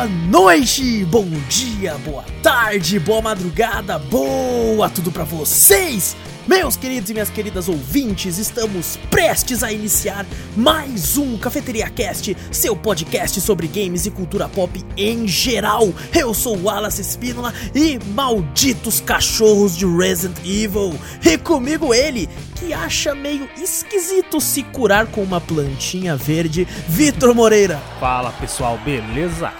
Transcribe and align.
boa 0.00 0.08
noite, 0.08 1.04
bom 1.04 1.28
dia, 1.46 1.94
boa 1.98 2.24
tarde, 2.42 2.98
boa 2.98 3.20
madrugada, 3.20 3.98
boa 3.98 4.88
tudo 4.88 5.12
pra 5.12 5.24
vocês! 5.24 6.16
Meus 6.46 6.74
queridos 6.74 7.10
e 7.10 7.12
minhas 7.12 7.28
queridas 7.28 7.68
ouvintes, 7.68 8.38
estamos 8.38 8.96
prestes 9.10 9.62
a 9.62 9.70
iniciar 9.70 10.24
mais 10.56 11.18
um 11.18 11.36
Cafeteria 11.36 11.90
Cast, 11.90 12.34
seu 12.50 12.74
podcast 12.74 13.42
sobre 13.42 13.66
games 13.66 14.06
e 14.06 14.10
cultura 14.10 14.48
pop 14.48 14.82
em 14.96 15.28
geral. 15.28 15.92
Eu 16.18 16.32
sou 16.32 16.56
o 16.56 16.62
Wallace 16.62 17.02
Espínola 17.02 17.52
e 17.74 17.98
malditos 18.14 19.02
cachorros 19.02 19.76
de 19.76 19.84
Resident 19.84 20.38
Evil. 20.38 20.98
E 21.22 21.36
comigo 21.36 21.92
ele, 21.92 22.26
que 22.56 22.72
acha 22.72 23.14
meio 23.14 23.46
esquisito 23.58 24.40
se 24.40 24.62
curar 24.62 25.08
com 25.08 25.22
uma 25.22 25.42
plantinha 25.42 26.16
verde, 26.16 26.66
Vitor 26.88 27.34
Moreira. 27.34 27.78
Fala 28.00 28.32
pessoal, 28.32 28.78
beleza? 28.78 29.52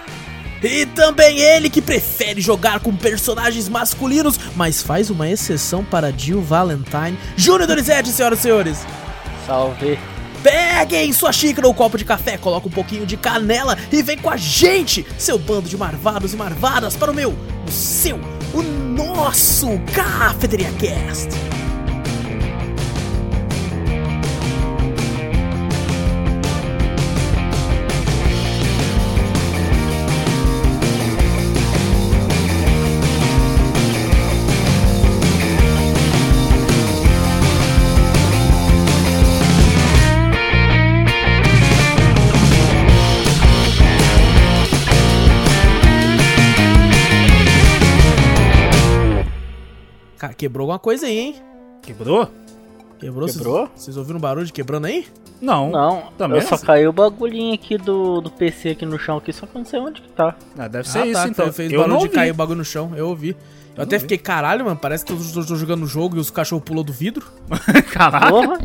E 0.62 0.86
também 0.86 1.38
ele 1.38 1.70
que 1.70 1.80
prefere 1.80 2.40
jogar 2.40 2.80
com 2.80 2.94
personagens 2.94 3.68
masculinos, 3.68 4.38
mas 4.54 4.82
faz 4.82 5.10
uma 5.10 5.28
exceção 5.28 5.84
para 5.84 6.10
Jill 6.10 6.42
Valentine. 6.42 7.18
Júnior 7.36 7.66
Donizete, 7.66 8.10
senhoras 8.10 8.38
e 8.38 8.42
senhores. 8.42 8.86
Salve. 9.46 9.98
Peguem 10.42 11.12
sua 11.12 11.32
xícara 11.32 11.66
ou 11.66 11.74
copo 11.74 11.98
de 11.98 12.04
café, 12.04 12.38
coloca 12.38 12.66
um 12.66 12.70
pouquinho 12.70 13.04
de 13.04 13.16
canela 13.16 13.76
e 13.92 14.02
vem 14.02 14.16
com 14.16 14.30
a 14.30 14.36
gente, 14.36 15.06
seu 15.18 15.38
bando 15.38 15.68
de 15.68 15.76
marvados 15.76 16.32
e 16.32 16.36
marvadas, 16.36 16.96
para 16.96 17.10
o 17.10 17.14
meu, 17.14 17.34
o 17.66 17.70
seu, 17.70 18.18
o 18.54 18.62
nosso 18.62 19.78
Cafeteria 19.94 20.70
Cast. 20.72 21.59
Quebrou 50.40 50.64
alguma 50.64 50.78
coisa 50.78 51.04
aí, 51.06 51.18
hein? 51.18 51.34
Quebrou? 51.82 52.26
Quebrou? 52.98 53.28
Vocês- 53.28 53.36
Quebrou? 53.36 53.68
Vocês 53.76 53.96
ouviram 53.98 54.16
um 54.18 54.20
barulho 54.22 54.46
de 54.46 54.52
quebrando 54.54 54.86
aí? 54.86 55.06
Não. 55.40 55.70
Não, 55.70 56.02
Também 56.16 56.40
eu 56.40 56.46
só 56.46 56.54
assim? 56.54 56.64
caiu 56.64 56.88
o 56.88 56.92
bagulhinho 56.94 57.54
aqui 57.54 57.76
do, 57.76 58.22
do 58.22 58.30
PC 58.30 58.70
aqui 58.70 58.86
no 58.86 58.98
chão 58.98 59.18
aqui, 59.18 59.32
só 59.34 59.46
que 59.46 59.54
eu 59.54 59.58
não 59.58 59.66
sei 59.66 59.78
onde 59.80 60.00
que 60.00 60.08
tá. 60.10 60.34
Ah, 60.56 60.66
deve 60.66 60.88
ser 60.88 61.00
ah, 61.00 61.06
isso 61.06 61.22
tá, 61.22 61.28
então. 61.28 61.52
Fez 61.52 61.70
eu 61.70 61.80
barulho 61.80 61.94
não 61.94 62.02
de 62.06 62.08
cair 62.08 62.30
o 62.30 62.34
bagulho 62.34 62.58
no 62.58 62.64
chão, 62.64 62.92
eu 62.96 63.08
ouvi. 63.08 63.30
Eu, 63.30 63.36
não 63.76 63.84
até 63.84 63.96
vi. 63.96 64.02
fiquei, 64.02 64.18
caralho, 64.18 64.64
mano, 64.64 64.78
parece 64.80 65.04
que 65.04 65.12
eu 65.12 65.18
tô, 65.46 65.56
jogando 65.56 65.82
o 65.84 65.86
jogo 65.86 66.16
e 66.16 66.20
os 66.20 66.30
cachorros 66.30 66.64
pulou 66.64 66.82
do 66.82 66.92
vidro. 66.92 67.26
Caralho. 67.92 68.58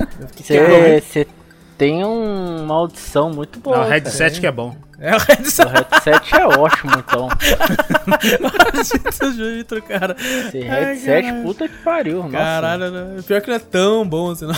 você 1.01 1.27
tem 1.77 2.05
um- 2.05 2.63
uma 2.63 2.75
audição 2.75 3.29
muito 3.31 3.59
boa. 3.59 3.75
Não, 3.77 3.83
o 3.83 3.87
cara. 3.87 3.95
headset 3.99 4.39
que 4.39 4.47
é 4.47 4.51
bom. 4.51 4.75
É 4.99 5.15
o 5.15 5.19
headset 5.19 5.67
O 5.67 5.71
headset 5.71 6.35
é 6.35 6.47
ótimo, 6.47 6.91
então. 6.97 7.29
do 9.35 9.55
Vitor, 9.55 9.81
cara. 9.81 10.15
Esse 10.17 10.57
Ai, 10.59 10.63
headset, 10.63 11.23
caralho. 11.23 11.43
puta 11.43 11.67
que 11.67 11.77
pariu. 11.77 12.17
Nossa. 12.17 12.31
Caralho, 12.31 12.91
né? 12.91 13.21
pior 13.25 13.41
que 13.41 13.47
não 13.47 13.55
é 13.55 13.59
tão 13.59 14.07
bom 14.07 14.31
assim, 14.31 14.45
não. 14.45 14.55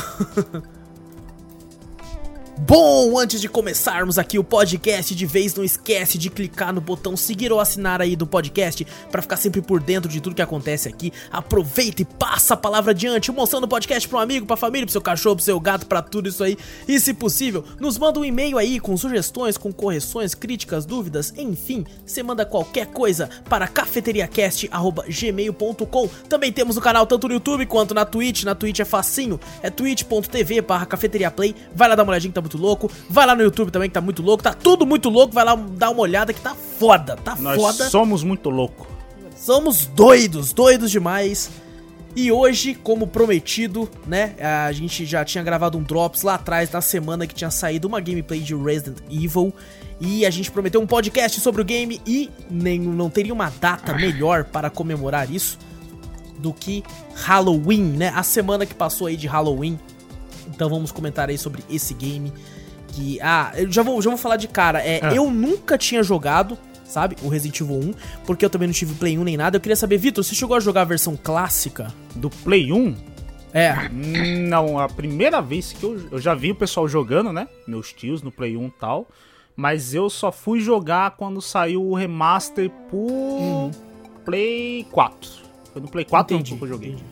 Bom, 2.60 3.20
antes 3.20 3.40
de 3.40 3.48
começarmos 3.48 4.18
aqui 4.18 4.40
o 4.40 4.44
podcast 4.44 5.14
de 5.14 5.28
vez, 5.28 5.54
não 5.54 5.64
esquece 5.64 6.18
de 6.18 6.28
clicar 6.28 6.74
no 6.74 6.82
botão 6.82 7.16
seguir 7.16 7.52
ou 7.52 7.60
assinar 7.60 8.02
aí 8.02 8.16
do 8.16 8.26
podcast 8.26 8.84
pra 9.12 9.22
ficar 9.22 9.38
sempre 9.38 9.62
por 9.62 9.80
dentro 9.80 10.10
de 10.10 10.20
tudo 10.20 10.36
que 10.36 10.42
acontece 10.42 10.90
aqui. 10.90 11.14
Aproveita 11.32 12.02
e 12.02 12.06
passa 12.06 12.56
a 12.56 12.58
palavra 12.58 12.94
adiante, 12.94 13.32
mostrando 13.32 13.66
o 13.66 13.68
podcast 13.68 14.10
pra 14.10 14.18
um 14.18 14.22
amigo, 14.22 14.48
pra 14.48 14.58
família, 14.58 14.88
pro 14.88 14.92
seu 14.92 15.02
cachorro, 15.02 15.36
pro 15.36 15.46
seu 15.46 15.60
gato, 15.60 15.86
pra 15.86 16.02
tudo 16.02 16.30
isso 16.30 16.44
aí. 16.44 16.58
E 16.88 17.00
se 17.00 17.14
possível, 17.14 17.64
nos 17.80 18.00
manda 18.00 18.20
um 18.20 18.26
e-mail 18.26 18.58
aí 18.58 18.80
com 18.80 18.98
sugestões, 18.98 19.56
com 19.56 19.72
correções, 19.72 20.34
críticas, 20.34 20.84
dúvidas, 20.84 21.32
enfim, 21.38 21.86
você 22.04 22.24
manda 22.24 22.44
qualquer 22.44 22.88
coisa 22.88 23.30
para 23.48 23.68
cafeteriacast@gmail.com. 23.68 26.08
Também 26.28 26.52
temos 26.52 26.76
o 26.76 26.82
canal 26.82 27.06
tanto 27.06 27.28
no 27.28 27.36
YouTube 27.36 27.68
quanto 27.68 27.94
na 27.94 28.04
Twitch. 28.04 28.46
Na 28.46 28.56
Twitch 28.56 28.80
é 28.80 28.86
facinho, 28.86 29.40
é 29.62 29.70
twitch.tv 29.70 30.62
barra 30.62 30.88
cafeteriaplay. 30.88 31.54
Vai 31.76 31.88
lá 31.88 31.94
dar 31.94 32.02
uma 32.02 32.14
olhadinha 32.14 32.34
tá 32.34 32.47
muito 32.48 32.58
louco. 32.58 32.90
Vai 33.10 33.26
lá 33.26 33.36
no 33.36 33.44
YouTube 33.44 33.70
também 33.70 33.90
que 33.90 33.94
tá 33.94 34.02
muito 34.02 34.24
louco. 34.24 34.42
Tá 34.42 34.54
tudo 34.54 34.86
muito 34.86 35.10
louco. 35.10 35.34
Vai 35.34 35.44
lá 35.44 35.56
dar 35.56 35.90
uma 35.90 36.02
olhada 36.02 36.34
que 36.34 36.42
tá 36.42 36.56
foda. 36.56 37.18
Tá 37.18 37.36
Nós 37.36 37.58
foda. 37.62 37.90
somos 37.90 38.24
muito 38.24 38.50
loucos. 38.50 38.88
Somos 39.36 39.86
doidos, 39.86 40.54
doidos 40.54 40.90
demais. 40.90 41.52
E 42.16 42.32
hoje, 42.32 42.74
como 42.74 43.06
prometido, 43.06 43.88
né? 44.08 44.36
A 44.40 44.72
gente 44.72 45.06
já 45.06 45.24
tinha 45.24 45.44
gravado 45.44 45.78
um 45.78 45.84
Drops 45.84 46.24
lá 46.24 46.34
atrás, 46.34 46.72
na 46.72 46.82
semana 46.82 47.28
que 47.28 47.36
tinha 47.36 47.52
saído 47.52 47.88
uma 47.88 48.00
gameplay 48.00 48.40
de 48.40 48.56
Resident 48.56 48.98
Evil. 49.12 49.54
E 50.00 50.26
a 50.26 50.30
gente 50.30 50.50
prometeu 50.50 50.82
um 50.82 50.88
podcast 50.88 51.40
sobre 51.40 51.62
o 51.62 51.66
game 51.66 52.02
e 52.08 52.30
nem, 52.50 52.80
não 52.80 53.10
teria 53.10 53.34
uma 53.34 53.52
data 53.60 53.94
melhor 53.94 54.46
para 54.46 54.70
comemorar 54.70 55.32
isso 55.32 55.60
do 56.40 56.54
que 56.54 56.84
Halloween, 57.14 57.84
né? 57.84 58.12
A 58.16 58.24
semana 58.24 58.66
que 58.66 58.74
passou 58.74 59.08
aí 59.08 59.18
de 59.18 59.28
Halloween. 59.28 59.80
Então 60.58 60.68
vamos 60.70 60.92
comentar 60.92 61.30
aí 61.30 61.38
sobre 61.38 61.64
esse 61.70 61.94
game. 61.94 62.34
Que. 62.88 63.20
Ah, 63.22 63.52
eu 63.56 63.72
já 63.72 63.84
vou, 63.84 64.02
já 64.02 64.10
vou 64.10 64.18
falar 64.18 64.38
de 64.38 64.48
cara. 64.48 64.82
É, 64.82 65.00
Ah. 65.04 65.14
Eu 65.14 65.30
nunca 65.30 65.78
tinha 65.78 66.02
jogado, 66.02 66.58
sabe? 66.84 67.16
O 67.22 67.28
Resident 67.30 67.62
Evil 67.62 67.76
1, 67.76 67.94
porque 68.26 68.44
eu 68.44 68.50
também 68.50 68.68
não 68.68 68.74
tive 68.74 68.96
Play 68.96 69.20
1 69.20 69.24
nem 69.24 69.38
nada. 69.38 69.58
Eu 69.58 69.62
queria 69.62 69.76
saber, 69.76 69.98
Vitor, 70.00 70.24
você 70.24 70.34
chegou 70.34 70.58
a 70.58 70.60
jogar 70.60 70.82
a 70.82 70.86
versão 70.86 71.16
clássica? 71.16 71.94
Do 72.16 72.32
Play 72.32 72.74
1? 72.74 72.96
É. 73.54 73.88
Não, 73.90 74.80
a 74.80 74.90
primeira 74.90 75.42
vez 75.44 75.74
que 75.74 75.84
eu, 75.84 76.08
eu 76.12 76.20
já 76.20 76.34
vi 76.34 76.52
o 76.52 76.56
pessoal 76.56 76.88
jogando, 76.88 77.32
né? 77.32 77.48
Meus 77.68 77.94
tios 77.94 78.24
no 78.24 78.32
Play 78.32 78.58
1 78.58 78.66
e 78.68 78.72
tal. 78.80 79.08
Mas 79.56 79.94
eu 79.94 80.10
só 80.10 80.32
fui 80.32 80.60
jogar 80.60 81.12
quando 81.12 81.40
saiu 81.40 81.84
o 81.88 81.94
remaster 81.94 82.70
por 82.90 83.70
Play 84.26 84.86
4. 84.92 85.30
Foi 85.74 85.82
no 85.82 85.88
Play 85.88 86.06
4 86.06 86.36
Entendi, 86.36 86.56
que 86.56 86.64
eu 86.64 86.68
joguei. 86.68 86.90
entendi. 86.94 87.04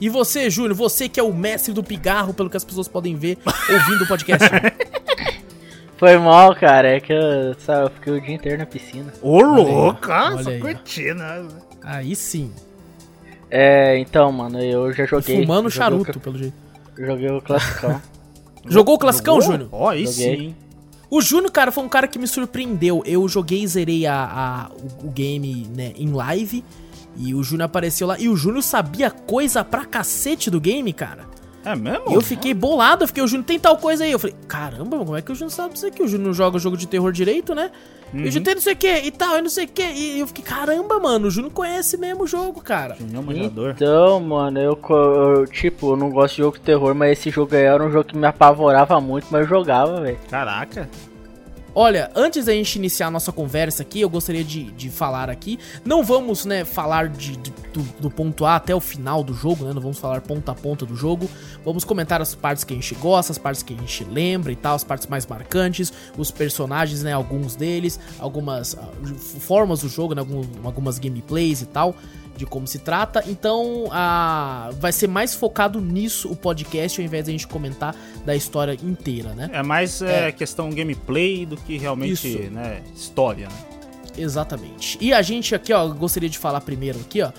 E 0.00 0.08
você, 0.08 0.48
Júnior, 0.48 0.74
você 0.74 1.08
que 1.08 1.20
é 1.20 1.22
o 1.22 1.32
mestre 1.32 1.72
do 1.74 1.82
pigarro, 1.84 2.32
pelo 2.32 2.48
que 2.48 2.56
as 2.56 2.64
pessoas 2.64 2.88
podem 2.88 3.14
ver 3.16 3.36
ouvindo 3.68 4.04
o 4.04 4.08
podcast. 4.08 4.48
Foi 5.98 6.16
mal, 6.16 6.54
cara. 6.56 6.96
É 6.96 7.00
que 7.00 7.12
eu, 7.12 7.54
sabe, 7.58 7.84
eu 7.86 7.90
fiquei 7.90 8.12
o 8.14 8.20
dia 8.20 8.34
inteiro 8.34 8.58
na 8.58 8.66
piscina. 8.66 9.12
Ô, 9.20 9.40
louco! 9.42 10.10
olha 10.10 10.40
Essa 10.40 10.50
aí, 10.50 10.58
ó. 10.58 10.60
curtindo. 10.64 11.22
Aí 11.82 12.16
sim. 12.16 12.50
É, 13.50 13.98
então, 13.98 14.32
mano, 14.32 14.58
eu 14.62 14.92
já 14.92 15.04
E 15.04 15.06
joguei. 15.06 15.40
fumando 15.42 15.68
joguei 15.68 15.78
charuto, 15.78 16.18
o 16.18 16.20
pelo 16.20 16.38
jeito. 16.38 16.54
Joguei 16.96 17.30
o 17.30 17.42
classicão. 17.42 18.00
Jogou 18.66 18.94
o 18.94 18.98
classicão, 18.98 19.40
Jogou? 19.40 19.52
Júnior? 19.52 19.68
Ó, 19.72 19.88
aí 19.90 20.06
Joguei. 20.06 20.36
sim. 20.38 20.56
O 21.10 21.20
Júnior, 21.20 21.50
cara, 21.50 21.72
foi 21.72 21.82
um 21.84 21.88
cara 21.88 22.06
que 22.06 22.18
me 22.18 22.26
surpreendeu. 22.28 23.02
Eu 23.04 23.26
joguei 23.28 23.62
e 23.62 23.66
zerei 23.66 24.06
a, 24.06 24.14
a- 24.14 24.70
o, 25.02 25.08
o 25.08 25.10
game 25.10 25.66
né, 25.74 25.92
em 25.96 26.12
live. 26.12 26.64
E 27.16 27.34
o 27.34 27.42
Júnior 27.42 27.66
apareceu 27.66 28.06
lá. 28.06 28.18
E 28.18 28.28
o 28.28 28.36
Júnior 28.36 28.62
sabia 28.62 29.10
coisa 29.10 29.64
pra 29.64 29.84
cacete 29.84 30.50
do 30.50 30.60
game, 30.60 30.92
cara. 30.92 31.28
É 31.64 31.76
mesmo? 31.76 32.10
Eu 32.10 32.22
fiquei 32.22 32.54
bolado, 32.54 33.04
eu 33.04 33.08
fiquei, 33.08 33.22
o 33.22 33.26
Júnior 33.26 33.44
tem 33.44 33.58
tal 33.58 33.76
coisa 33.76 34.04
aí. 34.04 34.12
Eu 34.12 34.18
falei, 34.18 34.34
caramba, 34.48 34.98
como 34.98 35.16
é 35.16 35.20
que 35.20 35.30
o 35.30 35.34
Júnior 35.34 35.50
sabe 35.50 35.76
isso 35.76 35.86
aqui? 35.86 36.02
O 36.02 36.08
Júnior 36.08 36.28
não 36.28 36.34
joga 36.34 36.58
jogo 36.58 36.76
de 36.76 36.86
terror 36.86 37.12
direito, 37.12 37.54
né? 37.54 37.70
E 38.12 38.22
o 38.22 38.30
Júnior 38.30 38.44
tem 38.44 38.54
não 38.54 38.62
sei 38.62 38.72
o 38.72 38.76
que 38.76 38.92
e 38.92 39.10
tal, 39.10 39.38
e 39.38 39.42
não 39.42 39.50
sei 39.50 39.66
o 39.66 39.68
que. 39.68 39.82
E 39.82 40.20
eu 40.20 40.26
fiquei, 40.26 40.42
caramba, 40.42 40.98
mano, 40.98 41.28
o 41.28 41.30
Júnior 41.30 41.52
conhece 41.52 41.96
mesmo 41.96 42.24
o 42.24 42.26
jogo, 42.26 42.60
cara. 42.60 42.96
Junior 42.96 43.22
manjador. 43.22 43.70
Então, 43.76 44.20
mano, 44.20 44.58
eu, 44.58 44.80
eu, 44.88 45.46
tipo, 45.46 45.92
eu 45.92 45.96
não 45.96 46.10
gosto 46.10 46.36
de 46.36 46.42
jogo 46.42 46.56
de 46.56 46.64
terror, 46.64 46.94
mas 46.94 47.18
esse 47.18 47.30
jogo 47.30 47.54
aí 47.54 47.62
era 47.62 47.84
um 47.84 47.90
jogo 47.90 48.04
que 48.04 48.16
me 48.16 48.26
apavorava 48.26 49.00
muito, 49.00 49.26
mas 49.30 49.42
eu 49.42 49.48
jogava, 49.48 50.00
velho. 50.00 50.18
Caraca. 50.28 50.88
Olha, 51.74 52.10
antes 52.16 52.46
da 52.46 52.52
gente 52.52 52.76
iniciar 52.76 53.06
a 53.06 53.10
nossa 53.10 53.30
conversa 53.30 53.82
aqui, 53.82 54.00
eu 54.00 54.10
gostaria 54.10 54.42
de, 54.42 54.64
de 54.72 54.90
falar 54.90 55.30
aqui. 55.30 55.58
Não 55.84 56.02
vamos, 56.02 56.44
né, 56.44 56.64
falar 56.64 57.08
de, 57.08 57.36
de- 57.36 57.52
do, 57.72 57.82
do 58.00 58.10
ponto 58.10 58.44
A 58.44 58.56
até 58.56 58.74
o 58.74 58.80
final 58.80 59.22
do 59.22 59.32
jogo, 59.32 59.64
né? 59.64 59.72
Não 59.72 59.80
vamos 59.80 59.98
falar 59.98 60.20
ponta 60.20 60.50
a 60.50 60.54
ponta 60.54 60.84
do 60.84 60.96
jogo. 60.96 61.30
Vamos 61.64 61.84
comentar 61.84 62.20
as 62.20 62.34
partes 62.34 62.64
que 62.64 62.72
a 62.72 62.76
gente 62.76 62.94
gosta, 62.96 63.32
as 63.32 63.38
partes 63.38 63.62
que 63.62 63.72
a 63.72 63.76
gente 63.76 64.04
lembra 64.04 64.50
e 64.50 64.56
tal, 64.56 64.74
as 64.74 64.82
partes 64.82 65.06
mais 65.06 65.24
marcantes, 65.26 65.92
os 66.18 66.30
personagens, 66.32 67.02
né? 67.04 67.12
Alguns 67.12 67.54
deles, 67.54 68.00
algumas 68.18 68.76
ah, 68.76 68.88
formas 69.38 69.82
do 69.82 69.88
jogo, 69.88 70.14
né? 70.14 70.20
Alguns, 70.20 70.48
algumas 70.64 70.98
gameplays 70.98 71.62
e 71.62 71.66
tal. 71.66 71.94
De 72.40 72.46
como 72.46 72.66
se 72.66 72.78
trata, 72.78 73.22
então 73.28 73.88
ah, 73.90 74.70
vai 74.80 74.92
ser 74.92 75.06
mais 75.06 75.34
focado 75.34 75.78
nisso 75.78 76.26
o 76.32 76.34
podcast 76.34 76.98
ao 76.98 77.04
invés 77.04 77.26
de 77.26 77.30
a 77.30 77.32
gente 77.32 77.46
comentar 77.46 77.94
da 78.24 78.34
história 78.34 78.74
inteira, 78.82 79.34
né? 79.34 79.50
É 79.52 79.62
mais 79.62 80.00
é, 80.00 80.28
É. 80.28 80.32
questão 80.32 80.70
gameplay 80.70 81.44
do 81.44 81.54
que 81.58 81.76
realmente, 81.76 82.48
né, 82.50 82.80
história, 82.96 83.46
né? 83.46 83.54
Exatamente. 84.16 84.96
E 85.02 85.12
a 85.12 85.20
gente 85.20 85.54
aqui, 85.54 85.70
ó, 85.70 85.86
gostaria 85.88 86.30
de 86.30 86.38
falar 86.38 86.62
primeiro 86.62 86.98
aqui, 87.00 87.20
ó, 87.20 87.30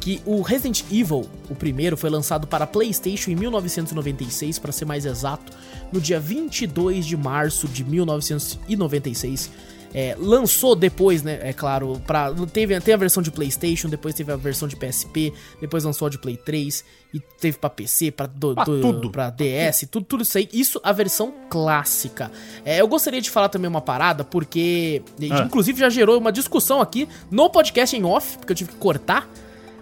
que 0.00 0.22
o 0.24 0.40
Resident 0.40 0.84
Evil, 0.90 1.28
o 1.50 1.54
primeiro, 1.54 1.94
foi 1.98 2.08
lançado 2.08 2.46
para 2.46 2.66
PlayStation 2.66 3.30
em 3.30 3.36
1996, 3.36 4.58
para 4.58 4.72
ser 4.72 4.86
mais 4.86 5.04
exato, 5.04 5.52
no 5.92 6.00
dia 6.00 6.18
22 6.18 7.04
de 7.04 7.14
março 7.14 7.68
de 7.68 7.84
1996. 7.84 9.50
É, 9.94 10.14
lançou 10.18 10.74
depois, 10.76 11.22
né? 11.22 11.38
É 11.42 11.52
claro, 11.52 12.00
pra, 12.06 12.30
teve, 12.52 12.78
teve 12.80 12.92
a 12.92 12.96
versão 12.96 13.22
de 13.22 13.30
PlayStation, 13.30 13.88
depois 13.88 14.14
teve 14.14 14.30
a 14.32 14.36
versão 14.36 14.68
de 14.68 14.76
PSP, 14.76 15.32
depois 15.60 15.84
lançou 15.84 16.06
a 16.06 16.10
de 16.10 16.18
Play 16.18 16.36
3 16.36 16.84
e 17.14 17.20
teve 17.40 17.56
pra 17.56 17.70
PC, 17.70 18.10
pra, 18.10 18.26
do, 18.26 18.54
Pra 18.54 18.64
do- 18.64 18.80
tudo. 18.80 19.10
pra 19.10 19.30
DS, 19.30 19.86
tudo, 19.90 20.04
tudo 20.04 20.22
isso 20.22 20.36
aí. 20.36 20.48
Isso 20.52 20.78
a 20.84 20.92
versão 20.92 21.32
clássica. 21.48 22.30
É, 22.64 22.80
eu 22.80 22.88
gostaria 22.88 23.20
de 23.22 23.30
falar 23.30 23.48
também 23.48 23.68
uma 23.70 23.80
parada, 23.80 24.22
porque 24.24 25.02
Ah. 25.30 25.44
inclusive 25.46 25.80
já 25.80 25.88
gerou 25.88 26.18
uma 26.18 26.30
discussão 26.32 26.80
aqui 26.82 27.08
no 27.30 27.48
podcast 27.48 27.96
em 27.96 28.04
off, 28.04 28.36
porque 28.38 28.52
eu 28.52 28.56
tive 28.56 28.70
que 28.72 28.76
cortar. 28.76 29.28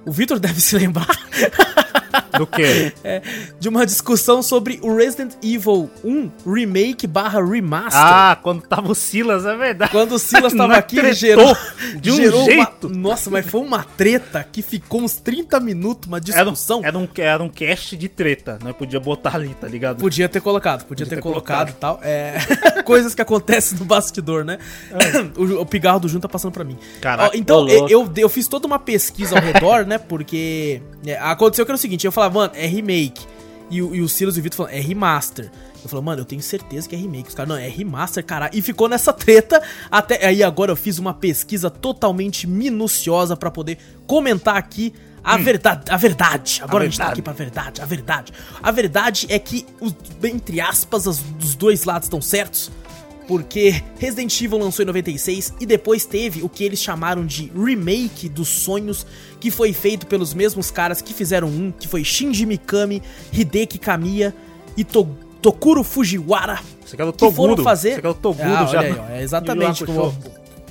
O 0.07 0.13
Vitor 0.13 0.39
deve 0.41 0.61
se 0.61 0.77
lembrar 0.79 1.09
Do 2.39 2.47
quê? 2.47 2.93
de 3.61 3.69
uma 3.69 3.85
discussão 3.87 4.43
sobre 4.43 4.79
o 4.83 4.95
Resident 4.97 5.35
Evil 5.43 5.91
1 6.05 6.31
Remake 6.47 7.07
barra 7.07 7.45
Remaster. 7.45 7.93
ah, 8.01 8.37
quando 8.43 8.63
tava 8.63 8.91
o 8.91 8.95
Silas, 8.95 9.45
é 9.47 9.57
verdade. 9.57 9.91
Quando 9.91 10.13
o 10.13 10.19
Silas 10.19 10.53
tava 10.57 10.75
aqui, 10.77 11.13
gerou, 11.15 11.57
de 12.01 12.11
um 12.11 12.17
gerou 12.17 12.41
uma- 12.43 12.51
jeito. 12.53 12.89
nossa, 12.89 13.31
mas 13.31 13.47
foi 13.47 13.61
uma 13.61 13.85
treta 13.85 14.47
que 14.51 14.63
ficou 14.63 15.03
uns 15.03 15.17
30 15.17 15.61
minutos, 15.61 16.09
uma 16.09 16.19
Era 16.19 16.49
um, 16.49 16.53
discussão. 16.53 16.81
era, 16.85 16.99
um, 16.99 17.09
era 17.17 17.43
um 17.43 17.49
cast 17.49 17.97
de 17.97 18.09
treta, 18.09 18.59
nós 18.63 18.75
podia 18.77 18.99
botar 19.01 19.37
ali, 19.37 19.55
tá 19.61 19.67
ligado? 19.69 19.99
Podia 19.99 20.29
ter 20.29 20.41
colocado, 20.41 20.85
podia, 20.85 21.05
Podia 21.05 21.07
ter, 21.07 21.17
ter 21.17 21.23
colocado 21.23 21.71
e 21.71 21.73
tal. 21.75 22.01
É, 22.03 22.39
coisas 22.85 23.15
que 23.15 23.23
acontecem 23.23 23.79
no 23.79 23.85
bastidor, 23.85 24.45
né? 24.45 24.59
O, 25.37 25.63
o 25.63 25.67
pigarro 25.67 25.99
do 26.01 26.09
Jun 26.09 26.21
tá 26.21 26.29
passando 26.29 26.53
pra 26.53 26.65
mim. 26.65 26.77
Caraca. 27.01 27.31
Ó, 27.35 27.39
então, 27.39 27.69
eu, 27.69 27.89
eu, 27.89 28.13
eu 28.17 28.29
fiz 28.29 28.47
toda 28.47 28.67
uma 28.67 28.79
pesquisa 28.79 29.37
ao 29.37 29.43
redor, 29.43 29.85
né? 29.87 29.99
Porque 29.99 30.81
é, 31.05 31.17
aconteceu 31.19 31.65
que 31.65 31.71
era 31.71 31.77
o 31.77 31.81
seguinte: 31.81 32.04
eu 32.07 32.13
falava, 32.13 32.35
mano, 32.41 32.53
é 32.55 32.67
remake. 32.67 33.27
E, 33.71 33.81
o- 33.83 33.95
e 33.95 34.01
o 34.03 34.09
Silas 34.09 34.37
e 34.37 34.41
o 34.41 34.43
Vitor 34.43 34.57
falando, 34.59 34.73
é 34.75 34.81
remaster. 34.81 35.51
Eu 35.83 35.89
falei, 35.89 36.05
mano, 36.05 36.21
eu 36.23 36.25
tenho 36.25 36.41
certeza 36.43 36.89
que 36.89 36.95
é 36.95 36.99
remake. 36.99 37.29
Os 37.29 37.35
caras, 37.35 37.49
não, 37.49 37.57
é 37.57 37.69
remaster, 37.69 38.25
caralho. 38.25 38.53
E 38.55 38.63
ficou 38.63 38.89
nessa 38.89 39.13
treta 39.13 39.63
até. 39.91 40.27
Aí 40.27 40.43
agora 40.43 40.71
eu 40.73 40.77
fiz 40.77 40.99
uma 40.99 41.13
pesquisa 41.15 41.69
totalmente 41.71 42.47
minuciosa 42.47 43.37
pra 43.37 43.51
poder 43.51 43.79
comentar 44.07 44.57
aqui 44.57 44.93
a 45.23 45.37
verdade. 45.39 45.91
A 45.91 45.97
verdade. 45.97 46.61
Agora 46.63 46.85
a, 46.85 46.87
gente 46.87 46.99
tá 46.99 47.09
aqui 47.09 47.23
pra 47.23 47.33
verdade. 47.33 47.81
A 47.81 47.87
verdade. 47.87 48.33
A 48.63 48.71
verdade 48.71 49.27
é 49.31 49.39
que, 49.39 49.67
os, 49.81 49.95
entre 50.23 50.61
aspas, 50.61 51.07
as- 51.09 51.23
os 51.43 51.55
dois 51.55 51.85
lados 51.85 52.07
estão 52.07 52.21
certos. 52.21 52.71
Porque 53.27 53.83
Resident 53.99 54.39
Evil 54.43 54.59
lançou 54.59 54.83
em 54.83 54.87
96 54.87 55.55
e 55.59 55.65
depois 55.65 56.05
teve 56.05 56.43
o 56.43 56.49
que 56.49 56.63
eles 56.63 56.79
chamaram 56.79 57.25
de 57.25 57.51
remake 57.57 58.29
dos 58.29 58.49
sonhos, 58.49 59.07
que 59.45 59.51
foi 59.51 59.75
feito 59.75 60.07
pelos 60.07 60.33
mesmos 60.33 60.71
caras 60.71 61.03
que 61.03 61.13
fizeram 61.13 61.49
um, 61.49 61.71
que 61.71 61.87
foi 61.87 62.03
Shinji 62.03 62.47
Mikami, 62.47 63.03
Hideki 63.31 63.79
Kamiya 63.79 64.35
e 64.75 64.83
To- 64.85 65.07
Tokuro 65.43 65.85
Fujiwara, 65.85 66.61
Você 66.83 66.97
quer 66.97 67.05
o 67.05 67.13
que 67.13 67.19
Toguro. 67.19 67.51
foram 67.51 67.63
fazer. 67.63 67.97
Você 67.97 68.01
quer 68.01 68.09
o 68.09 68.15
Toguro 68.15 68.49
Ah, 68.49 68.65
já. 68.65 68.81
aí, 68.81 68.97
ó, 68.99 69.11
é 69.13 69.23
exatamente, 69.23 69.85
com 69.85 70.07
a, 70.09 70.13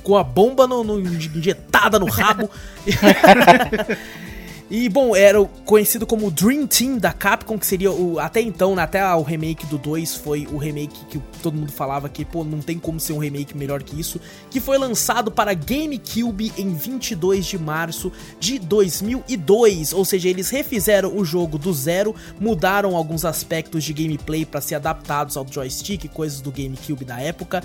com 0.02 0.16
a 0.16 0.24
bomba 0.24 0.66
no, 0.66 0.82
no- 0.82 0.98
injetada 0.98 2.00
no 2.00 2.06
rabo. 2.06 2.50
E 4.70 4.88
bom, 4.88 5.14
era 5.14 5.44
conhecido 5.66 6.06
como 6.06 6.30
Dream 6.30 6.66
Team 6.66 6.96
da 6.96 7.12
Capcom, 7.12 7.58
que 7.58 7.66
seria 7.66 7.92
o. 7.92 8.18
Até 8.18 8.40
então, 8.40 8.74
né, 8.74 8.82
até 8.82 9.04
o 9.14 9.22
remake 9.22 9.66
do 9.66 9.76
2 9.76 10.16
foi 10.16 10.48
o 10.50 10.56
remake 10.56 11.04
que 11.04 11.18
todo 11.42 11.54
mundo 11.54 11.70
falava 11.70 12.08
que, 12.08 12.24
pô, 12.24 12.42
não 12.42 12.60
tem 12.60 12.78
como 12.78 12.98
ser 12.98 13.12
um 13.12 13.18
remake 13.18 13.54
melhor 13.54 13.82
que 13.82 13.98
isso. 14.00 14.18
Que 14.50 14.60
foi 14.60 14.78
lançado 14.78 15.30
para 15.30 15.52
GameCube 15.52 16.50
em 16.56 16.74
22 16.74 17.44
de 17.44 17.58
março 17.58 18.10
de 18.40 18.58
2002. 18.58 19.92
Ou 19.92 20.04
seja, 20.04 20.30
eles 20.30 20.48
refizeram 20.48 21.14
o 21.14 21.26
jogo 21.26 21.58
do 21.58 21.72
zero, 21.72 22.14
mudaram 22.40 22.96
alguns 22.96 23.26
aspectos 23.26 23.84
de 23.84 23.92
gameplay 23.92 24.46
para 24.46 24.62
ser 24.62 24.76
adaptados 24.76 25.36
ao 25.36 25.46
joystick, 25.46 26.08
coisas 26.08 26.40
do 26.40 26.50
GameCube 26.50 27.04
da 27.04 27.20
época. 27.20 27.62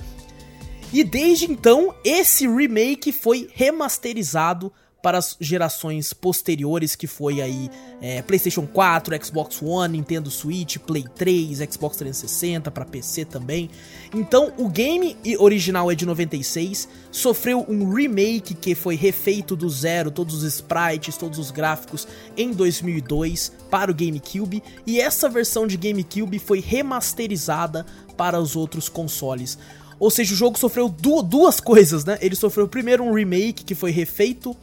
E 0.92 1.02
desde 1.04 1.50
então, 1.50 1.94
esse 2.04 2.45
remake 2.45 3.13
foi 3.13 3.48
remasterizado 3.54 4.74
para 5.01 5.18
as 5.18 5.38
gerações 5.40 6.12
posteriores, 6.12 6.96
que 6.96 7.07
foi 7.07 7.42
aí 7.42 7.69
é, 8.01 8.22
PlayStation 8.22 8.68
4, 8.68 9.25
Xbox 9.25 9.62
One, 9.62 9.98
Nintendo 9.98 10.30
Switch, 10.30 10.78
Play 10.78 11.06
3, 11.16 11.60
Xbox 11.72 11.96
360, 11.98 12.69
para 12.69 12.84
PC 12.86 13.25
também. 13.25 13.69
Então, 14.13 14.51
o 14.57 14.68
game 14.68 15.16
original 15.38 15.90
é 15.92 15.96
de 15.96 16.06
96, 16.06 16.90
sofreu 17.12 17.66
um 17.69 17.94
remake 17.94 18.54
que 18.54 18.75
foi 18.75 18.96
refeito 18.96 19.56
do 19.56 19.69
zero, 19.69 20.12
todos 20.12 20.36
os 20.36 20.44
sprites, 20.56 21.16
todos 21.16 21.40
os 21.40 21.50
gráficos, 21.52 22.07
em 22.36 22.52
2002 22.52 23.52
para 23.69 23.92
o 23.92 23.94
GameCube, 23.94 24.62
e 24.86 25.00
essa 25.00 25.30
versão 25.30 25.66
de 25.66 25.78
GameCube 25.78 26.40
foi 26.40 26.60
remasterizada 26.60 27.86
para 28.18 28.40
os 28.40 28.56
outros 28.56 28.90
consoles. 28.90 29.57
Ou 30.00 30.10
seja, 30.10 30.34
o 30.34 30.38
jogo 30.38 30.57
sofreu 30.57 30.88
du- 30.88 31.22
duas 31.22 31.60
coisas, 31.60 32.06
né? 32.06 32.18
Ele 32.22 32.36
sofreu 32.36 32.68
primeiro 32.68 33.04
um 33.04 33.13
remake 33.13 33.66
que 33.66 33.75
foi 33.75 33.92
refeito 33.92 34.56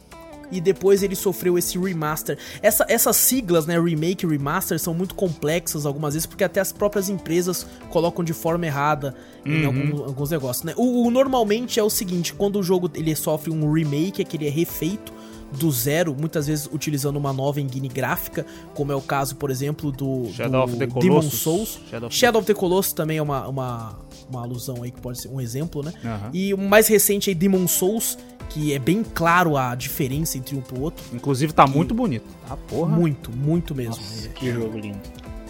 e 0.51 0.61
depois 0.61 1.03
ele 1.03 1.15
sofreu 1.15 1.57
esse 1.57 1.77
remaster. 1.77 2.37
Essa- 2.61 2.85
essas 2.87 3.15
siglas, 3.17 3.65
né, 3.65 3.79
remake 3.79 4.25
e 4.25 4.29
remaster, 4.29 4.79
são 4.79 4.93
muito 4.93 5.13
complexas 5.15 5.85
algumas 5.85 6.13
vezes, 6.13 6.25
porque 6.25 6.43
até 6.43 6.59
as 6.59 6.71
próprias 6.71 7.09
empresas 7.09 7.65
colocam 7.89 8.23
de 8.23 8.33
forma 8.33 8.65
errada 8.65 9.15
em 9.45 9.65
algum- 9.65 10.03
alguns 10.03 10.31
negócios, 10.31 10.63
né? 10.65 10.73
O, 10.77 11.05
o- 11.07 11.11
normalmente 11.11 11.79
é 11.79 11.83
o 11.83 11.89
seguinte, 11.89 12.33
quando 12.33 12.57
o 12.59 12.63
jogo 12.63 12.89
ele 12.93 13.15
sofre 13.15 13.51
um 13.51 13.71
remake, 13.71 14.21
é 14.21 14.25
que 14.25 14.37
ele 14.37 14.47
é 14.47 14.49
refeito 14.49 15.13
do 15.59 15.71
zero, 15.71 16.13
muitas 16.19 16.47
vezes 16.47 16.67
utilizando 16.73 17.15
uma 17.15 17.31
nova 17.31 17.61
engine 17.61 17.87
gráfica, 17.87 18.45
como 18.73 18.91
é 18.91 18.95
o 18.95 19.01
caso, 19.01 19.37
por 19.37 19.49
exemplo, 19.49 19.93
do, 19.93 20.27
Shadow 20.33 20.65
do 20.67 20.73
of 20.73 20.77
the 20.77 20.85
Demon 20.87 21.01
Colossus. 21.21 21.39
Souls. 21.39 21.79
Shadow 21.89 22.07
of 22.07 22.13
the- 22.15 22.19
Shadow 22.19 22.39
of 22.41 22.47
the 22.47 22.53
Colossus 22.53 22.91
também 22.93 23.17
é 23.17 23.21
uma, 23.21 23.47
uma, 23.47 23.95
uma 24.29 24.41
alusão 24.41 24.83
aí, 24.83 24.91
que 24.91 24.99
pode 24.99 25.21
ser 25.21 25.29
um 25.29 25.39
exemplo, 25.39 25.81
né? 25.81 25.93
Aham. 26.03 26.29
E 26.33 26.53
o 26.53 26.57
mais 26.57 26.87
recente 26.87 27.29
aí, 27.29 27.35
Demon 27.35 27.65
Souls, 27.65 28.17
que 28.57 28.73
é 28.73 28.79
bem 28.79 29.03
claro 29.03 29.55
a 29.55 29.75
diferença 29.75 30.37
entre 30.37 30.55
um 30.55 30.61
pro 30.61 30.81
outro. 30.81 31.03
Inclusive 31.13 31.53
tá 31.53 31.67
muito 31.67 31.93
bonito. 31.93 32.25
Tá, 32.47 32.57
porra. 32.57 32.95
Muito, 32.95 33.31
muito 33.31 33.75
mesmo. 33.75 34.03
Que 34.33 34.51
jogo 34.51 34.79
lindo. 34.79 34.99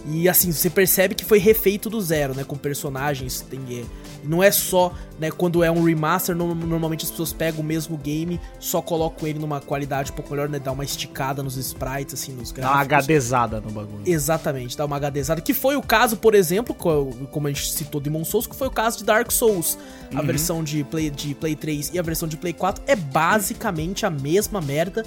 E 0.06 0.28
assim, 0.28 0.52
você 0.52 0.70
percebe 0.70 1.16
que 1.16 1.24
foi 1.24 1.40
refeito 1.40 1.90
do 1.90 2.02
zero, 2.02 2.36
né? 2.36 2.44
Com 2.44 2.58
personagens. 2.58 3.42
Tem, 3.42 3.60
é, 3.72 3.84
não 4.28 4.44
é 4.44 4.52
só, 4.52 4.94
né? 5.20 5.32
Quando 5.32 5.64
é 5.64 5.72
um 5.72 5.84
remaster, 5.84 6.36
no- 6.36 6.54
normalmente 6.54 7.06
as 7.06 7.12
pessoas 7.12 7.32
pegam 7.34 7.62
o 7.62 7.64
mesmo 7.64 7.98
game, 7.98 8.40
só 8.60 8.82
colocam 8.82 9.28
ele 9.28 9.40
numa 9.40 9.60
qualidade 9.62 10.12
um 10.12 10.16
pouco 10.16 10.32
melhor, 10.32 10.50
né? 10.50 10.60
Dá 10.60 10.72
uma 10.72 10.84
esticada 10.84 11.42
nos 11.42 11.56
sprites, 11.58 12.14
assim, 12.14 12.34
nos 12.34 12.52
Dá 12.52 12.72
uma 12.72 12.84
gráficos. 12.84 13.16
HDzada 13.16 13.62
no 13.62 13.72
bagulho. 13.72 14.02
Exatamente, 14.06 14.76
dá 14.78 14.86
uma 14.86 14.98
HDzada. 15.00 15.42
Que 15.42 15.54
foi 15.54 15.76
o 15.76 15.82
caso, 15.82 16.18
por 16.18 16.36
exemplo, 16.36 16.76
co- 16.76 17.12
como 17.32 17.48
a 17.48 17.52
gente 17.52 17.72
citou 17.72 18.02
Demon 18.02 18.24
Souls, 18.26 18.46
que 18.48 18.56
foi 18.56 18.68
o 18.68 18.72
caso 18.72 18.98
de 19.00 19.04
Dark 19.06 19.32
Souls. 19.32 19.78
A 20.16 20.22
versão 20.22 20.64
de 20.64 20.84
Play, 20.84 21.10
de 21.10 21.34
Play 21.36 21.56
3 21.56 21.92
e 21.94 22.00
a 22.00 22.02
versão 22.02 22.28
de 22.28 22.38
Play 22.38 22.54
4 22.54 22.84
é 22.88 22.96
basicamente 22.96 24.06
a 24.06 24.10
mesma 24.10 24.62
merda. 24.62 25.06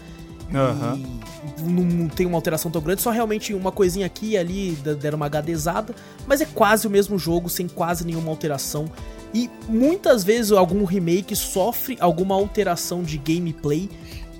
E 0.52 1.70
não, 1.70 2.08
tem 2.08 2.26
uma 2.26 2.36
alteração 2.36 2.70
tão 2.70 2.82
grande, 2.82 3.02
só 3.02 3.10
realmente 3.10 3.54
uma 3.54 3.72
coisinha 3.72 4.06
aqui 4.06 4.30
e 4.30 4.38
ali 4.38 4.72
deram 5.00 5.16
uma 5.16 5.26
HDzada, 5.26 5.94
mas 6.26 6.40
é 6.40 6.46
quase 6.46 6.86
o 6.86 6.90
mesmo 6.90 7.18
jogo, 7.18 7.48
sem 7.48 7.68
quase 7.68 8.04
nenhuma 8.04 8.30
alteração. 8.30 8.90
E 9.32 9.48
muitas 9.68 10.24
vezes 10.24 10.52
algum 10.52 10.84
remake 10.84 11.36
sofre 11.36 11.96
alguma 12.00 12.34
alteração 12.34 13.02
de 13.02 13.16
gameplay, 13.16 13.88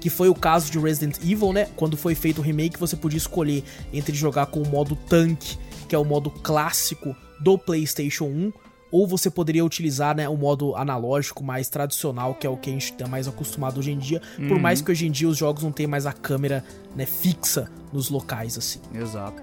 que 0.00 0.11
foi 0.11 0.29
o 0.29 0.35
caso 0.35 0.71
de 0.71 0.79
Resident 0.79 1.19
Evil, 1.19 1.52
né? 1.52 1.69
Quando 1.76 1.97
foi 1.97 2.14
feito 2.14 2.38
o 2.38 2.43
remake, 2.43 2.79
você 2.79 2.97
podia 2.97 3.19
escolher 3.19 3.62
entre 3.93 4.17
jogar 4.17 4.47
com 4.47 4.61
o 4.62 4.69
modo 4.69 4.97
tanque, 4.97 5.59
que 5.88 5.95
é 5.95 5.99
o 5.99 6.05
modo 6.05 6.31
clássico 6.31 7.14
do 7.38 7.59
PlayStation 7.59 8.25
1, 8.25 8.52
ou 8.91 9.07
você 9.07 9.31
poderia 9.31 9.65
utilizar 9.65 10.17
né, 10.17 10.29
o 10.29 10.37
modo 10.37 10.75
analógico 10.77 11.43
mais 11.43 11.69
tradicional, 11.69 12.35
que 12.35 12.47
é 12.47 12.51
o 12.51 12.57
que 12.57 12.71
a 12.71 12.73
gente 12.73 12.93
tá 12.93 13.07
mais 13.07 13.29
acostumado 13.29 13.79
hoje 13.79 13.93
em 13.93 13.99
dia, 13.99 14.21
por 14.49 14.59
mais 14.59 14.81
que 14.81 14.91
hoje 14.91 15.07
em 15.07 15.11
dia 15.11 15.29
os 15.29 15.37
jogos 15.37 15.63
não 15.63 15.73
tenham 15.73 15.91
mais 15.91 16.07
a 16.07 16.13
câmera 16.13 16.65
né, 16.95 17.07
fixa 17.07 17.71
nos 17.93 18.11
locais 18.11 18.59
assim. 18.59 18.81
Exato. 18.95 19.43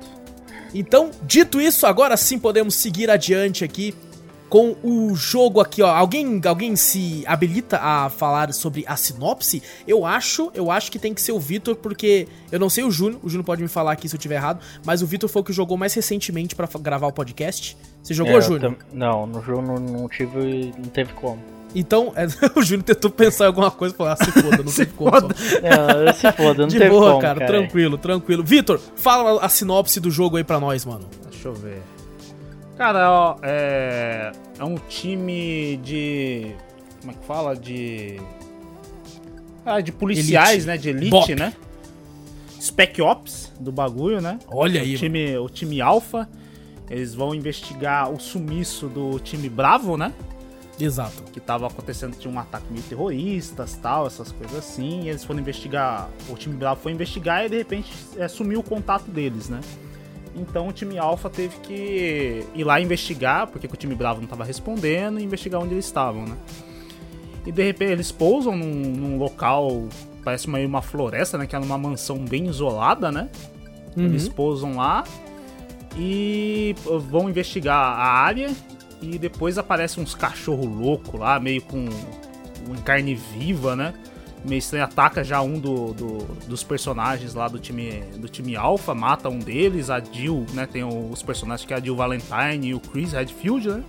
Então, 0.74 1.12
dito 1.24 1.62
isso, 1.62 1.86
agora 1.86 2.18
sim 2.18 2.38
podemos 2.38 2.76
seguir 2.76 3.10
adiante 3.10 3.64
aqui 3.64 3.96
com 4.50 4.76
o 4.84 5.14
jogo 5.16 5.60
aqui, 5.60 5.82
ó. 5.82 5.88
Alguém, 5.94 6.40
alguém 6.46 6.76
se 6.76 7.24
habilita 7.28 7.78
a 7.82 8.10
falar 8.10 8.54
sobre 8.54 8.84
a 8.88 8.96
sinopse? 8.96 9.62
Eu 9.88 10.06
acho, 10.06 10.50
eu 10.54 10.72
acho 10.72 10.92
que 10.92 10.98
tem 11.00 11.14
que 11.14 11.22
ser 11.22 11.32
o 11.34 11.40
Vitor, 11.40 11.76
porque 11.76 12.28
eu 12.52 12.60
não 12.60 12.70
sei 12.70 12.84
o 12.84 12.92
Júnior, 12.92 13.20
o 13.24 13.30
Júnior 13.30 13.46
pode 13.46 13.62
me 13.62 13.68
falar 13.68 13.92
aqui 13.92 14.08
se 14.08 14.16
eu 14.16 14.20
tiver 14.20 14.36
errado, 14.36 14.60
mas 14.86 15.02
o 15.02 15.06
Vitor 15.08 15.30
foi 15.30 15.42
o 15.42 15.46
que 15.46 15.52
jogou 15.54 15.78
mais 15.78 15.94
recentemente 15.94 16.56
pra 16.56 16.66
fa- 16.68 16.80
gravar 16.80 17.08
o 17.08 17.12
podcast. 17.12 17.78
Você 18.02 18.14
jogou, 18.14 18.38
É, 18.38 18.42
Júnior? 18.42 18.62
tam- 18.62 18.76
Não, 18.94 19.28
no 19.28 19.42
jogo 19.44 19.62
não, 19.62 19.76
não 19.76 20.08
tive. 20.10 20.72
Não 20.78 20.86
teve 20.86 21.12
como. 21.14 21.40
Então, 21.76 22.14
é, 22.16 22.26
o 22.58 22.62
Júnior 22.64 22.84
tentou 22.86 23.12
pensar 23.12 23.44
em 23.44 23.48
alguma 23.48 23.70
coisa 23.70 23.94
e 23.94 23.98
falou: 23.98 24.14
ah, 24.14 24.16
se 24.16 24.32
foda, 24.32 24.64
não 24.64 24.72
teve 24.72 24.92
como. 24.94 25.12
só. 25.12 25.28
É, 26.08 26.14
se 26.14 26.32
foda, 26.32 26.62
não 26.62 26.68
De 26.70 26.78
teve 26.80 26.90
boa, 26.90 27.10
como, 27.10 27.22
cara, 27.22 27.46
tranquilo, 27.46 27.98
tranquilo. 27.98 28.44
Vitor, 28.44 28.80
fala 28.96 29.44
a 29.44 29.50
sinopse 29.50 30.00
do 30.00 30.10
jogo 30.10 30.38
aí 30.38 30.44
pra 30.46 30.58
nós, 30.60 30.86
mano. 30.86 31.06
Deixa 31.30 31.50
eu 31.50 31.54
ver. 31.54 31.82
Cara, 32.78 33.12
ó, 33.12 33.38
é. 33.42 34.32
É 34.60 34.64
um 34.64 34.76
time 34.76 35.78
de. 35.78 36.56
Como 37.02 37.12
é 37.12 37.16
que 37.16 37.26
fala? 37.26 37.56
De. 37.56 38.20
Ah, 39.66 39.82
de 39.82 39.92
policiais, 39.92 40.66
Elite. 40.66 40.68
né? 40.68 40.78
De 40.78 40.90
elite, 40.90 41.10
Bop. 41.10 41.36
né? 41.36 41.54
Spec 42.62 43.02
Ops 43.02 43.52
do 43.60 43.72
bagulho, 43.72 44.22
né? 44.22 44.40
Olha 44.48 44.80
o 44.80 44.84
aí, 44.84 44.98
time, 44.98 45.38
o 45.38 45.50
time 45.50 45.82
Alpha. 45.82 46.28
Eles 46.90 47.14
vão 47.14 47.36
investigar 47.36 48.10
o 48.10 48.20
sumiço 48.20 48.88
do 48.88 49.20
time 49.20 49.50
Bravo, 49.50 49.98
né? 49.98 50.14
Exato. 50.80 51.24
Que 51.34 51.40
tava 51.40 51.68
acontecendo, 51.68 52.16
tinha 52.16 52.34
um 52.34 52.40
ataque 52.40 52.66
meio 52.70 52.84
terroristas, 52.84 53.74
tal, 53.82 54.08
essas 54.08 54.32
coisas 54.32 54.58
assim. 54.58 55.02
E 55.04 55.10
eles 55.10 55.24
foram 55.24 55.40
investigar, 55.40 56.08
o 56.30 56.36
time 56.36 56.56
Bravo 56.56 56.80
foi 56.82 56.92
investigar 56.94 57.46
e 57.46 57.50
de 57.50 57.58
repente 57.58 57.92
é, 58.16 58.28
sumiu 58.28 58.60
o 58.60 58.64
contato 58.64 59.10
deles, 59.12 59.50
né? 59.50 59.60
Então 60.38 60.68
o 60.68 60.72
time 60.72 60.98
Alpha 60.98 61.30
teve 61.30 61.58
que 61.58 62.46
ir 62.54 62.64
lá 62.64 62.80
investigar, 62.80 63.48
porque 63.48 63.68
o 63.68 63.76
time 63.76 63.96
Bravo 63.96 64.22
não 64.22 64.28
tava 64.28 64.44
respondendo, 64.44 65.20
e 65.20 65.24
investigar 65.24 65.62
onde 65.62 65.74
eles 65.74 65.86
estavam, 65.86 66.26
né? 66.26 66.38
E 67.46 67.52
de 67.52 67.64
repente 67.64 67.92
eles 67.92 68.12
pousam 68.12 68.56
num, 68.56 68.74
num 68.74 69.18
local, 69.18 69.88
parece 70.24 70.50
meio 70.50 70.68
uma 70.68 70.82
floresta, 70.82 71.38
né? 71.38 71.48
Que 71.48 71.56
é 71.56 71.60
uma 71.60 71.78
mansão 71.78 72.18
bem 72.18 72.48
isolada, 72.48 73.12
né? 73.12 73.30
Uhum. 73.96 74.06
Eles 74.06 74.30
pousam 74.30 74.76
lá 74.76 75.04
e 75.98 76.76
vão 77.10 77.30
investigar 77.30 77.76
a 77.76 78.06
área 78.06 78.52
e 79.02 79.18
depois 79.18 79.58
aparece 79.58 80.00
uns 80.00 80.14
cachorro 80.14 80.66
louco 80.66 81.18
lá, 81.18 81.40
meio 81.40 81.62
com, 81.62 81.88
com 82.66 82.76
carne 82.84 83.16
viva, 83.16 83.76
né? 83.76 83.94
Meio 84.48 84.60
estranho, 84.60 84.86
ataca 84.86 85.24
já 85.24 85.42
um 85.42 85.60
do, 85.60 85.94
do, 85.94 86.18
dos 86.48 86.64
personagens 86.64 87.34
lá 87.34 87.48
do 87.48 87.60
time 87.60 88.02
do 88.18 88.30
time 88.30 88.56
Alpha, 88.56 88.96
mata 88.96 89.28
um 89.28 89.40
deles, 89.40 89.90
a 89.90 90.00
Jill, 90.00 90.46
né? 90.54 90.66
Tem 90.66 90.84
os 90.84 91.22
personagens 91.22 91.66
que 91.68 91.74
é 91.74 91.78
a 91.78 91.80
Jill 91.82 91.96
Valentine 91.96 92.68
e 92.68 92.74
o 92.74 92.80
Chris 92.80 93.12
Redfield, 93.12 93.68
né? 93.68 93.84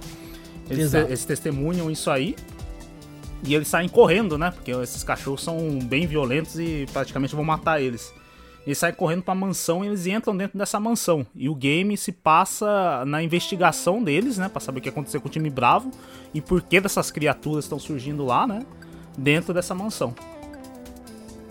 Eles, 0.69 0.93
eles 0.93 1.25
testemunham 1.25 1.91
isso 1.91 2.11
aí. 2.11 2.35
E 3.45 3.55
eles 3.55 3.69
saem 3.69 3.89
correndo, 3.89 4.37
né? 4.37 4.51
Porque 4.51 4.71
esses 4.73 5.05
cachorros 5.05 5.43
são 5.43 5.79
bem 5.79 6.07
violentos 6.07 6.59
e 6.59 6.87
praticamente 6.93 7.35
vão 7.35 7.45
matar 7.45 7.81
eles. 7.81 8.13
Eles 8.67 8.77
saem 8.77 8.95
correndo 8.95 9.23
pra 9.23 9.35
mansão 9.35 9.85
e 9.85 9.89
eles 9.89 10.07
entram 10.07 10.37
dentro 10.37 10.59
dessa 10.59 10.79
mansão. 10.79 11.27
E 11.35 11.49
o 11.49 11.55
game 11.55 11.97
se 11.97 12.13
passa 12.13 13.05
na 13.07 13.23
investigação 13.23 14.03
deles, 14.03 14.37
né? 14.37 14.49
Pra 14.49 14.61
saber 14.61 14.81
o 14.81 14.83
que 14.83 14.89
aconteceu 14.89 15.21
com 15.21 15.29
o 15.29 15.31
time 15.31 15.49
Bravo 15.49 15.91
e 16.35 16.41
por 16.41 16.61
que 16.61 16.81
dessas 16.81 17.11
criaturas 17.11 17.65
estão 17.65 17.79
surgindo 17.79 18.27
lá, 18.27 18.47
né? 18.47 18.67
Dentro 19.17 19.55
dessa 19.55 19.75
mansão. 19.75 20.15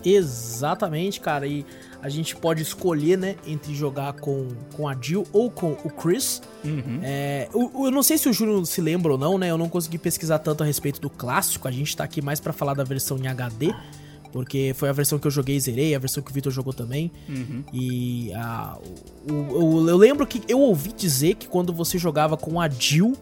Exatamente, 0.04 1.20
cara. 1.20 1.46
E 1.46 1.64
a 2.00 2.08
gente 2.08 2.36
pode 2.36 2.62
escolher, 2.62 3.18
né, 3.18 3.36
entre 3.46 3.74
jogar 3.74 4.12
com, 4.14 4.48
com 4.76 4.86
a 4.88 4.96
Jill 5.00 5.26
ou 5.32 5.50
com 5.50 5.72
o 5.72 5.90
Chris. 5.90 6.40
Uhum. 6.64 7.00
É, 7.02 7.48
eu, 7.54 7.70
eu 7.86 7.90
não 7.90 8.02
sei 8.02 8.16
se 8.18 8.28
o 8.28 8.32
Júnior 8.32 8.64
se 8.66 8.80
lembra 8.80 9.12
ou 9.12 9.18
não, 9.18 9.36
né? 9.38 9.50
Eu 9.50 9.58
não 9.58 9.68
consegui 9.68 9.98
pesquisar 9.98 10.38
tanto 10.38 10.62
a 10.62 10.66
respeito 10.66 11.00
do 11.00 11.10
clássico. 11.10 11.66
A 11.66 11.70
gente 11.70 11.96
tá 11.96 12.04
aqui 12.04 12.22
mais 12.22 12.38
pra 12.40 12.52
falar 12.52 12.74
da 12.74 12.84
versão 12.84 13.18
em 13.18 13.26
HD. 13.26 13.74
Porque 14.30 14.74
foi 14.76 14.90
a 14.90 14.92
versão 14.92 15.18
que 15.18 15.26
eu 15.26 15.30
joguei 15.30 15.56
e 15.56 15.60
zerei, 15.60 15.94
a 15.94 15.98
versão 15.98 16.22
que 16.22 16.30
o 16.30 16.34
Victor 16.34 16.52
jogou 16.52 16.74
também. 16.74 17.10
Uhum. 17.26 17.64
E 17.72 18.30
a, 18.34 18.76
o, 19.26 19.32
o- 19.32 19.88
eu 19.88 19.96
lembro 19.96 20.26
que 20.26 20.42
eu 20.46 20.60
ouvi 20.60 20.92
dizer 20.92 21.34
que 21.36 21.48
quando 21.48 21.72
você 21.72 21.96
jogava 21.96 22.36
com 22.36 22.60
a 22.60 22.68
Jill, 22.68 23.14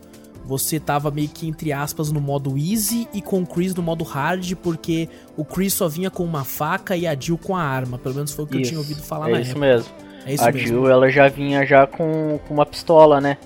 você 0.46 0.78
tava 0.78 1.10
meio 1.10 1.28
que, 1.28 1.48
entre 1.48 1.72
aspas, 1.72 2.10
no 2.12 2.20
modo 2.20 2.56
easy 2.56 3.08
e 3.12 3.20
com 3.20 3.42
o 3.42 3.46
Chris 3.46 3.74
no 3.74 3.82
modo 3.82 4.04
hard, 4.04 4.52
porque 4.62 5.08
o 5.36 5.44
Chris 5.44 5.74
só 5.74 5.88
vinha 5.88 6.08
com 6.10 6.22
uma 6.24 6.44
faca 6.44 6.96
e 6.96 7.06
a 7.06 7.14
Jill 7.18 7.36
com 7.38 7.56
a 7.56 7.62
arma. 7.62 7.98
Pelo 7.98 8.14
menos 8.14 8.32
foi 8.32 8.44
o 8.44 8.48
que 8.48 8.56
eu 8.56 8.60
Isso, 8.60 8.70
tinha 8.70 8.78
ouvido 8.80 9.02
falar 9.02 9.28
é 9.28 9.32
na 9.32 9.40
isso 9.40 9.50
época. 9.50 9.66
mesmo. 9.66 9.90
É 10.24 10.34
isso 10.34 10.44
a 10.44 10.52
mesmo. 10.52 10.68
Jill, 10.68 10.88
ela 10.88 11.10
já 11.10 11.28
vinha 11.28 11.66
já 11.66 11.86
com, 11.86 12.38
com 12.46 12.54
uma 12.54 12.64
pistola, 12.66 13.20
né? 13.20 13.36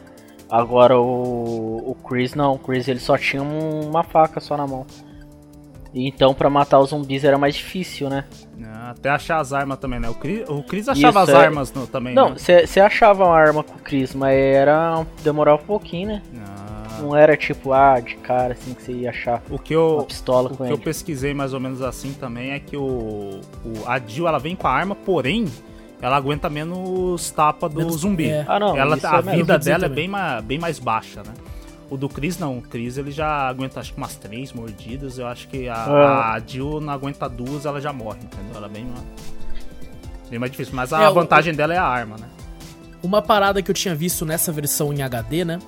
Agora 0.49 0.99
o, 0.99 1.91
o 1.91 1.95
Chris 2.07 2.35
não, 2.35 2.55
o 2.55 2.59
Chris 2.59 2.87
ele 2.89 2.99
só 3.01 3.17
tinha 3.17 3.43
um- 3.43 3.89
uma 3.89 4.03
faca 4.03 4.41
só 4.41 4.57
na 4.57 4.67
mão. 4.67 4.85
Então 5.93 6.33
pra 6.35 6.49
matar 6.49 6.79
os 6.79 6.91
zumbis 6.91 7.25
era 7.25 7.37
mais 7.37 7.55
difícil, 7.57 8.09
né? 8.09 8.25
É, 8.61 8.91
Até 8.91 9.09
achar 9.11 9.39
as 9.41 9.53
armas 9.53 9.79
também, 9.79 9.99
né? 9.99 10.09
O 10.09 10.15
Chris, 10.15 10.49
o 10.49 10.63
Chris 10.63 10.89
achava 10.89 11.23
Isso, 11.23 11.31
as 11.33 11.37
é. 11.41 11.45
armas 11.47 11.73
no- 11.73 11.87
também, 11.87 12.15
Não, 12.15 12.31
né? 12.31 12.37
você 12.37 12.81
achava 12.81 13.25
uma 13.25 13.37
arma 13.37 13.63
com 13.65 13.75
o 13.75 13.79
Chris, 13.79 14.15
mas 14.15 14.33
era. 14.37 15.05
demorava 15.25 15.61
um 15.63 15.67
pouquinho, 15.67 16.09
né? 16.09 16.23
Ah, 16.37 16.70
Não 17.01 17.17
era 17.17 17.37
tipo, 17.37 17.73
ah, 17.73 17.99
de 18.01 18.17
cara 18.17 18.53
assim 18.55 18.75
que 18.75 18.83
você 18.83 18.93
ia 18.93 19.11
achar 19.11 19.43
o 19.51 19.59
que 19.59 19.75
uma 19.77 20.01
eu, 20.01 20.05
pistola 20.07 20.51
o 20.53 20.57
com 20.57 20.67
que 20.67 20.73
eu 20.73 20.79
pesquisei 20.79 21.33
mais 21.35 21.53
ou 21.53 21.61
menos 21.61 21.83
assim 21.83 22.13
também 22.13 22.51
é 22.53 22.61
que 22.61 22.77
o, 22.77 23.41
o 23.65 23.73
a 23.87 23.99
Jill 23.99 24.27
ela 24.29 24.39
vem 24.39 24.55
com 24.57 24.67
a 24.67 24.71
arma, 24.71 24.95
porém 24.95 25.47
ela 26.03 26.17
aguenta 26.17 26.49
menos 26.49 27.31
tapa 27.31 27.69
do 27.69 27.77
Menos- 27.79 27.97
zumbi. 28.01 28.29
é. 28.31 28.45
Ah, 28.49 28.59
não, 28.59 28.77
ela, 28.77 28.97
isso 28.97 29.07
a 29.07 29.19
é 29.19 29.23
vida 29.23 29.59
dela 29.59 29.85
é 29.85 29.89
também. 29.89 30.05
bem, 30.05 30.09
ma- 30.09 30.41
bem 30.41 30.59
mais 30.59 30.79
baixa, 30.79 31.23
né? 31.23 31.33
O 31.91 31.97
do 31.97 32.09
Chris 32.09 32.39
não, 32.39 32.57
o 32.59 32.63
Chris 32.63 32.97
ele 32.97 33.11
já 33.11 33.49
aguenta 33.49 33.81
acho 33.81 33.93
que 33.93 33.99
umas 33.99 34.15
três 34.15 34.53
mordidas, 34.53 35.19
eu 35.19 35.27
acho 35.27 35.49
que 35.49 35.69
a, 35.69 35.75
Ah. 35.75 36.35
a 36.35 36.39
Jill 36.41 36.81
não 36.81 36.93
aguenta 36.93 37.29
duas, 37.29 37.67
ela 37.67 37.81
já 37.81 37.93
morre, 37.93 38.21
entendeu? 38.23 38.57
Ela 38.57 38.67
é 38.67 38.71
bem, 38.71 38.87
bem 40.31 40.39
mais 40.39 40.53
difícil, 40.53 40.75
mas 40.75 40.93
É, 40.93 40.97
a 40.97 41.11
o- 41.11 41.15
vantagem 41.15 41.53
dela 41.55 41.75
é 41.75 41.79
a 41.79 41.85
arma, 41.85 42.17
né? 42.17 42.29
Uma 43.03 43.21
parada 43.23 43.61
que 43.63 43.71
eu 43.71 43.75
tinha 43.75 43.95
visto 43.95 44.25
nessa 44.25 44.53
versão 44.53 44.93
em 44.93 45.03
HD, 45.03 45.45
né? 45.45 45.59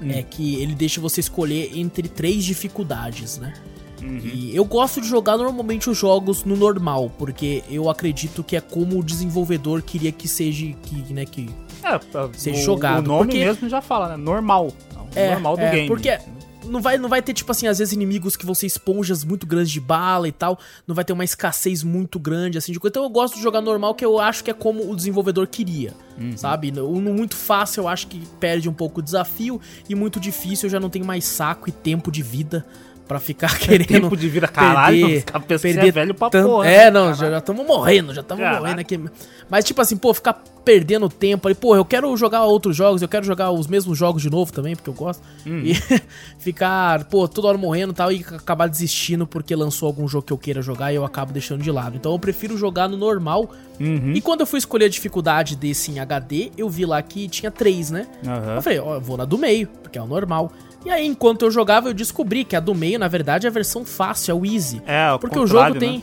Hum. 0.00 0.10
É 0.10 0.22
que 0.22 0.60
ele 0.60 0.74
deixa 0.74 1.00
você 1.00 1.20
escolher 1.20 1.70
entre 1.74 2.08
três 2.08 2.44
dificuldades, 2.44 3.38
né? 3.38 3.54
Uhum. 4.02 4.18
E 4.22 4.54
eu 4.54 4.64
gosto 4.64 5.00
de 5.00 5.08
jogar 5.08 5.38
normalmente 5.38 5.88
os 5.88 5.96
jogos 5.96 6.44
no 6.44 6.54
normal, 6.54 7.10
porque 7.18 7.62
eu 7.70 7.88
acredito 7.88 8.44
que 8.44 8.54
é 8.54 8.60
como 8.60 8.98
o 8.98 9.02
desenvolvedor 9.02 9.80
queria 9.82 10.12
que 10.12 10.28
seja, 10.28 10.66
que, 10.82 11.12
né, 11.14 11.24
que 11.24 11.48
É, 11.82 11.98
ser 12.34 12.50
o, 12.52 12.56
jogado, 12.56 13.06
O 13.06 13.08
nome 13.08 13.24
porque- 13.28 13.38
mesmo 13.44 13.68
já 13.68 13.80
fala, 13.80 14.10
né? 14.10 14.16
Normal. 14.16 14.70
É, 15.14 15.30
normal 15.32 15.56
do 15.56 15.62
é, 15.62 15.70
game. 15.70 15.88
porque- 15.88 16.18
não 16.68 16.80
vai, 16.82 16.98
não 16.98 17.08
vai 17.08 17.22
ter, 17.22 17.32
tipo 17.34 17.50
assim, 17.52 17.66
às 17.66 17.78
vezes 17.78 17.92
inimigos 17.92 18.36
que 18.36 18.44
vão 18.44 18.54
ser 18.54 18.66
esponjas 18.66 19.24
muito 19.24 19.46
grandes 19.46 19.70
de 19.70 19.80
bala 19.80 20.28
e 20.28 20.32
tal. 20.32 20.58
Não 20.86 20.94
vai 20.94 21.04
ter 21.04 21.12
uma 21.12 21.24
escassez 21.24 21.82
muito 21.82 22.18
grande, 22.18 22.58
assim, 22.58 22.72
de 22.72 22.78
coisa. 22.80 22.92
Então 22.92 23.04
eu 23.04 23.10
gosto 23.10 23.36
de 23.36 23.42
jogar 23.42 23.60
normal, 23.60 23.94
que 23.94 24.04
eu 24.04 24.18
acho 24.18 24.42
que 24.44 24.50
é 24.50 24.54
como 24.54 24.90
o 24.90 24.96
desenvolvedor 24.96 25.46
queria, 25.46 25.92
Uhum. 26.18 26.36
sabe? 26.36 26.70
No, 26.72 27.00
no 27.00 27.12
muito 27.12 27.36
fácil 27.36 27.82
eu 27.82 27.88
acho 27.88 28.06
que 28.06 28.20
perde 28.40 28.68
um 28.68 28.72
pouco 28.72 29.00
o 29.00 29.02
desafio. 29.02 29.60
E 29.88 29.94
muito 29.94 30.18
difícil 30.18 30.66
eu 30.66 30.70
já 30.70 30.80
não 30.80 30.88
tenho 30.90 31.04
mais 31.04 31.24
saco 31.24 31.68
e 31.68 31.72
tempo 31.72 32.10
de 32.10 32.22
vida 32.22 32.64
pra 33.06 33.18
ficar 33.20 33.56
querendo. 33.58 33.86
Tempo 33.86 34.16
de 34.16 34.28
vida, 34.28 34.48
caralho. 34.48 35.06
perder- 35.06 35.24
você 35.48 35.58
perder 35.58 35.88
é 35.88 35.92
velho 35.92 36.14
pra 36.14 36.30
tan- 36.30 36.44
porra. 36.44 36.68
É, 36.68 36.84
né, 36.84 36.90
não, 36.90 37.12
caralho? 37.12 37.30
já 37.32 37.38
estamos 37.38 37.66
morrendo, 37.66 38.14
já 38.14 38.20
estamos 38.20 38.44
morrendo 38.44 38.80
aqui. 38.80 39.00
Mas, 39.48 39.64
tipo 39.64 39.80
assim, 39.80 39.96
pô, 39.96 40.12
ficar 40.12 40.42
perdendo 40.64 41.08
tempo 41.08 41.46
ali, 41.46 41.54
pô, 41.54 41.76
eu 41.76 41.84
quero 41.84 42.14
jogar 42.16 42.42
outros 42.44 42.76
jogos, 42.76 43.00
eu 43.00 43.06
quero 43.06 43.24
jogar 43.24 43.52
os 43.52 43.68
mesmos 43.68 43.96
jogos 43.96 44.20
de 44.20 44.28
novo 44.28 44.52
também, 44.52 44.74
porque 44.74 44.90
eu 44.90 44.94
gosto. 44.94 45.22
Hum. 45.46 45.62
E 45.64 45.74
ficar, 46.38 47.04
pô, 47.04 47.28
toda 47.28 47.48
hora 47.48 47.58
morrendo 47.58 47.92
e 47.92 47.96
tal, 47.96 48.10
e 48.12 48.24
acabar 48.34 48.68
desistindo 48.68 49.26
porque 49.26 49.54
lançou 49.54 49.86
algum 49.86 50.08
jogo 50.08 50.26
que 50.26 50.32
eu 50.32 50.38
queira 50.38 50.60
jogar 50.60 50.92
e 50.92 50.96
eu 50.96 51.04
acabo 51.04 51.32
deixando 51.32 51.62
de 51.62 51.70
lado. 51.70 51.96
Então 51.96 52.12
eu 52.12 52.18
prefiro 52.18 52.56
jogar 52.58 52.88
no 52.88 52.96
normal. 52.96 53.48
Uhum. 53.78 54.12
E 54.14 54.20
quando 54.20 54.40
eu 54.40 54.46
fui 54.46 54.58
escolher 54.58 54.86
a 54.86 54.88
dificuldade 54.88 55.54
desse 55.54 55.90
em 55.92 55.98
HD, 56.00 56.50
eu 56.56 56.68
vi 56.68 56.84
lá 56.86 57.00
que 57.02 57.28
tinha 57.28 57.50
três, 57.50 57.90
né? 57.90 58.06
Aham. 58.26 58.54
Eu 58.56 58.62
falei, 58.62 58.78
ó, 58.80 58.94
eu 58.94 59.00
vou 59.00 59.16
na 59.16 59.24
do 59.24 59.38
meio, 59.38 59.68
porque 59.82 59.98
é 59.98 60.02
o 60.02 60.06
normal. 60.06 60.50
E 60.86 60.90
aí, 60.90 61.04
enquanto 61.06 61.42
eu 61.44 61.50
jogava, 61.50 61.88
eu 61.88 61.94
descobri 61.94 62.44
que 62.44 62.54
a 62.54 62.60
do 62.60 62.72
meio, 62.74 62.96
na 62.98 63.08
verdade, 63.08 63.46
é 63.46 63.50
a 63.50 63.52
versão 63.52 63.84
fácil, 63.84 64.30
é 64.30 64.34
o 64.34 64.46
easy. 64.46 64.80
É, 64.86 65.10
o 65.12 65.18
Porque 65.18 65.36
o 65.38 65.46
jogo 65.46 65.64
contrário, 65.64 65.80
tem. 65.80 65.98
né? 65.98 66.02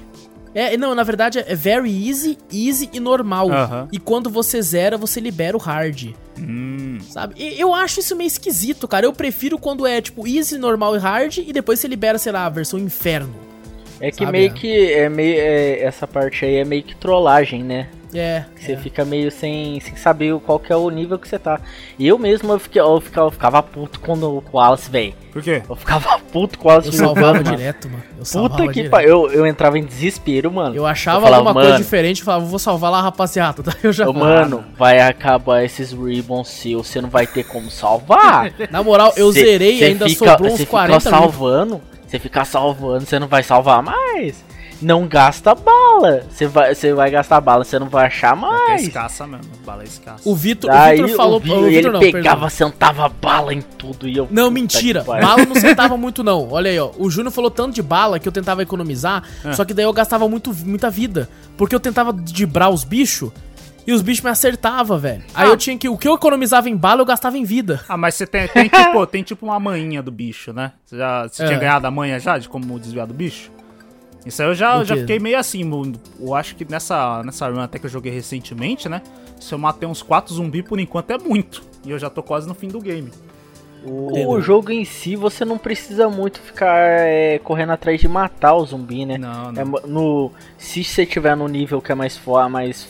É, 0.56 0.78
não, 0.78 0.94
na 0.94 1.02
verdade 1.04 1.40
é 1.40 1.56
very 1.56 1.90
easy, 2.08 2.38
easy 2.54 2.88
e 2.94 3.00
normal. 3.00 3.48
E 3.92 3.98
quando 3.98 4.30
você 4.30 4.62
zera, 4.62 4.98
você 4.98 5.20
libera 5.20 5.58
o 5.58 5.60
hard, 5.60 6.10
Hum. 6.38 7.00
sabe? 7.10 7.34
E 7.38 7.60
eu 7.60 7.74
acho 7.74 8.02
isso 8.02 8.16
meio 8.16 8.28
esquisito, 8.28 8.88
cara. 8.88 9.06
Eu 9.06 9.14
prefiro 9.14 9.58
quando 9.58 9.88
é 9.88 10.00
tipo 10.02 10.28
easy, 10.28 10.58
normal 10.60 10.96
e 10.96 11.00
hard 11.00 11.38
e 11.40 11.52
depois 11.54 11.80
você 11.80 11.88
libera, 11.88 12.20
sei 12.20 12.32
lá, 12.32 12.46
a 12.46 12.50
versão 12.50 12.78
inferno. 12.78 13.34
É 14.00 14.12
que 14.12 14.18
sabe, 14.18 14.32
meio 14.32 14.52
né? 14.52 14.58
que. 14.60 14.92
É 14.92 15.10
meio, 15.10 15.40
é, 15.40 15.80
essa 15.80 16.06
parte 16.06 16.46
aí 16.46 16.56
é 16.58 16.66
meio 16.66 16.84
que 16.84 16.96
trollagem, 16.98 17.64
né? 17.64 17.88
É. 18.14 18.46
Você 18.56 18.74
é. 18.74 18.78
fica 18.78 19.04
meio 19.04 19.32
sem, 19.32 19.80
sem 19.80 19.96
saber 19.96 20.38
qual 20.40 20.60
que 20.60 20.72
é 20.72 20.76
o 20.76 20.90
nível 20.90 21.18
que 21.18 21.28
você 21.28 21.40
tá. 21.40 21.60
E 21.98 22.08
eu 22.08 22.18
mesmo 22.18 22.52
eu, 22.52 22.60
fiquei, 22.60 22.82
eu, 22.82 23.00
ficava, 23.02 23.28
eu 23.28 23.32
ficava 23.32 23.64
puto 23.64 24.00
quando 24.00 24.42
com 24.42 24.58
o 24.58 24.60
Wallace, 24.60 24.90
velho. 24.90 25.14
Por 25.32 25.42
quê? 25.42 25.64
Eu 25.68 25.76
ficava 25.76 26.20
puto 26.32 26.60
com 26.60 26.68
o 26.68 26.72
Wallace 26.72 26.90
Eu 26.90 26.94
salvava 26.94 27.34
mano. 27.34 27.44
direto, 27.58 27.90
mano. 27.90 28.04
Eu 28.20 28.26
salvava 28.26 28.58
Puta 28.62 28.74
que 28.74 28.90
pariu. 28.90 29.10
Eu, 29.10 29.32
eu 29.32 29.48
entrava 29.48 29.80
em 29.80 29.84
desespero, 29.84 30.52
mano. 30.52 30.76
Eu 30.76 30.86
achava 30.86 31.18
Eu 31.18 31.22
falava, 31.24 31.50
alguma 31.50 31.66
coisa 31.66 31.78
diferente 31.78 32.20
e 32.20 32.24
falava, 32.24 32.46
vou 32.46 32.60
salvar 32.60 32.92
lá, 32.92 33.02
rapaziada. 33.02 33.62
Daí 33.64 33.76
eu 33.84 33.92
já. 33.94 34.08
Ô, 34.08 34.14
mano, 34.14 34.64
vai 34.78 35.02
acabar 35.02 35.64
esses 35.64 35.92
ribbons 35.92 36.50
seus, 36.50 36.88
você 36.88 37.02
não 37.02 37.10
vai 37.10 37.26
ter 37.26 37.44
como 37.44 37.70
salvar. 37.72 38.54
Na 38.70 38.84
moral, 38.84 39.14
eu 39.16 39.32
Cê- 39.34 39.44
zerei 39.44 39.76
e 39.76 39.80
cê 39.80 39.86
ainda 39.86 40.08
fica, 40.08 40.32
sobrou 40.32 40.52
uns 40.54 40.58
cê 40.58 40.66
40 40.66 41.00
fica 41.00 41.12
mil. 41.12 41.20
salvando, 41.20 41.82
você 42.08 42.20
fica 42.20 42.46
salvando, 42.46 43.06
você 43.06 43.18
não 43.20 43.28
vai 43.28 43.42
salvar 43.44 43.82
mais. 43.82 44.44
Não 44.84 45.08
gasta 45.08 45.56
bala. 45.56 46.26
Você 46.30 46.46
vai, 46.48 46.76
você 46.76 46.94
vai 46.94 47.10
gastar 47.10 47.40
bala, 47.42 47.64
você 47.64 47.80
não 47.80 47.88
vai 47.90 48.08
achar 48.08 48.38
que 48.38 48.46
é 48.46 48.48
mais. 48.50 48.84
escassa 48.84 49.26
mesmo. 49.26 49.46
Bala 49.66 49.82
é 49.84 49.86
escassa. 49.86 50.28
O 50.30 50.36
Vitor, 50.36 50.70
o 50.70 50.74
Daí 50.74 51.02
Vitor 51.02 51.16
falou. 51.16 51.34
o 51.34 51.38
o 51.38 51.40
Vitor 51.42 51.68
ele 51.70 51.90
não, 51.90 52.00
pegava, 52.00 52.22
perdão. 52.42 52.50
sentava 52.50 53.08
bala 53.10 53.54
em 53.54 53.62
tudo 53.62 54.08
e 54.08 54.18
eu. 54.18 54.28
Não, 54.30 54.52
mentira. 54.52 55.04
Bala 55.04 55.46
não 55.46 55.56
sentava 55.60 55.96
muito, 55.98 56.24
não. 56.24 56.50
Olha 56.52 56.70
aí, 56.70 56.80
ó. 56.80 56.92
O 56.98 57.10
Júnior 57.10 57.32
falou 57.32 57.50
tanto 57.50 57.74
de 57.76 57.82
bala 57.82 58.20
que 58.20 58.28
eu 58.28 58.32
tentava 58.32 58.62
economizar, 58.62 59.24
É. 59.46 59.54
só 59.54 59.64
que 59.64 59.74
daí 59.74 59.86
eu 59.86 59.94
gastava 59.94 60.28
muito, 60.28 60.54
muita 60.54 60.90
vida. 60.90 61.30
Porque 61.58 61.74
eu 61.74 61.80
tentava 61.80 62.12
dibrar 62.14 62.70
os 62.70 62.84
bichos 62.84 63.32
e 63.88 63.94
os 63.94 64.02
bichos 64.02 64.24
me 64.24 64.30
acertavam, 64.32 64.98
velho. 64.98 65.24
Aí 65.34 65.48
Ah. 65.48 65.50
eu 65.52 65.58
tinha 65.58 65.78
que. 65.78 65.88
O 65.88 65.98
que 65.98 66.08
eu 66.08 66.16
economizava 66.16 66.70
em 66.70 66.76
bala, 66.76 67.02
eu 67.02 67.06
gastava 67.06 67.38
em 67.38 67.44
vida. 67.46 67.80
Ah, 67.88 67.96
mas 67.98 68.16
você 68.16 68.26
tem, 68.28 68.48
tem, 68.48 68.68
tipo, 68.70 69.06
tem 69.08 69.24
tipo 69.24 69.46
uma 69.46 69.60
manhinha 69.60 70.02
do 70.04 70.12
bicho, 70.12 70.52
né? 70.52 70.74
Você, 70.86 70.98
já, 70.98 71.24
você 71.28 71.44
É. 71.44 71.48
tinha 71.48 71.60
ganhado 71.60 71.88
a 71.88 71.92
manha 71.92 72.20
já 72.20 72.38
de 72.38 72.50
como 72.50 72.80
desviar 72.80 73.08
do 73.08 73.14
bicho? 73.14 73.52
Isso 74.26 74.42
aí 74.42 74.48
eu 74.48 74.56
já, 74.56 74.84
já 74.84 74.96
quê? 74.96 75.02
fiquei 75.02 75.20
meio 75.20 75.38
assim. 75.38 75.70
Eu, 76.20 76.34
acho 76.34 76.56
que 76.56 76.66
nessa, 76.70 77.22
nessa 77.24 77.48
run 77.50 77.60
até 77.60 77.78
que 77.78 77.86
eu 77.86 77.90
joguei 77.90 78.12
recentemente, 78.12 78.88
né? 78.88 79.02
Se 79.40 79.54
eu 79.54 79.58
matei 79.58 79.88
uns 79.88 80.02
4 80.02 80.34
zumbis 80.34 80.64
por 80.64 80.80
enquanto 80.80 81.12
é 81.12 81.18
muito. 81.18 81.62
E 81.86 81.92
eu 81.92 82.00
já 82.00 82.10
tô 82.10 82.24
quase 82.24 82.48
no 82.48 82.54
fim 82.54 82.70
do 82.70 82.80
game. 82.80 83.12
O, 83.86 84.30
o 84.30 84.42
jogo 84.42 84.72
em 84.72 84.86
si, 84.86 85.18
você 85.18 85.44
não 85.44 85.58
precisa 85.58 86.08
muito 86.08 86.40
ficar 86.40 86.74
é, 86.78 87.38
correndo 87.40 87.72
atrás 87.74 88.00
de 88.00 88.08
matar 88.08 88.54
o 88.56 88.66
zumbi, 88.66 89.06
né? 89.06 89.18
Não, 89.18 89.50
É, 89.50 89.52
não. 89.52 89.66
mo- 89.66 89.82
no, 89.86 90.32
se 90.58 90.82
você 90.86 91.06
tiver 91.06 91.36
no 91.36 91.50
nível 91.50 91.82
que 91.82 91.92
é 91.92 91.96
mais, 91.96 92.18
mais 92.50 92.88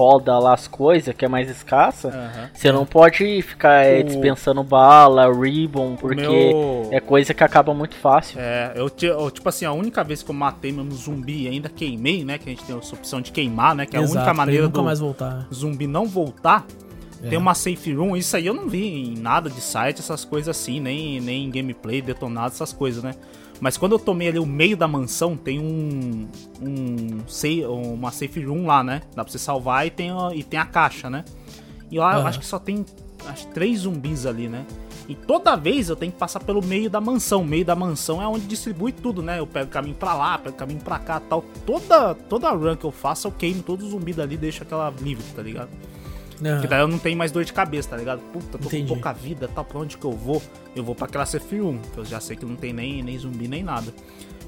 foda 0.00 0.38
lá 0.38 0.54
as 0.54 0.66
coisas, 0.66 1.14
que 1.14 1.26
é 1.26 1.28
mais 1.28 1.50
escassa, 1.50 2.08
Aham. 2.08 2.50
você 2.54 2.72
não 2.72 2.86
pode 2.86 3.42
ficar 3.42 3.84
é, 3.84 4.02
dispensando 4.02 4.62
bala, 4.64 5.30
ribbon, 5.30 5.94
porque 5.94 6.22
Meu- 6.22 6.88
é 6.90 7.00
coisa 7.00 7.34
que 7.34 7.44
acaba 7.44 7.74
muito 7.74 7.94
fácil. 7.96 8.40
É, 8.40 8.72
eu, 8.74 8.90
eu, 9.02 9.30
tipo 9.30 9.46
assim, 9.46 9.66
a 9.66 9.72
única 9.72 10.02
vez 10.02 10.22
que 10.22 10.30
eu 10.30 10.34
matei 10.34 10.72
mesmo 10.72 10.92
zumbi 10.92 11.42
e 11.42 11.48
ainda 11.48 11.68
queimei, 11.68 12.24
né? 12.24 12.38
Que 12.38 12.48
a 12.48 12.52
gente 12.52 12.64
tem 12.64 12.78
essa 12.78 12.94
opção 12.94 13.20
de 13.20 13.30
queimar, 13.30 13.74
né? 13.74 13.84
Que 13.84 13.94
é 13.94 13.98
a 14.00 14.02
Exato, 14.02 14.16
única 14.16 14.32
maneira 14.32 14.62
nunca 14.64 14.78
do 14.78 14.84
mais 14.84 15.00
voltar. 15.00 15.46
zumbi 15.52 15.86
não 15.86 16.06
voltar. 16.06 16.64
É. 17.22 17.28
Tem 17.28 17.36
uma 17.38 17.52
safe 17.52 17.92
room, 17.92 18.16
isso 18.16 18.34
aí 18.34 18.46
eu 18.46 18.54
não 18.54 18.70
vi 18.70 18.86
em 19.12 19.18
nada 19.18 19.50
de 19.50 19.60
site, 19.60 19.98
essas 20.00 20.24
coisas 20.24 20.48
assim, 20.56 20.80
nem, 20.80 21.20
nem 21.20 21.44
em 21.44 21.50
gameplay, 21.50 22.00
detonado, 22.00 22.54
essas 22.54 22.72
coisas, 22.72 23.02
né? 23.02 23.12
Mas 23.60 23.76
quando 23.76 23.92
eu 23.92 23.98
tomei 23.98 24.28
ali 24.28 24.38
o 24.38 24.46
meio 24.46 24.76
da 24.76 24.88
mansão, 24.88 25.36
tem 25.36 25.58
um. 25.60 26.26
um 26.62 27.18
sei- 27.28 27.64
uma 27.66 28.10
safe 28.10 28.42
room 28.44 28.66
lá, 28.66 28.82
né? 28.82 29.02
Dá 29.14 29.22
pra 29.22 29.30
você 29.30 29.38
salvar 29.38 29.86
e 29.86 29.90
tem, 29.90 30.10
a- 30.10 30.30
e 30.34 30.42
tem 30.42 30.58
a 30.58 30.64
caixa, 30.64 31.10
né? 31.10 31.24
E 31.90 31.98
lá 31.98 32.14
eu 32.14 32.20
Aham. 32.20 32.28
acho 32.28 32.38
que 32.40 32.46
só 32.46 32.58
tem 32.58 32.84
acho, 33.26 33.46
três 33.48 33.80
zumbis 33.80 34.24
ali, 34.24 34.48
né? 34.48 34.64
E 35.08 35.14
toda 35.14 35.56
vez 35.56 35.88
eu 35.88 35.96
tenho 35.96 36.12
que 36.12 36.18
passar 36.18 36.38
pelo 36.40 36.64
meio 36.64 36.88
da 36.88 37.00
mansão. 37.00 37.42
O 37.42 37.44
meio 37.44 37.64
da 37.64 37.74
mansão 37.74 38.22
é 38.22 38.26
onde 38.28 38.46
distribui 38.46 38.92
tudo, 38.92 39.20
né? 39.22 39.40
Eu 39.40 39.46
pego 39.46 39.66
o 39.66 39.70
caminho 39.70 39.96
pra 39.96 40.14
lá, 40.14 40.38
pego 40.38 40.54
o 40.54 40.58
caminho 40.58 40.78
pra 40.80 40.98
cá 41.00 41.18
tal. 41.20 41.44
Toda, 41.66 42.14
toda 42.14 42.48
run 42.50 42.76
que 42.76 42.84
eu 42.84 42.92
faço, 42.92 43.26
eu 43.26 43.32
queimo 43.32 43.60
todos 43.62 43.86
os 43.86 43.90
zumbis 43.90 44.14
dali 44.16 44.36
e 44.36 44.38
deixo 44.38 44.62
aquela 44.62 44.88
livre, 45.02 45.24
tá 45.34 45.42
ligado? 45.42 45.68
Aham. 46.42 46.54
Porque 46.54 46.66
daí 46.68 46.80
eu 46.80 46.88
não 46.88 46.98
tenho 46.98 47.16
mais 47.18 47.30
dor 47.32 47.44
de 47.44 47.52
cabeça, 47.52 47.90
tá 47.90 47.96
ligado? 47.96 48.20
Puta, 48.32 48.58
tô 48.58 48.66
Entendi. 48.68 48.82
com 48.88 48.94
pouca 48.94 49.12
vida, 49.12 49.48
tal, 49.54 49.64
pra 49.64 49.78
onde 49.78 49.96
que 49.98 50.04
eu 50.04 50.12
vou? 50.12 50.42
Eu 50.74 50.82
vou 50.84 50.94
pra 50.94 51.26
safe 51.26 51.58
room, 51.58 51.78
que 51.92 51.98
eu 51.98 52.04
já 52.04 52.20
sei 52.20 52.36
que 52.36 52.44
não 52.46 52.56
tem 52.56 52.72
nem, 52.72 53.02
nem 53.02 53.18
zumbi 53.18 53.46
nem 53.48 53.62
nada. 53.62 53.92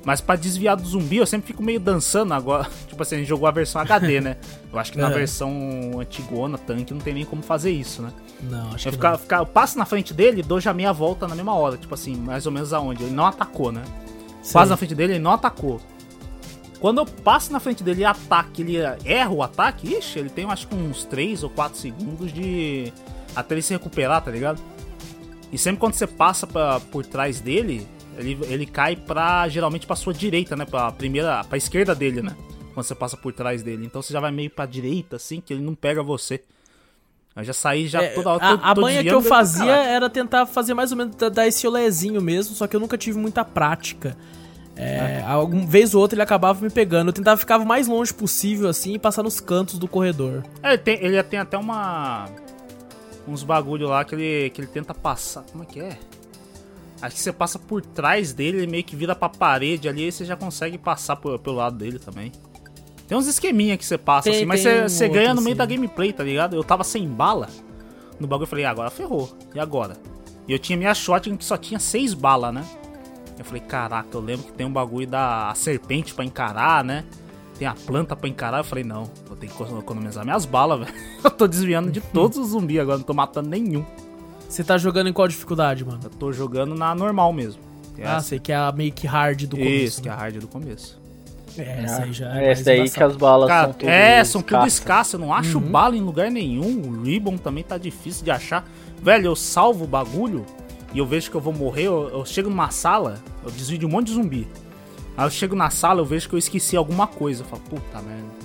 Mas 0.05 0.21
pra 0.21 0.35
desviar 0.35 0.77
do 0.77 0.85
zumbi, 0.85 1.19
eu 1.19 1.27
sempre 1.27 1.47
fico 1.47 1.63
meio 1.63 1.79
dançando 1.79 2.35
agora. 2.35 2.69
Tipo 2.89 3.01
assim, 3.03 3.15
a 3.15 3.19
gente 3.19 3.29
jogou 3.29 3.47
a 3.47 3.53
versão 3.53 3.81
HD, 3.83 4.19
né? 4.23 4.37
Eu 4.73 4.79
acho 4.79 4.91
que 4.91 4.99
na 4.99 5.09
É. 5.09 5.15
versão 5.15 6.01
antigona, 6.01 6.59
tanque, 6.59 6.93
não 6.93 7.01
tem 7.01 7.15
nem 7.15 7.25
como 7.25 7.41
fazer 7.43 7.71
isso, 7.71 8.03
né? 8.03 8.11
Não, 8.43 8.73
acho 8.73 8.89
Eu, 8.89 8.93
que 8.93 8.97
ficar, 8.97 9.11
não. 9.13 9.19
ficar, 9.19 9.37
eu 9.39 9.47
passo 9.47 9.79
na 9.79 9.85
frente 9.85 10.13
dele 10.13 10.41
e 10.41 10.43
dou 10.43 10.59
já 10.61 10.75
meia 10.75 10.93
volta 10.93 11.29
na 11.29 11.37
mesma 11.37 11.55
hora. 11.55 11.77
Tipo 11.77 11.95
assim, 11.95 12.17
mais 12.17 12.47
ou 12.47 12.53
menos 12.53 12.73
aonde. 12.73 13.05
Ele 13.05 13.13
não 13.15 13.27
atacou, 13.27 13.71
né? 13.71 13.83
Sei. 14.43 14.55
Passo 14.55 14.71
na 14.71 14.77
frente 14.77 14.95
dele, 14.95 15.13
ele 15.13 15.21
não 15.23 15.31
atacou. 15.31 15.81
Quando 16.83 16.99
eu 16.99 17.07
passo 17.07 17.51
na 17.53 17.61
frente 17.61 17.83
dele 17.83 18.01
e 18.03 18.05
ataque, 18.05 18.61
ele 18.61 18.77
erra 19.05 19.31
o 19.31 19.41
ataque, 19.43 19.95
ixi, 19.95 20.19
ele 20.19 20.29
tem 20.29 20.45
acho 20.51 20.67
que 20.67 20.75
uns 20.75 21.05
3 21.05 21.45
ou 21.45 21.49
4 21.49 21.79
segundos 21.79 22.31
de. 22.33 22.93
até 23.35 23.55
ele 23.55 23.63
se 23.63 23.73
recuperar, 23.73 24.21
tá 24.21 24.31
ligado? 24.33 24.61
E 25.53 25.57
sempre 25.57 25.79
quando 25.79 25.95
você 25.95 26.07
passa 26.09 26.45
pra, 26.45 26.81
por 26.81 27.07
trás 27.07 27.41
dele, 27.41 27.87
ele, 28.19 28.37
ele 28.49 28.67
cai 28.67 28.97
pra. 28.97 29.49
geralmente 29.49 29.87
pra 29.87 29.95
sua 29.95 30.13
direita, 30.13 30.57
né? 30.57 30.65
Pra 30.65 30.91
primeira. 30.91 31.45
pra 31.45 31.57
esquerda 31.57 31.95
dele, 31.95 32.21
né? 32.21 32.35
Quando 32.75 32.85
você 32.85 32.95
passa 32.97 33.17
por 33.17 33.33
trás 33.33 33.63
dele. 33.63 33.87
Então 33.87 34.03
você 34.03 34.13
já 34.13 34.19
vai 34.19 34.33
meio 34.33 34.51
pra 34.51 34.67
direita, 34.67 35.15
assim, 35.17 35.41
que 35.41 35.53
ele 35.55 35.63
não 35.63 35.77
pega 35.77 36.03
você. 36.03 36.43
Eu 37.37 37.45
já 37.45 37.53
saí 37.53 37.87
já 37.87 38.03
É, 38.03 38.09
toda 38.09 38.31
hora. 38.31 38.45
a 38.45 38.57
tô- 38.59 38.65
a 38.65 38.75
manha 38.75 39.03
que 39.05 39.09
eu 39.09 39.23
fazia 39.23 39.73
era 39.73 40.11
tentar 40.11 40.47
fazer 40.47 40.75
mais 40.75 40.91
ou 40.91 40.99
menos 40.99 41.15
da- 41.15 41.29
dar 41.29 41.47
esse 41.47 41.65
olezinho 41.67 42.21
mesmo, 42.21 42.55
só 42.57 42.67
que 42.67 42.75
eu 42.75 42.81
nunca 42.81 42.99
tive 42.99 43.19
muita 43.19 43.45
prática. 43.45 44.17
É, 44.75 45.23
Alguma 45.27 45.67
vez 45.67 45.95
ou 45.95 46.01
outra 46.01 46.15
ele 46.17 46.23
acabava 46.23 46.61
me 46.65 46.71
pegando. 46.71 47.09
Eu 47.09 47.13
tentava 47.13 47.37
ficar 47.39 47.59
o 47.61 47.67
mais 47.67 47.87
longe 47.89 48.13
possível 48.13 48.69
assim 48.69 48.95
e 48.95 48.99
passar 48.99 49.23
nos 49.23 49.39
cantos 49.41 49.79
do 49.79 49.87
corredor. 49.87 50.43
É, 50.63 50.71
ele 50.71 50.79
tem, 50.79 50.99
ele 51.05 51.23
tem 51.23 51.39
até 51.39 51.57
uma. 51.59 52.27
Uns 53.29 53.43
bagulho 53.45 53.87
lá 53.89 54.05
que 54.05 54.15
ele, 54.15 54.51
que 54.51 54.61
ele 54.61 54.69
tenta 54.69 54.93
passar. 54.95 55.45
Como 55.53 55.63
é 55.63 55.67
que 55.67 55.81
é? 55.81 55.97
Acho 57.01 57.17
que 57.17 57.21
você 57.21 57.33
passa 57.33 57.59
por 57.59 57.83
trás 57.83 58.33
dele, 58.33 58.59
ele 58.59 58.67
meio 58.67 58.85
que 58.85 58.95
vira 58.97 59.15
pra 59.15 59.29
parede 59.29 59.89
ali 59.89 60.09
e 60.09 60.13
você 60.13 60.25
já 60.25 60.37
consegue 60.37 60.79
passar 60.79 61.17
por- 61.17 61.39
pelo 61.39 61.57
lado 61.57 61.77
dele 61.77 61.99
também. 61.99 62.33
Tem 63.09 63.19
uns 63.19 63.27
esqueminha 63.27 63.77
que 63.77 63.85
você 63.85 63.99
passa 63.99 64.31
Tem- 64.31 64.39
assim, 64.39 64.45
mas 64.47 64.61
você, 64.61 64.83
um 64.85 64.89
você 64.89 65.05
outro, 65.05 65.19
ganha 65.21 65.35
no 65.35 65.43
meio 65.43 65.53
assim. 65.53 65.59
da 65.59 65.67
gameplay, 65.67 66.13
tá 66.13 66.23
ligado? 66.25 66.57
Eu 66.57 66.65
tava 66.65 66.83
sem 66.85 67.07
bala 67.09 67.49
no 68.19 68.27
bagulho, 68.27 68.45
eu 68.45 68.49
falei, 68.49 68.65
ah, 68.65 68.71
agora 68.71 68.89
ferrou. 68.91 69.29
E 69.55 69.59
agora? 69.61 69.95
E 70.49 70.53
eu 70.53 70.59
tinha 70.59 70.77
minha 70.79 70.95
shotgun 70.95 71.37
que 71.37 71.45
só 71.45 71.57
tinha 71.57 71.79
seis 71.81 72.15
balas, 72.15 72.55
né? 72.55 72.65
Eu 73.39 73.45
falei, 73.45 73.61
caraca, 73.61 74.09
eu 74.13 74.21
lembro 74.21 74.47
que 74.47 74.53
tem 74.53 74.67
um 74.67 74.73
bagulho 74.73 75.07
da 75.07 75.51
a 75.51 75.55
serpente 75.55 76.15
pra 76.15 76.25
encarar, 76.25 76.85
né? 76.85 77.05
Tem 77.59 77.67
a 77.67 77.75
planta 77.75 78.15
pra 78.17 78.29
encarar. 78.29 78.59
Eu 78.59 78.65
falei, 78.65 78.85
não, 78.85 79.05
vou 79.27 79.37
ter 79.37 79.49
que 79.49 79.63
economizar 79.63 80.25
minhas 80.25 80.45
balas, 80.45 80.81
velho. 80.87 80.95
Eu 81.25 81.31
tô 81.31 81.47
desviando 81.47 81.91
de 81.91 82.01
todos 82.01 82.39
os 82.39 82.49
zumbis 82.51 82.79
agora, 82.79 82.99
não 82.99 83.05
tô 83.05 83.15
matando 83.15 83.49
nenhum. 83.49 83.85
Você 84.49 84.63
tá 84.63 84.77
jogando 84.77 85.09
em 85.09 85.13
qual 85.13 85.27
dificuldade, 85.27 85.85
mano? 85.85 86.01
Eu 86.05 86.11
tô 86.11 86.33
jogando 86.33 86.75
na 86.75 86.95
normal 86.95 87.33
mesmo. 87.33 87.61
É 87.99 88.07
Ah, 88.07 88.17
essa. 88.17 88.29
sei 88.29 88.39
que 88.39 88.53
é 88.53 88.57
a 88.57 88.71
meio 88.73 88.93
que 88.93 89.07
hard 89.07 89.45
do 89.47 89.57
começo. 89.57 89.75
Isso, 89.85 90.03
que 90.03 90.09
é 90.09 90.13
a 90.13 90.17
né? 90.17 90.21
hard 90.23 90.37
do 90.39 90.49
começo. 90.49 91.01
É, 91.59 91.83
essa 91.85 92.03
aí 92.05 92.13
já 92.15 92.35
é 92.39 92.45
É, 92.47 92.51
essa 92.53 92.65
daí 92.65 92.89
que 92.89 93.03
as 93.03 93.15
balas 93.17 93.49
Cara, 93.49 93.65
são 93.65 93.73
tudo 93.75 93.89
é, 93.91 94.25
são 94.25 94.41
tudo 94.43 94.67
escassas. 94.67 94.73
escassas. 94.75 95.13
Eu 95.15 95.21
não 95.21 95.35
acho 95.35 95.59
Uhum. 95.59 95.71
bala 95.71 95.97
em 95.97 96.01
lugar 96.01 96.31
nenhum. 96.31 96.81
O 96.89 97.03
Ribbon 97.03 97.37
também 97.37 97.63
tá 97.63 97.77
difícil 97.77 98.25
de 98.25 98.31
achar. 98.31 98.67
Velho, 99.03 99.27
eu 99.27 99.37
salvo 99.37 99.85
o 99.85 99.87
bagulho 99.87 100.47
e 100.93 100.99
eu 100.99 101.07
vejo 101.07 101.31
que 101.31 101.37
eu 101.37 101.41
vou 101.41 101.53
morrer. 101.53 101.85
Eu, 101.85 102.09
eu 102.11 102.25
chego 102.25 102.49
numa 102.51 102.71
sala, 102.71 103.19
eu 103.45 103.51
desvio 103.51 103.79
de 103.79 103.87
um 103.87 103.89
monte 103.89 104.09
de 104.09 104.15
zumbi. 104.15 104.47
Aí 105.17 105.27
eu 105.27 105.31
chego 105.31 105.55
na 105.55 105.71
sala, 105.71 106.01
eu 106.01 106.05
vejo 106.05 106.29
que 106.29 106.35
eu 106.35 106.39
esqueci 106.39 106.77
alguma 106.77 107.07
coisa. 107.07 107.43
Eu 107.43 107.47
falo, 107.47 107.63
puta 107.69 108.01
merda. 108.03 108.43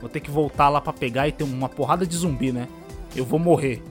Vou 0.00 0.08
ter 0.08 0.20
que 0.20 0.30
voltar 0.30 0.68
lá 0.68 0.80
pra 0.80 0.92
pegar 0.92 1.26
e 1.28 1.32
tem 1.32 1.46
uma 1.46 1.68
porrada 1.68 2.06
de 2.06 2.16
zumbi, 2.16 2.52
né? 2.52 2.68
Eu 3.16 3.24
vou 3.24 3.38
morrer. 3.38 3.82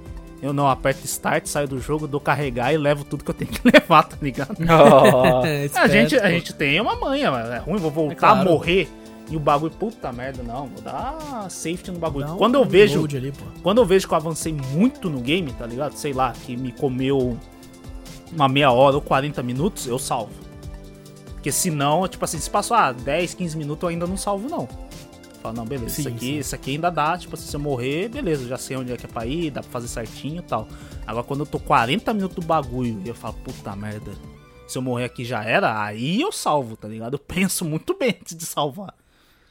Eu 0.41 0.53
não, 0.53 0.67
aperto 0.69 1.03
start, 1.05 1.47
saio 1.47 1.67
do 1.67 1.81
jogo, 1.81 2.07
dou 2.07 2.19
carregar 2.19 2.71
e 2.71 2.77
levo 2.77 3.03
tudo 3.03 3.23
que 3.23 3.31
eu 3.31 3.33
tenho 3.33 3.49
que 3.51 3.59
levar, 3.67 4.03
tá 4.03 4.17
ligado? 4.21 4.55
É, 5.45 5.69
A 5.75 5.87
gente, 5.87 6.15
a 6.15 6.29
gente 6.29 6.53
tem 6.53 6.79
uma 6.79 6.95
manha, 6.95 7.31
mano. 7.31 7.51
É 7.51 7.57
ruim, 7.57 7.77
vou 7.77 7.91
voltar 7.91 8.13
É 8.13 8.15
claro. 8.15 8.41
a 8.41 8.43
morrer 8.43 8.87
e 9.29 9.35
o 9.35 9.39
bagulho, 9.39 9.73
puta 9.73 10.11
merda, 10.13 10.43
não. 10.43 10.67
Vou 10.67 10.81
dar 10.81 11.47
safety 11.49 11.91
no 11.91 11.99
bagulho. 11.99 12.35
Quando 12.37 12.55
eu 12.55 12.63
vejo, 12.63 13.03
ali, 13.05 13.31
pô. 13.31 13.43
quando 13.61 13.79
eu 13.79 13.85
vejo 13.85 14.07
que 14.07 14.13
eu 14.13 14.17
avancei 14.17 14.53
muito 14.53 15.09
no 15.09 15.19
game, 15.19 15.51
tá 15.53 15.65
ligado? 15.65 15.93
Sei 15.93 16.13
lá, 16.13 16.31
que 16.45 16.55
me 16.55 16.71
comeu 16.71 17.37
uma 18.31 18.47
meia 18.47 18.71
hora 18.71 18.95
ou 18.95 19.01
40 19.01 19.41
minutos, 19.43 19.87
eu 19.87 19.97
salvo. 19.99 20.33
Porque 21.33 21.51
senão, 21.51 22.07
tipo 22.07 22.23
assim, 22.25 22.39
se 22.39 22.49
passou 22.49 22.75
ah, 22.75 22.91
10, 22.91 23.33
15 23.33 23.57
minutos, 23.57 23.83
eu 23.83 23.89
ainda 23.89 24.07
não 24.07 24.17
salvo, 24.17 24.49
não. 24.49 24.67
Fala, 25.41 25.53
não, 25.53 25.65
beleza, 25.65 25.95
Sim, 25.95 26.01
isso 26.01 26.09
aqui, 26.09 26.19
sim. 26.19 26.37
isso 26.39 26.55
aqui 26.55 26.71
ainda 26.71 26.89
dá, 26.89 27.17
tipo 27.17 27.35
assim, 27.35 27.47
se 27.47 27.55
eu 27.55 27.59
morrer, 27.59 28.09
beleza, 28.09 28.47
já 28.47 28.57
sei 28.57 28.75
onde 28.75 28.91
é 28.91 28.97
que 28.97 29.05
é 29.05 29.09
pra 29.09 29.25
ir, 29.25 29.51
dá 29.51 29.61
pra 29.61 29.69
fazer 29.71 29.87
certinho 29.87 30.39
e 30.39 30.41
tal. 30.41 30.67
Agora 31.05 31.23
quando 31.23 31.41
eu 31.41 31.45
tô 31.45 31.59
40 31.59 32.13
minutos 32.13 32.35
do 32.35 32.45
bagulho 32.45 33.01
e 33.05 33.07
eu 33.07 33.15
falo, 33.15 33.35
puta 33.43 33.75
merda, 33.75 34.11
se 34.67 34.77
eu 34.77 34.81
morrer 34.81 35.05
aqui 35.05 35.23
já 35.23 35.43
era, 35.43 35.81
aí 35.81 36.19
eu 36.19 36.31
salvo, 36.31 36.75
tá 36.75 36.87
ligado? 36.87 37.13
Eu 37.13 37.19
penso 37.19 37.63
muito 37.63 37.93
bem 37.97 38.17
antes 38.19 38.35
de 38.35 38.45
salvar. 38.45 38.93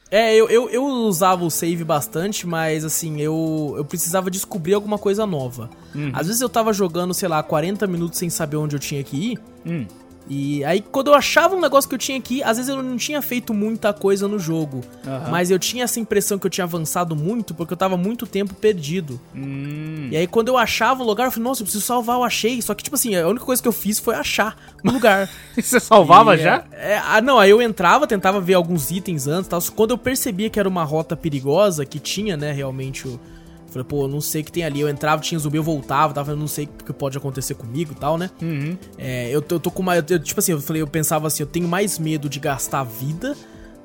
É, 0.09 0.33
eu, 0.33 0.49
eu, 0.49 0.69
eu 0.69 0.85
usava 0.85 1.43
o 1.43 1.51
save 1.51 1.83
bastante, 1.83 2.47
mas 2.47 2.85
assim, 2.85 3.19
eu, 3.19 3.73
eu 3.77 3.83
precisava 3.83 4.31
descobrir 4.31 4.73
alguma 4.73 4.97
coisa 4.97 5.25
nova. 5.25 5.69
Uhum. 5.93 6.11
Às 6.13 6.27
vezes 6.27 6.41
eu 6.41 6.47
tava 6.47 6.71
jogando, 6.71 7.13
sei 7.13 7.27
lá, 7.27 7.43
40 7.43 7.85
minutos 7.87 8.17
sem 8.17 8.29
saber 8.29 8.57
onde 8.57 8.75
eu 8.75 8.79
tinha 8.79 9.03
que 9.03 9.33
ir. 9.33 9.39
Hum, 9.65 9.85
E 10.29 10.63
aí, 10.65 10.81
quando 10.81 11.07
eu 11.07 11.13
achava 11.15 11.55
um 11.55 11.61
negócio 11.61 11.87
que 11.89 11.95
eu 11.95 11.99
tinha 11.99 12.17
aqui, 12.17 12.43
às 12.43 12.57
vezes 12.57 12.69
eu 12.69 12.81
não 12.83 12.97
tinha 12.97 13.21
feito 13.21 13.53
muita 13.53 13.93
coisa 13.93 14.27
no 14.27 14.37
jogo. 14.37 14.81
Aham. 15.05 15.29
Mas 15.31 15.49
eu 15.51 15.57
tinha 15.57 15.83
essa 15.83 15.99
impressão 15.99 16.37
que 16.37 16.45
eu 16.45 16.49
tinha 16.49 16.65
avançado 16.65 17.15
muito 17.15 17.53
porque 17.53 17.73
eu 17.73 17.77
tava 17.77 17.95
muito 17.97 18.25
tempo 18.27 18.53
perdido. 18.53 19.19
hum. 19.35 20.09
E 20.11 20.17
aí, 20.17 20.27
quando 20.27 20.47
eu 20.49 20.57
achava 20.57 21.03
o 21.03 21.05
lugar, 21.05 21.25
eu 21.25 21.31
falei, 21.31 21.47
nossa, 21.47 21.61
eu 21.61 21.65
preciso 21.65 21.85
salvar, 21.85 22.17
eu 22.17 22.23
achei. 22.23 22.61
Só 22.61 22.73
que, 22.73 22.83
tipo 22.83 22.95
assim, 22.95 23.15
a 23.15 23.27
única 23.27 23.45
coisa 23.45 23.61
que 23.61 23.67
eu 23.67 23.73
fiz 23.73 23.99
foi 23.99 24.15
achar 24.15 24.57
o 24.83 24.91
lugar. 24.91 25.29
Você 25.55 25.79
salvava 25.79 26.35
E, 26.35 26.39
já? 26.39 26.63
é, 26.71 26.93
é, 26.93 26.97
ah, 27.05 27.21
não, 27.21 27.39
aí 27.39 27.49
eu 27.49 27.61
entrava, 27.61 28.05
tentava 28.07 28.39
ver 28.39 28.53
alguns 28.53 28.91
itens 28.91 29.27
antes 29.27 29.47
e 29.47 29.49
tal. 29.49 29.61
Quando 29.75 29.91
eu 29.91 29.97
percebia 29.97 30.49
que 30.49 30.59
era 30.59 30.67
uma 30.69 30.83
rota 30.83 31.15
perigosa, 31.15 31.85
que 31.85 31.99
tinha, 31.99 32.35
né, 32.37 32.51
realmente 32.51 33.07
o. 33.07 33.19
Falei, 33.69 33.83
pô, 33.83 34.03
eu 34.03 34.07
não 34.07 34.21
sei 34.21 34.41
o 34.41 34.45
que 34.45 34.51
tem 34.51 34.63
ali. 34.63 34.79
Eu 34.81 34.89
entrava, 34.89 35.21
tinha 35.21 35.37
zumbi, 35.37 35.57
eu 35.57 35.63
voltava, 35.63 36.13
tava, 36.13 36.31
eu 36.31 36.35
não 36.37 36.47
sei 36.47 36.65
o 36.65 36.83
que 36.85 36.93
pode 36.93 37.17
acontecer 37.17 37.53
comigo 37.53 37.91
e 37.91 37.95
tal, 37.95 38.17
né? 38.17 38.29
Uhum. 38.41 38.77
É, 38.97 39.29
eu, 39.29 39.41
tô- 39.41 39.55
eu 39.55 39.59
tô 39.59 39.69
com 39.71 39.81
uma. 39.81 39.95
eu- 39.97 40.19
tipo 40.19 40.39
assim, 40.39 40.53
eu 40.53 40.61
falei, 40.61 40.81
eu 40.81 40.87
pensava 40.87 41.27
assim, 41.27 41.43
eu 41.43 41.47
tenho 41.47 41.67
mais 41.67 41.99
medo 41.99 42.29
de 42.29 42.39
gastar 42.39 42.83
vida 42.83 43.35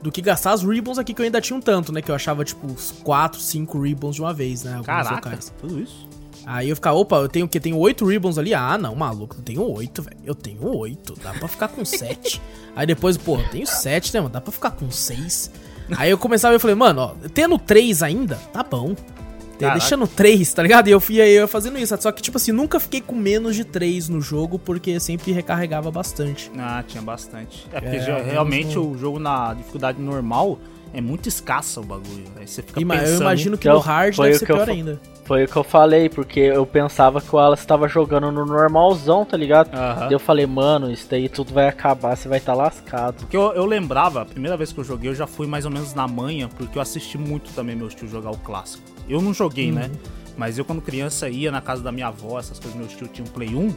do 0.01 0.11
que 0.11 0.21
gastar 0.23 0.53
as 0.53 0.63
ribbons 0.63 0.99
aqui 0.99 1.13
que 1.15 1.21
eu 1.21 1.25
ainda 1.25 1.41
tinha 1.41 1.57
um 1.57 1.61
tanto, 1.61 1.93
né? 1.93 2.01
Que 2.03 2.11
eu 2.11 2.15
achava, 2.15 2.45
tipo, 2.45 2.67
uns 2.67 2.93
4, 3.03 3.41
5 3.41 3.81
ribbons 3.81 4.15
de 4.17 4.21
uma 4.23 4.33
vez, 4.33 4.65
né? 4.65 4.81
Caraca, 4.85 5.15
locais. 5.15 5.53
tudo 5.61 5.81
isso? 5.81 6.09
Aí 6.45 6.69
eu 6.71 6.75
ficava, 6.75 6.97
opa, 6.97 7.17
eu 7.19 7.29
tenho 7.29 7.47
o 7.47 7.49
quê? 7.49 7.61
Tenho 7.61 7.77
8 7.79 8.05
ribbons 8.05 8.37
ali? 8.37 8.53
Ah, 8.53 8.77
não, 8.77 8.97
maluco, 8.97 9.37
eu 9.39 9.43
tenho 9.43 9.63
8, 9.63 10.03
velho. 10.03 10.17
Eu 10.25 10.35
tenho 10.35 10.65
8, 10.77 11.15
dá 11.23 11.33
pra 11.33 11.47
ficar 11.47 11.69
com 11.69 11.85
7. 11.85 12.43
Aí 12.75 12.85
depois, 12.85 13.17
pô, 13.17 13.37
eu 13.39 13.49
tenho 13.51 13.65
7, 13.67 14.13
né, 14.13 14.21
mano? 14.21 14.33
Dá 14.33 14.41
pra 14.41 14.51
ficar 14.53 14.73
com 14.73 14.91
6. 14.91 15.53
Aí 15.97 16.11
eu 16.11 16.19
começava 16.19 16.57
e 16.57 16.59
falei, 16.59 16.75
mano, 16.75 17.01
ó, 17.01 17.15
tendo 17.35 17.57
3 17.59 18.03
ainda, 18.03 18.37
tá 18.53 18.63
bom. 18.65 18.97
Caraca. 19.63 19.79
Deixando 19.81 20.07
3, 20.07 20.53
tá 20.53 20.63
ligado? 20.63 20.89
E 20.89 20.91
eu 20.91 21.01
fui 21.01 21.21
aí 21.21 21.33
eu 21.33 21.49
fazendo 21.49 21.79
isso. 21.79 21.97
Só 22.01 22.11
que, 22.13 22.21
tipo 22.23 22.37
assim, 22.37 22.53
nunca 22.53 22.79
fiquei 22.81 23.01
com 23.01 23.15
menos 23.15 23.55
de 23.57 23.65
3 23.65 24.09
no 24.09 24.21
jogo, 24.21 24.59
porque 24.59 24.99
sempre 25.01 25.33
recarregava 25.33 25.91
bastante. 25.91 26.51
Ah, 26.59 26.83
tinha 26.87 27.03
bastante. 27.03 27.67
É 27.73 27.81
porque 27.81 27.97
É, 27.97 28.23
realmente 28.23 28.75
no- 28.77 28.91
o 28.93 28.99
jogo 28.99 29.19
na 29.19 29.55
dificuldade 29.55 30.01
normal, 30.01 30.59
É 30.95 31.01
muito 31.01 31.29
escassa 31.29 31.81
o 31.81 31.85
bagulho. 31.85 32.25
Aí 32.37 32.47
você 32.47 32.63
fica 32.63 32.81
Ima- 32.81 32.95
pensando... 32.95 33.15
Eu 33.15 33.21
imagino 33.23 33.57
que 33.59 33.67
Então, 33.69 33.79
no 33.79 33.85
hard 33.85 34.17
deve 34.17 34.35
ser 34.35 34.47
pior 34.47 34.69
ainda. 34.69 35.01
Foi 35.25 35.45
o 35.45 35.49
que 35.49 35.57
eu 35.57 35.63
falei, 35.65 36.09
porque 36.09 36.41
eu 36.41 36.67
pensava 36.67 37.21
que 37.21 37.29
o 37.35 37.39
Wallace 37.39 37.67
tava 37.67 37.89
jogando 37.89 38.31
no 38.33 38.45
normalzão, 38.45 39.25
tá 39.25 39.37
ligado? 39.37 39.71
Daí 39.71 40.13
eu 40.13 40.19
falei, 40.19 40.47
mano, 40.47 40.91
isso 40.91 41.07
daí 41.09 41.29
tudo 41.29 41.55
vai 41.55 41.69
acabar, 41.69 42.17
você 42.17 42.29
vai 42.29 42.39
estar 42.39 42.55
lascado. 42.55 43.19
Porque 43.19 43.37
eu, 43.37 43.53
eu 43.53 43.65
lembrava, 43.65 44.23
a 44.23 44.25
primeira 44.25 44.57
vez 44.57 44.73
que 44.73 44.81
eu 44.81 44.85
joguei, 44.85 45.09
eu 45.11 45.15
já 45.15 45.27
fui 45.27 45.47
mais 45.47 45.65
ou 45.65 45.71
menos 45.71 45.95
na 45.95 46.07
manha, 46.09 46.49
porque 46.49 46.77
eu 46.77 46.83
assisti 46.83 47.17
muito 47.17 47.53
também 47.53 47.77
meus 47.77 47.95
tios 47.95 48.11
jogar 48.11 48.31
o 48.33 48.37
clássico. 48.37 48.83
Eu 49.09 49.23
não 49.23 49.33
joguei, 49.33 49.71
né? 49.71 49.91
Mas 50.37 50.59
eu, 50.59 50.65
quando 50.65 50.83
criança, 50.83 51.29
ia 51.29 51.53
na 51.53 51.61
casa 51.61 51.83
da 51.83 51.93
minha 51.93 52.09
avó, 52.09 52.39
essas 52.39 52.59
coisas, 52.59 52.79
meus 52.79 52.93
tios 52.93 53.09
tinham 53.13 53.27
Play 53.29 53.55
1, 53.55 53.75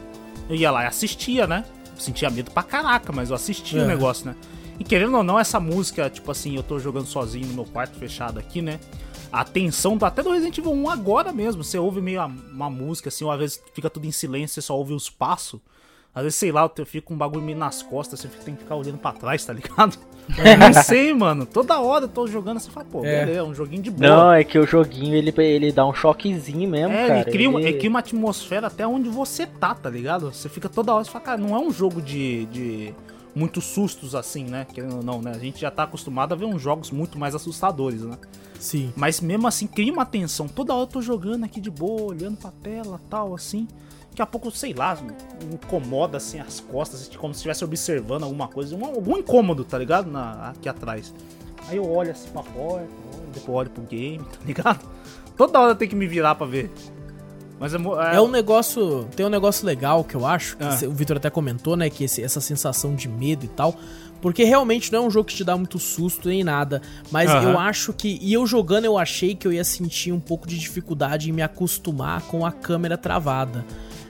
eu 0.50 0.56
ia 0.56 0.70
lá 0.70 0.82
e 0.82 0.86
assistia, 0.86 1.46
né? 1.46 1.64
Eu 1.94 2.00
sentia 2.00 2.28
medo 2.28 2.50
pra 2.50 2.62
caraca, 2.64 3.12
mas 3.12 3.30
eu 3.30 3.36
assistia 3.36 3.80
É. 3.82 3.84
o 3.84 3.86
negócio, 3.86 4.26
né? 4.26 4.34
E 4.78 4.84
querendo 4.84 5.16
ou 5.16 5.22
não, 5.22 5.38
essa 5.38 5.58
música, 5.58 6.08
tipo 6.10 6.30
assim, 6.30 6.56
eu 6.56 6.62
tô 6.62 6.78
jogando 6.78 7.06
sozinho 7.06 7.46
no 7.46 7.54
meu 7.54 7.64
quarto 7.64 7.96
fechado 7.98 8.38
aqui, 8.38 8.60
né? 8.60 8.78
A 9.32 9.44
tensão 9.44 9.96
do, 9.96 10.04
até 10.04 10.22
do 10.22 10.30
Resident 10.30 10.56
Evil 10.58 10.72
1 10.72 10.90
agora 10.90 11.32
mesmo, 11.32 11.64
você 11.64 11.78
ouve 11.78 12.00
meio 12.00 12.20
a- 12.20 12.26
uma 12.26 12.70
música 12.70 13.08
assim, 13.08 13.24
ou 13.24 13.30
às 13.30 13.38
vezes 13.38 13.62
fica 13.74 13.90
tudo 13.90 14.06
em 14.06 14.12
silêncio, 14.12 14.54
você 14.54 14.62
só 14.62 14.76
ouve 14.76 14.92
os 14.94 15.10
passos. 15.10 15.60
Às 16.14 16.22
vezes, 16.22 16.38
sei 16.38 16.50
lá, 16.50 16.70
eu 16.78 16.86
fico 16.86 17.08
com 17.08 17.14
um 17.14 17.16
bagulho 17.18 17.42
meio 17.42 17.58
nas 17.58 17.82
costas, 17.82 18.20
você 18.20 18.28
tem 18.28 18.54
que 18.54 18.62
ficar 18.62 18.74
olhando 18.76 18.96
pra 18.96 19.12
trás, 19.12 19.44
tá 19.44 19.52
ligado? 19.52 19.98
Eu 20.38 20.56
não 20.58 20.72
sei, 20.82 21.12
mano. 21.14 21.46
Toda 21.46 21.78
hora 21.80 22.06
eu 22.06 22.08
tô 22.08 22.26
jogando, 22.26 22.58
você 22.58 22.68
fala, 22.68 22.84
pô, 22.90 23.04
É. 23.04 23.20
beleza, 23.20 23.38
é 23.38 23.42
um 23.44 23.54
joguinho 23.54 23.82
de 23.82 23.90
boa. 23.92 24.10
Não, 24.10 24.32
é 24.32 24.42
que 24.42 24.58
o 24.58 24.66
joguinho 24.66 25.14
ele, 25.14 25.32
ele 25.40 25.70
dá 25.70 25.86
um 25.86 25.94
choquezinho 25.94 26.68
mesmo, 26.68 26.92
É, 26.92 27.06
cara. 27.06 27.20
ele 27.20 27.30
cria, 27.30 27.46
ele- 27.48 27.56
ele 27.68 27.72
cria 27.78 27.90
uma 27.90 28.00
atmosfera 28.00 28.66
até 28.66 28.84
onde 28.86 29.08
você 29.08 29.46
tá, 29.46 29.72
tá 29.74 29.88
ligado? 29.88 30.32
Você 30.32 30.48
fica 30.48 30.68
toda 30.68 30.92
hora, 30.92 31.04
você 31.04 31.10
fala, 31.12 31.24
cara, 31.24 31.38
não 31.38 31.54
é 31.54 31.58
um 31.60 31.70
jogo 31.70 32.02
de, 32.02 32.44
de 32.46 32.94
muitos 33.36 33.64
sustos 33.64 34.14
assim, 34.14 34.44
né? 34.44 34.66
Querendo 34.72 34.96
ou 34.96 35.02
não, 35.02 35.20
né? 35.20 35.32
A 35.32 35.38
gente 35.38 35.60
já 35.60 35.70
tá 35.70 35.82
acostumado 35.82 36.32
a 36.32 36.36
ver 36.36 36.46
uns 36.46 36.62
jogos 36.62 36.90
muito 36.90 37.18
mais 37.18 37.34
assustadores, 37.34 38.00
né? 38.00 38.16
Sim. 38.58 38.90
Mas 38.96 39.20
mesmo 39.20 39.46
assim, 39.46 39.66
cria 39.66 39.92
uma 39.92 40.06
tensão. 40.06 40.48
Toda 40.48 40.72
hora 40.72 40.84
eu 40.84 40.86
tô 40.86 41.02
jogando 41.02 41.44
aqui 41.44 41.60
de 41.60 41.70
boa, 41.70 42.14
olhando 42.14 42.38
pra 42.38 42.50
tela 42.50 42.98
tal, 43.10 43.34
assim. 43.34 43.68
Daqui 44.08 44.22
a 44.22 44.26
pouco, 44.26 44.50
sei 44.50 44.72
lá, 44.72 44.96
me 44.96 45.54
incomoda 45.54 46.16
assim 46.16 46.40
as 46.40 46.60
costas, 46.60 47.10
como 47.14 47.34
se 47.34 47.38
estivesse 47.38 47.62
observando 47.62 48.22
alguma 48.22 48.48
coisa. 48.48 48.74
Um, 48.74 48.86
algum 48.86 49.18
incômodo, 49.18 49.62
tá 49.62 49.76
ligado? 49.76 50.10
Na, 50.10 50.48
aqui 50.48 50.70
atrás. 50.70 51.12
Aí 51.68 51.76
eu 51.76 51.86
olho 51.86 52.12
assim 52.12 52.30
pra 52.30 52.42
porta, 52.42 52.88
depois 53.34 53.58
olho 53.58 53.70
pro 53.70 53.82
game, 53.82 54.24
tá 54.32 54.38
ligado? 54.46 54.88
Toda 55.36 55.60
hora 55.60 55.72
eu 55.72 55.76
tenho 55.76 55.90
que 55.90 55.96
me 55.96 56.06
virar 56.06 56.34
pra 56.36 56.46
ver. 56.46 56.70
Mas 57.58 57.72
é, 57.74 57.76
é- 57.78 58.16
É 58.16 58.20
um 58.20 58.28
negócio. 58.28 59.08
Tem 59.16 59.24
um 59.24 59.30
negócio 59.30 59.64
legal 59.66 60.04
que 60.04 60.14
eu 60.14 60.26
acho, 60.26 60.56
que 60.56 60.64
Ah. 60.64 60.78
o 60.88 60.92
Victor 60.92 61.16
até 61.16 61.30
comentou, 61.30 61.76
né? 61.76 61.88
Que 61.88 62.04
esse- 62.04 62.22
essa 62.22 62.40
sensação 62.40 62.94
de 62.94 63.08
medo 63.08 63.44
e 63.44 63.48
tal. 63.48 63.74
Porque 64.20 64.44
realmente 64.44 64.90
não 64.92 65.04
é 65.04 65.06
um 65.06 65.10
jogo 65.10 65.28
que 65.28 65.34
te 65.34 65.44
dá 65.44 65.56
muito 65.56 65.78
susto 65.78 66.28
nem 66.28 66.42
nada. 66.42 66.80
Mas 67.10 67.30
Aham. 67.30 67.50
eu 67.52 67.58
acho 67.58 67.92
que. 67.92 68.18
E 68.20 68.32
eu 68.32 68.46
jogando, 68.46 68.84
eu 68.84 68.98
achei 68.98 69.34
que 69.34 69.46
eu 69.46 69.52
ia 69.52 69.64
sentir 69.64 70.12
um 70.12 70.20
pouco 70.20 70.46
de 70.46 70.58
dificuldade 70.58 71.28
em 71.30 71.32
me 71.32 71.42
acostumar 71.42 72.22
com 72.22 72.44
a 72.44 72.50
câmera 72.52 72.96
travada. 72.98 73.64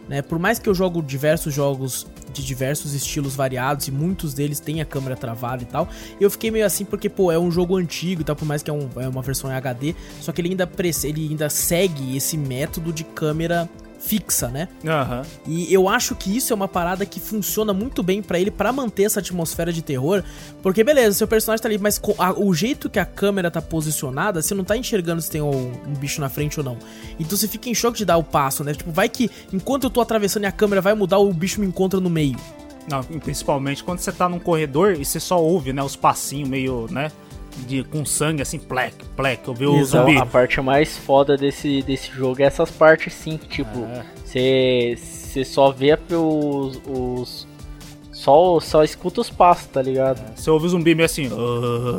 Né? 0.09 0.23
Por 0.23 0.39
mais 0.39 0.59
que 0.61 0.69
eu 0.69 0.75
jogo 0.75 1.03
diversos 1.03 1.53
jogos 1.53 2.07
de 2.37 2.45
diversos 2.45 2.93
estilos 2.95 3.35
variados 3.35 3.89
e 3.89 3.91
muitos 3.91 4.35
deles 4.35 4.61
têm 4.61 4.81
a 4.81 4.85
câmera 4.85 5.17
travada 5.17 5.63
e 5.63 5.67
tal, 5.67 5.89
eu 6.21 6.31
fiquei 6.31 6.51
meio 6.51 6.65
assim 6.67 6.85
porque, 6.85 7.09
pô, 7.09 7.33
é 7.33 7.39
um 7.39 7.51
jogo 7.51 7.77
antigo 7.77 8.21
e 8.21 8.25
tal, 8.25 8.37
por 8.37 8.45
mais 8.47 8.63
que 8.63 8.71
é, 8.71 8.73
um- 8.73 8.89
é 8.97 9.09
uma 9.09 9.23
versão 9.23 9.51
em 9.51 9.55
HD, 9.55 9.95
só 10.21 10.33
que 10.33 10.41
ele 10.41 10.51
ainda, 10.51 10.71
ele 11.05 11.29
ainda 11.31 11.49
segue 11.51 12.17
esse 12.17 12.37
método 12.37 12.93
de 12.93 13.05
câmera 13.05 13.69
fixa, 14.07 14.49
né? 14.49 14.69
Aham. 14.87 15.23
E 15.47 15.73
eu 15.73 15.89
acho 15.89 16.15
que 16.15 16.35
isso 16.37 16.53
é 16.53 16.57
uma 16.57 16.69
parada 16.69 17.05
que 17.05 17.19
funciona 17.19 17.73
muito 17.75 18.03
bem 18.03 18.23
pra 18.23 18.39
ele 18.39 18.51
pra 18.51 18.73
manter 18.73 19.03
essa 19.05 19.21
atmosfera 19.21 19.73
de 19.73 19.83
terror, 19.83 20.23
porque 20.63 20.85
beleza, 20.85 21.19
seu 21.19 21.27
personagem 21.29 21.63
tá 21.63 21.69
ali, 21.69 21.79
mas 21.79 22.01
a- 22.19 22.33
o 22.33 22.55
jeito 22.55 22.89
que 22.89 22.99
a 22.99 23.05
câmera 23.05 23.51
tá 23.51 23.61
posicionada, 23.61 24.41
você 24.41 24.55
não 24.55 24.65
tá 24.65 24.77
enxergando 24.77 25.21
se 25.21 25.31
tem 25.31 25.43
um, 25.43 25.73
um 25.87 25.95
bicho 25.95 26.21
na 26.21 26.29
frente 26.29 26.59
ou 26.61 26.65
não. 26.65 26.77
Então 27.19 27.37
você 27.37 27.49
fica 27.49 27.69
em 27.69 27.75
choque 27.75 27.99
de 27.99 28.05
dar 28.05 28.17
o 28.17 28.23
passo, 28.25 28.63
né? 28.63 28.73
Tipo, 28.75 28.91
vai 28.93 29.09
que 29.09 29.31
enquanto 29.53 29.85
eu 29.85 29.91
tô 29.91 30.01
atravessando 30.01 30.45
e 30.45 30.47
a 30.47 30.53
câmera 30.53 30.81
vai 30.81 30.95
mudar, 30.95 31.19
o 31.19 31.33
bicho 31.33 31.61
me 31.61 31.67
encontra 31.67 31.99
no 32.01 32.09
meio. 32.11 32.37
Não, 32.89 33.03
principalmente 33.03 33.83
quando 33.83 33.99
você 33.99 34.13
tá 34.13 34.29
num 34.29 34.39
corredor 34.39 34.93
e 34.93 35.05
você 35.05 35.19
só 35.19 35.43
ouve, 35.43 35.73
né, 35.73 35.83
os 35.83 35.97
passinhos 35.97 36.49
meio, 36.49 36.87
né, 36.91 37.11
de, 37.67 37.83
com 37.85 38.05
sangue 38.05 38.43
assim, 38.43 38.59
plec, 38.59 38.95
plec, 39.17 39.49
ouviu 39.49 39.71
o 39.73 39.77
Então, 39.77 39.85
zumbi. 40.07 40.19
a 40.19 40.27
parte 40.27 40.61
mais 40.61 40.97
foda 40.97 41.37
desse, 41.37 41.83
desse 41.83 42.11
jogo 42.13 42.43
é 42.43 42.45
essas 42.45 42.71
partes 42.71 43.13
sim, 43.15 43.37
que 43.39 43.49
tipo, 43.49 43.79
É. 43.85 44.05
você 44.25 44.95
você 44.99 45.45
só 45.45 45.71
vê 45.71 45.99
os. 46.13 46.81
os 46.87 47.47
só, 48.13 48.59
só 48.61 48.83
escuta 48.83 49.21
os 49.21 49.29
passos, 49.29 49.67
tá 49.67 49.83
ligado? 49.83 50.19
Você 50.35 50.51
ouve 50.51 50.65
o 50.65 50.69
zumbi 50.71 50.95
meio 50.95 51.05
assim. 51.05 51.29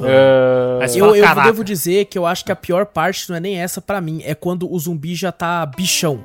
É, 0.06 0.88
você 0.88 1.00
Eu, 1.00 1.15
fala, 1.24 1.41
eu 1.41 1.46
devo 1.46 1.63
dizer 1.63 2.06
que 2.06 2.17
eu 2.17 2.26
acho 2.26 2.43
que 2.43 2.52
a 2.52 2.56
pior 2.56 2.86
parte 2.88 3.30
não 3.30 3.38
é 3.38 3.39
nem 3.39 3.58
essa 3.58 3.80
pra 3.80 4.02
mim, 4.02 4.22
é 4.26 4.34
quando 4.34 4.72
o 4.72 4.80
zumbi 4.80 5.13
já 5.15 5.32
tá 5.32 5.63
bichão, 5.65 6.20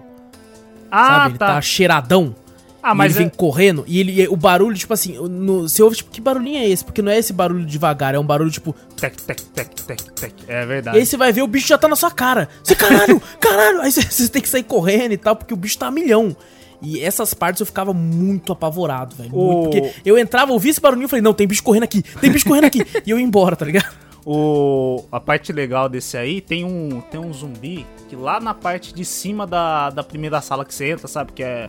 Ah, 0.90 1.06
sabe? 1.08 1.30
Ele 1.32 1.38
tá. 1.38 1.46
tá 1.54 1.60
cheiradão. 1.60 2.34
Ah, 2.82 2.92
e 2.92 2.96
mas 2.96 3.14
ele 3.14 3.24
é- 3.24 3.28
vem 3.28 3.36
correndo 3.36 3.84
e 3.86 4.00
ele 4.00 4.22
e 4.22 4.28
o 4.28 4.36
barulho, 4.36 4.76
tipo 4.76 4.92
assim, 4.92 5.12
no, 5.16 5.68
você 5.68 5.82
ouve, 5.82 5.96
tipo, 5.96 6.10
que 6.10 6.20
barulhinho 6.20 6.58
é 6.58 6.68
esse? 6.68 6.84
Porque 6.84 7.00
não 7.00 7.12
é 7.12 7.18
esse 7.18 7.32
barulho 7.32 7.64
devagar, 7.64 8.14
é 8.14 8.18
um 8.18 8.24
barulho, 8.26 8.50
tipo. 8.50 8.74
Tec, 9.00 9.14
tec, 9.22 9.40
tec, 9.40 9.68
tec, 9.86 10.02
tec. 10.12 10.34
É 10.48 10.62
E 10.62 10.66
verdade. 10.66 10.98
aí 10.98 11.06
você 11.06 11.16
vai 11.16 11.32
ver, 11.32 11.42
o 11.42 11.46
bicho 11.46 11.68
já 11.68 11.78
tá 11.78 11.86
na 11.86 11.94
sua 11.96 12.10
cara. 12.10 12.48
Você, 12.64 12.74
caralho, 12.74 13.22
caralho! 13.40 13.80
Aí 13.82 13.92
você, 13.92 14.02
você 14.10 14.28
tem 14.28 14.42
que 14.42 14.48
sair 14.48 14.64
correndo 14.64 15.12
e 15.12 15.16
tal, 15.16 15.36
porque 15.36 15.54
o 15.54 15.56
bicho 15.56 15.78
tá 15.78 15.86
a 15.86 15.90
milhão. 15.92 16.36
E 16.84 16.98
essas 17.00 17.32
partes 17.32 17.60
eu 17.60 17.66
ficava 17.66 17.94
muito 17.94 18.52
apavorado, 18.52 19.14
velho. 19.14 19.30
muito, 19.30 19.58
O- 19.58 19.62
Porque 19.70 19.92
eu 20.04 20.18
entrava, 20.18 20.50
ouvia 20.52 20.72
esse 20.72 20.80
barulhinho 20.80 21.06
e 21.06 21.08
falei, 21.08 21.22
não, 21.22 21.32
tem 21.32 21.46
bicho 21.46 21.62
correndo 21.62 21.84
aqui, 21.84 22.02
tem 22.02 22.28
bicho 22.32 22.44
correndo 22.44 22.64
aqui. 22.64 22.84
e 23.06 23.10
eu 23.10 23.18
ia 23.20 23.24
embora, 23.24 23.54
tá 23.54 23.64
ligado? 23.64 23.86
O, 24.26 25.04
a 25.10 25.20
parte 25.20 25.52
legal 25.52 25.88
desse 25.88 26.16
aí 26.16 26.40
tem 26.40 26.64
um, 26.64 27.00
tem 27.00 27.20
um 27.20 27.32
zumbi 27.32 27.84
que 28.08 28.16
lá 28.16 28.40
na 28.40 28.54
parte 28.54 28.94
de 28.94 29.04
cima 29.04 29.46
da, 29.46 29.90
da 29.90 30.02
primeira 30.02 30.40
sala 30.40 30.64
que 30.64 30.74
você 30.74 30.90
entra, 30.90 31.06
sabe? 31.08 31.32
Que 31.32 31.42
é 31.42 31.68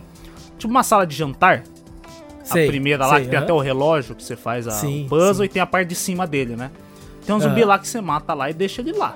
tipo 0.64 0.70
uma 0.70 0.82
sala 0.82 1.06
de 1.06 1.14
jantar. 1.14 1.62
Sei, 2.42 2.64
a 2.64 2.68
primeira 2.68 3.06
lá, 3.06 3.14
sei, 3.16 3.24
que 3.24 3.30
tem 3.30 3.36
aham. 3.38 3.44
até 3.44 3.52
o 3.54 3.58
relógio 3.58 4.14
que 4.14 4.22
você 4.22 4.36
faz 4.36 4.68
a, 4.68 4.72
Sim, 4.72 5.06
o 5.06 5.08
puzzle 5.08 5.36
sim. 5.36 5.44
e 5.44 5.48
tem 5.48 5.62
a 5.62 5.66
parte 5.66 5.88
de 5.88 5.94
cima 5.94 6.26
dele, 6.26 6.56
né? 6.56 6.70
Tem 7.24 7.34
um 7.34 7.40
zumbi 7.40 7.60
Aham. 7.60 7.68
lá 7.68 7.78
que 7.78 7.88
você 7.88 8.00
mata 8.02 8.34
lá 8.34 8.50
e 8.50 8.52
deixa 8.54 8.82
ele 8.82 8.92
lá. 8.92 9.14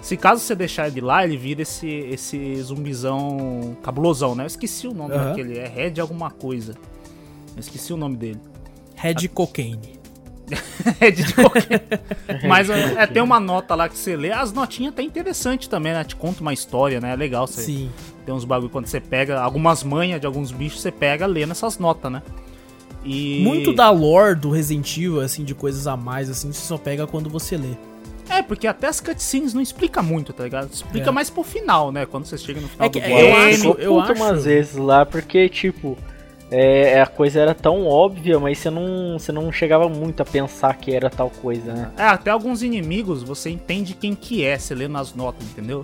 Se 0.00 0.16
caso 0.16 0.40
você 0.40 0.54
deixar 0.54 0.86
ele 0.86 1.00
lá, 1.00 1.24
ele 1.24 1.36
vira 1.36 1.62
esse, 1.62 1.88
esse 1.88 2.54
zumbizão 2.62 3.76
cabulosão, 3.82 4.34
né? 4.36 4.44
Eu 4.44 4.46
esqueci 4.46 4.86
o 4.86 4.94
nome 4.94 5.12
Aham. 5.14 5.28
daquele, 5.30 5.58
é 5.58 5.66
Red 5.66 6.00
alguma 6.00 6.30
coisa. 6.30 6.74
Eu 7.54 7.60
esqueci 7.60 7.92
o 7.92 7.96
nome 7.96 8.16
dele. 8.16 8.40
Red 8.94 9.26
Cocaine. 9.28 10.00
Red 11.00 11.10
de 11.22 11.34
qualquer... 11.34 11.82
Mas 12.48 12.68
é, 12.70 13.06
tem 13.06 13.22
uma 13.22 13.38
nota 13.40 13.74
lá 13.74 13.88
que 13.88 13.96
você 13.98 14.16
lê. 14.16 14.30
As 14.32 14.52
notinhas 14.52 14.92
até 14.92 15.02
interessante 15.02 15.68
também, 15.68 15.92
né? 15.92 16.04
Te 16.04 16.16
conta 16.16 16.40
uma 16.40 16.52
história, 16.52 17.00
né? 17.00 17.12
É 17.12 17.16
legal. 17.16 17.46
Você 17.46 17.62
Sim. 17.62 17.90
tem 18.26 18.34
uns 18.34 18.44
bagulho 18.44 18.70
quando 18.70 18.86
você 18.86 19.00
pega 19.00 19.40
algumas 19.40 19.82
manhas 19.82 20.20
de 20.20 20.26
alguns 20.26 20.50
bichos, 20.52 20.80
você 20.80 20.90
pega 20.90 21.26
lê 21.26 21.44
nessas 21.46 21.78
notas, 21.78 22.10
né? 22.10 22.22
E... 23.04 23.40
Muito 23.42 23.72
da 23.72 23.90
lore 23.90 24.36
do 24.38 24.50
Resident 24.50 24.96
Evil, 24.96 25.20
assim, 25.20 25.42
de 25.44 25.54
coisas 25.54 25.86
a 25.88 25.96
mais, 25.96 26.30
assim, 26.30 26.52
você 26.52 26.64
só 26.64 26.78
pega 26.78 27.06
quando 27.06 27.28
você 27.28 27.56
lê. 27.56 27.70
É, 28.28 28.40
porque 28.40 28.66
até 28.68 28.86
as 28.86 29.00
cutscenes 29.00 29.52
não 29.52 29.60
explica 29.60 30.00
muito, 30.00 30.32
tá 30.32 30.44
ligado? 30.44 30.72
Explica 30.72 31.10
É. 31.10 31.12
mais 31.12 31.28
pro 31.28 31.42
final, 31.42 31.90
né? 31.90 32.06
Quando 32.06 32.24
você 32.26 32.38
chega 32.38 32.60
no 32.60 32.68
final 32.68 32.86
É 32.86 32.88
que 32.90 33.00
do 33.00 33.06
eu 33.06 33.16
game. 33.16 33.52
acho- 33.54 33.68
eu 33.72 33.94
puto 33.96 34.12
acho- 34.12 34.22
umas 34.22 34.44
vezes 34.44 34.76
lá, 34.76 35.04
porque, 35.04 35.48
tipo, 35.48 35.98
é, 36.54 37.00
a 37.00 37.06
coisa 37.06 37.40
era 37.40 37.54
tão 37.54 37.86
óbvia, 37.86 38.38
mas 38.38 38.58
você 38.58 38.68
não, 38.70 39.18
você 39.18 39.32
não 39.32 39.50
chegava 39.50 39.88
muito 39.88 40.20
a 40.22 40.24
pensar 40.24 40.74
que 40.76 40.94
era 40.94 41.08
tal 41.08 41.30
coisa, 41.30 41.72
né? 41.72 41.90
É, 41.96 42.02
até 42.04 42.30
alguns 42.30 42.62
inimigos 42.62 43.22
você 43.22 43.48
entende 43.50 43.94
quem 43.94 44.14
que 44.14 44.44
é, 44.44 44.58
você 44.58 44.74
lê 44.74 44.86
nas 44.88 45.14
notas, 45.14 45.44
entendeu? 45.46 45.82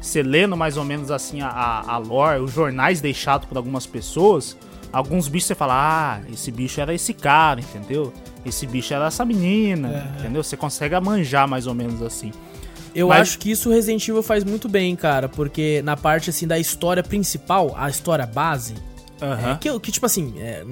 Você 0.00 0.22
lendo 0.22 0.56
mais 0.56 0.76
ou 0.76 0.84
menos 0.84 1.10
assim 1.10 1.40
a, 1.40 1.48
a, 1.48 1.94
a 1.94 1.98
lore, 1.98 2.40
os 2.40 2.52
jornais 2.52 3.00
deixados 3.00 3.46
por 3.48 3.56
algumas 3.56 3.86
pessoas, 3.86 4.56
alguns 4.92 5.28
bichos 5.28 5.48
você 5.48 5.54
fala, 5.54 5.74
ah, 5.74 6.20
esse 6.32 6.50
bicho 6.50 6.80
era 6.80 6.94
esse 6.94 7.12
cara, 7.12 7.60
entendeu? 7.60 8.12
Esse 8.44 8.66
bicho 8.66 8.94
era 8.94 9.06
essa 9.06 9.24
menina, 9.24 10.12
É. 10.16 10.20
entendeu? 10.20 10.42
Você 10.42 10.56
consegue 10.56 10.98
manjar 11.00 11.48
mais 11.48 11.66
ou 11.66 11.74
menos 11.74 12.00
assim. 12.02 12.30
Eu 12.94 13.08
Mas- 13.08 13.20
acho 13.22 13.38
que 13.40 13.50
isso 13.50 13.68
o 13.68 13.72
Resident 13.72 14.06
Evil 14.08 14.22
faz 14.22 14.44
muito 14.44 14.68
bem, 14.68 14.94
cara, 14.96 15.28
porque 15.28 15.82
na 15.84 15.96
parte, 15.96 16.30
assim, 16.30 16.46
da 16.46 16.58
história 16.58 17.02
principal, 17.02 17.74
a 17.76 17.90
história 17.90 18.24
base, 18.24 18.74
Aham. 19.22 19.52
É, 19.52 19.56
que, 19.56 19.80
que, 19.80 19.92
tipo 19.92 20.04
assim, 20.06 20.34
é, 20.38 20.62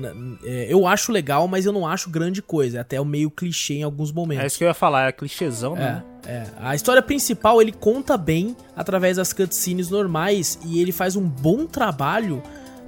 é, 0.45 0.67
eu 0.73 0.87
acho 0.87 1.11
legal, 1.13 1.49
mas 1.49 1.65
eu 1.67 1.73
não 1.73 1.87
acho 1.87 2.11
grande 2.11 2.43
coisa. 2.43 2.79
É 2.79 2.81
até 2.81 3.01
o 3.01 3.05
meio 3.05 3.31
clichê 3.31 3.75
em 3.75 3.83
alguns 3.83 4.11
É 4.11 4.13
momentos. 4.13 4.45
isso 4.47 4.59
que 4.59 4.65
eu 4.65 4.69
ia 4.69 4.75
falar, 4.75 5.09
é 5.09 5.13
clichêzão, 5.13 5.75
É, 5.77 5.81
né? 5.81 6.03
é. 6.27 6.45
A 6.61 6.75
história 6.75 7.01
principal 7.03 7.61
ele 7.63 7.73
conta 7.73 8.17
bem 8.17 8.55
através 8.77 9.17
das 9.17 9.33
cutscenes 9.33 9.89
normais 9.91 10.59
e 10.65 10.81
ele 10.81 10.93
faz 10.93 11.17
um 11.17 11.23
bom 11.27 11.67
trabalho 11.67 12.43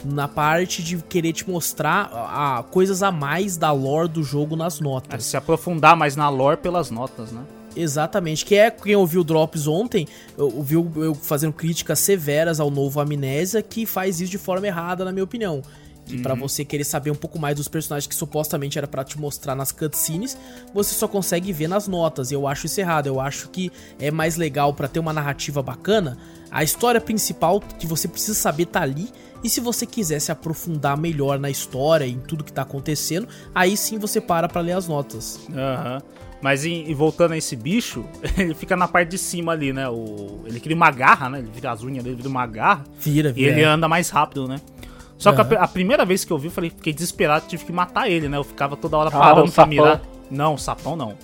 na 0.05 0.29
parte 0.29 0.83
de 0.83 0.99
querer 0.99 1.33
te 1.33 1.49
mostrar 1.49 2.11
a, 2.13 2.59
a- 2.59 2.63
coisas 2.63 3.03
a 3.03 3.11
mais 3.11 3.57
da 3.57 3.73
lore 3.73 4.09
do 4.09 4.23
jogo 4.23 4.55
nas 4.55 4.79
É 4.81 4.85
notas. 4.85 5.25
se 5.25 5.37
aprofundar 5.37 5.97
mais 5.97 6.15
na 6.17 6.29
lore 6.29 6.59
pelas 6.59 6.91
notas, 6.91 7.33
né? 7.33 7.41
Exatamente, 7.77 8.45
que 8.45 8.55
é 8.55 8.71
quem 8.71 8.97
ouviu 8.97 9.21
o 9.21 9.25
Drops 9.25 9.67
ontem, 9.67 10.09
ouviu 10.37 10.91
eu 10.97 11.15
fazendo 11.15 11.53
críticas 11.53 11.99
severas 11.99 12.59
ao 12.59 12.71
novo 12.71 13.01
Amnésia, 13.01 13.63
que 13.63 13.85
faz 13.85 14.21
isso 14.21 14.31
de 14.31 14.39
forma 14.39 14.67
errada, 14.67 15.05
na 15.05 15.13
minha 15.13 15.25
opinião. 15.25 15.63
E 16.09 16.19
pra 16.19 16.35
você 16.35 16.65
querer 16.65 16.85
saber 16.85 17.11
um 17.11 17.17
pouco 17.17 17.39
mais 17.39 17.57
dos 17.57 17.67
personagens 17.67 18.07
que 18.07 18.15
supostamente 18.15 18.79
era 18.79 18.87
pra 18.87 19.03
te 19.03 19.19
mostrar 19.19 19.55
nas 19.57 19.73
cutscenes, 19.73 20.39
você 20.73 20.95
só 20.95 21.09
consegue 21.09 21.53
ver 21.53 21.69
nas 21.69 21.89
notas. 21.89 22.31
E 22.31 22.35
eu 22.35 22.47
acho 22.47 22.67
isso 22.67 22.81
errado. 22.81 23.09
Eu 23.09 23.21
acho 23.21 23.49
que 23.49 23.73
é 23.99 24.11
mais 24.11 24.37
legal 24.37 24.73
pra 24.73 24.87
ter 24.87 25.01
uma 25.01 25.13
narrativa 25.13 25.63
bacana. 25.63 26.17
A 26.49 26.63
história 26.63 27.01
principal 27.01 27.61
que 27.61 27.87
você 27.87 28.07
precisa 28.07 28.35
saber 28.35 28.67
tá 28.67 28.83
ali. 28.83 29.11
E 29.43 29.51
se 29.51 29.61
você 29.61 29.85
quiser 29.85 30.21
se 30.21 30.31
aprofundar 30.31 30.97
melhor 30.97 31.39
na 31.39 31.51
história 31.51 32.05
e 32.05 32.13
em 32.13 32.21
tudo 32.21 32.45
que 32.45 32.53
tá 32.53 32.63
acontecendo, 32.63 33.29
aí 33.55 33.77
sim 33.77 33.99
você 33.99 34.21
para 34.21 34.49
pra 34.49 34.61
ler 34.61 34.73
as 34.73 34.87
notas. 34.87 35.41
Aham. 35.53 36.03
Mas 36.47 36.65
em- 36.65 36.89
e 36.89 36.95
voltando 36.95 37.33
a 37.33 37.37
esse 37.37 37.57
bicho, 37.57 38.05
ele 38.39 38.55
fica 38.55 38.77
na 38.77 38.87
parte 38.87 39.09
de 39.09 39.19
cima 39.19 39.51
ali, 39.51 39.73
né? 39.73 39.89
O, 39.89 40.43
ele 40.47 40.61
cria 40.61 40.77
uma 40.77 40.93
garra, 40.93 41.29
né? 41.29 41.41
Ele 41.41 41.51
vira 41.53 41.73
as 41.73 41.83
unhas 41.83 42.05
dele, 42.05 42.15
vira 42.15 42.29
uma 42.29 42.47
garra. 42.47 42.85
Vira, 43.01 43.31
E 43.31 43.33
vira. 43.33 43.51
ele 43.51 43.65
anda 43.65 43.89
mais 43.89 44.11
rápido, 44.11 44.47
né? 44.47 44.61
Só 45.19 45.33
que 45.33 45.41
a 45.41 45.63
a, 45.65 45.67
primeira 45.67 46.05
vez 46.05 46.25
que 46.25 46.33
eu 46.33 46.39
vi, 46.39 46.47
eu 46.47 46.53
falei, 46.53 46.71
fiquei 46.71 46.93
desesperado, 46.93 47.47
tive 47.49 47.65
que 47.65 47.73
matar 47.73 48.09
ele, 48.09 48.29
né? 48.29 48.37
Eu 48.37 48.45
ficava 48.45 48.77
toda 48.77 48.97
hora 48.97 49.09
Ah, 49.09 49.19
parando 49.19 49.41
o 49.41 49.45
pra 49.47 49.51
sapão. 49.65 49.69
mirar. 49.71 50.03
Não, 50.31 50.55
o 50.55 50.59
sapão 50.59 50.95
não. 50.95 51.15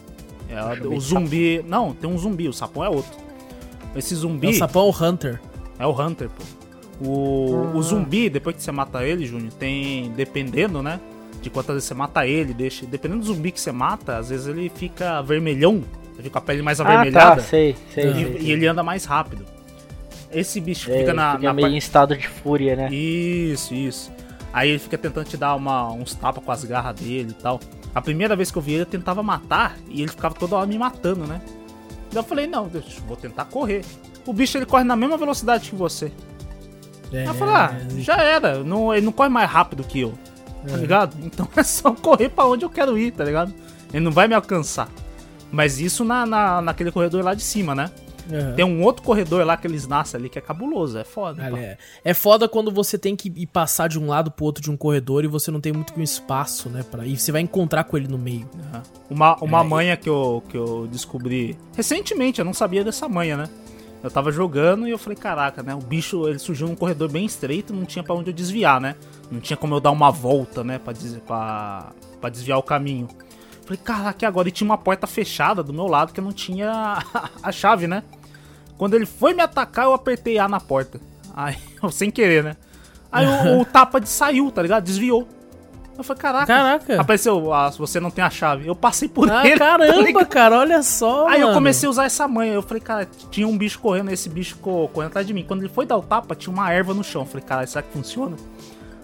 É, 0.50 0.86
o 0.88 0.98
zumbi. 0.98 1.64
Não, 1.68 1.92
tem 1.94 2.10
um 2.10 2.18
zumbi, 2.18 2.48
o 2.48 2.52
sapão 2.52 2.84
é 2.84 2.88
outro. 2.88 3.12
Esse 3.94 4.14
É 4.14 4.16
zumbi 4.16 4.48
o 4.48 4.54
sapão 4.54 4.90
Hunter. 4.90 5.40
é 5.78 5.86
o 5.86 5.92
Hunter, 5.92 6.28
pô. 6.30 6.42
O, 7.08 7.76
o 7.76 7.82
zumbi, 7.82 8.28
depois 8.28 8.56
que 8.56 8.62
você 8.62 8.72
mata 8.72 9.04
ele, 9.06 9.24
Júnior, 9.24 9.52
tem. 9.52 10.10
Dependendo, 10.16 10.82
né? 10.82 10.98
De 11.42 11.50
quantas 11.50 11.74
vezes 11.74 11.88
você 11.88 11.94
mata 11.94 12.26
ele, 12.26 12.54
deixa. 12.54 12.86
Dependendo 12.86 13.20
do 13.20 13.26
zumbi 13.26 13.50
que 13.52 13.60
você 13.60 13.72
mata, 13.72 14.16
às 14.16 14.30
vezes 14.30 14.46
ele 14.46 14.70
fica 14.74 15.20
vermelhão. 15.22 15.82
Ele 16.14 16.22
fica 16.24 16.30
com 16.30 16.38
a 16.38 16.40
pele 16.40 16.62
mais 16.62 16.80
Ah, 16.80 16.84
avermelhada. 16.84 17.36
tá, 17.36 17.42
sei, 17.42 17.76
sei. 17.92 18.08
Ah. 18.08 18.12
sei, 18.14 18.22
e, 18.22 18.32
sei. 18.32 18.40
e 18.42 18.52
ele 18.52 18.66
anda 18.66 18.82
mais 18.82 19.04
rápido. 19.04 19.44
Esse 20.30 20.60
bicho 20.60 20.90
É, 20.90 20.98
fica 20.98 21.12
na, 21.12 21.32
fica 21.32 21.42
na 21.48 21.52
meio 21.52 21.66
par- 21.68 21.74
em 21.74 21.76
estado 21.78 22.16
de 22.16 22.26
fúria, 22.28 22.74
né? 22.76 22.88
Isso, 22.90 23.74
isso. 23.74 24.10
Aí 24.52 24.70
ele 24.70 24.78
fica 24.78 24.96
tentando 24.96 25.26
te 25.26 25.36
dar 25.36 25.54
uma, 25.56 25.90
uns 25.92 26.14
tapas 26.14 26.42
com 26.44 26.52
as 26.52 26.64
garras 26.64 26.94
dele 26.98 27.30
e 27.30 27.42
tal. 27.42 27.60
A 27.94 28.00
primeira 28.00 28.34
vez 28.36 28.50
que 28.50 28.56
eu 28.56 28.62
vi 28.62 28.72
ele, 28.72 28.82
eu 28.82 28.86
tentava 28.86 29.22
matar 29.22 29.76
e 29.88 30.00
ele 30.00 30.10
ficava 30.10 30.34
toda 30.34 30.56
hora 30.56 30.66
me 30.66 30.78
matando, 30.78 31.26
né? 31.26 31.40
Daí 32.10 32.18
eu 32.20 32.22
falei, 32.24 32.46
não, 32.46 32.68
deixa, 32.68 33.00
vou 33.06 33.16
tentar 33.16 33.44
correr. 33.46 33.82
O 34.26 34.32
bicho 34.32 34.56
ele 34.56 34.64
corre 34.66 34.84
na 34.84 34.94
mesma 34.96 35.16
velocidade 35.18 35.68
que 35.68 35.76
você. 35.76 36.12
É, 37.12 37.26
eu 37.26 37.34
falei, 37.34 37.54
ah, 37.54 37.76
já 37.98 38.16
era, 38.22 38.62
não, 38.64 38.94
ele 38.94 39.04
não 39.04 39.12
corre 39.12 39.28
mais 39.28 39.50
rápido 39.50 39.84
que 39.84 40.00
eu, 40.00 40.14
tá 40.68 40.76
ligado? 40.76 41.16
Então 41.22 41.48
é 41.56 41.62
só 41.62 41.92
correr 41.92 42.28
pra 42.28 42.46
onde 42.46 42.64
eu 42.64 42.70
quero 42.70 42.96
ir, 42.98 43.12
tá 43.12 43.24
ligado? 43.24 43.52
Ele 43.92 44.04
não 44.04 44.12
vai 44.12 44.26
me 44.28 44.34
alcançar. 44.34 44.88
Mas 45.50 45.78
isso 45.80 46.04
na, 46.04 46.24
na, 46.24 46.62
naquele 46.62 46.90
corredor 46.90 47.22
lá 47.22 47.34
de 47.34 47.42
cima, 47.42 47.74
né? 47.74 47.90
Aham. 48.32 48.54
Tem 48.54 48.64
um 48.64 48.82
outro 48.82 49.02
corredor 49.02 49.44
lá 49.44 49.56
que 49.56 49.66
eles 49.66 49.86
nascem 49.86 50.18
ali 50.18 50.28
que 50.28 50.38
é 50.38 50.40
cabuloso, 50.42 50.96
é 50.96 51.04
foda. 51.04 51.42
É. 51.58 51.76
É 52.04 52.14
foda 52.14 52.48
quando 52.48 52.70
você 52.70 52.96
tem 52.96 53.16
que 53.16 53.32
ir 53.34 53.46
passar 53.46 53.88
de 53.88 53.98
um 53.98 54.06
lado 54.06 54.30
pro 54.30 54.44
outro 54.44 54.62
de 54.62 54.70
um 54.70 54.76
corredor 54.76 55.24
e 55.24 55.26
você 55.26 55.50
não 55.50 55.60
tem 55.60 55.72
muito 55.72 56.00
espaço, 56.00 56.68
né? 56.70 56.84
Pra... 56.88 57.04
E 57.04 57.16
você 57.18 57.32
vai 57.32 57.40
encontrar 57.40 57.84
com 57.84 57.96
ele 57.96 58.06
no 58.08 58.16
meio. 58.16 58.48
Aham. 58.72 58.82
Uma, 59.10 59.36
uma 59.42 59.60
É, 59.60 59.64
manha 59.64 59.96
que 59.96 60.08
eu, 60.08 60.42
que 60.48 60.56
eu 60.56 60.86
descobri 60.90 61.58
recentemente, 61.76 62.38
eu 62.38 62.44
não 62.44 62.54
sabia 62.54 62.84
dessa 62.84 63.08
manha, 63.08 63.36
né? 63.36 63.48
Eu 64.02 64.10
tava 64.10 64.32
jogando 64.32 64.86
e 64.86 64.90
eu 64.90 64.98
falei, 64.98 65.16
caraca, 65.16 65.62
né? 65.62 65.74
O 65.74 65.78
bicho, 65.78 66.28
ele 66.28 66.38
surgiu 66.38 66.66
num 66.66 66.74
corredor 66.74 67.10
bem 67.10 67.24
estreito, 67.24 67.72
não 67.72 67.84
tinha 67.84 68.02
pra 68.02 68.14
onde 68.14 68.30
eu 68.30 68.34
desviar, 68.34 68.80
né? 68.80 68.96
Não 69.30 69.40
tinha 69.40 69.56
como 69.56 69.74
eu 69.74 69.80
dar 69.80 69.92
uma 69.92 70.10
volta, 70.10 70.64
né? 70.64 70.78
Pra, 70.78 70.92
des 70.92 71.16
desviar 72.32 72.58
o 72.58 72.62
caminho. 72.62 73.08
Falei, 73.64 73.80
caraca, 73.82 74.24
e 74.24 74.26
agora? 74.26 74.48
E 74.48 74.52
tinha 74.52 74.68
uma 74.68 74.78
porta 74.78 75.06
fechada 75.06 75.62
do 75.62 75.72
meu 75.72 75.86
lado 75.86 76.12
que 76.12 76.18
eu 76.18 76.24
não 76.24 76.32
tinha 76.32 76.98
a 77.42 77.52
chave, 77.52 77.86
né? 77.86 78.02
Quando 78.76 78.94
ele 78.94 79.06
foi 79.06 79.34
me 79.34 79.42
atacar, 79.42 79.84
eu 79.84 79.92
apertei 79.92 80.38
A 80.38 80.48
na 80.48 80.58
porta. 80.58 81.00
Aí, 81.34 81.56
sem 81.92 82.10
querer, 82.10 82.42
né? 82.42 82.56
Aí 83.10 83.26
o, 83.26 83.60
o 83.60 83.64
tapa 83.64 84.00
de 84.00 84.08
saiu, 84.08 84.50
tá 84.50 84.62
ligado? 84.62 84.82
Desviou. 84.82 85.28
Eu 86.02 86.04
falei, 86.04 86.20
caraca. 86.20 86.46
Caraca. 86.46 87.00
Apareceu, 87.00 87.52
ah, 87.52 87.70
você 87.70 87.98
não 87.98 88.10
tem 88.10 88.22
a 88.24 88.28
chave. 88.30 88.66
Eu 88.66 88.74
passei 88.76 89.08
por 89.08 89.30
Ah, 89.30 89.46
ele. 89.46 89.56
tá 89.58 89.78
caramba, 89.78 90.02
ligado? 90.02 90.26
cara, 90.26 90.58
olha 90.58 90.82
só. 90.82 91.28
Aí 91.28 91.40
eu 91.40 91.46
mano. 91.48 91.54
comecei 91.58 91.86
a 91.86 91.90
usar 91.90 92.04
essa 92.04 92.26
manha. 92.28 92.52
Eu 92.52 92.62
falei, 92.62 92.80
cara, 92.82 93.08
tinha 93.30 93.46
um 93.48 93.56
bicho 93.56 93.78
correndo, 93.78 94.10
esse 94.10 94.28
bicho 94.28 94.56
co- 94.58 94.88
correndo 94.92 95.08
atrás 95.10 95.26
de 95.26 95.32
mim. 95.32 95.44
Quando 95.46 95.60
ele 95.60 95.68
foi 95.68 95.86
dar 95.86 95.96
o 95.96 96.02
tapa, 96.02 96.34
tinha 96.34 96.52
uma 96.52 96.70
erva 96.72 96.92
no 96.92 97.02
chão. 97.02 97.22
Eu 97.22 97.26
falei, 97.26 97.46
cara, 97.46 97.66
será 97.66 97.82
que 97.82 97.92
funciona? 97.92 98.36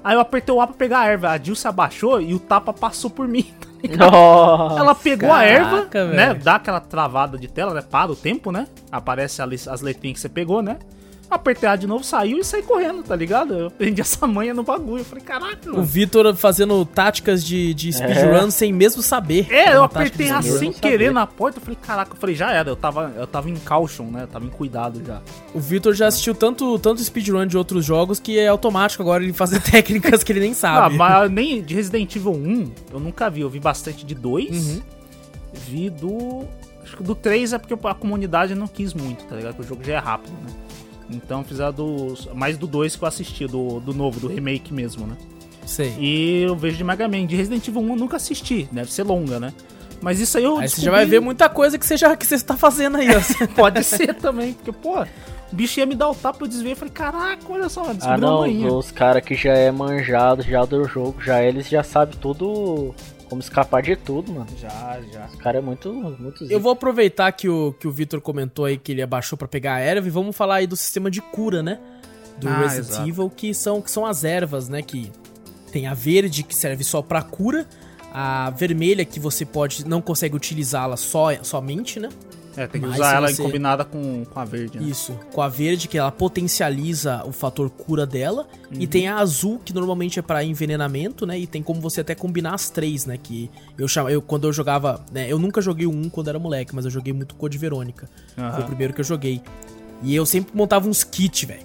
Aí 0.05 0.15
eu 0.15 0.21
apertei 0.21 0.55
o 0.55 0.61
A 0.61 0.67
pra 0.67 0.77
pegar 0.77 1.01
a 1.01 1.07
erva. 1.07 1.31
A 1.31 1.39
Jill 1.39 1.55
se 1.57 1.67
abaixou 1.69 2.21
e 2.21 2.33
o 2.35 2.39
tapa 2.39 2.73
passou 2.73 3.11
por 3.11 3.27
mim. 3.29 3.53
Nossa. 3.97 4.81
Ela 4.81 4.95
pegou 4.95 5.33
a 5.33 5.45
erva, 5.45 5.87
caraca, 5.87 6.05
né? 6.07 6.35
Dá 6.35 6.55
aquela 6.57 6.81
travada 6.81 7.37
de 7.39 7.47
tela, 7.49 7.75
né? 7.75 7.83
Para 7.83 8.11
o 8.11 8.17
tempo, 8.17 8.51
né? 8.51 8.67
Aparece 8.91 9.41
as 9.43 9.81
letrinhas 9.81 10.17
que 10.17 10.21
você 10.23 10.29
pegou, 10.29 10.63
né? 10.63 10.79
Apertei 11.31 11.69
A 11.69 11.77
de 11.77 11.87
novo, 11.87 12.03
saiu 12.03 12.39
e 12.39 12.45
saí 12.45 12.63
correndo, 12.63 13.03
tá 13.03 13.15
ligado? 13.15 13.53
Eu 13.55 13.67
aprendi 13.67 14.01
essa 14.01 14.27
manha 14.27 14.55
no 14.55 14.63
bagulho. 14.63 15.01
Eu 15.01 15.05
falei, 15.05 15.23
caraca, 15.23 15.69
O 15.69 15.73
mano. 15.73 15.85
Vitor 15.85 16.35
fazendo 16.35 16.83
táticas 16.87 17.45
de, 17.45 17.75
de 17.75 17.93
speedrun 17.93 18.51
sem 18.51 18.73
mesmo 18.73 19.03
saber. 19.03 19.47
É, 19.53 19.75
eu 19.75 19.83
apertei 19.85 20.31
A 20.31 20.41
sem 20.41 20.73
querer 20.73 21.13
na 21.13 21.27
porta. 21.27 21.59
Eu 21.59 21.63
falei, 21.63 21.79
caraca, 21.83 22.13
eu 22.15 22.17
falei, 22.17 22.35
já 22.35 22.51
era. 22.53 22.71
Eu 22.71 22.77
tava, 22.77 23.13
eu 23.17 23.27
tava 23.27 23.51
em 23.51 23.57
caution, 23.57 24.05
né? 24.05 24.23
Eu 24.23 24.27
tava 24.29 24.47
em 24.47 24.49
cuidado 24.49 25.03
já. 25.05 25.21
O 25.53 25.61
Vitor 25.61 25.93
já 25.95 26.07
assistiu 26.07 26.35
tanto, 26.35 26.79
tanto 26.79 27.03
speedrun 27.05 27.47
de 27.47 27.59
outros 27.59 27.85
jogos 27.85 28.19
que 28.19 28.39
é 28.39 28.49
automático 28.49 29.03
agora 29.03 29.23
ele 29.23 29.33
fazer 29.35 29.61
técnicas 29.71 30.23
que 30.25 30.33
ele 30.33 30.41
nem 30.41 30.53
Ah, 30.53 30.55
sabe. 30.55 30.97
mas 30.97 31.31
nem 31.31 31.63
de 31.63 31.75
Resident 31.75 32.17
Evil 32.17 32.33
1 32.33 32.71
eu 32.93 33.01
nunca 33.01 33.29
vi. 33.29 33.43
Eu 33.43 33.51
vi 33.51 33.61
bastante 33.61 34.05
de 34.07 34.15
2. 34.15 34.51
Uhum. 34.69 34.83
Vi 35.53 35.91
do. 35.91 36.45
Acho 36.83 36.97
que 36.97 37.03
do 37.03 37.15
3 37.15 37.53
é 37.53 37.59
porque 37.59 37.75
a 37.87 37.95
comunidade 37.95 38.55
não 38.55 38.67
quis 38.67 38.95
muito, 38.95 39.25
tá 39.25 39.37
ligado? 39.37 39.55
Que 39.57 39.61
o 39.61 39.65
jogo 39.65 39.85
já 39.85 39.95
é 39.95 39.99
rápido, 39.99 40.33
né? 40.33 40.51
Então 41.11 41.43
fizeram 41.45 41.73
do. 41.73 42.15
Mais 42.35 42.57
do 42.59 42.67
2 42.67 42.97
que 42.97 43.03
eu 43.03 43.09
assisti, 43.09 43.47
do, 43.47 43.81
do 43.81 43.95
novo, 43.95 44.21
do 44.21 44.27
remake 44.29 44.73
mesmo, 44.73 45.07
né? 45.07 45.17
Sei. 45.67 45.95
E 45.99 46.43
eu 46.43 46.57
vejo 46.57 46.77
de 46.77 46.85
Mega 46.85 47.07
Man. 47.09 47.27
De 47.27 47.37
Resident 47.37 47.67
Evil 47.67 47.83
1 47.83 47.89
eu 47.91 47.97
nunca 47.97 48.17
assisti. 48.17 48.69
Deve 48.73 48.93
ser 48.93 49.03
longa, 49.05 49.39
né? 49.41 49.53
Mas 50.01 50.21
isso 50.21 50.39
aí 50.39 50.45
eu. 50.45 50.53
Aí 50.59 50.69
você 50.69 50.77
descobri- 50.77 50.85
já 50.85 50.91
vai 50.93 51.07
ver 51.07 51.21
muita 51.21 51.49
coisa 51.49 51.79
que 51.79 51.85
você 51.87 51.97
já 51.97 52.17
que 52.17 52.27
você 52.27 52.39
tá 52.41 52.57
fazendo 52.57 52.99
aí, 52.99 53.09
ó. 53.11 53.47
Pode 53.57 53.83
ser 53.85 54.15
também, 54.15 54.53
porque, 54.53 54.71
pô, 54.73 55.01
o 55.03 55.07
bicho 55.57 55.81
ia 55.81 55.87
me 55.87 55.95
dar 55.95 56.09
o 56.11 56.15
tapa, 56.15 56.45
eu 56.45 56.49
desviei 56.49 56.73
e 56.73 56.77
falei, 56.77 56.93
caraca, 56.93 57.43
olha 57.49 57.69
só, 57.69 57.83
descobri 57.93 58.07
Ah 58.07 58.17
não, 58.17 58.77
os 58.79 58.91
caras 58.91 59.25
que 59.25 59.35
já 59.35 59.53
é 59.55 59.71
manjado 59.73 60.43
já 60.43 60.65
do 60.65 60.85
jogo, 60.87 61.21
já 61.23 61.43
eles 61.43 61.69
já 61.69 61.83
sabem 61.83 62.17
tudo 62.21 62.95
como 63.29 63.41
escapar 63.41 63.83
de 63.83 63.95
tudo, 63.97 64.33
mano. 64.33 64.47
Já, 64.59 65.01
já. 65.13 65.27
Os 65.27 65.35
caras 65.37 65.63
é 65.63 65.65
muito, 65.65 65.93
muito 65.93 66.43
Eu 66.45 66.49
zica. 66.49 66.59
vou 66.59 66.73
aproveitar 66.73 67.31
que 67.33 67.49
o, 67.49 67.73
que 67.79 67.87
o 67.87 67.93
Vitor 67.93 68.21
comentou 68.21 68.65
aí 68.65 68.77
que 68.79 68.93
ele 68.93 69.03
abaixou 69.03 69.37
pra 69.39 69.47
pegar 69.47 69.75
a 69.75 69.81
erva 69.81 70.07
e 70.07 70.11
vamos 70.11 70.37
falar 70.37 70.57
aí 70.57 70.67
do 70.67 70.77
sistema 70.77 71.11
de 71.11 71.21
cura, 71.21 71.63
né? 71.63 71.79
Do 72.39 72.49
Ah, 72.49 72.59
Resident 72.63 72.89
exato. 72.91 73.09
Evil, 73.09 73.31
que 73.31 73.53
são, 73.55 73.81
que 73.83 73.91
são 73.91 74.07
as 74.07 74.25
ervas, 74.25 74.69
né? 74.69 74.81
Que 74.83 75.11
tem 75.73 75.87
a 75.87 75.95
verde 75.95 76.43
que 76.43 76.55
serve 76.55 76.83
só 76.85 77.03
pra 77.03 77.21
cura, 77.23 77.67
a 78.13 78.51
vermelha 78.51 79.05
que 79.05 79.21
você 79.21 79.45
pode 79.45 79.87
não 79.87 80.01
consegue 80.01 80.35
utilizá-la 80.35 80.97
só, 80.97 81.35
somente, 81.45 82.01
né? 82.01 82.09
É, 82.59 82.67
tem 82.67 82.81
que 82.81 82.87
Mas 82.89 82.97
usar 82.97 83.15
ela 83.17 83.29
você- 83.29 83.41
em 83.41 83.45
combinada 83.45 83.85
com, 83.85 84.25
com 84.25 84.41
a 84.41 84.45
verde, 84.45 84.79
né? 84.81 84.87
Isso, 84.87 85.13
com 85.33 85.41
a 85.41 85.49
verde 85.49 85.87
que 85.87 85.97
ela 85.97 86.11
potencializa 86.11 87.23
o 87.25 87.33
fator 87.33 87.71
cura 87.71 88.05
dela 88.05 88.47
e 88.73 88.87
tem 88.87 89.07
a 89.09 89.17
azul 89.19 89.61
que 89.65 89.73
normalmente 89.73 90.19
é 90.19 90.23
pra 90.23 90.43
envenenamento, 90.43 91.25
né? 91.25 91.39
E 91.39 91.47
tem 91.47 91.63
como 91.63 91.81
você 91.81 92.01
até 92.01 92.15
combinar 92.15 92.55
as 92.55 92.69
três, 92.71 93.07
né? 93.07 93.17
Que 93.17 93.51
eu 93.79 93.87
chamo, 93.87 94.09
eu 94.11 94.21
quando 94.21 94.47
eu 94.49 94.53
jogava, 94.53 95.05
né? 95.13 95.31
Eu 95.31 95.39
nunca 95.39 95.61
joguei 95.61 95.87
um 95.87 96.09
quando 96.09 96.29
era 96.29 96.39
moleque, 96.39 96.75
mas 96.75 96.85
eu 96.85 96.91
joguei 96.91 97.13
muito 97.13 97.35
Code 97.37 97.57
Verônica. 97.59 98.09
Foi 98.35 98.63
o 98.63 98.67
primeiro 98.67 98.93
que 98.93 99.01
eu 99.01 99.05
joguei. 99.05 99.41
E 100.03 100.15
eu 100.15 100.25
sempre 100.27 100.57
montava 100.57 100.89
uns 100.89 101.05
kits, 101.05 101.45
velho. 101.45 101.63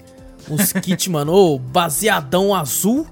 Uns 0.50 0.72
kits, 0.74 1.08
mano, 1.08 1.32
ô, 1.32 1.58
baseadão 1.58 2.54
azul, 2.54 3.06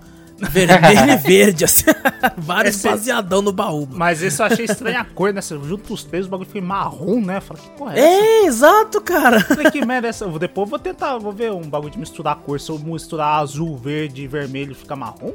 vermelho 0.51 1.13
e 1.13 1.17
verde, 1.23 1.65
assim. 1.65 1.85
Vários 2.37 2.77
Esse- 2.77 2.89
baseadão 2.89 3.41
no 3.43 3.53
baú. 3.53 3.81
mano. 3.87 3.93
Mas 3.99 4.23
esse 4.23 4.41
eu 4.41 4.47
achei 4.47 4.65
estranha 4.65 5.01
a 5.01 5.05
cor, 5.05 5.33
né? 5.33 5.41
Junta 5.43 5.93
os 5.93 6.05
três, 6.05 6.27
o 6.27 6.29
bagulho 6.29 6.49
fica 6.49 6.65
marrom, 6.65 7.21
né? 7.21 7.41
Falei, 7.41 7.63
que 7.63 7.69
porra 7.71 7.95
é 7.95 7.99
essa? 7.99 8.25
É, 8.25 8.45
exato, 8.47 9.01
cara. 9.01 9.41
Falei, 9.41 9.71
que 9.71 9.85
merda 9.85 10.09
é 10.09 10.11
essa? 10.11 10.27
Depois 10.27 10.67
eu 10.67 10.71
vou 10.71 10.79
tentar, 10.79 11.19
vou 11.19 11.33
ver 11.33 11.53
um 11.53 11.63
bagulho 11.63 11.93
de 11.93 11.99
misturar 11.99 12.35
a 12.35 12.37
cor. 12.37 12.61
Se 12.61 12.71
eu 12.71 12.79
misturar 12.79 13.41
azul, 13.41 13.77
verde 13.77 14.23
e 14.23 14.27
vermelho, 14.27 14.75
fica 14.75 14.95
marrom? 14.97 15.33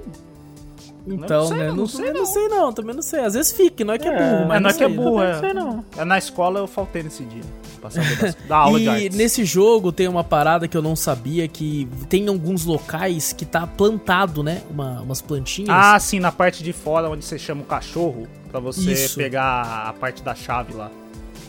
Então, 1.10 1.48
sei, 1.48 1.58
né? 1.58 1.68
não 1.70 1.76
Não, 1.78 1.88
sei, 1.88 2.10
eu 2.10 2.14
não 2.14 2.20
não. 2.20 2.26
sei 2.26 2.48
não, 2.50 2.74
também 2.74 2.94
não 2.96 3.02
sei. 3.02 3.22
Às 3.22 3.34
vezes 3.34 3.52
fica, 3.54 3.86
não 3.86 3.94
é 3.94 3.98
que 3.98 4.08
é, 4.08 4.12
É, 4.14 4.18
burro, 4.18 4.40
mas 4.40 4.48
Mas 4.50 4.62
não 4.62 4.70
é 4.70 4.74
que 4.74 4.84
é 4.84 4.90
burro, 4.90 5.16
Não 5.16 5.24
é. 5.24 5.40
sei 5.40 5.54
não. 5.54 5.86
É 5.98 6.04
na 6.04 6.18
escola 6.18 6.60
eu 6.60 6.68
faltei 6.68 7.02
nesse 7.02 7.24
dia. 7.24 7.44
Pra 7.80 7.90
saber 7.90 8.36
da, 8.48 8.58
aula 8.58 8.80
de 8.80 8.86
E 8.86 8.90
artes. 8.90 9.18
nesse 9.18 9.46
jogo 9.46 9.92
tem 9.92 10.08
uma 10.08 10.24
parada 10.24 10.68
que 10.68 10.76
eu 10.76 10.82
não 10.82 10.96
sabia, 10.96 11.48
que 11.48 11.88
tem 12.10 12.28
alguns 12.28 12.66
locais 12.66 13.34
que 13.34 13.46
tá 13.46 13.66
plantado, 13.68 14.42
né? 14.44 14.62
Uma, 14.70 15.02
umas 15.02 15.22
plantinhas. 15.22 15.70
Ah, 15.72 16.00
sim, 16.00 16.20
na 16.20 16.32
parte 16.32 16.64
de 16.64 16.74
fora 16.74 17.10
onde 17.10 17.24
você 17.24 17.38
chama 17.38 17.62
o 17.62 17.66
cachorro 17.66 18.28
pra 18.50 18.60
você 18.60 18.94
Isso. 18.94 19.16
pegar 19.18 19.88
a 19.88 19.94
parte 19.94 20.24
da 20.24 20.34
chave 20.34 20.74
lá. 20.74 20.90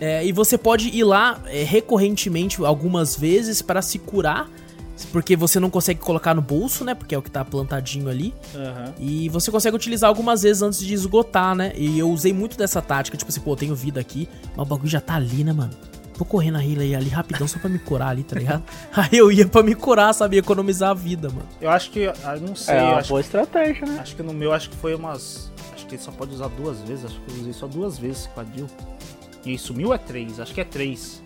É, 0.00 0.24
e 0.24 0.30
você 0.32 0.56
pode 0.56 0.88
ir 0.88 1.02
lá 1.04 1.40
é, 1.46 1.64
recorrentemente, 1.64 2.64
algumas 2.64 3.16
vezes, 3.16 3.62
para 3.62 3.82
se 3.82 3.98
curar. 3.98 4.48
Porque 5.12 5.36
você 5.36 5.60
não 5.60 5.70
consegue 5.70 6.00
colocar 6.00 6.34
no 6.34 6.42
bolso, 6.42 6.84
né? 6.84 6.92
Porque 6.92 7.14
é 7.14 7.18
o 7.18 7.22
que 7.22 7.30
tá 7.30 7.44
plantadinho 7.44 8.08
ali. 8.08 8.34
Aham. 8.52 8.94
E 8.98 9.28
você 9.28 9.48
consegue 9.48 9.76
utilizar 9.76 10.08
algumas 10.08 10.42
vezes 10.42 10.60
antes 10.60 10.80
de 10.80 10.92
esgotar, 10.92 11.54
né? 11.54 11.72
E 11.76 12.00
eu 12.00 12.10
usei 12.10 12.32
muito 12.32 12.58
dessa 12.58 12.82
tática, 12.82 13.16
tipo 13.16 13.30
assim, 13.30 13.40
pô, 13.40 13.52
eu 13.52 13.56
tenho 13.56 13.76
vida 13.76 14.00
aqui, 14.00 14.28
mas 14.56 14.66
o 14.66 14.68
bagulho 14.68 14.88
já 14.88 15.00
tá 15.00 15.14
ali, 15.14 15.44
né, 15.44 15.52
mano? 15.52 15.70
Vou 16.18 16.26
correr 16.26 16.50
na 16.50 16.62
Hila 16.64 16.82
ali 16.82 17.08
rapidão 17.08 17.46
só 17.46 17.58
pra 17.58 17.68
me 17.70 17.78
curar 17.78 18.08
ali, 18.08 18.24
tá 18.24 18.36
ligado? 18.38 18.62
Aí 18.92 19.16
eu 19.18 19.30
ia 19.30 19.46
pra 19.46 19.62
me 19.62 19.74
curar, 19.74 20.12
sabe? 20.12 20.36
Economizar 20.36 20.90
a 20.90 20.94
vida, 20.94 21.28
mano. 21.28 21.48
Eu 21.60 21.70
acho 21.70 21.90
que. 21.90 22.06
ah, 22.06 22.36
não 22.40 22.54
sei. 22.56 22.74
É 22.74 22.80
eu 22.80 22.84
uma 22.84 22.96
acho, 22.98 23.08
boa 23.08 23.20
estratégia, 23.20 23.86
né? 23.86 23.98
acho 24.00 24.16
que 24.16 24.22
no 24.22 24.34
meu 24.34 24.52
acho 24.52 24.68
que 24.68 24.76
foi 24.76 24.94
umas. 24.94 25.50
Acho 25.72 25.86
que 25.86 25.94
ele 25.94 26.02
só 26.02 26.10
pode 26.10 26.34
usar 26.34 26.48
duas 26.48 26.80
vezes. 26.82 27.04
Acho 27.06 27.20
que 27.20 27.30
eu 27.30 27.40
usei 27.40 27.52
só 27.52 27.66
duas 27.66 27.98
vezes 27.98 28.26
com 28.34 28.40
a 28.40 28.44
Jill. 28.44 28.66
E 29.46 29.56
sumiu 29.56 29.94
é 29.94 29.98
três, 29.98 30.40
acho 30.40 30.52
que 30.52 30.60
é 30.60 30.64
três. 30.64 31.22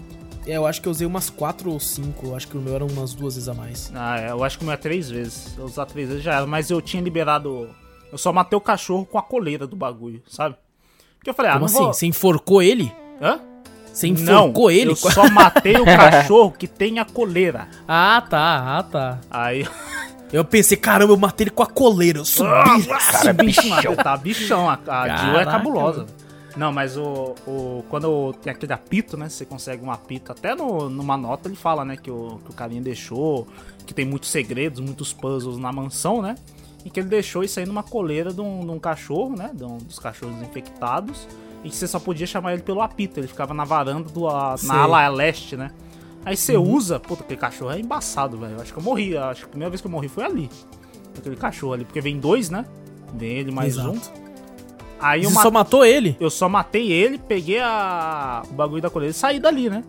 É, 0.47 0.57
eu 0.57 0.67
acho 0.67 0.83
que 0.83 0.89
eu 0.89 0.91
usei 0.93 1.07
umas 1.07 1.31
quatro 1.31 1.71
ou 1.71 1.81
cinco. 1.81 2.27
Eu 2.27 2.37
acho 2.37 2.47
que 2.49 2.57
o 2.57 2.61
meu 2.61 2.75
eram 2.75 2.87
umas 2.89 3.15
duas 3.15 3.35
vezes 3.35 3.49
a 3.49 3.55
mais. 3.55 3.91
Ah, 3.95 4.21
é, 4.21 4.31
eu 4.31 4.45
acho 4.45 4.59
que 4.59 4.65
o 4.65 4.67
meu 4.67 4.75
é 4.75 4.77
três 4.77 5.09
vezes. 5.09 5.57
Eu 5.57 5.65
usar 5.65 5.87
três 5.87 6.09
vezes 6.09 6.23
já 6.23 6.35
era. 6.35 6.47
Mas 6.47 6.71
eu 6.71 6.81
tinha 6.83 7.03
liberado. 7.03 7.69
Eu 8.11 8.19
só 8.19 8.33
matei 8.33 8.57
o 8.57 8.61
cachorro 8.61 9.07
com 9.07 9.17
a 9.19 9.23
coleira 9.23 9.67
do 9.67 9.75
bagulho, 9.77 10.23
sabe? 10.29 10.57
Porque 11.17 11.31
eu 11.31 11.35
falei, 11.35 11.51
ah, 11.53 11.55
Como 11.55 11.67
não 11.67 11.67
assim? 11.73 11.85
vou... 11.85 11.95
Você 11.95 12.07
enforcou 12.07 12.61
ele? 12.63 12.93
Hã? 13.21 13.41
Você 13.93 14.09
enforcou 14.09 14.65
não, 14.65 14.71
ele? 14.71 14.91
eu 14.91 14.97
só 14.97 15.29
matei 15.29 15.77
o 15.77 15.85
cachorro 15.85 16.53
que 16.53 16.67
tem 16.67 16.99
a 16.99 17.05
coleira. 17.05 17.69
Ah, 17.87 18.23
tá, 18.29 18.79
ah, 18.79 18.83
tá. 18.83 19.19
Aí... 19.31 19.67
Eu 20.33 20.47
pensei, 20.47 20.79
caramba, 20.79 21.13
eu 21.13 21.17
matei 21.19 21.45
ele 21.45 21.51
com 21.51 21.63
a 21.63 21.67
coleira. 21.67 22.21
Eu 22.21 22.25
subi. 22.25 22.49
Cara, 22.89 23.33
bichão. 23.35 23.95
Tá 23.97 24.17
bichão. 24.17 24.71
A, 24.71 24.79
a 24.87 25.17
Jill 25.19 25.39
é 25.39 25.45
cabulosa. 25.45 26.07
Não, 26.57 26.73
mas 26.73 26.97
o, 26.97 27.35
o. 27.47 27.85
Quando 27.91 28.33
tem 28.43 28.51
aquele 28.51 28.73
apito, 28.73 29.17
né? 29.17 29.29
Você 29.29 29.45
consegue 29.45 29.85
um 29.85 29.91
apito. 29.91 30.33
Até 30.33 30.55
no, 30.55 30.89
numa 30.89 31.19
nota 31.19 31.49
ele 31.49 31.57
fala, 31.57 31.85
né? 31.85 31.97
Que 31.97 32.11
o, 32.11 32.41
que 32.45 32.51
o 32.51 32.55
carinha 32.55 32.81
deixou. 32.81 33.47
Que 33.87 33.93
tem 33.93 34.07
muitos 34.07 34.31
segredos, 34.31 34.81
muitos 34.81 35.13
puzzles 35.13 35.59
na 35.59 35.71
mansão, 35.71 36.23
né? 36.23 36.37
E 36.85 36.91
que 36.91 36.99
ele 37.01 37.09
deixou 37.09 37.45
isso 37.45 37.61
aí 37.61 37.67
numa 37.67 37.83
coleira 37.83 38.33
de 38.33 38.41
um, 38.41 38.65
de 38.65 38.71
um 38.71 38.79
cachorro, 38.79 39.37
né? 39.37 39.51
De 39.53 39.65
um 39.65 39.79
dos 39.79 39.99
cachorros 39.99 40.41
infectados. 40.43 41.29
E 41.65 41.69
que 41.71 41.77
você 41.77 41.87
só 41.87 41.99
podia 42.01 42.27
chamar 42.27 42.55
ele 42.55 42.63
pelo 42.63 42.81
apito. 42.83 43.21
Ele 43.21 43.29
ficava 43.29 43.55
na 43.55 43.65
varanda 43.65 44.09
do, 44.11 44.29
a, 44.29 44.57
na 44.65 44.79
ala 44.83 45.09
leste, 45.09 45.57
né? 45.57 45.71
Aí 46.25 46.37
você 46.37 46.57
Uhum. 46.57 46.73
usa. 46.75 46.99
Puta, 47.01 47.23
aquele 47.23 47.39
cachorro 47.41 47.71
é 47.73 47.81
embaçado, 47.81 48.37
velho. 48.39 48.61
Acho 48.61 48.73
que 48.73 48.79
eu 48.79 48.83
morri. 48.83 49.17
Acho 49.17 49.41
que 49.41 49.47
a 49.47 49.49
primeira 49.51 49.71
vez 49.71 49.81
que 49.81 49.87
eu 49.87 49.91
morri 49.91 50.09
foi 50.09 50.25
ali. 50.25 50.51
Aquele 51.17 51.37
cachorro 51.37 51.73
ali. 51.75 51.85
Porque 51.85 52.01
vem 52.01 52.19
dois, 52.19 52.51
né? 52.51 52.65
Vem 53.15 53.31
ele 53.39 53.51
mais 53.53 53.75
Exato. 53.75 53.91
um. 53.91 54.01
Aí 55.01 55.25
Você 55.25 55.35
ma- 55.35 55.43
só 55.43 55.51
matou 55.51 55.85
ele? 55.85 56.17
eu 56.21 56.31
só 56.31 56.49
matei 56.49 56.93
ele, 56.93 57.19
peguei 57.19 57.59
a... 57.61 58.43
o 58.49 58.55
bagulho 58.55 58.81
da 58.81 58.89
coleira 58.89 59.11
e 59.11 59.15
saí 59.15 59.41
dali, 59.41 59.69
né? 59.69 59.83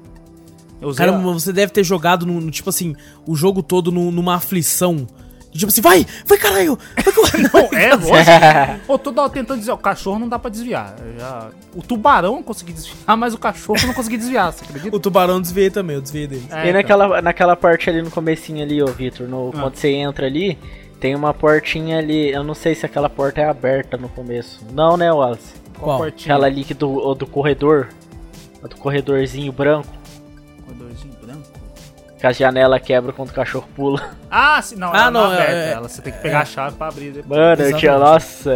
Caramba, 0.97 1.29
a- 1.29 1.33
você 1.33 1.53
deve 1.53 1.71
ter 1.71 1.83
jogado, 1.83 2.25
no, 2.25 2.41
no- 2.41 2.51
tipo 2.51 2.69
assim, 2.69 2.95
o 3.27 3.35
jogo 3.35 3.61
todo 3.63 3.91
no- 3.91 4.11
numa 4.11 4.35
aflição. 4.35 5.07
Tipo 5.53 5.67
assim, 5.67 5.81
vai! 5.81 6.05
Vai, 6.25 6.37
caralho! 6.37 6.77
Vai! 6.95 7.41
Não, 7.53 7.79
é, 7.79 7.95
lógico. 7.95 8.81
Ô, 8.91 8.97
toda 8.97 9.21
hora 9.21 9.29
tentando 9.31 9.57
desviar. 9.57 9.75
O 9.75 9.79
cachorro 9.79 10.19
não 10.19 10.29
dá 10.29 10.37
pra 10.39 10.49
desviar. 10.49 10.95
Já... 11.17 11.49
O 11.75 11.81
tubarão 11.81 12.37
eu 12.37 12.43
consegui 12.43 12.73
desviar, 12.73 12.97
mas 13.17 13.33
o 13.33 13.37
cachorro 13.37 13.79
eu 13.81 13.87
não 13.87 13.93
consegui 13.93 14.17
desviar, 14.17 14.51
você 14.51 14.63
acredita? 14.63 14.95
o 14.95 14.99
tubarão 14.99 15.35
eu 15.35 15.41
desviei 15.41 15.69
também, 15.69 15.95
eu 15.95 16.01
desviei 16.01 16.27
dele. 16.27 16.47
É, 16.49 16.57
e 16.57 16.59
então. 16.61 16.73
naquela, 16.73 17.21
naquela 17.21 17.55
parte 17.55 17.89
ali 17.89 18.01
no 18.01 18.11
comecinho 18.11 18.63
ali, 18.63 18.81
ô 18.81 18.87
Vitor, 18.87 19.27
no, 19.27 19.49
Ah. 19.49 19.61
quando 19.61 19.75
você 19.75 19.89
entra 19.89 20.25
ali, 20.25 20.57
tem 20.99 21.15
uma 21.15 21.33
portinha 21.33 21.97
ali, 21.97 22.31
eu 22.31 22.43
não 22.43 22.53
sei 22.53 22.75
se 22.75 22.85
aquela 22.85 23.09
porta 23.09 23.41
é 23.41 23.49
aberta 23.49 23.97
no 23.97 24.09
começo. 24.09 24.61
Não, 24.71 24.95
né, 24.97 25.11
Wallace? 25.11 25.53
Qual? 25.79 25.97
portinha? 25.97 26.33
Aquela 26.33 26.47
ali 26.47 26.63
que 26.63 26.73
do, 26.73 27.13
do 27.13 27.27
corredor, 27.27 27.89
a 28.63 28.67
do 28.67 28.75
Corredorzinho 28.77 29.51
branco. 29.51 29.87
Que 32.23 32.27
a 32.27 32.31
janela 32.31 32.79
quebra 32.79 33.11
quando 33.11 33.31
o 33.31 33.33
cachorro 33.33 33.67
pula. 33.75 34.11
Ah, 34.31 34.61
sim, 34.61 34.77
não, 34.77 34.93
Ah, 34.93 34.97
ela 34.97 35.11
não, 35.11 35.23
não, 35.25 35.31
é 35.33 35.35
aberta. 35.35 35.51
é- 35.53 35.71
ela, 35.73 35.89
você 35.89 36.01
tem 36.01 36.13
que 36.13 36.19
pegar 36.19 36.39
a 36.39 36.45
chave 36.45 36.77
pra 36.77 36.87
abrir 36.87 37.11
depois. 37.11 37.27
Mano, 37.37 37.61
eu 37.63 37.77
tinha, 37.77 37.91
Exatamente. 37.91 37.99
nossa, 37.99 38.51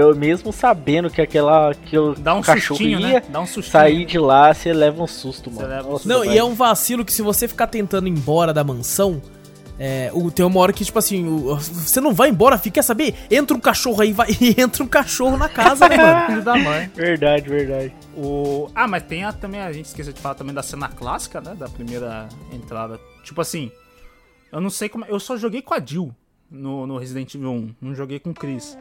eu 0.00 0.16
mesmo 0.16 0.52
sabendo 0.54 1.10
que 1.10 1.20
aquela 1.20 1.74
que 1.74 1.98
o 1.98 2.14
Dá 2.14 2.32
um 2.34 2.40
cachorro 2.40 2.78
sustinho, 2.78 2.98
ia 2.98 3.20
né? 3.20 3.22
Dá 3.28 3.40
um 3.42 3.46
sustinho. 3.46 3.72
sair 3.72 4.06
de 4.06 4.18
lá, 4.18 4.54
você 4.54 4.72
leva 4.72 5.02
um 5.02 5.06
susto, 5.06 5.50
Você 5.50 5.56
mano. 5.60 5.68
leva 5.68 5.88
um 5.88 5.92
Nossa, 5.92 6.08
Não, 6.08 6.20
velho. 6.20 6.32
e 6.32 6.38
é 6.38 6.42
um 6.42 6.54
vacilo 6.54 7.04
que 7.04 7.12
se 7.12 7.20
você 7.20 7.46
ficar 7.46 7.66
tentando 7.66 8.08
ir 8.08 8.10
embora 8.10 8.54
da 8.54 8.64
mansão, 8.64 9.20
é, 9.82 10.10
o, 10.12 10.30
tem 10.30 10.44
uma 10.44 10.60
hora 10.60 10.74
que, 10.74 10.84
tipo 10.84 10.98
assim, 10.98 11.26
o- 11.26 11.56
você 11.56 12.02
não 12.02 12.12
vai 12.12 12.28
embora, 12.28 12.58
fica, 12.58 12.74
quer 12.74 12.82
saber? 12.82 13.14
Entra 13.30 13.56
um 13.56 13.60
cachorro 13.60 14.02
aí, 14.02 14.12
vai, 14.12 14.28
e 14.38 14.60
entra 14.60 14.84
um 14.84 14.86
cachorro 14.86 15.38
na 15.38 15.48
casa, 15.48 15.88
né, 15.88 15.96
mano? 15.96 16.26
Filho 16.26 16.42
da 16.42 16.56
mãe. 16.56 16.90
Verdade, 16.94 17.48
verdade. 17.48 17.94
O... 18.14 18.68
Ah, 18.74 18.86
mas 18.86 19.02
tem 19.04 19.24
a, 19.24 19.32
também, 19.32 19.62
a 19.62 19.72
gente 19.72 19.86
esqueceu 19.86 20.12
de 20.12 20.20
falar 20.20 20.34
também 20.34 20.52
da 20.54 20.62
cena 20.62 20.86
clássica, 20.88 21.40
né? 21.40 21.54
Da 21.54 21.66
primeira 21.66 22.28
entrada. 22.52 23.00
Tipo 23.24 23.40
assim, 23.40 23.72
eu 24.52 24.60
não 24.60 24.68
sei 24.68 24.90
como. 24.90 25.06
Eu 25.06 25.18
só 25.18 25.34
joguei 25.38 25.62
com 25.62 25.72
a 25.72 25.80
Jill 25.82 26.14
no, 26.50 26.86
no 26.86 26.98
Resident 26.98 27.34
Evil 27.34 27.50
1, 27.50 27.74
não 27.80 27.94
joguei 27.94 28.18
com 28.18 28.30
o 28.30 28.34
Chris. 28.34 28.76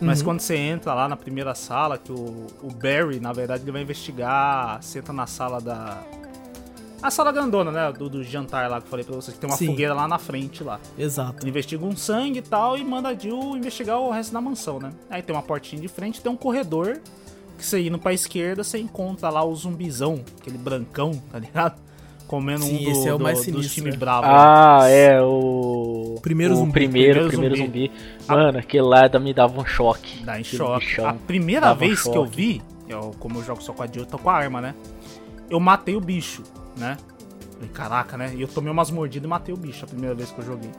Mas 0.00 0.22
quando 0.22 0.40
você 0.40 0.56
entra 0.56 0.94
lá 0.94 1.06
na 1.06 1.16
primeira 1.16 1.54
sala, 1.54 1.98
que 1.98 2.10
o, 2.10 2.46
o 2.62 2.72
Barry, 2.72 3.20
na 3.20 3.32
verdade, 3.34 3.62
ele 3.64 3.70
vai 3.72 3.82
investigar, 3.82 4.82
senta 4.82 5.12
na 5.12 5.26
sala 5.26 5.60
da. 5.60 6.02
A 7.02 7.10
sala 7.10 7.32
grandona, 7.32 7.70
né? 7.70 7.92
Do, 7.92 8.08
do 8.10 8.22
jantar 8.22 8.68
lá 8.70 8.78
que 8.80 8.86
eu 8.86 8.90
falei 8.90 9.04
pra 9.04 9.14
vocês, 9.16 9.34
que 9.34 9.40
tem 9.40 9.48
uma 9.48 9.56
Sim. 9.56 9.66
fogueira 9.68 9.94
lá 9.94 10.06
na 10.06 10.18
frente 10.18 10.62
lá. 10.62 10.78
Exato. 10.98 11.42
Ele 11.42 11.50
investiga 11.50 11.84
um 11.84 11.96
sangue 11.96 12.40
e 12.40 12.42
tal 12.42 12.76
e 12.76 12.84
manda 12.84 13.08
a 13.08 13.14
Jill 13.14 13.56
investigar 13.56 13.98
o 13.98 14.10
resto 14.10 14.32
da 14.32 14.40
mansão, 14.40 14.78
né? 14.78 14.90
Aí 15.08 15.22
tem 15.22 15.34
uma 15.34 15.42
portinha 15.42 15.80
de 15.80 15.88
frente, 15.88 16.20
tem 16.20 16.30
um 16.30 16.36
corredor 16.36 17.00
que 17.56 17.64
você 17.64 17.80
indo 17.86 17.98
pra 17.98 18.12
esquerda, 18.12 18.62
você 18.64 18.78
encontra 18.78 19.28
lá 19.30 19.42
o 19.44 19.54
zumbizão, 19.54 20.22
aquele 20.40 20.58
brancão, 20.58 21.12
tá 21.32 21.38
ligado? 21.38 21.80
Comendo 22.26 22.62
Sim, 22.62 22.76
um 22.80 22.84
do, 22.84 22.90
esse 22.90 23.08
é 23.08 23.14
o 23.14 23.18
do- 23.18 23.24
mais 23.24 23.38
dos 23.38 23.44
sinistro, 23.46 23.74
time 23.74 23.90
né? 23.90 23.96
bravo. 23.96 24.22
lá. 24.26 24.82
Ah, 24.82 24.88
é, 24.88 25.20
o. 25.20 26.16
Primeiro 26.22 26.54
o 26.54 26.56
zumbi. 26.58 26.72
Primeiro, 26.72 27.26
Primeiro 27.26 27.28
primeiro 27.28 27.56
zumbi. 27.56 27.90
zumbi. 27.90 28.26
Mano, 28.28 28.58
aquele 28.58 28.84
lá 28.84 29.08
me 29.18 29.34
dava 29.34 29.60
um 29.60 29.64
choque. 29.64 30.22
Dá 30.22 30.38
em 30.38 30.44
choque. 30.44 30.84
bichão. 30.86 31.08
A 31.08 31.14
primeira 31.14 31.62
dava 31.66 31.74
um 31.84 31.88
vez 31.88 32.02
que 32.02 32.16
eu 32.16 32.24
vi, 32.24 32.62
eu, 32.88 33.10
como 33.18 33.38
eu 33.38 33.42
jogo 33.44 33.60
só 33.62 33.72
com 33.72 33.82
a 33.82 33.86
Jill, 33.86 34.02
eu 34.02 34.06
tô 34.06 34.16
com 34.18 34.30
a 34.30 34.34
arma, 34.34 34.60
né? 34.60 34.74
Eu 35.50 35.58
matei 35.58 35.96
o 35.96 36.00
bicho, 36.00 36.44
né? 36.80 36.96
Falei, 37.54 37.68
caraca, 37.68 38.16
né? 38.16 38.32
E 38.34 38.42
eu 38.42 38.48
tomei 38.48 38.72
umas 38.72 38.90
mordidas 38.90 39.26
e 39.26 39.28
matei 39.28 39.54
o 39.54 39.56
bicho 39.56 39.84
a 39.84 39.88
primeira 39.88 40.14
vez 40.14 40.30
que 40.30 40.40
eu 40.40 40.44
joguei. 40.44 40.70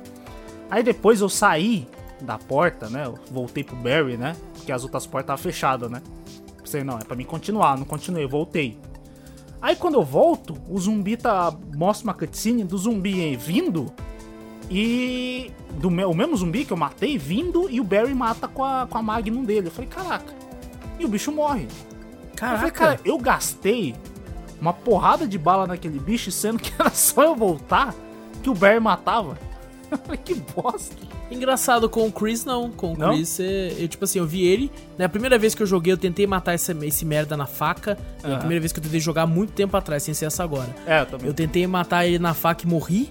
Aí 0.69 0.83
depois 0.83 1.21
eu 1.21 1.29
saí 1.29 1.87
da 2.21 2.37
porta, 2.37 2.89
né? 2.89 3.05
Eu 3.05 3.17
voltei 3.31 3.63
pro 3.63 3.75
Barry, 3.75 4.17
né? 4.17 4.35
Porque 4.53 4.71
as 4.71 4.83
outras 4.83 5.05
portas 5.05 5.25
estavam 5.25 5.43
fechadas, 5.43 5.89
né? 5.89 6.01
Pensei, 6.57 6.83
não, 6.83 6.97
é 6.97 7.03
pra 7.03 7.15
mim 7.15 7.25
continuar, 7.25 7.77
não 7.77 7.85
continuei, 7.85 8.25
voltei. 8.27 8.77
Aí 9.61 9.75
quando 9.75 9.95
eu 9.95 10.03
volto, 10.03 10.57
o 10.67 10.79
zumbi 10.79 11.17
tá. 11.17 11.53
Mostra 11.75 12.07
uma 12.07 12.13
cutscene 12.13 12.63
do 12.63 12.77
zumbi 12.77 13.21
aí 13.21 13.35
vindo. 13.35 13.91
E. 14.69 15.51
Do 15.79 15.91
meu, 15.91 16.09
o 16.09 16.15
mesmo 16.15 16.35
zumbi 16.35 16.65
que 16.65 16.73
eu 16.73 16.77
matei 16.77 17.17
vindo 17.17 17.69
e 17.69 17.79
o 17.79 17.83
Barry 17.83 18.13
mata 18.13 18.47
com 18.47 18.63
a, 18.63 18.87
com 18.89 18.97
a 18.97 19.01
Magnum 19.01 19.43
dele. 19.43 19.67
Eu 19.67 19.71
falei, 19.71 19.89
caraca. 19.89 20.33
E 20.99 21.05
o 21.05 21.07
bicho 21.07 21.31
morre. 21.31 21.63
Eu 21.63 22.37
falei, 22.37 22.71
Caraca. 22.71 22.71
cara, 22.71 22.99
eu 23.05 23.17
gastei 23.19 23.95
uma 24.61 24.71
porrada 24.71 25.27
de 25.27 25.37
bala 25.37 25.65
naquele 25.67 25.99
bicho, 25.99 26.31
sendo 26.31 26.59
que 26.59 26.71
era 26.79 26.91
só 26.91 27.23
eu 27.23 27.35
voltar 27.35 27.93
que 28.43 28.49
o 28.49 28.53
Barry 28.53 28.79
matava. 28.79 29.37
Que 30.23 30.35
bosta. 30.35 30.95
Engraçado, 31.29 31.89
com 31.89 32.07
o 32.07 32.11
Chris 32.11 32.45
não. 32.45 32.71
Com 32.71 32.93
o 32.93 32.97
Não? 32.97 33.09
Chris, 33.09 33.39
é, 33.41 33.73
eu, 33.77 33.87
tipo 33.89 34.05
assim, 34.05 34.19
eu 34.19 34.25
vi 34.25 34.45
ele. 34.45 34.71
Na 34.97 35.09
primeira 35.09 35.37
vez 35.37 35.53
que 35.53 35.61
eu 35.61 35.67
joguei, 35.67 35.91
eu 35.91 35.97
tentei 35.97 36.25
matar 36.25 36.53
esse, 36.55 36.71
esse 36.85 37.03
merda 37.05 37.35
na 37.35 37.45
faca. 37.45 37.97
É 38.23 38.33
a 38.33 38.37
primeira 38.37 38.61
vez 38.61 38.71
que 38.71 38.79
eu 38.79 38.83
tentei 38.83 39.01
jogar 39.01 39.25
muito 39.25 39.51
tempo 39.51 39.75
atrás, 39.75 40.03
sem 40.03 40.13
ser 40.13 40.25
essa 40.25 40.45
agora. 40.45 40.73
É, 40.85 41.01
eu 41.01 41.05
também. 41.05 41.27
Eu 41.27 41.33
tentei 41.33 41.67
matar 41.67 42.05
ele 42.05 42.19
na 42.19 42.33
faca 42.33 42.65
e 42.65 42.67
morri. 42.69 43.09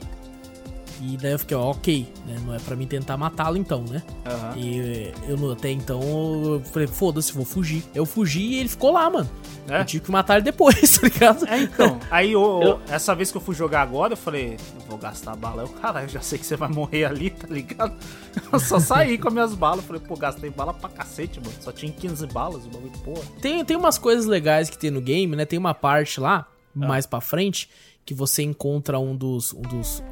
E 1.02 1.16
daí 1.16 1.32
eu 1.32 1.38
fiquei, 1.38 1.56
ó, 1.56 1.70
ok, 1.70 2.06
né? 2.26 2.36
Não 2.44 2.54
é 2.54 2.58
pra 2.58 2.76
mim 2.76 2.86
tentar 2.86 3.16
matá-lo 3.16 3.56
então, 3.56 3.82
né? 3.84 4.02
Aham. 4.26 4.54
E 4.56 5.12
eu 5.26 5.52
até 5.52 5.70
então 5.70 6.00
eu 6.02 6.62
falei, 6.72 6.86
foda-se, 6.86 7.32
vou 7.32 7.44
fugir. 7.44 7.82
Eu 7.94 8.04
fugi 8.04 8.40
e 8.40 8.58
ele 8.58 8.68
ficou 8.68 8.92
lá, 8.92 9.08
mano. 9.08 9.28
É? 9.68 9.80
Eu 9.80 9.84
tive 9.84 10.04
que 10.04 10.10
matar 10.10 10.34
ele 10.34 10.42
depois, 10.44 10.76
tá 10.98 11.06
ligado? 11.06 11.46
É, 11.48 11.60
então. 11.62 11.98
Aí, 12.10 12.32
eu, 12.32 12.60
Eu- 12.62 12.80
essa 12.88 13.14
vez 13.14 13.30
que 13.30 13.36
eu 13.36 13.40
fui 13.40 13.54
jogar 13.54 13.82
agora, 13.82 14.12
eu 14.12 14.16
falei, 14.16 14.56
eu 14.74 14.86
vou 14.88 14.98
gastar 14.98 15.34
bala. 15.36 15.62
Eu, 15.62 15.68
cara, 15.68 16.02
eu 16.02 16.08
já 16.08 16.20
sei 16.20 16.38
que 16.38 16.44
você 16.44 16.56
vai 16.56 16.68
morrer 16.68 17.04
ali, 17.04 17.30
tá 17.30 17.46
ligado? 17.48 17.94
Eu 18.52 18.58
só 18.60 18.78
saí 18.80 19.16
com 19.16 19.28
as 19.28 19.34
minhas 19.34 19.54
balas. 19.54 19.78
Eu 19.78 19.84
falei, 19.84 20.02
pô, 20.06 20.16
gastei 20.16 20.50
bala 20.50 20.74
pra 20.74 20.88
cacete, 20.88 21.38
mano. 21.40 21.52
Só 21.60 21.70
tinha 21.72 21.90
15 21.92 22.26
balas, 22.26 22.64
o 22.66 22.68
bagulho, 22.68 22.90
porra. 23.04 23.22
Tem, 23.40 23.64
tem 23.64 23.76
umas 23.76 23.96
coisas 23.96 24.26
legais 24.26 24.68
que 24.68 24.76
tem 24.76 24.90
no 24.90 25.00
game, 25.00 25.34
né? 25.36 25.44
Tem 25.44 25.58
uma 25.58 25.72
parte 25.74 26.20
lá, 26.20 26.46
mais 26.74 27.06
pra 27.06 27.20
frente, 27.20 27.68
que 28.04 28.12
você 28.14 28.42
encontra 28.42 28.98
um 28.98 29.14
dos, 29.16 29.52
um 29.52 29.62
dos. 29.62 30.02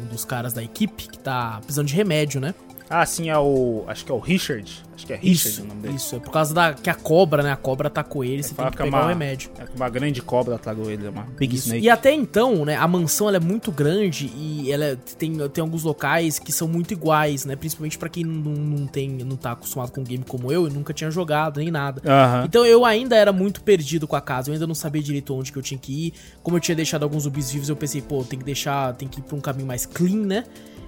Um 0.00 0.06
dos 0.06 0.24
caras 0.24 0.52
da 0.52 0.62
equipe 0.62 1.08
que 1.08 1.18
tá 1.18 1.58
precisando 1.60 1.88
de 1.88 1.94
remédio, 1.94 2.40
né? 2.40 2.54
Ah, 2.92 3.06
sim, 3.06 3.30
é 3.30 3.38
o. 3.38 3.84
Acho 3.86 4.04
que 4.04 4.12
é 4.12 4.14
o 4.14 4.18
Richard. 4.18 4.70
Acho 4.94 5.06
que 5.06 5.12
é 5.14 5.16
Richard 5.16 5.48
Isso, 5.48 5.62
o 5.62 5.66
nome 5.66 5.80
dele. 5.80 5.94
isso. 5.94 6.14
É 6.16 6.18
por 6.20 6.30
causa 6.30 6.52
da 6.54 6.74
que 6.74 6.90
a 6.90 6.94
cobra, 6.94 7.42
né? 7.42 7.50
A 7.50 7.56
cobra 7.56 7.88
atacou 7.88 8.22
ele, 8.22 8.42
você 8.42 8.54
tem 8.54 8.64
que 8.66 8.76
que 8.76 8.82
é 8.82 8.84
pegar 8.84 8.98
uma- 8.98 9.06
o 9.06 9.08
remédio. 9.08 9.50
É 9.58 9.64
uma 9.74 9.88
grande 9.88 10.20
cobra 10.20 10.58
tragou 10.58 10.90
ele, 10.90 11.06
é 11.06 11.10
uma 11.10 11.22
Big 11.38 11.54
Isso. 11.56 11.68
Snake. 11.68 11.84
E 11.86 11.90
até 11.90 12.12
então, 12.12 12.64
né, 12.64 12.76
a 12.76 12.86
mansão 12.86 13.26
ela 13.26 13.38
é 13.38 13.40
muito 13.40 13.72
grande 13.72 14.30
e 14.36 14.70
ela 14.70 14.84
é- 14.84 14.96
tem, 15.18 15.36
tem 15.48 15.62
alguns 15.62 15.82
locais 15.82 16.38
que 16.38 16.52
são 16.52 16.68
muito 16.68 16.92
iguais, 16.92 17.44
né? 17.46 17.56
Principalmente 17.56 17.96
pra 17.98 18.08
quem 18.10 18.22
não, 18.22 18.52
não 18.52 18.86
tem, 18.86 19.08
não 19.08 19.36
tá 19.36 19.52
acostumado 19.52 19.90
com 19.90 20.04
game 20.04 20.24
como 20.28 20.52
eu 20.52 20.68
e 20.68 20.70
nunca 20.70 20.92
tinha 20.92 21.10
jogado 21.10 21.58
nem 21.58 21.70
nada. 21.70 22.02
Então 22.44 22.64
eu 22.66 22.84
ainda 22.84 23.16
era 23.16 23.32
muito 23.32 23.62
perdido 23.62 24.06
com 24.06 24.14
a 24.14 24.20
casa, 24.20 24.50
eu 24.50 24.52
ainda 24.52 24.66
não 24.66 24.74
sabia 24.74 25.02
direito 25.02 25.34
onde 25.34 25.50
que 25.50 25.58
eu 25.58 25.62
tinha 25.62 25.78
que 25.78 26.08
ir. 26.08 26.12
Como 26.42 26.58
eu 26.58 26.60
tinha 26.60 26.76
deixado 26.76 27.02
alguns 27.02 27.22
zumbis 27.24 27.50
vivos, 27.50 27.68
eu 27.70 27.76
pensei, 27.76 28.02
pô, 28.02 28.22
tem 28.22 28.38
que 28.38 28.44
deixar, 28.44 28.94
tem 28.94 29.08
que 29.08 29.20
ir 29.20 29.22
pra 29.22 29.36
um 29.36 29.40
caminho 29.40 29.66
mais 29.66 29.86
clean, 29.86 30.26
né? 30.26 30.44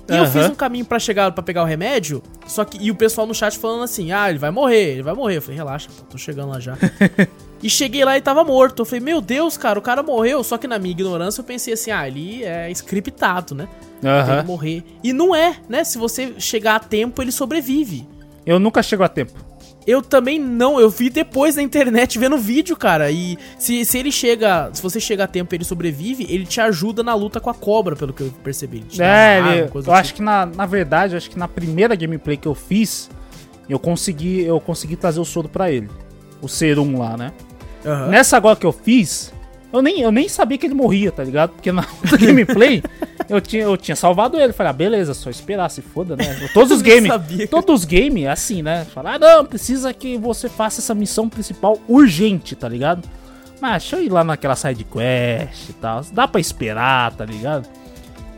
E 0.09 0.13
eu 0.17 0.25
Aham. 0.25 0.31
fiz 0.33 0.47
um 0.51 0.55
caminho 0.55 0.85
pra 0.85 0.99
chegar 0.99 1.33
para 1.33 1.43
pegar 1.43 1.63
o 1.63 1.67
remédio, 1.67 2.23
só 2.47 2.65
que 2.65 2.77
e 2.79 2.91
o 2.91 2.95
pessoal 2.95 3.27
no 3.27 3.35
chat 3.35 3.59
falando 3.59 3.85
assim: 3.85 4.13
"Ah, 4.13 4.29
ele 4.29 4.39
vai 4.39 4.51
morrer, 4.51 4.93
ele 4.93 5.03
vai 5.03 5.15
morrer". 5.15 5.37
Eu 5.39 5.43
falei: 5.43 5.57
"Relaxa, 5.57 5.89
pô, 5.97 6.05
tô 6.11 6.19
chegando 6.19 6.51
lá 6.51 6.61
já". 6.61 6.77
E 7.63 7.71
cheguei 7.71 8.05
lá 8.05 8.15
e 8.19 8.21
tava 8.21 8.45
morto. 8.45 8.83
Eu 8.83 8.85
falei, 8.85 9.01
meu 9.01 9.23
Deus, 9.23 9.57
cara, 9.57 9.79
o 9.79 9.83
cara 9.83 10.03
morreu. 10.03 10.45
Só 10.45 10.59
que 10.59 10.69
na 10.69 10.79
minha 10.79 10.91
ignorância 10.93 11.41
eu 11.41 11.45
pensei 11.47 11.73
assim, 11.73 11.91
ah, 11.91 12.07
ele 12.07 12.45
é 12.45 12.71
scriptado, 12.71 13.55
né? 13.55 13.67
Uhum. 14.03 14.35
Ele 14.35 14.43
morrer. 14.43 14.85
E 15.03 15.15
não 15.15 15.35
é, 15.35 15.57
né? 15.67 15.83
Se 15.83 15.97
você 15.97 16.35
chegar 16.39 16.77
a 16.77 16.79
tempo, 16.79 17.23
ele 17.23 17.33
sobrevive. 17.33 18.07
Eu 18.45 18.59
nunca 18.61 18.83
chego 18.83 19.03
a 19.03 19.09
tempo. 19.09 19.33
Eu 19.87 20.01
também 20.01 20.39
não, 20.39 20.81
eu 20.81 20.89
vi 20.89 21.11
depois 21.11 21.57
na 21.57 21.63
internet 21.63 22.19
vendo 22.19 22.39
vídeo, 22.39 22.77
cara. 22.77 23.11
E 23.11 23.37
se, 23.59 23.85
se 23.85 23.99
ele 23.99 24.11
chega, 24.11 24.71
se 24.73 24.83
você 24.83 24.99
chega 24.99 25.25
a 25.25 25.27
tempo 25.27 25.55
e 25.55 25.57
ele 25.57 25.65
sobrevive, 25.65 26.27
ele 26.31 26.47
te 26.47 26.61
ajuda 26.61 27.03
na 27.03 27.15
luta 27.15 27.39
com 27.39 27.51
a 27.51 27.55
cobra, 27.55 27.95
pelo 27.95 28.13
que 28.13 28.23
eu 28.23 28.33
percebi. 28.43 28.83
é, 28.99 29.39
ele, 29.39 29.61
eu 29.61 29.67
tipo. 29.67 29.93
acho 29.93 30.15
que 30.15 30.23
na, 30.23 30.47
na 30.47 30.65
verdade, 30.65 31.17
acho 31.17 31.29
que 31.29 31.39
na 31.39 31.49
primeira 31.49 31.95
gameplay 31.95 32.37
que 32.37 32.49
eu 32.49 32.55
fiz, 32.55 33.11
eu 33.69 33.79
consegui, 33.79 34.41
eu 34.41 34.59
consegui 34.59 34.97
trazer 34.97 35.21
o 35.21 35.25
soro 35.25 35.49
para 35.51 35.71
ele. 35.71 35.91
O 36.41 36.49
Serum 36.49 36.99
lá, 36.99 37.17
né? 37.17 37.33
Uhum. 37.85 38.09
Nessa 38.09 38.39
agora 38.39 38.57
que 38.57 38.65
eu 38.65 38.73
fiz, 38.73 39.34
eu 39.75 39.83
nem, 39.83 40.01
eu 40.01 40.13
nem 40.13 40.29
sabia 40.29 40.57
que 40.57 40.67
ele 40.67 40.75
morria, 40.75 41.11
tá 41.11 41.25
ligado? 41.25 41.51
Porque 41.51 41.73
na 41.73 41.85
gameplay 42.19 42.81
eu 43.29 43.41
tinha, 43.41 43.65
eu 43.65 43.77
tinha 43.77 43.97
salvado 43.97 44.39
ele. 44.39 44.53
Falei, 44.53 44.71
ah, 44.71 44.73
beleza, 44.73 45.15
só 45.15 45.29
esperar, 45.29 45.69
se 45.69 45.83
foda, 45.83 46.15
né? 46.15 46.25
Todos 46.55 46.71
os 46.71 46.81
games. 46.81 47.11
Todos 47.51 47.81
os 47.81 47.85
games, 47.85 48.27
assim, 48.27 48.63
né? 48.63 48.85
Falar, 48.95 49.15
ah, 49.15 49.19
não, 49.19 49.45
precisa 49.45 49.93
que 49.93 50.17
você 50.17 50.49
faça 50.49 50.81
essa 50.81 50.95
missão 50.95 51.29
principal 51.29 51.77
urgente, 51.89 52.55
tá 52.55 52.69
ligado? 52.69 53.09
Mas 53.61 53.83
deixa 53.83 53.97
eu 53.97 54.05
ir 54.05 54.11
lá 54.11 54.23
naquela 54.23 54.55
side 54.55 54.85
quest 54.85 55.71
e 55.71 55.73
tal. 55.73 56.03
Dá 56.13 56.29
pra 56.29 56.41
esperar, 56.41 57.13
tá 57.13 57.25
ligado? 57.25 57.69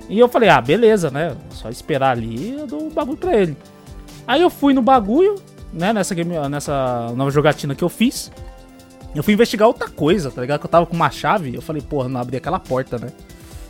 E 0.09 0.19
eu 0.19 0.29
falei, 0.29 0.49
ah, 0.49 0.61
beleza, 0.61 1.11
né? 1.11 1.37
Só 1.51 1.69
esperar 1.69 2.13
ali 2.13 2.55
eu 2.59 2.67
dou 2.67 2.85
um 2.85 2.91
bagulho 2.91 3.19
pra 3.19 3.37
ele. 3.37 3.57
Aí 4.27 4.41
eu 4.41 4.49
fui 4.49 4.73
no 4.73 4.81
bagulho, 4.81 5.35
né? 5.71 5.93
Nessa, 5.93 6.15
game, 6.15 6.35
nessa 6.49 7.13
nova 7.15 7.31
jogatina 7.31 7.75
que 7.75 7.85
eu 7.85 7.91
fiz. 7.91 8.33
Eu 9.17 9.23
fui 9.23 9.35
investigar 9.35 9.67
outra 9.67 9.89
coisa, 9.89 10.31
tá 10.31 10.41
ligado? 10.41 10.61
Que 10.61 10.67
eu 10.67 10.71
tava 10.71 10.87
com 10.87 10.95
uma 10.95 11.11
chave. 11.11 11.55
Eu 11.55 11.63
falei, 11.63 11.83
porra, 11.83 12.09
não 12.09 12.21
abri 12.21 12.37
aquela 12.37 12.59
porta, 12.59 12.99
né? 12.99 13.09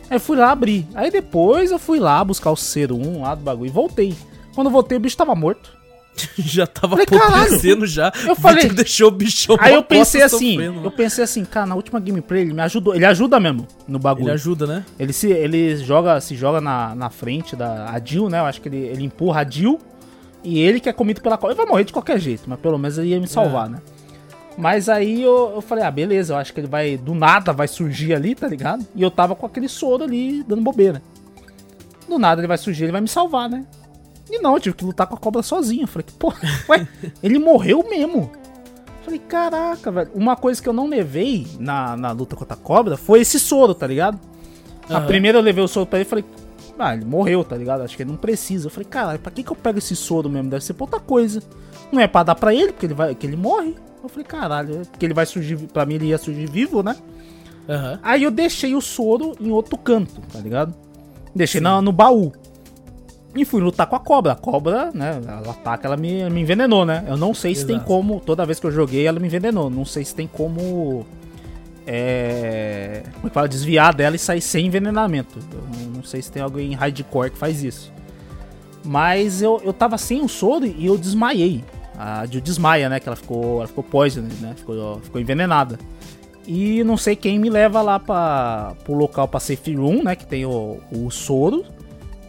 Aí 0.09 0.19
fui 0.19 0.37
lá 0.37 0.51
abrir. 0.51 0.87
Aí 0.93 1.11
depois 1.11 1.71
eu 1.71 1.79
fui 1.79 1.99
lá 1.99 2.23
buscar 2.23 2.51
o 2.51 2.55
serum 2.55 3.21
lá 3.21 3.35
do 3.35 3.41
bagulho 3.41 3.67
e 3.67 3.71
voltei. 3.71 4.15
Quando 4.53 4.67
eu 4.67 4.71
voltei, 4.71 4.97
o 4.97 5.01
bicho 5.01 5.17
tava 5.17 5.35
morto. 5.35 5.77
já 6.37 6.65
tava 6.65 6.97
apodrecendo 7.01 7.85
já. 7.85 8.11
Eu 8.25 8.35
falei, 8.35 8.69
deixou 8.69 9.09
o 9.09 9.11
bichão 9.11 9.55
Aí 9.59 9.73
eu 9.73 9.83
pensei 9.83 10.21
assim, 10.21 10.53
sofrendo, 10.53 10.83
eu 10.83 10.91
pensei 10.91 11.23
assim, 11.23 11.45
cara, 11.45 11.67
na 11.67 11.75
última 11.75 11.99
gameplay 11.99 12.41
ele 12.41 12.53
me 12.53 12.61
ajudou, 12.61 12.95
ele 12.95 13.05
ajuda 13.05 13.39
mesmo 13.39 13.67
no 13.87 13.99
bagulho. 13.99 14.25
Ele 14.25 14.31
ajuda, 14.31 14.65
né? 14.65 14.85
Ele 14.97 15.13
se 15.13 15.27
ele 15.27 15.77
joga, 15.77 16.19
se 16.19 16.35
joga 16.35 16.59
na, 16.59 16.95
na 16.95 17.09
frente 17.09 17.55
da 17.55 17.89
a 17.89 17.99
Jill, 18.03 18.29
né? 18.29 18.39
Eu 18.39 18.45
acho 18.45 18.61
que 18.61 18.67
ele, 18.67 18.77
ele 18.77 19.03
empurra 19.03 19.41
a 19.41 19.49
Jill 19.49 19.79
e 20.43 20.59
ele 20.59 20.79
que 20.79 20.89
é 20.89 20.93
comido 20.93 21.21
pela 21.21 21.37
cobra. 21.37 21.53
Ele 21.53 21.57
vai 21.57 21.67
morrer 21.67 21.83
de 21.83 21.93
qualquer 21.93 22.19
jeito, 22.19 22.43
mas 22.47 22.59
pelo 22.59 22.77
menos 22.77 22.97
ele 22.97 23.09
ia 23.09 23.19
me 23.19 23.27
salvar, 23.27 23.67
é. 23.67 23.69
né? 23.71 23.81
Mas 24.57 24.89
aí 24.89 25.21
eu, 25.21 25.51
eu 25.55 25.61
falei, 25.61 25.83
ah, 25.83 25.91
beleza, 25.91 26.33
eu 26.33 26.37
acho 26.37 26.51
que 26.51 26.59
ele 26.59 26.67
vai, 26.67 26.97
do 26.97 27.13
nada, 27.13 27.53
vai 27.53 27.67
surgir 27.67 28.13
ali, 28.15 28.33
tá 28.33 28.47
ligado? 28.47 28.85
E 28.95 29.03
eu 29.03 29.11
tava 29.11 29.35
com 29.35 29.45
aquele 29.45 29.69
soro 29.69 30.03
ali, 30.03 30.43
dando 30.43 30.63
bobeira. 30.63 31.01
Do 32.09 32.17
nada 32.17 32.41
ele 32.41 32.47
vai 32.47 32.57
surgir, 32.57 32.85
ele 32.85 32.91
vai 32.91 33.01
me 33.01 33.07
salvar, 33.07 33.47
né? 33.47 33.65
E 34.29 34.39
não, 34.39 34.55
eu 34.55 34.59
tive 34.59 34.75
que 34.75 34.83
lutar 34.83 35.05
com 35.05 35.15
a 35.15 35.17
cobra 35.17 35.43
sozinho. 35.43 35.83
Eu 35.83 35.87
falei, 35.87 36.07
pô, 36.17 36.33
ué, 36.69 36.87
ele 37.21 37.37
morreu 37.37 37.85
mesmo. 37.87 38.31
Eu 38.33 39.03
falei, 39.03 39.19
caraca, 39.19 39.91
velho. 39.91 40.11
Uma 40.13 40.35
coisa 40.35 40.61
que 40.61 40.67
eu 40.67 40.73
não 40.73 40.87
levei 40.87 41.47
na, 41.59 41.95
na 41.95 42.11
luta 42.11 42.35
contra 42.35 42.55
a 42.55 42.57
cobra 42.57 42.97
foi 42.97 43.21
esse 43.21 43.39
soro, 43.39 43.75
tá 43.75 43.85
ligado? 43.85 44.19
Uhum. 44.89 44.97
A 44.97 45.01
primeira 45.01 45.37
eu 45.37 45.41
levei 45.41 45.63
o 45.63 45.67
soro 45.67 45.85
pra 45.85 45.99
ele 45.99 46.07
e 46.07 46.09
falei, 46.09 46.25
ah, 46.79 46.93
ele 46.93 47.05
morreu, 47.05 47.43
tá 47.43 47.55
ligado? 47.55 47.81
Acho 47.81 47.95
que 47.95 48.03
ele 48.03 48.11
não 48.11 48.17
precisa. 48.17 48.67
Eu 48.67 48.71
falei, 48.71 48.87
caralho, 48.89 49.19
pra 49.19 49.31
que, 49.31 49.43
que 49.43 49.51
eu 49.51 49.55
pego 49.55 49.77
esse 49.77 49.95
soro 49.95 50.29
mesmo? 50.29 50.49
Deve 50.49 50.63
ser 50.63 50.73
pra 50.73 50.83
outra 50.85 50.99
coisa. 50.99 51.41
Não 51.91 52.01
é 52.01 52.07
pra 52.07 52.23
dar 52.23 52.35
pra 52.35 52.53
ele, 52.53 52.71
porque 52.71 52.85
ele, 52.85 52.93
vai, 52.93 53.15
que 53.15 53.25
ele 53.25 53.37
morre. 53.37 53.75
Eu 54.07 54.09
falei, 54.09 54.25
caralho, 54.25 54.81
porque 54.89 55.05
ele 55.05 55.13
vai 55.13 55.25
surgir, 55.25 55.57
pra 55.67 55.85
mim 55.85 55.95
ele 55.95 56.05
ia 56.07 56.17
surgir 56.17 56.49
vivo, 56.49 56.81
né? 56.81 56.95
Uhum. 57.67 57.99
Aí 58.01 58.23
eu 58.23 58.31
deixei 58.31 58.73
o 58.73 58.81
soro 58.81 59.35
em 59.39 59.51
outro 59.51 59.77
canto, 59.77 60.21
tá 60.31 60.39
ligado? 60.39 60.73
Deixei 61.35 61.59
no, 61.59 61.81
no 61.81 61.91
baú. 61.91 62.31
E 63.35 63.45
fui 63.45 63.61
lutar 63.61 63.85
com 63.85 63.95
a 63.95 63.99
cobra. 63.99 64.31
A 64.31 64.35
cobra, 64.35 64.91
né? 64.93 65.21
Ela 65.27 65.51
ataca, 65.51 65.87
ela 65.87 65.97
me, 65.97 66.27
me 66.29 66.41
envenenou, 66.41 66.85
né? 66.85 67.05
Eu 67.07 67.17
não 67.17 67.33
sei 67.33 67.53
se 67.53 67.61
Exato. 67.61 67.73
tem 67.73 67.85
como. 67.85 68.19
Toda 68.19 68.45
vez 68.45 68.59
que 68.59 68.65
eu 68.65 68.71
joguei, 68.71 69.05
ela 69.05 69.19
me 69.19 69.27
envenenou. 69.27 69.69
Não 69.69 69.85
sei 69.85 70.03
se 70.03 70.15
tem 70.15 70.25
como. 70.25 71.05
É. 71.85 73.03
Como 73.13 73.27
é 73.27 73.29
que 73.29 73.33
fala? 73.33 73.47
Desviar 73.47 73.93
dela 73.93 74.15
e 74.15 74.19
sair 74.19 74.41
sem 74.41 74.65
envenenamento. 74.65 75.37
Eu 75.53 75.91
não 75.93 76.03
sei 76.03 76.21
se 76.21 76.31
tem 76.31 76.41
alguém 76.41 76.71
em 76.71 76.75
hardcore 76.75 77.31
que 77.31 77.37
faz 77.37 77.61
isso. 77.61 77.91
Mas 78.83 79.41
eu, 79.41 79.61
eu 79.63 79.73
tava 79.73 79.97
sem 79.97 80.21
o 80.21 80.29
soro 80.29 80.65
e 80.65 80.85
eu 80.85 80.97
desmaiei. 80.97 81.63
A 81.97 82.25
Jill 82.25 82.41
desmaia, 82.41 82.87
né? 82.89 82.99
Que 82.99 83.09
ela 83.09 83.15
ficou, 83.15 83.57
ela 83.57 83.67
ficou 83.67 83.83
poisoned, 83.83 84.33
né? 84.35 84.53
Ficou, 84.55 84.99
ficou 85.01 85.19
envenenada. 85.19 85.79
E 86.45 86.83
não 86.83 86.95
sei 86.95 87.15
quem 87.15 87.37
me 87.39 87.49
leva 87.49 87.81
lá 87.81 87.99
para 87.99 88.73
pro 88.85 88.93
local 88.93 89.27
pra 89.27 89.39
safe 89.39 89.73
room, 89.75 90.03
né? 90.03 90.15
Que 90.15 90.25
tem 90.25 90.45
o, 90.45 90.79
o 90.91 91.09
soro. 91.09 91.65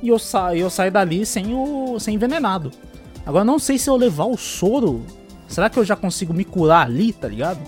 E 0.03 0.09
eu, 0.09 0.19
sa 0.19 0.57
eu 0.57 0.71
saio 0.71 0.91
dali 0.91 1.27
sem 1.27 1.55
o 1.55 1.99
sem 2.01 2.15
envenenado. 2.15 2.71
Agora 3.27 3.45
não 3.45 3.59
sei 3.59 3.79
se 3.79 3.91
eu 3.91 3.97
levar 3.97 4.25
o 4.25 4.37
soro. 4.37 5.05
Será 5.47 5.69
que 5.71 5.79
eu 5.79 5.85
já 5.85 5.95
consigo 5.95 6.33
me 6.33 6.45
curar 6.45 6.87
ali, 6.87 7.13
tá 7.13 7.29
ligado? 7.29 7.61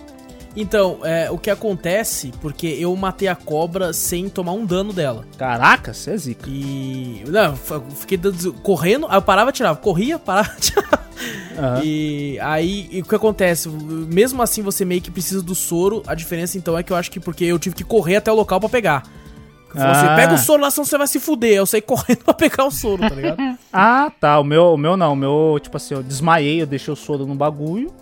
Então, 0.57 0.98
é, 1.05 1.30
o 1.30 1.38
que 1.38 1.48
acontece, 1.48 2.32
porque 2.40 2.66
eu 2.66 2.94
matei 2.96 3.28
a 3.28 3.36
cobra 3.36 3.92
sem 3.92 4.28
tomar 4.28 4.53
um 4.53 4.66
dano 4.66 4.92
dela. 4.92 5.24
Caraca, 5.38 5.94
você 5.94 6.11
é 6.11 6.16
zica. 6.16 6.51
E. 6.51 7.22
Não, 7.28 7.55
fiquei 7.57 8.18
correndo, 8.62 9.07
aí 9.09 9.16
eu 9.16 9.22
parava, 9.22 9.53
tirava. 9.53 9.78
Corria, 9.78 10.18
parava, 10.18 10.53
tirava. 10.59 10.99
Uhum. 11.21 11.83
E 11.85 12.39
aí, 12.41 12.89
e 12.91 13.01
o 13.01 13.05
que 13.05 13.14
acontece? 13.14 13.68
Mesmo 13.68 14.43
assim, 14.43 14.62
você 14.62 14.85
meio 14.85 15.01
que 15.01 15.11
precisa 15.11 15.43
do 15.43 15.55
soro. 15.55 16.03
A 16.07 16.14
diferença 16.14 16.57
então 16.57 16.77
é 16.77 16.83
que 16.83 16.93
eu 16.93 16.97
acho 16.97 17.11
que 17.11 17.21
porque 17.21 17.45
eu 17.45 17.59
tive 17.59 17.75
que 17.75 17.85
correr 17.85 18.16
até 18.16 18.33
o 18.33 18.35
local 18.35 18.61
para 18.61 18.68
pegar. 18.68 19.03
Você 19.73 19.81
ah. 19.81 20.16
pega 20.16 20.35
o 20.35 20.39
soro 20.39 20.62
lá, 20.62 20.71
senão 20.71 20.85
você 20.85 20.99
vai 20.99 21.07
se 21.07 21.21
fuder. 21.21 21.55
Eu 21.55 21.66
saí 21.66 21.81
correndo 21.83 22.25
pra 22.25 22.35
pegar 22.35 22.64
o 22.64 22.71
soro, 22.71 23.09
tá 23.09 23.14
ligado? 23.14 23.39
ah, 23.73 24.11
tá. 24.18 24.39
O 24.41 24.45
meu, 24.45 24.75
o 24.75 24.77
meu 24.77 24.97
não. 24.97 25.12
O 25.12 25.16
meu, 25.16 25.59
tipo 25.61 25.77
assim, 25.77 25.95
eu 25.95 26.03
desmaiei, 26.03 26.62
eu 26.62 26.66
deixei 26.66 26.93
o 26.93 26.97
soro 26.97 27.27
no 27.27 27.35
bagulho 27.35 27.93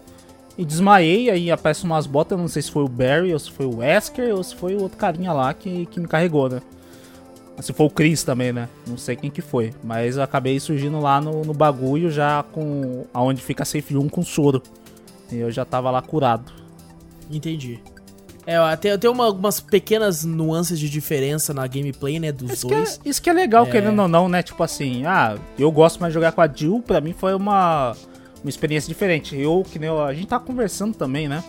e 0.58 0.64
desmaiei, 0.64 1.30
aí 1.30 1.52
aparece 1.52 1.84
umas 1.84 2.04
botas, 2.04 2.36
não 2.36 2.48
sei 2.48 2.60
se 2.62 2.70
foi 2.72 2.82
o 2.82 2.88
Barry, 2.88 3.32
ou 3.32 3.38
se 3.38 3.48
foi 3.48 3.64
o 3.64 3.76
Wesker, 3.76 4.34
ou 4.34 4.42
se 4.42 4.56
foi 4.56 4.74
o 4.74 4.82
outro 4.82 4.98
carinha 4.98 5.32
lá 5.32 5.54
que, 5.54 5.86
que 5.86 6.00
me 6.00 6.08
carregou, 6.08 6.48
né? 6.48 6.60
Se 7.60 7.72
foi 7.72 7.86
o 7.86 7.90
Chris 7.90 8.22
também, 8.22 8.52
né? 8.52 8.68
Não 8.86 8.96
sei 8.96 9.16
quem 9.16 9.30
que 9.30 9.42
foi. 9.42 9.72
Mas 9.82 10.16
eu 10.16 10.22
acabei 10.22 10.58
surgindo 10.60 11.00
lá 11.00 11.20
no, 11.20 11.42
no 11.42 11.52
bagulho 11.52 12.10
já 12.10 12.42
com. 12.52 13.04
aonde 13.12 13.42
fica 13.42 13.62
a 13.62 13.66
Safe 13.66 13.94
Room 13.94 14.08
com 14.08 14.22
soro. 14.22 14.62
E 15.30 15.36
eu 15.36 15.50
já 15.50 15.64
tava 15.64 15.90
lá 15.90 16.00
curado. 16.00 16.52
Entendi. 17.30 17.80
É, 18.46 18.76
tem, 18.76 18.96
tem 18.98 19.10
uma, 19.10 19.26
algumas 19.26 19.60
pequenas 19.60 20.24
nuances 20.24 20.78
de 20.78 20.88
diferença 20.88 21.52
na 21.52 21.66
gameplay, 21.66 22.18
né, 22.18 22.32
dos 22.32 22.50
isso 22.50 22.66
dois. 22.66 22.96
Que 22.96 23.08
é, 23.08 23.10
isso 23.10 23.20
que 23.20 23.28
é 23.28 23.32
legal, 23.34 23.66
é... 23.66 23.70
querendo 23.70 24.00
ou 24.00 24.08
não, 24.08 24.26
né? 24.26 24.42
Tipo 24.42 24.62
assim, 24.62 25.04
ah, 25.04 25.36
eu 25.58 25.70
gosto 25.70 26.00
mais 26.00 26.12
de 26.12 26.14
jogar 26.14 26.32
com 26.32 26.40
a 26.40 26.48
Jill, 26.48 26.82
pra 26.86 26.98
mim 26.98 27.12
foi 27.12 27.34
uma 27.34 27.94
uma 28.42 28.48
experiência 28.48 28.88
diferente. 28.88 29.36
Eu, 29.36 29.64
que 29.70 29.78
nem 29.78 29.88
eu, 29.88 30.02
a 30.02 30.14
gente 30.14 30.26
tá 30.26 30.38
conversando 30.38 30.94
também, 30.94 31.28
né? 31.28 31.42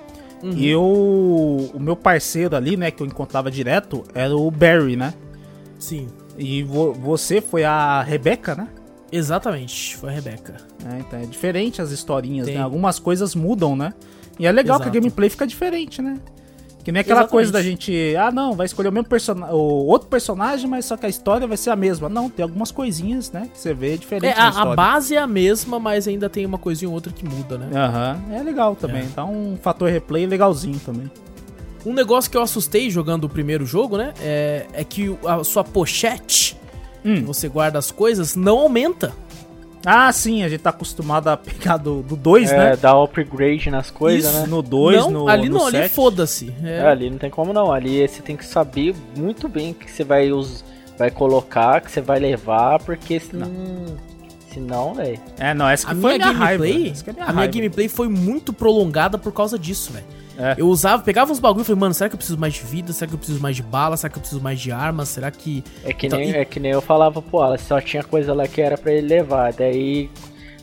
Uhum. 0.43 0.51
E 0.51 0.69
eu. 0.69 0.81
O 0.81 1.79
meu 1.79 1.95
parceiro 1.95 2.55
ali, 2.55 2.77
né, 2.77 2.91
que 2.91 3.01
eu 3.01 3.07
encontrava 3.07 3.51
direto, 3.51 4.03
era 4.13 4.35
o 4.35 4.49
Barry, 4.49 4.95
né? 4.95 5.13
Sim. 5.79 6.07
E 6.37 6.61
vo, 6.61 6.93
você 6.93 7.41
foi 7.41 7.63
a 7.63 8.03
Rebeca, 8.03 8.53
né? 8.53 8.67
Exatamente, 9.11 9.97
foi 9.97 10.09
a 10.09 10.13
Rebeca. 10.13 10.57
É, 10.85 10.99
então 10.99 11.19
é 11.19 11.25
diferente 11.25 11.81
as 11.81 11.89
historinhas, 11.89 12.45
né? 12.45 12.53
Tem. 12.53 12.59
né? 12.59 12.63
Algumas 12.63 12.99
coisas 12.99 13.33
mudam, 13.33 13.75
né? 13.75 13.93
E 14.37 14.45
é 14.45 14.51
legal 14.51 14.77
Exato. 14.77 14.91
que 14.91 14.97
a 14.97 15.01
gameplay 15.01 15.29
fica 15.29 15.47
diferente, 15.47 16.01
né? 16.01 16.19
Que 16.83 16.93
nem 16.93 17.01
aquela 17.01 17.21
Exatamente. 17.21 17.31
coisa 17.31 17.51
da 17.51 17.61
gente, 17.61 18.15
ah, 18.15 18.31
não, 18.31 18.53
vai 18.53 18.65
escolher 18.65 18.87
o 18.87 18.91
mesmo 18.91 19.09
personagem, 19.09 19.53
outro 19.53 20.07
personagem, 20.07 20.67
mas 20.67 20.85
só 20.85 20.95
que 20.95 21.05
a 21.05 21.09
história 21.09 21.45
vai 21.45 21.57
ser 21.57 21.71
a 21.71 21.75
mesma. 21.75 22.07
Não, 22.07 22.29
tem 22.29 22.41
algumas 22.41 22.71
coisinhas, 22.71 23.31
né, 23.31 23.49
que 23.51 23.59
você 23.59 23.73
vê 23.73 23.97
diferente 23.97 24.37
é, 24.37 24.41
a, 24.41 24.47
a, 24.47 24.75
base 24.75 25.15
é 25.15 25.19
a 25.19 25.27
mesma, 25.27 25.77
mas 25.77 26.07
ainda 26.07 26.29
tem 26.29 26.45
uma 26.45 26.57
coisinha 26.57 26.87
ou 26.87 26.95
outra 26.95 27.11
que 27.11 27.25
muda, 27.25 27.57
né? 27.57 27.69
Aham, 27.77 28.21
uhum. 28.27 28.35
é 28.35 28.43
legal 28.43 28.75
também. 28.75 29.01
É. 29.01 29.05
Então, 29.05 29.31
um 29.31 29.57
fator 29.57 29.89
replay 29.89 30.25
legalzinho 30.25 30.79
também. 30.79 31.11
Um 31.85 31.93
negócio 31.93 32.29
que 32.29 32.37
eu 32.37 32.41
assustei 32.41 32.89
jogando 32.89 33.23
o 33.25 33.29
primeiro 33.29 33.65
jogo, 33.65 33.97
né, 33.97 34.13
é, 34.21 34.65
é 34.73 34.83
que 34.83 35.17
a 35.25 35.43
sua 35.43 35.63
pochete, 35.63 36.57
hum. 37.05 37.15
que 37.15 37.21
você 37.21 37.47
guarda 37.47 37.79
as 37.79 37.91
coisas, 37.91 38.35
não 38.35 38.59
aumenta. 38.59 39.13
Ah, 39.85 40.11
sim, 40.11 40.43
a 40.43 40.49
gente 40.49 40.61
tá 40.61 40.71
acostumado 40.71 41.29
a 41.29 41.37
pegar 41.37 41.77
do 41.77 42.01
2, 42.01 42.51
é, 42.51 42.57
né? 42.57 42.75
dar 42.75 43.01
upgrade 43.01 43.69
nas 43.69 43.89
coisas, 43.89 44.33
né? 44.33 44.45
No 44.45 44.61
2, 44.61 45.07
no 45.07 45.29
Ali 45.29 45.49
no 45.49 45.59
não, 45.59 45.67
ali 45.67 45.87
foda-se. 45.87 46.53
É. 46.63 46.79
é. 46.79 46.87
ali 46.87 47.09
não 47.09 47.17
tem 47.17 47.29
como 47.29 47.53
não. 47.53 47.71
Ali 47.71 48.05
você 48.05 48.21
tem 48.21 48.35
que 48.35 48.45
saber 48.45 48.93
muito 49.15 49.47
bem 49.47 49.71
o 49.71 49.73
que 49.73 49.89
você 49.89 50.03
vai, 50.03 50.31
us... 50.31 50.65
vai 50.97 51.09
colocar, 51.09 51.79
que 51.81 51.91
você 51.91 52.01
vai 52.01 52.19
levar, 52.19 52.79
porque 52.79 53.19
senão. 53.19 53.49
Senão, 54.51 54.95
velho. 54.95 55.19
É, 55.37 55.53
não, 55.53 55.69
essa 55.69 55.85
que 55.85 55.93
a 55.93 55.95
foi 55.95 56.17
minha, 56.17 56.33
minha 56.33 56.39
gameplay. 56.39 56.71
Raiva. 56.71 57.03
É 57.07 57.13
minha 57.13 57.23
a 57.23 57.25
raiva. 57.27 57.39
minha 57.39 57.47
gameplay 57.47 57.87
foi 57.87 58.09
muito 58.09 58.51
prolongada 58.51 59.17
por 59.17 59.31
causa 59.31 59.57
disso, 59.57 59.93
velho. 59.93 60.05
É. 60.39 60.55
Eu 60.57 60.67
usava, 60.67 61.03
pegava 61.03 61.31
uns 61.31 61.39
bagulho 61.39 61.63
e 61.63 61.65
falei, 61.65 61.79
mano, 61.81 61.93
será 61.93 62.09
que 62.09 62.15
eu 62.15 62.17
preciso 62.17 62.39
mais 62.39 62.53
de 62.53 62.63
vida? 62.63 62.93
Será 62.93 63.09
que 63.09 63.13
eu 63.13 63.17
preciso 63.17 63.41
mais 63.41 63.57
de 63.57 63.61
bala? 63.61 63.97
Será 63.97 64.09
que 64.09 64.17
eu 64.17 64.21
preciso 64.21 64.41
mais 64.41 64.59
de 64.59 64.71
armas? 64.71 65.09
Será 65.09 65.29
que. 65.29 65.63
É 65.83 65.91
que, 65.91 66.07
então, 66.07 66.17
nem, 66.17 66.31
e... 66.31 66.35
é 66.35 66.45
que 66.45 66.59
nem 66.61 66.71
eu 66.71 66.81
falava 66.81 67.21
pro 67.21 67.39
Alan, 67.39 67.57
só 67.57 67.81
tinha 67.81 68.03
coisa 68.03 68.33
lá 68.33 68.47
que 68.47 68.61
era 68.61 68.77
para 68.77 68.93
ele 68.93 69.07
levar. 69.07 69.51
Daí, 69.51 70.09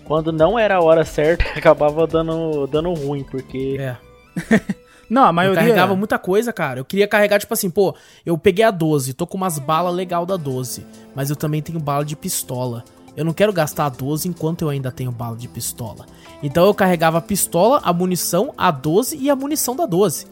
quando 0.05 0.33
não 0.33 0.59
era 0.59 0.77
a 0.77 0.81
hora 0.83 1.05
certa, 1.05 1.45
acabava 1.55 2.07
dando, 2.07 2.67
dando 2.67 2.93
ruim, 2.95 3.23
porque. 3.23 3.77
É. 3.79 3.97
Não, 5.09 5.25
a 5.25 5.29
Eu 5.29 5.33
maioria. 5.33 5.61
carregava 5.61 5.95
muita 5.95 6.19
coisa, 6.19 6.53
cara. 6.53 6.81
Eu 6.81 6.85
queria 6.85 7.07
carregar, 7.07 7.39
tipo 7.39 7.55
assim, 7.55 7.71
pô, 7.71 7.95
eu 8.25 8.37
peguei 8.37 8.65
a 8.65 8.73
12, 8.73 9.15
tô 9.15 9.25
com 9.25 9.37
umas 9.37 9.57
balas 9.57 9.95
legal 9.95 10.27
da 10.27 10.37
12, 10.37 10.85
mas 11.15 11.31
eu 11.31 11.37
também 11.37 11.63
tenho 11.63 11.79
bala 11.79 12.05
de 12.05 12.17
pistola. 12.17 12.83
Eu 13.17 13.25
não 13.25 13.33
quero 13.33 13.53
gastar 13.53 13.87
a 13.87 13.89
12 13.89 14.29
enquanto 14.29 14.63
eu 14.63 14.69
ainda 14.69 14.93
tenho 14.93 15.11
bala 15.11 15.37
de 15.37 15.49
pistola. 15.49 16.05
Então 16.43 16.67
eu 16.67 16.75
carregava 16.75 17.19
a 17.19 17.21
pistola, 17.23 17.81
a 17.83 17.93
munição, 17.93 18.53
a 18.59 18.71
12 18.71 19.17
e 19.17 19.31
a 19.31 19.35
munição 19.37 19.75
da 19.75 19.87
12. 19.87 20.27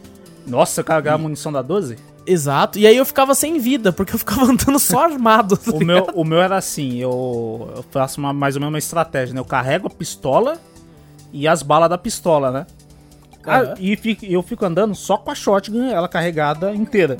Nossa, 0.47 0.81
eu 0.81 0.85
carregava 0.85 1.17
a 1.17 1.23
munição 1.23 1.51
da 1.51 1.63
12? 1.63 1.97
Exato. 2.27 2.79
E 2.79 2.87
aí 2.87 2.97
eu 2.97 3.05
ficava 3.07 3.35
sem 3.35 3.59
vida, 3.59 3.93
porque 3.93 4.15
eu 4.15 4.19
ficava 4.19 4.45
andando 4.51 4.79
só 4.79 5.05
armado. 5.05 5.57
tá 5.57 5.71
O 5.73 5.79
meu, 5.85 6.07
o 6.15 6.25
meu 6.25 6.41
era 6.43 6.57
assim, 6.57 6.97
eu, 6.99 7.71
eu 7.77 7.85
faço 7.91 8.21
uma- 8.21 8.33
mais 8.33 8.55
ou 8.57 8.61
menos 8.61 8.73
uma 8.73 8.79
estratégia, 8.79 9.35
né? 9.35 9.41
Eu 9.41 9.45
carrego 9.45 9.87
a 9.87 9.91
pistola 9.91 10.59
e 11.33 11.49
as 11.49 11.63
balas 11.63 11.89
da 11.89 11.97
pistola, 11.99 12.51
né? 12.51 12.67
Ah, 13.47 13.75
e 13.79 13.95
fico- 13.97 14.25
eu 14.25 14.43
fico 14.43 14.65
andando 14.65 14.95
só 14.95 15.19
com 15.19 15.31
a 15.31 15.35
shotgun, 15.35 15.89
ela 15.91 16.09
carregada 16.09 16.75
inteira. 16.75 17.19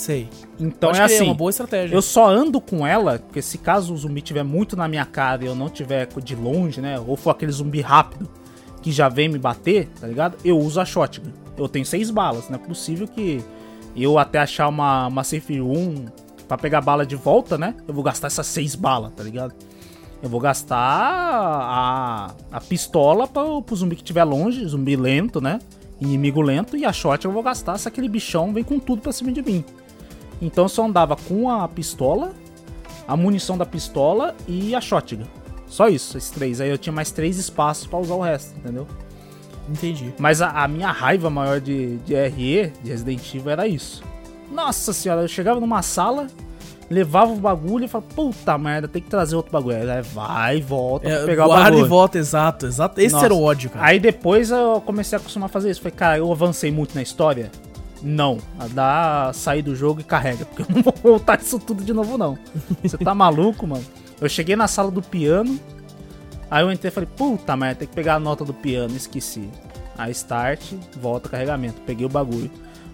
Sei. 0.00 0.30
Então 0.58 0.88
Acho 0.88 1.02
é 1.02 1.06
que 1.06 1.14
assim, 1.14 1.24
uma 1.24 1.34
boa 1.34 1.50
estratégia. 1.50 1.94
eu 1.94 2.00
só 2.00 2.26
ando 2.26 2.58
com 2.58 2.86
ela, 2.86 3.18
porque 3.18 3.42
se 3.42 3.58
caso 3.58 3.92
o 3.92 3.96
zumbi 3.98 4.22
tiver 4.22 4.42
muito 4.42 4.74
na 4.74 4.88
minha 4.88 5.04
cara 5.04 5.44
e 5.44 5.46
eu 5.46 5.54
não 5.54 5.68
tiver 5.68 6.08
de 6.24 6.34
longe, 6.34 6.80
né? 6.80 6.98
Ou 7.06 7.18
for 7.18 7.28
aquele 7.28 7.52
zumbi 7.52 7.82
rápido 7.82 8.26
que 8.80 8.90
já 8.90 9.10
vem 9.10 9.28
me 9.28 9.38
bater, 9.38 9.88
tá 10.00 10.06
ligado? 10.06 10.38
Eu 10.42 10.58
uso 10.58 10.80
a 10.80 10.86
shotgun. 10.86 11.30
Eu 11.54 11.68
tenho 11.68 11.84
seis 11.84 12.10
balas, 12.10 12.48
não 12.48 12.56
é 12.56 12.58
possível 12.58 13.06
que 13.06 13.44
eu 13.94 14.18
até 14.18 14.38
achar 14.38 14.68
uma, 14.68 15.06
uma 15.06 15.22
safe 15.22 15.58
room 15.58 16.06
pra 16.48 16.56
pegar 16.56 16.80
bala 16.80 17.04
de 17.04 17.14
volta, 17.14 17.58
né? 17.58 17.74
Eu 17.86 17.92
vou 17.92 18.02
gastar 18.02 18.28
essas 18.28 18.46
seis 18.46 18.74
balas, 18.74 19.12
tá 19.14 19.22
ligado? 19.22 19.52
Eu 20.22 20.30
vou 20.30 20.40
gastar 20.40 20.78
a, 20.78 22.34
a 22.50 22.60
pistola 22.62 23.28
pra, 23.28 23.42
pro 23.60 23.76
zumbi 23.76 23.96
que 23.96 24.02
estiver 24.02 24.24
longe, 24.24 24.64
zumbi 24.66 24.96
lento, 24.96 25.42
né? 25.42 25.58
Inimigo 26.00 26.40
lento, 26.40 26.74
e 26.74 26.86
a 26.86 26.92
shot 26.94 27.22
eu 27.26 27.30
vou 27.30 27.42
gastar 27.42 27.76
se 27.76 27.86
aquele 27.86 28.08
bichão 28.08 28.50
vem 28.54 28.64
com 28.64 28.78
tudo 28.78 29.02
pra 29.02 29.12
cima 29.12 29.30
de 29.30 29.42
mim. 29.42 29.62
Então 30.40 30.64
eu 30.64 30.68
só 30.68 30.84
andava 30.84 31.16
com 31.16 31.50
a 31.50 31.66
pistola, 31.68 32.32
a 33.06 33.16
munição 33.16 33.58
da 33.58 33.66
pistola 33.66 34.34
e 34.48 34.74
a 34.74 34.80
shotgun. 34.80 35.24
Só 35.66 35.88
isso, 35.88 36.16
esses 36.18 36.30
três. 36.30 36.60
Aí 36.60 36.68
eu 36.70 36.78
tinha 36.78 36.92
mais 36.92 37.10
três 37.10 37.38
espaços 37.38 37.86
pra 37.86 37.98
usar 37.98 38.14
o 38.14 38.20
resto, 38.20 38.56
entendeu? 38.58 38.86
Entendi. 39.68 40.12
Mas 40.18 40.42
a, 40.42 40.48
a 40.50 40.66
minha 40.68 40.90
raiva 40.90 41.30
maior 41.30 41.60
de, 41.60 41.96
de 41.98 42.14
RE, 42.14 42.72
de 42.82 42.90
Resident 42.90 43.34
Evil, 43.34 43.50
era 43.52 43.68
isso. 43.68 44.02
Nossa 44.50 44.92
senhora, 44.92 45.22
eu 45.22 45.28
chegava 45.28 45.60
numa 45.60 45.80
sala, 45.80 46.26
levava 46.90 47.30
o 47.32 47.36
bagulho 47.36 47.84
e 47.84 47.88
falava, 47.88 48.10
puta 48.16 48.58
merda, 48.58 48.88
tem 48.88 49.00
que 49.00 49.08
trazer 49.08 49.36
outro 49.36 49.52
bagulho. 49.52 49.76
Aí 49.76 50.02
vai, 50.02 50.60
volta 50.60 51.08
É, 51.08 51.24
pegar 51.24 51.46
o 51.46 51.50
bagulho. 51.50 51.84
e 51.84 51.88
volta, 51.88 52.18
exato, 52.18 52.66
exato. 52.66 53.00
Esse 53.00 53.12
Nossa. 53.14 53.26
era 53.26 53.34
o 53.34 53.40
ódio, 53.40 53.70
cara. 53.70 53.86
Aí 53.86 54.00
depois 54.00 54.50
eu 54.50 54.82
comecei 54.84 55.16
a 55.16 55.20
acostumar 55.20 55.46
a 55.46 55.52
fazer 55.52 55.70
isso. 55.70 55.80
Falei, 55.80 55.94
cara, 55.96 56.18
eu 56.18 56.32
avancei 56.32 56.72
muito 56.72 56.96
na 56.96 57.02
história? 57.02 57.52
Não. 58.02 58.38
Dá 58.72 59.30
sair 59.34 59.62
do 59.62 59.74
jogo 59.76 60.00
e 60.00 60.04
carrega. 60.04 60.44
Porque 60.46 60.62
eu 60.62 60.74
não 60.74 60.82
vou 60.82 60.94
voltar 61.02 61.40
isso 61.40 61.58
tudo 61.58 61.82
de 61.84 61.92
novo, 61.92 62.16
não. 62.18 62.38
Você 62.82 62.96
tá 62.98 63.14
maluco, 63.14 63.66
mano? 63.66 63.84
Eu 64.20 64.28
cheguei 64.28 64.56
na 64.56 64.66
sala 64.68 64.90
do 64.90 65.02
piano. 65.02 65.58
Aí 66.50 66.62
eu 66.64 66.72
entrei 66.72 66.88
e 66.90 66.92
falei, 66.92 67.08
puta 67.16 67.56
merda, 67.56 67.80
tem 67.80 67.88
que 67.88 67.94
pegar 67.94 68.14
a 68.16 68.20
nota 68.20 68.44
do 68.44 68.52
piano, 68.54 68.96
esqueci. 68.96 69.48
Aí 69.96 70.10
start, 70.12 70.72
volta 71.00 71.28
carregamento. 71.28 71.80
Peguei 71.82 72.04
o 72.04 72.08
bagulho. 72.08 72.50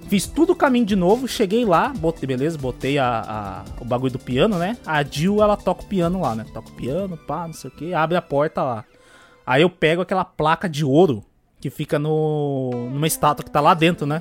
Fiz 0.09 0.27
tudo 0.27 0.53
o 0.53 0.57
caminho 0.57 0.85
de 0.87 0.95
novo, 0.95 1.27
cheguei 1.27 1.65
lá, 1.65 1.89
botei, 1.97 2.27
beleza, 2.29 2.57
botei 2.57 2.97
a, 2.99 3.23
a- 3.27 3.65
o 3.81 3.85
bagulho 3.85 4.13
do 4.13 4.19
piano, 4.21 4.57
né? 4.57 4.77
A 4.87 5.03
Jill, 5.03 5.43
ela 5.43 5.57
toca 5.57 5.83
o 5.83 5.87
piano 5.87 6.21
lá, 6.21 6.35
né? 6.35 6.45
Toca 6.55 6.69
o 6.69 6.73
piano, 6.73 7.17
pá, 7.17 7.47
não 7.47 7.55
sei 7.55 7.71
o 7.71 7.73
que, 7.75 7.93
abre 7.93 8.17
a 8.17 8.23
porta 8.23 8.63
lá. 8.63 8.85
Aí 9.45 9.63
eu 9.63 9.71
pego 9.71 10.03
aquela 10.03 10.25
placa 10.25 10.69
de 10.69 10.85
ouro 10.85 11.25
que 11.61 11.71
fica 11.71 11.99
no 11.99 12.71
numa 12.93 13.07
estátua 13.07 13.45
que 13.45 13.51
tá 13.51 13.61
lá 13.61 13.75
dentro, 13.75 14.07
né? 14.07 14.21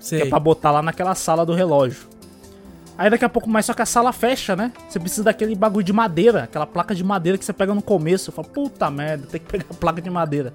Sei. 0.00 0.20
Que 0.20 0.26
é 0.26 0.28
pra 0.30 0.38
botar 0.38 0.70
lá 0.70 0.82
naquela 0.82 1.14
sala 1.14 1.44
do 1.44 1.54
relógio. 1.54 2.08
Aí 2.98 3.08
daqui 3.08 3.24
a 3.24 3.28
pouco 3.28 3.48
mais, 3.48 3.64
só 3.64 3.72
que 3.72 3.80
a 3.80 3.86
sala 3.86 4.12
fecha, 4.12 4.56
né? 4.56 4.72
Você 4.88 4.98
precisa 4.98 5.22
daquele 5.22 5.54
bagulho 5.54 5.84
de 5.84 5.92
madeira, 5.92 6.42
aquela 6.42 6.66
placa 6.66 6.94
de 6.96 7.04
madeira 7.04 7.38
que 7.38 7.44
você 7.44 7.52
pega 7.52 7.72
no 7.72 7.80
começo. 7.80 8.30
Eu 8.30 8.34
falo, 8.34 8.48
puta 8.48 8.90
merda, 8.90 9.24
tem 9.30 9.40
que 9.40 9.46
pegar 9.46 9.66
a 9.70 9.74
placa 9.74 10.02
de 10.02 10.10
madeira. 10.10 10.52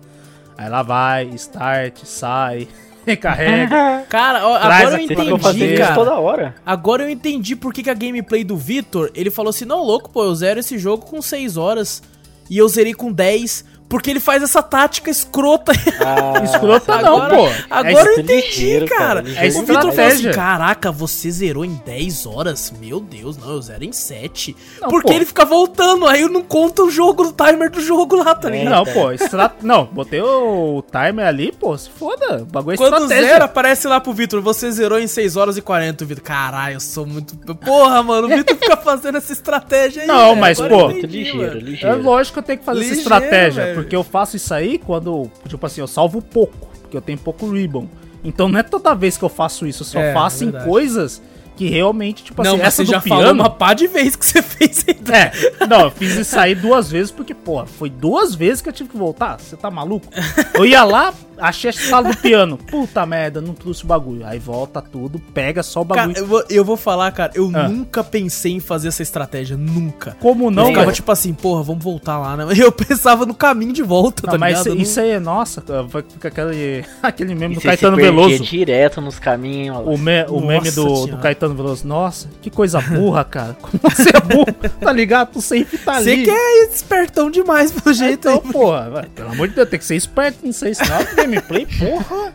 Aí 0.57 0.67
lá 0.67 0.83
vai, 0.83 1.29
start, 1.29 2.03
sai, 2.03 2.67
recarrega. 3.07 4.03
Cara, 4.09 4.45
ó, 4.45 4.55
agora 4.55 4.97
eu 4.97 4.99
Entendi, 4.99 5.77
cara. 5.77 5.95
toda 5.95 6.13
hora. 6.15 6.55
Agora 6.65 7.03
eu 7.03 7.09
entendi 7.09 7.55
por 7.55 7.73
que, 7.73 7.81
que 7.81 7.89
a 7.89 7.93
gameplay 7.93 8.43
do 8.43 8.57
Vitor, 8.57 9.09
ele 9.15 9.31
falou 9.31 9.49
assim, 9.49 9.65
não, 9.65 9.81
louco, 9.81 10.09
pô, 10.09 10.25
eu 10.25 10.35
zero 10.35 10.59
esse 10.59 10.77
jogo 10.77 11.05
com 11.05 11.21
6 11.21 11.55
horas 11.55 12.03
e 12.49 12.57
eu 12.57 12.67
zerei 12.67 12.93
com 12.93 13.11
10, 13.11 13.65
porque 13.93 14.09
ele 14.09 14.19
faz 14.19 14.41
essa 14.41 14.63
tática 14.63 15.11
escrota. 15.11 15.71
Ah, 16.03 16.43
Escrota 16.43 16.97
não, 17.01 17.21
agora, 17.21 17.35
pô. 17.35 17.49
Agora 17.69 18.09
É 18.09 18.13
eu 18.15 18.19
entendi, 18.21 18.41
ligeiro, 18.47 18.87
cara. 18.87 18.99
cara, 18.99 19.19
o 19.21 19.23
ligeiro 19.27 19.59
Vitor 19.65 19.91
falou 19.93 20.07
assim, 20.11 20.31
caraca, 20.31 20.91
você 20.91 21.29
zerou 21.31 21.63
em 21.63 21.79
10 21.85 22.25
horas? 22.25 22.73
Meu 22.81 22.99
Deus, 22.99 23.37
não, 23.37 23.51
eu 23.51 23.61
zero 23.61 23.83
em 23.85 23.91
7. 23.91 24.55
Não, 24.81 24.89
porque 24.89 25.09
pô. 25.09 25.13
ele 25.13 25.25
fica 25.25 25.45
voltando, 25.45 26.07
aí 26.07 26.21
eu 26.21 26.29
não 26.29 26.41
conta 26.41 26.81
o 26.83 26.89
jogo, 26.89 27.23
o 27.27 27.31
timer 27.31 27.69
do 27.69 27.79
jogo 27.79 28.15
lá, 28.17 28.33
tá 28.35 28.49
É, 28.49 28.51
ligado? 28.51 28.73
Não, 28.85 28.93
pô, 28.93 29.11
estra... 29.11 29.53
não, 29.61 29.85
botei 29.85 30.21
o 30.21 30.83
timer 30.91 31.25
ali, 31.27 31.51
pô, 31.51 31.77
se 31.77 31.89
foda. 31.91 32.41
O 32.41 32.45
bagulho 32.45 32.73
é 32.73 32.77
Quando 32.77 32.93
estratégia. 33.03 33.27
zera, 33.29 33.45
aparece 33.45 33.87
lá 33.87 34.01
pro 34.01 34.11
Vitor, 34.13 34.41
você 34.41 34.71
zerou 34.71 34.99
em 34.99 35.07
6 35.07 35.37
horas 35.37 35.55
e 35.57 35.61
40, 35.61 36.03
Vitor. 36.05 36.23
Caralho, 36.23 36.75
eu 36.75 36.79
sou 36.81 37.05
muito... 37.05 37.35
Porra, 37.55 38.01
mano, 38.03 38.27
o 38.27 38.29
Vitor 38.35 38.57
fica 38.57 38.75
fazendo 38.81 39.17
essa 39.19 39.31
estratégia 39.31 40.01
aí, 40.01 40.07
Não, 40.07 40.29
velho. 40.29 40.41
mas, 40.41 40.59
Agora 40.59 40.85
pô, 40.85 40.91
entendi, 40.91 41.19
ligeiro, 41.19 41.37
mano. 41.37 41.51
É 41.57 41.59
ligeiro. 41.61 42.01
lógico 42.01 42.33
que 42.33 42.39
eu 42.39 42.43
tenho 42.43 42.59
que 42.59 42.65
fazer 42.65 42.79
Ligeiro, 42.79 42.99
essa 42.99 43.09
estratégia, 43.15 43.63
velho. 43.65 43.82
Porque 43.83 43.95
eu 43.95 44.03
faço 44.03 44.35
isso 44.35 44.53
aí 44.53 44.77
quando, 44.77 45.29
tipo 45.47 45.65
assim, 45.65 45.81
eu 45.81 45.87
salvo 45.87 46.21
pouco, 46.21 46.67
porque 46.81 46.97
eu 46.97 47.01
tenho 47.01 47.17
pouco 47.17 47.49
ribbon. 47.49 47.87
Então 48.23 48.47
não 48.47 48.59
é 48.59 48.63
toda 48.63 48.93
vez 48.95 49.17
que 49.17 49.23
eu 49.23 49.29
faço 49.29 49.67
isso, 49.67 49.83
eu 49.83 49.87
só 49.87 49.99
É, 49.99 50.13
faço 50.13 50.43
é 50.43 50.47
em 50.47 50.51
coisas 50.65 51.21
que 51.55 51.69
realmente, 51.69 52.23
tipo 52.23 52.43
Não, 52.43 52.55
assim, 52.55 52.63
essa 52.63 52.77
você 52.77 52.83
do 52.85 52.91
já 52.91 52.99
piano... 53.01 53.21
falou 53.21 53.33
uma 53.35 53.49
pá 53.49 53.73
de 53.75 53.85
vez 53.85 54.15
que 54.15 54.25
você 54.25 54.41
fez 54.41 54.83
aí. 54.87 54.97
É, 55.13 55.65
não, 55.67 55.81
eu 55.81 55.91
fiz 55.91 56.15
isso 56.15 56.39
aí 56.39 56.55
duas 56.55 56.89
vezes 56.89 57.11
porque, 57.11 57.33
porra, 57.35 57.65
foi 57.67 57.89
duas 57.91 58.33
vezes 58.33 58.61
que 58.61 58.69
eu 58.69 58.73
tive 58.73 58.89
que 58.89 58.97
voltar. 58.97 59.39
Você 59.39 59.55
tá 59.55 59.69
maluco? 59.69 60.07
Eu 60.55 60.65
ia 60.65 60.83
lá, 60.83 61.13
achei 61.37 61.69
a 61.69 61.73
sala 61.73 62.09
do 62.11 62.17
piano. 62.17 62.57
Puta 62.57 63.05
merda, 63.05 63.41
não 63.41 63.53
trouxe 63.53 63.83
o 63.83 63.87
bagulho. 63.87 64.25
Aí 64.25 64.39
volta 64.39 64.81
tudo, 64.81 65.19
pega 65.33 65.63
só 65.63 65.81
o 65.81 65.85
Cara, 65.85 66.01
bagulho. 66.07 66.17
eu 66.17 66.25
vou, 66.27 66.43
eu 66.49 66.65
vou 66.65 66.77
falar, 66.77 67.11
cara, 67.11 67.31
eu 67.35 67.49
Ah. 67.53 67.67
nunca 67.67 68.03
pensei 68.03 68.53
em 68.53 68.59
fazer 68.59 68.87
essa 68.89 69.01
estratégia, 69.03 69.55
nunca. 69.57 70.15
Como 70.19 70.45
eu 70.47 70.51
não, 70.51 70.67
ficava 70.67 70.85
velho? 70.85 70.95
tipo 70.95 71.11
assim, 71.11 71.33
porra, 71.33 71.63
vamos 71.63 71.83
voltar 71.83 72.17
lá, 72.19 72.37
né? 72.37 72.45
Eu 72.57 72.71
pensava 72.71 73.25
no 73.25 73.33
caminho 73.33 73.73
de 73.73 73.83
volta, 73.83 74.23
Não, 74.25 74.31
tá 74.33 74.37
mas 74.37 74.49
ligado? 74.49 74.61
isso, 74.61 74.69
Eu 74.69 74.75
não- 74.75 74.81
isso 74.81 74.99
aí 74.99 75.09
é, 75.11 75.19
nossa, 75.19 75.61
vai 75.87 76.01
ficar 76.03 76.29
aquele, 76.29 76.85
aquele 77.03 77.35
meme 77.35 77.53
E 77.53 77.55
do 77.57 77.61
você 77.61 77.67
Caetano 77.67 77.95
se 77.97 78.01
perdia 78.01 78.21
Veloso. 78.27 78.43
direto 78.43 79.01
nos 79.01 79.19
caminhos. 79.19 79.77
O, 79.85 79.97
me- 79.97 80.23
o 80.29 80.33
Nossa 80.39 80.45
meme 80.47 80.71
do, 80.71 81.07
do. 81.07 81.17
Caetano 81.17 81.55
Veloso. 81.55 81.87
Nossa, 81.87 82.29
que 82.41 82.49
coisa 82.49 82.79
burra, 82.79 83.23
cara. 83.25 83.57
Como 83.61 83.79
você 83.81 84.09
é 84.09 84.19
burro, 84.21 84.53
tá 84.79 84.91
ligado? 84.91 85.31
Tu 85.33 85.41
sempre 85.41 85.77
tá 85.77 86.01
Você 86.01 86.11
ali. 86.11 86.23
que 86.23 86.29
é 86.31 86.63
espertão 86.65 87.29
demais, 87.29 87.71
pelo 87.71 87.93
jeito 87.93 88.27
Então, 88.29 88.41
aí. 88.45 88.51
porra, 88.51 88.89
vai, 88.89 89.05
pelo 89.07 89.31
amor 89.31 89.47
de 89.47 89.55
Deus, 89.55 89.69
tem 89.69 89.79
que 89.79 89.85
ser 89.85 89.95
esperto 89.95 90.45
nisso 90.45 90.65
aí, 90.65 90.73
senão 90.75 90.97
é 91.17 91.22
gameplay, 91.25 91.65
porra. 91.65 92.33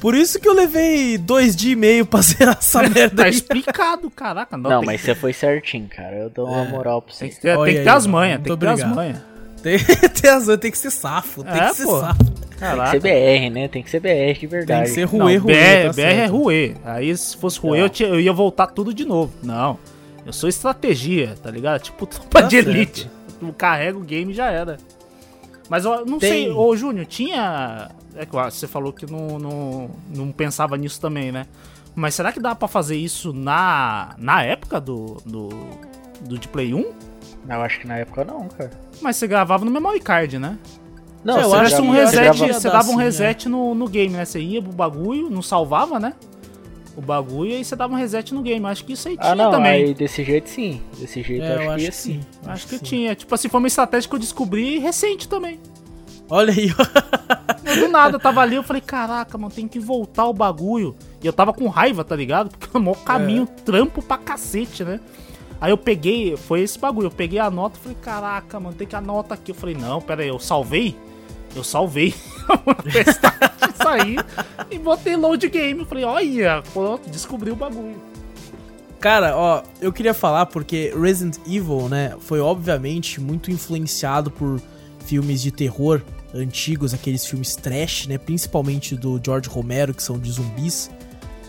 Por 0.00 0.14
isso 0.14 0.38
que 0.38 0.48
eu 0.48 0.52
levei 0.52 1.16
dois 1.16 1.54
dias 1.56 1.72
e 1.72 1.76
meio 1.76 2.04
pra 2.04 2.20
zerar 2.20 2.58
essa 2.58 2.82
merda 2.88 3.16
Tá 3.16 3.24
aí. 3.24 3.30
explicado, 3.30 4.10
caraca. 4.10 4.56
Não, 4.56 4.68
Não, 4.70 4.80
tem 4.80 4.86
mas 4.86 5.00
que- 5.00 5.06
você 5.06 5.14
foi 5.14 5.32
certinho, 5.32 5.88
cara. 5.88 6.16
Eu 6.16 6.30
dou 6.30 6.46
uma 6.46 6.64
É. 6.64 6.68
moral 6.68 7.00
pra 7.00 7.14
Tem 7.14 7.30
você. 7.30 7.36
que 7.36 7.40
ter, 7.42 7.56
tem 7.64 7.74
que 7.76 7.82
ter 7.82 7.88
as 7.88 8.06
manhas, 8.06 8.42
tem 8.42 8.52
que 8.52 8.60
ter 8.60 8.68
as 8.68 8.84
manhas. 8.84 9.18
Tem, 9.62 9.78
tem, 10.20 10.30
as- 10.30 10.58
tem 10.58 10.70
que 10.70 10.76
ser 10.78 10.90
safo, 10.90 11.42
tem 11.42 11.54
É, 11.54 11.68
que 11.68 11.74
ser 11.76 11.84
pô. 11.84 12.00
safo. 12.00 12.24
Tem 12.24 12.34
que 12.50 12.56
Caraca. 12.58 12.90
ser 12.90 13.00
BR, 13.00 13.50
né? 13.54 13.68
Tem 13.68 13.82
que 13.82 13.90
ser 13.90 14.00
BR 14.00 14.38
de 14.38 14.46
verdade. 14.46 14.80
Tem 14.82 14.88
que 14.88 14.94
ser 14.94 15.04
ruê, 15.04 15.36
ruê. 15.36 15.54
BR, 15.54 15.86
tá 15.86 15.92
BR 15.94 16.02
é 16.02 16.26
ruê. 16.26 16.74
Aí 16.84 17.16
se 17.16 17.36
fosse 17.36 17.58
ruê, 17.58 17.80
eu, 17.80 17.88
tinha- 17.88 18.08
eu 18.10 18.20
ia 18.20 18.32
voltar 18.32 18.66
tudo 18.66 18.92
de 18.92 19.04
novo. 19.04 19.32
Não. 19.42 19.78
Eu 20.26 20.32
sou 20.32 20.48
estratégia, 20.48 21.34
tá 21.42 21.50
ligado? 21.50 21.80
Tipo, 21.80 22.04
tropa 22.06 22.42
Tá 22.42 22.46
de 22.46 22.56
certo. 22.56 22.68
elite. 22.70 23.10
Tu 23.40 23.52
carrega 23.54 23.96
o 23.96 24.02
game 24.02 24.32
e 24.32 24.34
já 24.34 24.50
era. 24.50 24.76
Mas 25.68 25.84
eu 25.84 26.04
não 26.04 26.18
Tem- 26.18 26.30
sei, 26.46 26.50
ô 26.52 26.76
Júnior, 26.76 27.06
tinha. 27.06 27.90
É 28.16 28.24
que 28.26 28.32
você 28.32 28.66
falou 28.68 28.92
que 28.92 29.10
não, 29.10 29.38
não, 29.38 29.90
não 30.14 30.30
pensava 30.32 30.76
nisso 30.76 31.00
também, 31.00 31.32
né? 31.32 31.46
Mas 31.96 32.14
será 32.14 32.32
que 32.32 32.40
dá 32.40 32.54
pra 32.54 32.68
fazer 32.68 32.96
isso 32.96 33.32
na, 33.32 34.14
na 34.18 34.42
época 34.42 34.80
do, 34.80 35.16
do, 35.24 35.48
do 36.20 36.38
de 36.38 36.48
Play 36.48 36.74
1? 36.74 36.80
Eu 37.48 37.60
acho 37.62 37.80
que 37.80 37.86
na 37.86 37.96
época 37.98 38.24
não, 38.24 38.48
cara. 38.48 38.70
Mas 39.00 39.16
você 39.16 39.26
gravava 39.26 39.64
no 39.64 39.70
memory 39.70 40.00
card, 40.00 40.38
né? 40.38 40.58
Não, 41.24 41.38
É, 41.38 41.42
eu 41.44 41.48
Você, 41.48 41.56
acho 41.56 41.82
um 41.82 41.90
reset, 41.90 42.36
você 42.38 42.68
dar 42.68 42.74
dava 42.78 42.90
um 42.90 43.00
é. 43.00 43.04
reset 43.04 43.48
no, 43.48 43.74
no 43.74 43.88
game, 43.88 44.12
né? 44.14 44.24
Você 44.24 44.40
ia 44.40 44.60
pro 44.62 44.72
bagulho, 44.72 45.30
não 45.30 45.40
salvava, 45.42 45.98
né? 45.98 46.12
O 46.96 47.00
bagulho 47.00 47.50
e 47.50 47.54
aí 47.56 47.64
você 47.64 47.74
dava 47.74 47.92
um 47.92 47.96
reset 47.96 48.32
no 48.32 48.40
game. 48.42 48.64
Acho 48.66 48.84
que 48.84 48.92
isso 48.92 49.08
aí 49.08 49.16
tinha 49.16 49.32
Ah, 49.32 49.34
não, 49.34 49.50
também. 49.50 49.72
aí 49.86 49.94
desse 49.94 50.22
jeito 50.22 50.48
sim. 50.48 50.80
Desse 50.98 51.22
jeito 51.22 51.42
É, 51.44 51.66
eu 51.66 51.70
acho 51.72 51.76
que 51.78 51.82
ia 51.84 51.92
sim. 51.92 52.20
Acho 52.46 52.66
que 52.68 52.78
tinha. 52.78 53.14
Tipo 53.14 53.34
assim, 53.34 53.48
foi 53.48 53.58
uma 53.58 53.66
estratégia 53.66 54.08
que 54.08 54.14
eu 54.14 54.18
descobri 54.20 54.78
recente 54.78 55.28
também. 55.28 55.58
Olha 56.30 56.52
aí, 56.54 56.68
do 57.78 57.88
nada, 57.88 58.16
eu 58.16 58.20
tava 58.20 58.40
ali, 58.40 58.56
eu 58.56 58.62
falei, 58.62 58.80
caraca, 58.80 59.36
mano, 59.36 59.52
tem 59.52 59.68
que 59.68 59.78
voltar 59.78 60.24
o 60.24 60.32
bagulho. 60.32 60.94
E 61.22 61.26
eu 61.26 61.32
tava 61.32 61.52
com 61.52 61.68
raiva, 61.68 62.02
tá 62.02 62.16
ligado? 62.16 62.48
Porque 62.50 62.74
é 62.74 62.78
o 62.78 62.82
maior 62.82 62.96
caminho, 63.04 63.46
trampo 63.64 64.00
pra 64.02 64.16
cacete, 64.16 64.84
né? 64.84 65.00
Aí 65.60 65.70
eu 65.70 65.76
peguei, 65.76 66.36
foi 66.36 66.60
esse 66.62 66.78
bagulho, 66.78 67.06
eu 67.06 67.10
peguei 67.10 67.38
a 67.38 67.50
nota 67.50 67.78
e 67.78 67.82
falei, 67.82 67.98
caraca, 68.00 68.58
mano, 68.58 68.74
tem 68.74 68.86
que 68.86 68.96
anotar 68.96 69.36
aqui. 69.36 69.50
Eu 69.50 69.54
falei, 69.54 69.74
não, 69.74 70.00
pera 70.00 70.22
aí, 70.22 70.28
eu 70.28 70.38
salvei? 70.38 70.96
Eu 71.54 71.62
salvei 71.62 72.14
saí 73.82 74.16
e 74.70 74.78
botei 74.78 75.16
load 75.16 75.48
game. 75.48 75.84
Falei, 75.84 76.04
olha, 76.04 76.62
pronto, 76.72 77.08
descobri 77.08 77.50
o 77.50 77.56
bagulho. 77.56 78.00
Cara, 79.00 79.36
ó, 79.36 79.62
eu 79.80 79.92
queria 79.92 80.14
falar 80.14 80.46
porque 80.46 80.92
Resident 80.98 81.36
Evil, 81.46 81.88
né, 81.90 82.14
foi 82.20 82.40
obviamente 82.40 83.20
muito 83.20 83.50
influenciado 83.50 84.30
por 84.30 84.60
filmes 85.04 85.42
de 85.42 85.50
terror 85.50 86.00
antigos, 86.34 86.94
aqueles 86.94 87.26
filmes 87.26 87.54
trash, 87.54 88.06
né, 88.06 88.16
principalmente 88.16 88.96
do 88.96 89.20
George 89.22 89.48
Romero, 89.48 89.92
que 89.92 90.02
são 90.02 90.18
de 90.18 90.30
zumbis. 90.32 90.90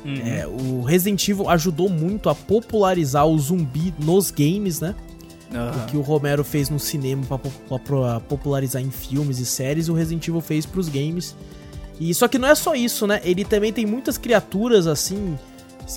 Uhum. 0.03 0.18
É, 0.18 0.45
o 0.45 0.82
Resident 0.84 1.28
Evil 1.28 1.49
ajudou 1.49 1.89
muito 1.89 2.30
a 2.30 2.36
popularizar 2.36 3.26
o 3.26 3.39
zumbi 3.39 3.93
nos 3.97 4.30
games, 4.30 4.82
né? 4.82 4.93
Uhum. 5.56 5.84
O 5.84 5.86
que 5.86 5.97
o 5.97 6.01
Romero 6.01 6.43
fez 6.43 6.70
no 6.70 6.80
cinema 6.80 7.24
para 7.70 8.20
popularizar 8.22 8.82
em 8.82 8.91
filmes 8.91 9.39
e 9.39 9.45
séries, 9.45 9.89
o 9.89 9.93
Resident 9.93 10.28
Evil 10.28 10.41
fez 10.41 10.66
pros 10.66 10.89
games. 10.89 11.36
E 11.99 12.14
só 12.14 12.28
que 12.28 12.38
não 12.38 12.47
é 12.47 12.56
só 12.56 12.76
isso, 12.76 13.08
né? 13.08 13.22
Ele 13.24 13.45
também 13.45 13.72
tem 13.72 13.86
muitas 13.86 14.18
criaturas 14.18 14.88
assim 14.88 15.38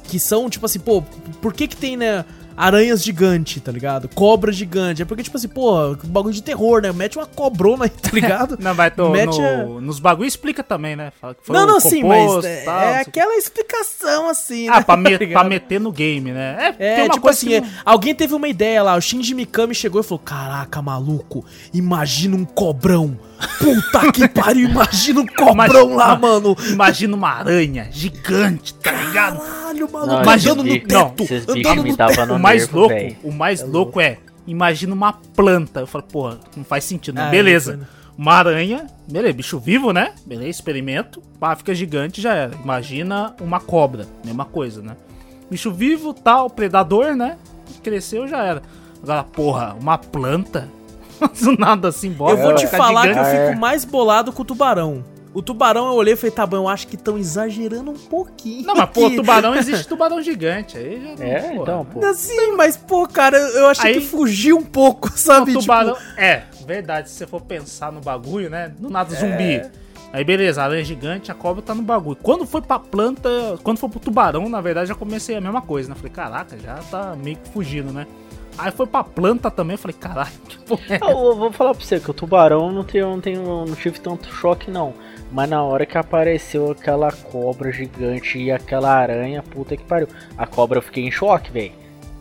que 0.04 0.18
são 0.18 0.48
tipo 0.50 0.66
assim, 0.66 0.78
pô, 0.78 1.02
por 1.40 1.52
que 1.52 1.66
que 1.66 1.76
tem, 1.76 1.96
né, 1.96 2.24
aranhas 2.58 3.04
gigante, 3.04 3.60
tá 3.60 3.70
ligado? 3.70 4.08
Cobra 4.08 4.50
gigante. 4.50 5.00
É 5.00 5.04
porque, 5.04 5.22
tipo 5.22 5.36
assim, 5.36 5.46
pô, 5.46 5.94
bagulho 6.04 6.34
de 6.34 6.42
terror, 6.42 6.82
né? 6.82 6.92
Mete 6.92 7.16
uma 7.16 7.26
cobrona 7.26 7.84
aí, 7.84 7.90
tá 7.90 8.10
ligado? 8.12 8.58
não, 8.60 8.74
vai 8.74 8.90
tô, 8.90 9.10
Mete 9.10 9.40
no, 9.40 9.78
a... 9.78 9.80
nos 9.80 10.00
bagulho 10.00 10.26
explica 10.26 10.64
também, 10.64 10.96
né? 10.96 11.12
não, 11.48 11.66
não, 11.66 11.78
sim, 11.80 12.02
mas 12.02 12.44
é, 12.44 12.64
tal, 12.64 12.80
é 12.80 13.00
aquela 13.00 13.36
explicação 13.36 14.28
assim, 14.28 14.68
Ah, 14.68 14.78
né? 14.78 14.82
pra, 14.82 14.96
me, 14.98 15.16
tá 15.18 15.26
pra 15.26 15.44
meter 15.44 15.80
no 15.80 15.92
game, 15.92 16.32
né? 16.32 16.74
É, 16.78 17.02
é 17.02 17.08
tipo 17.08 17.28
assim, 17.28 17.54
é, 17.54 17.62
alguém 17.84 18.14
teve 18.14 18.34
uma 18.34 18.48
ideia 18.48 18.82
lá, 18.82 18.96
o 18.96 19.00
Shinji 19.00 19.34
Mikami 19.34 19.74
chegou 19.74 20.00
e 20.00 20.04
falou, 20.04 20.18
caraca, 20.18 20.82
maluco, 20.82 21.44
imagina 21.72 22.34
um 22.36 22.44
cobrão. 22.44 23.16
Puta 23.58 24.12
que 24.12 24.28
pariu, 24.28 24.68
imagina 24.68 25.20
um 25.20 25.26
cobrão 25.28 25.94
lá, 25.94 26.18
mano. 26.18 26.56
Imagina 26.68 27.14
uma 27.14 27.30
aranha 27.30 27.88
gigante, 27.90 28.74
tá 28.74 28.92
ligado? 28.92 29.38
Caralho, 29.38 29.92
maluco, 29.92 30.22
imagina 30.22 30.54
no 30.54 30.80
teto. 30.80 31.24
Andando 31.48 31.84
no 31.84 31.96
teto 31.96 32.38
mais 32.38 32.62
nervo, 32.62 32.78
louco, 32.78 32.94
véio. 32.94 33.16
o 33.22 33.32
mais 33.32 33.60
é 33.60 33.64
louco, 33.64 33.76
louco 33.78 34.00
é, 34.00 34.18
imagina 34.46 34.94
uma 34.94 35.12
planta. 35.12 35.80
Eu 35.80 35.86
falo, 35.86 36.04
porra, 36.04 36.40
não 36.56 36.64
faz 36.64 36.84
sentido. 36.84 37.18
Ah, 37.18 37.28
beleza. 37.28 37.76
Né? 37.76 37.86
Uma 38.16 38.34
aranha, 38.34 38.86
beleza, 39.08 39.32
bicho 39.34 39.60
vivo, 39.60 39.92
né? 39.92 40.12
Beleza, 40.26 40.50
experimento. 40.50 41.22
Pá, 41.38 41.54
fica 41.54 41.72
gigante 41.74 42.20
já 42.20 42.34
era. 42.34 42.54
Imagina 42.56 43.34
uma 43.40 43.60
cobra, 43.60 44.06
mesma 44.24 44.44
coisa, 44.44 44.82
né? 44.82 44.96
Bicho 45.48 45.70
vivo, 45.70 46.12
tal, 46.12 46.50
predador, 46.50 47.14
né? 47.14 47.38
Cresceu 47.82 48.26
já 48.26 48.42
era. 48.42 48.62
Agora, 49.02 49.22
porra, 49.22 49.76
uma 49.80 49.96
planta? 49.96 50.68
Do 51.42 51.56
nada 51.58 51.88
assim, 51.88 52.10
bora. 52.10 52.38
Eu 52.38 52.42
vou 52.42 52.54
te 52.54 52.66
falar 52.66 53.08
gigante. 53.08 53.20
que 53.20 53.26
eu 53.26 53.40
fico 53.40 53.52
é. 53.52 53.56
mais 53.56 53.84
bolado 53.84 54.32
com 54.32 54.42
o 54.42 54.44
tubarão. 54.44 55.04
O 55.34 55.42
tubarão 55.42 55.86
eu 55.88 55.94
olhei 55.94 56.14
e 56.14 56.16
falei, 56.16 56.30
tá 56.32 56.46
bom, 56.46 56.56
eu 56.56 56.68
acho 56.68 56.88
que 56.88 56.96
estão 56.96 57.18
exagerando 57.18 57.90
um 57.90 57.98
pouquinho. 57.98 58.66
Não, 58.66 58.74
mas 58.74 58.90
pô, 58.90 59.10
tubarão 59.10 59.54
existe 59.56 59.86
tubarão 59.86 60.22
gigante. 60.22 60.76
Aí 60.76 61.14
já 61.16 61.24
É, 61.24 61.40
pô. 61.54 61.62
então, 61.62 61.84
pô. 61.84 62.14
Sim, 62.14 62.56
mas, 62.56 62.76
pô, 62.76 63.06
cara, 63.06 63.36
eu 63.36 63.66
achei 63.66 63.92
aí, 63.92 64.00
que 64.00 64.06
fugiu 64.06 64.56
um 64.56 64.64
pouco, 64.64 65.10
sabe? 65.16 65.56
O 65.56 65.60
tubarão. 65.60 65.94
Tipo... 65.94 66.20
É, 66.20 66.44
verdade, 66.66 67.10
se 67.10 67.16
você 67.16 67.26
for 67.26 67.40
pensar 67.40 67.92
no 67.92 68.00
bagulho, 68.00 68.48
né? 68.50 68.72
Do 68.78 68.90
nada 68.90 69.14
é... 69.14 69.16
zumbi. 69.16 69.62
Aí 70.10 70.24
beleza, 70.24 70.62
a 70.62 70.64
aranha 70.64 70.82
gigante, 70.82 71.30
a 71.30 71.34
cobra 71.34 71.62
tá 71.62 71.74
no 71.74 71.82
bagulho. 71.82 72.16
Quando 72.22 72.46
foi 72.46 72.62
pra 72.62 72.78
planta, 72.78 73.28
quando 73.62 73.78
foi 73.78 73.90
pro 73.90 74.00
tubarão, 74.00 74.48
na 74.48 74.60
verdade 74.60 74.88
já 74.88 74.94
comecei 74.94 75.36
a 75.36 75.40
mesma 75.40 75.60
coisa, 75.60 75.90
né? 75.90 75.94
Falei, 75.94 76.10
caraca, 76.10 76.56
já 76.58 76.76
tá 76.90 77.14
meio 77.14 77.36
que 77.36 77.50
fugindo, 77.50 77.92
né? 77.92 78.06
Aí 78.58 78.72
foi 78.72 78.86
pra 78.86 79.04
planta 79.04 79.50
também, 79.50 79.74
eu 79.74 79.78
falei, 79.78 79.96
caralho, 79.98 80.32
que 80.48 80.58
porra 80.58 80.82
é 80.88 80.98
Eu 81.00 81.36
vou 81.36 81.52
falar 81.52 81.74
pra 81.74 81.84
você 81.84 82.00
que 82.00 82.10
o 82.10 82.14
tubarão 82.14 82.72
não, 82.72 82.84
tem, 82.84 83.00
não, 83.00 83.20
tem, 83.20 83.36
não 83.36 83.74
tive 83.74 84.00
tanto 84.00 84.32
choque, 84.34 84.70
não. 84.70 84.92
Mas 85.30 85.48
na 85.48 85.62
hora 85.62 85.86
que 85.86 85.96
apareceu 85.96 86.70
aquela 86.70 87.12
cobra 87.12 87.70
gigante 87.70 88.38
e 88.38 88.50
aquela 88.50 88.92
aranha, 88.92 89.42
puta 89.42 89.76
que 89.76 89.84
pariu. 89.84 90.08
A 90.36 90.46
cobra 90.46 90.78
eu 90.78 90.82
fiquei 90.82 91.06
em 91.06 91.10
choque, 91.10 91.50
velho. 91.50 91.72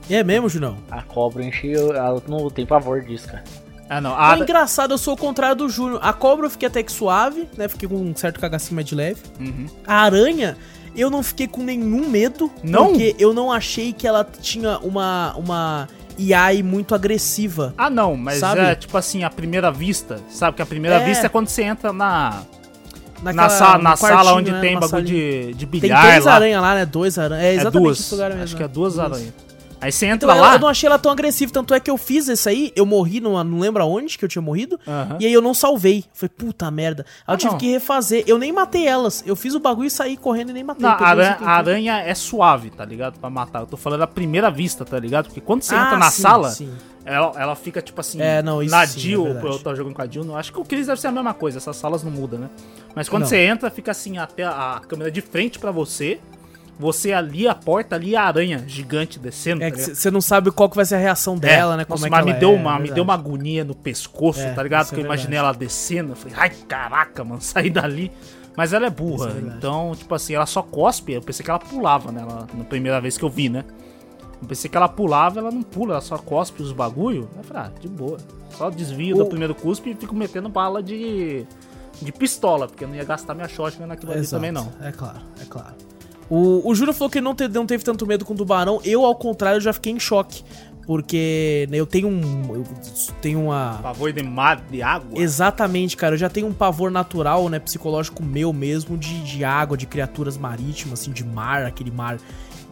É 0.09 0.23
mesmo, 0.23 0.47
Junão? 0.47 0.77
A 0.89 1.01
cobra 1.01 1.43
encheu. 1.43 1.93
Ela 1.93 2.21
não 2.27 2.49
tem 2.49 2.65
pavor 2.65 3.01
disso, 3.01 3.27
cara. 3.27 3.43
Ah, 3.89 4.01
não. 4.01 4.17
A... 4.17 4.35
É 4.35 4.39
engraçado, 4.39 4.93
eu 4.93 4.97
sou 4.97 5.13
o 5.13 5.17
contrário 5.17 5.55
do 5.55 5.69
Júnior. 5.69 5.99
A 6.03 6.13
cobra 6.13 6.45
eu 6.45 6.49
fiquei 6.49 6.67
até 6.67 6.83
que 6.83 6.91
suave, 6.91 7.47
né? 7.57 7.67
Fiquei 7.67 7.87
com 7.87 7.95
um 7.95 8.15
certo 8.15 8.39
cagacinho 8.39 8.75
mais 8.75 8.87
de 8.87 8.95
leve. 8.95 9.21
Uhum. 9.39 9.65
A 9.85 10.01
aranha, 10.01 10.57
eu 10.95 11.09
não 11.09 11.23
fiquei 11.23 11.47
com 11.47 11.63
nenhum 11.63 12.09
medo. 12.09 12.51
Não? 12.63 12.87
Porque 12.87 13.15
eu 13.19 13.33
não 13.33 13.51
achei 13.51 13.93
que 13.93 14.07
ela 14.07 14.23
tinha 14.23 14.77
uma. 14.79 15.33
uma 15.35 15.87
AI 16.19 16.63
muito 16.63 16.95
agressiva. 16.95 17.73
Ah, 17.77 17.89
não, 17.89 18.15
mas 18.15 18.39
sabe? 18.39 18.61
é 18.61 18.75
tipo 18.75 18.97
assim, 18.97 19.23
a 19.23 19.29
primeira 19.29 19.71
vista, 19.71 20.19
sabe? 20.29 20.57
Que 20.57 20.61
a 20.61 20.65
primeira 20.65 20.97
é... 20.97 21.05
vista 21.05 21.25
é 21.25 21.29
quando 21.29 21.47
você 21.47 21.63
entra 21.63 21.93
na 21.93 22.43
Naquela, 23.21 23.47
na 23.47 23.49
sala, 23.49 23.77
na 23.83 23.95
sala 23.95 24.33
onde 24.33 24.51
né, 24.51 24.61
tem 24.61 24.79
bagulho 24.79 25.03
de, 25.03 25.53
de 25.53 25.65
bilhar. 25.65 26.01
Tem 26.01 26.09
três 26.11 26.27
aranhas 26.27 26.61
lá, 26.61 26.75
né? 26.75 26.85
Dois 26.85 27.17
aranhas. 27.17 27.43
É 27.45 27.53
exatamente 27.53 27.77
é 27.77 27.81
duas. 27.81 27.99
esse 27.99 28.13
lugar 28.13 28.29
mesmo. 28.29 28.43
Acho 28.43 28.55
que 28.55 28.63
é 28.63 28.67
duas, 28.67 28.93
duas. 28.93 29.11
aranhas. 29.11 29.33
Aí 29.79 29.91
você 29.91 30.05
entra 30.07 30.31
então, 30.31 30.41
lá. 30.41 30.53
Eu 30.53 30.59
não 30.59 30.67
achei 30.67 30.87
ela 30.87 30.97
tão 30.97 31.11
agressiva, 31.11 31.51
tanto 31.51 31.73
é 31.73 31.79
que 31.79 31.89
eu 31.89 31.97
fiz 31.97 32.27
isso 32.27 32.49
aí, 32.49 32.71
eu 32.75 32.85
morri, 32.85 33.19
não, 33.19 33.43
não 33.43 33.59
lembro 33.59 33.83
aonde 33.83 34.17
que 34.17 34.25
eu 34.25 34.29
tinha 34.29 34.41
morrido, 34.41 34.79
e 35.19 35.25
aí 35.25 35.33
eu 35.33 35.41
não 35.41 35.53
salvei. 35.53 36.03
Falei, 36.13 36.31
puta 36.35 36.69
merda. 36.71 37.05
Aí 37.25 37.33
eu 37.33 37.35
ah, 37.35 37.37
tive 37.37 37.51
não. 37.51 37.59
que 37.59 37.71
refazer. 37.71 38.23
Eu 38.27 38.37
nem 38.37 38.51
matei 38.51 38.87
elas. 38.87 39.23
Eu 39.25 39.35
fiz 39.35 39.53
o 39.53 39.59
bagulho 39.59 39.87
e 39.87 39.91
saí 39.91 40.17
correndo 40.17 40.49
e 40.49 40.53
nem 40.53 40.63
matei. 40.63 40.83
Não, 40.83 40.91
a 40.91 41.07
aranha, 41.07 41.37
a 41.41 41.51
aranha 41.51 41.99
é 41.99 42.15
suave, 42.15 42.69
tá 42.69 42.83
ligado? 42.83 43.19
Pra 43.19 43.29
matar. 43.29 43.61
Eu 43.61 43.67
tô 43.67 43.77
falando 43.77 43.99
da 43.99 44.07
primeira 44.07 44.49
vista, 44.49 44.83
tá 44.83 44.99
ligado? 44.99 45.25
Porque 45.25 45.41
quando 45.41 45.63
você 45.63 45.75
ah, 45.75 45.83
entra 45.85 45.97
na 45.97 46.11
sim, 46.11 46.21
sala. 46.21 46.49
Sim. 46.49 46.71
Ela, 47.05 47.31
ela 47.37 47.55
fica, 47.55 47.81
tipo 47.81 48.01
assim, 48.01 48.21
é, 48.21 48.41
não, 48.41 48.61
na 48.63 48.85
Jill, 48.85 49.27
é 49.27 49.41
eu 49.41 49.59
tô 49.59 49.73
jogando 49.73 49.93
com 49.93 50.01
a 50.01 50.07
Jill. 50.07 50.35
Acho 50.35 50.51
que 50.51 50.59
o 50.59 50.65
Chris 50.65 50.87
deve 50.87 50.99
ser 50.99 51.07
a 51.07 51.11
mesma 51.11 51.33
coisa, 51.33 51.57
essas 51.57 51.77
salas 51.77 52.03
não 52.03 52.11
mudam, 52.11 52.37
né? 52.37 52.49
Mas 52.93 53.07
quando 53.07 53.21
não. 53.21 53.29
você 53.29 53.45
entra, 53.45 53.71
fica 53.71 53.91
assim, 53.91 54.17
até 54.17 54.43
a 54.43 54.81
câmera 54.85 55.09
de 55.09 55.21
frente 55.21 55.57
para 55.57 55.71
você. 55.71 56.19
Você 56.79 57.11
ali, 57.11 57.47
a 57.47 57.55
porta 57.55 57.95
ali, 57.95 58.15
a 58.15 58.23
aranha 58.23 58.63
gigante 58.67 59.17
descendo. 59.17 59.63
É 59.63 59.71
tá 59.71 59.75
que 59.75 59.95
você 59.95 60.11
não 60.11 60.21
sabe 60.21 60.51
qual 60.51 60.69
que 60.69 60.75
vai 60.75 60.85
ser 60.85 60.95
a 60.95 60.99
reação 60.99 61.35
é, 61.35 61.39
dela, 61.39 61.73
é, 61.73 61.77
né? 61.77 61.85
Como 61.85 61.95
nossa, 61.95 62.07
é 62.07 62.09
mas 62.09 62.25
me 62.25 62.33
deu, 62.33 62.51
é, 62.51 62.55
uma, 62.55 62.79
me 62.79 62.91
deu 62.91 63.03
uma 63.03 63.15
agonia 63.15 63.63
no 63.63 63.73
pescoço, 63.73 64.41
é, 64.41 64.53
tá 64.53 64.61
ligado? 64.61 64.87
Porque 64.87 65.01
eu 65.01 65.05
imaginei 65.05 65.39
ela 65.39 65.51
descendo. 65.53 66.11
Eu 66.11 66.15
falei, 66.15 66.37
ai, 66.37 66.49
caraca, 66.67 67.23
mano, 67.23 67.41
sair 67.41 67.71
dali. 67.71 68.11
Mas 68.55 68.73
ela 68.73 68.87
é 68.87 68.89
burra, 68.89 69.35
então, 69.39 69.93
tipo 69.95 70.13
assim, 70.15 70.33
ela 70.33 70.47
só 70.47 70.63
cospe. 70.63 71.13
Eu 71.13 71.21
pensei 71.21 71.43
que 71.43 71.49
ela 71.49 71.59
pulava, 71.59 72.11
né? 72.11 72.21
Ela, 72.21 72.47
na 72.53 72.63
primeira 72.63 72.99
vez 72.99 73.15
que 73.15 73.23
eu 73.23 73.29
vi, 73.29 73.49
né? 73.49 73.63
Eu 74.41 74.47
pensei 74.47 74.69
que 74.69 74.75
ela 74.75 74.89
pulava, 74.89 75.39
ela 75.39 75.51
não 75.51 75.61
pula, 75.61 75.93
ela 75.93 76.01
só 76.01 76.17
cospe 76.17 76.63
os 76.63 76.71
bagulho. 76.71 77.29
Eu 77.37 77.43
falei, 77.43 77.63
ah, 77.63 77.71
de 77.79 77.87
boa. 77.87 78.17
Só 78.51 78.69
desvio 78.69 79.15
o... 79.15 79.19
do 79.19 79.25
primeiro 79.27 79.53
cuspe 79.53 79.91
e 79.91 79.95
fico 79.95 80.15
metendo 80.15 80.49
bala 80.49 80.81
de, 80.81 81.45
de 82.01 82.11
pistola, 82.11 82.67
porque 82.67 82.83
eu 82.83 82.87
não 82.87 82.95
ia 82.95 83.03
gastar 83.03 83.35
minha 83.35 83.47
shotgun 83.47 83.85
naquilo 83.85 84.13
Exato. 84.13 84.43
ali 84.43 84.51
também, 84.51 84.51
não. 84.51 84.87
É 84.87 84.91
claro, 84.91 85.19
é 85.39 85.45
claro. 85.45 85.75
O, 86.29 86.69
o 86.69 86.75
Júlio 86.75 86.93
falou 86.93 87.09
que 87.09 87.21
não, 87.21 87.33
te, 87.33 87.47
não 87.47 87.65
teve 87.65 87.83
tanto 87.83 88.05
medo 88.05 88.25
com 88.25 88.33
o 88.33 88.37
tubarão. 88.37 88.81
Eu, 88.83 89.05
ao 89.05 89.15
contrário, 89.15 89.61
já 89.61 89.71
fiquei 89.71 89.93
em 89.93 89.99
choque. 89.99 90.43
Porque 90.85 91.67
né, 91.69 91.77
eu 91.77 91.85
tenho 91.85 92.07
um. 92.07 92.55
Eu 92.55 92.63
tenho 93.21 93.41
uma. 93.41 93.77
Pavor 93.83 94.13
de 94.13 94.23
mar, 94.23 94.61
de 94.71 94.81
água? 94.81 95.19
Exatamente, 95.21 95.97
cara. 95.97 96.15
Eu 96.15 96.17
já 96.17 96.29
tenho 96.29 96.47
um 96.47 96.53
pavor 96.53 96.89
natural, 96.89 97.49
né? 97.49 97.59
Psicológico 97.59 98.23
meu 98.23 98.53
mesmo, 98.53 98.97
de, 98.97 99.21
de 99.21 99.43
água, 99.43 99.75
de 99.75 99.85
criaturas 99.85 100.37
marítimas, 100.37 101.01
assim, 101.01 101.11
de 101.11 101.25
mar, 101.25 101.65
aquele 101.65 101.91
mar 101.91 102.17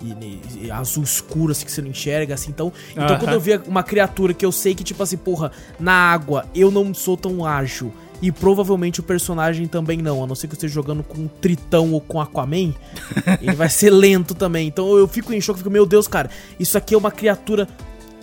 e, 0.01 0.39
e, 0.65 0.71
azul 0.71 1.03
escuro, 1.03 1.51
assim, 1.51 1.65
que 1.65 1.71
você 1.71 1.81
não 1.81 1.89
enxerga, 1.89 2.33
assim. 2.33 2.51
Então, 2.51 2.71
então 2.91 3.17
quando 3.19 3.33
eu 3.33 3.39
vi 3.39 3.57
uma 3.67 3.83
criatura 3.83 4.33
que 4.33 4.45
eu 4.45 4.51
sei 4.51 4.73
que, 4.73 4.83
tipo 4.83 5.03
assim, 5.03 5.17
porra, 5.17 5.51
na 5.77 5.93
água 5.93 6.45
eu 6.55 6.71
não 6.71 6.93
sou 6.93 7.17
tão 7.17 7.45
ágil. 7.45 7.91
E 8.25 8.31
provavelmente 8.31 9.01
o 9.01 9.03
personagem 9.03 9.67
também 9.67 9.99
não, 9.99 10.23
a 10.23 10.25
não 10.25 10.33
ser 10.33 10.47
que 10.47 10.53
eu 10.53 10.57
esteja 10.57 10.73
jogando 10.73 11.03
com 11.03 11.21
um 11.21 11.27
Tritão 11.27 11.93
ou 11.93 12.01
com 12.01 12.19
Aquaman, 12.19 12.73
ele 13.39 13.55
vai 13.55 13.69
ser 13.69 13.91
lento 13.91 14.33
também. 14.33 14.67
Então 14.67 14.97
eu 14.97 15.07
fico 15.07 15.31
em 15.31 15.39
choque, 15.39 15.59
fico, 15.59 15.69
meu 15.69 15.85
Deus, 15.85 16.07
cara, 16.07 16.27
isso 16.59 16.75
aqui 16.75 16.95
é 16.95 16.97
uma 16.97 17.11
criatura 17.11 17.67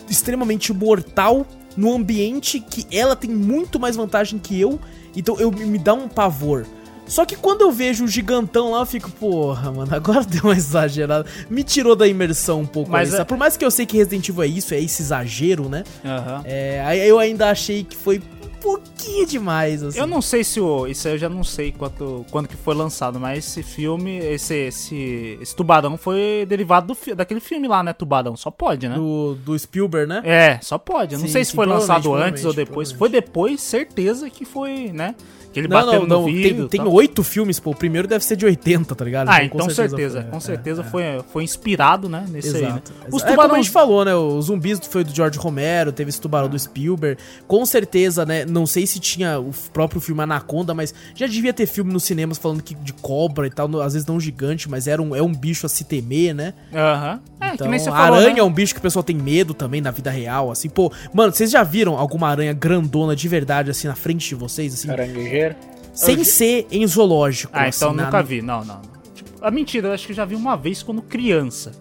extremamente 0.09 0.73
mortal 0.73 1.47
no 1.77 1.95
ambiente 1.95 2.59
que 2.59 2.85
ela 2.91 3.15
tem 3.15 3.29
muito 3.29 3.79
mais 3.79 3.95
vantagem 3.95 4.37
que 4.37 4.59
eu. 4.59 4.77
Então 5.15 5.39
eu 5.39 5.49
me 5.49 5.77
dá 5.77 5.93
um 5.93 6.09
pavor. 6.09 6.65
Só 7.07 7.25
que 7.25 7.37
quando 7.37 7.61
eu 7.61 7.71
vejo 7.71 8.03
o 8.03 8.07
gigantão 8.07 8.71
lá, 8.71 8.79
eu 8.79 8.85
fico, 8.85 9.09
porra, 9.09 9.71
mano, 9.71 9.87
agora 9.95 10.25
deu 10.25 10.43
uma 10.43 10.53
exagerada. 10.53 11.25
Me 11.49 11.63
tirou 11.63 11.95
da 11.95 12.05
imersão 12.05 12.59
um 12.59 12.65
pouco. 12.65 12.91
Mas 12.91 13.13
é... 13.13 13.23
Por 13.23 13.37
mais 13.37 13.55
que 13.55 13.63
eu 13.63 13.71
sei 13.71 13.85
que 13.85 13.95
Resident 13.95 14.27
Evil 14.27 14.43
é 14.43 14.47
isso, 14.47 14.73
é 14.73 14.81
esse 14.81 15.01
exagero, 15.01 15.69
né? 15.69 15.85
Uhum. 16.03 16.41
É, 16.43 16.83
aí 16.85 17.07
eu 17.07 17.19
ainda 17.19 17.49
achei 17.49 17.85
que 17.85 17.95
foi 17.95 18.21
pouquinho 18.63 19.27
demais, 19.27 19.83
assim. 19.83 19.99
Eu 19.99 20.07
não 20.07 20.21
sei 20.21 20.43
se 20.43 20.61
o. 20.61 20.87
Isso 20.87 21.05
aí 21.07 21.15
eu 21.15 21.17
já 21.17 21.27
não 21.27 21.43
sei 21.43 21.73
quanto, 21.73 22.25
quando 22.31 22.47
que 22.47 22.55
foi 22.55 22.73
lançado, 22.73 23.19
mas 23.19 23.39
esse 23.39 23.61
filme, 23.61 24.17
esse, 24.19 24.55
esse, 24.67 25.37
esse 25.41 25.53
tubarão 25.53 25.97
foi 25.97 26.45
derivado 26.47 26.95
do, 26.95 27.15
daquele 27.15 27.41
filme 27.41 27.67
lá, 27.67 27.83
né? 27.83 27.91
Tubarão. 27.91 28.37
Só 28.37 28.49
pode, 28.49 28.87
né? 28.87 28.95
Do, 28.95 29.35
do 29.35 29.59
Spielberg, 29.59 30.07
né? 30.07 30.21
É, 30.23 30.59
só 30.61 30.77
pode. 30.77 31.15
Eu 31.15 31.19
não 31.19 31.27
sei 31.27 31.43
se 31.43 31.51
sim, 31.51 31.57
foi 31.57 31.65
lançado 31.65 32.13
antes 32.15 32.45
ou 32.45 32.53
depois. 32.53 32.91
Foi 32.93 33.09
depois, 33.09 33.61
certeza 33.61 34.29
que 34.29 34.45
foi, 34.45 34.91
né? 34.93 35.13
Que 35.53 35.59
ele 35.59 35.67
Não, 35.67 35.85
não, 35.85 35.99
no 35.99 36.07
não. 36.07 36.25
vidro. 36.25 36.67
Tem, 36.67 36.81
oito 36.81 37.23
filmes, 37.23 37.59
pô. 37.59 37.69
O 37.69 37.75
primeiro 37.75 38.07
deve 38.07 38.25
ser 38.25 38.35
de 38.35 38.43
80, 38.43 38.95
tá 38.95 39.05
ligado? 39.05 39.29
Ah, 39.29 39.43
então 39.43 39.69
certeza, 39.69 40.21
foi, 40.21 40.31
com 40.31 40.37
é, 40.37 40.39
certeza 40.39 40.81
é. 40.81 40.83
foi, 40.83 41.03
foi 41.31 41.43
inspirado, 41.43 42.09
né, 42.09 42.25
nesse 42.27 42.55
aí, 42.55 42.63
né? 42.63 42.69
Exato. 42.69 42.93
Os 43.11 43.21
é 43.21 43.25
como 43.27 43.41
a 43.41 43.43
tubarões 43.43 43.65
gente 43.65 43.71
falou, 43.71 44.03
né? 44.03 44.15
Os 44.15 44.45
zumbis 44.45 44.79
foi 44.89 45.03
do 45.03 45.13
George 45.13 45.37
Romero, 45.37 45.91
teve 45.91 46.09
esse 46.09 46.19
tubarão 46.19 46.49
do 46.49 46.57
Spielberg. 46.57 47.21
Com 47.47 47.63
certeza, 47.67 48.25
né? 48.25 48.45
Não 48.53 48.65
sei 48.67 48.85
se 48.85 48.99
tinha 48.99 49.39
o 49.39 49.51
próprio 49.73 49.99
filme 49.99 50.21
Anaconda, 50.21 50.73
mas 50.73 50.93
já 51.15 51.25
devia 51.27 51.51
ter 51.53 51.65
filme 51.65 51.91
nos 51.91 52.03
cinemas 52.03 52.37
falando 52.37 52.61
que 52.61 52.75
de 52.75 52.93
cobra 52.93 53.47
e 53.47 53.49
tal. 53.49 53.67
no- 53.67 53.81
Às 53.81 53.93
vezes 53.93 54.07
não 54.07 54.19
gigante, 54.19 54.69
mas 54.69 54.87
era 54.87 55.01
um, 55.01 55.15
é 55.15 55.21
um 55.21 55.33
bicho 55.33 55.65
a 55.65 55.69
se 55.69 55.83
temer, 55.83 56.33
né? 56.35 56.53
Aham. 56.73 57.19
É, 57.41 57.53
Então, 57.55 57.69
que 57.69 57.79
falou, 57.79 58.15
aranha 58.17 58.33
né? 58.35 58.39
é 58.39 58.43
um 58.43 58.51
bicho 58.53 58.73
que 58.73 58.79
o 58.79 58.81
pessoal 58.83 59.03
tem 59.03 59.15
medo 59.15 59.53
também 59.53 59.81
na 59.81 59.91
vida 59.91 60.09
real, 60.11 60.51
assim. 60.51 60.69
Pô, 60.69 60.91
mano, 61.13 61.33
vocês 61.33 61.49
já 61.51 61.63
viram 61.63 61.97
alguma 61.97 62.27
aranha 62.29 62.53
grandona 62.53 63.15
de 63.15 63.27
verdade, 63.27 63.69
assim, 63.71 63.87
na 63.87 63.95
frente 63.95 64.29
de 64.29 64.35
vocês, 64.35 64.73
assim? 64.73 64.87
Caranguejeiro. 64.87 65.55
sem 65.93 66.23
ser 66.23 66.67
em 66.71 66.85
zoológico, 66.87 67.51
Ah, 67.55 67.65
assim, 67.65 67.77
então 67.85 67.93
na- 67.93 68.05
nunca 68.05 68.23
vi. 68.23 68.41
Não, 68.41 68.63
não. 68.65 68.81
Tipo, 69.13 69.29
a 69.41 69.51
mentira, 69.51 69.89
eu 69.89 69.93
acho 69.93 70.05
que 70.07 70.11
eu 70.11 70.15
já 70.15 70.25
vi 70.25 70.35
uma 70.35 70.55
vez 70.55 70.81
quando 70.81 71.01
criança. 71.01 71.71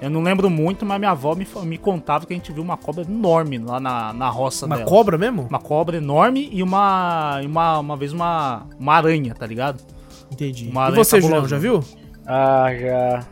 Eu 0.00 0.08
não 0.08 0.22
lembro 0.22 0.48
muito, 0.48 0.86
mas 0.86 0.98
minha 0.98 1.10
avó 1.10 1.34
me, 1.34 1.46
me 1.64 1.76
contava 1.76 2.26
que 2.26 2.32
a 2.32 2.36
gente 2.36 2.50
viu 2.52 2.62
uma 2.62 2.76
cobra 2.76 3.02
enorme 3.02 3.58
lá 3.58 3.78
na, 3.78 4.12
na 4.14 4.28
roça 4.30 4.64
Uma 4.64 4.76
dela. 4.78 4.88
cobra 4.88 5.18
mesmo? 5.18 5.42
Uma 5.48 5.58
cobra 5.58 5.96
enorme 5.98 6.48
e 6.50 6.62
uma. 6.62 7.40
uma, 7.44 7.78
uma 7.80 7.96
vez 7.96 8.12
uma, 8.12 8.66
uma 8.78 8.94
aranha, 8.94 9.34
tá 9.34 9.46
ligado? 9.46 9.82
Entendi. 10.32 10.68
Uma 10.70 10.82
E 10.82 10.84
aranha 10.84 11.04
você, 11.04 11.20
Julião, 11.20 11.46
já 11.46 11.58
viu? 11.58 11.84
Ah, 12.26 12.68
já. 12.74 13.26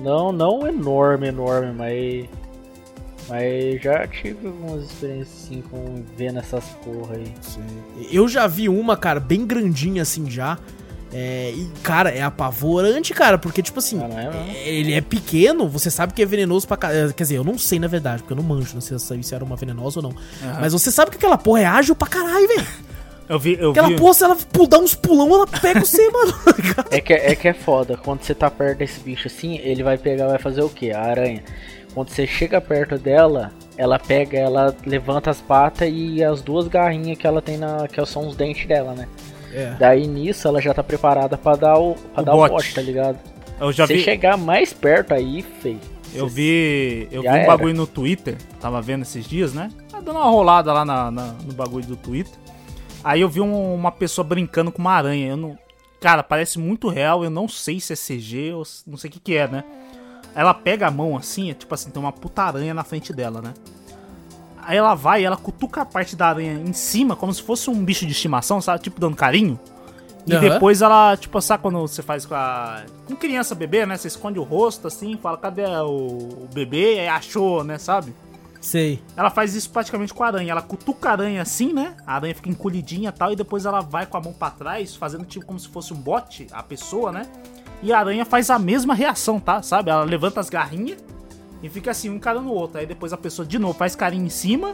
Não, 0.00 0.30
não 0.32 0.66
enorme, 0.66 1.26
enorme, 1.28 1.72
mas. 1.72 2.26
Mas 3.28 3.80
já 3.80 4.06
tive 4.06 4.48
algumas 4.48 4.84
experiências 4.84 5.44
assim 5.44 5.62
com 5.70 6.02
vendo 6.16 6.38
essas 6.38 6.64
porra 6.84 7.16
aí. 7.16 7.32
Eu 8.10 8.28
já 8.28 8.46
vi 8.46 8.68
uma, 8.68 8.96
cara, 8.96 9.20
bem 9.20 9.46
grandinha 9.46 10.02
assim 10.02 10.28
já. 10.30 10.58
É, 11.14 11.52
e, 11.54 11.68
cara, 11.82 12.10
é 12.10 12.22
apavorante, 12.22 13.12
cara, 13.12 13.36
porque, 13.36 13.62
tipo 13.62 13.78
assim, 13.78 14.00
Ah, 14.02 14.08
é, 14.54 14.68
é- 14.68 14.74
ele 14.74 14.94
é 14.94 15.00
pequeno, 15.00 15.68
você 15.68 15.90
sabe 15.90 16.14
que 16.14 16.22
é 16.22 16.26
venenoso 16.26 16.66
pra 16.66 16.76
caralho. 16.76 17.12
Quer 17.12 17.22
dizer, 17.24 17.36
eu 17.36 17.44
não 17.44 17.58
sei 17.58 17.78
na 17.78 17.86
verdade, 17.86 18.22
porque 18.22 18.32
eu 18.32 18.36
não 18.36 18.42
manjo, 18.44 18.74
não 18.74 18.80
sei 18.80 18.98
se 19.22 19.34
era 19.34 19.44
uma 19.44 19.56
venenosa 19.56 20.00
ou 20.00 20.02
não. 20.02 20.14
Mas 20.60 20.72
você 20.72 20.90
sabe 20.90 21.10
que 21.10 21.18
aquela 21.18 21.36
porra 21.36 21.60
é 21.60 21.66
ágil 21.66 21.94
pra 21.94 22.08
caralho, 22.08 22.48
velho. 22.48 22.66
Eu 23.28 23.38
vi. 23.38 23.56
Eu 23.58 23.70
Aquela 23.70 23.88
vi 23.88 23.96
porra, 23.96 24.14
se 24.14 24.24
ela 24.24 24.36
dar 24.68 24.78
uns 24.78 24.94
pulão, 24.94 25.32
ela 25.34 25.46
pega 25.46 25.80
você, 25.80 26.08
mano. 26.10 26.32
É 26.90 27.00
que, 27.00 27.12
é 27.12 27.34
que 27.36 27.48
é 27.48 27.52
foda. 27.54 27.96
Quando 27.96 28.22
você 28.22 28.34
tá 28.34 28.50
perto 28.50 28.78
desse 28.78 29.00
bicho 29.00 29.28
assim, 29.28 29.58
ele 29.58 29.82
vai 29.82 29.96
pegar, 29.96 30.28
vai 30.28 30.38
fazer 30.38 30.62
o 30.62 30.68
que? 30.68 30.92
A 30.92 31.00
aranha. 31.00 31.42
Quando 31.94 32.08
você 32.08 32.26
chega 32.26 32.60
perto 32.60 32.98
dela, 32.98 33.52
ela 33.76 33.98
pega, 33.98 34.38
ela 34.38 34.74
levanta 34.84 35.30
as 35.30 35.40
patas 35.40 35.88
e 35.92 36.22
as 36.24 36.40
duas 36.42 36.66
garrinhas 36.68 37.16
que 37.18 37.26
ela 37.26 37.40
tem 37.42 37.56
na. 37.58 37.86
que 37.86 38.04
são 38.06 38.26
os 38.26 38.34
dentes 38.34 38.66
dela, 38.66 38.92
né? 38.94 39.06
É. 39.52 39.74
Daí 39.78 40.06
nisso 40.06 40.48
ela 40.48 40.60
já 40.60 40.72
tá 40.72 40.82
preparada 40.82 41.36
pra 41.36 41.54
dar 41.56 41.78
o, 41.78 41.94
pra 41.94 42.22
O 42.22 42.24
dar 42.24 42.32
bote. 42.32 42.52
o 42.52 42.56
bote, 42.56 42.74
tá 42.74 42.82
ligado? 42.82 43.18
eu 43.60 43.70
já 43.72 43.86
Se 43.86 43.94
vi. 43.94 44.02
chegar 44.02 44.36
mais 44.36 44.72
perto 44.72 45.12
aí, 45.14 45.42
fei. 45.60 45.78
Eu 46.14 46.26
vi. 46.28 47.08
Eu 47.10 47.22
vi 47.22 47.28
um 47.28 47.32
era. 47.32 47.46
bagulho 47.46 47.74
no 47.74 47.86
Twitter, 47.86 48.36
tava 48.60 48.80
vendo 48.82 49.02
esses 49.02 49.24
dias, 49.26 49.54
né? 49.54 49.70
Tá 49.90 50.00
dando 50.00 50.16
uma 50.18 50.28
rolada 50.30 50.72
lá 50.72 50.84
na, 50.84 51.10
na- 51.10 51.34
no 51.44 51.52
bagulho 51.54 51.86
do 51.86 51.96
Twitter. 51.96 52.32
Aí 53.04 53.20
eu 53.20 53.28
vi 53.28 53.40
um- 53.40 53.74
uma 53.74 53.90
pessoa 53.92 54.24
brincando 54.24 54.70
com 54.72 54.78
uma 54.80 54.92
aranha. 54.92 55.28
Eu 55.28 55.36
não. 55.36 55.58
Cara, 56.00 56.22
parece 56.22 56.58
muito 56.58 56.88
real. 56.88 57.22
Eu 57.24 57.30
não 57.30 57.46
sei 57.48 57.78
se 57.80 57.92
é 57.92 57.96
CG 57.96 58.52
ou 58.52 58.62
não 58.86 58.96
sei 58.96 59.08
o 59.08 59.12
que, 59.12 59.20
que 59.20 59.36
é, 59.36 59.46
né? 59.48 59.64
Ela 60.34 60.52
pega 60.54 60.86
a 60.86 60.90
mão 60.90 61.16
assim, 61.16 61.50
é 61.50 61.54
tipo 61.54 61.72
assim, 61.74 61.90
tem 61.90 62.02
uma 62.02 62.10
puta 62.12 62.42
aranha 62.42 62.72
na 62.74 62.82
frente 62.84 63.12
dela, 63.12 63.40
né? 63.42 63.52
Aí 64.62 64.76
ela 64.76 64.94
vai 64.94 65.24
ela 65.24 65.36
cutuca 65.36 65.82
a 65.82 65.84
parte 65.84 66.16
da 66.16 66.28
aranha 66.28 66.54
em 66.54 66.72
cima, 66.72 67.16
como 67.16 67.32
se 67.32 67.42
fosse 67.42 67.68
um 67.68 67.84
bicho 67.84 68.06
de 68.06 68.12
estimação, 68.12 68.60
sabe? 68.60 68.82
Tipo 68.82 69.00
dando 69.00 69.16
carinho. 69.16 69.58
E 70.26 70.34
Aham. 70.34 70.48
depois 70.48 70.82
ela, 70.82 71.16
tipo, 71.16 71.40
sabe 71.40 71.62
quando 71.62 71.80
você 71.80 72.00
faz 72.00 72.24
com 72.24 72.34
a. 72.34 72.84
Com 73.06 73.16
criança 73.16 73.54
bebê, 73.54 73.84
né? 73.84 73.96
Você 73.96 74.08
esconde 74.08 74.38
o 74.38 74.42
rosto 74.42 74.86
assim, 74.86 75.16
fala, 75.16 75.36
cadê 75.36 75.64
o, 75.64 76.44
o 76.44 76.48
bebê? 76.54 77.00
Aí 77.00 77.08
achou, 77.08 77.64
né? 77.64 77.76
Sabe? 77.76 78.14
Sei. 78.60 79.02
Ela 79.16 79.30
faz 79.30 79.56
isso 79.56 79.68
praticamente 79.70 80.14
com 80.14 80.22
a 80.22 80.28
aranha. 80.28 80.52
Ela 80.52 80.62
cutuca 80.62 81.08
a 81.08 81.12
aranha 81.12 81.42
assim, 81.42 81.72
né? 81.72 81.96
A 82.06 82.14
aranha 82.14 82.34
fica 82.34 82.48
encolhidinha 82.48 83.08
e 83.08 83.12
tal. 83.12 83.32
E 83.32 83.36
depois 83.36 83.66
ela 83.66 83.80
vai 83.80 84.06
com 84.06 84.16
a 84.16 84.20
mão 84.20 84.32
pra 84.32 84.50
trás, 84.50 84.94
fazendo 84.94 85.24
tipo 85.24 85.44
como 85.44 85.58
se 85.58 85.68
fosse 85.68 85.92
um 85.92 85.96
bote, 85.96 86.46
a 86.52 86.62
pessoa, 86.62 87.10
né? 87.10 87.26
E 87.82 87.92
a 87.92 87.98
aranha 87.98 88.24
faz 88.24 88.48
a 88.48 88.60
mesma 88.60 88.94
reação, 88.94 89.40
tá? 89.40 89.60
Sabe? 89.60 89.90
Ela 89.90 90.04
levanta 90.04 90.38
as 90.38 90.48
garrinhas 90.48 91.02
e 91.62 91.68
fica 91.68 91.90
assim, 91.90 92.10
um 92.10 92.16
encarando 92.16 92.48
o 92.48 92.54
outro. 92.54 92.78
Aí 92.78 92.86
depois 92.86 93.12
a 93.12 93.16
pessoa 93.16 93.46
de 93.46 93.58
novo 93.58 93.74
faz 93.74 93.94
carinho 93.94 94.26
em 94.26 94.30
cima 94.30 94.72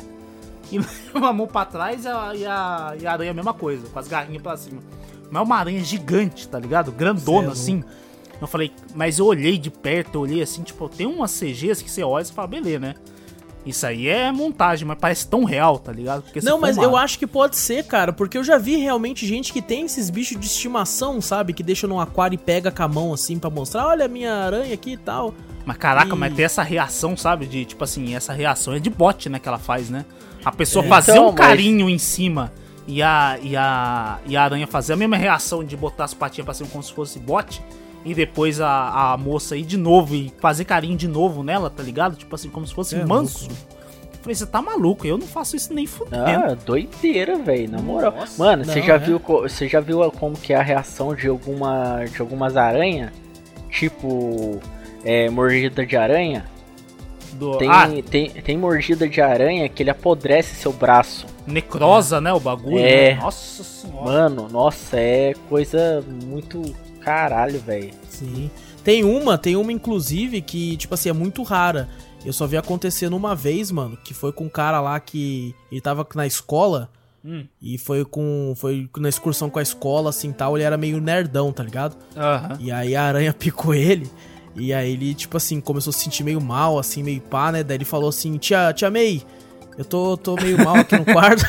e 0.70 0.78
leva 1.12 1.28
a 1.28 1.32
mão 1.32 1.46
pra 1.46 1.64
trás 1.64 2.04
e 2.04 2.08
a, 2.08 2.34
e 2.34 2.46
a, 2.46 2.96
e 3.00 3.06
a 3.06 3.12
aranha 3.12 3.30
a 3.30 3.34
mesma 3.34 3.54
coisa, 3.54 3.86
com 3.88 3.98
as 3.98 4.08
garrinhas 4.08 4.42
pra 4.42 4.56
cima. 4.56 4.80
Mas 5.30 5.40
é 5.40 5.44
uma 5.44 5.56
aranha 5.56 5.82
gigante, 5.84 6.48
tá 6.48 6.58
ligado? 6.58 6.90
Grandona 6.90 7.42
Cê 7.42 7.48
é 7.48 7.52
assim. 7.52 7.84
Eu 8.40 8.46
falei, 8.46 8.72
mas 8.94 9.18
eu 9.18 9.26
olhei 9.26 9.58
de 9.58 9.70
perto, 9.70 10.14
eu 10.14 10.20
olhei 10.20 10.40
assim, 10.40 10.62
tipo, 10.62 10.88
tem 10.88 11.06
umas 11.06 11.32
CGs 11.32 11.82
que 11.82 11.90
você 11.90 12.02
olha 12.04 12.22
e 12.22 12.26
fala, 12.26 12.46
beleza, 12.46 12.78
né? 12.78 12.94
Isso 13.68 13.86
aí 13.86 14.08
é 14.08 14.32
montagem, 14.32 14.86
mas 14.88 14.96
parece 14.98 15.28
tão 15.28 15.44
real, 15.44 15.78
tá 15.78 15.92
ligado? 15.92 16.22
Porque 16.22 16.40
Não, 16.40 16.58
mas 16.58 16.78
eu 16.78 16.96
acho 16.96 17.18
que 17.18 17.26
pode 17.26 17.54
ser, 17.56 17.84
cara, 17.84 18.12
porque 18.14 18.38
eu 18.38 18.42
já 18.42 18.56
vi 18.56 18.76
realmente 18.76 19.26
gente 19.26 19.52
que 19.52 19.60
tem 19.60 19.84
esses 19.84 20.08
bichos 20.08 20.40
de 20.40 20.46
estimação, 20.46 21.20
sabe? 21.20 21.52
Que 21.52 21.62
deixa 21.62 21.86
num 21.86 22.00
aquário 22.00 22.34
e 22.34 22.38
pega 22.38 22.70
com 22.70 22.82
a 22.82 22.88
mão 22.88 23.12
assim 23.12 23.38
pra 23.38 23.50
mostrar, 23.50 23.86
olha 23.86 24.06
a 24.06 24.08
minha 24.08 24.32
aranha 24.34 24.72
aqui 24.72 24.92
e 24.92 24.96
tal. 24.96 25.34
Mas 25.66 25.76
caraca, 25.76 26.14
E- 26.14 26.18
mas 26.18 26.34
ter 26.34 26.42
essa 26.44 26.62
reação, 26.62 27.14
sabe? 27.14 27.46
De 27.46 27.66
tipo 27.66 27.84
assim, 27.84 28.14
essa 28.14 28.32
reação 28.32 28.72
é 28.72 28.78
de 28.78 28.88
bot, 28.88 29.28
né? 29.28 29.38
Que 29.38 29.48
ela 29.48 29.58
faz, 29.58 29.90
né? 29.90 30.06
A 30.42 30.50
pessoa 30.50 30.82
É. 30.84 30.88
fazer 30.88 31.12
Então, 31.12 31.24
um 31.24 31.32
mas- 31.32 31.36
carinho 31.36 31.90
em 31.90 31.98
cima 31.98 32.50
e 32.86 33.02
a, 33.02 33.38
e, 33.42 33.54
a, 33.54 34.18
e 34.26 34.34
a 34.34 34.42
aranha 34.44 34.66
fazer 34.66 34.94
a 34.94 34.96
mesma 34.96 35.18
reação 35.18 35.62
de 35.62 35.76
botar 35.76 36.04
as 36.04 36.14
patinhas 36.14 36.46
pra 36.46 36.54
cima 36.54 36.70
como 36.70 36.82
se 36.82 36.92
fosse 36.92 37.18
bot. 37.18 37.62
E 38.04 38.14
depois 38.14 38.60
a, 38.60 39.12
a 39.12 39.16
moça 39.16 39.56
ir 39.56 39.64
de 39.64 39.76
novo 39.76 40.14
e 40.14 40.32
fazer 40.40 40.64
carinho 40.64 40.96
de 40.96 41.08
novo 41.08 41.42
nela, 41.42 41.68
tá 41.68 41.82
ligado? 41.82 42.16
Tipo 42.16 42.34
assim, 42.34 42.48
como 42.48 42.66
se 42.66 42.72
fosse 42.74 42.94
É 42.96 43.04
manso. 43.04 43.48
Eu 43.50 44.22
falei, 44.22 44.34
você 44.34 44.46
tá 44.46 44.62
maluco? 44.62 45.06
Eu 45.06 45.18
não 45.18 45.26
faço 45.26 45.56
isso 45.56 45.72
nem 45.74 45.86
fudendo. 45.86 46.24
Ah, 46.24 46.56
doideira, 46.64 47.36
velho, 47.38 47.70
na 47.70 47.78
moral. 47.82 48.12
Nossa. 48.12 48.42
Mano, 48.42 48.64
você 48.64 48.80
já 48.82 48.94
é. 48.94 48.98
viu 48.98 49.18
você 49.18 49.68
já 49.68 49.80
viu 49.80 50.10
como 50.12 50.36
que 50.36 50.52
é 50.52 50.56
a 50.56 50.62
reação 50.62 51.14
de 51.14 51.28
alguma 51.28 52.04
de 52.06 52.20
algumas 52.20 52.56
aranhas? 52.56 53.10
Tipo, 53.70 54.58
é, 55.04 55.28
mordida 55.30 55.84
de 55.86 55.96
aranha? 55.96 56.44
Do- 57.34 57.58
Tem, 57.58 57.68
Ah, 57.70 57.86
tem, 58.10 58.30
tem 58.30 58.56
mordida 58.56 59.08
de 59.08 59.20
aranha 59.20 59.68
que 59.68 59.82
ele 59.82 59.90
apodrece 59.90 60.54
seu 60.56 60.72
braço. 60.72 61.26
necrosa, 61.46 62.20
né? 62.20 62.32
O 62.32 62.40
bagulho. 62.40 62.78
É. 62.78 63.14
né? 63.14 63.20
Nossa 63.20 63.62
senhora. 63.62 64.04
Mano, 64.04 64.48
nossa, 64.50 64.98
é 64.98 65.34
coisa 65.48 66.02
muito 66.24 66.62
caralho, 67.08 67.58
velho. 67.60 67.90
Sim. 68.08 68.50
Tem 68.84 69.04
uma, 69.04 69.36
tem 69.36 69.56
uma 69.56 69.72
inclusive 69.72 70.40
que, 70.40 70.76
tipo 70.76 70.94
assim, 70.94 71.08
é 71.08 71.12
muito 71.12 71.42
rara. 71.42 71.88
Eu 72.24 72.32
só 72.32 72.46
vi 72.46 72.56
acontecendo 72.56 73.16
uma 73.16 73.34
vez, 73.34 73.70
mano, 73.70 73.96
que 74.04 74.12
foi 74.14 74.32
com 74.32 74.44
um 74.44 74.48
cara 74.48 74.80
lá 74.80 74.98
que 75.00 75.54
ele 75.70 75.80
tava 75.80 76.06
na 76.14 76.26
escola 76.26 76.90
Hum. 77.24 77.44
e 77.60 77.76
foi 77.76 78.04
com 78.04 78.54
foi 78.56 78.88
na 78.96 79.08
excursão 79.08 79.50
com 79.50 79.58
a 79.58 79.62
escola 79.62 80.08
assim, 80.10 80.30
tal, 80.30 80.56
ele 80.56 80.62
era 80.64 80.76
meio 80.76 81.00
nerdão, 81.00 81.52
tá 81.52 81.64
ligado? 81.64 81.96
Aham. 82.16 82.56
E 82.60 82.70
aí 82.70 82.94
a 82.94 83.02
aranha 83.02 83.32
picou 83.34 83.74
ele. 83.74 84.08
E 84.54 84.72
aí 84.72 84.92
ele, 84.92 85.14
tipo 85.14 85.36
assim, 85.36 85.60
começou 85.60 85.90
a 85.90 85.94
se 85.94 86.00
sentir 86.04 86.22
meio 86.24 86.40
mal, 86.40 86.78
assim, 86.78 87.02
meio 87.02 87.20
pá, 87.20 87.50
né? 87.52 87.62
Daí 87.64 87.76
ele 87.76 87.84
falou 87.84 88.08
assim, 88.08 88.36
tia, 88.38 88.72
tia 88.72 88.90
May, 88.90 89.22
eu 89.78 89.84
tô, 89.84 90.16
tô 90.16 90.34
meio 90.34 90.62
mal 90.62 90.76
aqui 90.76 90.96
no 90.98 91.04
quarto. 91.04 91.44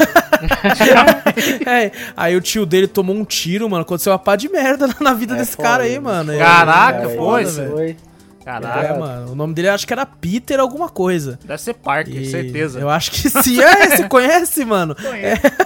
É, 1.65 1.91
aí 2.15 2.35
o 2.35 2.41
tio 2.41 2.65
dele 2.65 2.87
tomou 2.87 3.15
um 3.15 3.25
tiro, 3.25 3.69
mano. 3.69 3.81
Aconteceu 3.81 4.11
uma 4.13 4.19
pá 4.19 4.35
de 4.35 4.49
merda 4.49 4.87
na 4.99 5.13
vida 5.13 5.35
É 5.35 5.37
desse 5.37 5.55
foda, 5.55 5.67
cara 5.67 5.83
aí, 5.83 5.93
né? 5.93 5.99
mano. 5.99 6.31
É- 6.31 6.37
Caraca, 6.37 6.99
Cara, 7.01 7.09
foi, 7.15 7.45
velho. 7.45 7.71
foi. 7.71 7.97
Caraca. 8.43 8.79
É, 8.87 8.97
mano. 8.97 9.31
O 9.33 9.35
nome 9.35 9.53
dele 9.53 9.67
acho 9.69 9.85
que 9.85 9.93
era 9.93 10.05
Peter 10.05 10.59
alguma 10.59 10.89
coisa. 10.89 11.37
Deve 11.43 11.61
ser 11.61 11.73
Parker, 11.75 12.15
E 12.21 12.25
certeza. 12.25 12.79
Eu 12.79 12.89
acho 12.89 13.11
que 13.11 13.29
sim. 13.29 13.61
É, 13.61 13.95
você 13.97 14.07
conhece, 14.07 14.63
mano? 14.65 14.95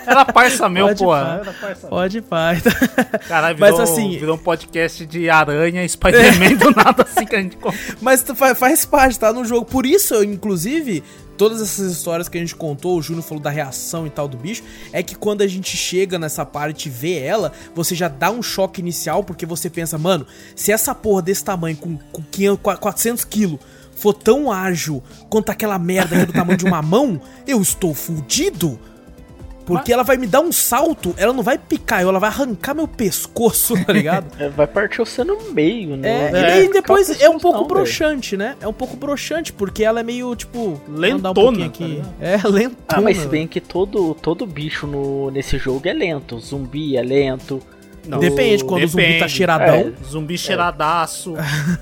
Era 0.06 0.26
parça 0.26 0.68
meu, 0.68 0.88
Pode 0.88 1.00
pô. 1.04 1.10
pá. 1.12 1.40
Era 1.42 1.54
parça 1.54 1.82
meu. 1.84 1.90
Pode 1.90 2.22
pai. 2.22 2.62
Caralho, 3.28 3.58
Mas 3.60 3.72
virou, 3.72 3.84
assim- 3.84 4.18
virou 4.18 4.36
um 4.36 4.40
podcast 4.40 5.06
de 5.06 5.30
aranha 5.30 5.86
e 5.86 5.88
Spider-Man 5.90 6.56
do 6.58 6.72
nada 6.72 7.04
assim 7.04 7.26
que 7.26 7.36
a 7.36 7.42
gente. 7.42 7.58
Mas 8.02 8.26
faz 8.58 8.86
parte, 8.86 9.18
tá 9.20 9.32
no 9.32 9.46
jogo. 9.46 9.66
Por 9.66 9.86
isso, 9.86 10.16
eu, 10.16 10.24
inclusive, 10.24 11.04
todas 11.38 11.62
essas 11.62 11.92
histórias 11.92 12.30
que 12.30 12.38
a 12.38 12.42
gente 12.42 12.56
contou, 12.56 12.98
o 12.98 13.02
Júnior 13.02 13.24
falou 13.24 13.42
da 13.42 13.50
reação 13.50 14.06
e 14.06 14.10
tal 14.10 14.28
do 14.28 14.38
bicho, 14.38 14.64
é 14.92 15.02
que 15.02 15.16
quando 15.16 15.42
a 15.42 15.48
gente 15.48 15.76
chega 15.76 16.20
nessa 16.20 16.46
parte 16.46 16.88
e 16.88 16.92
vê 16.92 17.20
ela, 17.20 17.52
você 17.76 17.96
já 17.96 18.08
dá 18.08 18.32
um 18.32 18.42
choque 18.42 18.82
inicial, 18.82 19.24
porque 19.24 19.46
você 19.46 19.70
pensa, 19.70 19.98
mano, 19.98 20.26
se 20.56 20.72
essa 20.72 20.94
porra 20.94 21.22
desse 21.22 21.44
tamanho, 21.44 21.78
com, 21.78 21.98
com 22.12 22.22
500, 22.22 22.60
400 22.80 23.26
quilos, 23.26 23.60
for 23.96 24.14
tão 24.14 24.52
ágil 24.52 25.04
quanto 25.30 25.50
aquela 25.50 25.78
merda 25.78 26.16
que 26.16 26.22
é 26.22 26.26
do 26.26 26.34
tamanho 26.34 26.58
de 26.58 26.66
uma 26.66 26.82
mão, 26.82 27.22
eu 27.48 27.62
estou 27.62 27.94
fudido. 27.94 28.80
Porque 29.66 29.94
ela 29.94 30.04
vai 30.04 30.18
me 30.18 30.28
dar 30.28 30.42
um 30.42 30.52
salto, 30.52 31.14
ela 31.18 31.34
não 31.34 31.44
vai 31.44 31.58
picar 31.58 32.02
eu, 32.02 32.10
ela 32.10 32.20
vai 32.20 32.30
arrancar 32.30 32.74
meu 32.74 32.88
pescoço, 32.88 33.74
tá 33.86 33.94
ligado? 33.94 34.24
É, 34.44 34.50
vai 34.50 34.66
partir 34.66 34.98
você 34.98 35.24
no 35.24 35.52
meio, 35.52 35.96
né? 35.96 36.28
É, 36.28 36.32
Não 36.32 36.40
e 36.40 36.46
aí 36.46 36.70
depois 36.70 37.22
é 37.22 37.30
um 37.30 37.38
pouco 37.38 37.60
não, 37.60 37.68
broxante, 37.68 38.36
né? 38.36 38.56
É 38.60 38.68
um 38.68 38.74
pouco 38.74 38.98
broxante, 38.98 39.54
porque 39.54 39.84
ela 39.84 40.00
é 40.00 40.04
meio, 40.04 40.36
tipo... 40.36 40.82
Lentona, 40.88 41.30
um 41.30 41.34
pouquinho 41.34 41.72
tá 41.72 41.86
ligado? 41.86 42.14
É, 42.20 42.38
lentona. 42.50 42.78
Ah, 42.88 43.02
mas 43.02 43.18
se 43.18 43.28
bem 43.28 43.48
que 43.48 43.62
todo, 43.62 44.16
todo 44.16 44.46
bicho 44.46 44.88
no, 44.88 45.30
nesse 45.30 45.58
jogo 45.58 45.88
é 45.88 45.94
lento. 45.94 46.40
Zumbi 46.40 46.98
é 46.98 47.04
lento. 47.04 47.62
Não, 48.08 48.20
Depende, 48.20 48.66
quando 48.66 48.84
o 48.84 48.88
zumbi 48.88 49.04
tá 49.04 49.10
depende. 49.14 49.32
cheiradão. 49.32 49.76
É. 49.76 49.92
Zumbi 50.06 50.38
cheiradaço, 50.38 51.36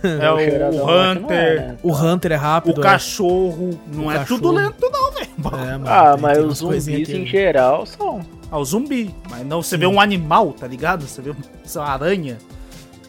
é 0.03 0.31
o, 0.31 0.37
cheiradão 0.39 0.83
o 0.83 0.87
que 0.87 1.19
não 1.19 1.21
Hunter, 1.23 1.37
é, 1.37 1.55
né? 1.55 1.77
O 1.81 1.93
Hunter 1.93 2.31
é 2.31 2.35
o 2.35 2.39
rápido. 2.39 2.79
é. 2.81 2.83
cachorro. 2.83 3.79
Não 3.91 4.05
O 4.05 4.11
é 4.11 4.17
cachorro. 4.19 4.39
tudo 4.41 4.51
lento, 4.53 4.89
não, 4.91 5.11
velho. 5.11 5.29
É, 5.85 5.89
Ah, 5.89 6.11
tem- 6.13 6.21
mas 6.21 6.37
tem 6.37 6.47
os 6.47 6.57
zumbis 6.59 6.87
em 7.09 7.25
geral 7.25 7.85
são. 7.85 8.21
Ah, 8.51 8.59
o 8.59 8.65
zumbi. 8.65 9.15
Mas 9.29 9.45
não, 9.45 9.63
você 9.63 9.77
vê 9.77 9.87
um 9.87 9.99
animal, 9.99 10.51
tá 10.53 10.67
ligado? 10.67 11.07
Você 11.07 11.21
vê 11.21 11.31
uma 11.31 11.85
aranha. 11.85 12.37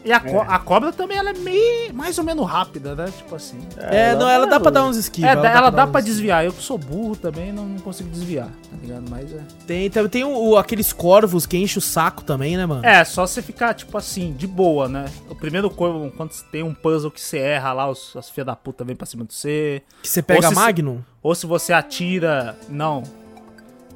E 0.05 0.11
a, 0.11 0.19
co- 0.19 0.41
a 0.41 0.59
cobra 0.59 0.91
também, 0.91 1.17
ela 1.17 1.29
é 1.29 1.33
meio, 1.33 1.93
mais 1.93 2.17
ou 2.17 2.25
menos 2.25 2.45
rápida, 2.45 2.93
né? 2.93 3.05
Tipo 3.05 3.35
assim. 3.35 3.57
É, 3.77 4.13
não, 4.15 4.27
ela 4.29 4.45
dá 4.45 4.59
pra 4.59 4.69
dar 4.69 4.83
uns 4.85 4.97
esquivos. 4.97 5.29
É, 5.29 5.31
ela, 5.31 5.69
dá 5.69 5.85
uns 5.85 5.91
pra 5.91 5.99
esquivos. 6.01 6.05
desviar. 6.05 6.43
Eu 6.45 6.51
que 6.51 6.61
sou 6.61 6.77
burro 6.77 7.15
também, 7.15 7.53
não, 7.53 7.65
não 7.65 7.79
consigo 7.79 8.09
desviar, 8.09 8.47
tá 8.47 8.77
ligado? 8.81 9.03
Mas 9.09 9.31
é. 9.31 9.39
Tem, 9.65 9.89
tem, 9.89 10.09
tem 10.09 10.23
o, 10.25 10.29
o- 10.49 10.57
aqueles 10.57 10.91
corvos 10.91 11.45
que 11.45 11.55
enchem 11.57 11.77
o 11.77 11.81
saco 11.81 12.21
também, 12.23 12.57
né, 12.57 12.65
mano? 12.65 12.85
É, 12.85 13.05
só 13.05 13.25
você 13.25 13.41
ficar, 13.41 13.73
tipo 13.73 13.97
assim, 13.97 14.33
de 14.33 14.45
boa, 14.45 14.89
né? 14.89 15.05
O 15.29 15.35
primeiro 15.35 15.69
corvo, 15.69 16.11
quando 16.17 16.31
você 16.33 16.43
tem 16.51 16.63
um 16.63 16.73
puzzle 16.73 17.09
que 17.09 17.21
você 17.21 17.37
erra 17.37 17.71
lá, 17.71 17.89
os, 17.89 18.13
as 18.17 18.29
filhas 18.29 18.47
da 18.47 18.55
puta 18.57 18.83
vêm 18.83 18.97
pra 18.97 19.05
cima 19.05 19.23
de 19.23 19.33
você. 19.33 19.81
Que 20.01 20.09
você 20.09 20.21
pega 20.21 20.47
Ou 20.47 20.53
se- 20.53 20.55
Magnum. 20.59 20.99
Ou 21.21 21.33
se 21.33 21.45
você 21.45 21.71
atira. 21.71 22.57
Não. 22.67 23.03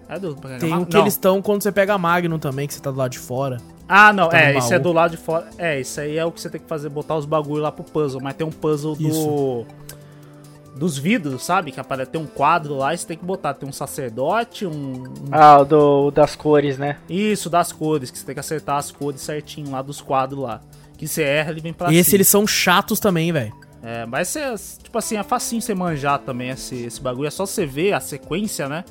É 0.07 0.17
do. 0.17 0.33
Tem 0.35 0.69
não. 0.69 0.83
o 0.83 0.85
que 0.85 0.95
eles 0.95 1.15
estão 1.15 1.41
quando 1.41 1.61
você 1.63 1.71
pega 1.71 1.97
Magnum 1.97 2.39
também, 2.39 2.65
que 2.65 2.73
você 2.73 2.79
tá 2.79 2.89
do 2.91 2.97
lado 2.97 3.11
de 3.11 3.19
fora. 3.19 3.57
Ah, 3.87 4.11
não, 4.11 4.29
tá 4.29 4.39
é, 4.39 4.57
esse 4.57 4.73
é 4.73 4.79
do 4.79 4.91
lado 4.91 5.11
de 5.11 5.17
fora. 5.17 5.49
É, 5.57 5.79
isso 5.79 5.99
aí 5.99 6.17
é 6.17 6.25
o 6.25 6.31
que 6.31 6.41
você 6.41 6.49
tem 6.49 6.59
que 6.59 6.67
fazer, 6.67 6.89
botar 6.89 7.15
os 7.15 7.25
bagulho 7.25 7.61
lá 7.61 7.71
pro 7.71 7.83
puzzle. 7.83 8.21
Mas 8.21 8.35
tem 8.35 8.45
um 8.45 8.51
puzzle 8.51 8.95
do. 8.95 9.07
Isso. 9.07 9.65
Dos 10.75 10.95
vidros, 10.95 11.43
sabe? 11.43 11.71
Que 11.71 11.79
aparece, 11.79 12.11
tem 12.11 12.21
um 12.21 12.27
quadro 12.27 12.75
lá 12.75 12.93
e 12.93 12.97
você 12.97 13.07
tem 13.07 13.17
que 13.17 13.25
botar. 13.25 13.53
Tem 13.53 13.67
um 13.67 13.71
sacerdote, 13.71 14.65
um. 14.65 15.03
Ah, 15.31 15.61
o 15.61 15.65
do, 15.65 16.11
das 16.11 16.35
cores, 16.35 16.77
né? 16.77 16.97
Isso, 17.09 17.49
das 17.49 17.71
cores, 17.71 18.11
que 18.11 18.19
você 18.19 18.25
tem 18.25 18.35
que 18.35 18.39
acertar 18.39 18.77
as 18.77 18.91
cores 18.91 19.21
certinho 19.21 19.71
lá 19.71 19.81
dos 19.81 20.01
quadros 20.01 20.41
lá. 20.41 20.61
Que 20.95 21.07
você 21.07 21.23
erra, 21.23 21.51
ele 21.51 21.61
vem 21.61 21.73
pra 21.73 21.91
e 21.91 21.95
esse 21.95 22.11
cima. 22.11 22.17
eles 22.17 22.27
são 22.27 22.45
chatos 22.45 22.99
também, 22.99 23.31
velho. 23.31 23.53
É, 23.81 24.05
mas 24.05 24.35
é, 24.35 24.53
tipo 24.83 24.97
assim, 24.97 25.17
é 25.17 25.23
facinho 25.23 25.61
você 25.61 25.73
manjar 25.73 26.19
também 26.19 26.49
esse, 26.49 26.75
esse 26.83 27.01
bagulho. 27.01 27.27
É 27.27 27.31
só 27.31 27.45
você 27.45 27.65
ver 27.65 27.93
a 27.93 27.99
sequência, 27.99 28.67
né? 28.67 28.83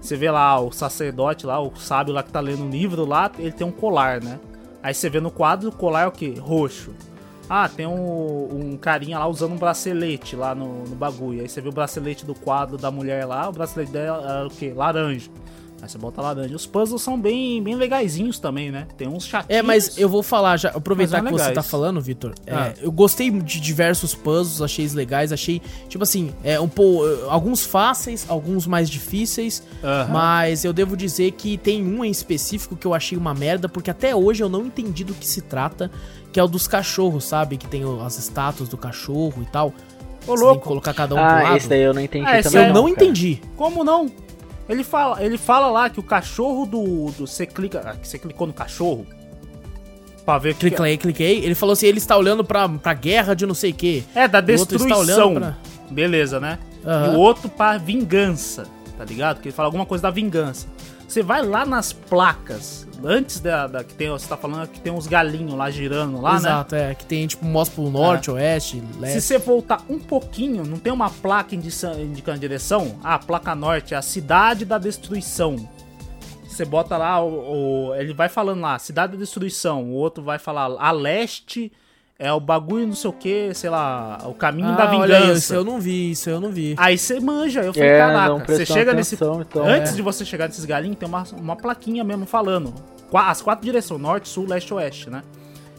Você 0.00 0.16
vê 0.16 0.30
lá 0.30 0.58
o 0.58 0.72
sacerdote 0.72 1.46
lá, 1.46 1.60
o 1.60 1.74
sábio 1.76 2.14
lá 2.14 2.22
que 2.22 2.32
tá 2.32 2.40
lendo 2.40 2.64
um 2.64 2.70
livro 2.70 3.04
lá, 3.04 3.30
ele 3.38 3.52
tem 3.52 3.66
um 3.66 3.70
colar, 3.72 4.22
né? 4.22 4.40
Aí 4.82 4.94
você 4.94 5.10
vê 5.10 5.20
no 5.20 5.30
quadro, 5.30 5.68
o 5.68 5.72
colar 5.72 6.02
é 6.02 6.06
o 6.06 6.12
quê? 6.12 6.34
Roxo. 6.38 6.94
Ah, 7.48 7.68
tem 7.68 7.86
um, 7.86 8.72
um 8.72 8.76
carinha 8.76 9.18
lá 9.18 9.26
usando 9.26 9.52
um 9.52 9.56
bracelete 9.56 10.36
lá 10.36 10.54
no, 10.54 10.84
no 10.84 10.94
bagulho. 10.94 11.42
Aí 11.42 11.48
você 11.48 11.60
vê 11.60 11.68
o 11.68 11.72
bracelete 11.72 12.24
do 12.24 12.34
quadro 12.34 12.78
da 12.78 12.90
mulher 12.90 13.26
lá, 13.26 13.48
o 13.48 13.52
bracelete 13.52 13.92
dela 13.92 14.42
é 14.42 14.46
o 14.46 14.50
quê? 14.50 14.72
Laranja. 14.74 15.30
Aí 15.82 15.88
você 15.88 15.96
bota 15.98 16.20
laranja. 16.20 16.54
Os 16.54 16.66
puzzles 16.66 17.00
são 17.02 17.18
bem, 17.20 17.62
bem 17.62 17.74
legaisinhos 17.74 18.38
também, 18.38 18.70
né? 18.70 18.86
Tem 18.98 19.08
uns 19.08 19.24
chatinhos. 19.24 19.58
É, 19.58 19.62
mas 19.62 19.96
eu 19.96 20.08
vou 20.08 20.22
falar 20.22 20.56
já, 20.58 20.68
aproveitar 20.70 21.22
que 21.24 21.30
você 21.32 21.52
tá 21.52 21.62
falando, 21.62 22.00
Vitor. 22.00 22.34
é, 22.46 22.54
Ah. 22.54 22.72
eu 22.82 22.92
gostei 22.92 23.30
de 23.30 23.58
diversos 23.60 24.14
puzzles, 24.14 24.60
achei 24.60 24.82
eles 24.84 24.92
legais, 24.94 25.32
achei, 25.32 25.62
tipo 25.88 26.02
assim, 26.04 26.32
é 26.44 26.60
um 26.60 26.68
pouco. 26.68 27.04
Alguns 27.30 27.64
fáceis, 27.64 28.26
alguns 28.28 28.66
mais 28.66 28.90
difíceis. 28.90 29.62
Mas 30.10 30.64
eu 30.64 30.72
devo 30.72 30.96
dizer 30.96 31.32
que 31.32 31.56
tem 31.56 31.82
um 31.86 32.04
em 32.04 32.10
específico 32.10 32.76
que 32.76 32.86
eu 32.86 32.94
achei 32.94 33.16
uma 33.16 33.34
merda, 33.34 33.68
porque 33.68 33.90
até 33.90 34.14
hoje 34.14 34.42
eu 34.42 34.48
não 34.48 34.66
entendi 34.66 35.04
do 35.04 35.14
que 35.14 35.26
se 35.26 35.40
trata, 35.40 35.90
que 36.32 36.38
é 36.38 36.42
o 36.44 36.48
dos 36.48 36.68
cachorros, 36.68 37.24
sabe? 37.24 37.56
Que 37.56 37.66
tem 37.66 37.82
as 38.04 38.18
estátuas 38.18 38.68
do 38.68 38.76
cachorro 38.76 39.42
e 39.42 39.46
tal. 39.46 39.68
Ô, 39.68 39.72
Você 39.72 40.26
tem 40.26 40.34
que 40.36 40.42
louco. 40.42 40.60
colocar 40.68 40.92
cada 40.94 41.14
um 41.14 41.18
pro 41.18 41.26
Ah, 41.26 41.42
lado. 41.42 41.56
esse 41.56 41.68
daí 41.68 41.80
eu 41.82 41.94
não 41.94 42.00
entendi 42.02 42.26
Ah, 42.26 42.42
também. 42.42 42.66
eu 42.68 42.74
não 42.74 42.82
cara. 42.82 42.90
entendi. 42.94 43.40
Como 43.56 43.82
não? 43.82 44.10
Ele 44.68 44.84
fala, 44.84 45.22
ele 45.24 45.36
fala 45.36 45.66
lá 45.68 45.90
que 45.90 45.98
o 45.98 46.02
cachorro 46.02 46.64
do. 46.66 47.10
do 47.12 47.26
você 47.26 47.46
clica. 47.46 47.82
ah, 47.84 47.96
que 47.96 48.06
Você 48.06 48.18
clicou 48.18 48.46
no 48.46 48.52
cachorro. 48.52 49.06
Pra 50.24 50.38
ver 50.38 50.54
que. 50.54 50.68
Cliquei, 50.70 50.96
cliquei. 50.96 51.44
Ele 51.44 51.54
falou 51.54 51.72
assim: 51.72 51.86
ele 51.86 51.98
está 51.98 52.16
olhando 52.16 52.44
pra, 52.44 52.68
pra 52.68 52.94
guerra 52.94 53.34
de 53.34 53.46
não 53.46 53.54
sei 53.54 53.70
o 53.70 53.74
quê. 53.74 54.04
É, 54.14 54.28
da 54.28 54.40
destruição. 54.40 55.34
pra- 55.34 55.56
Beleza, 55.90 56.38
né? 56.38 56.58
Aham. 56.86 57.12
E 57.12 57.16
o 57.16 57.18
outro 57.18 57.48
pra 57.48 57.76
vingança, 57.78 58.66
tá 58.96 59.04
ligado? 59.04 59.40
Que 59.40 59.48
ele 59.48 59.54
fala 59.54 59.66
alguma 59.66 59.84
coisa 59.84 60.02
da 60.02 60.10
vingança. 60.10 60.68
Você 61.10 61.24
vai 61.24 61.42
lá 61.44 61.66
nas 61.66 61.92
placas, 61.92 62.86
antes 63.02 63.40
da, 63.40 63.66
da 63.66 63.82
que 63.82 63.92
tem, 63.94 64.08
você 64.10 64.28
tá 64.28 64.36
falando 64.36 64.68
que 64.68 64.78
tem 64.78 64.92
uns 64.92 65.08
galinhos 65.08 65.54
lá 65.54 65.68
girando 65.68 66.20
lá, 66.20 66.34
né? 66.34 66.38
Exato, 66.38 66.74
é. 66.76 66.94
Que 66.94 67.04
tem, 67.04 67.26
tipo, 67.26 67.44
mostra 67.44 67.74
pro 67.82 67.90
norte, 67.90 68.30
oeste, 68.30 68.80
Se 68.92 68.98
leste. 69.00 69.20
você 69.20 69.36
voltar 69.38 69.82
um 69.88 69.98
pouquinho, 69.98 70.64
não 70.64 70.78
tem 70.78 70.92
uma 70.92 71.10
placa 71.10 71.52
indica- 71.56 71.94
indicando 72.00 72.36
a 72.36 72.40
direção? 72.40 72.94
Ah, 73.02 73.14
a 73.14 73.18
placa 73.18 73.56
norte 73.56 73.92
é 73.92 73.96
a 73.96 74.02
cidade 74.02 74.64
da 74.64 74.78
destruição. 74.78 75.56
Você 76.46 76.64
bota 76.64 76.96
lá, 76.96 77.20
o, 77.20 77.88
o- 77.88 77.94
ele 77.96 78.14
vai 78.14 78.28
falando 78.28 78.60
lá, 78.60 78.78
cidade 78.78 79.14
da 79.14 79.18
destruição. 79.18 79.82
O 79.86 79.94
outro 79.94 80.22
vai 80.22 80.38
falar, 80.38 80.66
a 80.78 80.92
leste 80.92 81.72
é 82.22 82.30
o 82.32 82.38
bagulho 82.38 82.86
não 82.86 82.94
sei 82.94 83.08
o 83.08 83.12
que, 83.14 83.52
sei 83.54 83.70
lá, 83.70 84.18
o 84.26 84.34
caminho 84.34 84.76
da 84.76 84.84
Ah, 84.90 84.96
olha 84.96 85.16
aí, 85.16 85.22
isso 85.22 85.26
vingança. 85.26 85.54
eu 85.54 85.64
não 85.64 85.80
vi, 85.80 86.10
isso 86.10 86.28
eu 86.28 86.38
não 86.40 86.50
vi. 86.52 86.74
Aí 86.76 86.98
você 86.98 87.18
manja, 87.18 87.62
eu 87.62 87.72
falei, 87.72 87.88
É, 87.88 87.98
não 88.06 88.12
caraca, 88.38 88.52
você 88.56 88.66
chega 88.66 88.92
nesse. 88.92 89.14
atenção, 89.14 89.40
então. 89.40 89.64
Antes 89.66 89.92
É. 89.92 89.96
de 89.96 90.02
você 90.02 90.22
chegar 90.24 90.46
nesses 90.46 90.64
galinhos, 90.66 90.98
tem 90.98 91.08
uma, 91.08 91.24
uma 91.32 91.56
plaquinha 91.56 92.04
mesmo 92.04 92.26
falando. 92.26 92.74
As 93.12 93.40
quatro 93.40 93.64
direções, 93.64 94.00
norte, 94.00 94.28
sul, 94.28 94.46
leste, 94.46 94.72
oeste, 94.74 95.08
né? 95.10 95.22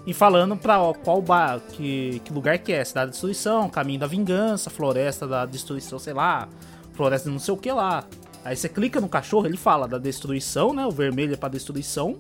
E 0.06 0.14
falando 0.16 0.58
pra 0.58 0.82
ó, 0.82 0.94
qual 0.94 1.22
ba 1.22 1.62
que, 1.74 2.20
que 2.26 2.34
lugar 2.34 2.58
que 2.58 2.74
é. 2.74 2.84
Cidade 2.84 3.06
da 3.08 3.12
Destruição, 3.12 3.70
Caminho 3.70 4.00
da 4.00 4.08
Vingança, 4.08 4.72
Floresta 4.72 5.28
da 5.28 5.46
Destruição, 5.46 6.00
sei 6.00 6.14
lá. 6.14 6.50
Floresta 6.94 7.30
de 7.30 7.34
não 7.34 7.40
sei 7.40 7.54
o 7.54 7.58
que 7.58 7.72
lá. 7.72 8.04
Aí 8.44 8.56
você 8.56 8.68
clica 8.68 9.00
no 9.00 9.08
cachorro, 9.08 9.46
ele 9.46 9.58
fala 9.58 9.88
da 9.88 10.00
destruição, 10.00 10.74
né? 10.74 10.84
O 10.88 10.92
vermelho 10.92 11.34
é 11.34 11.38
pra 11.38 11.48
destruição. 11.48 12.16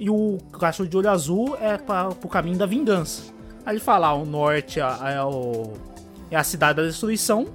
E 0.00 0.10
o 0.10 0.38
cachorro 0.58 0.88
de 0.88 0.96
olho 0.96 1.08
azul 1.08 1.56
é 1.60 1.78
pra, 1.78 2.06
pro 2.08 2.28
caminho 2.28 2.58
da 2.58 2.66
vingança. 2.66 3.32
Aí 3.64 3.74
ele 3.74 3.80
fala, 3.80 4.08
ah, 4.08 4.14
o 4.14 4.24
norte 4.24 4.80
é, 4.80 5.14
é 5.14 5.22
o, 5.22 5.72
é 6.30 6.36
a 6.36 6.44
cidade 6.44 6.76
da 6.76 6.86
destruição. 6.86 7.48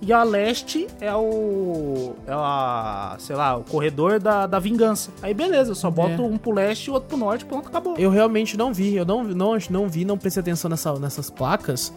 E 0.00 0.12
a 0.12 0.22
leste 0.22 0.86
é 1.00 1.14
o. 1.14 2.14
É 2.26 2.32
a. 2.32 3.16
Sei 3.18 3.34
lá, 3.34 3.56
o 3.56 3.64
corredor 3.64 4.20
da, 4.20 4.46
da 4.46 4.58
vingança. 4.58 5.10
Aí 5.22 5.32
beleza, 5.32 5.70
eu 5.70 5.74
só 5.74 5.90
boto 5.90 6.22
um 6.22 6.36
pro 6.36 6.52
leste 6.52 6.88
e 6.88 6.90
outro 6.90 7.08
pro 7.08 7.16
norte, 7.16 7.46
pronto, 7.46 7.68
acabou. 7.68 7.94
Eu 7.96 8.10
realmente 8.10 8.58
não 8.58 8.74
vi, 8.74 8.94
eu 8.94 9.06
não, 9.06 9.24
não, 9.24 9.56
não 9.70 9.88
vi, 9.88 10.04
não 10.04 10.18
prestei 10.18 10.42
atenção 10.42 10.68
nessa, 10.68 10.98
nessas 10.98 11.30
placas. 11.30 11.94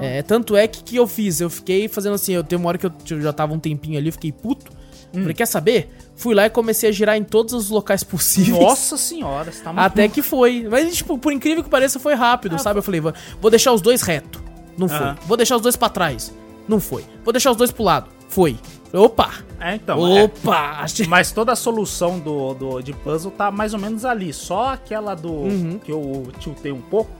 É, 0.00 0.22
tanto 0.22 0.56
é 0.56 0.68
que 0.68 0.82
que 0.84 0.96
eu 0.96 1.06
fiz, 1.08 1.40
eu 1.40 1.50
fiquei 1.50 1.88
fazendo 1.88 2.14
assim, 2.14 2.34
eu 2.34 2.44
tenho 2.44 2.60
uma 2.60 2.68
hora 2.68 2.78
que 2.78 2.86
eu, 2.86 2.92
eu 3.10 3.20
já 3.20 3.32
tava 3.32 3.52
um 3.52 3.58
tempinho 3.58 3.98
ali, 3.98 4.08
eu 4.08 4.12
fiquei 4.12 4.30
puto. 4.30 4.70
Hum. 5.12 5.22
Falei, 5.22 5.34
quer 5.34 5.46
saber? 5.46 5.90
Fui 6.20 6.34
lá 6.34 6.44
e 6.44 6.50
comecei 6.50 6.90
a 6.90 6.92
girar 6.92 7.16
em 7.16 7.24
todos 7.24 7.54
os 7.54 7.70
locais 7.70 8.04
possíveis. 8.04 8.60
Nossa 8.62 8.98
senhora, 8.98 9.50
você 9.50 9.62
tá 9.62 9.72
maluco. 9.72 9.86
Até 9.94 10.06
que 10.06 10.20
foi. 10.20 10.66
Mas, 10.70 10.94
tipo, 10.94 11.16
por 11.16 11.32
incrível 11.32 11.64
que 11.64 11.70
pareça, 11.70 11.98
foi 11.98 12.12
rápido, 12.14 12.58
sabe? 12.58 12.78
Eu 12.78 12.82
falei, 12.82 13.00
vou- 13.00 13.50
deixar 13.50 13.72
os 13.72 13.80
dois 13.80 14.02
reto. 14.02 14.42
Não 14.76 14.86
foi. 14.86 14.98
Aham. 14.98 15.16
Vou 15.26 15.36
deixar 15.38 15.56
os 15.56 15.62
dois 15.62 15.76
pra 15.76 15.88
trás. 15.88 16.30
Não 16.68 16.78
foi. 16.78 17.06
Vou 17.24 17.32
deixar 17.32 17.50
os 17.52 17.56
dois 17.56 17.70
pro 17.72 17.82
lado. 17.84 18.10
Foi. 18.28 18.58
Opa! 18.92 19.30
É, 19.58 19.76
então. 19.76 20.06
é. 20.14 20.24
Opa! 20.24 20.80
Achei- 20.82 21.06
Mas 21.08 21.32
toda 21.32 21.52
a 21.52 21.56
solução 21.56 22.18
do, 22.18 22.52
do, 22.52 22.82
de 22.82 22.92
puzzle 22.92 23.30
tá 23.30 23.50
mais 23.50 23.72
ou 23.72 23.80
menos 23.80 24.04
ali. 24.04 24.30
Só 24.32 24.74
aquela 24.74 25.14
do. 25.14 25.32
Uhum. 25.32 25.78
que 25.82 25.90
eu 25.90 26.30
tiltei 26.38 26.70
um 26.70 26.82
pouco. 26.82 27.10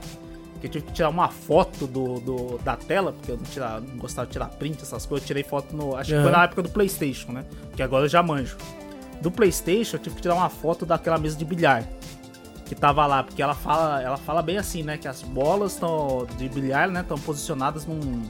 Que 0.59 0.67
eu 0.67 0.71
tive 0.71 0.85
que 0.85 0.93
tirar 0.93 1.09
uma 1.09 1.27
foto 1.29 1.87
do, 1.87 2.19
do- 2.19 2.59
da 2.63 2.75
tela, 2.75 3.13
porque 3.13 3.31
eu 3.31 3.39
não, 3.57 3.81
não 3.81 3.97
gostava 3.97 4.27
de 4.27 4.33
tirar 4.33 4.45
print, 4.49 4.79
essas 4.83 5.07
coisas. 5.07 5.23
Eu 5.23 5.27
tirei 5.27 5.41
foto 5.43 5.75
no. 5.75 5.95
Acho 5.95 6.09
que 6.09 6.13
Aham. 6.15 6.21
foi 6.23 6.31
na 6.31 6.43
época 6.43 6.61
do 6.61 6.69
PlayStation, 6.69 7.31
né? 7.31 7.45
Que 7.75 7.81
agora 7.81 8.05
eu 8.05 8.09
já 8.09 8.21
manjo. 8.21 8.57
Do 9.21 9.29
PlayStation, 9.31 9.97
eu 9.97 9.99
tive 10.01 10.15
que 10.15 10.21
tirar 10.21 10.35
uma 10.35 10.49
foto 10.49 10.85
daquela 10.85 11.17
mesa 11.17 11.37
de 11.37 11.45
bilhar. 11.45 11.83
Que 12.65 12.73
tava 12.75 13.05
lá, 13.05 13.23
porque 13.23 13.41
ela 13.41 13.53
fala, 13.53 14.01
ela 14.01 14.17
fala 14.17 14.41
bem 14.41 14.57
assim, 14.57 14.81
né? 14.81 14.97
Que 14.97 15.07
as 15.07 15.21
bolas 15.21 15.75
tão, 15.75 16.25
de 16.37 16.47
bilhar, 16.49 16.89
né? 16.89 17.01
Estão 17.01 17.17
posicionadas 17.17 17.85
num, 17.85 18.23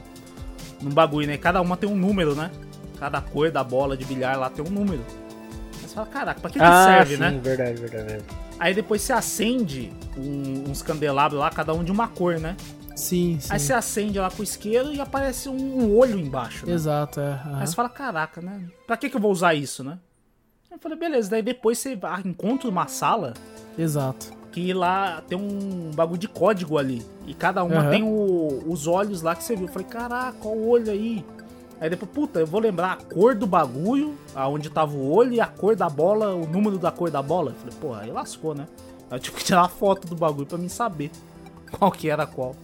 num 0.80 0.90
bagulho, 0.90 1.26
né? 1.28 1.36
Cada 1.38 1.60
uma 1.60 1.76
tem 1.76 1.88
um 1.88 1.96
número, 1.96 2.34
né? 2.34 2.50
Cada 2.98 3.20
cor 3.20 3.50
da 3.50 3.62
bola 3.64 3.96
de 3.96 4.04
bilhar 4.04 4.38
lá 4.38 4.50
tem 4.50 4.64
um 4.64 4.70
número. 4.70 5.04
Aí 5.80 5.88
você 5.88 5.94
fala, 5.94 6.06
caraca, 6.08 6.40
pra 6.40 6.50
que, 6.50 6.58
que 6.58 6.64
Ah, 6.64 6.84
serve, 6.84 7.14
sim, 7.14 7.20
né? 7.20 7.40
verdade, 7.42 7.80
verdade, 7.80 8.04
verdade. 8.04 8.24
Aí 8.58 8.74
depois 8.74 9.00
você 9.02 9.12
acende 9.12 9.92
um- 10.16 10.70
uns 10.70 10.82
candelabros 10.82 11.40
lá, 11.40 11.50
cada 11.50 11.72
um 11.72 11.82
de 11.82 11.90
uma 11.92 12.06
cor, 12.08 12.38
né? 12.38 12.56
Sim, 12.94 13.38
sim. 13.40 13.48
Aí 13.52 13.58
você 13.58 13.72
acende 13.72 14.18
lá 14.18 14.30
pro 14.30 14.42
isqueiro 14.42 14.92
e 14.92 15.00
aparece 15.00 15.48
um, 15.48 15.96
olho 15.96 16.18
embaixo, 16.18 16.66
né? 16.66 16.72
Exato, 16.74 17.20
é. 17.20 17.30
aham. 17.32 17.60
Aí 17.60 17.66
você 17.66 17.74
fala, 17.74 17.88
caraca, 17.88 18.40
né? 18.40 18.68
Pra 18.86 18.96
que, 18.96 19.08
que 19.08 19.16
eu 19.16 19.20
vou 19.20 19.32
usar 19.32 19.54
isso, 19.54 19.82
né? 19.82 19.98
Eu 20.72 20.78
falei, 20.80 20.98
beleza, 20.98 21.30
daí 21.30 21.42
depois 21.42 21.78
você 21.78 21.98
encontra 22.24 22.68
uma 22.68 22.86
sala 22.88 23.34
Exato. 23.78 24.32
que 24.50 24.72
lá 24.72 25.20
tem 25.28 25.38
um 25.38 25.90
bagulho 25.94 26.18
de 26.18 26.28
código 26.28 26.78
ali. 26.78 27.04
E 27.26 27.34
cada 27.34 27.62
uma 27.62 27.76
Aham. 27.80 27.90
tem 27.90 28.02
o- 28.02 28.62
os 28.66 28.86
olhos 28.86 29.22
lá 29.22 29.34
que 29.36 29.44
você 29.44 29.54
viu. 29.54 29.66
Eu 29.66 29.72
falei, 29.72 29.86
caraca, 29.86 30.48
o 30.48 30.68
olho 30.68 30.90
aí. 30.90 31.24
Aí 31.80 31.90
depois, 31.90 32.10
puta, 32.12 32.38
eu 32.40 32.46
vou 32.46 32.60
lembrar 32.60 32.92
a 32.92 32.96
cor 32.96 33.34
do 33.34 33.46
bagulho, 33.46 34.14
aonde 34.34 34.70
tava 34.70 34.94
o 34.96 35.10
olho 35.12 35.32
e 35.34 35.40
a 35.40 35.46
cor 35.46 35.74
da 35.76 35.88
bola, 35.88 36.34
o 36.34 36.46
número 36.46 36.78
da 36.78 36.90
cor 36.90 37.10
da 37.10 37.20
bola. 37.20 37.50
Eu 37.50 37.54
falei, 37.56 37.74
porra, 37.80 38.00
aí 38.02 38.10
lascou, 38.10 38.54
né? 38.54 38.66
Aí 39.10 39.16
eu 39.16 39.20
tive 39.20 39.36
que 39.36 39.44
tirar 39.44 39.62
a 39.62 39.68
foto 39.68 40.06
do 40.08 40.14
bagulho 40.16 40.46
pra 40.46 40.56
mim 40.56 40.68
saber 40.68 41.10
qual 41.78 41.90
que 41.90 42.08
era 42.08 42.24
qual. 42.26 42.54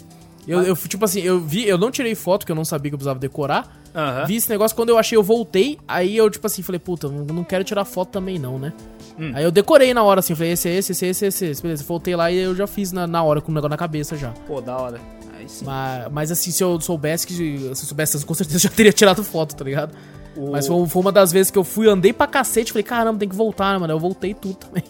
Eu, 0.48 0.62
eu, 0.62 0.74
tipo 0.76 1.04
assim, 1.04 1.20
eu 1.20 1.38
vi, 1.38 1.68
eu 1.68 1.76
não 1.76 1.90
tirei 1.90 2.14
foto, 2.14 2.46
que 2.46 2.50
eu 2.52 2.56
não 2.56 2.64
sabia 2.64 2.90
que 2.90 2.94
eu 2.94 2.98
precisava 2.98 3.18
decorar. 3.18 3.80
Aham. 3.94 4.24
Vi 4.26 4.36
esse 4.36 4.48
negócio, 4.48 4.74
quando 4.76 4.88
eu 4.88 4.98
achei, 4.98 5.16
eu 5.16 5.22
voltei. 5.22 5.78
Aí 5.86 6.16
eu, 6.16 6.28
tipo 6.30 6.46
assim, 6.46 6.62
falei, 6.62 6.78
puta, 6.78 7.08
não, 7.08 7.24
não 7.24 7.44
quero 7.44 7.62
tirar 7.64 7.84
foto 7.84 8.08
também, 8.10 8.38
não, 8.38 8.58
né? 8.58 8.72
Hum. 9.18 9.32
Aí 9.34 9.44
eu 9.44 9.50
decorei 9.50 9.92
na 9.92 10.02
hora, 10.02 10.20
assim, 10.20 10.34
falei, 10.34 10.52
esse 10.52 10.68
esse, 10.68 10.92
esse 10.92 11.06
esse, 11.06 11.26
esse, 11.26 11.46
esse. 11.46 11.62
Beleza, 11.62 11.84
voltei 11.84 12.16
lá 12.16 12.30
e 12.32 12.38
eu 12.38 12.54
já 12.54 12.66
fiz 12.66 12.92
na, 12.92 13.06
na 13.06 13.22
hora 13.22 13.40
com 13.40 13.50
o 13.50 13.54
negócio 13.54 13.70
na 13.70 13.76
cabeça 13.76 14.16
já. 14.16 14.30
Pô, 14.46 14.60
da 14.60 14.76
hora. 14.76 15.00
Aí 15.36 15.48
sim. 15.48 15.64
Mas, 15.64 16.08
mas 16.10 16.30
assim, 16.32 16.50
se 16.50 16.62
eu 16.64 16.80
soubesse 16.80 17.26
que. 17.26 17.34
Se 17.34 17.66
eu 17.68 17.74
soubesse, 17.74 18.24
com 18.24 18.34
certeza 18.34 18.56
eu 18.56 18.60
já 18.70 18.70
teria 18.70 18.92
tirado 18.92 19.22
foto, 19.22 19.54
tá 19.54 19.64
ligado? 19.64 19.94
O- 20.36 20.52
Mas 20.52 20.66
foi, 20.66 20.86
foi 20.86 21.02
uma 21.02 21.12
das 21.12 21.32
vezes 21.32 21.50
que 21.50 21.58
eu 21.58 21.64
fui, 21.64 21.88
andei 21.88 22.12
pra 22.12 22.26
cacete, 22.26 22.72
falei, 22.72 22.84
caramba, 22.84 23.18
tem 23.18 23.28
que 23.28 23.34
voltar, 23.34 23.72
né, 23.72 23.78
mano? 23.78 23.92
Eu 23.92 23.98
voltei 23.98 24.32
tudo 24.34 24.54
também. 24.54 24.84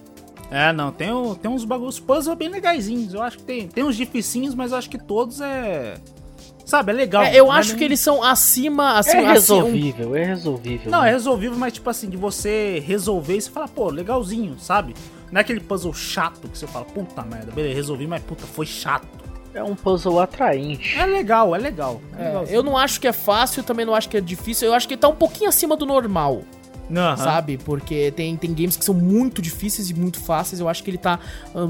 É, 0.51 0.73
não, 0.73 0.91
tem, 0.91 1.09
tem 1.43 1.51
uns 1.51 1.65
bagulhos 1.65 2.01
puzzle 2.01 2.35
bem 2.35 2.49
legaisinhos. 2.49 3.13
Eu 3.15 3.23
acho 3.23 3.37
que 3.39 3.43
tem, 3.45 3.69
tem 3.69 3.85
uns 3.85 3.97
dificinhos, 3.97 4.55
mas 4.55 4.73
eu 4.73 4.79
acho 4.79 4.89
que 4.89 4.99
todos 4.99 5.41
é. 5.41 5.95
Sabe, 6.65 6.93
é 6.93 6.95
legal. 6.95 7.23
É, 7.23 7.35
eu 7.35 7.51
é 7.53 7.57
acho 7.57 7.71
nem- 7.71 7.79
que 7.79 7.85
eles 7.85 8.01
são 8.01 8.23
acima. 8.23 8.99
Assim, 8.99 9.13
É 9.13 9.19
assim, 9.19 9.27
um- 9.27 9.33
resolvível, 9.33 10.17
é 10.17 10.25
resolvível. 10.25 10.91
Não, 10.91 11.03
né? 11.03 11.09
é 11.09 11.13
resolvível, 11.13 11.57
mas 11.59 11.73
tipo 11.73 11.89
assim, 11.89 12.09
de 12.11 12.17
você 12.17 12.83
resolver 12.87 13.37
e 13.37 13.41
você 13.41 13.51
fala, 13.51 13.69
pô, 13.69 13.89
legalzinho, 13.91 14.59
sabe? 14.59 14.95
Não 15.31 15.39
é 15.39 15.43
aquele 15.43 15.61
puzzle 15.61 15.93
chato 15.95 16.49
que 16.49 16.57
você 16.57 16.67
fala, 16.67 16.85
puta 16.87 17.23
merda, 17.23 17.53
beleza, 17.53 17.75
resolvi, 17.75 18.07
mas 18.07 18.23
puta, 18.23 18.45
foi 18.47 18.65
chato. 18.67 19.07
É 19.55 19.63
um 19.63 19.75
puzzle 19.75 20.21
atraente. 20.21 20.97
É 20.99 21.05
legal, 21.07 21.55
é 21.55 21.59
legal. 21.59 22.01
É 22.19 22.23
É, 22.53 22.57
eu 22.57 22.63
não 22.63 22.77
acho 22.77 23.01
que 23.01 23.09
é 23.09 23.13
fácil, 23.13 23.63
também 23.63 23.85
não 23.87 23.95
acho 23.95 24.09
que 24.09 24.17
é 24.17 24.21
difícil. 24.21 24.69
Eu 24.69 24.75
acho 24.75 24.87
que 24.87 24.97
tá 24.97 25.09
um 25.09 25.17
pouquinho 25.17 25.49
acima 25.49 25.75
do 25.75 25.85
normal, 25.87 26.43
Aham. 26.91 27.17
sabe? 27.17 27.59
Porque 27.59 28.11
tem, 28.13 28.37
tem 28.37 28.55
games 28.55 28.77
que 28.77 28.85
são 28.85 28.95
muito 28.95 29.43
difíceis 29.43 29.91
e 29.91 29.95
muito 29.95 30.19
fáceis. 30.21 30.61
Eu 30.61 30.69
acho 30.69 30.83
que 30.83 30.91
ele 30.91 30.99
tá 30.99 31.19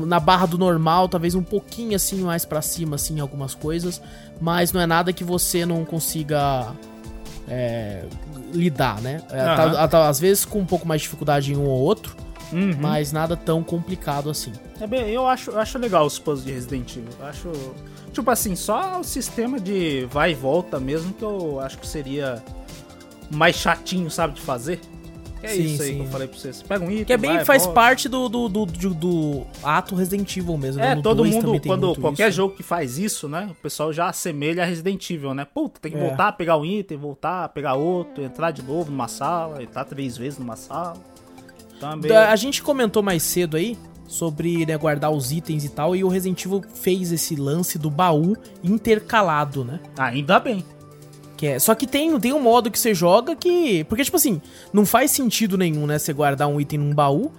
na 0.06 0.20
barra 0.20 0.46
do 0.46 0.56
normal, 0.58 1.08
talvez 1.08 1.34
um 1.34 1.42
pouquinho 1.42 1.96
assim 1.96 2.20
mais 2.20 2.44
pra 2.44 2.62
cima, 2.62 2.96
assim, 2.96 3.18
algumas 3.20 3.54
coisas. 3.54 4.00
Mas 4.40 4.72
não 4.72 4.80
é 4.80 4.86
nada 4.86 5.12
que 5.12 5.24
você 5.24 5.66
não 5.66 5.84
consiga 5.84 6.72
é, 7.48 8.04
lidar, 8.52 9.00
né? 9.00 9.22
É, 9.30 9.44
tá- 9.44 9.88
tá- 9.88 10.08
às 10.08 10.20
vezes 10.20 10.44
com 10.44 10.60
um 10.60 10.66
pouco 10.66 10.86
mais 10.86 11.00
de 11.00 11.04
dificuldade 11.06 11.52
em 11.52 11.56
um 11.56 11.64
ou 11.64 11.78
outro, 11.80 12.14
Uhum. 12.52 12.72
mas 12.80 13.10
nada 13.12 13.36
tão 13.36 13.62
complicado 13.62 14.30
assim. 14.30 14.52
É 14.80 14.86
bem, 14.86 15.08
eu 15.10 15.26
acho, 15.26 15.50
eu 15.50 15.58
acho 15.58 15.78
legal 15.78 16.06
os 16.06 16.18
puzzles 16.18 16.44
de 16.46 16.52
Resident 16.52 16.90
Evil. 16.96 17.08
Eu 17.18 17.26
acho. 17.26 17.50
Tipo 18.12 18.30
assim, 18.30 18.54
só 18.56 19.00
o 19.00 19.04
sistema 19.04 19.58
de 19.60 20.06
vai 20.10 20.32
e 20.32 20.34
volta 20.34 20.78
mesmo 20.80 21.12
que 21.12 21.22
eu 21.22 21.60
acho 21.60 21.78
que 21.78 21.86
seria 21.86 22.42
mais 23.30 23.56
chatinho, 23.56 24.10
sabe, 24.10 24.34
de 24.34 24.40
fazer. 24.40 24.80
Que 25.40 25.46
é 25.46 25.50
Sim, 25.50 25.62
isso 25.64 25.82
aí 25.82 25.88
sim. 25.90 25.94
que 25.96 26.00
eu 26.02 26.06
falei 26.06 26.26
pra 26.28 26.36
você. 26.38 26.52
Você 26.52 26.64
pega 26.64 26.84
um 26.84 26.90
item. 26.90 27.04
Que 27.04 27.12
é 27.12 27.16
bem, 27.16 27.36
vai, 27.36 27.44
faz 27.44 27.62
volta. 27.64 27.74
parte 27.80 28.08
do, 28.08 28.28
do, 28.28 28.48
do, 28.48 28.66
do- 28.66 28.94
do 28.94 29.46
ato 29.62 29.94
Resident 29.94 30.36
Evil 30.36 30.56
mesmo. 30.58 30.80
né? 30.80 30.92
É, 30.92 30.94
No 30.96 31.02
todo 31.02 31.18
2 31.18 31.34
mundo, 31.36 31.60
quando 31.64 31.94
qualquer 31.96 32.28
isso. 32.28 32.36
jogo 32.36 32.54
que 32.56 32.62
faz 32.64 32.98
isso, 32.98 33.28
né? 33.28 33.48
O 33.50 33.54
pessoal 33.54 33.92
já 33.92 34.08
assemelha 34.08 34.64
a 34.64 34.66
Resident 34.66 35.08
Evil, 35.10 35.34
né? 35.34 35.44
Puta, 35.44 35.78
tem 35.80 35.92
que 35.92 35.98
É. 35.98 36.00
voltar, 36.08 36.32
pegar 36.32 36.56
um 36.56 36.64
item, 36.64 36.98
voltar, 36.98 37.48
pegar 37.50 37.74
outro, 37.74 38.22
entrar 38.24 38.50
de 38.50 38.62
novo 38.62 38.90
numa 38.90 39.06
sala, 39.08 39.62
entrar 39.62 39.84
três 39.84 40.16
vezes 40.16 40.38
numa 40.38 40.56
sala. 40.56 40.94
Também. 41.78 42.10
A 42.10 42.34
gente 42.34 42.60
comentou 42.60 43.02
mais 43.02 43.22
cedo 43.22 43.56
aí 43.56 43.78
sobre 44.08 44.66
né, 44.66 44.76
guardar 44.76 45.12
os 45.12 45.30
itens 45.30 45.64
e 45.64 45.68
tal, 45.68 45.94
e 45.94 46.02
o 46.02 46.08
Resident 46.08 46.44
Evil 46.44 46.64
fez 46.74 47.12
esse 47.12 47.36
lance 47.36 47.78
do 47.78 47.88
baú 47.90 48.34
intercalado, 48.64 49.64
né? 49.64 49.78
Ainda 49.96 50.40
bem. 50.40 50.64
Que 51.38 51.46
é, 51.46 51.58
só 51.60 51.72
que 51.72 51.86
tem, 51.86 52.18
tem 52.18 52.32
um 52.32 52.40
modo 52.40 52.68
que 52.68 52.78
você 52.78 52.92
joga 52.92 53.36
que. 53.36 53.84
Porque, 53.84 54.02
tipo 54.04 54.16
assim, 54.16 54.42
não 54.72 54.84
faz 54.84 55.12
sentido 55.12 55.56
nenhum, 55.56 55.86
né? 55.86 55.96
Você 55.96 56.12
guardar 56.12 56.48
um 56.48 56.60
item 56.60 56.80
num 56.80 56.92
baú. 56.92 57.30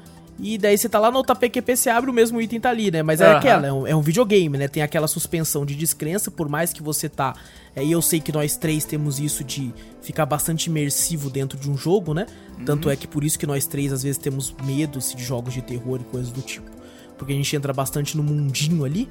E 0.41 0.57
daí 0.57 0.77
você 0.77 0.87
tá 0.87 0.97
lá 0.99 1.11
no 1.11 1.21
PQP, 1.21 1.75
você 1.75 1.89
abre 1.89 2.09
o 2.09 2.13
mesmo 2.13 2.39
item 2.39 2.61
tá 2.61 2.69
ali, 2.69 2.89
né? 2.89 3.03
Mas 3.03 3.19
é 3.19 3.29
aquela, 3.29 3.67
é 3.67 3.73
um, 3.73 3.85
é 3.85 3.93
um 3.93 4.01
videogame, 4.01 4.57
né? 4.57 4.69
Tem 4.69 4.81
aquela 4.81 5.05
suspensão 5.05 5.65
de 5.65 5.75
descrença, 5.75 6.31
por 6.31 6.47
mais 6.47 6.71
que 6.71 6.81
você 6.81 7.09
tá. 7.09 7.35
é, 7.75 7.83
E 7.83 7.91
eu 7.91 8.01
sei 8.01 8.21
que 8.21 8.31
nós 8.31 8.55
três 8.55 8.85
temos 8.85 9.19
isso 9.19 9.43
de 9.43 9.73
ficar 10.01 10.25
bastante 10.25 10.67
imersivo 10.67 11.29
dentro 11.29 11.59
de 11.59 11.69
um 11.69 11.75
jogo, 11.75 12.13
né? 12.13 12.25
Tanto 12.65 12.89
é 12.89 12.95
que 12.95 13.05
por 13.05 13.25
isso 13.25 13.37
que 13.37 13.45
nós 13.45 13.67
três 13.67 13.91
às 13.91 14.01
vezes 14.03 14.17
temos 14.17 14.55
medo 14.63 14.99
assim, 14.99 15.17
de 15.17 15.25
jogos 15.25 15.53
de 15.53 15.61
terror 15.61 15.99
e 15.99 16.05
coisas 16.05 16.31
do 16.31 16.41
tipo. 16.41 16.71
Porque 17.17 17.33
a 17.33 17.35
gente 17.35 17.53
entra 17.53 17.73
bastante 17.73 18.15
no 18.15 18.23
mundinho 18.23 18.85
ali. 18.85 19.09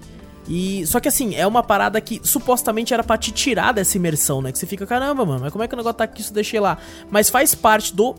E 0.49 0.87
só 0.87 0.99
que 0.99 1.09
assim, 1.09 1.35
é 1.35 1.47
uma 1.47 1.63
parada 1.63 2.01
que 2.01 2.21
supostamente 2.25 2.95
era 2.95 3.05
pra 3.05 3.19
te 3.19 3.31
tirar 3.31 3.73
dessa 3.73 3.97
imersão, 3.97 4.41
né? 4.41 4.51
Que 4.51 4.59
você 4.59 4.67
fica, 4.67 4.87
caramba, 4.87 5.25
mano, 5.27 5.41
mas 5.43 5.53
como 5.53 5.63
é 5.63 5.69
que 5.69 5.75
o 5.75 5.77
negócio 5.77 5.99
tá 5.99 6.05
aqui? 6.05 6.23
Isso 6.23 6.33
deixei 6.33 6.59
lá. 6.59 6.79
Mas 7.11 7.29
faz 7.29 7.55
parte 7.55 7.95
do 7.95 8.15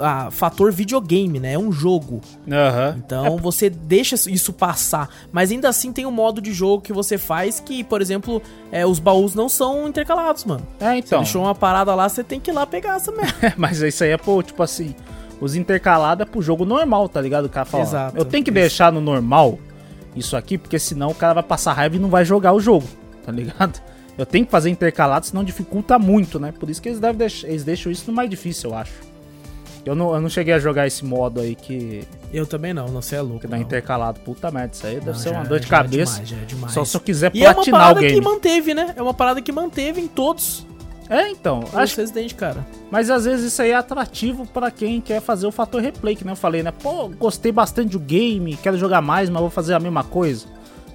ah, 0.00 0.30
fator 0.30 0.72
videogame, 0.72 1.38
né? 1.38 1.52
É 1.52 1.58
um 1.58 1.70
jogo. 1.70 2.22
Aham. 2.50 2.96
Então 2.98 3.36
você 3.36 3.68
deixa 3.68 4.16
isso 4.30 4.52
passar. 4.52 5.10
Mas 5.30 5.50
ainda 5.50 5.68
assim 5.68 5.92
tem 5.92 6.06
um 6.06 6.10
modo 6.10 6.40
de 6.40 6.52
jogo 6.52 6.82
que 6.82 6.92
você 6.92 7.18
faz 7.18 7.60
que, 7.60 7.84
por 7.84 8.00
exemplo, 8.00 8.40
é, 8.72 8.86
os 8.86 8.98
baús 8.98 9.34
não 9.34 9.48
são 9.48 9.86
intercalados, 9.86 10.44
mano. 10.44 10.66
É, 10.80 10.92
Você 10.92 10.98
então. 10.98 11.22
deixou 11.22 11.42
uma 11.42 11.54
parada 11.54 11.94
lá, 11.94 12.08
você 12.08 12.24
tem 12.24 12.40
que 12.40 12.50
ir 12.50 12.54
lá 12.54 12.66
pegar 12.66 12.96
essa 12.96 13.12
merda. 13.12 13.52
Mas 13.56 13.80
isso 13.80 14.02
aí 14.02 14.10
é 14.10 14.16
pro, 14.16 14.42
tipo 14.42 14.62
assim, 14.62 14.94
os 15.40 15.54
intercalados 15.54 16.26
é 16.26 16.30
pro 16.30 16.40
jogo 16.40 16.64
normal, 16.64 17.08
tá 17.08 17.20
ligado? 17.20 17.44
O 17.44 17.48
cara 17.48 17.66
fala, 17.66 17.82
Exato. 17.82 18.16
eu 18.16 18.24
tenho 18.24 18.42
que 18.42 18.50
Isso. 18.50 18.54
deixar 18.54 18.92
no 18.92 19.00
normal 19.00 19.58
isso 20.16 20.36
aqui, 20.36 20.56
porque 20.58 20.78
senão 20.78 21.10
o 21.10 21.14
cara 21.14 21.34
vai 21.34 21.42
passar 21.42 21.72
raiva 21.74 21.96
e 21.96 21.98
não 21.98 22.08
vai 22.08 22.24
jogar 22.24 22.52
o 22.52 22.60
jogo, 22.60 22.86
tá 23.24 23.30
ligado? 23.32 23.80
Eu 24.16 24.24
tenho 24.24 24.46
que 24.46 24.50
fazer 24.50 24.70
intercalado, 24.70 25.26
senão 25.26 25.44
dificulta 25.44 25.98
muito, 25.98 26.40
né? 26.40 26.50
Por 26.58 26.70
isso 26.70 26.80
que 26.80 26.88
eles, 26.88 26.98
devem 26.98 27.18
deix- 27.18 27.44
eles 27.44 27.64
deixam 27.64 27.92
isso 27.92 28.04
no 28.10 28.16
mais 28.16 28.30
difícil, 28.30 28.70
eu 28.70 28.76
acho. 28.76 28.94
Eu 29.84 29.94
não, 29.94 30.14
eu 30.14 30.20
não 30.22 30.28
cheguei 30.30 30.54
a 30.54 30.58
jogar 30.58 30.86
esse 30.86 31.04
modo 31.04 31.38
aí 31.38 31.54
que, 31.54 32.02
Eu 32.32 32.46
também 32.46 32.72
não, 32.72 32.86
não, 32.88 33.02
você 33.02 33.16
é 33.16 33.20
louco. 33.20 33.40
que 33.40 33.46
dá 33.46 33.56
não. 33.56 33.62
intercalado. 33.62 34.18
Puta 34.20 34.50
merda, 34.50 34.70
isso 34.74 34.86
aí 34.86 34.94
deve 34.94 35.06
Não, 35.08 35.14
ser 35.14 35.28
já- 35.28 35.34
uma 35.36 35.44
dor 35.44 35.60
de 35.60 35.66
já 35.68 35.76
é 35.76 35.82
cabeça. 35.82 36.12
demais, 36.14 36.28
já 36.30 36.36
é 36.38 36.44
demais. 36.46 36.72
Só 36.72 36.84
se 36.86 36.96
eu 36.96 37.00
quiser 37.02 37.30
E 37.34 37.44
é 37.44 37.48
uma 37.48 37.54
platinar 37.56 37.80
o 37.80 37.82
parada 37.84 38.00
que 38.00 38.08
game. 38.08 38.20
manteve, 38.24 38.72
né? 38.74 38.94
É 38.96 39.02
uma 39.02 39.12
parada 39.14 39.42
que 39.42 39.52
manteve 39.52 40.00
em 40.00 40.08
todos 40.08 40.66
É, 41.08 41.28
então. 41.30 41.60
os 41.60 41.74
Acho, 41.74 42.00
Resident, 42.00 42.34
cara. 42.34 42.66
Mas 42.90 43.10
às 43.10 43.24
vezes 43.24 43.52
isso 43.52 43.62
aí 43.62 43.70
é 43.70 43.74
atrativo 43.74 44.46
pra 44.46 44.70
quem 44.70 45.00
quer 45.00 45.20
fazer 45.20 45.46
o 45.46 45.52
fator 45.52 45.80
replay, 45.80 46.16
que 46.16 46.24
nem 46.24 46.32
eu 46.32 46.36
falei, 46.36 46.62
né? 46.62 46.72
Pô, 46.72 47.08
gostei 47.08 47.52
bastante 47.52 47.90
do 47.90 48.00
game, 48.00 48.56
quero 48.56 48.76
jogar 48.76 49.00
mais, 49.00 49.28
mas 49.30 49.40
vou 49.40 49.50
fazer 49.50 49.74
a 49.74 49.80
mesma 49.80 50.02
coisa. 50.04 50.46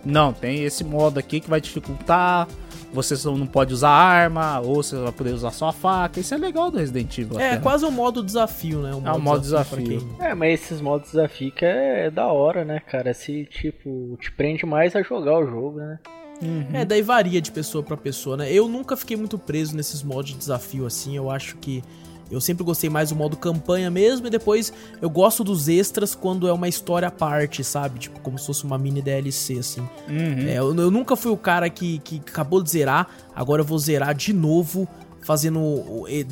Não, 0.03 0.34
tem 0.34 0.64
esse 0.64 0.84
modo 0.84 1.20
aqui 1.20 1.39
que 1.39 1.49
vai 1.49 1.62
dificultar. 1.62 2.47
Você 2.93 3.16
só 3.16 3.32
não 3.32 3.47
pode 3.47 3.74
usar 3.74 3.89
arma, 3.89 4.59
ou 4.59 4.84
você 4.84 4.97
vai 4.97 5.14
poder 5.14 5.32
usar 5.34 5.51
só 5.51 5.70
a 5.70 5.72
faca. 5.72 6.20
Isso 6.20 6.34
é 6.34 6.38
legal 6.38 6.70
do 6.70 6.78
Resident 6.78 7.18
Evil. 7.18 7.39
É, 7.39 7.45
até, 7.47 7.55
né? 7.55 7.62
quase 7.62 7.86
um 7.86 7.91
modo 7.91 8.22
desafio, 8.22 8.80
né? 8.82 8.91
É 8.91 9.12
um 9.14 9.20
modo 9.20 9.39
desafio. 9.39 9.82
quem- 9.86 10.09
É, 10.20 10.34
mas 10.36 10.55
esses 10.59 10.82
modos 10.82 11.05
de 11.05 11.12
desafio 11.16 11.51
que 11.53 11.64
é, 11.64 12.07
é 12.07 12.12
da 12.12 12.28
hora, 12.28 12.66
né, 12.66 12.82
cara? 12.82 13.14
Se, 13.14 13.45
tipo, 13.45 14.18
te 14.20 14.30
prende 14.34 14.66
mais 14.66 14.93
a 14.93 15.01
jogar 15.03 15.39
o 15.39 15.45
jogo, 15.47 15.78
né? 15.80 15.99
Uhum. 16.42 16.68
É, 16.74 16.84
daí 16.84 17.02
varia 17.02 17.42
de 17.42 17.52
pessoa 17.52 17.84
pra 17.84 17.96
pessoa, 17.96 18.38
né? 18.38 18.52
Eu 18.52 18.68
nunca 18.68 18.98
fiquei 18.98 19.16
muito 19.16 19.38
preso 19.38 19.76
nesses 19.76 20.02
modos 20.02 20.32
de 20.32 20.38
desafio 20.38 20.86
assim. 20.86 21.16
Eu 21.16 21.30
acho 21.30 21.58
que 21.58 21.84
eu 22.32 22.39
sempre 22.39 22.64
gostei 22.64 22.89
mais 22.89 23.10
do 23.10 23.16
modo 23.16 23.36
campanha 23.36 23.92
mesmo. 23.92 24.26
E 24.26 24.30
depois 24.30 24.72
eu 25.02 25.10
gosto 25.10 25.44
dos 25.44 25.68
extras 25.68 26.16
quando 26.16 26.48
é 26.48 26.54
uma 26.54 26.70
história 26.70 27.10
à 27.10 27.12
parte, 27.12 27.64
sabe? 27.64 28.00
Tipo, 28.00 28.20
como 28.22 28.39
se 28.39 28.46
fosse 28.46 28.64
uma 28.64 28.78
mini 28.78 29.02
DLC, 29.02 29.60
assim. 29.60 29.82
Uhum. 30.08 30.48
É, 30.48 30.58
eu, 30.58 30.74
eu 30.74 30.89
nunca 30.89 31.16
fui 31.16 31.32
o 31.32 31.38
cara 31.38 31.70
que, 31.70 32.00
que 32.00 32.22
acabou 32.26 32.64
de 32.64 32.72
zerar, 32.72 33.10
agora 33.36 33.62
eu 33.62 33.66
vou 33.66 33.78
zerar 33.78 34.16
de 34.16 34.34
novo. 34.34 34.88
Fazendo 35.24 35.84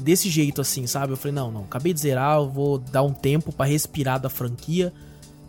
desse 0.01 0.31
jeito 0.31 0.61
assim, 0.61 0.87
sabe? 0.87 1.13
Eu 1.13 1.17
falei, 1.17 1.35
não, 1.35 1.51
não, 1.51 1.61
acabei 1.61 1.93
de 1.93 1.99
zerar, 1.99 2.39
eu 2.39 2.49
vou 2.49 2.79
dar 2.79 3.03
um 3.03 3.13
tempo 3.13 3.51
pra 3.51 3.67
respirar 3.67 4.19
da 4.19 4.29
franquia, 4.29 4.91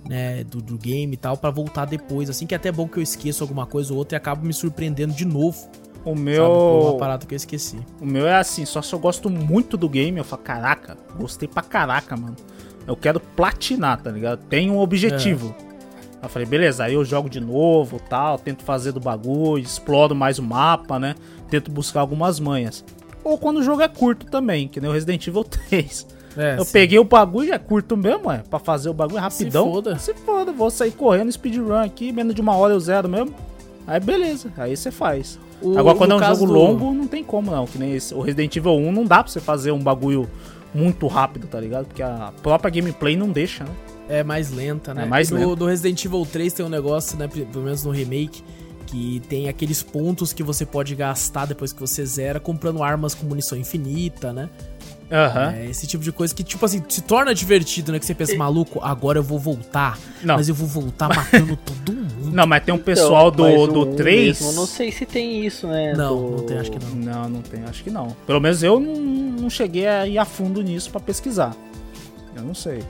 né? 0.09 0.45
Do, 0.45 0.61
do 0.61 0.77
game 0.79 1.15
e 1.15 1.17
tal, 1.17 1.37
pra 1.37 1.51
voltar 1.51 1.85
depois, 1.85 2.29
assim, 2.31 2.47
que 2.47 2.55
é 2.55 2.57
até 2.57 2.71
bom 2.73 2.89
que 2.89 2.99
eu 2.99 3.03
esqueço 3.03 3.43
alguma 3.45 3.67
coisa 3.67 3.93
ou 3.93 3.99
outra 3.99 4.17
e 4.17 4.19
acabo 4.19 4.45
me 4.47 4.53
surpreendendo 4.53 5.13
de 5.15 5.25
novo. 5.25 5.69
O 6.05 6.11
Sabe, 6.11 6.21
meu. 6.21 6.81
uma 6.83 6.97
parada 6.97 7.27
que 7.27 7.35
eu 7.35 7.37
esqueci. 7.37 7.79
O 8.01 8.07
meu 8.07 8.27
é 8.27 8.37
assim, 8.37 8.65
só 8.65 8.81
se 8.81 8.93
eu 8.93 8.99
gosto 8.99 9.29
muito 9.29 9.77
do 9.77 9.89
game, 9.89 10.17
eu 10.19 10.25
falo, 10.25 10.43
caraca, 10.43 10.97
gostei 11.17 11.47
pra 11.47 11.63
caraca, 11.63 12.17
mano. 12.17 12.37
Eu 12.87 12.97
quero 12.97 13.21
platinar, 13.21 14.01
tá 14.01 14.11
ligado? 14.11 14.41
Tem 14.47 14.71
um 14.71 14.79
objetivo. 14.79 15.55
Aí 15.59 16.25
eu 16.25 16.29
falei, 16.29 16.49
beleza, 16.49 16.85
aí 16.85 16.95
eu 16.95 17.05
jogo 17.05 17.29
de 17.29 17.39
novo 17.41 18.01
tal, 18.09 18.39
tento 18.39 18.63
fazer 18.65 18.93
do 18.93 19.01
bagulho, 19.01 19.63
exploro 19.63 20.15
mais 20.15 20.39
o 20.39 20.43
mapa, 20.43 20.99
né? 20.99 21.15
Tento 21.51 21.71
buscar 21.71 22.01
algumas 22.01 22.41
manhas. 22.41 22.83
Ou 23.23 23.37
quando 23.37 23.59
o 23.59 23.63
jogo 23.63 23.83
é 23.83 23.89
curto 23.89 24.25
também, 24.27 24.69
que 24.69 24.81
nem 24.81 24.89
o 24.89 24.93
Resident 24.95 25.27
Evil 25.27 25.45
3. 25.69 26.07
É, 26.41 26.59
eu 26.59 26.65
sim. 26.65 26.73
peguei 26.73 26.99
o 26.99 27.05
bagulho 27.05 27.53
é 27.53 27.59
curto 27.59 27.97
mesmo, 27.97 28.31
é. 28.31 28.39
Pra 28.49 28.59
fazer 28.59 28.89
o 28.89 28.95
bagulho 28.95 29.21
rapidão. 29.21 29.71
foda. 29.73 29.99
Se 29.99 30.15
foda, 30.15 30.53
vou 30.53 30.71
sair 30.71 30.93
correndo 30.93 31.31
speedrun 31.31 31.75
aqui, 31.77 32.13
menos 32.13 32.35
de 32.35 32.41
uma 32.41 32.57
hora 32.57 32.73
eu 32.75 32.81
zero 32.81 33.09
mesmo. 33.09 33.35
Aí 33.87 33.99
beleza, 34.01 34.53
aí 34.57 34.77
você 34.77 34.91
faz. 34.91 35.39
O- 35.61 35.79
Agora, 35.79 35.97
quando 35.99 36.13
é 36.13 36.17
um 36.17 36.23
jogo 36.35 36.47
do- 36.47 36.53
longo, 36.53 36.93
não 36.95 37.07
tem 37.07 37.23
como 37.23 37.51
não. 37.51 37.67
Que 37.67 37.79
nem 37.79 37.93
esse. 37.95 38.15
O 38.15 38.21
Resident 38.21 38.55
Evil 38.57 38.73
1 38.77 38.93
não 38.93 39.05
dá 39.05 39.23
pra 39.23 39.31
você 39.33 39.41
fazer 39.41 39.73
um 39.73 39.79
bagulho 39.81 40.29
muito 40.75 41.07
rápido, 41.07 41.47
tá 41.47 41.61
ligado? 41.61 41.87
Porque 41.87 42.03
a 42.03 42.33
própria 42.43 42.71
gameplay 42.71 43.17
não 43.17 43.29
deixa, 43.29 43.65
né? 43.65 43.71
É 44.09 44.25
mais 44.25 44.51
lenta, 44.51 44.93
né? 44.95 45.03
É 45.03 45.07
mais 45.07 45.29
do, 45.29 45.37
lenta. 45.37 45.57
do 45.57 45.67
Resident 45.67 46.05
Evil 46.05 46.27
3 46.31 46.53
tem 46.53 46.65
um 46.65 46.69
negócio, 46.69 47.17
né? 47.19 47.29
Pelo 47.29 47.65
menos 47.65 47.85
no 47.85 47.91
remake, 47.91 48.43
Que 48.87 49.23
tem 49.29 49.49
aqueles 49.49 49.85
pontos 49.85 50.33
que 50.33 50.43
você 50.43 50.67
pode 50.67 50.97
gastar 50.97 51.45
depois 51.47 51.73
que 51.73 51.79
você 51.81 52.05
zera, 52.05 52.41
comprando 52.41 52.83
armas 52.83 53.15
com 53.15 53.25
munição 53.25 53.57
infinita, 53.57 54.33
né? 54.33 54.49
Aham. 55.11 55.53
É, 55.57 55.67
esse 55.67 55.87
tipo 55.87 56.05
de 56.05 56.13
coisa 56.13 56.35
que, 56.35 56.45
tipo 56.45 56.65
assim, 56.65 56.83
se 56.89 57.01
torna 57.03 57.35
divertido, 57.35 57.91
né? 57.93 57.99
Que 57.99 58.07
você 58.07 58.15
pensa, 58.15 58.37
maluco, 58.37 58.79
agora 58.83 59.19
eu 59.19 59.23
vou 59.23 59.39
voltar. 59.39 59.99
Não. 60.23 60.37
Mas 60.37 60.49
eu 60.49 60.55
vou 60.55 60.69
voltar 60.69 61.09
matando 61.09 61.57
todo 61.65 61.93
mundo. 61.93 62.31
Não, 62.33 62.47
mas 62.47 62.63
tem 62.65 62.73
um 62.73 62.79
pessoal 62.79 63.29
Então, 63.29 63.45
mas 63.45 63.55
do, 63.73 63.85
do 63.87 63.91
um 63.91 63.97
3. 63.97 64.41
mesmo, 64.41 64.53
não 64.53 64.67
sei 64.67 64.93
se 64.93 65.05
tem 65.05 65.45
isso, 65.45 65.67
né? 65.67 65.93
Não, 65.95 66.17
do- 66.17 66.31
não 66.37 66.47
tem, 66.47 66.59
acho 66.59 66.71
que 66.71 66.79
não. 66.79 66.91
Não, 66.95 67.29
não 67.29 67.43
tem, 67.43 67.65
acho 67.65 67.83
que 67.83 67.91
não. 67.91 68.17
Pelo 68.27 68.41
menos 68.41 68.63
eu 68.63 68.79
não, 68.79 68.95
não 68.95 69.51
cheguei 69.51 69.87
a 69.89 70.07
ir 70.07 70.17
a 70.19 70.25
fundo 70.25 70.63
nisso 70.63 70.91
pra 70.91 71.01
pesquisar. 71.01 71.57
Eu 72.37 72.43
não 72.43 72.55
sei. 72.55 72.85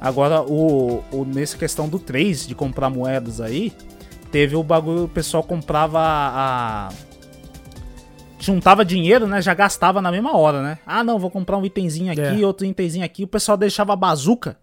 Agora, 0.00 0.42
o, 0.42 1.02
o, 1.10 1.24
nessa 1.24 1.56
questão 1.56 1.88
do 1.88 1.98
3, 1.98 2.46
de 2.46 2.54
comprar 2.54 2.88
moedas 2.90 3.40
aí, 3.40 3.72
teve 4.30 4.54
o 4.54 4.62
bagulho, 4.62 5.04
o 5.04 5.08
pessoal 5.08 5.42
comprava 5.42 5.98
a. 6.00 6.88
Juntava 8.40 8.84
dinheiro, 8.84 9.26
né? 9.26 9.42
Já 9.42 9.52
gastava 9.54 10.00
na 10.00 10.10
mesma 10.12 10.36
hora, 10.36 10.62
né? 10.62 10.78
Ah, 10.86 11.02
não, 11.02 11.18
vou 11.18 11.30
comprar 11.30 11.56
um 11.58 11.64
itemzinho 11.64 12.12
aqui, 12.12 12.42
É. 12.42 12.46
outro 12.46 12.64
itemzinho 12.66 13.04
aqui. 13.04 13.24
O 13.24 13.28
pessoal 13.28 13.56
deixava 13.56 13.92
a 13.92 13.96
bazuca, 13.96 14.56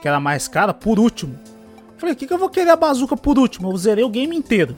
que 0.00 0.06
era 0.06 0.20
mais 0.20 0.46
cara, 0.46 0.74
por 0.74 0.98
último. 0.98 1.38
Falei, 1.96 2.12
o 2.14 2.16
que, 2.16 2.26
que 2.26 2.32
eu 2.34 2.38
vou 2.38 2.50
querer 2.50 2.70
a 2.70 2.76
bazuca 2.76 3.16
por 3.16 3.38
último? 3.38 3.70
Eu 3.72 3.76
zerei 3.78 4.04
o 4.04 4.08
game 4.10 4.36
inteiro. 4.36 4.76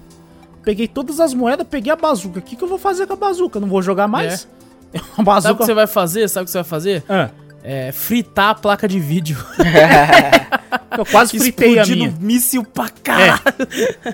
Peguei 0.63 0.87
todas 0.87 1.19
as 1.21 1.35
moedas, 1.35 1.67
peguei 1.69 1.93
a 1.93 1.97
bazuca. 1.97 2.39
O 2.39 2.43
que, 2.43 2.55
que 2.57 2.63
eu 2.63 2.69
vou 2.69 2.79
fazer 2.79 3.07
com 3.07 3.13
a 3.15 3.17
bazuca? 3.17 3.59
Não 3.59 3.69
vou 3.69 3.83
jogar 3.83 4.07
mais? 4.07 4.47
A 4.95 4.99
Sabe 4.99 5.21
o 5.21 5.25
bazuca. 5.25 5.55
que 5.57 5.65
você 5.65 5.75
vai 5.75 5.87
fazer? 5.87 6.29
Sabe 6.29 6.43
o 6.43 6.47
que 6.47 6.51
você 6.53 6.59
vai 6.59 6.65
fazer? 6.65 7.05
Ah, 7.09 7.31
É 7.69 7.91
fritar 7.91 8.51
a 8.51 8.55
placa 8.55 8.87
de 8.87 9.01
vídeo. 9.01 9.37
eu 10.97 11.05
quase 11.05 11.37
fritei 11.37 11.81
a 11.81 11.85
minha. 11.85 12.15
Míssil 12.21 12.63
pra 12.63 12.89
caralho. 12.89 13.43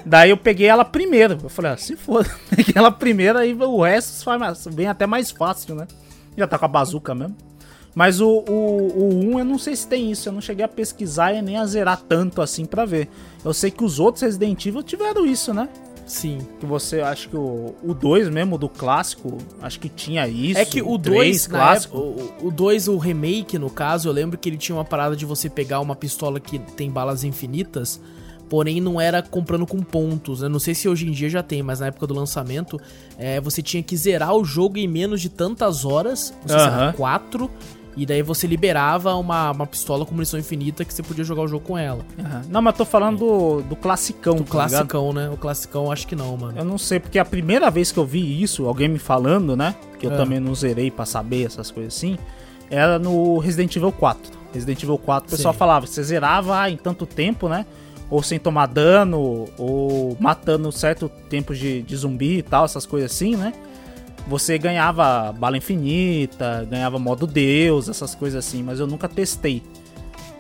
Daí 0.07 0.31
eu 0.31 0.39
peguei 0.39 0.67
ela 0.69 0.87
primeiro. 0.87 1.39
Eu 1.43 1.51
falei, 1.51 1.73
ah, 1.73 1.77
se 1.77 1.95
for, 1.95 2.27
peguei 2.49 2.73
ela 2.75 2.91
primeiro, 2.91 3.39
aí 3.39 3.53
o 3.53 3.83
resto 3.83 4.25
vem 4.71 4.87
até 4.87 5.07
mais 5.07 5.31
fácil, 5.31 5.75
né? 5.75 5.87
Já 6.35 6.47
tá 6.47 6.59
com 6.59 6.65
a 6.65 6.69
bazuca 6.69 7.15
mesmo. 7.15 7.37
Mas 7.95 8.23
o, 8.23 8.43
o, 8.49 8.89
o 8.97 9.35
1 9.35 9.39
eu 9.41 9.45
não 9.45 9.59
sei 9.59 9.77
se 9.77 9.87
tem 9.87 10.11
isso. 10.11 10.31
Eu 10.31 10.33
não 10.33 10.41
cheguei 10.41 10.65
a 10.65 10.69
pesquisar 10.69 11.35
e 11.35 11.43
nem 11.43 11.59
a 11.59 11.67
zerar 11.67 12.01
tanto 12.01 12.41
assim 12.41 12.65
pra 12.65 12.87
ver. 12.87 13.07
Eu 13.45 13.53
sei 13.53 13.71
que 13.71 13.85
os 13.85 14.01
outros 14.01 14.23
Resident 14.23 14.65
Evil 14.65 14.83
tiveram 14.83 15.27
isso, 15.27 15.53
né? 15.53 15.69
Sim. 16.13 16.41
Que 16.61 16.67
você, 16.67 17.01
acho 17.01 17.31
que 17.31 17.37
o, 17.37 17.75
o 17.83 17.95
2 17.95 18.29
mesmo, 18.29 18.59
do 18.59 18.69
clássico, 18.69 19.39
acho 19.63 19.81
que 19.81 19.89
tinha 19.89 20.29
isso. 20.29 20.61
É 20.61 20.65
que 20.67 20.83
o 20.83 20.99
2, 20.99 21.01
três 21.01 21.47
clássico. 21.47 21.97
o 22.43 22.51
2, 22.51 22.89
o 22.89 22.99
remake, 22.99 23.59
no 23.59 23.71
caso, 23.71 24.11
eu 24.11 24.13
lembro 24.13 24.37
que 24.37 24.47
ele 24.47 24.59
tinha 24.59 24.77
uma 24.77 24.85
parada 24.85 25.17
de 25.17 25.25
você 25.25 25.49
pegar 25.49 25.81
uma 25.81 25.97
pistola 25.97 26.39
que 26.39 26.59
tem 26.59 26.91
balas 26.91 27.25
infinitas, 27.25 27.99
porém 28.51 28.79
não 28.79 29.01
era 29.01 29.23
comprando 29.23 29.67
com 29.67 29.81
pontos, 29.81 30.43
né? 30.43 30.51
Não 30.51 30.59
sei 30.59 30.75
se 30.75 30.87
hoje 30.87 31.09
em 31.09 31.13
dia 31.13 31.31
já 31.31 31.43
tem, 31.43 31.63
mas 31.63 31.81
na 31.81 31.87
época 31.87 32.07
do 32.07 32.13
lançamento, 32.13 32.79
é, 33.17 33.41
você 33.41 33.63
tinha 33.63 33.83
que 33.83 33.97
zerar 33.97 34.37
o 34.37 34.45
jogo 34.45 34.77
em 34.77 34.87
menos 34.87 35.19
de 35.19 35.31
tantas 35.31 35.83
horas, 35.83 36.35
não 36.43 36.49
sei 36.49 36.59
se 36.59 36.67
era 36.67 36.77
Aham. 36.77 36.93
4, 37.93 38.01
e 38.01 38.07
daí 38.07 38.23
você 38.23 38.47
liberava 38.47 39.15
uma, 39.17 39.51
uma 39.51 39.67
pistola 39.67 40.05
com 40.07 40.15
munição 40.15 40.39
infinita 40.39 40.85
que 40.85 40.93
você 40.93 41.03
podia 41.03 41.25
jogar 41.25 41.43
o 41.43 41.49
jogo 41.49 41.65
com 41.65 41.77
ela. 41.79 42.05
Aham. 42.19 42.43
Não, 42.49 42.63
mas 42.63 42.77
tô 42.77 42.85
falando 42.85 43.19
do, 43.19 43.63
do 43.63 43.77
classicão. 43.77 44.37
Do 44.37 44.45
tá 44.45 44.53
ligado? 44.65 44.71
classicão, 44.71 45.13
né? 45.13 45.29
O 45.31 45.37
classicão 45.37 45.91
acho 45.93 46.07
que 46.07 46.17
não, 46.17 46.37
mano. 46.37 46.59
Eu 46.59 46.65
não 46.65 46.79
sei, 46.79 46.99
porque 47.01 47.19
a 47.19 47.25
primeira 47.25 47.71
vez 47.71 47.93
que 47.93 47.99
eu 47.99 48.05
vi 48.07 48.43
isso, 48.43 48.67
alguém 48.67 48.89
me 48.89 48.99
falando, 48.99 49.57
né? 49.57 49.75
Que 49.99 50.07
eu 50.07 50.13
É. 50.13 50.17
também 50.17 50.41
não 50.41 50.55
zerei 50.55 50.91
pra 50.91 51.05
saber 51.07 51.47
essas 51.47 51.71
coisas 51.71 51.95
assim, 51.95 52.19
era 52.71 52.99
no 52.99 53.39
Resident 53.39 53.75
Evil 53.77 53.93
4. 53.93 54.33
Resident 54.53 54.83
Evil 54.83 54.99
4, 54.99 55.29
o 55.29 55.31
pessoal 55.37 55.55
Sim. 55.55 55.59
falava, 55.59 55.87
você 55.87 56.03
zerava 56.03 56.69
em 56.71 56.77
tanto 56.77 57.07
tempo, 57.07 57.49
né? 57.49 57.65
Ou 58.11 58.23
sem 58.23 58.39
tomar 58.39 58.67
dano, 58.67 59.49
ou 59.57 60.15
matando 60.21 60.71
certo 60.71 61.09
tempo 61.31 61.55
de, 61.55 61.81
de 61.83 61.97
zumbi 61.97 62.39
e 62.39 62.43
tal, 62.43 62.67
essas 62.67 62.85
coisas 62.85 63.11
assim, 63.11 63.37
né? 63.37 63.55
Você 64.27 64.57
ganhava 64.57 65.33
bala 65.33 65.57
infinita, 65.57 66.67
ganhava 66.69 66.99
modo 66.99 67.27
Deus, 67.27 67.89
essas 67.89 68.15
coisas 68.15 68.45
assim, 68.45 68.63
mas 68.63 68.79
eu 68.79 68.87
nunca 68.87 69.09
testei. 69.09 69.63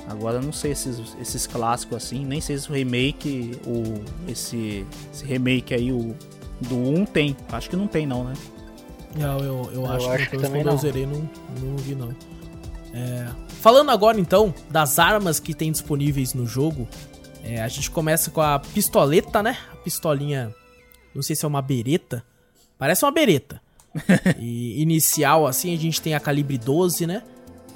Agora 0.08 0.36
eu 0.36 0.42
não 0.42 0.52
sei 0.52 0.72
esses, 0.72 1.16
esses 1.20 1.46
clássicos 1.46 1.96
assim, 1.96 2.24
nem 2.24 2.40
sei 2.40 2.58
se 2.58 2.70
o 2.70 2.74
remake, 2.74 3.58
o, 3.66 4.02
esse, 4.30 4.86
esse 5.12 5.24
remake 5.24 5.74
aí, 5.74 5.92
o 5.92 6.14
do 6.60 6.76
1 6.76 7.06
tem. 7.06 7.36
Acho 7.50 7.70
que 7.70 7.76
não 7.76 7.86
tem 7.86 8.06
não, 8.06 8.24
né? 8.24 8.34
Não, 9.16 9.38
eu, 9.40 9.70
eu, 9.72 9.86
acho, 9.86 10.10
acho 10.10 10.30
que, 10.30 10.36
que 10.36 10.42
também 10.42 10.62
quando 10.62 10.66
eu 10.66 10.72
não. 10.72 10.78
zerei 10.78 11.06
não, 11.06 11.30
não 11.60 11.76
vi 11.76 11.94
não. 11.94 12.14
É, 12.94 13.28
Falando 13.62 13.92
agora 13.92 14.18
então 14.18 14.52
das 14.68 14.98
armas 14.98 15.38
que 15.38 15.54
tem 15.54 15.70
disponíveis 15.70 16.34
no 16.34 16.44
jogo, 16.44 16.88
é, 17.44 17.62
a 17.62 17.68
gente 17.68 17.88
começa 17.88 18.28
com 18.28 18.40
a 18.40 18.58
pistoleta, 18.58 19.40
né? 19.40 19.56
A 19.72 19.76
pistolinha, 19.76 20.52
não 21.14 21.22
sei 21.22 21.36
se 21.36 21.44
é 21.44 21.48
uma 21.48 21.62
bereta, 21.62 22.24
parece 22.76 23.04
uma 23.04 23.12
bereta. 23.12 23.62
E 24.38 24.80
inicial 24.82 25.46
assim, 25.46 25.74
a 25.74 25.78
gente 25.78 26.00
tem 26.00 26.14
a 26.14 26.20
calibre 26.20 26.58
12, 26.58 27.06
né? 27.06 27.22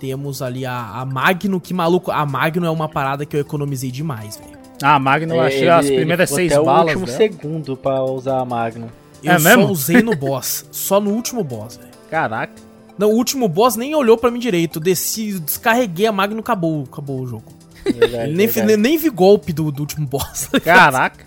Temos 0.00 0.42
ali 0.42 0.66
a, 0.66 0.76
a 1.00 1.04
Magno, 1.06 1.60
que 1.60 1.72
maluco, 1.72 2.10
a 2.10 2.24
Magno 2.26 2.66
é 2.66 2.70
uma 2.70 2.88
parada 2.88 3.24
que 3.24 3.34
eu 3.36 3.40
economizei 3.40 3.90
demais, 3.90 4.36
velho. 4.36 4.56
Ah, 4.82 4.98
Magno, 4.98 5.34
eu 5.34 5.42
É, 5.42 5.46
achei 5.46 5.60
ele- 5.62 5.70
as 5.70 5.86
ele 5.86 5.96
primeiras 5.96 6.28
ficou 6.28 6.36
seis 6.38 6.52
até 6.52 6.62
balas. 6.64 6.94
o 6.94 6.98
último 6.98 7.06
dela. 7.06 7.18
segundo 7.18 7.76
pra 7.76 8.02
usar 8.04 8.40
a 8.40 8.44
Magnum. 8.44 8.88
Eu 9.24 9.32
É 9.32 9.38
só 9.38 9.48
mesmo? 9.48 9.70
usei 9.70 10.02
no 10.02 10.14
boss, 10.14 10.66
só 10.70 11.00
no 11.00 11.10
último 11.12 11.42
boss, 11.42 11.76
velho. 11.78 11.88
Caraca. 12.10 12.52
Não, 12.98 13.10
o 13.10 13.14
último 13.16 13.48
boss 13.48 13.76
nem 13.76 13.94
olhou 13.94 14.16
pra 14.18 14.30
mim 14.30 14.38
direito. 14.38 14.78
Desci, 14.80 15.38
descarreguei 15.40 16.06
a 16.06 16.12
Magno, 16.12 16.40
acabou, 16.40 16.84
acabou 16.90 17.20
o 17.22 17.26
jogo. 17.26 17.44
Verdade, 17.84 18.32
nem, 18.32 18.46
verdade. 18.46 18.66
nem, 18.66 18.76
nem 18.76 18.98
vi 18.98 19.08
golpe 19.10 19.52
do, 19.52 19.70
do 19.72 19.80
último 19.80 20.06
boss. 20.06 20.48
Caraca. 20.64 21.24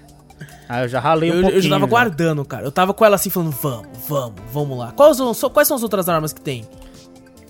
Ah, 0.70 0.84
eu 0.84 0.88
já 0.88 0.99
ralei 0.99 1.32
um 1.32 1.34
eu, 1.34 1.41
pouquinho. 1.41 1.57
eu 1.57 1.61
já 1.63 1.70
tava 1.72 1.86
já. 1.86 1.89
guardando, 1.89 2.45
cara. 2.45 2.63
Eu 2.63 2.72
tava 2.72 2.93
com 2.93 3.03
ela 3.03 3.15
assim, 3.15 3.32
falando, 3.32 3.51
vamos, 3.51 3.88
vamos, 4.07 4.41
vamos 4.53 4.78
lá. 4.78 4.91
Quais, 4.91 5.17
quais 5.51 5.67
são 5.67 5.76
as 5.76 5.82
outras 5.82 6.07
armas 6.07 6.32
que 6.32 6.39
tem? 6.39 6.63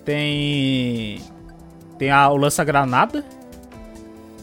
Tem... 0.06 1.20
Tem 1.98 2.10
a, 2.10 2.30
o 2.30 2.36
lança-granada. 2.36 3.22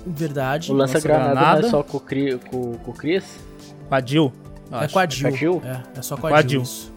Verdade. 0.06 0.72
O 0.72 0.76
lança-granada 0.76 1.34
não 1.34 1.42
lança-granada. 1.42 1.68
é 1.68 1.70
só 1.72 1.82
com 1.82 1.98
o, 1.98 2.00
Cri, 2.00 2.40
com, 2.52 2.78
com 2.78 2.92
o 2.92 2.94
Chris? 2.94 3.26
Com 3.90 3.96
a 3.96 4.00
Jill. 4.00 4.32
é 4.72 4.88
com 4.88 5.00
a 5.00 5.06
Jill. 5.08 5.30
com 5.30 5.36
a 5.36 5.40
Jill? 5.40 5.62
É, 5.66 6.00
é 6.00 6.02
só 6.04 6.16
com 6.16 6.22
Com 6.28 6.36
a 6.36 6.42
Jill. 6.44 6.62
Isso. 6.62 6.94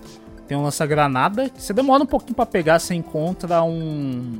Tem 0.46 0.58
um 0.58 0.62
lança-granada. 0.62 1.48
que 1.48 1.62
Você 1.62 1.72
demora 1.72 2.02
um 2.02 2.06
pouquinho 2.06 2.34
pra 2.34 2.44
pegar, 2.44 2.78
você 2.78 2.94
encontra 2.94 3.62
um. 3.62 4.38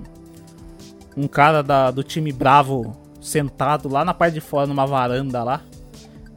Um 1.17 1.27
cara 1.27 1.63
da, 1.63 1.91
do 1.91 2.03
time 2.03 2.33
Bravo 2.33 2.95
sentado 3.19 3.89
lá 3.89 4.05
na 4.05 4.13
parte 4.13 4.35
de 4.35 4.41
fora, 4.41 4.67
numa 4.67 4.87
varanda 4.87 5.43
lá. 5.43 5.63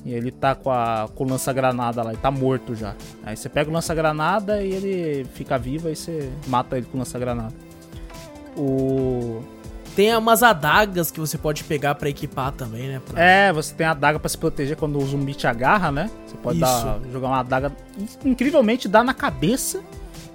E 0.05 0.13
ele 0.13 0.31
tá 0.31 0.53
com, 0.53 0.69
a, 0.69 1.07
com 1.15 1.23
o 1.23 1.29
lança-granada 1.29 2.03
lá, 2.03 2.09
ele 2.11 2.19
tá 2.21 2.29
morto 2.29 2.75
já. 2.75 2.93
Aí 3.25 3.37
você 3.37 3.47
pega 3.47 3.69
o 3.69 3.73
lança-granada 3.73 4.61
e 4.61 4.71
ele 4.73 5.25
fica 5.33 5.57
vivo, 5.57 5.87
aí 5.87 5.95
você 5.95 6.29
mata 6.47 6.77
ele 6.77 6.85
com 6.85 6.97
o 6.97 6.99
lança-granada. 6.99 7.53
O. 8.57 9.41
Tem 9.95 10.15
umas 10.17 10.41
adagas 10.41 11.11
que 11.11 11.19
você 11.19 11.37
pode 11.37 11.63
pegar 11.63 11.93
pra 11.95 12.09
equipar 12.09 12.51
também, 12.51 12.87
né? 12.87 13.01
Pra- 13.05 13.21
É, 13.23 13.53
você 13.53 13.73
tem 13.75 13.85
a 13.85 13.91
adaga 13.91 14.19
pra 14.19 14.27
se 14.27 14.37
proteger 14.37 14.75
quando 14.75 14.97
o 14.97 15.05
zumbi 15.05 15.35
te 15.35 15.45
agarra, 15.45 15.91
né? 15.91 16.09
Você 16.25 16.35
pode 16.37 16.59
dar- 16.59 16.99
jogar 17.11 17.27
uma 17.27 17.39
adaga. 17.39 17.71
Incrivelmente 18.25 18.87
dá 18.87 19.03
na 19.03 19.13
cabeça 19.13 19.81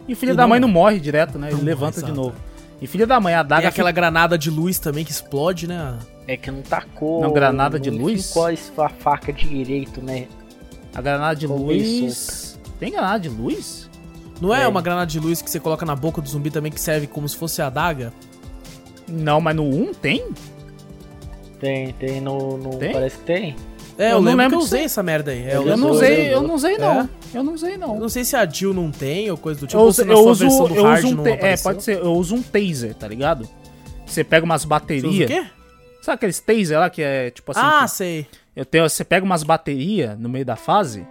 e 0.07 0.13
o 0.13 0.17
filho 0.17 0.33
E 0.33 0.37
da 0.37 0.43
não 0.45 0.49
mãe 0.51 0.61
não 0.61 0.69
morre. 0.69 1.01
direto, 1.01 1.39
né? 1.39 1.49
Ele 1.49 1.57
Não 1.57 1.65
levanta 1.65 2.01
de 2.03 2.13
novo. 2.13 2.37
E 2.81 2.87
filha 2.87 3.05
da 3.07 3.19
mãe, 3.19 3.35
a 3.35 3.41
adaga. 3.41 3.63
Tem 3.63 3.69
aquela 3.69 3.91
granada 3.91 4.39
de 4.39 4.49
luz 4.49 4.79
também 4.79 5.05
que 5.05 5.11
explode, 5.11 5.67
né? 5.67 5.99
É 6.29 6.37
que 6.37 6.51
não 6.51 6.61
tacou. 6.63 7.23
Não, 7.23 7.33
granada 7.33 7.81
de 7.81 7.91
não 7.91 8.03
luz? 8.03 8.29
fincou 8.29 8.85
a 8.85 8.89
faca 8.91 9.33
direito, 9.33 10.01
né? 10.03 10.27
A 10.95 11.01
granada 11.01 11.35
de 11.35 11.49
meio 11.49 11.59
luz. 11.59 12.59
Tem 12.79 12.93
granada 12.93 13.19
de 13.19 13.29
luz? 13.31 13.89
Não 14.41 14.55
é 14.55 14.59
Tem. 14.61 14.69
uma 14.69 14.83
granada 14.83 15.07
de 15.11 15.19
luz 15.19 15.41
que 15.43 15.51
você 15.51 15.59
coloca 15.59 15.85
na 15.87 15.97
boca 15.97 16.21
do 16.21 16.29
zumbi 16.29 16.51
também 16.51 16.71
que 16.71 16.81
serve 16.81 17.07
como 17.07 17.27
se 17.29 17.35
fosse 17.37 17.61
a 17.63 17.67
adaga? 17.69 18.13
Não, 19.09 19.41
mas 19.41 19.57
no 19.57 19.65
1 19.65 19.95
tem? 19.95 20.27
Tem, 21.59 21.93
tem 21.95 22.21
no. 22.21 22.57
no- 22.57 22.77
Tem? 22.77 22.93
Parece 22.93 23.17
que 23.19 23.25
tem. 23.25 23.57
É, 23.97 24.07
eu, 24.07 24.11
Eu 24.11 24.15
não 24.17 24.21
lembro, 24.21 24.37
lembro 24.43 24.49
que 24.51 24.55
eu 24.63 24.65
usei 24.67 24.85
essa 24.85 25.03
merda 25.03 25.33
aí. 25.33 25.43
É, 25.43 25.57
Eu 25.57 25.67
Eu 25.67 25.77
não 25.77 25.91
usei, 25.91 26.33
eu 26.33 26.43
não 26.43 26.55
usei 26.55 26.79
não. 26.79 27.01
É? 27.01 27.09
Eu 27.35 27.43
não 27.43 27.55
usei 27.55 27.75
Eu 27.75 27.79
não. 27.79 27.99
não 27.99 28.09
sei 28.09 28.25
se 28.25 28.37
a 28.37 28.47
Jill 28.47 28.73
não 28.73 28.93
tem 28.93 29.29
ou 29.31 29.37
coisa 29.37 29.59
do 29.59 29.67
tipo. 29.67 29.77
Eu 29.79 29.83
ou 29.83 29.89
uso, 29.89 30.03
eu 30.03 30.17
sua 30.17 30.31
uso, 30.31 30.45
versão 30.45 30.69
do 30.69 30.75
eu 30.77 30.85
hard 30.85 31.05
uso 31.05 31.15
um 31.15 31.17
não 31.17 31.27
É, 31.27 31.57
pode 31.57 31.83
ser, 31.83 31.97
eu 31.99 32.13
uso 32.13 32.35
um 32.37 32.43
taser, 32.43 32.95
tá 32.95 33.09
ligado? 33.09 33.49
Você 34.07 34.23
pega 34.23 34.45
umas 34.45 34.63
Você 34.63 34.67
usa 34.67 34.67
o 34.67 34.69
baterias. 34.81 35.27
quê? 35.31 35.47
Sabe 36.01 36.15
aqueles 36.17 36.41
taser 36.41 36.79
lá 36.79 36.89
que 36.91 37.03
é 37.03 37.31
tipo 37.31 37.51
assim. 37.53 37.61
ah, 37.63 37.87
sei. 37.89 38.27
Eu 38.57 38.65
tenho, 38.65 38.89
você 38.89 39.05
pega 39.05 39.25
umas 39.25 39.43
baterias 39.43 40.19
no 40.19 40.29
meio 40.29 40.45
da 40.45 40.57
fase 40.57 41.07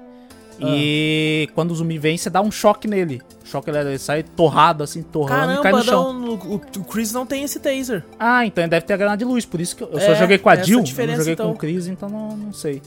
e 0.60 1.48
quando 1.54 1.72
o 1.72 1.76
zumbi 1.76 1.98
vem, 1.98 2.18
você 2.18 2.30
dá 2.30 2.42
um 2.42 2.50
choque 2.52 2.88
nele. 2.88 3.22
O 3.44 3.48
choque 3.48 3.70
ele, 3.70 3.98
sai 4.00 4.24
torrado, 4.24 4.84
assim, 4.84 5.04
torrando 5.04 5.54
e 5.54 5.56
cai 5.62 5.72
Caramba, 5.72 5.78
no 5.80 5.84
chão. 5.84 6.14
não, 6.14 6.34
o, 6.34 6.56
o 6.56 6.84
Chris 6.84 7.14
não 7.14 7.26
tem 7.26 7.44
esse 7.44 7.60
taser. 7.60 8.04
Ah, 8.20 8.46
então 8.46 8.64
ele 8.64 8.72
deve 8.72 8.86
ter 8.86 8.94
a 8.94 8.98
granada 8.98 9.18
de 9.18 9.26
luz, 9.26 9.46
por 9.46 9.62
isso 9.62 9.76
que 9.76 9.84
eu, 9.84 9.90
eu 9.92 10.00
só 10.00 10.12
É, 10.12 10.16
joguei 10.16 10.38
com 10.38 10.50
a 10.50 10.56
Jill, 10.56 10.84
eu 10.98 11.08
não 11.08 11.16
joguei 11.16 11.34
então. 11.34 11.48
com 11.50 11.54
o 11.54 11.58
Chris, 11.58 11.88
então 11.88 12.10
não, 12.10 12.36
não 12.36 12.54
sei. 12.54 12.82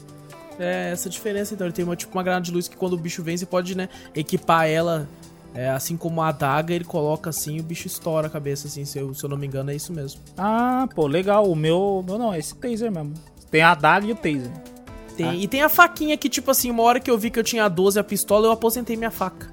É, 0.59 0.91
essa 0.91 1.09
diferença 1.09 1.53
então. 1.53 1.65
Ele 1.65 1.73
tem 1.73 1.83
uma, 1.85 1.95
tipo 1.95 2.15
uma 2.15 2.21
granada 2.23 2.43
de 2.45 2.51
luz 2.51 2.67
que 2.67 2.75
quando 2.75 2.93
o 2.93 2.97
bicho 2.97 3.23
vem, 3.23 3.35
você 3.37 3.45
pode, 3.45 3.75
né, 3.75 3.87
equipar 4.13 4.67
ela. 4.67 5.07
É, 5.53 5.69
assim 5.69 5.97
como 5.97 6.21
a 6.21 6.29
adaga, 6.29 6.73
ele 6.73 6.85
coloca 6.85 7.29
assim 7.29 7.57
e 7.57 7.59
o 7.59 7.63
bicho 7.63 7.85
estoura 7.85 8.27
a 8.27 8.29
cabeça, 8.29 8.67
assim, 8.67 8.85
se 8.85 8.97
eu, 8.97 9.13
se 9.13 9.23
eu 9.23 9.29
não 9.29 9.35
me 9.37 9.45
engano, 9.45 9.69
é 9.69 9.75
isso 9.75 9.91
mesmo. 9.91 10.21
Ah, 10.37 10.87
pô, 10.95 11.07
legal. 11.07 11.45
O 11.49 11.55
meu, 11.55 12.03
meu 12.07 12.17
não, 12.17 12.33
é 12.33 12.39
esse 12.39 12.55
taser 12.55 12.89
mesmo. 12.91 13.13
Tem 13.49 13.61
a 13.61 13.71
adaga 13.71 14.05
e 14.05 14.11
o 14.13 14.15
taser. 14.15 14.49
Tem 14.49 15.15
Tem. 15.17 15.25
Ah. 15.27 15.35
E 15.35 15.47
tem 15.47 15.61
a 15.61 15.67
faquinha 15.67 16.15
que, 16.17 16.29
tipo 16.29 16.49
assim, 16.51 16.71
uma 16.71 16.83
hora 16.83 16.99
que 17.01 17.11
eu 17.11 17.17
vi 17.17 17.29
que 17.29 17.37
eu 17.37 17.43
tinha 17.43 17.65
a 17.65 17.67
12 17.67 17.99
a 17.99 18.03
pistola, 18.03 18.47
eu 18.47 18.51
aposentei 18.51 18.95
minha 18.95 19.11
faca. 19.11 19.51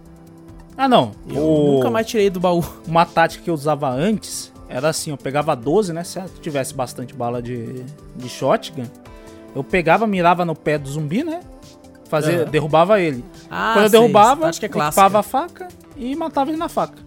Ah, 0.76 0.86
não. 0.86 1.10
Eu 1.28 1.42
O- 1.42 1.74
nunca 1.74 1.90
mais 1.90 2.06
tirei 2.06 2.30
do 2.30 2.38
baú. 2.38 2.62
Uma 2.86 3.04
tática 3.04 3.42
que 3.42 3.50
eu 3.50 3.54
usava 3.54 3.90
antes 3.90 4.52
era 4.68 4.90
assim, 4.90 5.10
eu 5.10 5.16
pegava 5.16 5.56
12, 5.56 5.92
né? 5.92 6.04
Se 6.04 6.20
eu 6.20 6.28
tivesse 6.40 6.72
bastante 6.74 7.12
bala 7.12 7.42
de, 7.42 7.82
de 8.14 8.28
shotgun, 8.28 8.84
eu 9.56 9.64
pegava, 9.64 10.06
mirava 10.06 10.44
no 10.44 10.54
pé 10.54 10.78
do 10.78 10.88
zumbi, 10.88 11.24
né? 11.24 11.40
Fazia, 12.08 12.42
Aham. 12.42 12.50
derrubava 12.50 13.00
ele. 13.00 13.24
Ah, 13.50 13.72
Quando 13.74 13.84
eu 13.84 13.90
sei, 13.90 14.00
derrubava, 14.00 14.46
Acho 14.48 14.58
que 14.60 14.66
é 14.66 14.68
equipava 14.68 15.18
a 15.18 15.22
faca 15.22 15.68
e 15.96 16.14
matava 16.16 16.50
ele 16.50 16.58
na 16.58 16.68
faca. 16.68 16.98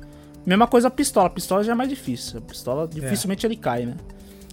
Mesma 0.46 0.68
coisa 0.68 0.88
a 0.88 0.92
pistola. 0.92 1.28
A 1.28 1.30
pistola 1.30 1.64
já 1.64 1.72
é 1.72 1.76
mais 1.76 1.90
difícil. 1.90 2.40
A 2.40 2.42
pistola 2.42 2.88
dificilmente 2.88 3.46
ele 3.46 3.56
cai, 3.56 3.86
né? 3.86 3.96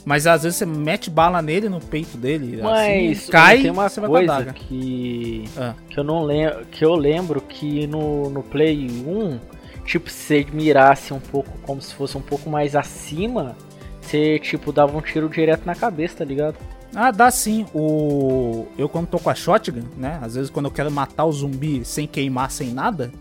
Mas 0.05 0.27
às 0.27 0.43
vezes 0.43 0.57
você 0.59 0.65
mete 0.65 1.11
bala 1.11 1.43
nele, 1.43 1.69
no 1.69 1.81
peito 1.81 2.17
dele, 2.17 2.61
Mas 2.63 3.19
assim, 3.19 3.31
cai 3.31 3.61
tem 3.63 3.71
uma 3.71 3.89
você 3.91 4.01
coisa 4.01 4.45
que 4.55 5.45
Ah. 5.57 5.75
que 5.91 5.99
eu 6.01 6.05
não 6.05 6.23
lembro, 6.25 6.65
que 6.67 6.85
eu 6.85 6.95
lembro 6.95 7.41
que 7.43 7.87
no, 7.87 8.31
no 8.31 8.43
Play 8.43 8.87
1, 9.07 9.39
tipo, 9.85 10.09
se 10.09 10.17
você 10.45 10.47
mirasse 10.51 11.13
um 11.13 11.21
pouco 11.21 11.51
como 11.63 11.83
se 11.83 11.93
fosse 11.95 12.17
um 12.17 12.23
pouco 12.23 12.49
mais 12.49 12.75
acima, 12.75 13.55
você 14.01 14.39
tipo 14.39 14.73
dava 14.73 14.97
um 14.97 15.03
tiro 15.03 15.29
direto 15.29 15.67
na 15.67 15.75
cabeça, 15.75 16.17
tá 16.19 16.25
ligado? 16.25 16.57
Ah, 16.95 17.11
dá 17.11 17.31
sim. 17.31 17.67
O... 17.75 18.67
Eu 18.77 18.89
quando 18.89 19.07
tô 19.07 19.19
com 19.19 19.31
a 19.31 19.35
shotgun, 19.35 19.85
né? 19.97 20.19
Às 20.23 20.35
vezes 20.35 20.51
quando 20.51 20.67
eu 20.67 20.73
quero 20.73 20.91
matar 20.91 21.25
o 21.25 21.33
zumbi 21.33 21.85
sem 21.85 22.07
queimar, 22.07 22.51
sem 22.51 22.73
nada, 22.73 23.13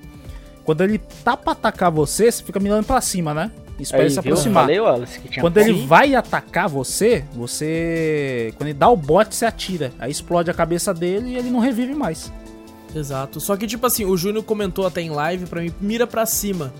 quando 0.64 0.82
ele 0.82 1.00
tá 1.24 1.36
pra 1.38 1.54
atacar 1.54 1.92
você, 1.92 2.32
você 2.32 2.44
fica 2.44 2.60
mirando 2.60 2.86
pra 2.86 3.02
cima, 3.02 3.34
né? 3.34 3.52
Isso 3.80 3.92
pra 3.92 4.00
Aí, 4.00 4.06
ele 4.06 4.14
se 4.14 4.20
aproximar. 4.20 4.64
Falei, 4.64 4.80
Wallace, 4.80 5.20
que 5.20 5.30
tinha 5.30 5.42
Quando 5.44 5.58
ele 5.58 5.86
vai 5.86 6.16
atacar 6.16 6.68
você, 6.68 7.24
você. 7.34 8.54
Quando 8.58 8.70
ele 8.70 8.78
dá 8.78 8.90
o 8.90 8.98
bote, 8.98 9.36
você 9.36 9.46
atira. 9.46 9.92
Aí 10.00 10.12
explode 10.12 10.50
a 10.50 10.54
cabeça 10.54 10.94
dele 10.94 11.30
e 11.30 11.36
ele 11.38 11.50
não 11.50 11.60
revive 11.60 11.94
mais. 11.94 12.32
Exato. 12.96 13.40
Só 13.40 13.56
que, 13.56 13.68
tipo 13.68 13.86
assim, 13.86 14.06
o 14.06 14.18
Júnior 14.18 14.44
comentou 14.44 14.88
até 14.88 15.02
em 15.02 15.10
live 15.10 15.46
pra 15.46 15.62
mim, 15.62 15.72
mira 15.80 16.08
pra 16.08 16.26
cima. 16.26 16.74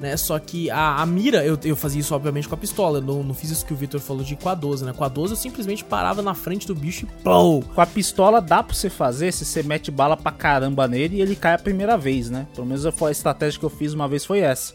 Né? 0.00 0.16
Só 0.16 0.38
que 0.38 0.70
a, 0.70 1.02
a 1.02 1.04
mira, 1.06 1.44
eu, 1.44 1.58
eu 1.62 1.76
fazia 1.76 2.00
isso 2.00 2.14
obviamente 2.14 2.48
com 2.48 2.54
a 2.54 2.58
pistola. 2.58 2.98
Eu 2.98 3.02
não, 3.02 3.22
não 3.22 3.34
fiz 3.34 3.50
isso 3.50 3.66
que 3.66 3.72
o 3.74 3.76
Victor 3.76 4.00
falou 4.00 4.24
de 4.24 4.34
com 4.34 4.48
a 4.48 4.54
12, 4.54 4.84
né? 4.84 4.94
Com 4.96 5.04
a 5.04 5.08
12 5.08 5.34
eu 5.34 5.36
simplesmente 5.36 5.84
parava 5.84 6.22
na 6.22 6.32
frente 6.34 6.66
do 6.66 6.74
bicho 6.74 7.04
e 7.04 7.22
plow! 7.22 7.62
Com 7.74 7.80
a 7.82 7.86
pistola 7.86 8.40
dá 8.40 8.62
pra 8.62 8.74
você 8.74 8.88
fazer 8.88 9.30
se 9.32 9.44
você 9.44 9.62
mete 9.62 9.90
bala 9.90 10.16
pra 10.16 10.32
caramba 10.32 10.88
nele 10.88 11.16
e 11.18 11.20
ele 11.20 11.36
cai 11.36 11.52
a 11.52 11.58
primeira 11.58 11.98
vez, 11.98 12.30
né? 12.30 12.46
Pelo 12.54 12.66
menos 12.66 12.82
foi 12.94 13.10
a 13.10 13.12
estratégia 13.12 13.60
que 13.60 13.64
eu 13.66 13.70
fiz 13.70 13.92
uma 13.92 14.08
vez 14.08 14.24
foi 14.24 14.38
essa. 14.40 14.72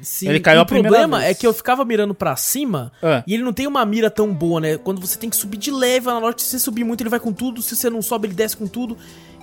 Sim, 0.00 0.28
Ele 0.28 0.38
caiu 0.38 0.60
o 0.60 0.66
problema 0.66 1.18
vez. 1.18 1.30
é 1.32 1.34
que 1.34 1.44
eu 1.44 1.52
ficava 1.52 1.84
mirando 1.84 2.14
pra 2.14 2.36
cima 2.36 2.92
Ah. 3.02 3.24
e 3.26 3.34
ele 3.34 3.42
não 3.42 3.52
tem 3.52 3.66
uma 3.66 3.84
mira 3.84 4.08
tão 4.08 4.32
boa, 4.32 4.60
né? 4.60 4.78
Quando 4.78 5.00
você 5.00 5.18
tem 5.18 5.28
que 5.28 5.34
subir 5.36 5.56
de 5.58 5.72
leve, 5.72 6.06
na 6.06 6.16
hora 6.18 6.32
que 6.32 6.42
você 6.42 6.60
subir 6.60 6.84
muito, 6.84 7.02
ele 7.02 7.10
vai 7.10 7.18
com 7.18 7.32
tudo. 7.32 7.60
Se 7.60 7.74
você 7.74 7.90
não 7.90 8.00
sobe, 8.00 8.28
ele 8.28 8.34
desce 8.34 8.56
com 8.56 8.68
tudo. 8.68 8.96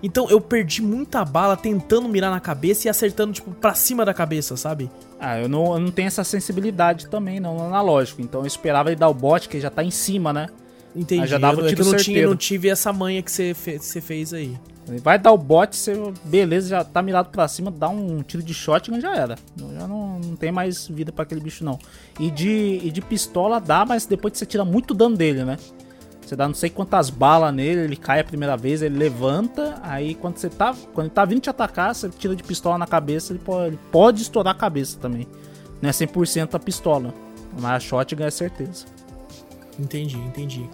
Então 0.03 0.29
eu 0.29 0.39
perdi 0.39 0.81
muita 0.81 1.25
bala 1.25 1.57
tentando 1.57 2.07
mirar 2.07 2.29
na 2.29 2.39
cabeça 2.39 2.87
e 2.87 2.89
acertando, 2.89 3.33
tipo, 3.33 3.51
pra 3.51 3.73
cima 3.73 4.05
da 4.05 4.13
cabeça, 4.13 4.55
sabe? 4.55 4.89
Ah, 5.19 5.39
eu 5.39 5.49
não, 5.49 5.73
eu 5.73 5.79
não 5.79 5.91
tenho 5.91 6.07
essa 6.07 6.23
sensibilidade 6.23 7.07
também, 7.07 7.39
não, 7.39 7.55
no 7.55 7.63
analógico. 7.63 8.21
Então 8.21 8.41
eu 8.41 8.47
esperava 8.47 8.89
ele 8.89 8.95
dar 8.95 9.09
o 9.09 9.13
bote, 9.13 9.49
que 9.49 9.59
já 9.59 9.69
tá 9.69 9.83
em 9.83 9.91
cima, 9.91 10.31
né? 10.31 10.47
Entendi. 10.95 11.21
Aí 11.23 11.27
já 11.27 11.37
dava 11.37 11.61
eu, 11.61 11.65
o 11.65 11.67
tiro 11.67 11.81
eu 11.81 11.85
não, 11.85 11.97
tinha, 11.97 12.27
não 12.27 12.35
tive 12.35 12.69
essa 12.69 12.93
manha 12.93 13.21
que 13.21 13.31
você 13.31 13.53
fe- 13.53 13.79
fez 13.79 14.33
aí. 14.33 14.57
Vai 15.03 15.19
dar 15.19 15.33
o 15.33 15.37
bote, 15.37 15.75
você, 15.75 15.93
beleza, 16.23 16.69
já 16.69 16.83
tá 16.83 17.01
mirado 17.01 17.29
pra 17.29 17.45
cima, 17.49 17.69
dá 17.69 17.89
um 17.89 18.21
tiro 18.23 18.41
de 18.41 18.53
shotgun 18.53 19.01
já 19.01 19.13
era. 19.15 19.35
Já 19.73 19.85
não, 19.85 20.17
não 20.17 20.35
tem 20.37 20.49
mais 20.49 20.87
vida 20.87 21.11
pra 21.11 21.23
aquele 21.23 21.41
bicho, 21.41 21.61
não. 21.65 21.77
E 22.17 22.31
de, 22.31 22.79
e 22.81 22.89
de 22.89 23.01
pistola 23.01 23.59
dá, 23.59 23.85
mas 23.85 24.05
depois 24.05 24.31
que 24.31 24.37
você 24.37 24.45
tira 24.45 24.63
muito 24.63 24.93
dano 24.93 25.17
dele, 25.17 25.43
né? 25.43 25.57
Você 26.27 26.35
dá 26.35 26.45
não 26.45 26.53
sei 26.53 26.69
quantas 26.69 27.09
balas 27.09 27.53
nele, 27.53 27.79
ele 27.81 27.95
cai 27.95 28.19
a 28.19 28.23
primeira 28.23 28.57
vez, 28.57 28.81
ele 28.81 28.97
levanta, 28.97 29.79
aí 29.81 30.13
quando 30.13 30.35
você 30.37 30.49
tá. 30.49 30.75
Quando 30.93 31.05
ele 31.07 31.13
tá 31.15 31.23
vindo 31.23 31.39
te 31.39 31.49
atacar, 31.49 31.95
você 31.95 32.09
tira 32.09 32.35
de 32.35 32.43
pistola 32.43 32.77
na 32.77 32.85
cabeça, 32.85 33.31
ele 33.31 33.39
pode, 33.39 33.67
ele 33.67 33.79
pode 33.91 34.21
estourar 34.23 34.53
a 34.53 34.57
cabeça 34.57 34.97
também. 34.99 35.25
Não 35.81 35.89
é 35.89 35.93
100% 35.93 36.53
a 36.55 36.59
pistola. 36.59 37.13
Mas 37.53 37.71
a 37.71 37.79
shotgun 37.79 38.23
é 38.25 38.29
certeza. 38.29 38.85
Entendi, 39.79 40.17
entendi. 40.17 40.69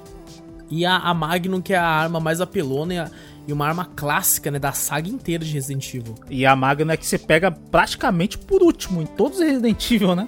E 0.72 0.86
a, 0.86 0.98
a 0.98 1.14
Magnum, 1.14 1.62
que 1.62 1.74
é 1.74 1.78
a 1.78 1.86
arma 1.86 2.20
mais 2.20 2.42
apelona 2.42 2.94
e, 2.94 2.98
a- 2.98 3.12
e 3.48 3.54
uma 3.54 3.68
arma 3.68 3.86
clássica, 3.96 4.50
né, 4.50 4.58
da 4.58 4.72
saga 4.72 5.08
inteira 5.08 5.46
de 5.46 5.54
Resident 5.54 5.94
Evil. 5.94 6.16
E 6.32 6.46
a 6.48 6.56
Magnum 6.56 6.92
é 6.92 6.98
que 6.98 7.06
você 7.06 7.20
pega 7.20 7.52
praticamente 7.52 8.38
por 8.40 8.64
último 8.64 9.02
em 9.02 9.06
todos 9.06 9.38
os 9.38 9.44
Resident 9.46 9.92
Evil, 9.92 10.16
né? 10.16 10.28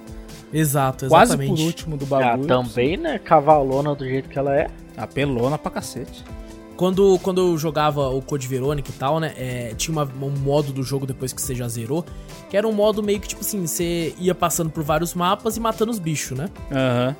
Exato, 0.52 1.08
Quase 1.08 1.32
exatamente. 1.32 1.56
por 1.58 1.66
último 1.66 1.96
do 1.96 2.04
Ah, 2.04 2.20
bagulho. 2.20 2.46
também, 2.46 2.96
né? 2.96 3.18
Cavalona 3.18 3.92
do 3.94 4.04
jeito 4.04 4.28
que 4.28 4.38
ela 4.38 4.54
é. 4.54 4.68
Apelona 4.96 5.58
pra 5.58 5.70
cacete. 5.70 6.24
Quando, 6.76 7.18
quando 7.22 7.40
eu 7.40 7.56
jogava 7.56 8.08
o 8.10 8.20
Code 8.20 8.46
Verônica 8.46 8.90
e 8.90 8.92
tal, 8.92 9.18
né? 9.18 9.32
é, 9.36 9.74
tinha 9.76 9.92
uma- 9.92 10.08
um 10.22 10.30
modo 10.30 10.72
do 10.74 10.82
jogo 10.82 11.06
depois 11.06 11.32
que 11.32 11.40
você 11.40 11.54
já 11.54 11.66
zerou. 11.68 12.04
Que 12.50 12.56
era 12.56 12.68
um 12.68 12.72
modo 12.72 13.02
meio 13.02 13.18
que, 13.18 13.28
tipo 13.28 13.40
assim, 13.40 13.66
você 13.66 14.14
ia 14.18 14.34
passando 14.34 14.68
por 14.70 14.82
vários 14.84 15.14
mapas 15.14 15.56
e 15.56 15.60
matando 15.60 15.90
os 15.90 15.98
bichos, 15.98 16.36
né? 16.36 16.50
Aham. 16.70 17.16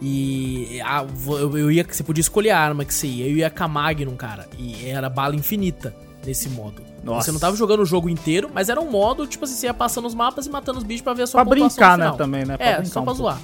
E 0.00 0.80
a- 0.84 1.06
eu, 1.26 1.56
eu 1.58 1.70
ia. 1.70 1.86
Você 1.88 2.02
podia 2.02 2.20
escolher 2.20 2.50
a 2.50 2.58
arma 2.58 2.84
que 2.84 2.92
você 2.92 3.06
ia. 3.06 3.26
Eu 3.28 3.36
ia 3.36 3.48
com 3.50 3.64
a 3.64 3.68
Magnum, 3.68 4.16
cara. 4.16 4.48
E 4.58 4.86
era 4.88 5.08
bala 5.08 5.34
infinita 5.36 5.94
nesse 6.26 6.48
modo. 6.48 6.82
Nossa. 7.04 7.26
Você 7.26 7.32
não 7.32 7.40
tava 7.40 7.56
jogando 7.56 7.80
o 7.80 7.86
jogo 7.86 8.08
inteiro, 8.08 8.50
mas 8.52 8.68
era 8.68 8.80
um 8.80 8.90
modo, 8.90 9.26
tipo 9.26 9.44
assim, 9.44 9.54
você 9.54 9.66
ia 9.66 9.74
passando 9.74 10.06
os 10.06 10.14
mapas 10.14 10.46
e 10.46 10.50
matando 10.50 10.78
os 10.78 10.84
bichos 10.84 11.02
pra 11.02 11.14
ver 11.14 11.22
a 11.22 11.26
sua 11.26 11.40
Pra 11.44 11.50
pontuação 11.54 11.76
brincar, 11.76 11.98
né, 11.98 12.04
final. 12.04 12.16
também, 12.16 12.44
né? 12.44 12.56
Pra 12.56 12.66
É, 12.66 12.84
só 12.84 13.00
um 13.00 13.04
pra 13.04 13.14
pouco. 13.14 13.14
zoar. 13.14 13.40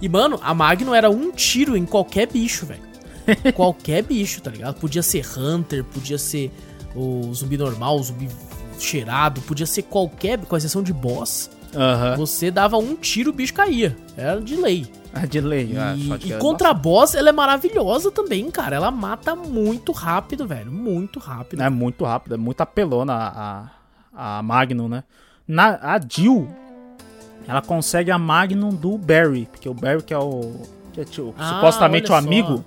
E, 0.00 0.08
mano, 0.08 0.38
a 0.42 0.54
Magnum 0.54 0.94
era 0.94 1.10
um 1.10 1.30
tiro 1.30 1.76
em 1.76 1.84
qualquer 1.84 2.26
bicho, 2.26 2.66
velho. 2.66 2.82
qualquer 3.54 4.02
bicho, 4.02 4.40
tá 4.40 4.50
ligado? 4.50 4.76
Podia 4.80 5.02
ser 5.02 5.24
Hunter, 5.38 5.84
podia 5.84 6.18
ser 6.18 6.50
o 6.94 7.32
zumbi 7.34 7.56
normal, 7.56 7.96
o 7.98 8.02
zumbi 8.02 8.28
cheirado, 8.78 9.40
podia 9.42 9.66
ser 9.66 9.82
qualquer, 9.82 10.38
com 10.38 10.56
exceção 10.56 10.82
de 10.82 10.92
boss. 10.92 11.50
Aham. 11.74 12.16
Você 12.16 12.50
dava 12.50 12.78
um 12.78 12.96
tiro, 12.96 13.30
o 13.30 13.32
bicho 13.32 13.54
caía. 13.54 13.96
Era 14.16 14.40
de 14.40 14.56
lei. 14.56 14.90
Ah, 15.12 15.26
de 15.26 15.40
lei. 15.40 15.76
ah, 15.78 15.94
E, 15.96 16.06
shotgun 16.08 16.28
e 16.28 16.32
é 16.32 16.38
contra 16.38 16.70
a 16.70 16.74
boss, 16.74 17.14
ela 17.14 17.28
é 17.28 17.32
maravilhosa 17.32 18.10
também, 18.10 18.50
cara. 18.50 18.76
Ela 18.76 18.90
mata 18.90 19.36
muito 19.36 19.92
rápido, 19.92 20.46
velho. 20.46 20.72
Muito 20.72 21.18
rápido. 21.20 21.62
É 21.62 21.70
muito 21.70 22.04
rápido, 22.04 22.34
é 22.34 22.38
muito 22.38 22.60
apelona 22.60 23.12
a, 23.12 23.70
a, 24.12 24.38
a 24.38 24.42
Magnum, 24.42 24.88
né? 24.88 25.04
Na, 25.46 25.78
a 25.94 26.00
Jill, 26.00 26.48
ela 27.46 27.60
consegue 27.62 28.10
a 28.10 28.18
Magnum 28.18 28.70
do 28.70 28.96
Barry, 28.98 29.46
porque 29.50 29.68
o 29.68 29.74
Barry 29.74 30.02
que 30.02 30.14
é 30.14 30.18
o... 30.18 30.52
Que 30.92 31.00
é, 31.02 31.04
tipo, 31.04 31.34
Ah, 31.38 31.54
supostamente 31.54 32.10
o 32.10 32.14
olha 32.14 32.22
só. 32.22 32.26
amigo 32.28 32.64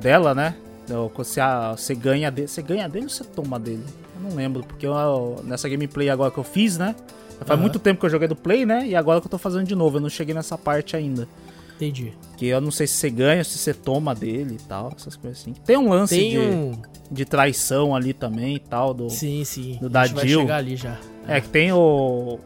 dela, 0.00 0.34
né? 0.34 0.54
Então, 0.84 1.10
Você, 1.14 1.40
a- 1.40 1.72
você 1.76 1.94
ganha 1.94 2.30
dele. 2.30 2.48
Você 2.48 2.62
ganha 2.62 2.88
dele 2.88 3.04
ou 3.06 3.10
você 3.10 3.24
toma 3.24 3.58
dele? 3.58 3.84
Eu 4.16 4.28
não 4.30 4.36
lembro, 4.36 4.62
porque 4.62 4.86
eu- 4.86 5.40
nessa 5.44 5.68
gameplay 5.68 6.08
agora 6.08 6.30
que 6.30 6.38
eu 6.38 6.44
fiz, 6.44 6.78
né? 6.78 6.94
Faz 7.40 7.50
Aham. 7.52 7.60
muito 7.60 7.78
tempo 7.78 8.00
que 8.00 8.06
eu 8.06 8.10
joguei 8.10 8.26
do 8.26 8.34
Play, 8.34 8.64
né? 8.66 8.86
E 8.86 8.96
agora 8.96 9.20
que 9.20 9.26
eu 9.26 9.30
tô 9.30 9.38
fazendo 9.38 9.64
de 9.64 9.74
novo. 9.74 9.98
Eu 9.98 10.00
não 10.00 10.08
cheguei 10.08 10.34
nessa 10.34 10.56
parte 10.58 10.96
ainda. 10.96 11.28
Entendi. 11.76 12.12
Que 12.36 12.46
eu 12.46 12.60
não 12.60 12.72
sei 12.72 12.86
se 12.88 12.94
você 12.94 13.10
ganha, 13.10 13.44
se 13.44 13.56
você 13.56 13.72
toma 13.72 14.12
dele 14.14 14.56
e 14.58 14.62
tal, 14.64 14.92
essas 14.96 15.14
coisas 15.14 15.40
assim. 15.40 15.52
Tem 15.64 15.76
um 15.76 15.88
lance 15.90 16.16
Tem 16.16 16.30
de, 16.30 16.38
um. 16.40 16.72
de 17.12 17.24
traição 17.24 17.94
ali 17.94 18.12
também 18.12 18.56
e 18.56 18.58
tal. 18.58 18.92
Do... 18.92 19.08
Sim, 19.08 19.44
sim. 19.44 19.78
do 19.80 19.86
a 19.86 19.88
da 19.90 20.04
Jill. 20.06 20.52
ali 20.52 20.74
já. 20.74 20.96
É 21.28 21.40
que 21.40 21.48
tem 21.48 21.70
o. 21.72 22.40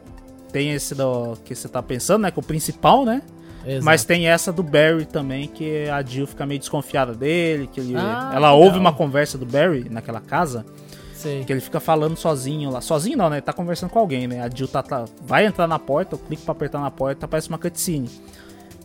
Tem 0.53 0.71
esse 0.71 0.95
do, 0.95 1.35
que 1.43 1.53
você 1.53 1.67
tá 1.67 1.83
pensando, 1.83 2.21
né? 2.21 2.31
Que 2.31 2.39
é 2.39 2.41
o 2.41 2.45
principal, 2.45 3.03
né? 3.03 3.21
Exato. 3.65 3.83
Mas 3.85 4.05
tem 4.05 4.27
essa 4.27 4.51
do 4.53 4.61
Barry 4.63 5.05
também, 5.05 5.47
que 5.47 5.89
a 5.89 6.01
Jill 6.01 6.27
fica 6.27 6.45
meio 6.45 6.59
desconfiada 6.59 7.13
dele. 7.13 7.67
Que 7.71 7.79
ele, 7.81 7.95
Ah, 7.97 8.29
ela 8.35 8.51
legal. 8.51 8.59
ouve 8.61 8.77
uma 8.77 8.93
conversa 8.93 9.37
do 9.37 9.45
Barry 9.45 9.87
naquela 9.89 10.21
casa. 10.21 10.65
Sei. 11.13 11.43
Que 11.45 11.51
ele 11.53 11.61
fica 11.61 11.79
falando 11.79 12.15
sozinho 12.17 12.69
lá. 12.69 12.81
Sozinho 12.81 13.17
não, 13.17 13.29
né? 13.29 13.37
Ele 13.37 13.41
tá 13.41 13.53
conversando 13.53 13.89
com 13.89 13.97
alguém, 13.99 14.27
né? 14.27 14.41
A 14.41 14.49
Jill 14.53 14.67
tá, 14.67 14.83
tá- 14.83 15.05
vai 15.21 15.45
entrar 15.45 15.67
na 15.67 15.79
porta, 15.79 16.15
eu 16.15 16.19
clico 16.19 16.43
pra 16.43 16.51
apertar 16.51 16.79
na 16.81 16.91
porta, 16.91 17.25
aparece 17.25 17.49
uma 17.49 17.57
cutscene. 17.57 18.09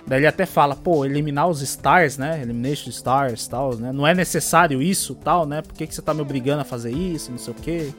Daí 0.06 0.20
ele 0.20 0.26
até 0.26 0.46
fala, 0.46 0.74
pô, 0.74 1.04
eliminar 1.04 1.48
os 1.48 1.60
stars, 1.60 2.16
né? 2.16 2.40
Elimination 2.40 2.88
stars 2.88 3.44
e 3.44 3.50
tal, 3.50 3.74
né? 3.76 3.92
Não 3.92 4.06
é 4.06 4.14
necessário 4.14 4.80
isso 4.80 5.14
tal, 5.16 5.44
né? 5.44 5.60
Por 5.60 5.74
que, 5.74 5.86
que 5.86 5.94
você 5.94 6.00
tá 6.00 6.14
me 6.14 6.22
obrigando 6.22 6.62
a 6.62 6.64
fazer 6.64 6.92
isso? 6.92 7.30
Não 7.30 7.36
sei 7.38 7.52
o 7.52 7.56
quê. 7.56 7.92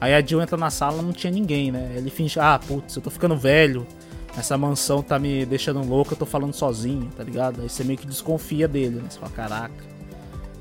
Aí 0.00 0.14
a 0.14 0.20
Jill 0.20 0.40
entra 0.40 0.56
na 0.56 0.70
sala 0.70 1.02
não 1.02 1.12
tinha 1.12 1.32
ninguém, 1.32 1.72
né? 1.72 1.94
Ele 1.96 2.08
finge, 2.10 2.38
ah, 2.38 2.58
putz, 2.58 2.94
eu 2.96 3.02
tô 3.02 3.10
ficando 3.10 3.36
velho. 3.36 3.86
Essa 4.36 4.56
mansão 4.56 5.02
tá 5.02 5.18
me 5.18 5.44
deixando 5.44 5.82
louco, 5.84 6.12
eu 6.12 6.16
tô 6.16 6.26
falando 6.26 6.52
sozinho, 6.52 7.10
tá 7.16 7.24
ligado? 7.24 7.60
Aí 7.62 7.68
você 7.68 7.82
meio 7.82 7.98
que 7.98 8.06
desconfia 8.06 8.68
dele, 8.68 8.96
né? 8.96 9.04
Você 9.08 9.18
fala, 9.18 9.32
caraca. 9.32 9.84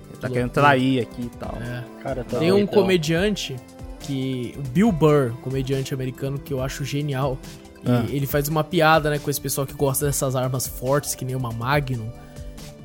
Ele 0.10 0.18
tá 0.20 0.28
Que 0.28 0.34
querendo 0.34 0.50
trair 0.50 1.02
aqui 1.02 1.22
e 1.24 1.30
tal. 1.38 1.56
É. 1.62 1.84
Cara, 2.02 2.24
tá 2.24 2.40
Tem 2.40 2.52
um 2.52 2.58
então. 2.60 2.74
comediante 2.82 3.56
que. 4.00 4.56
o 4.58 4.62
Bill 4.70 4.92
Burr, 4.92 5.34
comediante 5.44 5.94
americano, 5.94 6.40
que 6.40 6.52
eu 6.52 6.62
acho 6.62 6.84
genial. 6.84 7.38
E 7.86 7.90
Ah. 7.92 8.06
ele 8.10 8.26
faz 8.26 8.48
uma 8.48 8.64
piada, 8.64 9.12
né, 9.12 9.20
com 9.20 9.30
esse 9.30 9.40
pessoal 9.40 9.68
que 9.68 9.74
gosta 9.76 10.08
dessas 10.08 10.36
armas 10.36 10.66
fortes, 10.66 11.14
que 11.14 11.24
nem 11.24 11.36
uma 11.36 11.52
Magnum. 11.52 12.10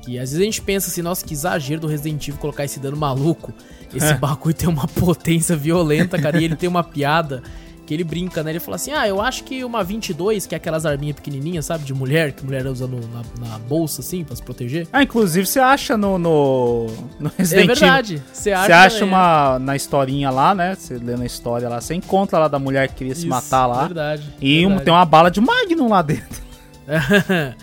Que 0.03 0.19
às 0.19 0.29
vezes 0.29 0.39
a 0.41 0.43
gente 0.43 0.61
pensa 0.61 0.89
assim, 0.89 1.01
nossa, 1.01 1.25
que 1.25 1.33
exagero 1.33 1.81
do 1.81 1.87
Resident 1.87 2.27
Evil 2.27 2.39
colocar 2.39 2.65
esse 2.65 2.79
dano 2.79 2.97
maluco. 2.97 3.51
Esse 3.93 4.13
É. 4.13 4.17
bagulho 4.17 4.53
tem 4.55 4.67
uma 4.69 4.87
potência 4.99 5.55
violenta, 5.55 6.19
cara. 6.19 6.39
e 6.39 6.45
ele 6.45 6.55
tem 6.55 6.67
uma 6.69 6.83
piada 6.83 7.41
Que 7.85 7.93
ele 7.93 8.05
brinca, 8.05 8.41
né? 8.41 8.51
Ele 8.51 8.61
fala 8.61 8.75
assim: 8.77 8.91
Ah, 8.93 9.05
eu 9.05 9.19
acho 9.19 9.43
que 9.43 9.61
uma 9.61 9.83
22, 9.83 10.47
que 10.47 10.55
é 10.55 10.57
aquelas 10.57 10.85
arminhas 10.85 11.17
pequenininhas, 11.17 11.65
sabe? 11.65 11.83
De 11.83 11.93
mulher, 11.93 12.31
que 12.31 12.45
mulher 12.45 12.65
usa 12.65 12.87
no, 12.87 13.01
na, 13.09 13.21
na, 13.45 13.59
bolsa, 13.59 13.99
assim, 13.99 14.23
pra 14.23 14.33
se 14.33 14.41
proteger. 14.41 14.87
Ah, 14.93 15.03
inclusive 15.03 15.45
você 15.45 15.59
acha 15.59 15.97
no, 15.97 16.17
no, 16.17 16.87
no 17.19 17.29
Resident 17.37 17.63
Evil. 17.63 17.73
É 17.73 17.75
verdade. 17.75 18.23
Você 18.31 18.51
acha, 18.53 18.65
você 18.67 18.71
acha 18.71 19.03
uma. 19.05 19.59
Na 19.59 19.75
historinha 19.75 20.29
lá, 20.29 20.55
né? 20.55 20.75
Você 20.75 20.93
lê 20.95 21.17
na 21.17 21.25
história 21.25 21.67
lá, 21.67 21.81
você 21.81 21.93
encontra 21.93 22.39
lá 22.39 22.47
da 22.47 22.57
mulher 22.57 22.87
que 22.87 22.95
queria 22.95 23.11
Isso, 23.11 23.23
se 23.23 23.27
matar 23.27 23.67
lá. 23.67 23.83
Verdade. 23.83 24.33
E 24.39 24.59
verdade. 24.59 24.81
Um, 24.81 24.85
tem 24.85 24.93
uma 24.93 25.03
bala 25.05 25.29
de 25.29 25.41
Magnum 25.41 25.89
lá 25.89 26.01
dentro. 26.01 26.41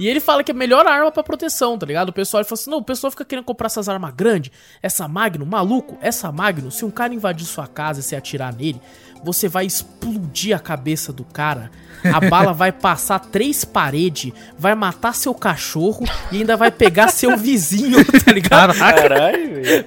E 0.00 0.08
ele 0.08 0.18
fala 0.18 0.42
que 0.42 0.50
é 0.50 0.54
a 0.54 0.56
melhor 0.56 0.86
arma 0.86 1.12
para 1.12 1.22
proteção, 1.22 1.76
tá 1.76 1.84
ligado? 1.84 2.08
O 2.08 2.12
pessoal 2.12 2.42
fala 2.42 2.58
assim: 2.58 2.70
não, 2.70 2.78
o 2.78 2.82
pessoal 2.82 3.10
fica 3.10 3.22
querendo 3.22 3.44
comprar 3.44 3.66
essas 3.66 3.86
armas 3.86 4.14
grandes, 4.14 4.50
essa 4.82 5.06
Magnum, 5.06 5.44
maluco, 5.44 5.98
essa 6.00 6.32
Magnum, 6.32 6.70
se 6.70 6.86
um 6.86 6.90
cara 6.90 7.12
invadir 7.12 7.44
sua 7.46 7.66
casa 7.66 8.00
e 8.00 8.02
você 8.02 8.16
atirar 8.16 8.54
nele, 8.54 8.80
você 9.22 9.46
vai 9.46 9.66
explodir 9.66 10.56
a 10.56 10.58
cabeça 10.58 11.12
do 11.12 11.22
cara. 11.22 11.70
A 12.02 12.18
bala 12.30 12.54
vai 12.54 12.72
passar 12.72 13.18
três 13.18 13.62
paredes, 13.62 14.32
vai 14.58 14.74
matar 14.74 15.14
seu 15.14 15.34
cachorro 15.34 16.06
e 16.32 16.38
ainda 16.38 16.56
vai 16.56 16.70
pegar 16.70 17.08
seu 17.08 17.36
vizinho, 17.36 18.02
tá 18.24 18.32
ligado? 18.32 18.72
Caralho, 18.72 19.62
velho. 19.62 19.84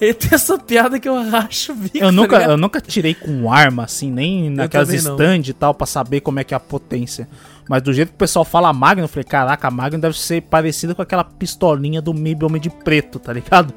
Ele 0.00 0.14
tem 0.14 0.30
essa 0.32 0.58
piada 0.58 0.98
que 0.98 1.08
eu 1.08 1.16
acho 1.16 1.74
bico, 1.76 1.98
eu 1.98 2.10
nunca, 2.10 2.40
tá 2.40 2.46
eu 2.46 2.56
nunca 2.56 2.80
tirei 2.80 3.14
com 3.14 3.52
arma, 3.52 3.84
assim, 3.84 4.10
nem 4.10 4.50
naquelas 4.50 4.92
stand 4.92 5.42
e 5.46 5.52
tal, 5.52 5.72
pra 5.72 5.86
saber 5.86 6.22
como 6.22 6.40
é 6.40 6.44
que 6.44 6.52
é 6.52 6.56
a 6.56 6.60
potência. 6.60 7.28
Mas 7.68 7.82
do 7.82 7.92
jeito 7.92 8.10
que 8.10 8.14
o 8.14 8.18
pessoal 8.18 8.44
fala 8.44 8.72
Magnum, 8.72 9.04
eu 9.04 9.08
falei, 9.08 9.24
caraca, 9.24 9.68
a 9.68 9.70
Magnum 9.70 10.00
deve 10.00 10.18
ser 10.18 10.42
parecida 10.42 10.94
com 10.94 11.02
aquela 11.02 11.24
pistolinha 11.24 12.02
do 12.02 12.12
MIB 12.12 12.44
Homem 12.44 12.60
de 12.60 12.70
Preto, 12.70 13.18
tá 13.18 13.32
ligado? 13.32 13.72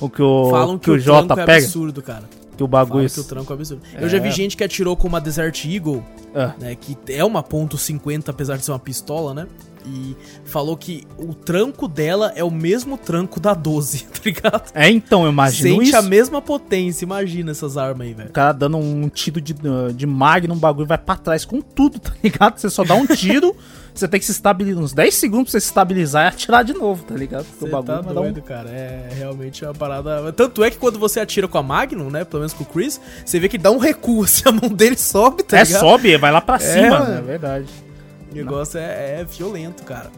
O 0.00 0.08
que 0.08 0.22
o, 0.22 0.50
Falam 0.50 0.78
que, 0.78 0.84
que 0.84 0.90
o, 0.90 0.94
o 0.94 0.98
Jota 0.98 1.34
é 1.34 1.46
pega. 1.46 1.52
É 1.52 1.64
absurdo, 1.64 2.02
cara. 2.02 2.24
Que 2.56 2.62
o 2.62 2.66
bagulho. 2.66 3.08
Falam 3.08 3.08
que 3.08 3.20
o 3.20 3.24
tranco 3.24 3.52
é 3.52 3.56
absurdo. 3.56 3.82
É. 3.94 4.04
Eu 4.04 4.08
já 4.08 4.18
vi 4.18 4.28
é. 4.28 4.32
gente 4.32 4.56
que 4.56 4.64
atirou 4.64 4.96
com 4.96 5.08
uma 5.08 5.20
Desert 5.20 5.64
Eagle, 5.64 6.04
é. 6.34 6.50
né? 6.58 6.74
Que 6.74 6.96
é 7.08 7.24
uma 7.24 7.42
ponto 7.42 7.76
.50, 7.76 8.28
apesar 8.28 8.56
de 8.56 8.64
ser 8.64 8.72
uma 8.72 8.78
pistola, 8.78 9.34
né? 9.34 9.46
E 9.86 10.16
falou 10.44 10.76
que 10.76 11.06
o 11.16 11.34
tranco 11.34 11.88
dela 11.88 12.32
é 12.34 12.44
o 12.44 12.50
mesmo 12.50 12.96
tranco 12.98 13.40
da 13.40 13.54
12, 13.54 14.04
tá 14.12 14.20
ligado? 14.24 14.70
É, 14.74 14.90
então, 14.90 15.24
eu 15.24 15.30
imagino 15.30 15.76
Sente 15.76 15.88
isso. 15.88 15.96
a 15.96 16.02
mesma 16.02 16.42
potência, 16.42 17.04
imagina 17.04 17.50
essas 17.50 17.76
armas 17.76 18.06
aí, 18.06 18.14
velho. 18.14 18.28
O 18.28 18.32
cara 18.32 18.52
dando 18.52 18.76
um 18.76 19.08
tiro 19.08 19.40
de, 19.40 19.54
de 19.94 20.06
magno, 20.06 20.54
um 20.54 20.58
bagulho 20.58 20.86
vai 20.86 20.98
pra 20.98 21.16
trás 21.16 21.44
com 21.44 21.60
tudo, 21.60 21.98
tá 21.98 22.12
ligado? 22.22 22.58
Você 22.58 22.70
só 22.70 22.84
dá 22.84 22.94
um 22.94 23.06
tiro, 23.06 23.56
você 23.94 24.06
tem 24.06 24.20
que 24.20 24.26
se 24.26 24.32
estabilizar 24.32 24.82
uns 24.82 24.92
10 24.92 25.14
segundos 25.14 25.50
pra 25.50 25.52
você 25.52 25.60
se 25.60 25.66
estabilizar 25.68 26.24
e 26.24 26.28
atirar 26.28 26.64
de 26.64 26.74
novo, 26.74 27.04
tá 27.04 27.14
ligado? 27.14 27.46
Você 27.58 27.68
tá 27.68 27.80
doido, 27.80 28.38
um... 28.38 28.42
cara. 28.42 28.68
É 28.70 29.10
realmente 29.16 29.64
uma 29.64 29.74
parada... 29.74 30.32
Tanto 30.32 30.62
é 30.62 30.70
que 30.70 30.78
quando 30.78 30.98
você 30.98 31.20
atira 31.20 31.48
com 31.48 31.58
a 31.58 31.62
Magnum, 31.62 32.10
né, 32.10 32.24
pelo 32.24 32.40
menos 32.40 32.52
com 32.52 32.64
o 32.64 32.66
Chris, 32.66 33.00
você 33.24 33.38
vê 33.38 33.48
que 33.48 33.58
dá 33.58 33.70
um 33.70 33.78
recuo, 33.78 34.24
assim, 34.24 34.42
a 34.46 34.52
mão 34.52 34.70
dele 34.70 34.96
sobe, 34.96 35.42
tá 35.42 35.58
é, 35.58 35.64
ligado? 35.64 35.76
É, 35.76 35.80
sobe, 35.80 36.16
vai 36.16 36.32
lá 36.32 36.40
pra 36.40 36.58
cima, 36.58 36.96
é, 36.96 37.08
né? 37.08 37.18
é 37.18 37.22
verdade. 37.22 37.89
O 38.30 38.34
negócio 38.34 38.78
é, 38.78 39.20
é, 39.20 39.24
violento, 39.24 39.82
cara. 39.84 40.10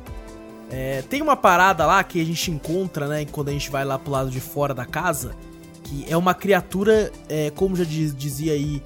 É, 0.70 1.02
tem 1.02 1.20
uma 1.20 1.36
parada 1.36 1.84
lá 1.84 2.02
que 2.02 2.20
a 2.20 2.24
gente 2.24 2.50
encontra, 2.50 3.06
né, 3.06 3.26
quando 3.30 3.48
a 3.48 3.52
gente 3.52 3.70
vai 3.70 3.84
lá 3.84 3.98
pro 3.98 4.10
lado 4.10 4.30
de 4.30 4.40
fora 4.40 4.72
da 4.72 4.86
casa, 4.86 5.34
que 5.84 6.06
é 6.08 6.16
uma 6.16 6.34
criatura, 6.34 7.12
é, 7.28 7.50
como 7.50 7.76
já 7.76 7.84
diz, 7.84 8.16
dizia 8.16 8.52
aí 8.54 8.82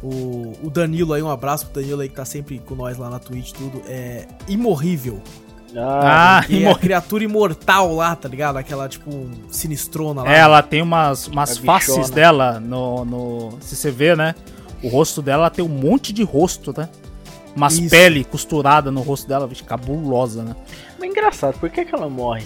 o, 0.00 0.52
o, 0.62 0.70
Danilo 0.70 1.12
aí, 1.12 1.22
um 1.22 1.30
abraço 1.30 1.66
pro 1.66 1.80
Danilo 1.80 2.02
aí 2.02 2.08
que 2.08 2.14
tá 2.14 2.24
sempre 2.24 2.58
com 2.60 2.74
nós 2.74 2.98
lá 2.98 3.10
na 3.10 3.18
Twitch 3.18 3.52
tudo, 3.52 3.82
é 3.86 4.28
imorrível. 4.46 5.20
Ah, 5.76 6.40
ah 6.40 6.54
é 6.54 6.70
a 6.70 6.74
criatura 6.76 7.24
imortal 7.24 7.96
lá, 7.96 8.14
tá 8.14 8.28
ligado? 8.28 8.56
Aquela, 8.56 8.88
tipo, 8.88 9.28
sinistrona 9.50 10.22
lá. 10.22 10.32
É, 10.32 10.38
ela 10.38 10.62
tem 10.62 10.82
umas, 10.82 11.26
umas 11.26 11.58
faces 11.58 12.10
dela 12.10 12.60
no, 12.60 13.04
no. 13.04 13.58
Se 13.60 13.74
você 13.74 13.90
vê, 13.90 14.14
né? 14.14 14.36
O 14.82 14.88
rosto 14.88 15.20
dela 15.20 15.50
tem 15.50 15.64
um 15.64 15.68
monte 15.68 16.12
de 16.12 16.22
rosto, 16.22 16.72
né? 16.76 16.88
Umas 17.54 17.78
Isso. 17.78 17.90
pele 17.90 18.24
costurada 18.24 18.90
no 18.90 19.00
rosto 19.00 19.28
dela, 19.28 19.46
vixe, 19.46 19.62
cabulosa, 19.62 20.42
né? 20.42 20.56
Mas 20.98 21.02
é 21.02 21.06
engraçado, 21.06 21.58
por 21.58 21.70
que, 21.70 21.84
que 21.84 21.94
ela 21.94 22.08
morre? 22.08 22.44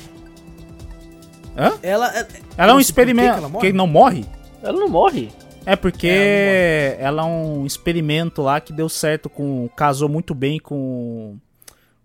Hã? 1.56 1.72
Ela, 1.82 2.16
é, 2.16 2.26
ela 2.56 2.72
é 2.72 2.74
um 2.74 2.80
experimento. 2.80 3.50
Que, 3.52 3.68
que 3.68 3.72
não 3.72 3.86
morre? 3.86 4.24
Ela 4.62 4.78
não 4.78 4.88
morre. 4.88 5.30
É 5.66 5.76
porque 5.76 6.08
é, 6.08 6.96
ela 7.00 7.22
é 7.22 7.24
um 7.26 7.66
experimento 7.66 8.40
lá 8.40 8.60
que 8.60 8.72
deu 8.72 8.88
certo 8.88 9.28
com. 9.28 9.68
casou 9.76 10.08
muito 10.08 10.34
bem 10.34 10.58
com. 10.58 11.36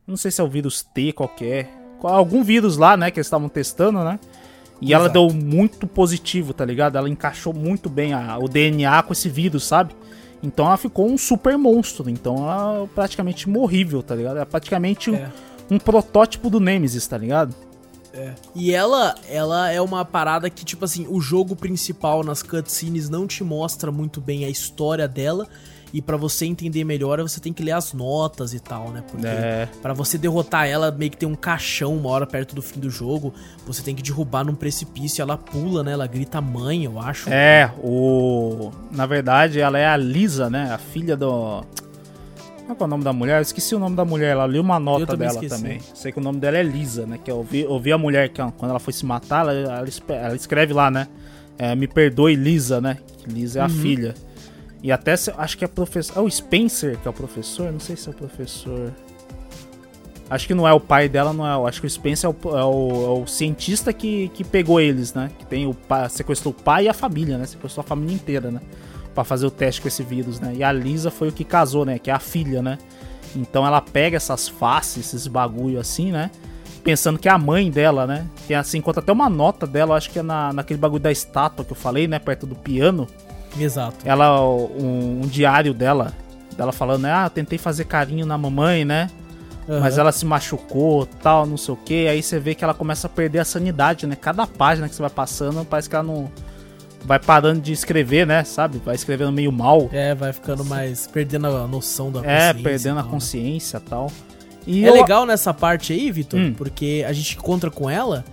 Não 0.06 0.18
sei 0.18 0.32
se 0.32 0.42
é 0.42 0.44
o 0.44 0.50
vírus 0.50 0.82
T 0.82 1.14
qualquer. 1.14 1.70
Algum 2.02 2.44
vírus 2.44 2.76
lá, 2.76 2.98
né, 2.98 3.10
que 3.10 3.20
eles 3.20 3.28
estavam 3.28 3.48
testando, 3.48 4.04
né? 4.04 4.20
E 4.82 4.88
Exato. 4.88 5.06
ela 5.06 5.10
deu 5.10 5.30
muito 5.34 5.88
positivo, 5.88 6.54
tá 6.54 6.66
ligado? 6.66 6.98
Ela 6.98 7.08
encaixou 7.08 7.54
muito 7.54 7.90
bem 7.90 8.12
a, 8.12 8.38
o 8.38 8.50
DNA 8.50 9.02
com 9.04 9.14
esse 9.14 9.30
vírus, 9.30 9.64
sabe? 9.64 9.96
Então 10.44 10.65
ela 10.65 10.78
ficou 10.78 11.10
um 11.10 11.18
super 11.18 11.57
monstro. 11.57 12.10
Então 12.10 12.36
ela 12.38 12.84
é 12.84 12.88
praticamente 12.88 13.49
morrível, 13.49 14.03
tá 14.03 14.14
ligado? 14.14 14.38
É 14.38 14.45
praticamente 14.45 15.15
é. 15.15 15.32
Um, 15.72 15.76
um, 15.76 15.80
protótipo 15.80 16.49
do 16.49 16.60
Nemesis, 16.60 17.07
tá 17.07 17.18
ligado? 17.18 17.56
É. 18.14 18.34
E 18.53 18.74
ela, 18.74 19.15
ela 19.28 19.72
é 19.72 19.82
uma 19.82 20.06
parada 20.06 20.49
que, 20.49 20.64
tipo 20.64 20.86
assim, 20.86 21.07
o 21.10 21.20
jogo 21.20 21.56
principal 21.56 22.24
nas 22.24 22.44
cutscenes 22.44 23.10
não 23.10 23.26
te 23.26 23.44
mostra 23.44 23.91
muito 23.91 24.22
bem 24.22 24.45
a 24.45 24.49
história 24.49 25.07
dela. 25.07 25.48
E 25.94 26.02
para 26.02 26.18
você 26.18 26.45
entender 26.45 26.84
melhor, 26.84 27.22
você 27.22 27.40
tem 27.40 27.53
que 27.53 27.61
ler 27.61 27.74
as 27.74 27.94
notas 27.94 28.53
e 28.53 28.60
tal, 28.60 28.90
né? 28.90 29.03
Porque 29.07 29.28
é. 29.28 29.70
para 29.80 29.94
você 29.94 30.18
derrotar 30.18 30.68
ela, 30.68 30.91
meio 30.91 31.11
que 31.11 31.18
tem 31.18 31.30
um 31.30 31.36
caixão 31.36 31.95
uma 31.95 32.10
hora 32.10 32.26
perto 32.26 32.56
do 32.56 32.64
fim 32.64 32.80
do 32.80 32.90
jogo. 32.90 33.32
Você 33.68 33.84
tem 33.84 33.94
que 33.94 34.02
derrubar 34.02 34.44
num 34.44 34.56
precipício, 34.56 35.22
ela 35.22 35.38
pula, 35.38 35.84
né? 35.84 35.91
Ela 35.91 36.07
grita 36.07 36.41
mãe, 36.41 36.84
eu 36.84 36.99
acho. 36.99 37.30
É, 37.30 37.72
o 37.78 38.72
na 38.91 39.06
verdade, 39.06 39.60
ela 39.60 39.78
é 39.78 39.86
a 39.86 39.95
Lisa, 39.95 40.49
né? 40.49 40.74
A 40.74 40.80
filha 40.80 41.15
do 41.15 41.64
qual 42.65 42.78
é 42.82 42.84
o 42.86 42.88
nome 42.88 43.03
da 43.03 43.14
mulher? 43.14 43.38
Eu 43.38 43.41
esqueci 43.41 43.76
o 43.76 43.80
nome 43.80 43.95
da 43.95 44.06
mulher, 44.06 44.32
ela 44.32 44.48
li 44.48 44.60
uma 44.60 44.80
nota 44.80 45.06
também 45.06 45.28
dela 45.28 45.44
esqueci. 45.44 45.61
também. 45.61 45.80
Sei 45.94 46.11
que 46.11 46.20
o 46.20 46.22
nome 46.22 46.40
dela 46.40 46.57
é 46.57 46.64
Lisa, 46.64 47.06
né? 47.06 47.20
Que 47.24 47.30
eu 47.30 47.38
ouvi, 47.38 47.65
ouvi 47.65 47.91
a 47.91 47.98
mulher 47.98 48.30
que 48.30 48.41
quando 48.57 48.72
ela 48.72 48.80
foi 48.80 48.94
se 48.94 49.06
matar, 49.06 49.48
ela, 49.48 49.86
ela 50.10 50.36
escreve 50.36 50.74
lá, 50.74 50.90
né? 50.90 51.07
É, 51.57 51.76
me 51.76 51.88
perdoe, 51.88 52.36
Lisa, 52.36 52.82
né? 52.82 52.98
Lisa 53.28 53.60
é 53.60 53.61
a 53.61 53.65
uhum. 53.65 53.70
filha. 53.70 54.15
E 54.84 54.91
até 54.91 55.14
acho 55.14 55.57
que 55.57 55.64
é 55.64 55.68
professor. 55.68 56.18
É 56.18 56.22
o 56.22 56.30
Spencer 56.30 56.99
que 56.99 57.07
é 57.07 57.10
o 57.10 57.14
professor? 57.14 57.72
Não 57.72 57.80
sei 57.80 57.95
se 57.95 58.10
é 58.10 58.11
o 58.11 58.14
professor. 58.14 58.91
Acho 60.30 60.45
que 60.45 60.53
não 60.53 60.68
é 60.68 60.73
o 60.73 60.80
pai 60.80 61.07
dela, 61.07 61.31
não 61.31 61.47
é. 61.47 61.69
Acho 61.69 61.80
que 61.80 61.88
o 61.88 61.89
Spencer 61.89 62.30
é 62.30 62.34
o, 62.34 62.57
é 62.57 62.64
o, 62.65 63.18
é 63.18 63.22
o 63.22 63.26
cientista 63.26 63.93
que, 63.93 64.27
que 64.34 64.43
pegou 64.43 64.81
eles, 64.81 65.14
né? 65.14 65.31
Que 65.39 65.45
tem 65.45 65.65
o 65.65 65.76
sequestrou 66.10 66.53
o 66.53 66.64
pai 66.64 66.85
e 66.85 66.89
a 66.89 66.93
família, 66.93 67.38
né? 67.38 67.45
Sequestrou 67.45 67.81
a 67.81 67.88
família 67.88 68.14
inteira, 68.14 68.51
né? 68.51 68.60
Pra 69.15 69.23
fazer 69.23 69.45
o 69.45 69.51
teste 69.51 69.80
com 69.80 69.88
esse 69.88 70.03
vírus, 70.03 70.39
né? 70.41 70.53
E 70.53 70.64
a 70.64 70.72
Lisa 70.72 71.10
foi 71.10 71.30
o 71.30 71.31
que 71.31 71.45
casou, 71.45 71.85
né? 71.85 71.97
Que 71.97 72.11
é 72.11 72.14
a 72.14 72.19
filha, 72.19 72.61
né? 72.61 72.77
Então 73.34 73.65
ela 73.65 73.80
pega 73.80 74.18
essas 74.18 74.49
faces, 74.49 75.07
esses 75.07 75.27
bagulho 75.27 75.80
assim, 75.80 76.11
né? 76.11 76.30
Pensando 76.84 77.18
que 77.18 77.30
é 77.30 77.31
a 77.31 77.38
mãe 77.38 77.72
dela, 77.72 78.05
né? 78.05 78.27
Tem 78.47 78.57
assim, 78.57 78.80
encontra 78.80 79.01
até 79.01 79.14
uma 79.14 79.30
nota 79.30 79.65
dela, 79.65 79.95
acho 79.95 80.10
que 80.10 80.19
é 80.19 80.23
na, 80.23 80.51
naquele 80.51 80.80
bagulho 80.80 81.01
da 81.01 81.11
estátua 81.11 81.64
que 81.64 81.72
eu 81.72 81.77
falei, 81.77 82.05
né? 82.05 82.19
Perto 82.19 82.45
do 82.45 82.55
piano. 82.55 83.07
Exato. 83.58 83.98
Ela, 84.06 84.42
um, 84.42 85.22
um 85.24 85.28
diário 85.28 85.74
dela, 85.74 86.14
dela 86.58 86.72
falando, 86.72 87.04
né? 87.04 87.12
Ah, 87.12 87.30
tentei 87.30 87.58
fazer 87.58 87.86
carinho 87.86 88.26
na 88.26 88.38
mamãe, 88.38 88.86
né? 88.86 89.10
Uhum. 89.68 89.80
Mas 89.80 89.98
ela 89.98 90.12
se 90.12 90.26
machucou, 90.26 91.06
tal, 91.06 91.46
não 91.46 91.58
sei 91.58 91.74
o 91.74 91.78
que. 91.78 92.08
Aí 92.08 92.22
você 92.22 92.40
vê 92.40 92.54
que 92.54 92.64
ela 92.64 92.74
começa 92.74 93.08
a 93.08 93.10
perder 93.10 93.40
a 93.40 93.46
sanidade, 93.46 94.06
né? 94.06 94.16
Cada 94.16 94.46
página 94.46 94.90
que 94.90 94.96
você 94.96 95.02
vai 95.02 95.12
passando, 95.12 95.64
parece 95.66 95.90
que 95.90 95.96
ela 95.96 96.04
não. 96.04 96.30
Vai 97.06 97.20
parando 97.20 97.60
de 97.60 97.74
escrever, 97.74 98.26
né? 98.26 98.46
Sabe? 98.46 98.82
Vai 98.84 98.96
escrevendo 98.96 99.32
meio 99.32 99.52
mal. 99.52 99.90
É, 99.92 100.16
vai 100.16 100.32
ficando 100.32 100.64
mais. 100.64 101.06
perdendo 101.06 101.48
a 101.48 101.68
noção 101.68 102.12
da 102.12 102.22
consciência. 102.22 102.50
É, 102.50 102.54
perdendo 102.54 103.00
a 103.00 103.04
né? 103.04 103.10
consciência 103.10 103.78
e 103.78 103.90
tal. 103.90 104.12
E 104.66 104.86
é 104.86 104.90
eu... 104.90 104.94
legal 104.94 105.26
nessa 105.26 105.54
parte 105.54 105.92
aí, 105.92 106.10
Vitor, 106.12 106.40
hum. 106.40 106.54
porque 106.54 107.04
a 107.08 107.12
gente 107.12 107.36
encontra 107.36 107.70
com 107.70 107.90
ela 107.90 108.24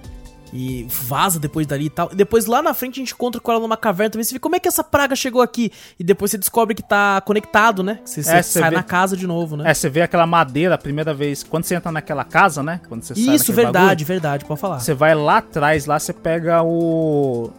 e 0.52 0.86
vaza 0.88 1.38
depois 1.38 1.66
dali 1.66 1.86
e 1.86 1.90
tal. 1.90 2.10
E 2.12 2.14
depois 2.14 2.46
lá 2.46 2.62
na 2.62 2.74
frente 2.74 2.94
a 2.94 3.02
gente 3.04 3.14
encontra 3.14 3.40
com 3.40 3.50
ela 3.50 3.60
numa 3.60 3.76
caverna 3.76 4.10
também. 4.10 4.24
Você 4.24 4.34
vê 4.34 4.38
como 4.38 4.56
é 4.56 4.60
que 4.60 4.68
essa 4.68 4.82
praga 4.82 5.14
chegou 5.14 5.40
aqui. 5.40 5.70
E 5.98 6.04
depois 6.04 6.30
você 6.30 6.38
descobre 6.38 6.74
que 6.74 6.82
tá 6.82 7.20
conectado, 7.20 7.82
né? 7.82 8.00
Você, 8.04 8.20
é, 8.20 8.42
você 8.42 8.60
sai 8.60 8.70
vê... 8.70 8.76
na 8.76 8.82
casa 8.82 9.16
de 9.16 9.26
novo, 9.26 9.56
né? 9.56 9.70
É, 9.70 9.74
você 9.74 9.88
vê 9.88 10.02
aquela 10.02 10.26
madeira 10.26 10.74
a 10.74 10.78
primeira 10.78 11.14
vez. 11.14 11.42
Quando 11.42 11.64
você 11.64 11.74
entra 11.74 11.92
naquela 11.92 12.24
casa, 12.24 12.62
né? 12.62 12.80
Quando 12.88 13.02
você 13.02 13.14
Isso, 13.14 13.52
verdade, 13.52 14.04
bagulho, 14.04 14.06
verdade, 14.06 14.44
pode 14.44 14.60
falar. 14.60 14.80
Você 14.80 14.94
vai 14.94 15.14
lá 15.14 15.38
atrás, 15.38 15.86
lá 15.86 15.98
você 15.98 16.12
pega 16.12 16.62
o. 16.62 17.50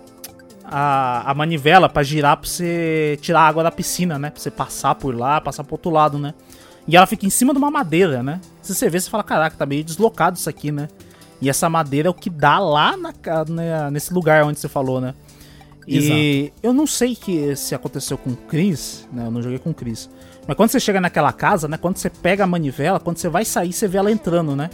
A, 0.73 1.29
a 1.31 1.33
manivela 1.33 1.89
para 1.89 2.01
girar 2.01 2.37
pra 2.37 2.47
você 2.47 3.19
tirar 3.21 3.41
a 3.41 3.47
água 3.47 3.61
da 3.61 3.71
piscina, 3.71 4.17
né? 4.17 4.29
Pra 4.29 4.39
você 4.39 4.49
passar 4.49 4.95
por 4.95 5.13
lá, 5.13 5.41
passar 5.41 5.65
pro 5.65 5.73
outro 5.73 5.91
lado, 5.91 6.17
né? 6.17 6.33
E 6.87 6.95
ela 6.95 7.05
fica 7.05 7.25
em 7.25 7.29
cima 7.29 7.53
de 7.53 7.59
uma 7.59 7.69
madeira, 7.69 8.23
né? 8.23 8.39
Se 8.61 8.73
você 8.73 8.89
vê, 8.89 8.99
você 8.99 9.09
fala, 9.09 9.23
caraca, 9.23 9.55
tá 9.55 9.65
meio 9.65 9.83
deslocado 9.83 10.37
isso 10.37 10.49
aqui, 10.49 10.71
né? 10.71 10.87
E 11.41 11.49
essa 11.49 11.67
madeira 11.69 12.07
é 12.07 12.11
o 12.11 12.13
que 12.13 12.29
dá 12.29 12.59
lá 12.59 12.95
na, 12.95 13.13
na, 13.49 13.91
nesse 13.91 14.13
lugar 14.13 14.43
onde 14.45 14.59
você 14.59 14.69
falou, 14.69 15.01
né? 15.01 15.13
E 15.87 15.97
Exato. 15.97 16.59
eu 16.61 16.73
não 16.73 16.85
sei 16.85 17.15
que 17.15 17.55
se 17.55 17.73
aconteceu 17.73 18.15
com 18.17 18.29
o 18.29 18.35
Chris, 18.35 19.07
né? 19.11 19.25
Eu 19.25 19.31
não 19.31 19.41
joguei 19.41 19.57
com 19.57 19.71
o 19.71 19.73
Chris. 19.73 20.07
Mas 20.47 20.55
quando 20.55 20.69
você 20.69 20.79
chega 20.79 21.01
naquela 21.01 21.33
casa, 21.33 21.67
né? 21.67 21.77
Quando 21.77 21.97
você 21.97 22.09
pega 22.09 22.43
a 22.43 22.47
manivela, 22.47 22.99
quando 22.99 23.17
você 23.17 23.27
vai 23.27 23.43
sair, 23.43 23.73
você 23.73 23.87
vê 23.87 23.97
ela 23.97 24.11
entrando, 24.11 24.55
né? 24.55 24.69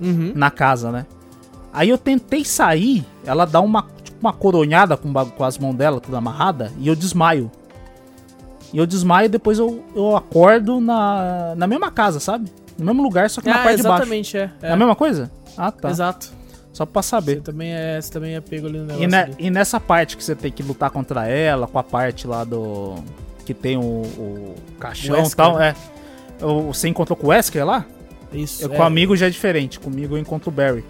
Uhum. 0.00 0.32
Na 0.34 0.50
casa, 0.50 0.92
né? 0.92 1.06
Aí 1.72 1.88
eu 1.88 1.98
tentei 1.98 2.44
sair, 2.44 3.04
ela 3.24 3.44
dá 3.44 3.60
uma, 3.60 3.86
tipo, 4.02 4.18
uma 4.20 4.32
coronhada 4.32 4.96
com, 4.96 5.12
com 5.12 5.44
as 5.44 5.58
mãos 5.58 5.74
dela, 5.74 6.00
tudo 6.00 6.16
amarrada, 6.16 6.72
e 6.78 6.86
eu 6.88 6.94
desmaio. 6.94 7.50
E 8.72 8.78
eu 8.78 8.86
desmaio 8.86 9.26
e 9.26 9.28
depois 9.28 9.58
eu, 9.58 9.82
eu 9.94 10.16
acordo 10.16 10.80
na, 10.80 11.54
na 11.56 11.66
mesma 11.66 11.90
casa, 11.90 12.20
sabe? 12.20 12.50
No 12.78 12.84
mesmo 12.86 13.02
lugar, 13.02 13.28
só 13.30 13.40
que 13.40 13.48
na 13.48 13.56
Ah, 13.60 13.64
parte 13.64 13.76
de 13.78 13.82
baixo. 13.82 13.96
exatamente, 14.02 14.36
é. 14.38 14.50
É 14.62 14.72
a 14.72 14.76
mesma 14.76 14.94
coisa? 14.94 15.30
Ah, 15.56 15.70
tá. 15.70 15.90
Exato. 15.90 16.30
Só 16.72 16.84
pra 16.84 17.00
Você 17.02 17.08
saber. 17.08 17.40
também 17.40 17.72
é, 17.72 18.00
você 18.00 18.12
também 18.12 18.34
é 18.34 18.40
pego 18.40 18.66
ali 18.66 18.76
no 18.78 18.84
negócio 18.84 19.04
E, 19.04 19.06
ne- 19.06 19.16
ali. 19.16 19.34
e 19.38 19.50
nessa 19.50 19.80
parte 19.80 20.16
que 20.16 20.22
você 20.22 20.34
tem 20.34 20.52
que 20.52 20.62
lutar 20.62 20.90
contra 20.90 21.26
ela, 21.26 21.66
com 21.66 21.78
a 21.78 21.82
parte 21.82 22.26
lá 22.26 22.44
do. 22.44 22.96
que 23.46 23.54
tem 23.54 23.76
o, 23.78 23.80
o 23.82 24.54
caixão 24.78 25.24
e 25.24 25.30
tal, 25.34 25.60
é. 25.60 25.74
Você 26.66 26.88
encontrou 26.88 27.16
com 27.16 27.28
o 27.28 27.30
Wesker 27.30 27.64
lá? 27.64 27.86
Isso. 28.32 28.62
Eu, 28.62 28.72
é, 28.72 28.76
com 28.76 28.82
o 28.82 28.84
amigo 28.84 29.16
já 29.16 29.26
é 29.26 29.30
diferente. 29.30 29.80
Comigo 29.80 30.16
eu 30.16 30.18
encontro 30.20 30.50
o 30.50 30.52
Barry. 30.52 30.84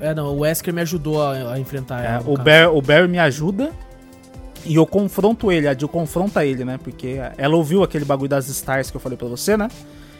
É, 0.00 0.14
não, 0.14 0.28
o 0.34 0.38
Wesker 0.40 0.72
me 0.72 0.80
ajudou 0.80 1.20
a, 1.22 1.52
a 1.54 1.58
enfrentar 1.58 2.02
É, 2.02 2.06
ela. 2.14 2.22
no 2.24 2.32
o. 2.32 2.36
Barry, 2.38 2.66
o 2.66 2.80
Barry 2.80 3.08
me 3.08 3.18
ajuda 3.18 3.70
e 4.64 4.76
eu 4.76 4.86
confronto 4.86 5.52
ele. 5.52 5.68
A 5.68 5.74
Jill 5.74 5.88
confronta 5.88 6.42
ele, 6.46 6.64
né? 6.64 6.78
Porque 6.82 7.18
ela 7.36 7.54
ouviu 7.56 7.82
aquele 7.82 8.04
bagulho 8.06 8.30
das 8.30 8.48
stars 8.48 8.90
que 8.90 8.96
eu 8.96 9.00
falei 9.00 9.18
pra 9.18 9.28
você, 9.28 9.56
né? 9.58 9.68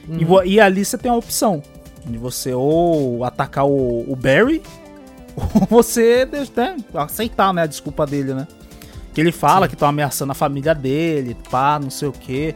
E, 0.07 0.11
Uhum. 0.13 0.27
vo- 0.27 0.43
e 0.45 0.61
ali 0.61 0.85
você 0.85 0.99
tem 0.99 1.11
a 1.11 1.15
opção 1.15 1.63
de 2.07 2.19
você 2.19 2.53
ou 2.55 3.25
atacar 3.25 3.67
o, 3.67 4.05
o 4.11 4.17
Barry 4.17 4.63
ou 5.37 5.67
você 5.69 6.27
né, 6.31 6.77
aceitar 6.95 7.53
né, 7.53 7.63
a 7.63 7.67
desculpa 7.67 8.07
dele, 8.07 8.35
né? 8.35 8.47
Que 9.15 9.21
ele 9.21 9.33
fala 9.33 9.67
Sim. 9.67 9.71
que 9.71 9.75
estão 9.75 9.89
ameaçando 9.89 10.33
a 10.33 10.35
família 10.35 10.75
dele, 10.75 11.37
pá, 11.51 11.79
não 11.83 11.91
sei 11.91 12.09
o 12.09 12.13
quê. 12.13 12.55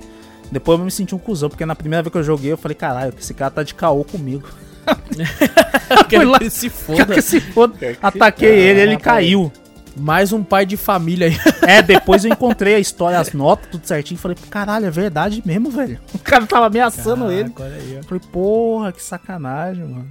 Depois 0.51 0.79
eu 0.79 0.85
me 0.85 0.91
senti 0.91 1.15
um 1.15 1.19
cuzão, 1.19 1.49
porque 1.49 1.65
na 1.67 1.75
primeira 1.75 2.03
vez 2.03 2.13
que 2.13 2.19
eu 2.19 2.23
joguei 2.23 2.53
eu 2.53 2.59
falei, 2.59 2.75
caralho, 2.75 3.13
esse 3.19 3.33
cara 3.35 3.51
tá 3.51 3.63
de 3.63 3.75
caô 3.75 4.05
comigo. 4.05 4.47
Quero 6.09 6.29
lá- 6.31 6.39
que 6.39 6.45
ele 6.45 6.51
se 6.51 6.69
Quero 6.71 6.99
foda. 6.99 7.15
que 7.15 7.23
se 7.23 7.41
foda. 7.41 7.75
Quero 7.79 7.97
que 7.97 8.07
Ataquei 8.07 8.49
se 8.51 8.55
ele, 8.57 8.81
ele 8.81 8.97
caiu. 8.97 9.51
Mais 9.97 10.33
um 10.33 10.43
pai 10.43 10.65
de 10.67 10.77
família 10.77 11.27
aí. 11.29 11.37
É, 11.69 11.81
depois 11.83 12.25
eu 12.25 12.33
encontrei 12.33 12.75
a 12.75 12.79
história, 12.79 13.19
as 13.19 13.33
notas, 13.33 13.69
tudo 13.71 13.87
certinho. 13.87 14.19
Falei, 14.19 14.37
caralho, 14.51 14.87
é 14.87 14.91
verdade 14.91 15.43
mesmo, 15.45 15.71
velho. 15.71 15.99
O 16.15 16.19
cara 16.19 16.47
tava 16.47 16.67
ameaçando 16.67 17.31
ele. 17.31 17.51
Caraca, 17.51 17.75
olha 17.75 17.83
aí. 17.99 18.03
Falei, 18.03 18.23
porra, 18.33 18.93
que 18.93 19.03
sacanagem, 19.03 19.85
mano. 19.85 20.09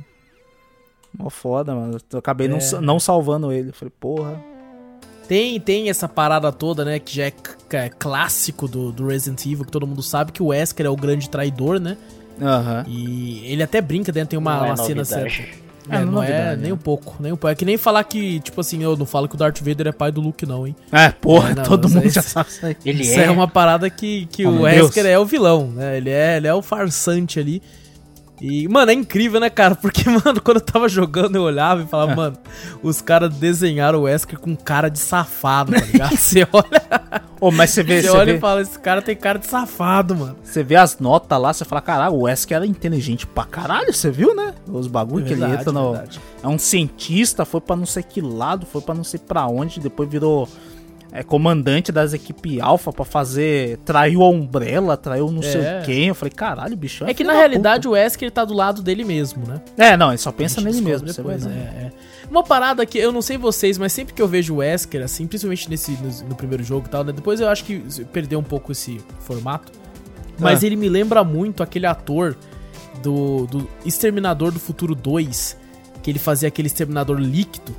Mó 1.18 1.30
foda, 1.30 1.76
mano. 1.76 1.98
Eu 2.12 2.20
acabei 2.20 2.48
não, 2.48 2.58
É. 2.58 2.62
sa- 2.62 2.80
não 2.82 3.00
salvando 3.00 3.52
ele. 3.52 3.72
Falei, 3.74 3.92
porra. 4.00 4.40
Tem, 5.28 5.60
tem 5.60 5.90
essa 5.90 6.08
parada 6.10 6.52
toda, 6.52 6.84
né? 6.86 7.00
Que 7.00 7.16
já 7.16 7.24
é, 7.26 7.32
c- 7.32 7.78
é 7.78 7.90
clássico 7.90 8.68
do, 8.68 8.92
do 8.92 9.08
Resident 9.08 9.46
Evil, 9.46 9.66
que 9.66 9.72
todo 9.72 9.86
mundo 9.88 10.02
sabe 10.04 10.32
que 10.32 10.42
o 10.44 10.48
Wesker 10.48 10.86
é 10.86 10.90
o 10.90 10.96
grande 10.96 11.30
traidor, 11.30 11.80
né? 11.80 11.98
Aham. 12.42 12.86
E 12.88 13.42
ele 13.46 13.62
até 13.62 13.80
brinca, 13.82 14.12
né? 14.12 14.26
Tem 14.26 14.38
uma, 14.40 14.58
Não 14.58 14.66
é 14.66 14.70
uma 14.70 14.78
cena 14.78 15.06
certa. 15.06 15.44
É, 15.90 15.96
É, 15.98 16.00
não 16.06 16.06
é 16.06 16.06
não 16.06 16.24
é 16.24 16.56
nem 16.56 16.68
né? 16.68 16.74
um 16.74 16.78
pouco, 16.78 17.16
nem 17.20 17.32
um 17.32 17.36
pouco. 17.36 17.52
É 17.52 17.56
que 17.56 17.66
nem 17.66 17.78
falar 17.78 18.04
que, 18.04 18.40
tipo 18.42 18.60
assim, 18.62 18.82
eu 18.84 18.96
não 18.96 19.06
falo 19.06 19.28
que 19.28 19.36
o 19.36 19.38
Darth 19.38 19.60
Vader 19.60 19.88
é 19.88 19.92
pai 19.92 20.12
do 20.12 20.22
Luke, 20.22 20.46
não, 20.46 20.68
hein? 20.68 20.76
É, 20.92 21.10
porra, 21.10 21.56
Não, 21.56 21.64
todo 21.64 21.90
mundo 21.90 22.06
é 22.06 22.10
já 22.10 22.22
isso. 22.22 22.30
sabe 22.30 22.50
isso 22.50 22.66
aí. 22.66 22.76
Ele 22.86 23.02
Isso 23.04 23.20
é. 23.20 23.26
é 23.26 23.32
uma 23.32 23.48
parada 23.48 23.90
que, 23.90 24.26
que 24.28 24.46
Oh, 24.46 24.50
o 24.52 24.62
Wesker 24.62 25.06
é 25.06 25.18
o 25.18 25.26
vilão, 25.26 25.68
né? 25.68 25.98
Ele 25.98 26.10
é, 26.10 26.38
ele 26.38 26.48
é 26.48 26.54
o 26.54 26.62
farsante 26.62 27.40
ali. 27.40 27.62
E, 28.42 28.68
mano, 28.68 28.90
é 28.90 28.94
incrível, 28.96 29.40
né, 29.40 29.52
cara? 29.52 29.76
Porque, 29.76 30.04
mano, 30.10 30.42
quando 30.42 30.58
eu 30.58 30.66
tava 30.66 30.90
jogando, 30.90 31.36
eu 31.36 31.44
olhava 31.44 31.84
e 31.84 31.86
falava, 31.86 32.16
mano, 32.16 32.38
os 32.82 33.00
caras 33.00 33.32
desenharam 33.36 34.00
o 34.00 34.02
Wesker 34.04 34.40
com 34.40 34.56
cara 34.56 34.90
de 34.90 34.98
safado, 34.98 35.74
tá 35.74 35.80
ligado? 35.80 36.18
Você 36.18 36.48
olha, 36.52 37.22
Ô, 37.40 37.52
mas 37.52 37.70
você 37.72 37.84
vê, 37.84 38.02
você 38.02 38.08
você 38.08 38.18
olha 38.18 38.34
vê, 38.34 38.38
e 38.38 38.42
fala, 38.42 38.62
esse 38.62 38.80
cara 38.80 39.02
tem 39.02 39.16
cara 39.16 39.40
de 39.40 39.48
safado, 39.48 40.16
mano. 40.16 40.36
você 40.44 40.64
vê 40.64 40.76
as 40.76 41.00
notas 41.00 41.40
lá, 41.40 41.54
você 41.54 41.66
fala, 41.66 41.82
caralho, 41.82 42.14
o 42.14 42.22
Wesker 42.24 42.58
era 42.58 42.66
inteligente 42.66 43.26
pra 43.26 43.46
caralho, 43.46 43.94
você 43.94 44.10
viu, 44.10 44.36
né? 44.36 44.54
Os 44.68 44.88
bagulho 44.88 45.26
que 45.26 45.34
ele 45.34 45.46
entra 45.46 45.72
no... 45.72 45.92
verdade. 45.92 46.20
É 46.44 46.48
um 46.48 46.58
cientista, 46.58 47.46
foi 47.46 47.62
pra 47.62 47.76
não 47.76 47.86
sei 47.86 48.04
que 48.04 48.22
lado, 48.22 48.66
foi 48.66 48.82
pra 48.82 48.96
não 48.96 49.04
sei 49.04 49.20
pra 49.20 49.48
onde, 49.48 49.80
depois 49.80 50.10
virou 50.10 50.48
é, 51.12 51.24
comandante 51.24 51.92
das 51.92 52.14
equipes 52.14 52.60
alfa 52.62 52.92
pra 52.94 53.04
fazer. 53.06 53.78
Traiu 53.86 54.22
a 54.24 54.30
Umbrella, 54.30 54.96
traiu 54.96 55.32
não 55.32 55.42
sei 55.42 55.62
É. 55.62 55.82
quem. 55.86 56.08
Eu 56.08 56.16
falei, 56.16 56.32
caralho, 56.32 56.76
bicho. 56.78 57.04
É 57.04 57.08
que 57.08 57.16
filho 57.18 57.28
na 57.28 57.34
da 57.34 57.40
realidade 57.40 57.88
o 57.88 57.92
Wesker 57.92 58.32
tá 58.32 58.46
do 58.46 58.54
lado 58.54 58.82
dele 58.82 59.04
mesmo, 59.04 59.46
né? 59.46 59.56
puta. 59.66 59.84
É, 59.84 59.98
não, 59.98 60.10
ele 60.10 60.18
só 60.18 60.32
pensa 60.32 60.62
nele 60.62 60.82
mesmo. 60.82 61.06
Depois, 61.08 61.46
é, 61.46 61.50
vai, 61.50 61.58
é. 61.58 61.62
né? 61.62 61.92
Uma 62.30 62.44
parada 62.44 62.86
que 62.86 62.98
eu 62.98 63.12
não 63.12 63.22
sei 63.22 63.38
vocês, 63.38 63.78
mas 63.78 63.92
sempre 63.92 64.14
que 64.14 64.22
eu 64.22 64.28
vejo 64.28 64.54
o 64.54 64.58
Wesker, 64.58 65.04
assim, 65.04 65.28
principalmente 65.28 65.70
nesse, 65.70 65.92
no, 65.92 66.30
no 66.30 66.36
primeiro 66.36 66.64
jogo 66.64 66.86
e 66.88 66.90
tal, 66.90 67.04
né? 67.04 67.12
Depois 67.12 67.42
eu 67.42 67.50
acho 67.50 67.66
que 67.66 67.84
perdeu 68.14 68.40
um 68.40 68.44
pouco 68.44 68.72
esse 68.72 69.02
formato. 69.20 69.72
Mas 70.40 70.64
Ah. 70.64 70.66
ele 70.66 70.78
me 70.78 70.88
lembra 70.88 71.24
muito 71.26 71.62
aquele 71.62 71.86
ator 71.86 72.38
do, 73.04 73.46
do 73.48 73.68
Exterminador 73.86 74.52
do 74.52 74.60
Futuro 74.60 74.96
2, 74.96 75.58
que 76.02 76.10
ele 76.10 76.20
fazia 76.20 76.48
aquele 76.48 76.68
exterminador 76.68 77.20
líquido. 77.20 77.76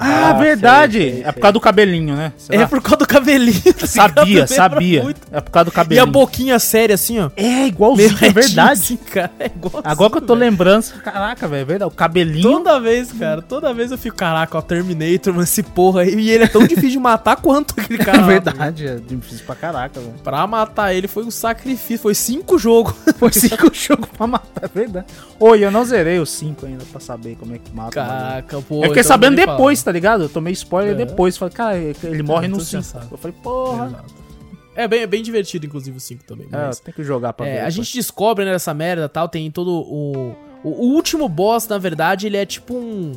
Ah, 0.00 0.30
Ah, 0.30 0.32
verdade. 0.32 0.98
sei, 0.98 1.12
sei, 1.12 1.22
é 1.24 1.32
por 1.32 1.40
causa 1.40 1.52
do 1.52 1.60
cabelinho, 1.60 2.16
né? 2.16 2.32
É 2.48 2.66
por 2.66 2.80
causa 2.80 2.96
do 2.96 3.06
cabelinho. 3.06 3.60
tá 3.78 3.86
Sabia, 3.86 4.46
sabia. 4.46 5.02
muito. 5.02 5.20
É 5.30 5.40
por 5.40 5.50
causa 5.50 5.64
do 5.66 5.68
E 5.68 5.72
a 5.72 5.74
cabelinho. 5.74 6.06
boquinha 6.06 6.58
séria, 6.58 6.94
assim, 6.94 7.18
ó. 7.20 7.30
É, 7.36 7.66
igualzinho, 7.66 8.16
é 8.22 8.30
verdade. 8.30 8.72
assim, 8.72 8.96
cara. 8.96 9.30
É 9.38 9.46
igualzinho, 9.46 9.82
Agora 9.84 10.10
que 10.10 10.16
eu 10.18 10.22
tô 10.22 10.34
velho. 10.34 10.50
lembrando, 10.50 10.84
caraca, 11.02 11.46
velho, 11.46 11.60
é 11.60 11.64
verdade. 11.64 11.92
O 11.92 11.94
cabelinho. 11.94 12.42
Toda 12.50 12.80
vez, 12.80 13.12
cara, 13.12 13.42
toda 13.42 13.74
vez 13.74 13.90
eu 13.90 13.98
fico, 13.98 14.16
caraca, 14.16 14.56
ó, 14.56 14.62
Terminator, 14.62 15.34
mas 15.34 15.50
esse 15.50 15.62
porra 15.62 16.00
aí. 16.02 16.14
E 16.14 16.30
ele 16.30 16.44
é 16.44 16.48
tão 16.48 16.62
difícil 16.66 16.90
de 16.90 16.98
matar 16.98 17.36
quanto 17.36 17.74
aquele 17.78 17.98
cara. 18.02 18.18
É 18.18 18.20
lá, 18.22 18.26
verdade, 18.26 18.86
é 18.86 18.96
difícil 18.96 19.44
pra 19.44 19.54
caraca, 19.54 20.00
velho. 20.00 20.14
Pra 20.24 20.46
matar 20.46 20.94
ele 20.94 21.08
foi 21.08 21.24
um 21.24 21.30
sacrifício, 21.30 21.98
foi 21.98 22.14
cinco 22.14 22.58
jogos. 22.58 22.94
Foi 23.20 23.30
cinco 23.32 23.70
jogos 23.74 24.08
pra 24.16 24.26
matar, 24.26 24.64
é 24.64 24.68
verdade. 24.68 25.04
Oi, 25.38 25.62
eu 25.62 25.70
não 25.70 25.84
zerei 25.84 26.18
os 26.18 26.30
cinco 26.30 26.64
ainda 26.64 26.84
pra 26.90 26.98
saber 27.00 27.36
como 27.38 27.54
é 27.54 27.58
que 27.58 27.70
mata. 27.74 27.90
Caraca, 27.90 28.60
pô. 28.62 28.76
Eu 28.76 28.82
fiquei 28.88 29.00
então 29.00 29.02
sabendo 29.04 29.36
depois, 29.36 29.82
tá 29.82 29.89
ligado? 29.90 30.24
Eu 30.24 30.28
tomei 30.28 30.52
spoiler 30.52 30.92
É. 30.94 31.04
depois. 31.04 31.36
Falei, 31.36 31.54
cara, 31.54 31.76
ele 31.78 32.22
morre 32.22 32.46
então 32.46 32.58
no 32.58 32.64
você 32.64 32.72
já 32.76 32.82
5. 32.82 32.98
sabe. 33.00 33.12
Eu 33.12 33.18
falei, 33.18 33.36
porra. 33.42 33.86
Exato. 33.86 34.14
É 34.76 34.86
bem, 34.88 35.00
é 35.02 35.06
bem 35.06 35.22
divertido, 35.22 35.66
inclusive, 35.66 35.96
o 35.96 36.00
5 36.00 36.24
também. 36.24 36.46
É, 36.52 36.66
Mas, 36.66 36.80
tem 36.80 36.94
que 36.94 37.02
jogar 37.02 37.32
pra 37.32 37.46
é, 37.46 37.48
ver. 37.50 37.54
a 37.56 37.58
depois. 37.60 37.74
gente 37.74 37.94
descobre 37.94 38.44
né, 38.44 38.52
nessa 38.52 38.72
merda 38.72 39.08
tal, 39.08 39.28
tem 39.28 39.50
todo 39.50 39.70
o, 39.70 40.12
o. 40.16 40.36
O 40.62 40.94
último 40.94 41.26
boss, 41.28 41.66
na 41.68 41.78
verdade, 41.78 42.26
ele 42.26 42.36
é 42.36 42.44
tipo 42.46 42.74
um. 42.74 43.12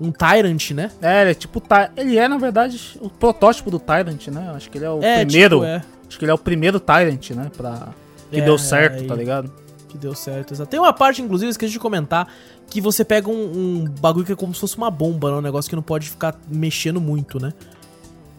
Um 0.00 0.12
Tyrant, 0.12 0.72
né? 0.72 0.90
É, 1.00 1.22
ele 1.22 1.30
é 1.30 1.34
tipo. 1.34 1.62
Ele 1.96 2.18
é, 2.18 2.28
na 2.28 2.36
verdade, 2.38 2.98
o 3.00 3.08
protótipo 3.08 3.70
do 3.70 3.78
Tyrant, 3.78 4.26
né? 4.28 4.52
Acho 4.54 4.70
que 4.70 4.78
ele 4.78 4.84
é 4.84 4.90
o 4.90 5.02
é, 5.02 5.24
primeiro. 5.24 5.56
tipo, 5.56 5.64
é. 5.66 5.82
Acho 6.08 6.18
que 6.18 6.24
ele 6.24 6.30
é 6.32 6.34
o 6.34 6.38
primeiro 6.38 6.78
Tyrant, 6.78 7.30
né? 7.30 7.50
Pra... 7.56 7.88
Que 8.30 8.40
É, 8.40 8.44
deu 8.44 8.58
certo, 8.58 9.04
é, 9.04 9.06
tá 9.06 9.14
ligado? 9.14 9.50
Que 9.96 10.02
deu 10.02 10.14
certo. 10.14 10.52
exato. 10.52 10.70
Tem 10.70 10.78
uma 10.78 10.92
parte, 10.92 11.22
inclusive, 11.22 11.50
esqueci 11.50 11.72
de 11.72 11.78
comentar, 11.78 12.28
que 12.68 12.80
você 12.80 13.04
pega 13.04 13.30
um, 13.30 13.34
um 13.34 13.84
bagulho 14.00 14.26
que 14.26 14.32
é 14.32 14.36
como 14.36 14.52
se 14.54 14.60
fosse 14.60 14.76
uma 14.76 14.90
bomba, 14.90 15.30
né? 15.30 15.36
Um 15.38 15.42
negócio 15.42 15.68
que 15.68 15.76
não 15.76 15.82
pode 15.82 16.10
ficar 16.10 16.38
mexendo 16.48 17.00
muito, 17.00 17.40
né? 17.40 17.52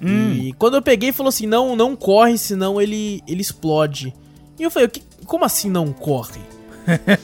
Hum. 0.02 0.32
E 0.34 0.54
quando 0.54 0.76
eu 0.76 0.82
peguei, 0.82 1.12
falou 1.12 1.30
assim: 1.30 1.48
não, 1.48 1.76
não 1.76 1.96
corre, 1.96 2.38
senão 2.38 2.80
ele, 2.80 3.22
ele 3.28 3.42
explode. 3.42 4.14
E 4.60 4.64
eu 4.64 4.70
falei: 4.70 4.88
"O 4.88 4.92
que- 4.92 5.02
como 5.26 5.44
assim 5.44 5.70
não 5.70 5.92
corre? 5.92 6.40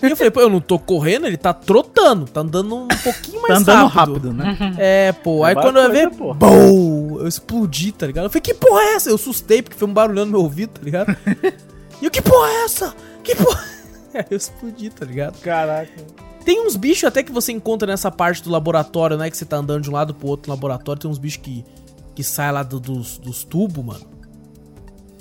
e 0.02 0.10
eu 0.10 0.16
falei: 0.18 0.32
pô, 0.32 0.42
eu 0.42 0.50
não 0.50 0.60
tô 0.60 0.80
correndo, 0.80 1.28
ele 1.28 1.38
tá 1.38 1.54
trotando, 1.54 2.26
tá 2.26 2.42
andando 2.42 2.76
um 2.76 2.88
pouquinho 2.88 3.42
mais 3.44 3.54
Tá 3.54 3.60
andando 3.74 3.88
rápido. 3.88 4.14
rápido, 4.30 4.34
né? 4.34 4.76
É, 4.80 5.12
pô. 5.12 5.46
É 5.46 5.50
Aí 5.50 5.56
quando 5.56 5.78
eu 5.78 5.84
ia 5.84 5.90
ver. 5.90 6.10
BOU! 6.10 7.20
Eu 7.22 7.28
explodi, 7.28 7.92
tá 7.92 8.08
ligado? 8.08 8.26
Eu 8.26 8.30
falei, 8.30 8.42
que 8.42 8.54
porra 8.56 8.82
é 8.82 8.96
essa? 8.96 9.10
Eu 9.10 9.16
assustei 9.16 9.62
porque 9.62 9.78
foi 9.78 9.88
um 9.88 9.94
barulhão 9.94 10.26
no 10.26 10.32
meu 10.32 10.42
ouvido, 10.42 10.72
tá 10.72 10.82
ligado? 10.84 11.16
e 12.02 12.06
eu, 12.06 12.12
que 12.12 12.22
porra 12.22 12.50
é 12.50 12.64
essa? 12.66 12.94
Que 13.24 13.36
porra? 13.36 13.64
Eu 14.30 14.38
explodi, 14.38 14.90
tá 14.90 15.06
ligado? 15.06 15.40
Caraca. 15.42 15.92
Tem 16.46 16.66
uns 16.68 16.76
bichos 16.76 17.06
até 17.06 17.24
que 17.24 17.32
você 17.32 17.52
encontra 17.52 17.88
nessa 17.88 18.12
parte 18.12 18.44
do 18.44 18.50
laboratório, 18.50 19.18
né? 19.18 19.30
Que 19.30 19.38
você 19.38 19.46
tá 19.46 19.58
andando 19.58 19.84
de 19.84 19.90
um 19.90 19.94
lado 19.94 20.14
pro 20.14 20.28
outro 20.28 20.52
laboratório. 20.52 21.02
Tem 21.02 21.10
uns 21.10 21.18
bichos 21.18 21.42
que, 21.42 21.64
que 22.14 22.24
saem 22.24 22.52
lá 22.52 22.64
do- 22.64 22.80
dos, 22.80 23.18
dos 23.18 23.44
tubos, 23.44 23.84
mano. 23.84 24.06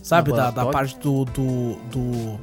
Sabe? 0.02 0.32
Da, 0.32 0.50
da 0.50 0.66
parte 0.66 0.98
do, 0.98 1.24
do, 1.26 1.76
do- 1.92 2.40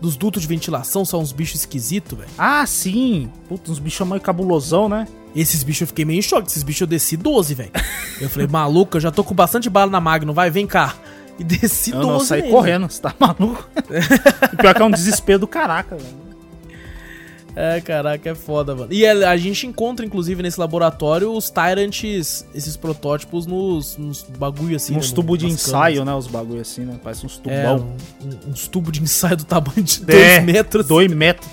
Dos 0.00 0.16
dutos 0.16 0.42
de 0.42 0.48
ventilação. 0.48 1.04
São 1.04 1.20
uns 1.20 1.30
bichos 1.32 1.60
esquisitos, 1.60 2.18
velho. 2.18 2.30
Ah, 2.36 2.66
sim. 2.66 3.30
Putz, 3.48 3.70
uns 3.70 3.78
bichos 3.78 4.06
meio 4.06 4.20
cabulosão, 4.20 4.88
né? 4.88 5.06
Esses 5.34 5.62
bichos 5.62 5.82
eu 5.82 5.86
fiquei 5.86 6.04
meio 6.04 6.18
em 6.18 6.22
choque. 6.22 6.48
Esses 6.48 6.62
bichos 6.64 6.80
eu 6.82 6.86
desci 6.88 7.16
12, 7.16 7.54
velho. 7.54 7.70
eu 8.20 8.28
falei, 8.28 8.46
maluco, 8.50 8.96
eu 8.96 9.00
já 9.00 9.10
tô 9.12 9.22
com 9.22 9.34
bastante 9.34 9.70
bala 9.70 9.90
na 9.90 10.00
Magno. 10.00 10.34
Vai, 10.34 10.50
vem 10.50 10.66
cá. 10.66 10.94
E 11.38 11.42
desci 11.44 11.90
Eu 11.90 12.00
12 12.00 12.12
não 12.12 12.20
saí 12.20 12.50
correndo, 12.50 12.88
você 12.88 13.02
tá 13.02 13.14
maluco? 13.18 13.68
E 14.52 14.56
pior 14.56 14.74
que 14.74 14.82
é 14.82 14.84
um 14.84 14.90
desespero 14.90 15.38
do 15.40 15.46
caraca, 15.48 15.96
velho. 15.96 16.24
É, 17.56 17.80
caraca, 17.80 18.30
é 18.30 18.34
foda, 18.34 18.74
mano. 18.74 18.88
E 18.92 19.06
a, 19.06 19.30
a 19.30 19.36
gente 19.36 19.64
encontra, 19.64 20.04
inclusive, 20.04 20.42
nesse 20.42 20.58
laboratório, 20.58 21.30
os 21.32 21.50
Tyrants, 21.50 22.44
esses 22.52 22.76
protótipos, 22.76 23.46
nos, 23.46 23.96
nos 23.96 24.22
bagulho 24.36 24.74
assim. 24.74 24.96
uns 24.96 25.10
né, 25.10 25.14
tubos 25.14 25.38
de 25.38 25.46
ensaio, 25.46 26.04
né? 26.04 26.12
Os 26.14 26.26
bagulho 26.26 26.60
assim, 26.60 26.80
né? 26.84 26.98
Parece 27.02 27.24
uns 27.24 27.40
É, 27.46 27.62
tubão. 27.62 27.94
um- 28.24 28.26
um- 28.26 28.50
uns 28.50 28.66
tubos 28.66 28.92
de 28.92 29.00
ensaio 29.02 29.36
do 29.36 29.44
tamanho 29.44 29.82
de 29.84 30.00
2 30.04 30.18
É, 30.20 30.40
metros. 30.40 30.86
Dois 30.86 31.12
metros. 31.12 31.48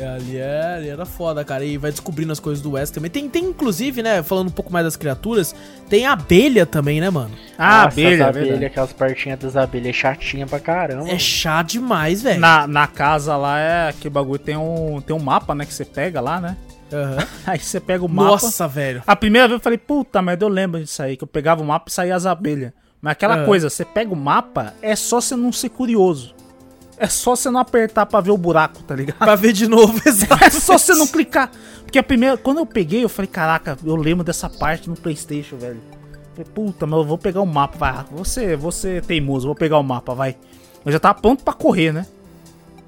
É, 0.00 0.06
ali, 0.08 0.36
é, 0.38 0.74
ali 0.76 0.88
era 0.88 1.04
foda, 1.04 1.44
cara. 1.44 1.64
E 1.64 1.76
vai 1.76 1.90
descobrindo 1.90 2.32
as 2.32 2.40
coisas 2.40 2.62
do 2.62 2.72
West 2.72 2.94
também. 2.94 3.10
Tem, 3.10 3.28
tem, 3.28 3.44
inclusive, 3.44 4.02
né, 4.02 4.22
falando 4.22 4.48
um 4.48 4.52
pouco 4.52 4.72
mais 4.72 4.84
das 4.84 4.96
criaturas, 4.96 5.54
tem 5.88 6.06
a 6.06 6.12
abelha 6.12 6.64
também, 6.64 7.00
né, 7.00 7.10
mano? 7.10 7.30
Ah, 7.58 7.84
Nossa, 7.84 7.88
abelha, 8.00 8.28
as 8.28 8.36
é 8.36 8.40
verdade. 8.40 8.64
aquelas 8.64 8.92
partinhas 8.92 9.38
das 9.38 9.56
abelhas 9.56 9.88
é 9.88 9.92
chatinha 9.92 10.46
pra 10.46 10.58
caramba. 10.60 11.08
É 11.10 11.18
chá 11.18 11.62
demais, 11.62 12.22
velho. 12.22 12.40
Na, 12.40 12.66
na 12.66 12.86
casa 12.86 13.36
lá 13.36 13.58
é 13.58 13.88
aquele 13.90 14.10
bagulho, 14.10 14.38
tem 14.38 14.56
um, 14.56 15.00
tem 15.00 15.14
um 15.14 15.20
mapa, 15.20 15.54
né? 15.54 15.66
Que 15.66 15.74
você 15.74 15.84
pega 15.84 16.20
lá, 16.20 16.40
né? 16.40 16.56
Aham. 16.92 17.18
Aí 17.46 17.58
você 17.58 17.78
pega 17.78 18.04
o 18.04 18.08
mapa. 18.08 18.30
Nossa, 18.30 18.66
velho. 18.66 19.02
A 19.06 19.14
primeira 19.14 19.46
vez 19.48 19.58
eu 19.58 19.62
falei, 19.62 19.78
puta 19.78 20.20
merda, 20.22 20.44
eu 20.44 20.48
lembro 20.48 20.80
disso 20.82 21.02
aí, 21.02 21.16
que 21.16 21.22
eu 21.24 21.28
pegava 21.28 21.62
o 21.62 21.64
mapa 21.64 21.86
e 21.88 21.92
saía 21.92 22.16
as 22.16 22.26
abelhas. 22.26 22.72
Mas 23.02 23.12
aquela 23.12 23.42
Ah. 23.42 23.44
coisa, 23.44 23.70
você 23.70 23.84
pega 23.84 24.12
o 24.12 24.16
mapa, 24.16 24.74
é 24.82 24.94
só 24.96 25.20
você 25.20 25.34
não 25.36 25.52
ser 25.52 25.68
curioso. 25.70 26.34
É 27.00 27.08
só 27.08 27.34
você 27.34 27.50
não 27.50 27.58
apertar 27.58 28.04
pra 28.04 28.20
ver 28.20 28.30
o 28.30 28.36
buraco, 28.36 28.82
tá 28.82 28.94
ligado? 28.94 29.16
Pra 29.16 29.34
ver 29.34 29.54
de 29.54 29.66
novo, 29.66 29.98
exato. 30.06 30.44
É 30.44 30.50
só 30.50 30.76
você 30.76 30.94
não 30.94 31.06
clicar. 31.06 31.50
Porque 31.82 31.98
a 31.98 32.02
primeira. 32.02 32.36
Quando 32.36 32.58
eu 32.58 32.66
peguei, 32.66 33.02
eu 33.02 33.08
falei, 33.08 33.26
caraca, 33.26 33.78
eu 33.82 33.96
lembro 33.96 34.22
dessa 34.22 34.50
parte 34.50 34.90
no 34.90 34.94
Playstation, 34.94 35.56
velho. 35.56 35.80
Falei, 36.34 36.50
puta, 36.54 36.86
mas 36.86 36.98
eu 36.98 37.04
vou 37.06 37.16
pegar 37.16 37.40
o 37.40 37.46
mapa, 37.46 37.78
vai. 37.78 38.04
Você, 38.12 38.54
você 38.54 38.98
é 38.98 39.00
teimoso, 39.00 39.46
vou 39.46 39.54
pegar 39.54 39.78
o 39.78 39.82
mapa, 39.82 40.14
vai. 40.14 40.36
Eu 40.84 40.92
já 40.92 41.00
tava 41.00 41.18
pronto 41.18 41.42
pra 41.42 41.54
correr, 41.54 41.90
né? 41.90 42.06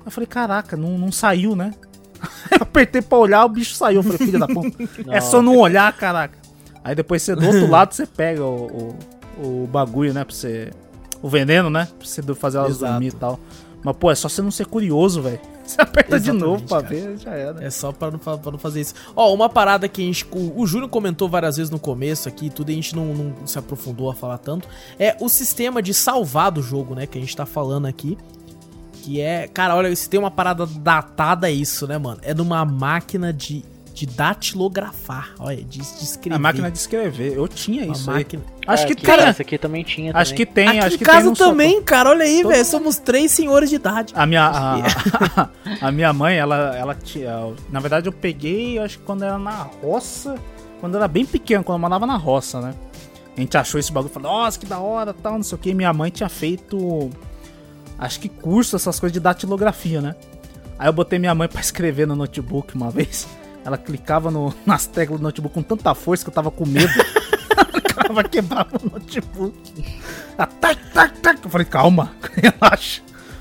Eu 0.05 0.11
falei, 0.11 0.27
caraca, 0.27 0.77
não, 0.77 0.99
não 0.99 1.11
saiu, 1.11 1.57
né? 1.57 1.73
eu 2.53 2.59
apertei 2.61 3.01
pra 3.01 3.17
olhar, 3.17 3.47
o 3.47 3.49
bicho 3.49 3.75
saiu. 3.75 4.01
Eu 4.01 4.03
falei, 4.03 4.19
filha 4.19 4.39
da 4.39 4.47
puta. 4.47 4.77
é 5.09 5.23
só 5.23 5.41
não 5.41 5.57
olhar, 5.57 5.91
caraca. 5.97 6.37
Aí 6.85 6.95
depois 6.95 7.23
você 7.23 7.35
do 7.35 7.47
outro 7.47 7.67
lado 7.71 7.95
você 7.95 8.07
pega 8.07 8.45
o, 8.45 8.95
o, 9.39 9.65
o 9.65 9.67
bagulho, 9.67 10.13
né? 10.13 10.23
Pra 10.23 10.35
você. 10.35 10.71
O 11.23 11.31
veneno, 11.31 11.71
né? 11.71 11.89
Pra 11.99 12.07
você 12.07 12.23
fazer 12.35 12.59
elas 12.59 12.73
Exato. 12.73 12.93
dormir 12.93 13.09
e 13.09 13.13
tal. 13.13 13.41
Mas, 13.83 13.97
pô, 13.97 14.11
é 14.11 14.15
só 14.15 14.29
você 14.29 14.41
não 14.41 14.51
ser 14.51 14.67
curioso, 14.67 15.23
velho. 15.23 15.41
Você 15.65 15.81
aperta 15.81 16.19
de 16.19 16.29
Exatamente, 16.29 16.45
novo 16.45 16.65
pra 16.65 16.83
cara. 16.83 16.89
ver, 16.95 17.19
já 17.19 17.31
era. 17.31 17.65
É 17.65 17.71
só 17.71 17.93
pra 17.93 18.11
não, 18.11 18.19
pra 18.19 18.37
não 18.51 18.59
fazer 18.59 18.81
isso. 18.81 18.95
Ó, 19.15 19.33
uma 19.33 19.49
parada 19.49 19.89
que 19.89 20.03
a 20.03 20.05
gente. 20.05 20.27
O, 20.33 20.61
o 20.61 20.67
Júnior 20.67 20.91
comentou 20.91 21.29
várias 21.29 21.57
vezes 21.57 21.71
no 21.71 21.79
começo 21.79 22.29
aqui, 22.29 22.51
tudo 22.51 22.71
e 22.71 22.73
a 22.73 22.75
gente 22.75 22.97
não, 22.97 23.15
não 23.15 23.47
se 23.47 23.59
aprofundou 23.59 24.11
a 24.11 24.15
falar 24.15 24.39
tanto. 24.39 24.69
É 24.99 25.17
o 25.21 25.29
sistema 25.29 25.81
de 25.81 25.95
salvar 25.95 26.51
do 26.51 26.61
jogo, 26.61 26.97
né? 26.97 27.07
Que 27.07 27.17
a 27.17 27.21
gente 27.21 27.37
tá 27.37 27.47
falando 27.47 27.87
aqui. 27.87 28.19
Que 28.93 29.21
é. 29.21 29.47
Cara, 29.47 29.77
olha, 29.77 29.95
se 29.95 30.11
tem 30.11 30.19
uma 30.19 30.33
parada 30.33 30.67
datada, 30.67 31.49
é 31.49 31.53
isso, 31.53 31.87
né, 31.87 31.97
mano? 31.97 32.21
É 32.23 32.35
numa 32.35 32.65
máquina 32.65 33.33
de, 33.33 33.65
de 33.93 34.07
datilografar. 34.07 35.35
Olha, 35.39 35.57
de, 35.57 35.79
de 35.79 35.81
escrever. 35.81 36.37
A 36.37 36.39
máquina 36.39 36.71
de 36.71 36.79
escrever, 36.79 37.37
eu 37.37 37.47
tinha 37.47 37.85
Uma 37.85 37.93
isso 37.93 38.11
aí. 38.11 38.17
máquina. 38.19 38.43
Acho 38.67 38.87
que 38.87 38.93
aqui, 38.93 39.03
tem. 39.03 39.15
Essa 39.15 39.43
aqui 39.43 39.59
também 39.59 39.85
tinha. 39.85 40.13
Acho 40.15 40.35
que 40.35 40.47
tem, 40.47 40.69
Aqui 40.69 40.79
acho 40.79 40.95
em 40.95 40.99
que 40.99 41.05
casa 41.05 41.21
tem 41.21 41.31
no 41.31 41.37
também, 41.37 41.83
cara. 41.83 42.11
Olha 42.11 42.25
aí, 42.25 42.43
Todo 42.43 42.53
velho. 42.53 42.65
Somos 42.65 42.99
três 42.99 43.31
senhores 43.33 43.69
de 43.71 43.77
idade. 43.77 44.13
A 44.17 44.25
minha, 44.25 44.47
a, 44.47 45.49
a 45.87 45.93
minha 45.93 46.13
mãe, 46.13 46.37
ela, 46.37 46.77
ela 46.77 46.95
tinha. 46.95 47.53
Na 47.71 47.81
verdade, 47.81 48.09
eu 48.09 48.13
peguei, 48.13 48.79
eu 48.79 48.83
acho 48.85 48.99
que 48.99 49.05
quando 49.05 49.25
era 49.25 49.39
na 49.39 49.63
roça. 49.83 50.37
Quando 50.81 50.95
eu 50.95 50.99
era 50.99 51.09
bem 51.09 51.25
pequeno, 51.25 51.63
quando 51.63 51.77
eu 51.77 51.81
morava 51.81 52.07
na 52.07 52.17
roça, 52.17 52.61
né? 52.61 52.75
A 53.37 53.41
gente 53.41 53.57
achou 53.57 53.79
esse 53.79 53.91
bagulho 53.93 54.11
e 54.11 54.15
falou, 54.15 54.31
nossa, 54.33 54.59
que 54.59 54.67
da 54.67 54.79
hora, 54.79 55.15
tal, 55.15 55.35
não 55.35 55.43
sei 55.43 55.57
o 55.57 55.59
que. 55.59 55.73
Minha 55.75 55.93
mãe 55.93 56.11
tinha 56.11 56.29
feito. 56.29 57.11
Acho 57.99 58.19
que 58.21 58.29
curso, 58.29 58.75
essas 58.77 58.99
coisas 58.99 59.13
de 59.13 59.21
datilografia, 59.21 60.01
né? 60.01 60.15
Aí 60.79 60.89
eu 60.89 60.93
botei 60.93 61.19
minha 61.19 61.35
mãe 61.35 61.47
pra 61.49 61.61
escrever 61.63 62.07
no 62.07 62.17
notebook 62.17 62.75
uma 62.75 62.91
vez. 62.91 63.27
Ela 63.65 63.79
clicava 63.79 64.31
no- 64.31 64.55
nas 64.67 64.87
teclas 64.87 65.19
do 65.21 65.23
notebook 65.23 65.55
com 65.55 65.63
tanta 65.63 65.95
força 65.95 66.25
que 66.25 66.31
eu 66.31 66.35
tava 66.35 66.51
com 66.51 66.67
medo. 66.67 66.93
Ela 68.09 68.25
quebrava 68.25 68.71
o 68.83 68.91
notebook. 68.91 69.85
Ela, 70.37 70.47
tac, 70.47 70.79
tac, 70.93 71.19
tac. 71.21 71.41
Eu 71.45 71.51
falei, 71.51 71.67
calma, 71.67 72.13
relaxa. 72.35 73.01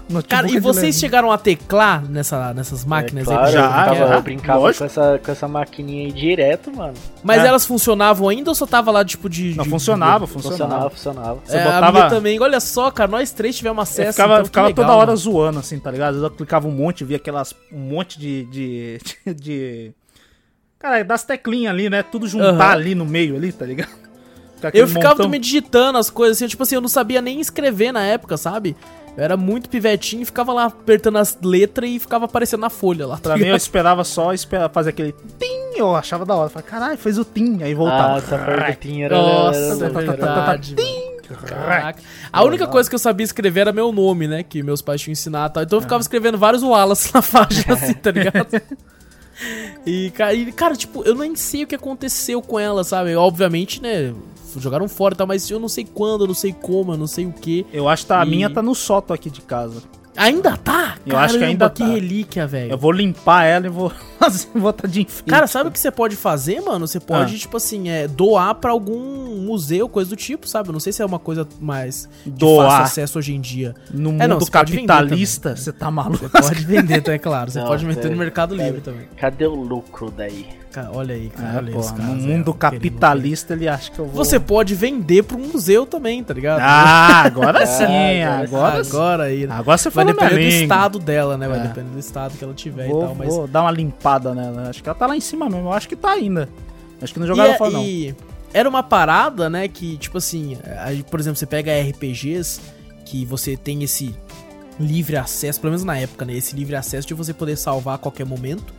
O 0.09 0.13
notebook 0.13 0.27
Cara, 0.29 0.47
é 0.47 0.49
e 0.49 0.53
de 0.53 0.59
vocês 0.59 0.99
chegaram 0.99 1.31
a 1.31 1.37
teclar 1.37 2.03
nessa, 2.05 2.53
nessas 2.53 2.83
máquinas 2.83 3.27
é, 3.27 3.31
aí? 3.31 3.37
claro, 3.37 3.51
Já, 3.51 3.61
eu 3.61 3.69
brincava, 3.71 3.95
já. 3.95 4.15
eu 4.15 4.21
brincava 4.21 4.59
Lógico. 4.59 4.79
com 4.79 4.85
essa, 4.85 5.21
com 5.23 5.31
essa 5.31 5.47
maquininha 5.47 6.05
aí 6.05 6.11
direto, 6.11 6.75
mano. 6.75 6.93
Mas 7.23 7.41
É. 7.43 7.47
elas 7.47 7.65
funcionavam 7.65 8.27
ainda 8.27 8.51
ou 8.51 8.55
só 8.55 8.65
tava 8.65 8.91
lá, 8.91 9.05
tipo, 9.05 9.29
de. 9.29 9.55
Não, 9.55 9.63
de- 9.63 9.69
funcionava, 9.69 10.27
Funcionava, 10.27 10.89
funcionava. 10.89 10.89
funcionava. 10.89 11.39
Você 11.45 11.55
é, 11.57 11.61
a 11.61 11.65
botava- 11.65 11.91
minha 11.91 12.09
também. 12.09 12.39
Olha 12.41 12.59
só, 12.59 12.91
cara, 12.91 13.09
nós 13.09 13.31
três 13.31 13.55
tivemos 13.55 13.81
acesso. 13.83 14.09
Eu 14.09 14.13
ficava 14.13 14.33
então, 14.35 14.45
ficava 14.45 14.67
legal, 14.67 14.85
toda 14.85 14.97
hora 14.97 15.05
mano. 15.07 15.17
zoando, 15.17 15.59
assim, 15.59 15.79
tá 15.79 15.89
ligado? 15.89 16.21
Eu 16.21 16.29
clicava 16.31 16.67
um 16.67 16.71
monte, 16.71 17.05
via 17.05 17.15
aquelas. 17.17 17.53
Um 17.71 17.79
monte 17.79 18.19
de. 18.19 18.43
de. 18.45 18.99
de, 19.25 19.33
de- 19.33 19.91
Cara, 20.81 21.03
das 21.03 21.23
teclinhas 21.23 21.71
ali, 21.73 21.89
né? 21.89 22.01
Tudo 22.03 22.27
juntar 22.27 22.47
Aham. 22.49 22.71
ali 22.71 22.95
no 22.95 23.05
meio 23.05 23.35
ali, 23.35 23.51
tá 23.51 23.65
ligado? 23.65 23.89
Eu 24.73 24.87
ficava 24.87 25.09
montão- 25.09 25.25
também 25.25 25.39
digitando 25.41 25.97
as 25.97 26.09
coisas, 26.09 26.37
assim, 26.37 26.47
tipo 26.47 26.61
assim, 26.61 26.75
eu 26.75 26.81
não 26.81 26.87
sabia 26.87 27.19
nem 27.19 27.39
escrever 27.41 27.91
na 27.91 28.03
época, 28.03 28.37
sabe? 28.37 28.75
Eu 29.17 29.23
era 29.23 29.35
muito 29.35 29.67
pivetinho 29.67 30.21
e 30.21 30.25
ficava 30.25 30.53
lá 30.53 30.65
apertando 30.65 31.17
as 31.17 31.35
letras 31.43 31.89
e 31.89 31.97
ficava 31.97 32.25
aparecendo 32.25 32.59
na 32.61 32.69
folha 32.69 33.07
lá. 33.07 33.15
tá 33.17 33.21
Pra 33.31 33.37
mim, 33.37 33.47
eu 33.47 33.55
esperava 33.55 34.03
só 34.03 34.31
esperar 34.33 34.69
fazer 34.69 34.91
aquele 34.91 35.15
tim, 35.39 35.77
eu 35.79 35.95
achava 35.95 36.27
da 36.27 36.35
hora. 36.35 36.47
Falei, 36.47 36.67
caralho, 36.67 36.97
fez 36.97 37.17
o 37.17 37.25
tim, 37.25 37.63
aí 37.63 37.73
voltava. 37.73 38.19
Essa 38.19 38.37
parte 38.37 38.71
do 38.71 38.79
Tim 38.81 39.01
era... 39.01 39.17
Nossa, 39.17 39.85
é 39.85 39.89
verdade. 39.89 40.75
velho. 40.75 41.11
Caraca. 41.47 41.99
A 42.31 42.43
única 42.43 42.67
coisa 42.67 42.87
que 42.87 42.93
eu 42.95 42.99
sabia 42.99 43.23
escrever 43.23 43.61
era 43.61 43.71
meu 43.73 43.91
nome, 43.91 44.27
né? 44.27 44.43
Que 44.43 44.61
meus 44.61 44.81
pais 44.81 45.01
tinham 45.01 45.13
ensinado. 45.13 45.51
e 45.51 45.53
tal. 45.55 45.63
Então 45.63 45.77
eu 45.77 45.81
ficava 45.81 46.01
escrevendo 46.01 46.37
vários 46.37 46.61
Wallace 46.61 47.11
na 47.13 47.21
página, 47.23 47.73
assim, 47.73 47.93
tá 47.93 48.11
ligado? 48.11 48.47
E 49.85 50.11
ca- 50.11 50.33
e, 50.33 50.51
cara, 50.51 50.75
tipo, 50.75 51.03
eu 51.03 51.15
nem 51.15 51.35
sei 51.35 51.63
o 51.63 51.67
que 51.67 51.75
aconteceu 51.75 52.41
com 52.41 52.59
ela, 52.59 52.83
sabe? 52.83 53.15
Obviamente, 53.15 53.81
né? 53.81 54.13
Jogaram 54.57 54.87
fora 54.89 55.13
e 55.13 55.17
tal, 55.17 55.25
mas 55.25 55.49
eu 55.49 55.59
não 55.59 55.69
sei 55.69 55.85
quando, 55.85 56.21
eu 56.25 56.27
não 56.27 56.33
sei 56.35 56.51
como, 56.53 56.93
eu 56.93 56.97
não 56.97 57.07
sei 57.07 57.25
o 57.25 57.31
que. 57.31 57.65
Eu 57.71 57.87
acho 57.87 58.05
que 58.05 58.11
a 58.13 58.25
E- 58.25 58.29
minha 58.29 58.49
tá 58.49 58.61
no 58.61 58.75
sótão 58.75 59.13
aqui 59.13 59.29
de 59.29 59.41
casa. 59.41 59.81
Ainda 60.17 60.57
tá? 60.57 60.95
Eu 61.05 61.17
acho 61.17 61.37
que 61.37 61.43
ainda 61.43 61.69
que 61.69 61.79
tá. 61.81 61.87
relíquia, 61.87 62.45
velho. 62.45 62.71
Eu 62.71 62.77
vou 62.77 62.91
limpar 62.91 63.45
ela 63.45 63.65
e 63.65 63.69
vou 63.69 63.91
fazer, 64.19 64.47
botar 64.53 64.87
de 64.87 65.01
enfeite. 65.01 65.23
Cara, 65.29 65.47
sabe 65.47 65.69
o 65.69 65.71
que 65.71 65.79
você 65.79 65.89
pode 65.89 66.15
fazer, 66.15 66.59
mano? 66.61 66.85
Você 66.85 66.99
pode, 66.99 67.33
Ah. 67.35 67.37
tipo 67.37 67.55
assim, 67.57 67.89
é, 67.89 68.07
doar 68.07 68.55
pra 68.55 68.71
algum 68.71 69.37
museu, 69.37 69.87
coisa 69.87 70.09
do 70.09 70.15
tipo, 70.15 70.47
sabe? 70.47 70.69
Eu 70.69 70.73
não 70.73 70.79
sei 70.79 70.91
se 70.91 71.01
é 71.01 71.05
uma 71.05 71.19
coisa 71.19 71.47
mais 71.59 72.09
de 72.25 72.31
Doar. 72.31 72.69
fácil 72.69 72.83
acesso 73.03 73.19
hoje 73.19 73.33
em 73.33 73.39
dia. 73.41 73.73
No 73.89 74.09
É, 74.09 74.13
mundo 74.13 74.27
não, 74.27 74.39
você 74.39 74.51
capitalista, 74.51 75.55
você 75.55 75.71
tá 75.71 75.89
maluco. 75.89 76.29
Pode 76.29 76.65
vender, 76.65 77.01
tá? 77.01 77.13
É 77.13 77.17
claro. 77.17 77.49
Você 77.49 77.59
Não, 77.59 77.67
pode 77.67 77.85
meter 77.85 78.01
sério. 78.03 78.11
no 78.11 78.17
Mercado. 78.17 78.55
Livre 78.55 78.81
também. 78.81 79.07
Cadê 79.17 79.45
o 79.45 79.55
lucro 79.55 80.11
daí? 80.11 80.45
Cara, 80.71 80.89
olha 80.93 81.13
aí, 81.15 81.29
cara. 81.29 81.49
É, 81.49 81.57
olha 81.57 81.71
cara. 81.73 81.93
no 81.97 82.03
mundo 82.15 82.21
querendo- 82.23 82.53
capitalista 82.53 83.53
ele 83.53 83.67
acha 83.67 83.91
que 83.91 83.99
eu 83.99 84.05
vou... 84.05 84.15
Você 84.23 84.39
pode 84.39 84.73
vender 84.73 85.23
pra 85.23 85.35
um 85.35 85.47
museu 85.47 85.85
também, 85.85 86.23
tá 86.23 86.33
ligado? 86.33 86.59
Ah, 86.61 87.23
agora 87.23 87.65
sim, 87.65 87.83
agora 88.23 88.43
agora, 88.43 88.83
sim. 88.83 88.89
Agora 88.89 89.23
aí. 89.23 89.47
né? 89.47 89.53
Agora 89.53 89.77
você 89.77 89.89
Vai 89.89 90.05
depender 90.05 90.35
do 90.35 90.63
estado 90.63 90.97
dela, 90.99 91.37
né? 91.37 91.47
Vai 91.47 91.59
É. 91.59 91.63
depender 91.63 91.89
do 91.89 91.99
estado 91.99 92.37
que 92.37 92.43
ela 92.43 92.53
tiver 92.53 92.87
Vou, 92.87 93.03
e 93.03 93.05
tal. 93.05 93.15
Mas 93.15 93.27
vou 93.27 93.47
dar 93.47 93.61
uma 93.63 93.71
limpada 93.71 94.33
nela. 94.33 94.69
Acho 94.69 94.81
que 94.81 94.87
ela 94.87 94.97
tá 94.97 95.05
lá 95.07 95.15
em 95.15 95.19
cima 95.21 95.49
mesmo. 95.49 95.67
Eu 95.67 95.73
acho 95.73 95.89
que 95.89 95.95
tá 95.95 96.11
ainda. 96.11 96.47
Acho 97.01 97.13
que 97.13 97.19
não 97.19 97.27
jogaram 97.27 97.51
é, 97.53 97.57
fora, 97.57 97.71
não. 97.71 97.83
e 97.83 98.15
era 98.53 98.69
uma 98.69 98.83
parada, 98.83 99.49
né, 99.49 99.67
que, 99.67 99.97
tipo 99.97 100.17
assim, 100.17 100.57
por 101.09 101.19
exemplo, 101.19 101.37
você 101.37 101.45
pega 101.45 101.71
RPGs 101.81 102.61
que 103.05 103.25
você 103.25 103.57
tem 103.57 103.81
esse 103.83 104.15
livre 104.79 105.17
acesso, 105.17 105.59
pelo 105.59 105.71
menos 105.71 105.83
na 105.83 105.97
época, 105.97 106.25
né, 106.25 106.33
esse 106.33 106.55
livre 106.55 106.75
acesso 106.75 107.07
de 107.07 107.13
você 107.13 107.33
poder 107.33 107.55
salvar 107.57 107.95
a 107.95 107.97
qualquer 107.97 108.25
momento. 108.25 108.73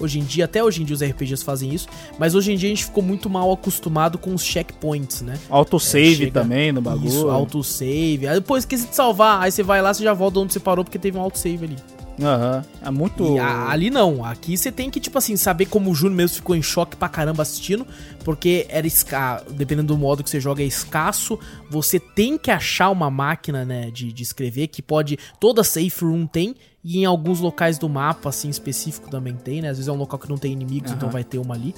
Hoje 0.00 0.18
em 0.20 0.22
dia, 0.24 0.44
até 0.44 0.62
hoje 0.62 0.82
em 0.82 0.84
dia 0.84 0.94
os 0.94 1.02
RPGs 1.02 1.42
fazem 1.44 1.74
isso, 1.74 1.88
mas 2.18 2.34
hoje 2.34 2.52
em 2.52 2.56
dia 2.56 2.68
a 2.68 2.70
gente 2.74 2.84
ficou 2.84 3.02
muito 3.02 3.28
mal 3.28 3.50
acostumado 3.52 4.16
com 4.18 4.34
os 4.34 4.42
checkpoints, 4.44 5.22
né? 5.22 5.38
Autosave 5.50 6.12
É, 6.12 6.16
chega- 6.16 6.40
também 6.42 6.70
no 6.72 6.80
bagulho. 6.80 7.08
Isso, 7.08 7.28
autosave. 7.28 8.26
Aí 8.28 8.34
depois 8.34 8.62
esqueci 8.62 8.86
de 8.86 8.94
salvar, 8.94 9.42
aí 9.42 9.50
você 9.50 9.62
vai 9.62 9.82
lá, 9.82 9.92
você 9.92 10.04
já 10.04 10.12
volta 10.14 10.38
onde 10.40 10.52
você 10.52 10.60
parou 10.60 10.84
porque 10.84 10.98
teve 10.98 11.18
um 11.18 11.20
autosave 11.20 11.64
ali. 11.64 11.76
Aham. 12.20 12.64
É 12.82 12.90
muito. 12.90 13.38
A- 13.38 13.70
ali 13.70 13.90
não, 13.90 14.24
aqui 14.24 14.56
você 14.56 14.72
tem 14.72 14.90
que, 14.90 14.98
tipo 14.98 15.16
assim, 15.18 15.36
saber 15.36 15.66
como 15.66 15.90
o 15.90 15.94
Júnior 15.94 16.16
mesmo 16.16 16.36
ficou 16.36 16.56
em 16.56 16.62
choque 16.62 16.96
pra 16.96 17.08
caramba 17.08 17.42
assistindo, 17.42 17.86
porque 18.24 18.66
era 18.68 18.86
esca... 18.86 19.42
dependendo 19.50 19.88
do 19.94 19.98
modo 19.98 20.24
que 20.24 20.30
você 20.30 20.40
joga, 20.40 20.62
é 20.62 20.66
escasso. 20.66 21.38
Você 21.70 22.00
tem 22.00 22.36
que 22.36 22.50
achar 22.50 22.90
uma 22.90 23.08
máquina, 23.10 23.64
né, 23.64 23.90
de, 23.92 24.12
de 24.12 24.22
escrever, 24.22 24.66
que 24.66 24.82
pode. 24.82 25.16
Toda 25.38 25.62
safe 25.62 26.04
room 26.04 26.26
tem, 26.26 26.56
e 26.84 26.98
em 26.98 27.04
alguns 27.04 27.38
locais 27.40 27.78
do 27.78 27.88
mapa, 27.88 28.30
assim, 28.30 28.48
específico 28.48 29.08
também 29.10 29.34
tem, 29.34 29.62
né? 29.62 29.68
Às 29.70 29.76
vezes 29.76 29.88
é 29.88 29.92
um 29.92 29.96
local 29.96 30.18
que 30.18 30.28
não 30.28 30.38
tem 30.38 30.52
inimigos, 30.52 30.90
então 30.90 31.06
Aham. 31.08 31.12
vai 31.12 31.22
ter 31.24 31.38
uma 31.38 31.54
ali. 31.54 31.74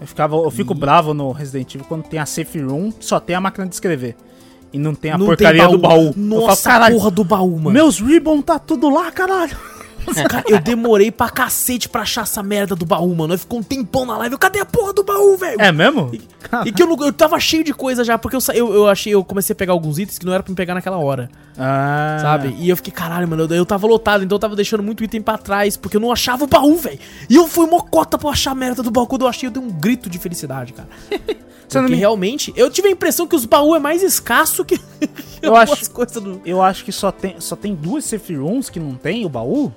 Eu, 0.00 0.06
ficava, 0.06 0.36
eu 0.36 0.50
fico 0.50 0.72
E- 0.72 0.76
bravo 0.76 1.12
no 1.12 1.32
Resident 1.32 1.74
Evil 1.74 1.86
quando 1.86 2.04
tem 2.04 2.18
a 2.20 2.26
safe 2.26 2.60
room, 2.60 2.92
só 3.00 3.18
tem 3.18 3.34
a 3.36 3.40
máquina 3.40 3.66
de 3.66 3.74
escrever. 3.74 4.16
E 4.72 4.78
não 4.78 4.94
tem 4.94 5.10
a 5.10 5.18
não 5.18 5.26
porcaria 5.26 5.62
tem 5.66 5.70
do 5.72 5.78
baú. 5.78 6.06
eu 6.06 6.14
Nossa, 6.16 6.62
falo, 6.62 6.74
caralho, 6.74 6.94
porra 6.96 7.10
do 7.10 7.24
baú, 7.24 7.56
mano. 7.56 7.70
meus 7.72 7.98
ribbon 8.00 8.40
tá 8.40 8.56
tudo 8.58 8.88
lá, 8.88 9.10
caralho. 9.10 9.56
Cara, 10.28 10.44
eu 10.48 10.60
demorei 10.60 11.10
pra 11.10 11.28
cacete 11.30 11.88
pra 11.88 12.02
achar 12.02 12.22
essa 12.22 12.42
merda 12.42 12.74
do 12.74 12.84
baú, 12.84 13.14
mano. 13.14 13.34
Eu 13.34 13.38
ficou 13.38 13.58
um 13.60 13.62
tempão 13.62 14.04
na 14.04 14.16
live. 14.18 14.32
eu, 14.34 14.38
Cadê 14.38 14.58
a 14.60 14.64
porra 14.64 14.92
do 14.92 15.02
baú, 15.04 15.36
velho? 15.36 15.60
É 15.60 15.70
mesmo? 15.70 16.10
E 16.64 16.72
que 16.72 16.82
eu, 16.82 16.96
eu 17.00 17.12
tava 17.12 17.38
cheio 17.38 17.62
de 17.62 17.72
coisa 17.72 18.02
já, 18.02 18.18
porque 18.18 18.34
eu, 18.36 18.40
eu, 18.54 18.74
eu 18.74 18.88
achei, 18.88 19.14
eu 19.14 19.22
comecei 19.22 19.52
a 19.52 19.56
pegar 19.56 19.72
alguns 19.72 19.98
itens 19.98 20.18
que 20.18 20.26
não 20.26 20.32
era 20.32 20.42
pra 20.42 20.50
me 20.50 20.56
pegar 20.56 20.74
naquela 20.74 20.96
hora, 20.98 21.30
Ah. 21.58 22.18
sabe? 22.20 22.54
E 22.58 22.68
eu 22.68 22.76
fiquei, 22.76 22.92
caralho, 22.92 23.28
mano, 23.28 23.44
eu, 23.44 23.56
eu 23.56 23.66
tava 23.66 23.86
lotado, 23.86 24.24
então 24.24 24.36
eu 24.36 24.40
tava 24.40 24.56
deixando 24.56 24.82
muito 24.82 25.04
item 25.04 25.20
pra 25.22 25.36
trás, 25.38 25.76
porque 25.76 25.96
eu 25.96 26.00
não 26.00 26.10
achava 26.10 26.44
o 26.44 26.46
baú, 26.46 26.76
velho. 26.76 26.98
E 27.28 27.36
eu 27.36 27.46
fui 27.46 27.66
mocota 27.66 28.18
pra 28.18 28.30
achar 28.30 28.50
a 28.52 28.54
merda 28.54 28.82
do 28.82 28.90
baú. 28.90 29.06
Quando 29.06 29.22
eu 29.22 29.28
achei, 29.28 29.46
eu 29.48 29.52
dei 29.52 29.62
um 29.62 29.70
grito 29.70 30.08
de 30.10 30.18
felicidade, 30.18 30.72
cara. 30.72 30.88
Porque 31.78 31.92
me- 31.94 31.98
realmente, 31.98 32.52
eu 32.56 32.70
tive 32.70 32.88
a 32.88 32.90
impressão 32.90 33.26
que 33.26 33.36
os 33.36 33.44
baús 33.44 33.76
é 33.76 33.78
mais 33.80 34.02
escasso 34.02 34.64
que 34.64 34.78
Eu 35.42 35.54
acho- 35.56 35.90
coisas 35.90 36.22
do. 36.22 36.40
Eu 36.44 36.60
acho 36.62 36.84
que 36.84 36.92
só 36.92 37.10
tem, 37.12 37.36
só 37.40 37.54
tem 37.56 37.74
duas 37.74 38.04
safe 38.04 38.34
rooms 38.34 38.68
que 38.68 38.80
não 38.80 38.94
tem 38.94 39.24
o 39.24 39.28
baú. 39.28 39.72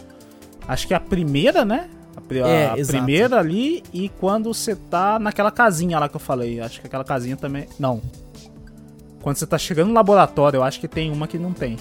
Acho 0.68 0.88
que 0.88 0.94
a 0.94 1.00
primeira, 1.00 1.64
né? 1.66 1.90
A, 2.16 2.46
a 2.46 2.50
É, 2.50 2.74
exato. 2.80 2.98
primeira 2.98 3.38
ali 3.40 3.84
e 3.94 4.10
quando 4.10 4.54
você 4.54 4.76
tá 4.76 5.20
naquela 5.20 5.52
casinha 5.52 6.00
lá 6.00 6.08
que 6.10 6.16
eu 6.16 6.20
falei. 6.20 6.60
Acho 6.60 6.82
que 6.82 6.88
aquela 6.88 7.04
casinha 7.04 7.36
também. 7.38 7.68
Não. 7.80 8.02
Quando 9.22 9.38
você 9.38 9.46
tá 9.48 9.58
chegando 9.58 9.88
no 9.90 9.94
laboratório, 9.94 10.58
eu 10.58 10.64
acho 10.64 10.80
que 10.80 10.88
tem 10.88 11.12
uma 11.12 11.28
que 11.28 11.38
não 11.38 11.54
tem. 11.54 11.78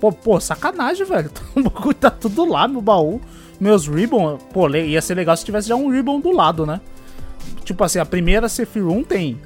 Pô, 0.00 0.12
pô, 0.12 0.38
sacanagem, 0.40 1.04
velho. 1.06 1.30
O 1.56 1.62
bagulho 1.68 1.94
tá 1.94 2.10
tudo 2.10 2.44
lá 2.44 2.68
no 2.68 2.80
baú. 2.80 3.20
Meus 3.60 3.88
ribbon, 3.88 4.38
pô, 4.52 4.68
ia 4.68 5.00
ser 5.02 5.14
legal 5.14 5.36
se 5.36 5.44
tivesse 5.44 5.68
já 5.68 5.74
um 5.74 5.88
ribbon 5.90 6.20
do 6.20 6.30
lado, 6.30 6.64
né? 6.64 6.80
Tipo 7.64 7.84
assim, 7.84 7.98
a 7.98 8.06
primeira 8.06 8.46
room 8.76 9.02
tem. 9.02 9.40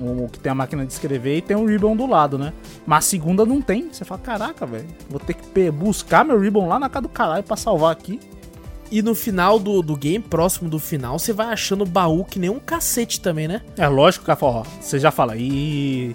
O 0.00 0.28
que 0.28 0.38
tem 0.38 0.52
a 0.52 0.54
máquina 0.54 0.86
de 0.86 0.92
escrever 0.92 1.38
e 1.38 1.42
tem 1.42 1.56
o 1.56 1.66
ribbon 1.66 1.96
do 1.96 2.06
lado, 2.06 2.38
né? 2.38 2.52
Mas 2.86 2.98
a 3.04 3.08
segunda 3.08 3.44
não 3.44 3.60
tem. 3.60 3.88
Você 3.92 4.04
fala, 4.04 4.20
caraca, 4.20 4.64
velho, 4.64 4.86
vou 5.10 5.18
ter 5.18 5.34
que 5.34 5.70
buscar 5.72 6.24
meu 6.24 6.38
ribbon 6.38 6.68
lá 6.68 6.78
na 6.78 6.88
casa 6.88 7.02
do 7.02 7.08
caralho 7.08 7.42
pra 7.42 7.56
salvar 7.56 7.92
aqui. 7.92 8.20
E 8.90 9.02
no 9.02 9.14
final 9.14 9.58
do, 9.58 9.82
do 9.82 9.96
game, 9.96 10.20
próximo 10.20 10.70
do 10.70 10.78
final, 10.78 11.18
você 11.18 11.32
vai 11.32 11.48
achando 11.48 11.84
baú 11.84 12.24
que 12.24 12.38
nem 12.38 12.48
um 12.48 12.58
cacete 12.58 13.20
também, 13.20 13.46
né? 13.46 13.60
É 13.76 13.86
lógico 13.88 14.24
que 14.24 14.30
ó, 14.30 14.62
você 14.80 14.98
já 14.98 15.10
fala, 15.10 15.36
e 15.36 16.14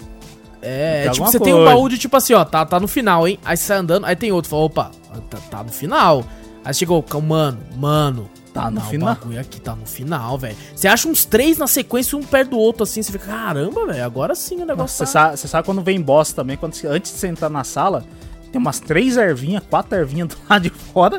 É, 0.60 1.08
tipo, 1.10 1.24
você 1.26 1.38
coisa. 1.38 1.44
tem 1.44 1.54
um 1.54 1.64
baú 1.64 1.88
de 1.88 1.98
tipo 1.98 2.16
assim, 2.16 2.32
ó, 2.32 2.44
tá, 2.44 2.64
tá 2.66 2.80
no 2.80 2.88
final, 2.88 3.28
hein? 3.28 3.38
Aí 3.44 3.56
você 3.56 3.64
sai 3.64 3.78
andando, 3.78 4.06
aí 4.06 4.16
tem 4.16 4.32
outro, 4.32 4.50
fala, 4.50 4.62
opa, 4.62 4.90
tá, 5.30 5.38
tá 5.50 5.62
no 5.62 5.70
final. 5.70 6.24
Aí 6.64 6.74
chegou, 6.74 7.04
mano, 7.22 7.58
mano, 7.76 8.30
Tá 8.54 8.70
no 8.70 8.76
não, 8.76 8.82
final. 8.82 9.12
O 9.12 9.16
bagulho 9.16 9.40
aqui 9.40 9.60
tá 9.60 9.74
no 9.74 9.84
final, 9.84 10.38
velho. 10.38 10.56
Você 10.76 10.86
acha 10.86 11.08
uns 11.08 11.24
três 11.24 11.58
na 11.58 11.66
sequência, 11.66 12.16
um 12.16 12.22
perto 12.22 12.50
do 12.50 12.58
outro, 12.58 12.84
assim. 12.84 13.02
Você 13.02 13.10
fica, 13.10 13.26
caramba, 13.26 13.84
velho. 13.84 14.04
Agora 14.04 14.32
sim 14.36 14.62
o 14.62 14.64
negócio 14.64 14.96
Você 14.96 15.12
tá... 15.12 15.36
sabe, 15.36 15.36
sabe, 15.38 15.66
quando 15.66 15.82
vem 15.82 16.00
boss 16.00 16.32
também, 16.32 16.56
quando 16.56 16.72
antes 16.86 17.12
de 17.12 17.18
você 17.18 17.26
entrar 17.26 17.50
na 17.50 17.64
sala, 17.64 18.04
tem 18.52 18.60
umas 18.60 18.78
três 18.78 19.16
ervinhas, 19.16 19.64
quatro 19.68 19.98
ervinhas 19.98 20.28
do 20.28 20.36
lado 20.48 20.62
de 20.62 20.70
fora. 20.70 21.18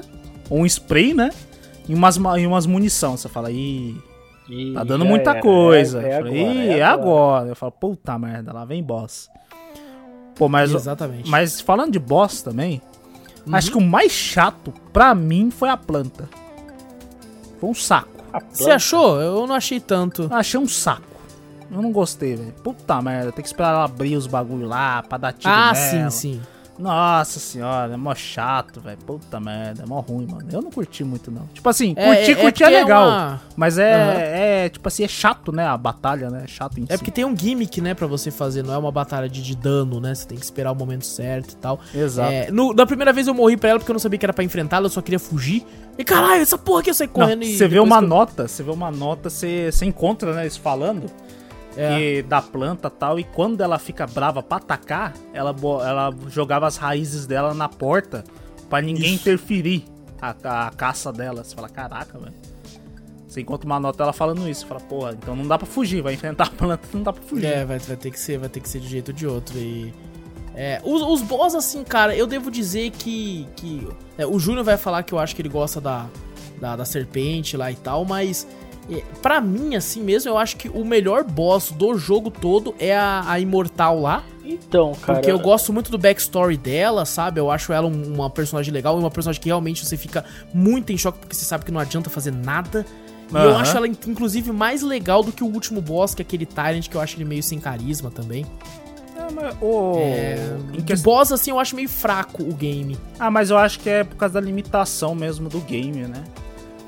Um 0.49 0.65
spray, 0.65 1.13
né? 1.13 1.29
E 1.89 1.93
umas, 1.93 2.15
e 2.15 2.47
umas 2.47 2.65
munição. 2.65 3.17
Você 3.17 3.27
fala, 3.27 3.51
ih. 3.51 4.01
tá 4.73 4.85
dando 4.85 5.03
muita 5.03 5.31
era, 5.31 5.41
coisa. 5.41 6.01
É, 6.01 6.11
é, 6.11 6.15
agora, 6.15 6.33
Ih, 6.37 6.69
é, 6.69 6.77
é 6.79 6.83
agora. 6.83 7.49
Eu 7.49 7.55
falo, 7.57 7.73
puta 7.73 8.17
merda, 8.17 8.53
lá 8.53 8.63
vem 8.63 8.81
boss. 8.81 9.29
Pô, 10.35 10.47
mas. 10.47 10.73
Exatamente. 10.73 11.29
Mas 11.29 11.59
falando 11.59 11.91
de 11.91 11.99
boss 11.99 12.41
também, 12.41 12.81
uhum. 13.45 13.53
acho 13.53 13.71
que 13.71 13.77
o 13.77 13.81
mais 13.81 14.13
chato 14.13 14.73
pra 14.93 15.13
mim 15.13 15.51
foi 15.51 15.67
a 15.67 15.75
planta. 15.75 16.29
Foi 17.59 17.69
um 17.69 17.73
saco. 17.73 18.09
Você 18.51 18.71
achou? 18.71 19.21
Eu 19.21 19.47
não 19.47 19.55
achei 19.55 19.79
tanto. 19.79 20.27
achei 20.31 20.59
um 20.59 20.67
saco. 20.67 21.03
Eu 21.71 21.81
não 21.81 21.91
gostei, 21.91 22.35
velho. 22.35 22.53
Puta 22.63 23.01
merda, 23.01 23.31
tem 23.31 23.41
que 23.41 23.47
esperar 23.47 23.69
ela 23.73 23.85
abrir 23.85 24.15
os 24.15 24.27
bagulho 24.27 24.67
lá 24.67 25.01
pra 25.03 25.17
dar 25.17 25.33
tiro 25.33 25.51
Ah, 25.53 25.73
nela. 25.73 26.09
sim, 26.09 26.33
sim. 26.33 26.41
Nossa 26.77 27.39
senhora, 27.39 27.93
é 27.93 27.97
mó 27.97 28.13
chato, 28.13 28.81
velho. 28.81 28.97
Puta 28.97 29.39
merda, 29.39 29.83
é 29.83 29.85
mó 29.85 29.99
ruim, 30.01 30.27
mano. 30.27 30.47
Eu 30.51 30.61
não 30.61 30.69
curti 30.69 31.03
muito, 31.03 31.31
não. 31.31 31.47
Tipo 31.53 31.67
assim, 31.69 31.93
é, 31.95 32.15
curti, 32.15 32.31
é, 32.31 32.35
curti 32.35 32.63
é, 32.63 32.67
é 32.67 32.69
legal. 32.69 33.07
Uma... 33.07 33.41
Mas 33.55 33.77
é, 33.77 33.95
uhum. 33.95 34.11
é, 34.19 34.69
tipo 34.69 34.87
assim, 34.87 35.03
é 35.03 35.07
chato, 35.07 35.51
né? 35.51 35.65
A 35.65 35.77
batalha, 35.77 36.29
né? 36.29 36.41
É 36.43 36.47
chato 36.47 36.79
em 36.79 36.83
É 36.83 36.93
si. 36.93 36.97
porque 36.97 37.11
tem 37.11 37.23
um 37.23 37.35
gimmick, 37.35 37.79
né, 37.79 37.93
pra 37.93 38.07
você 38.07 38.29
fazer. 38.29 38.63
Não 38.63 38.73
é 38.73 38.77
uma 38.77 38.91
batalha 38.91 39.29
de, 39.29 39.41
de 39.41 39.55
dano, 39.55 39.99
né? 39.99 40.13
Você 40.13 40.27
tem 40.27 40.37
que 40.37 40.43
esperar 40.43 40.71
o 40.71 40.75
momento 40.75 41.05
certo 41.05 41.53
e 41.53 41.55
tal. 41.55 41.79
Exato. 41.93 42.31
É, 42.31 42.51
no, 42.51 42.73
na 42.73 42.85
primeira 42.85 43.13
vez 43.13 43.27
eu 43.27 43.33
morri 43.33 43.55
pra 43.57 43.69
ela 43.69 43.79
porque 43.79 43.91
eu 43.91 43.95
não 43.95 43.99
sabia 43.99 44.19
que 44.19 44.25
era 44.25 44.33
pra 44.33 44.43
enfrentá-la, 44.43 44.85
eu 44.85 44.89
só 44.89 45.01
queria 45.01 45.19
fugir. 45.19 45.65
E 45.97 46.03
caralho, 46.03 46.41
essa 46.41 46.57
porra 46.57 46.81
aqui 46.81 46.89
eu 46.89 46.93
saí 46.93 47.07
correndo 47.07 47.39
não, 47.41 47.47
e. 47.47 47.57
Você 47.57 47.67
vê 47.67 47.79
uma 47.79 47.97
eu... 47.97 48.01
nota, 48.01 48.47
você 48.47 48.61
vê 48.61 48.71
uma 48.71 48.91
nota, 48.91 49.29
você, 49.29 49.71
você 49.71 49.85
encontra, 49.85 50.33
né, 50.33 50.43
eles 50.43 50.57
falando 50.57 51.05
é. 51.75 52.21
da 52.21 52.41
planta 52.41 52.89
tal. 52.89 53.19
E 53.19 53.23
quando 53.23 53.61
ela 53.61 53.77
fica 53.77 54.05
brava 54.07 54.41
pra 54.41 54.57
atacar, 54.57 55.13
ela, 55.33 55.55
ela 55.85 56.13
jogava 56.29 56.67
as 56.67 56.77
raízes 56.77 57.25
dela 57.25 57.53
na 57.53 57.69
porta 57.69 58.23
para 58.69 58.81
ninguém 58.81 59.13
Isso. 59.13 59.21
interferir 59.21 59.85
a, 60.21 60.67
a, 60.67 60.71
caça 60.71 61.11
dela. 61.11 61.43
Você 61.43 61.55
fala, 61.55 61.69
caraca, 61.69 62.17
velho. 62.17 62.33
Você 63.27 63.41
encontra 63.41 63.65
uma 63.65 63.79
nota 63.79 64.01
ela 64.01 64.13
falando 64.13 64.47
isso. 64.47 64.61
Você 64.61 64.67
fala, 64.67 64.79
porra, 64.79 65.11
então 65.11 65.35
não 65.35 65.45
dá 65.45 65.57
pra 65.57 65.67
fugir. 65.67 66.01
Vai 66.01 66.13
enfrentar 66.13 66.47
a 66.47 66.49
planta, 66.49 66.87
não 66.93 67.03
dá 67.03 67.11
pra 67.11 67.21
fugir. 67.21 67.47
É, 67.47 67.65
vai, 67.65 67.79
vai 67.79 67.97
ter 67.97 68.11
que 68.11 68.19
ser, 68.19 68.37
vai 68.37 68.49
ter 68.49 68.61
que 68.61 68.69
ser 68.69 68.79
de 68.79 68.87
jeito 68.87 69.09
ou 69.09 69.13
de 69.13 69.27
outro. 69.27 69.57
E. 69.57 69.93
É, 70.55 70.81
os, 70.85 71.01
os 71.01 71.21
boss, 71.21 71.53
assim, 71.53 71.83
cara, 71.83 72.15
eu 72.15 72.25
devo 72.25 72.49
dizer 72.49 72.91
que. 72.91 73.45
que 73.55 73.85
é, 74.17 74.25
o 74.25 74.39
Júnior 74.39 74.63
vai 74.63 74.77
falar 74.77 75.03
que 75.03 75.13
eu 75.13 75.19
acho 75.19 75.35
que 75.35 75.41
ele 75.41 75.49
gosta 75.49 75.81
da, 75.81 76.07
da, 76.61 76.77
da 76.77 76.85
serpente 76.85 77.57
lá 77.57 77.69
e 77.69 77.75
tal, 77.75 78.05
mas 78.05 78.47
Pra 79.21 79.41
mim, 79.41 79.75
assim 79.75 80.01
mesmo, 80.01 80.29
eu 80.29 80.37
acho 80.37 80.57
que 80.57 80.69
o 80.69 80.85
melhor 80.85 81.23
boss 81.23 81.71
do 81.71 81.97
jogo 81.97 82.29
todo 82.29 82.75
é 82.77 82.95
a, 82.95 83.23
a 83.25 83.39
Imortal 83.39 83.99
lá. 83.99 84.23
Então, 84.43 84.93
cara. 84.93 85.19
Porque 85.19 85.31
eu 85.31 85.39
gosto 85.39 85.73
muito 85.73 85.89
do 85.89 85.97
backstory 85.97 86.55
dela, 86.55 87.03
sabe? 87.03 87.39
Eu 87.39 87.49
acho 87.49 87.73
ela 87.73 87.87
uma 87.87 88.29
personagem 88.29 88.71
legal 88.71 88.95
e 88.95 88.99
uma 88.99 89.09
personagem 89.09 89.41
que 89.41 89.49
realmente 89.49 89.83
você 89.83 89.97
fica 89.97 90.23
muito 90.53 90.91
em 90.91 90.97
choque 90.97 91.17
porque 91.19 91.35
você 91.35 91.45
sabe 91.45 91.65
que 91.65 91.71
não 91.71 91.79
adianta 91.79 92.09
fazer 92.09 92.31
nada. 92.31 92.85
E 93.31 93.35
uhum. 93.35 93.41
eu 93.41 93.57
acho 93.57 93.75
ela, 93.75 93.87
inclusive, 93.87 94.51
mais 94.51 94.83
legal 94.83 95.23
do 95.23 95.31
que 95.31 95.43
o 95.43 95.47
último 95.47 95.81
boss, 95.81 96.13
que 96.13 96.21
é 96.21 96.25
aquele 96.25 96.45
Tyrant, 96.45 96.87
que 96.87 96.95
eu 96.95 97.01
acho 97.01 97.17
ele 97.17 97.25
meio 97.25 97.41
sem 97.41 97.59
carisma 97.59 98.11
também. 98.11 98.45
É, 99.17 99.31
mas, 99.33 99.57
oh, 99.61 99.95
é, 99.97 100.37
de 100.79 100.95
boss, 100.97 101.31
assim, 101.31 101.49
eu 101.49 101.59
acho 101.59 101.75
meio 101.75 101.89
fraco 101.89 102.43
o 102.43 102.53
game. 102.53 102.97
Ah, 103.17 103.31
mas 103.31 103.49
eu 103.49 103.57
acho 103.57 103.79
que 103.79 103.89
é 103.89 104.03
por 104.03 104.15
causa 104.15 104.35
da 104.35 104.41
limitação 104.41 105.15
mesmo 105.15 105.49
do 105.49 105.59
game, 105.61 106.01
né? 106.01 106.23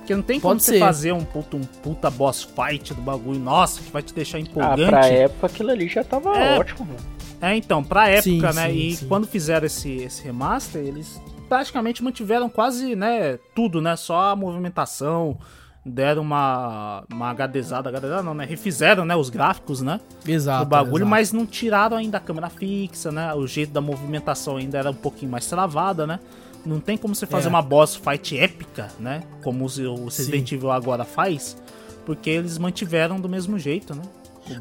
Porque 0.07 0.15
não 0.15 0.23
tem 0.23 0.39
Pode 0.39 0.51
como 0.51 0.59
ser. 0.61 0.73
você 0.73 0.79
fazer 0.79 1.11
um 1.11 1.25
puta, 1.25 1.57
um 1.57 1.63
puta 1.65 2.09
boss 2.09 2.41
fight 2.41 2.93
do 2.93 3.01
bagulho, 3.01 3.37
nossa, 3.37 3.81
que 3.81 3.91
vai 3.91 4.01
te 4.01 4.13
deixar 4.13 4.39
empolgante. 4.39 4.85
Ah, 4.85 4.87
pra 4.87 5.07
época 5.07 5.47
aquilo 5.47 5.69
ali 5.69 5.89
já 5.89 6.01
tava 6.01 6.33
é, 6.37 6.57
ótimo, 6.57 6.85
mano. 6.85 6.99
É, 7.41 7.53
então, 7.57 7.83
pra 7.83 8.07
época, 8.07 8.23
sim, 8.23 8.39
né? 8.39 8.69
Sim, 8.69 8.73
e 8.73 8.95
sim. 8.95 9.07
quando 9.07 9.27
fizeram 9.27 9.65
esse, 9.65 9.97
esse 9.97 10.23
remaster, 10.23 10.81
eles 10.81 11.21
praticamente 11.49 12.01
mantiveram 12.01 12.47
quase, 12.47 12.95
né, 12.95 13.37
tudo, 13.53 13.81
né? 13.81 13.97
Só 13.97 14.31
a 14.31 14.35
movimentação, 14.35 15.37
deram 15.85 16.21
uma, 16.21 17.03
uma 17.11 17.29
HDzada, 17.33 17.89
HDzada 17.89 18.23
não, 18.23 18.33
né? 18.33 18.45
Refizeram, 18.45 19.03
né, 19.03 19.13
os 19.13 19.29
gráficos, 19.29 19.81
né? 19.81 19.99
Exato. 20.25 20.63
Do 20.63 20.69
bagulho, 20.69 21.03
exato. 21.03 21.09
mas 21.09 21.33
não 21.33 21.45
tiraram 21.45 21.97
ainda 21.97 22.17
a 22.17 22.21
câmera 22.21 22.49
fixa, 22.49 23.11
né? 23.11 23.33
O 23.33 23.45
jeito 23.45 23.73
da 23.73 23.81
movimentação 23.81 24.55
ainda 24.55 24.77
era 24.77 24.89
um 24.89 24.95
pouquinho 24.95 25.29
mais 25.29 25.45
travada, 25.47 26.07
né? 26.07 26.17
Não 26.65 26.79
tem 26.79 26.97
como 26.97 27.15
você 27.15 27.25
fazer 27.25 27.47
é. 27.47 27.49
uma 27.49 27.61
boss 27.61 27.95
fight 27.95 28.37
épica, 28.37 28.89
né? 28.99 29.23
Como 29.43 29.65
o 29.65 30.05
Resident 30.05 30.51
Evil 30.51 30.71
agora 30.71 31.05
faz, 31.05 31.57
porque 32.05 32.29
eles 32.29 32.57
mantiveram 32.57 33.19
do 33.19 33.29
mesmo 33.29 33.57
jeito, 33.57 33.95
né? 33.95 34.03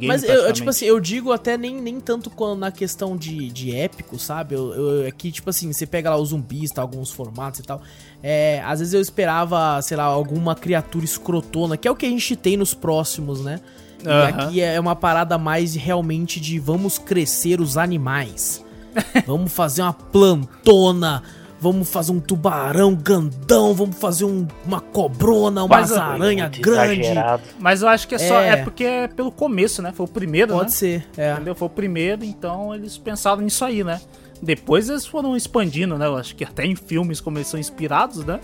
Mas 0.05 0.23
eu, 0.25 0.53
tipo 0.53 0.69
assim, 0.69 0.85
eu 0.85 0.99
digo 0.99 1.33
até 1.33 1.57
nem, 1.57 1.81
nem 1.81 2.01
tanto 2.01 2.33
na 2.57 2.73
questão 2.73 3.17
de, 3.17 3.49
de 3.51 3.75
épico, 3.75 4.19
sabe? 4.19 4.55
Eu, 4.55 4.75
eu, 4.75 5.07
é 5.07 5.11
tipo 5.11 5.49
assim, 5.51 5.73
você 5.73 5.87
pega 5.87 6.11
lá 6.11 6.17
os 6.17 6.31
zumbis, 6.31 6.71
tá, 6.71 6.83
alguns 6.83 7.11
formatos 7.13 7.61
e 7.61 7.63
tal. 7.63 7.81
É, 8.23 8.61
às 8.65 8.81
vezes 8.81 8.95
eu 8.95 9.01
esperava, 9.01 9.81
sei 9.83 9.97
lá, 9.97 10.05
alguma 10.05 10.55
criatura 10.55 11.05
escrotona, 11.05 11.77
que 11.77 11.87
é 11.87 11.91
o 11.91 11.95
que 11.95 12.07
a 12.07 12.09
gente 12.09 12.35
tem 12.35 12.57
nos 12.57 12.75
próximos, 12.75 13.41
né? 13.43 13.61
E 14.05 14.09
uhum. 14.09 14.23
aqui 14.25 14.61
é 14.61 14.79
uma 14.79 14.97
parada 14.97 15.39
mais 15.39 15.75
realmente 15.75 16.41
de 16.41 16.59
vamos 16.59 16.99
crescer 16.99 17.61
os 17.61 17.77
animais. 17.77 18.65
vamos 19.27 19.53
fazer 19.53 19.83
uma 19.83 19.93
plantona 19.93 21.23
vamos 21.61 21.89
fazer 21.89 22.13
um 22.13 22.21
tubarão 22.21 22.95
grandão, 22.95 23.75
vamos 23.75 23.97
fazer 23.97 24.25
um, 24.25 24.47
uma 24.65 24.81
cobrona, 24.81 25.65
uma 25.65 25.77
aranha 25.77 26.49
grande. 26.49 27.01
Exagerado. 27.01 27.43
Mas 27.59 27.83
eu 27.83 27.89
acho 27.89 28.07
que 28.07 28.15
é 28.15 28.19
só. 28.19 28.41
É. 28.41 28.49
é 28.51 28.57
porque 28.57 28.85
é 28.85 29.09
pelo 29.09 29.33
começo, 29.33 29.83
né? 29.83 29.93
Foi 29.93 30.07
o 30.07 30.09
primeiro, 30.09 30.53
Pode 30.55 30.65
né? 30.65 30.71
ser, 30.71 31.07
é. 31.17 31.33
Entendeu? 31.33 31.55
Foi 31.55 31.67
o 31.67 31.71
primeiro, 31.71 32.25
então 32.25 32.75
eles 32.75 32.99
pensaram 32.99 33.43
nisso 33.43 33.65
aí, 33.65 33.83
né? 33.83 34.01
Depois 34.43 34.89
eles 34.91 35.07
foram 35.07 35.37
expandindo, 35.37 35.97
né? 35.97 36.07
Eu 36.07 36.17
acho 36.17 36.37
que 36.37 36.45
até 36.45 36.65
em 36.65 36.77
filmes 36.77 37.21
como 37.21 37.39
eles 37.39 37.49
são 37.49 37.59
inspirados, 37.59 38.25
né? 38.25 38.41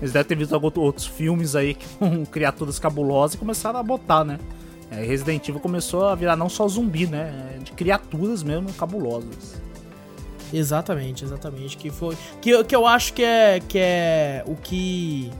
Eles 0.00 0.12
devem 0.12 0.28
ter 0.28 0.34
visto 0.34 0.80
outros 0.80 1.06
filmes 1.06 1.54
aí 1.54 1.76
com 1.98 2.24
criaturas 2.26 2.78
cabulosas 2.78 3.34
e 3.34 3.38
começaram 3.38 3.78
a 3.78 3.82
botar, 3.82 4.24
né? 4.24 4.38
É, 4.90 5.04
Resident 5.04 5.48
Evil 5.48 5.60
começou 5.60 6.06
a 6.06 6.14
virar 6.14 6.36
não 6.36 6.48
só 6.48 6.66
zumbi, 6.66 7.06
né? 7.06 7.58
De 7.62 7.72
criaturas 7.72 8.42
mesmo 8.42 8.72
cabulosas. 8.72 9.59
Exatamente, 10.52 11.24
exatamente. 11.24 11.76
Que 11.76 11.90
foi. 11.90 12.16
Que, 12.40 12.62
que 12.64 12.74
eu 12.74 12.86
acho 12.86 13.12
que 13.12 13.22
é, 13.22 13.60
que 13.60 13.78
é 13.78 14.42
o 14.46 14.56
que. 14.56 15.30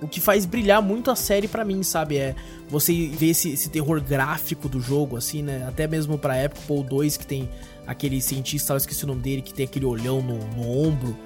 O 0.00 0.06
que 0.06 0.20
faz 0.20 0.44
brilhar 0.44 0.82
muito 0.82 1.10
a 1.10 1.16
série 1.16 1.48
para 1.48 1.64
mim, 1.64 1.82
sabe? 1.82 2.18
É 2.18 2.34
você 2.68 3.08
ver 3.08 3.30
esse, 3.30 3.52
esse, 3.52 3.70
terror 3.70 3.98
gráfico 4.00 4.68
do 4.68 4.78
jogo, 4.78 5.16
assim, 5.16 5.42
né? 5.42 5.64
Até 5.66 5.86
mesmo 5.86 6.18
pra 6.18 6.36
época, 6.36 6.60
o 6.70 6.82
2 6.82 7.16
que 7.16 7.26
tem 7.26 7.48
aquele 7.86 8.20
cientista, 8.20 8.74
eu 8.74 8.76
esqueci 8.76 9.04
o 9.04 9.06
nome 9.06 9.22
dele, 9.22 9.40
que 9.40 9.54
tem 9.54 9.64
aquele 9.64 9.86
olhão 9.86 10.20
no, 10.20 10.38
no 10.54 10.86
ombro, 10.86 11.16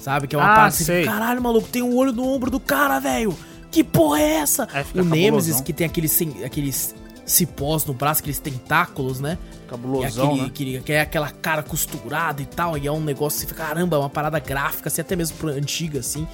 sabe? 0.00 0.28
Que 0.28 0.36
é 0.36 0.38
uma 0.38 0.52
ah, 0.52 0.54
parte 0.54 0.82
assim, 0.82 1.04
caralho, 1.04 1.42
maluco, 1.42 1.66
tem 1.68 1.82
um 1.82 1.96
olho 1.96 2.12
no 2.12 2.24
ombro 2.24 2.50
do 2.50 2.60
cara, 2.60 3.00
velho! 3.00 3.36
Que 3.70 3.82
porra 3.82 4.20
é 4.20 4.34
essa? 4.34 4.68
É, 4.72 5.00
o 5.00 5.04
Nemesis, 5.04 5.60
que 5.60 5.72
tem 5.72 5.84
aqueles, 5.84 6.16
aqueles 6.44 6.94
cipós 7.24 7.84
no 7.84 7.94
braço, 7.94 8.20
aqueles 8.20 8.38
tentáculos, 8.38 9.20
né? 9.20 9.38
Cabulosão, 9.68 10.42
aquele, 10.42 10.78
né? 10.78 10.82
Que 10.84 10.92
é 10.92 11.00
aquela 11.00 11.30
cara 11.30 11.62
costurada 11.62 12.42
e 12.42 12.46
tal, 12.46 12.76
e 12.76 12.86
é 12.86 12.92
um 12.92 13.00
negócio 13.00 13.46
você 13.46 13.54
caramba, 13.54 13.96
é 13.96 14.00
uma 14.00 14.10
parada 14.10 14.38
gráfica, 14.38 14.88
assim, 14.88 15.00
até 15.00 15.16
mesmo 15.16 15.48
antiga, 15.48 16.00
assim, 16.00 16.26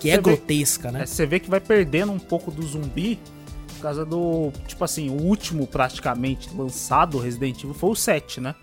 que 0.00 0.10
é 0.10 0.12
você 0.12 0.18
é 0.18 0.22
vê, 0.22 0.22
grotesca, 0.22 0.90
né? 0.92 1.02
É, 1.02 1.06
você 1.06 1.26
vê 1.26 1.38
que 1.38 1.50
vai 1.50 1.60
perdendo 1.60 2.12
um 2.12 2.18
pouco 2.18 2.50
do 2.50 2.62
zumbi 2.66 3.18
por 3.76 3.82
causa 3.82 4.04
do, 4.04 4.50
tipo 4.66 4.84
assim, 4.84 5.08
o 5.08 5.22
último 5.22 5.66
praticamente 5.66 6.50
lançado 6.54 7.18
Resident 7.18 7.62
Evil 7.62 7.74
foi 7.74 7.90
o 7.90 7.94
7, 7.94 8.40
né? 8.40 8.54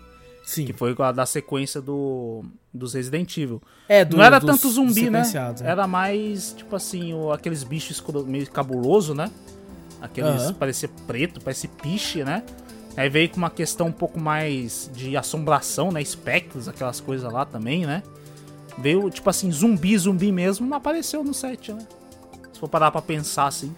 Sim. 0.44 0.66
Que 0.66 0.72
foi 0.72 0.94
a 0.98 1.10
da 1.10 1.26
sequência 1.26 1.80
do, 1.80 2.44
dos 2.72 2.94
Resident 2.94 3.36
Evil. 3.36 3.60
É, 3.88 4.04
do, 4.04 4.16
Não 4.16 4.24
era 4.24 4.40
tanto 4.40 4.70
zumbi, 4.70 5.10
né? 5.10 5.22
É. 5.60 5.66
Era 5.66 5.88
mais, 5.88 6.52
tipo 6.52 6.76
assim, 6.76 7.12
o, 7.14 7.32
aqueles 7.32 7.64
bichos 7.64 8.02
meio 8.26 8.48
cabuloso, 8.50 9.12
né? 9.12 9.30
Aqueles 10.00 10.46
uhum. 10.46 10.54
parecia 10.54 10.88
preto, 11.06 11.40
parece 11.40 11.68
piche, 11.68 12.22
né? 12.24 12.42
Aí 12.96 13.08
veio 13.08 13.28
com 13.28 13.36
uma 13.36 13.50
questão 13.50 13.88
um 13.88 13.92
pouco 13.92 14.18
mais 14.18 14.90
de 14.94 15.16
assombração, 15.16 15.90
né? 15.92 16.00
Espectros, 16.00 16.68
aquelas 16.68 17.00
coisas 17.00 17.30
lá 17.30 17.44
também, 17.44 17.84
né? 17.86 18.02
Veio, 18.78 19.08
tipo 19.10 19.28
assim, 19.28 19.50
zumbi, 19.50 19.96
zumbi 19.96 20.30
mesmo, 20.32 20.66
não 20.66 20.76
apareceu 20.76 21.22
no 21.24 21.32
set, 21.34 21.72
né? 21.72 21.86
Se 22.52 22.60
for 22.60 22.68
parar 22.68 22.90
pra 22.90 23.02
pensar 23.02 23.46
assim. 23.46 23.74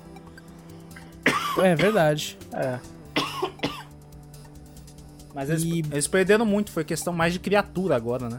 É 1.63 1.75
verdade. 1.75 2.39
É. 2.53 2.79
Mas 5.35 5.51
eles, 5.51 5.63
E- 5.65 5.85
eles 5.93 6.07
perderam 6.07 6.45
muito, 6.45 6.71
foi 6.71 6.85
questão 6.85 7.13
mais 7.13 7.33
de 7.33 7.39
criatura 7.39 7.95
agora, 7.97 8.29
né? 8.29 8.39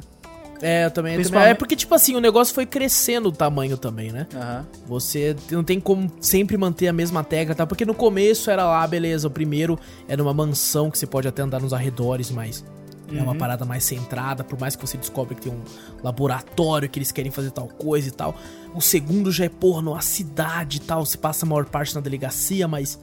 É, 0.62 0.86
eu 0.86 0.92
também, 0.92 1.16
eu 1.16 1.24
também. 1.24 1.42
É 1.42 1.54
porque, 1.54 1.76
tipo 1.76 1.94
assim, 1.96 2.16
o 2.16 2.20
negócio 2.20 2.54
foi 2.54 2.66
crescendo 2.66 3.30
o 3.30 3.32
tamanho 3.32 3.78
também, 3.78 4.12
né? 4.12 4.28
Aham. 4.36 4.66
Você 4.88 5.36
não 5.52 5.64
tem 5.64 5.80
como 5.80 6.12
sempre 6.20 6.58
manter 6.58 6.88
a 6.88 6.94
mesma 6.94 7.24
tecla, 7.24 7.56
tá? 7.56 7.66
Porque 7.66 7.86
no 7.86 7.94
começo 7.94 8.50
era 8.52 8.66
lá, 8.66 8.86
beleza, 8.86 9.28
o 9.28 9.32
primeiro 9.32 9.80
era 10.08 10.22
uma 10.22 10.34
mansão 10.34 10.92
que 10.92 10.98
você 10.98 11.08
pode 11.08 11.28
até 11.28 11.42
andar 11.42 11.62
nos 11.62 11.74
arredores, 11.74 12.30
mas 12.30 12.64
é 13.12 13.22
uma 13.24 13.34
parada 13.34 13.66
mais 13.66 13.84
centrada, 13.84 14.44
por 14.44 14.60
mais 14.60 14.76
que 14.76 14.86
você 14.86 14.98
descobre 14.98 15.34
que 15.34 15.42
tem 15.42 15.52
um 15.52 15.62
laboratório 16.04 16.88
que 16.88 17.00
eles 17.00 17.12
querem 17.12 17.32
fazer 17.32 17.52
tal 17.52 17.68
coisa 17.68 18.08
e 18.08 18.12
tal. 18.12 18.36
O 18.74 18.82
segundo 18.82 19.32
já 19.32 19.46
é, 19.46 19.50
porra, 19.50 19.82
numa 19.82 20.02
cidade 20.02 20.78
e 20.78 20.82
tal, 20.82 21.06
você 21.06 21.18
passa 21.18 21.46
a 21.46 21.50
maior 21.50 21.66
parte 21.66 21.96
na 21.96 22.02
delegacia, 22.02 22.68
mas 22.68 23.00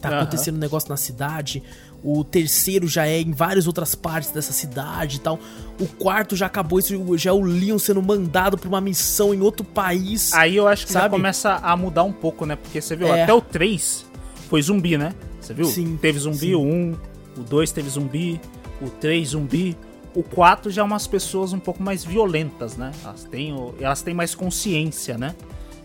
tá 0.00 0.08
Aham. 0.08 0.20
acontecendo 0.20 0.56
um 0.56 0.60
negócio 0.60 0.88
na 0.88 0.96
cidade. 0.96 1.62
O 2.02 2.24
terceiro 2.24 2.88
já 2.88 3.06
é 3.06 3.20
em 3.20 3.30
várias 3.32 3.66
outras 3.66 3.94
partes 3.94 4.30
dessa 4.30 4.52
cidade 4.54 5.16
e 5.16 5.20
tal. 5.20 5.38
O 5.78 5.86
quarto 5.86 6.34
já 6.34 6.46
acabou, 6.46 6.78
isso 6.78 6.94
já 7.18 7.30
é 7.30 7.32
o 7.32 7.42
Leon 7.42 7.78
sendo 7.78 8.00
mandado 8.02 8.56
pra 8.56 8.68
uma 8.68 8.80
missão 8.80 9.34
em 9.34 9.40
outro 9.40 9.64
país. 9.64 10.32
Aí 10.32 10.56
eu 10.56 10.66
acho 10.66 10.86
que 10.86 10.92
já 10.94 11.00
Sabe? 11.00 11.14
começa 11.14 11.56
a 11.56 11.76
mudar 11.76 12.04
um 12.04 12.12
pouco, 12.12 12.46
né? 12.46 12.56
Porque 12.56 12.80
você 12.80 12.96
viu, 12.96 13.06
É. 13.08 13.22
até 13.24 13.34
o 13.34 13.40
3 13.42 14.06
foi 14.48 14.62
zumbi, 14.62 14.96
né? 14.96 15.14
Você 15.40 15.52
viu? 15.52 15.66
Sim, 15.66 15.98
Teve 16.00 16.18
zumbi, 16.18 16.38
sim. 16.38 16.54
o 16.54 16.60
1, 16.62 16.96
o 17.36 17.40
2 17.42 17.70
teve 17.72 17.90
zumbi, 17.90 18.40
o 18.80 18.88
3 18.88 19.28
zumbi. 19.28 19.76
O 20.14 20.22
4 20.22 20.70
já 20.70 20.80
é 20.82 20.84
umas 20.84 21.06
pessoas 21.06 21.52
um 21.52 21.58
pouco 21.58 21.82
mais 21.82 22.02
violentas, 22.04 22.76
né? 22.78 22.92
Elas 23.04 23.24
têm, 23.24 23.54
elas 23.78 24.00
têm 24.02 24.14
mais 24.14 24.34
consciência, 24.34 25.16
né? 25.18 25.34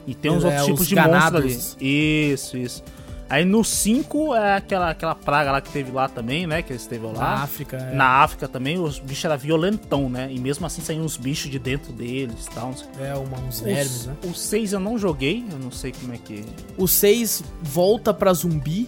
E 0.08 0.16
tem 0.16 0.32
uns 0.32 0.44
É, 0.44 0.48
outros 0.48 0.62
os 0.62 0.66
tipos 0.68 0.88
de 0.88 0.96
monstros 0.96 1.76
ali. 1.80 2.32
Isso, 2.34 2.58
isso. 2.58 2.84
Aí 3.28 3.44
no 3.44 3.64
5 3.64 4.36
é 4.36 4.54
aquela, 4.56 4.92
aquela 4.92 5.16
praga 5.16 5.52
lá 5.52 5.60
que 5.60 5.72
teve 5.72 5.92
lá 5.92 6.08
também, 6.08 6.46
né? 6.46 6.62
Que 6.62 6.74
eles 6.74 6.86
teve 6.86 7.08
Na 7.08 7.14
lá. 7.14 7.34
África. 7.44 7.78
é. 7.78 7.96
Na 7.96 8.22
África 8.24 8.48
também, 8.48 8.78
os 8.80 9.00
bichos 9.00 9.26
eram 9.26 9.38
violentão, 9.38 10.08
né? 10.10 10.28
E 10.32 10.40
mesmo 10.40 10.66
assim 10.66 10.82
saíam 10.82 11.04
uns 11.04 11.18
bichos 11.18 11.50
de 11.50 11.58
dentro 11.58 11.92
deles 11.92 12.46
e 12.46 12.50
tal. 12.52 12.68
não 12.68 12.78
sei. 12.78 12.88
É, 13.00 13.16
uma, 13.16 13.38
uns 13.40 13.60
vermes, 13.62 14.06
né? 14.06 14.16
O 14.24 14.34
6 14.34 14.74
eu 14.74 14.80
não 14.80 14.98
joguei, 14.98 15.44
eu 15.52 15.58
não 15.58 15.72
sei 15.72 15.92
como 15.92 16.14
é 16.14 16.18
que. 16.18 16.46
O 16.78 16.88
6 16.88 17.44
volta 17.64 18.14
pra 18.14 18.32
zumbi, 18.32 18.88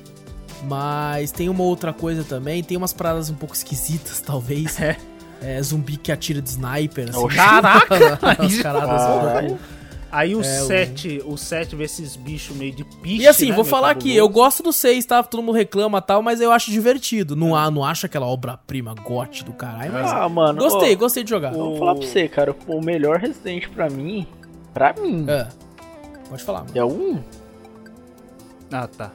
mas 0.63 1.31
tem 1.31 1.49
uma 1.49 1.63
outra 1.63 1.91
coisa 1.91 2.23
também. 2.23 2.63
Tem 2.63 2.77
umas 2.77 2.93
paradas 2.93 3.29
um 3.31 3.35
pouco 3.35 3.55
esquisitas, 3.55 4.21
talvez. 4.25 4.79
É. 4.79 4.97
É, 5.41 5.61
zumbi 5.61 5.97
que 5.97 6.11
atira 6.11 6.41
de 6.41 6.49
sniper, 6.49 7.09
assim. 7.09 7.19
Oxi. 7.19 7.35
Caraca! 7.35 7.95
As 8.43 8.57
paradas 8.57 9.01
Caralho. 9.01 9.59
Aí 10.11 10.35
o 10.35 10.41
É, 10.41 10.61
o- 10.61 10.65
7, 10.67 11.21
o 11.25 11.37
7 11.37 11.75
vê 11.75 11.83
esses 11.83 12.15
bichos 12.15 12.55
meio 12.55 12.71
de 12.73 12.83
piche, 12.85 13.23
E 13.23 13.27
assim, 13.27 13.49
né, 13.49 13.55
vou 13.55 13.65
falar 13.65 13.91
aqui, 13.91 14.15
eu 14.15 14.27
gosto 14.29 14.63
do 14.63 14.71
6, 14.71 15.05
tá? 15.05 15.21
Todo 15.21 15.41
mundo 15.43 15.55
reclama 15.55 15.97
e 15.97 16.01
tal, 16.01 16.21
mas 16.21 16.39
eu 16.39 16.51
acho 16.51 16.71
divertido. 16.71 17.35
Não, 17.35 17.55
há, 17.55 17.69
não 17.69 17.83
acho 17.83 18.05
aquela 18.05 18.25
obra-prima 18.25 18.93
gote 18.95 19.43
do 19.43 19.51
caralho, 19.51 19.91
mas 19.91 20.11
Ah, 20.11 20.27
mano. 20.29 20.59
gostei, 20.59 20.95
ó, 20.95 20.97
gostei 20.97 21.23
de 21.23 21.29
jogar. 21.29 21.51
Vou 21.51 21.77
falar 21.77 21.95
pra 21.95 22.05
você, 22.07 22.27
cara. 22.27 22.55
O 22.67 22.81
melhor 22.81 23.19
Resident 23.19 23.67
pra 23.69 23.89
mim, 23.89 24.25
pra 24.73 24.93
mim, 24.93 25.25
É. 25.27 25.47
Pode 26.29 26.43
falar, 26.43 26.59
mano. 26.59 26.71
é 26.75 26.83
o 26.83 26.87
1. 26.87 27.19
Ah, 28.71 28.87
tá. 28.87 29.11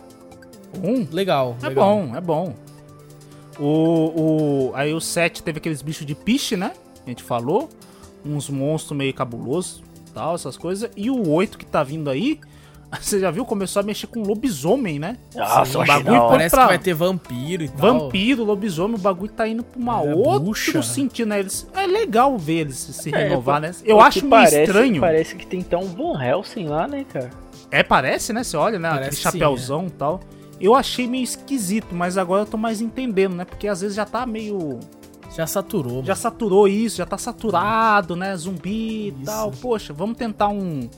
Um? 0.83 1.07
Legal, 1.11 1.57
É 1.63 1.69
legal. 1.69 1.85
bom, 2.07 2.17
é 2.17 2.21
bom. 2.21 2.55
O, 3.59 4.71
o, 4.71 4.73
aí 4.75 4.95
o 4.95 5.01
7 5.01 5.43
teve 5.43 5.59
aqueles 5.59 5.83
bichos 5.83 6.07
de 6.07 6.15
piche, 6.15 6.57
né? 6.57 6.73
A 7.07 7.09
gente 7.11 7.23
falou. 7.23 7.69
Uns 8.25 8.49
monstros 8.49 8.97
meio 8.97 9.13
cabulosos, 9.13 9.83
tal, 10.15 10.35
essas 10.35 10.57
coisas. 10.57 10.91
E 10.97 11.11
o 11.11 11.29
8 11.31 11.59
que 11.59 11.67
tá 11.67 11.83
vindo 11.83 12.09
aí, 12.11 12.39
você 13.01 13.19
já 13.19 13.31
viu? 13.31 13.45
Começou 13.45 13.81
a 13.81 13.83
mexer 13.83 14.07
com 14.07 14.21
lobisomem, 14.23 14.99
né? 14.99 15.17
Nossa, 15.35 15.65
Sim, 15.73 15.79
o 15.79 15.87
bagulho 15.87 16.15
hora. 16.21 16.29
Parece 16.31 16.55
pra- 16.55 16.63
que 16.65 16.69
vai 16.69 16.79
ter 16.79 16.95
vampiro 16.95 17.63
e 17.65 17.69
tal. 17.69 17.79
Vampiro, 18.01 18.45
lobisomem, 18.45 18.97
o 18.97 19.01
bagulho 19.01 19.33
tá 19.33 19.49
indo 19.49 19.63
pra 19.65 19.81
uma 19.81 20.03
É, 20.05 20.15
outro 20.15 20.41
bruxa. 20.41 20.83
sentido, 20.83 21.29
né? 21.29 21.41
Eles, 21.41 21.67
é 21.75 21.87
legal 21.87 22.37
ver 22.39 22.61
eles 22.61 22.77
se 22.77 23.15
É, 23.15 23.25
renovar, 23.25 23.57
pô, 23.61 23.67
né? 23.67 23.75
Eu 23.85 23.97
o 23.97 24.01
acho 24.01 24.19
meio 24.21 24.31
parece, 24.31 24.63
estranho. 24.63 25.01
Parece 25.01 25.35
que 25.37 25.47
tem 25.47 25.61
até 25.61 25.77
um 25.77 25.87
Van 25.87 26.23
Helsing 26.23 26.67
lá, 26.67 26.87
né, 26.87 27.05
cara? 27.11 27.31
É, 27.71 27.83
parece, 27.83 28.33
né? 28.35 28.45
Você 28.45 28.57
olha, 28.57 28.79
né? 28.79 28.91
Parece 28.91 29.09
Aquele 29.09 29.21
é. 29.21 29.33
chapéuzão 29.47 29.87
e 29.87 29.91
tal. 29.91 30.21
Eu 30.61 30.75
achei 30.77 31.09
meio 31.09 31.25
esquisito, 31.25 31.93
mas 31.95 32.17
agora 32.19 32.43
eu 32.43 32.47
tô 32.47 32.57
mais 32.59 32.81
entendendo, 32.81 33.35
né? 33.35 33.45
Porque 33.45 33.67
às 33.67 33.81
vezes 33.81 33.97
já 33.97 34.05
tá 34.05 34.25
meio. 34.27 34.79
Já 35.37 35.47
saturou. 35.47 36.05
Já 36.05 36.15
saturou 36.15 36.69
isso, 36.69 36.97
já 36.99 37.07
tá 37.07 37.17
saturado, 37.19 38.15
né? 38.15 38.37
Zumbi 38.37 39.09
e 39.09 39.09
Isso. 39.09 39.25
tal. 39.25 39.51
Poxa, 39.51 39.93
vamos 39.93 40.17
tentar 40.17 40.49
um, 40.49 40.89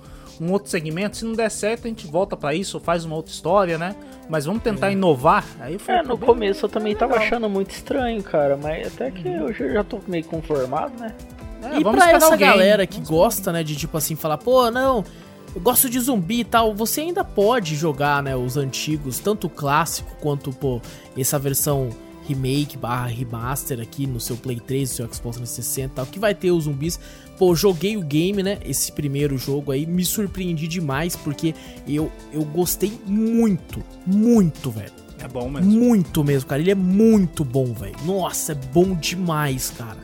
um 0.41 0.51
outro 0.53 0.71
segmento. 0.71 1.17
Se 1.17 1.25
não 1.25 1.35
der 1.35 1.51
certo, 1.51 1.85
a 1.87 1.89
gente 1.89 2.07
volta 2.07 2.37
pra 2.37 2.55
isso, 2.55 2.77
ou 2.79 2.83
faz 2.83 3.05
uma 3.05 3.15
outra 3.15 3.33
história, 3.33 3.79
né? 3.79 3.95
Mas 4.29 4.45
vamos 4.45 4.63
tentar 4.63 4.91
inovar. 4.91 5.45
Aí 5.61 5.79
foi. 5.79 5.95
É, 5.95 6.03
no 6.03 6.19
começo 6.19 6.65
eu 6.65 6.69
também 6.69 6.95
tava 6.97 7.13
legal. 7.13 7.27
achando 7.27 7.49
muito 7.49 7.71
estranho, 7.71 8.23
cara. 8.23 8.59
Mas 8.61 8.89
até 8.89 9.11
que 9.11 9.29
eu 9.29 9.53
já, 9.53 9.85
tô 9.85 10.01
meio 10.07 10.25
conformado, 10.25 10.93
né? 10.99 11.15
É, 11.63 11.79
e 11.79 11.83
vamos 11.85 12.03
pra 12.03 12.13
essa 12.13 12.27
alguém. 12.27 12.49
galera 12.49 12.87
que 12.87 12.97
Vamos 12.97 13.11
gosta, 13.11 13.53
né, 13.53 13.63
de 13.63 13.75
tipo 13.75 13.97
assim, 13.97 14.15
falar, 14.15 14.37
pô, 14.37 14.71
não, 14.71 15.03
eu 15.55 15.61
gosto 15.63 15.89
de 15.89 15.99
zumbi 15.99 16.41
e 16.41 16.45
tal, 16.45 16.75
você 16.75 17.01
ainda 17.01 17.25
pode 17.25 17.75
jogar, 17.75 18.23
né, 18.23 18.37
os 18.37 18.59
antigos, 18.59 19.19
tanto 19.19 19.47
o 19.47 19.51
clássico 19.51 20.15
quanto, 20.21 20.53
pô, 20.53 20.79
essa 21.17 21.39
versão 21.39 21.89
remake 22.27 22.77
barra 22.77 23.07
remaster 23.07 23.81
aqui 23.81 24.07
no 24.07 24.21
seu 24.21 24.37
Play 24.37 24.61
3, 24.61 24.91
no 24.91 24.97
seu 24.97 25.07
Xbox 25.07 25.37
360 25.37 25.87
e 25.87 25.95
tal, 25.95 26.07
que 26.07 26.19
vai 26.19 26.35
ter 26.35 26.51
os 26.51 26.65
zumbis. 26.65 26.99
Pô, 27.39 27.55
joguei 27.55 27.97
o 27.97 28.03
game, 28.03 28.43
né, 28.43 28.59
esse 28.65 28.93
primeiro 28.93 29.37
jogo 29.37 29.73
aí, 29.73 29.87
me 29.87 30.05
surpreendi 30.05 30.69
demais, 30.69 31.17
porque 31.17 31.55
eu, 31.87 32.11
eu 32.33 32.45
gostei 32.45 32.93
muito, 33.07 33.83
muito, 34.07 34.71
velho. 34.71 34.93
É 35.19 35.29
bom 35.29 35.49
mesmo. 35.49 35.71
Muito 35.71 36.23
mesmo, 36.23 36.49
cara. 36.49 36.61
Ele 36.61 36.71
é 36.71 36.75
muito 36.75 37.45
bom, 37.45 37.73
velho. 37.73 37.95
Nossa, 38.05 38.53
é 38.53 38.55
bom 38.55 38.95
demais, 38.95 39.71
cara. 39.71 39.99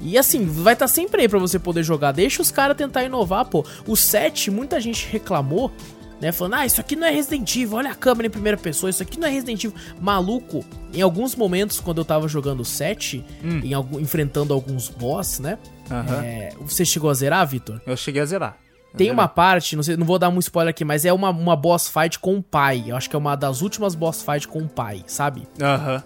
E 0.00 0.16
assim, 0.16 0.46
vai 0.46 0.74
estar 0.74 0.88
sempre 0.88 1.22
aí 1.22 1.28
pra 1.28 1.38
você 1.38 1.58
poder 1.58 1.82
jogar. 1.82 2.12
Deixa 2.12 2.40
os 2.40 2.50
caras 2.50 2.76
tentar 2.76 3.04
inovar, 3.04 3.44
pô. 3.46 3.64
O 3.86 3.96
7, 3.96 4.50
muita 4.50 4.80
gente 4.80 5.06
reclamou, 5.10 5.72
né? 6.20 6.32
Falando, 6.32 6.54
ah, 6.54 6.66
isso 6.66 6.80
aqui 6.80 6.96
não 6.96 7.06
é 7.06 7.10
Resident 7.10 7.54
Evil. 7.56 7.76
Olha 7.76 7.90
a 7.90 7.94
câmera 7.94 8.26
em 8.26 8.30
primeira 8.30 8.56
pessoa. 8.58 8.90
Isso 8.90 9.02
aqui 9.02 9.18
não 9.18 9.26
é 9.28 9.30
Resident 9.30 9.62
Evil. 9.64 9.76
Maluco, 10.00 10.64
em 10.92 11.00
alguns 11.02 11.34
momentos, 11.36 11.80
quando 11.80 11.98
eu 11.98 12.04
tava 12.04 12.26
jogando 12.28 12.60
o 12.60 12.64
7, 12.64 13.24
Hum. 13.44 13.60
em 13.64 13.72
algum- 13.74 14.00
enfrentando 14.00 14.52
alguns 14.54 14.88
boss, 14.88 15.38
né? 15.40 15.58
Aham. 15.90 16.22
é, 16.22 16.52
você 16.60 16.84
chegou 16.84 17.08
a 17.08 17.14
zerar, 17.14 17.46
Vitor? 17.46 17.80
Eu 17.86 17.96
cheguei 17.96 18.20
a 18.20 18.26
zerar. 18.26 18.56
Tem 18.96 19.10
uma 19.10 19.28
parte, 19.28 19.76
não 19.76 19.82
sei, 19.82 19.96
não 19.96 20.04
vou 20.06 20.18
dar 20.18 20.28
um 20.28 20.38
spoiler 20.38 20.70
aqui, 20.70 20.84
mas 20.84 21.04
é 21.04 21.12
uma, 21.12 21.30
uma 21.30 21.54
boss 21.54 21.88
fight 21.88 22.18
com 22.18 22.36
o 22.36 22.42
pai. 22.42 22.84
Eu 22.86 22.96
acho 22.96 23.08
que 23.08 23.14
é 23.14 23.18
uma 23.18 23.36
das 23.36 23.60
últimas 23.62 23.94
boss 23.94 24.22
fight 24.22 24.48
com 24.48 24.60
o 24.60 24.68
pai, 24.68 25.02
sabe? 25.06 25.46
Aham. 25.60 26.02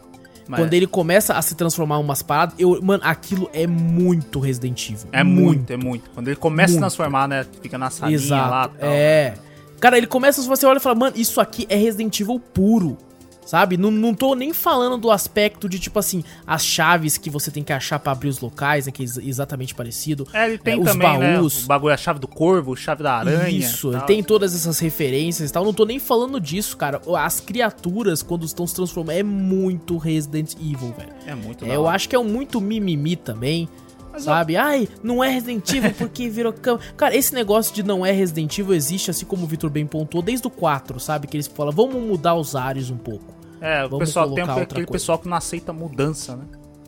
Mas 0.48 0.60
Quando 0.60 0.74
ele 0.74 0.86
começa 0.88 1.34
a 1.34 1.40
se 1.42 1.54
transformar 1.54 1.96
em 1.96 2.00
umas 2.00 2.20
paradas, 2.22 2.56
eu, 2.58 2.82
mano, 2.82 3.02
aquilo 3.06 3.48
é 3.54 3.66
muito 3.66 4.40
Resident 4.40 4.90
Evil. 4.90 5.08
É 5.12 5.22
muito, 5.22 5.72
é 5.72 5.76
muito. 5.76 6.10
Quando 6.10 6.26
ele 6.28 6.36
começa 6.36 6.72
Muito. 6.72 6.84
a 6.84 6.88
transformar, 6.88 7.28
né? 7.28 7.46
Fica 7.62 7.78
na 7.78 7.88
salinha 7.90 8.16
Exato. 8.16 8.50
lá 8.50 8.68
tal. 8.68 8.90
É. 8.90 9.34
Cara, 9.82 9.98
ele 9.98 10.06
começa, 10.06 10.40
você 10.40 10.64
olha 10.64 10.78
e 10.78 10.80
fala, 10.80 10.94
mano, 10.94 11.16
isso 11.16 11.40
aqui 11.40 11.66
é 11.68 11.76
Resident 11.76 12.18
Evil 12.20 12.38
puro. 12.38 12.96
Sabe? 13.44 13.76
Não, 13.76 13.90
não 13.90 14.14
tô 14.14 14.36
nem 14.36 14.52
falando 14.52 14.96
do 14.96 15.10
aspecto 15.10 15.68
de, 15.68 15.76
tipo 15.80 15.98
assim, 15.98 16.22
as 16.46 16.64
chaves 16.64 17.18
que 17.18 17.28
você 17.28 17.50
tem 17.50 17.64
que 17.64 17.72
achar 17.72 17.98
pra 17.98 18.12
abrir 18.12 18.28
os 18.28 18.38
locais, 18.40 18.86
né? 18.86 18.92
Que 18.92 19.02
é 19.02 19.04
ex- 19.04 19.18
exatamente 19.18 19.74
parecido. 19.74 20.28
É, 20.32 20.46
ele 20.48 20.58
tem 20.58 20.74
É, 20.74 20.78
os 20.78 20.84
também, 20.84 21.18
né? 21.18 21.34
baús. 21.36 21.64
O 21.64 21.66
bagulho, 21.66 21.92
a 21.92 21.96
chave 21.96 22.20
do 22.20 22.28
corvo, 22.28 22.76
chave 22.76 23.02
da 23.02 23.14
aranha. 23.14 23.48
Isso, 23.48 23.90
tal. 23.90 23.98
ele 24.00 24.06
tem 24.06 24.22
todas 24.22 24.54
essas 24.54 24.78
referências 24.78 25.50
e 25.50 25.52
tal. 25.52 25.64
Não 25.64 25.74
tô 25.74 25.84
nem 25.84 25.98
falando 25.98 26.40
disso, 26.40 26.76
cara. 26.76 27.02
As 27.18 27.40
criaturas, 27.40 28.22
quando 28.22 28.46
estão 28.46 28.64
se 28.64 28.76
transformando, 28.76 29.16
é 29.16 29.24
muito 29.24 29.98
Resident 29.98 30.54
Evil, 30.54 30.94
velho. 30.96 31.12
É 31.26 31.34
muito 31.34 31.64
É, 31.64 31.74
eu 31.74 31.88
acho 31.88 32.08
que 32.08 32.14
é 32.14 32.18
um 32.18 32.24
muito 32.24 32.60
mimimi 32.60 33.16
também. 33.16 33.68
Mas 34.12 34.24
sabe? 34.24 34.56
Ai, 34.56 34.88
não 35.02 35.24
é 35.24 35.30
Resident 35.30 35.72
Evil 35.72 35.94
porque 35.96 36.28
virou 36.28 36.52
cama. 36.52 36.78
Cara, 36.96 37.16
esse 37.16 37.34
negócio 37.34 37.74
de 37.74 37.82
não 37.82 38.04
é 38.04 38.12
Resident 38.12 38.58
Evil 38.58 38.74
existe, 38.74 39.10
assim 39.10 39.24
como 39.24 39.44
o 39.44 39.46
Vitor 39.46 39.70
bem 39.70 39.86
pontuou, 39.86 40.22
desde 40.22 40.46
o 40.46 40.50
4, 40.50 41.00
sabe? 41.00 41.26
Que 41.26 41.36
eles 41.36 41.46
falam, 41.46 41.72
vamos 41.72 41.96
mudar 42.02 42.34
os 42.34 42.54
ares 42.54 42.90
um 42.90 42.98
pouco. 42.98 43.34
É, 43.60 43.84
o 43.84 43.88
Vamos 43.88 44.06
pessoal 44.08 44.26
tem 44.26 44.34
colocar 44.34 44.52
outra 44.52 44.62
aquele 44.64 44.86
coisa. 44.86 44.92
pessoal 45.00 45.18
que 45.18 45.28
não 45.28 45.36
aceita 45.36 45.72
mudança, 45.72 46.36
né? 46.36 46.44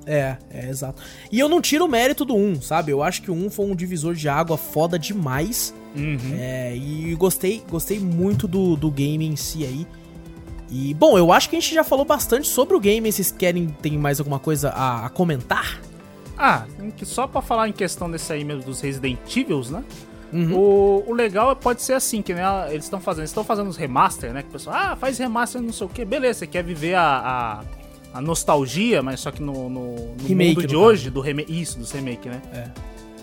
É, 0.06 0.36
é, 0.51 0.68
exato. 0.68 1.01
E 1.32 1.38
eu 1.38 1.48
não 1.48 1.60
tiro 1.62 1.86
o 1.86 1.88
mérito 1.88 2.24
do 2.24 2.34
1, 2.34 2.60
sabe? 2.60 2.92
Eu 2.92 3.02
acho 3.02 3.22
que 3.22 3.30
o 3.30 3.34
1 3.34 3.51
foi 3.51 3.66
um 3.66 3.74
divisor 3.74 4.14
de 4.14 4.28
água 4.28 4.56
foda 4.56 4.98
demais. 4.98 5.74
Uhum. 5.96 6.34
É, 6.34 6.76
e 6.76 7.14
gostei, 7.14 7.62
gostei 7.70 7.98
muito 7.98 8.46
do, 8.46 8.76
do 8.76 8.90
game 8.90 9.24
em 9.26 9.36
si 9.36 9.64
aí. 9.64 9.86
E, 10.70 10.92
bom, 10.94 11.16
eu 11.16 11.32
acho 11.32 11.48
que 11.48 11.56
a 11.56 11.60
gente 11.60 11.72
já 11.74 11.84
falou 11.84 12.05
bastante 12.05 12.48
sobre 12.48 12.76
o 12.76 12.80
game. 12.80 13.10
Vocês 13.10 13.30
querem, 13.30 13.68
tem 13.80 13.96
mais 13.96 14.18
alguma 14.18 14.38
coisa 14.38 14.70
a, 14.70 15.06
a 15.06 15.09
comentar? 15.09 15.80
Ah, 16.36 16.65
só 17.05 17.27
pra 17.27 17.40
falar 17.40 17.69
em 17.69 17.73
questão 17.73 18.11
desse 18.11 18.32
aí 18.32 18.44
mesmo 18.44 18.62
dos 18.65 18.81
Resident 18.81 19.19
Evils, 19.36 19.70
né? 19.70 19.85
Uhum. 20.32 20.56
O, 20.56 21.05
o 21.09 21.12
legal 21.15 21.52
é- 21.52 21.55
pode 21.55 21.81
ser 21.81 21.93
assim, 21.93 22.20
que 22.20 22.35
né, 22.35 22.43
eles 22.70 22.85
estão 22.85 23.01
fazendo, 23.01 23.24
estão 23.24 23.44
fazendo 23.44 23.69
os 23.69 23.77
remaster, 23.77 24.32
né? 24.32 24.43
Que 24.43 24.48
o 24.48 24.52
pessoal, 24.52 24.77
ah, 24.77 24.97
faz 24.97 25.16
remaster 25.19 25.62
não 25.62 25.73
sei 25.73 25.86
o 25.86 25.90
que, 25.90 26.05
beleza, 26.05 26.40
você 26.40 26.47
quer 26.48 26.65
viver 26.65 26.94
a, 26.94 27.62
a, 28.12 28.19
a 28.19 28.20
nostalgia, 28.20 29.01
mas 29.01 29.20
só 29.20 29.31
que 29.31 29.40
no, 29.40 29.70
no, 29.70 29.94
no 29.94 30.27
Remake, 30.27 30.56
mundo 30.56 30.66
de 30.66 30.74
no 30.74 30.81
hoje, 30.81 31.11
do 31.11 31.20
remake, 31.20 31.61
isso, 31.61 31.78
dos 31.78 31.93
remake, 31.93 32.28
né? 32.28 32.43
É. 32.52 32.69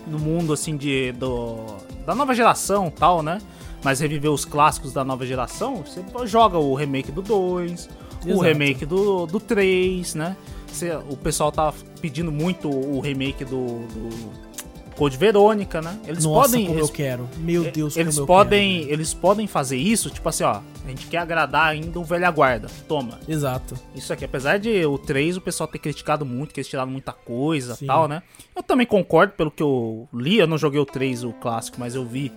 No 0.06 0.18
mundo 0.18 0.52
assim 0.54 0.76
de 0.76 1.12
do, 1.12 1.66
da 2.06 2.14
nova 2.14 2.34
geração 2.34 2.90
tal, 2.90 3.22
né? 3.22 3.38
Mas 3.84 4.00
reviver 4.00 4.30
os 4.30 4.44
clássicos 4.44 4.92
da 4.92 5.04
nova 5.04 5.26
geração, 5.26 5.84
você 5.84 6.02
joga 6.24 6.56
o 6.56 6.74
remake 6.74 7.12
do 7.12 7.20
2, 7.20 7.90
o 8.26 8.40
remake 8.40 8.86
do, 8.86 9.26
do 9.26 9.38
3, 9.38 10.14
né? 10.14 10.36
O 11.08 11.16
pessoal 11.16 11.50
tá 11.52 11.72
pedindo 12.00 12.32
muito 12.32 12.68
o 12.68 13.00
remake 13.00 13.44
do, 13.44 13.86
do 13.86 14.32
Code 14.96 15.16
Verônica, 15.16 15.80
né? 15.80 15.98
Eles 16.06 16.24
Nossa, 16.24 16.50
podem. 16.50 16.66
como 16.66 16.78
eles, 16.78 16.88
eu 16.88 16.94
quero. 16.94 17.28
Meu 17.38 17.70
Deus, 17.70 17.96
eles 17.96 18.14
como 18.14 18.22
eu 18.22 18.26
podem, 18.26 18.80
quero. 18.80 18.92
eles 18.92 19.14
podem 19.14 19.46
fazer 19.46 19.76
isso, 19.76 20.10
tipo 20.10 20.28
assim, 20.28 20.44
ó, 20.44 20.60
a 20.84 20.88
gente 20.88 21.06
quer 21.06 21.18
agradar 21.18 21.68
ainda 21.68 21.98
o 21.98 22.04
velha 22.04 22.30
guarda. 22.30 22.68
Toma. 22.86 23.18
Exato. 23.26 23.74
Isso 23.94 24.12
aqui, 24.12 24.24
apesar 24.24 24.58
de 24.58 24.84
o 24.86 24.98
3 24.98 25.36
o 25.36 25.40
pessoal 25.40 25.66
ter 25.66 25.78
criticado 25.78 26.24
muito, 26.24 26.52
que 26.52 26.60
eles 26.60 26.68
tiraram 26.68 26.90
muita 26.90 27.12
coisa 27.12 27.76
e 27.80 27.86
tal, 27.86 28.06
né? 28.06 28.22
Eu 28.54 28.62
também 28.62 28.86
concordo 28.86 29.32
pelo 29.32 29.50
que 29.50 29.62
eu 29.62 30.08
li, 30.12 30.38
eu 30.38 30.46
não 30.46 30.58
joguei 30.58 30.80
o 30.80 30.86
3, 30.86 31.24
o 31.24 31.32
clássico, 31.32 31.78
mas 31.80 31.94
eu 31.94 32.04
vi 32.04 32.32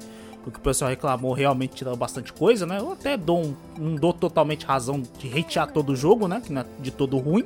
o 0.46 0.52
que 0.52 0.60
o 0.60 0.62
pessoal 0.62 0.90
reclamou, 0.90 1.34
realmente 1.34 1.76
tirando 1.76 1.98
bastante 1.98 2.32
coisa, 2.32 2.66
né? 2.66 2.78
Eu 2.80 2.92
até 2.92 3.18
dou 3.18 3.44
um, 3.44 3.56
não 3.78 3.96
dou 3.96 4.14
totalmente 4.14 4.66
razão 4.66 5.02
de 5.02 5.40
hatear 5.40 5.72
todo 5.72 5.92
o 5.92 5.96
jogo, 5.96 6.28
né? 6.28 6.42
Que 6.44 6.54
não 6.54 6.62
é 6.62 6.66
de 6.80 6.92
todo 6.92 7.18
ruim, 7.18 7.46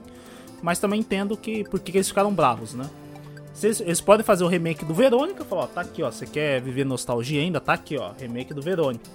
mas 0.62 0.80
também 0.80 1.00
entendo 1.00 1.36
que 1.38 1.64
por 1.64 1.80
que 1.80 1.96
eles 1.98 2.08
ficaram 2.08 2.34
bravos, 2.34 2.74
né? 2.74 2.86
Eles, 3.62 3.82
eles 3.82 4.02
podem 4.02 4.26
fazer 4.26 4.44
o 4.44 4.48
remake 4.48 4.86
do 4.86 4.94
Verônica, 4.94 5.44
falar, 5.44 5.64
ó, 5.64 5.68
tá 5.68 5.82
aqui, 5.82 6.02
ó, 6.02 6.10
você 6.10 6.26
quer 6.26 6.62
viver 6.62 6.86
nostalgia 6.86 7.42
ainda? 7.42 7.60
Tá 7.60 7.74
aqui, 7.74 7.98
ó, 7.98 8.12
remake 8.18 8.54
do 8.54 8.62
Verônica. 8.62 9.10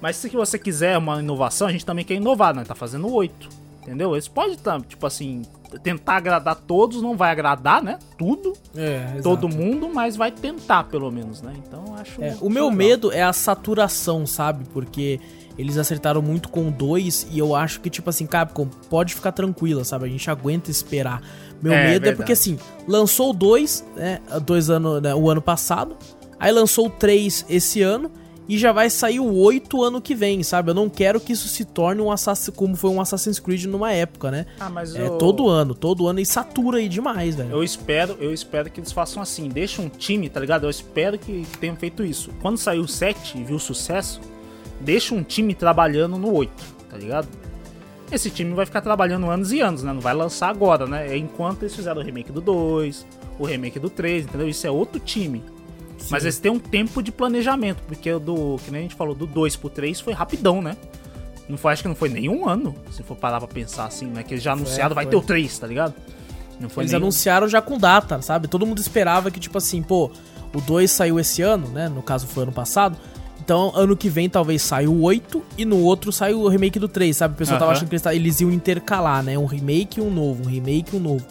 Mas 0.00 0.16
se 0.16 0.28
você 0.28 0.58
quiser 0.58 0.96
uma 0.96 1.20
inovação, 1.20 1.66
a 1.66 1.72
gente 1.72 1.84
também 1.84 2.04
quer 2.04 2.14
inovar, 2.14 2.54
né? 2.54 2.64
Tá 2.64 2.74
fazendo 2.74 3.12
oito. 3.12 3.48
Entendeu? 3.82 4.14
Eles 4.14 4.28
podem, 4.28 4.56
tá, 4.56 4.78
tipo 4.78 5.06
assim, 5.06 5.42
tentar 5.82 6.16
agradar 6.16 6.54
todos, 6.54 7.02
não 7.02 7.16
vai 7.16 7.30
agradar, 7.30 7.82
né? 7.82 7.98
Tudo, 8.18 8.52
É, 8.76 9.20
todo 9.22 9.48
mundo, 9.48 9.88
mas 9.92 10.14
vai 10.14 10.30
tentar, 10.30 10.84
pelo 10.84 11.10
menos, 11.10 11.40
né? 11.42 11.54
Então 11.66 11.84
eu 11.88 11.94
acho. 11.94 12.22
É, 12.22 12.36
o 12.40 12.50
meu 12.50 12.64
legal. 12.64 12.76
medo 12.76 13.12
é 13.12 13.22
a 13.22 13.32
saturação, 13.32 14.26
sabe? 14.26 14.64
Porque 14.72 15.18
eles 15.58 15.76
acertaram 15.76 16.22
muito 16.22 16.48
com 16.48 16.68
o 16.68 16.70
2 16.70 17.26
e 17.32 17.38
eu 17.38 17.54
acho 17.54 17.80
que, 17.80 17.90
tipo 17.90 18.08
assim, 18.08 18.26
Capcom, 18.26 18.66
pode 18.88 19.14
ficar 19.14 19.32
tranquila, 19.32 19.82
sabe? 19.84 20.04
A 20.06 20.08
gente 20.08 20.30
aguenta 20.30 20.70
esperar. 20.70 21.20
Meu 21.60 21.72
É, 21.72 21.76
medo 21.82 21.88
é 21.88 21.92
verdade. 21.98 22.16
porque, 22.16 22.32
assim, 22.32 22.56
lançou 22.86 23.30
o 23.30 23.32
2, 23.32 23.84
né? 23.96 24.20
Dois 24.46 24.70
anos, 24.70 25.02
né, 25.02 25.14
o 25.14 25.28
ano 25.28 25.42
passado. 25.42 25.96
Aí 26.38 26.52
lançou 26.52 26.86
o 26.86 26.90
3 26.90 27.44
esse 27.50 27.82
ano. 27.82 28.10
E 28.50 28.56
já 28.56 28.72
vai 28.72 28.88
sair 28.88 29.20
o 29.20 29.30
8 29.34 29.82
ano 29.82 30.00
que 30.00 30.14
vem, 30.14 30.42
sabe? 30.42 30.70
Eu 30.70 30.74
não 30.74 30.88
quero 30.88 31.20
que 31.20 31.34
isso 31.34 31.46
se 31.48 31.66
torne 31.66 32.00
um 32.00 32.10
Assassin, 32.10 32.50
como 32.52 32.74
foi 32.76 32.88
um 32.88 32.98
Assassin's 32.98 33.38
Creed 33.38 33.66
numa 33.66 33.92
época, 33.92 34.30
né? 34.30 34.46
Ah, 34.58 34.70
mas 34.70 34.94
É 34.94 35.02
eu, 35.06 35.18
todo 35.18 35.50
ano, 35.50 35.74
todo 35.74 36.06
ano 36.08 36.18
e 36.18 36.24
satura 36.24 36.78
aí 36.78 36.88
demais, 36.88 37.34
velho. 37.34 37.50
Eu 37.50 37.62
espero, 37.62 38.16
eu 38.18 38.32
espero 38.32 38.70
que 38.70 38.80
eles 38.80 38.90
façam 38.90 39.22
assim, 39.22 39.50
deixa 39.50 39.82
um 39.82 39.88
time, 39.90 40.30
tá 40.30 40.40
ligado? 40.40 40.64
Eu 40.64 40.70
espero 40.70 41.18
que 41.18 41.46
tenham 41.60 41.76
feito 41.76 42.02
isso. 42.02 42.30
Quando 42.40 42.56
saiu 42.56 42.84
o 42.84 42.88
7 42.88 43.36
e 43.36 43.44
viu 43.44 43.58
sucesso, 43.58 44.18
deixa 44.80 45.14
um 45.14 45.22
time 45.22 45.54
trabalhando 45.54 46.16
no 46.18 46.32
8, 46.32 46.50
tá 46.90 46.96
ligado? 46.96 47.28
Esse 48.10 48.30
time 48.30 48.54
vai 48.54 48.64
ficar 48.64 48.80
trabalhando 48.80 49.28
anos 49.30 49.52
e 49.52 49.60
anos, 49.60 49.82
né? 49.82 49.92
Não 49.92 50.00
vai 50.00 50.14
lançar 50.14 50.48
agora, 50.48 50.86
né? 50.86 51.12
É 51.12 51.16
enquanto 51.16 51.62
eles 51.62 51.74
fizeram 51.74 52.00
o 52.00 52.04
remake 52.04 52.32
do 52.32 52.40
2, 52.40 53.06
o 53.38 53.44
remake 53.44 53.78
do 53.78 53.90
3, 53.90 54.24
entendeu? 54.24 54.48
Isso 54.48 54.66
é 54.66 54.70
outro 54.70 54.98
time. 54.98 55.42
Mas 56.10 56.22
eles 56.22 56.38
têm 56.38 56.50
um 56.50 56.58
tempo 56.58 57.02
de 57.02 57.12
planejamento, 57.12 57.82
porque 57.86 58.10
o 58.10 58.18
do, 58.20 58.56
que 58.64 58.70
nem 58.70 58.80
a 58.80 58.82
gente 58.82 58.94
falou, 58.94 59.14
do 59.14 59.26
2 59.26 59.56
pro 59.56 59.68
3 59.68 60.00
foi 60.00 60.14
rapidão, 60.14 60.62
né? 60.62 60.76
Não 61.48 61.58
foi, 61.58 61.72
acho 61.72 61.82
que 61.82 61.88
não 61.88 61.94
foi 61.94 62.08
nenhum 62.08 62.48
ano, 62.48 62.74
se 62.90 63.02
for 63.02 63.16
parar 63.16 63.38
pra 63.40 63.48
pensar 63.48 63.86
assim, 63.86 64.06
né? 64.06 64.22
Que 64.22 64.34
eles 64.34 64.44
já 64.44 64.52
anunciaram, 64.52 64.94
vai 64.94 65.06
ter 65.06 65.16
o 65.16 65.22
3, 65.22 65.58
tá 65.58 65.66
ligado? 65.66 65.94
Não 66.60 66.68
foi 66.68 66.82
Eles 66.84 66.92
nenhum. 66.92 67.04
anunciaram 67.04 67.48
já 67.48 67.60
com 67.60 67.78
data, 67.78 68.20
sabe? 68.22 68.48
Todo 68.48 68.64
mundo 68.66 68.78
esperava 68.78 69.30
que, 69.30 69.40
tipo 69.40 69.58
assim, 69.58 69.82
pô, 69.82 70.10
o 70.54 70.60
2 70.60 70.90
saiu 70.90 71.18
esse 71.20 71.42
ano, 71.42 71.68
né? 71.68 71.88
No 71.88 72.02
caso 72.02 72.26
foi 72.26 72.42
ano 72.44 72.52
passado. 72.52 72.96
Então, 73.48 73.72
ano 73.74 73.96
que 73.96 74.10
vem 74.10 74.28
talvez 74.28 74.60
saia 74.60 74.90
o 74.90 75.00
8 75.00 75.42
e 75.56 75.64
no 75.64 75.78
outro 75.78 76.12
sai 76.12 76.34
o 76.34 76.46
remake 76.48 76.78
do 76.78 76.86
3, 76.86 77.16
sabe? 77.16 77.32
O 77.32 77.36
pessoal 77.38 77.58
tava 77.58 77.70
Aham. 77.70 77.78
achando 77.78 77.88
que 77.88 78.08
eles, 78.10 78.42
iam 78.42 78.52
intercalar, 78.52 79.22
né? 79.22 79.38
Um 79.38 79.46
remake 79.46 80.00
e 80.00 80.02
um 80.02 80.10
novo, 80.10 80.42
um 80.44 80.50
remake 80.50 80.94
e 80.94 80.98
um 80.98 81.00
novo. 81.00 81.24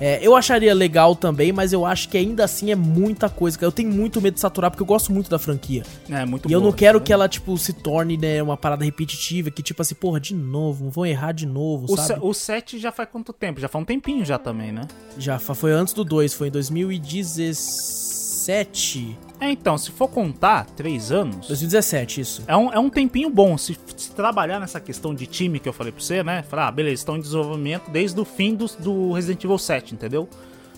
É, 0.00 0.26
eu 0.26 0.34
acharia 0.34 0.72
legal 0.72 1.14
também, 1.14 1.52
mas 1.52 1.74
eu 1.74 1.84
acho 1.84 2.08
que 2.08 2.16
ainda 2.16 2.44
assim 2.44 2.70
é 2.70 2.74
muita 2.74 3.28
coisa. 3.28 3.58
Eu 3.60 3.70
tenho 3.70 3.92
muito 3.92 4.22
medo 4.22 4.36
de 4.36 4.40
saturar 4.40 4.70
porque 4.70 4.82
eu 4.82 4.86
gosto 4.86 5.12
muito 5.12 5.28
da 5.28 5.38
franquia. 5.38 5.82
É, 6.08 6.24
muito 6.24 6.48
e 6.48 6.52
eu 6.54 6.60
boa, 6.60 6.70
não 6.70 6.74
quero 6.74 6.98
né? 6.98 7.04
que 7.04 7.12
ela, 7.12 7.28
tipo, 7.28 7.58
se 7.58 7.74
torne, 7.74 8.16
né, 8.16 8.42
uma 8.42 8.56
parada 8.56 8.82
repetitiva, 8.82 9.50
que 9.50 9.62
tipo 9.62 9.82
assim, 9.82 9.94
porra, 9.94 10.18
de 10.18 10.34
novo, 10.34 10.88
vão 10.88 11.04
errar 11.04 11.32
de 11.32 11.44
novo, 11.44 11.92
O, 11.92 11.96
sabe? 11.98 12.20
o 12.22 12.32
7 12.32 12.78
já 12.78 12.90
faz 12.90 13.06
quanto 13.12 13.34
tempo? 13.34 13.60
Já 13.60 13.68
faz 13.68 13.82
um 13.82 13.84
tempinho 13.84 14.24
já 14.24 14.38
também, 14.38 14.72
né? 14.72 14.88
Já 15.18 15.38
foi 15.38 15.72
antes 15.72 15.92
do 15.92 16.04
2, 16.04 16.32
foi 16.32 16.48
em 16.48 16.52
2017. 16.52 19.18
É, 19.40 19.50
então, 19.50 19.78
se 19.78 19.90
for 19.90 20.08
contar, 20.08 20.66
três 20.76 21.10
anos, 21.10 21.46
2017, 21.48 22.20
isso. 22.20 22.44
é 22.46 22.54
um, 22.54 22.72
é 22.72 22.78
um 22.78 22.90
tempinho 22.90 23.30
bom. 23.30 23.56
Se, 23.56 23.76
se 23.96 24.10
trabalhar 24.12 24.60
nessa 24.60 24.78
questão 24.78 25.14
de 25.14 25.26
time 25.26 25.58
que 25.58 25.68
eu 25.68 25.72
falei 25.72 25.90
pra 25.90 26.02
você, 26.02 26.22
né? 26.22 26.42
Falar, 26.42 26.68
ah, 26.68 26.70
beleza, 26.70 27.00
estão 27.00 27.16
em 27.16 27.20
desenvolvimento 27.20 27.90
desde 27.90 28.20
o 28.20 28.24
fim 28.24 28.54
do, 28.54 28.66
do 28.78 29.12
Resident 29.12 29.42
Evil 29.42 29.56
7, 29.56 29.94
entendeu? 29.94 30.28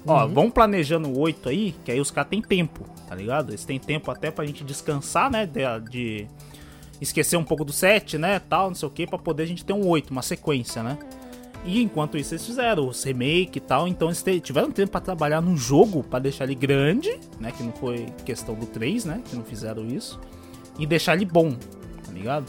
Ó, 0.07 0.27
vão 0.27 0.51
planejando 0.51 1.09
o 1.09 1.19
8 1.19 1.49
aí, 1.49 1.75
que 1.85 1.91
aí 1.91 2.01
os 2.01 2.11
caras 2.11 2.31
têm 2.31 2.41
tempo, 2.41 2.85
tá 3.09 3.15
ligado? 3.15 3.51
Eles 3.51 3.65
têm 3.65 3.79
tempo 3.79 4.11
até 4.11 4.31
pra 4.31 4.45
gente 4.47 4.65
descansar, 4.65 5.31
né? 5.31 5.47
De, 5.47 5.63
de 5.91 6.29
esquecer 7.01 7.37
um 7.37 7.45
pouco 7.45 7.65
do 7.65 7.73
7, 7.73 8.19
né? 8.19 8.41
Tal, 8.41 8.69
não 8.69 8.75
sei 8.75 8.89
o 8.89 8.91
que, 8.91 9.07
pra 9.07 9.19
poder 9.19 9.43
a 9.43 9.47
gente 9.47 9.65
ter 9.65 9.73
um 9.73 9.87
8, 9.87 10.11
uma 10.11 10.23
sequência, 10.23 10.83
né? 10.83 10.99
E 11.65 11.81
enquanto 11.81 12.19
isso 12.19 12.35
eles 12.35 12.45
fizeram 12.45 12.89
os 12.89 13.03
remake 13.05 13.59
e 13.59 13.61
tal, 13.61 13.87
então 13.87 14.09
eles 14.09 14.25
tiveram 14.43 14.71
tempo 14.73 14.91
pra 14.91 15.01
trabalhar 15.01 15.41
num 15.41 15.57
jogo 15.57 16.03
pra 16.03 16.19
deixar 16.19 16.45
ele 16.45 16.55
grande, 16.57 17.19
né, 17.39 17.53
que 17.53 17.63
não 17.63 17.73
foi 17.73 18.07
questão 18.25 18.55
do 18.55 18.67
3, 18.67 19.05
né, 19.05 19.21
que 19.29 19.37
não 19.37 19.45
fizeram 19.45 19.87
isso, 19.87 20.19
e 20.79 20.85
deixar 20.87 21.15
ele 21.15 21.25
bom, 21.25 21.53
tá 22.05 22.11
ligado? 22.13 22.47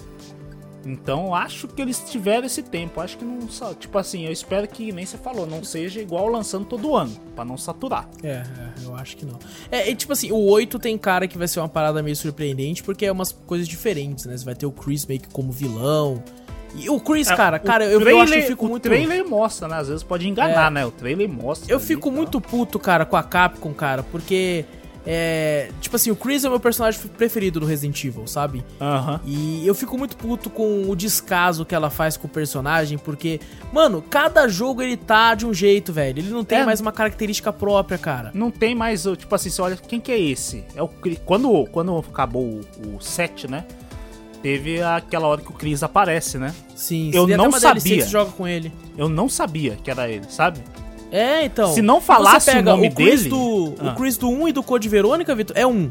Então 0.85 1.34
acho 1.34 1.68
que 1.69 1.81
eles 1.81 1.99
tiveram 2.10 2.45
esse 2.45 2.61
tempo, 2.61 2.99
acho 2.99 3.18
que 3.18 3.23
não, 3.23 3.48
sa- 3.49 3.73
tipo 3.73 3.98
assim, 3.98 4.26
eu 4.26 4.31
espero 4.34 4.68
que 4.68 4.91
nem 4.91 5.06
você 5.06 5.18
falou, 5.18 5.45
não 5.48 5.64
seja 5.64 6.02
igual 6.02 6.27
lançando 6.27 6.65
todo 6.65 6.94
ano, 6.95 7.15
pra 7.35 7.45
não 7.45 7.57
saturar. 7.57 8.10
É, 8.22 8.44
é, 8.44 8.73
eu 8.84 8.94
acho 8.95 9.15
que 9.15 9.26
não. 9.26 9.40
É, 9.72 9.90
e, 9.90 9.95
tipo 9.95 10.11
assim, 10.11 10.30
o 10.31 10.44
8 10.49 10.77
tem 10.80 10.98
cara 10.98 11.26
que 11.26 11.38
vai 11.38 11.48
ser 11.48 11.61
uma 11.61 11.69
parada 11.69 12.03
meio 12.03 12.15
surpreendente, 12.18 12.84
porque 12.84 13.06
é 13.06 13.11
umas 13.11 13.31
coisas 13.31 13.65
diferentes, 13.68 14.26
né? 14.26 14.35
Você 14.35 14.44
vai 14.44 14.56
ter 14.56 14.65
o 14.65 14.72
Chris 14.73 15.06
meio 15.06 15.22
que 15.22 15.30
como 15.30 15.53
vilão. 15.53 16.22
E 16.76 16.90
o 16.90 17.00
Chris, 17.00 17.28
cara, 17.30 17.58
É, 17.58 17.60
o 17.60 17.64
cara, 17.64 17.86
eu, 17.86 18.02
eu 18.02 18.20
acho 18.22 18.34
que 18.34 18.40
eu 18.40 18.44
fico 18.44 18.66
o 18.66 18.70
muito. 18.70 18.84
trailer 18.84 19.28
mostra, 19.28 19.68
né, 19.68 19.78
às 19.78 19.88
vezes 19.88 20.04
pode 20.04 20.28
enganar, 20.28 20.68
É. 20.68 20.70
né, 20.72 20.86
o 20.86 20.91
trailer 20.91 21.30
mostra. 21.30 21.72
Eu 21.72 21.78
ali 21.78 21.86
fico 21.86 22.10
tal. 22.10 22.12
muito 22.12 22.41
puto, 22.41 22.80
cara, 22.80 23.06
com 23.06 23.16
a 23.16 23.24
Capcom, 23.24 23.74
cara, 23.74 24.02
porque. 24.04 24.66
É. 25.06 25.70
Tipo 25.82 25.98
assim, 25.98 26.12
o 26.12 26.16
Chris 26.16 26.45
é 26.45 26.48
o 26.48 26.52
meu 26.52 26.62
personagem 26.62 26.98
preferido 27.18 27.60
do 27.60 27.66
Resident 27.66 28.02
Evil, 28.06 28.26
sabe? 28.26 28.64
Aham. 28.80 29.20
E 29.26 29.62
eu 29.68 29.76
fico 29.76 29.98
muito 29.98 30.16
puto 30.16 30.50
com 30.50 30.90
o 30.90 30.95
descaso 30.95 31.66
que 31.66 31.76
ela 31.76 31.90
faz 31.90 32.16
com 32.16 32.26
o 32.26 32.30
personagem, 32.30 32.98
porque, 32.98 33.41
mano, 33.74 34.02
cada 34.02 34.48
jogo 34.48 34.82
ele 34.82 34.95
tá 34.95 35.36
de 35.36 35.45
um 35.45 35.54
jeito, 35.54 35.91
velho. 35.91 36.20
Ele 36.20 36.30
não 36.30 36.45
tem 36.45 36.60
É. 36.60 36.66
mais 36.66 36.80
uma 36.80 36.94
característica 36.94 37.52
própria, 37.52 37.98
cara. 37.98 38.32
Não 38.34 38.50
tem 38.50 38.74
mais, 38.74 39.06
o- 39.06 39.18
tipo 39.18 39.36
assim, 39.36 39.50
você 39.50 39.62
olha, 39.62 39.76
quem 39.76 40.00
que 40.00 40.10
é 40.10 40.18
esse? 40.18 40.64
É 40.74 40.82
o 40.82 40.88
Cri- 40.88 41.20
quando 41.26 41.66
quando 41.66 41.98
acabou 41.98 42.62
o, 42.82 42.95
o 42.95 43.02
7, 43.02 43.45
né? 43.52 43.66
Teve 44.44 44.82
aquela 44.84 45.26
hora 45.28 45.41
que 45.41 45.49
o 45.49 45.53
Chris 45.53 45.82
aparece, 45.82 46.38
né? 46.38 46.53
Sim, 46.76 47.10
Eu 47.14 47.26
não 47.26 47.49
sabia. 47.53 48.06
joga 48.06 48.32
com 48.32 48.48
ele. 48.48 48.72
Eu 48.98 49.07
não 49.10 49.28
sabia 49.30 49.78
que 49.82 49.90
era 49.90 50.07
ele, 50.10 50.26
sabe? 50.30 50.60
É, 51.10 51.45
então. 51.45 51.74
Se 51.74 51.82
não 51.82 52.02
falasse 52.02 52.52
o 52.52 52.61
nome 52.61 52.91
Chris 52.91 53.24
dele- 53.24 53.30
Do, 53.30 53.76
Ah. 53.80 53.91
O 53.91 53.95
Chris 53.95 54.18
do 54.18 54.30
1 54.30 54.49
e 54.49 54.52
do 54.52 54.61
Code 54.61 54.90
Verônica, 54.90 55.34
Vitor, 55.34 55.57
é 55.57 55.65
um. 55.65 55.88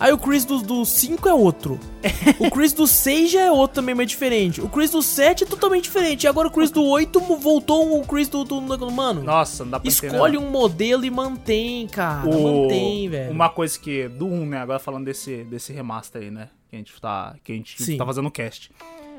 Aí 0.00 0.12
o 0.12 0.18
Chris 0.18 0.44
do, 0.44 0.58
do 0.62 0.84
5 0.84 1.28
é 1.28 1.34
outro. 1.34 1.80
o 2.38 2.48
Chris 2.52 2.72
do 2.72 2.86
6 2.86 3.32
já 3.32 3.40
é 3.40 3.50
outro 3.50 3.74
também, 3.74 3.96
mas 3.96 4.06
diferente. 4.06 4.60
O 4.60 4.68
Chris 4.68 4.90
do 4.92 5.02
7 5.02 5.42
é 5.42 5.46
totalmente 5.46 5.82
diferente. 5.84 6.22
E 6.22 6.28
agora 6.28 6.46
o 6.46 6.52
Chris 6.52 6.70
do 6.70 6.84
8 6.84 7.20
mo- 7.20 7.36
voltou 7.38 7.98
o 8.00 8.06
Chris 8.06 8.28
do, 8.28 8.44
do. 8.44 8.60
Mano, 8.92 9.24
Nossa, 9.24 9.64
não 9.64 9.72
dá 9.72 9.80
pra 9.80 9.90
entender. 9.90 10.06
escolhe 10.14 10.38
um 10.38 10.48
modelo 10.50 11.04
e 11.04 11.10
mantém, 11.10 11.88
cara. 11.88 12.28
O- 12.28 12.62
Mantém, 12.62 13.08
velho. 13.08 13.32
Uma 13.32 13.48
coisa 13.48 13.76
que 13.76 14.06
do 14.06 14.26
1, 14.26 14.46
né? 14.46 14.58
Agora 14.58 14.78
falando 14.78 15.06
desse, 15.06 15.42
desse 15.42 15.72
remaster 15.72 16.22
aí, 16.22 16.30
né? 16.30 16.48
Que 16.68 16.76
a 16.76 16.78
gente 16.78 17.00
tá, 17.00 17.34
que 17.42 17.52
a 17.52 17.54
gente 17.54 17.82
Sim. 17.82 17.96
tá 17.96 18.04
fazendo 18.04 18.30
cast. 18.30 18.70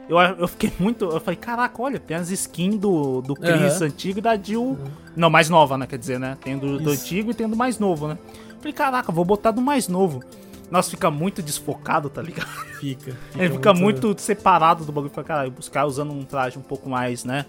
Eu, 0.08 0.18
eu 0.18 0.48
fiquei 0.48 0.72
muito. 0.80 1.06
Eu 1.06 1.20
falei, 1.20 1.36
caraca, 1.36 1.82
olha, 1.82 2.00
tem 2.00 2.18
as 2.18 2.32
skins 2.32 2.78
do, 2.78 3.22
do 3.22 3.36
Chris 3.36 3.76
Aham. 3.76 3.86
antigo 3.86 4.20
e 4.20 4.22
da 4.22 4.36
Jill. 4.36 4.78
Não, 5.16 5.30
mais 5.30 5.50
nova, 5.50 5.78
né? 5.78 5.86
Quer 5.86 6.00
dizer, 6.00 6.20
né? 6.20 6.38
Tem 6.42 6.58
do, 6.58 6.80
do 6.80 6.90
antigo 6.90 7.30
e 7.30 7.34
tem 7.34 7.48
do 7.48 7.56
mais 7.56 7.78
novo, 7.78 8.08
né? 8.08 8.18
Falei, 8.58 8.74
caraca, 8.74 9.12
vou 9.12 9.24
botar 9.24 9.52
do 9.52 9.62
mais 9.62 9.88
novo. 9.88 10.24
Nossa, 10.72 10.90
fica 10.90 11.10
muito 11.10 11.42
desfocado, 11.42 12.10
tá 12.10 12.22
ligado? 12.22 12.48
Fica. 12.80 13.16
Ele 13.38 13.54
fica 13.54 13.74
muito 13.74 14.16
separado 14.20 14.86
do 14.86 14.92
bagulho. 14.92 15.10
Fica, 15.10 15.24
cara, 15.24 15.54
os 15.58 15.70
caras 15.70 15.94
usando 15.94 16.12
um 16.12 16.24
traje 16.24 16.58
um 16.58 16.64
pouco 16.64 16.90
mais, 16.90 17.24
né? 17.24 17.46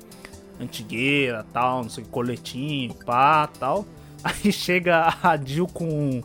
Antigueira, 0.60 1.44
tal, 1.52 1.82
não 1.82 1.90
sei, 1.90 2.04
coletinho, 2.04 2.94
pá, 3.06 3.46
tal. 3.46 3.86
Aí 4.22 4.52
chega 4.52 5.14
a 5.22 5.36
Jill 5.36 5.66
com, 5.66 6.22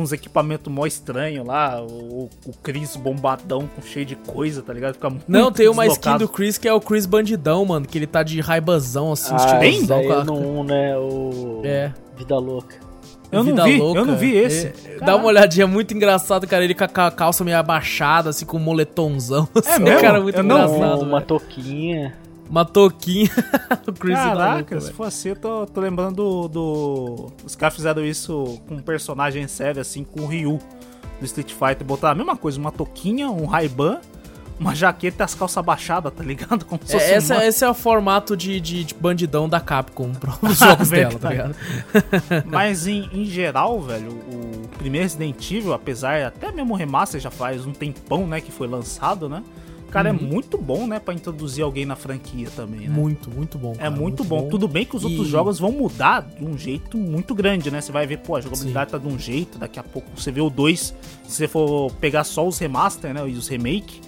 com 0.00 0.04
uns 0.04 0.12
equipamentos 0.12 0.72
mó 0.72 0.86
estranhos 0.86 1.46
lá, 1.46 1.80
o, 1.82 2.30
o 2.46 2.52
Chris 2.62 2.96
bombadão, 2.96 3.68
com 3.76 3.82
cheio 3.82 4.06
de 4.06 4.16
coisa, 4.16 4.62
tá 4.62 4.72
ligado? 4.72 4.94
Fica 4.94 5.10
muito 5.10 5.24
Não, 5.28 5.52
tem 5.52 5.68
uma 5.68 5.84
skin 5.86 5.98
deslocado. 5.98 6.26
do 6.26 6.28
Chris 6.32 6.56
que 6.58 6.66
é 6.66 6.72
o 6.72 6.80
Chris 6.80 7.04
bandidão, 7.06 7.64
mano. 7.66 7.86
Que 7.86 7.98
ele 7.98 8.06
tá 8.06 8.22
de 8.22 8.40
raibazão, 8.40 9.12
assim, 9.12 9.34
Ah, 9.34 9.66
esse 9.66 9.92
a- 9.92 9.96
é 10.02 10.24
no 10.24 10.34
1, 10.60 10.64
né? 10.64 10.96
O... 10.96 11.60
É. 11.64 11.92
Vida 12.16 12.36
Louca. 12.38 12.76
Eu 13.30 13.44
não 13.44 13.50
Vida 13.52 13.64
vi, 13.64 13.76
louca. 13.78 14.00
eu 14.00 14.04
não 14.06 14.16
vi 14.16 14.34
esse. 14.36 14.66
É, 14.66 14.70
Caraca. 14.70 15.04
dá 15.04 15.16
uma 15.16 15.26
olhadinha, 15.26 15.64
muito 15.66 15.94
engraçado, 15.94 16.46
cara. 16.48 16.64
Ele 16.64 16.74
com 16.74 16.82
a 16.82 16.88
ca- 16.88 17.10
calça 17.12 17.44
meio 17.44 17.56
abaixada, 17.58 18.30
assim, 18.30 18.44
com 18.44 18.56
um 18.56 18.60
moletomzão. 18.60 19.48
assim, 19.54 19.82
mesmo? 19.82 20.00
cara, 20.00 20.20
muito 20.20 20.36
Eu 20.38 20.42
não 20.42 20.66
vi. 20.68 20.74
engraçado. 20.74 21.02
uma 21.02 21.18
velho. 21.18 21.26
touquinha. 21.28 22.14
Uma 22.50 22.64
touquinha 22.64 23.30
do 23.86 23.92
Chris 23.92 24.16
Caraca, 24.16 24.52
maluco, 24.52 24.80
se 24.80 24.92
for 24.92 25.04
assim, 25.04 25.28
eu 25.28 25.36
tô, 25.36 25.66
tô 25.66 25.80
lembrando 25.80 26.16
do, 26.16 26.48
do, 26.48 27.32
Os 27.44 27.54
caras 27.54 27.76
fizeram 27.76 28.04
isso 28.04 28.60
com 28.66 28.74
um 28.74 28.82
personagem 28.82 29.46
sério, 29.46 29.80
assim, 29.80 30.02
com 30.02 30.22
o 30.22 30.26
Ryu 30.26 30.58
do 31.20 31.24
Street 31.24 31.52
Fighter. 31.52 31.86
Botaram 31.86 32.14
a 32.14 32.16
mesma 32.16 32.36
coisa, 32.36 32.58
uma 32.58 32.72
touquinha, 32.72 33.30
um 33.30 33.46
Ray-Ban 33.46 34.00
uma 34.60 34.74
jaqueta 34.74 35.22
e 35.22 35.24
as 35.24 35.34
calças 35.34 35.64
baixadas, 35.64 36.12
tá 36.12 36.22
ligado? 36.22 36.66
Como 36.66 36.82
se 36.84 36.94
é, 36.94 37.14
essa, 37.14 37.36
uma... 37.36 37.44
Esse 37.46 37.64
é 37.64 37.68
o 37.68 37.72
formato 37.72 38.36
de, 38.36 38.60
de, 38.60 38.84
de 38.84 38.94
bandidão 38.94 39.48
da 39.48 39.58
Capcom 39.58 40.12
para 40.20 40.36
os 40.42 40.58
jogos 40.60 40.90
dela, 40.90 41.18
tá 41.18 41.30
ligado? 41.30 41.56
Mas 42.44 42.86
em, 42.86 43.08
em 43.10 43.24
geral, 43.24 43.80
velho, 43.80 44.10
o 44.10 44.68
primeiro 44.76 45.04
Resident 45.04 45.50
Evil, 45.50 45.72
apesar 45.72 46.26
até 46.26 46.52
mesmo 46.52 46.74
o 46.74 46.76
remaster 46.76 47.18
já 47.18 47.30
faz 47.30 47.64
um 47.64 47.72
tempão, 47.72 48.26
né, 48.26 48.40
que 48.42 48.52
foi 48.52 48.68
lançado, 48.68 49.30
né? 49.30 49.42
Cara, 49.90 50.08
é 50.08 50.12
uhum. 50.12 50.18
é 50.18 50.22
muito 50.22 50.56
bom, 50.56 50.86
né, 50.86 50.98
para 50.98 51.14
introduzir 51.14 51.64
alguém 51.64 51.84
na 51.84 51.96
franquia 51.96 52.48
também, 52.54 52.88
né? 52.88 52.88
Muito, 52.88 53.30
muito 53.30 53.58
bom. 53.58 53.74
Cara, 53.74 53.86
é 53.86 53.90
muito, 53.90 54.02
muito 54.02 54.24
bom. 54.24 54.42
bom. 54.42 54.48
Tudo 54.48 54.68
bem 54.68 54.84
que 54.84 54.96
os 54.96 55.02
e... 55.02 55.06
outros 55.06 55.28
jogos 55.28 55.58
vão 55.58 55.72
mudar 55.72 56.20
de 56.20 56.44
um 56.44 56.56
jeito 56.56 56.96
muito 56.96 57.34
grande, 57.34 57.70
né? 57.70 57.80
Você 57.80 57.92
vai 57.92 58.06
ver, 58.06 58.18
pô, 58.18 58.36
a 58.36 58.40
jogabilidade 58.40 58.90
Sim. 58.90 58.98
tá 58.98 59.02
de 59.02 59.12
um 59.12 59.18
jeito, 59.18 59.58
daqui 59.58 59.78
a 59.78 59.82
pouco 59.82 60.08
você 60.14 60.30
vê 60.30 60.40
o 60.40 60.50
2, 60.50 60.80
se 60.80 60.94
você 61.24 61.48
for 61.48 61.92
pegar 61.94 62.24
só 62.24 62.46
os 62.46 62.58
remaster, 62.58 63.12
né, 63.12 63.28
e 63.28 63.32
os 63.32 63.48
remake, 63.48 64.00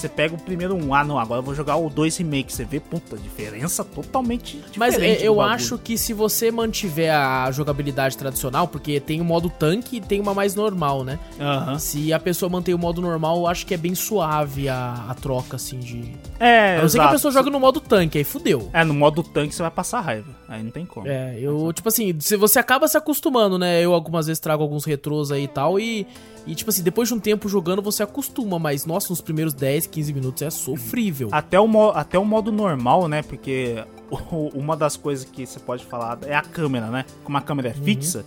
você 0.00 0.08
pega 0.08 0.34
o 0.34 0.38
primeiro 0.38 0.74
um, 0.74 0.94
ah 0.94 1.04
não, 1.04 1.18
agora 1.18 1.40
eu 1.40 1.44
vou 1.44 1.54
jogar 1.54 1.76
o 1.76 1.90
2 1.90 2.16
remake. 2.18 2.52
Você 2.52 2.64
vê, 2.64 2.80
puta, 2.80 3.16
diferença 3.16 3.84
totalmente 3.84 4.56
diferente. 4.56 4.78
Mas 4.78 4.98
é, 4.98 5.22
eu 5.22 5.40
acho 5.40 5.78
que 5.78 5.98
se 5.98 6.12
você 6.12 6.50
mantiver 6.50 7.14
a 7.14 7.50
jogabilidade 7.50 8.16
tradicional, 8.16 8.66
porque 8.66 8.98
tem 9.00 9.20
o 9.20 9.24
modo 9.24 9.50
tanque 9.50 9.96
e 9.96 10.00
tem 10.00 10.20
uma 10.20 10.34
mais 10.34 10.54
normal, 10.54 11.04
né? 11.04 11.18
Uhum. 11.38 11.78
Se 11.78 12.12
a 12.12 12.18
pessoa 12.18 12.48
mantém 12.48 12.74
o 12.74 12.78
modo 12.78 13.00
normal, 13.00 13.36
eu 13.38 13.46
acho 13.46 13.66
que 13.66 13.74
é 13.74 13.76
bem 13.76 13.94
suave 13.94 14.68
a, 14.68 15.06
a 15.08 15.14
troca, 15.14 15.56
assim, 15.56 15.78
de. 15.78 16.12
É, 16.38 16.78
A 16.78 16.82
não 16.82 16.88
ser 16.88 16.98
que 16.98 17.04
a 17.04 17.10
pessoa 17.10 17.32
jogue 17.32 17.50
no 17.50 17.60
modo 17.60 17.80
tanque, 17.80 18.18
aí 18.18 18.24
fudeu. 18.24 18.70
É, 18.72 18.82
no 18.84 18.94
modo 18.94 19.22
tanque 19.22 19.54
você 19.54 19.62
vai 19.62 19.70
passar 19.70 20.00
raiva. 20.00 20.28
Aí 20.48 20.62
não 20.62 20.70
tem 20.70 20.86
como. 20.86 21.06
É, 21.06 21.38
eu, 21.38 21.72
tipo 21.72 21.88
assim, 21.88 22.14
se 22.18 22.36
você 22.36 22.58
acaba 22.58 22.88
se 22.88 22.96
acostumando, 22.96 23.58
né? 23.58 23.80
Eu 23.80 23.92
algumas 23.94 24.26
vezes 24.26 24.40
trago 24.40 24.62
alguns 24.62 24.84
retrôs 24.84 25.30
aí 25.30 25.44
e 25.44 25.48
tal, 25.48 25.78
e 25.78 26.06
e, 26.46 26.54
tipo 26.54 26.70
assim, 26.70 26.82
depois 26.82 27.08
de 27.08 27.14
um 27.14 27.20
tempo 27.20 27.48
jogando, 27.48 27.82
você 27.82 28.02
acostuma, 28.02 28.58
mas, 28.58 28.86
nossa, 28.86 29.10
nos 29.10 29.20
primeiros 29.20 29.52
10, 29.54 29.86
15 29.86 30.12
minutos 30.12 30.42
é 30.42 30.50
sofrível. 30.50 31.28
Até 31.32 31.60
o, 31.60 31.90
até 31.90 32.18
o 32.18 32.24
modo 32.24 32.50
normal, 32.50 33.08
né? 33.08 33.22
Porque 33.22 33.84
uma 34.54 34.76
das 34.76 34.96
coisas 34.96 35.24
que 35.24 35.46
você 35.46 35.60
pode 35.60 35.84
falar 35.84 36.18
é 36.26 36.34
a 36.34 36.42
câmera, 36.42 36.86
né? 36.88 37.04
Como 37.24 37.36
a 37.36 37.40
câmera 37.40 37.68
é 37.68 37.74
uhum. 37.76 37.84
fixa, 37.84 38.24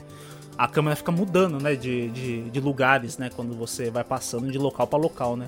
a 0.58 0.68
câmera 0.68 0.96
fica 0.96 1.12
mudando, 1.12 1.62
né? 1.62 1.76
De, 1.76 2.10
de, 2.10 2.50
de 2.50 2.60
lugares, 2.60 3.18
né? 3.18 3.30
Quando 3.36 3.56
você 3.56 3.90
vai 3.90 4.04
passando 4.04 4.52
de 4.52 4.58
local 4.58 4.88
para 4.88 5.00
local, 5.00 5.36
né? 5.36 5.48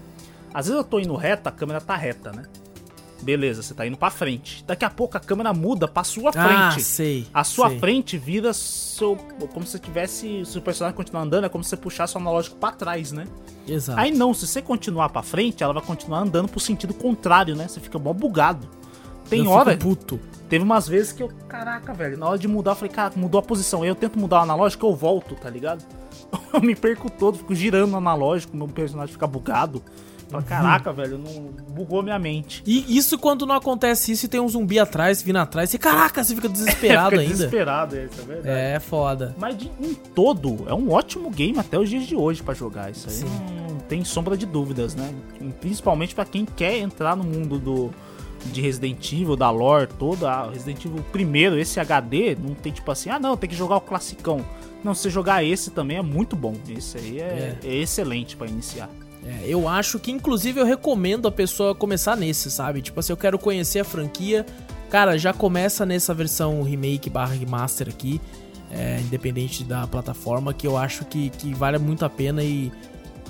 Às 0.53 0.67
vezes 0.67 0.77
eu 0.77 0.83
tô 0.83 0.99
indo 0.99 1.15
reto, 1.15 1.47
a 1.47 1.51
câmera 1.51 1.79
tá 1.79 1.95
reta, 1.95 2.31
né? 2.31 2.43
Beleza, 3.25 3.63
você 3.63 3.73
tá 3.73 3.87
indo 3.87 3.97
pra 3.97 4.11
frente. 4.11 4.63
Daqui 4.67 4.85
a 4.85 4.89
pouco 4.89 5.17
a 5.17 5.19
câmera 5.19 5.51
muda 5.51 5.87
pra 5.87 6.03
sua 6.03 6.29
ah, 6.29 6.69
frente. 6.71 6.85
sei. 6.85 7.25
A 7.33 7.43
sua 7.43 7.69
sei. 7.69 7.79
frente 7.79 8.19
vira 8.19 8.53
seu, 8.53 9.15
como 9.51 9.65
se 9.65 9.79
tivesse. 9.79 10.45
Se 10.45 10.59
o 10.59 10.61
personagem 10.61 10.95
continuar 10.95 11.23
andando, 11.23 11.45
é 11.45 11.49
como 11.49 11.63
se 11.63 11.71
você 11.71 11.77
puxasse 11.77 12.13
o 12.15 12.19
analógico 12.19 12.55
pra 12.57 12.71
trás, 12.71 13.11
né? 13.11 13.25
Exato. 13.67 13.99
Aí 13.99 14.11
não, 14.11 14.31
se 14.31 14.45
você 14.45 14.61
continuar 14.61 15.09
pra 15.09 15.23
frente, 15.23 15.63
ela 15.63 15.73
vai 15.73 15.81
continuar 15.81 16.19
andando 16.19 16.47
pro 16.47 16.59
sentido 16.59 16.93
contrário, 16.93 17.55
né? 17.55 17.67
Você 17.67 17.79
fica 17.79 17.97
mó 17.97 18.13
bugado. 18.13 18.69
Tem 19.27 19.43
eu 19.43 19.49
hora. 19.49 19.75
puto. 19.75 20.19
Teve 20.47 20.63
umas 20.63 20.87
vezes 20.87 21.11
que 21.11 21.23
eu. 21.23 21.31
Caraca, 21.47 21.95
velho, 21.95 22.19
na 22.19 22.27
hora 22.27 22.37
de 22.37 22.47
mudar, 22.47 22.71
eu 22.71 22.75
falei, 22.75 22.93
cara, 22.93 23.11
mudou 23.15 23.39
a 23.39 23.43
posição. 23.43 23.81
Aí 23.81 23.89
eu 23.89 23.95
tento 23.95 24.19
mudar 24.19 24.41
o 24.41 24.43
analógico, 24.43 24.85
eu 24.85 24.95
volto, 24.95 25.33
tá 25.33 25.49
ligado? 25.49 25.83
Eu 26.53 26.61
me 26.61 26.75
perco 26.75 27.09
todo, 27.09 27.37
fico 27.37 27.53
girando 27.53 27.93
o 27.93 27.97
analógico, 27.97 28.55
meu 28.55 28.67
personagem 28.67 29.11
fica 29.11 29.27
bugado. 29.27 29.83
Caraca, 30.47 30.91
velho, 30.91 31.17
não 31.17 31.51
bugou 31.69 32.01
minha 32.01 32.19
mente. 32.19 32.63
E 32.65 32.97
isso 32.97 33.17
quando 33.17 33.45
não 33.45 33.55
acontece 33.55 34.11
isso 34.11 34.25
e 34.25 34.29
tem 34.29 34.39
um 34.39 34.49
zumbi 34.49 34.79
atrás, 34.79 35.21
vindo 35.21 35.37
atrás, 35.37 35.73
e 35.73 35.77
caraca, 35.77 36.23
você 36.23 36.35
fica 36.35 36.49
desesperado 36.49 37.11
fica 37.11 37.21
ainda. 37.21 37.33
desesperado, 37.33 37.95
é, 37.95 38.05
isso 38.05 38.21
é 38.21 38.23
verdade. 38.23 38.59
É, 38.59 38.79
foda. 38.79 39.35
Mas 39.37 39.57
de, 39.57 39.71
em 39.79 39.93
todo, 39.93 40.65
é 40.67 40.73
um 40.73 40.91
ótimo 40.91 41.29
game 41.29 41.57
até 41.57 41.79
os 41.79 41.89
dias 41.89 42.03
de 42.03 42.15
hoje 42.15 42.43
para 42.43 42.53
jogar. 42.53 42.91
Isso 42.91 43.07
aí 43.09 43.29
não 43.69 43.79
tem 43.79 44.03
sombra 44.03 44.35
de 44.35 44.45
dúvidas, 44.45 44.95
né? 44.95 45.13
Principalmente 45.61 46.15
para 46.15 46.25
quem 46.25 46.45
quer 46.45 46.77
entrar 46.77 47.15
no 47.15 47.23
mundo 47.23 47.59
do 47.59 47.91
de 48.51 48.61
Resident 48.61 49.11
Evil, 49.11 49.35
da 49.35 49.49
lore 49.49 49.87
toda, 49.97 50.29
ah, 50.29 50.49
Resident 50.51 50.85
Evil 50.85 51.03
primeiro, 51.11 51.57
esse 51.57 51.79
HD, 51.79 52.35
não 52.35 52.53
tem 52.53 52.71
tipo 52.71 52.91
assim, 52.91 53.09
ah 53.09 53.17
não, 53.17 53.35
tem 53.35 53.49
que 53.49 53.55
jogar 53.55 53.77
o 53.77 53.81
classicão. 53.81 54.45
Não, 54.83 54.93
se 54.93 55.09
jogar 55.09 55.43
esse 55.43 55.71
também 55.71 55.97
é 55.97 56.01
muito 56.01 56.35
bom. 56.35 56.53
Esse 56.69 56.99
aí 56.99 57.19
é, 57.19 57.57
é. 57.63 57.67
é 57.67 57.75
excelente 57.77 58.35
para 58.35 58.47
iniciar. 58.47 58.87
É, 59.25 59.45
eu 59.47 59.67
acho 59.67 59.97
que, 59.99 60.11
inclusive, 60.11 60.59
eu 60.59 60.65
recomendo 60.65 61.27
a 61.27 61.31
pessoa 61.31 61.73
começar 61.73 62.15
nesse, 62.15 62.51
sabe? 62.51 62.81
Tipo 62.81 62.99
assim, 62.99 63.11
eu 63.11 63.17
quero 63.17 63.39
conhecer 63.39 63.79
a 63.79 63.83
franquia. 63.83 64.45
Cara, 64.89 65.17
já 65.17 65.33
começa 65.33 65.85
nessa 65.85 66.13
versão 66.13 66.61
remake 66.61 67.09
barra 67.09 67.33
remaster 67.33 67.89
aqui, 67.89 68.21
é, 68.71 68.99
independente 69.01 69.63
da 69.63 69.87
plataforma, 69.87 70.53
que 70.53 70.67
eu 70.67 70.77
acho 70.77 71.05
que, 71.05 71.31
que 71.31 71.53
vale 71.55 71.79
muito 71.79 72.05
a 72.05 72.09
pena 72.09 72.43
e 72.43 72.71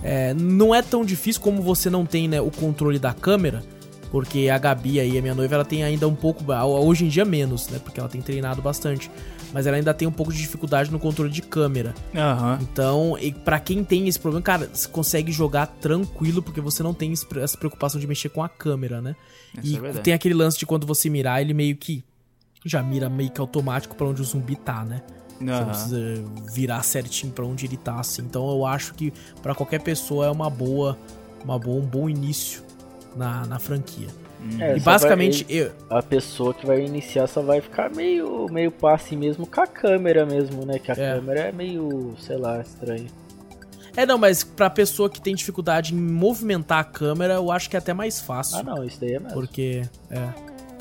é, 0.04 0.34
não 0.34 0.76
é 0.76 0.82
tão 0.82 1.06
difícil 1.06 1.42
como 1.42 1.62
você 1.62 1.90
não 1.90 2.06
tem 2.06 2.28
né, 2.28 2.42
o 2.42 2.52
controle 2.52 3.00
da 3.00 3.14
câmera, 3.14 3.64
porque 4.12 4.50
a 4.50 4.58
Gabi 4.58 5.00
aí, 5.00 5.18
a 5.18 5.22
minha 5.22 5.34
noiva, 5.34 5.56
ela 5.56 5.66
tem 5.66 5.84
ainda 5.84 6.08
um 6.08 6.16
pouco, 6.16 6.44
hoje 6.52 7.06
em 7.06 7.08
dia 7.08 7.26
menos, 7.26 7.70
né? 7.70 7.80
Porque 7.84 8.00
ela 8.00 8.10
tem 8.10 8.22
treinado 8.22 8.62
bastante 8.62 9.10
mas 9.56 9.66
ela 9.66 9.78
ainda 9.78 9.94
tem 9.94 10.06
um 10.06 10.12
pouco 10.12 10.34
de 10.34 10.40
dificuldade 10.40 10.92
no 10.92 11.00
controle 11.00 11.32
de 11.32 11.42
câmera. 11.42 11.96
Uhum. 12.14 12.58
Então, 12.62 13.14
para 13.46 13.58
quem 13.58 13.86
tem 13.86 14.06
esse 14.06 14.20
problema, 14.20 14.44
cara, 14.44 14.70
você 14.74 14.86
consegue 14.86 15.32
jogar 15.32 15.68
tranquilo 15.68 16.44
porque 16.44 16.60
você 16.60 16.84
não 16.84 16.94
tem 16.94 17.14
essa 17.42 17.58
preocupação 17.58 17.98
de 17.98 18.06
mexer 18.06 18.28
com 18.28 18.44
a 18.44 18.50
câmera, 18.50 19.02
né? 19.02 19.16
Isso 19.64 19.82
e 19.82 19.88
é 19.88 19.94
tem 19.94 20.14
aquele 20.14 20.34
lance 20.34 20.60
de 20.60 20.66
quando 20.66 20.86
você 20.86 21.10
mirar, 21.10 21.42
ele 21.42 21.54
meio 21.54 21.78
que 21.78 22.04
já 22.66 22.84
mira 22.84 23.10
meio 23.10 23.30
que 23.30 23.40
automático 23.40 23.96
para 23.96 24.06
onde 24.06 24.22
o 24.22 24.26
zumbi 24.26 24.58
tá, 24.58 24.84
né? 24.84 25.02
Uhum. 25.40 25.48
Você 25.48 25.54
não 25.54 25.70
precisa 25.70 25.98
virar 26.54 26.84
certinho 26.84 27.32
para 27.32 27.46
onde 27.46 27.66
ele 27.66 27.78
tá, 27.78 28.02
assim. 28.02 28.24
Então 28.24 28.50
eu 28.50 28.66
acho 28.66 28.94
que 28.94 29.14
para 29.42 29.56
qualquer 29.56 29.82
pessoa 29.82 30.26
é 30.26 30.30
uma 30.30 30.50
boa, 30.50 31.00
uma 31.42 31.58
boa, 31.58 31.82
um 31.82 31.88
bom 31.88 32.10
início 32.10 32.62
na, 33.16 33.46
na 33.46 33.58
franquia. 33.58 34.10
É, 34.60 34.78
e 34.78 34.80
basicamente 34.80 35.44
vai, 35.44 35.56
eu... 35.56 35.72
a 35.90 36.04
pessoa 36.04 36.54
que 36.54 36.66
vai 36.66 36.84
iniciar 36.84 37.28
só 37.28 37.42
vai 37.42 37.62
ficar 37.62 37.90
meio 37.90 38.48
meio 38.52 38.72
passe 38.72 39.16
mesmo 39.16 39.48
com 39.48 39.62
a 39.62 39.68
câmera 39.68 40.26
mesmo, 40.26 40.66
né? 40.66 40.78
Que 40.78 40.92
a 40.92 40.96
é. 40.96 41.16
câmera 41.16 41.40
é 41.42 41.52
meio, 41.52 42.14
sei 42.20 42.38
lá, 42.38 42.62
estranha. 42.62 43.08
É, 43.96 44.06
não, 44.06 44.18
mas 44.18 44.44
pra 44.44 44.70
pessoa 44.70 45.10
que 45.10 45.22
tem 45.22 45.34
dificuldade 45.34 45.94
em 45.94 45.98
movimentar 45.98 46.80
a 46.80 46.84
câmera, 46.84 47.36
eu 47.36 47.52
acho 47.52 47.70
que 47.70 47.76
é 47.76 47.80
até 47.80 47.94
mais 47.94 48.20
fácil. 48.20 48.58
Ah, 48.58 48.64
não, 48.64 48.84
isso 48.84 49.00
daí 49.00 49.14
é 49.14 49.20
mesmo. 49.20 49.34
Porque, 49.34 49.84
é. 50.12 50.30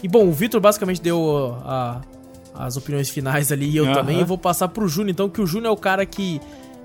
E 0.02 0.08
bom, 0.08 0.26
o 0.26 0.32
Vitor 0.32 0.60
basicamente 0.60 1.00
deu 1.00 1.56
a, 1.64 2.02
as 2.54 2.76
opiniões 2.76 3.08
finais 3.08 3.52
ali 3.52 3.70
e 3.70 3.76
eu 3.76 3.86
uhum. 3.86 3.92
também. 3.92 4.20
Eu 4.20 4.26
vou 4.26 4.36
passar 4.36 4.68
pro 4.68 4.88
Júnior, 4.88 5.10
então, 5.10 5.28
que 5.28 5.40
o 5.40 5.46
Júnior 5.46 5.70
é 5.70 5.72
o 5.72 5.76
cara 5.76 6.04
que, 6.04 6.40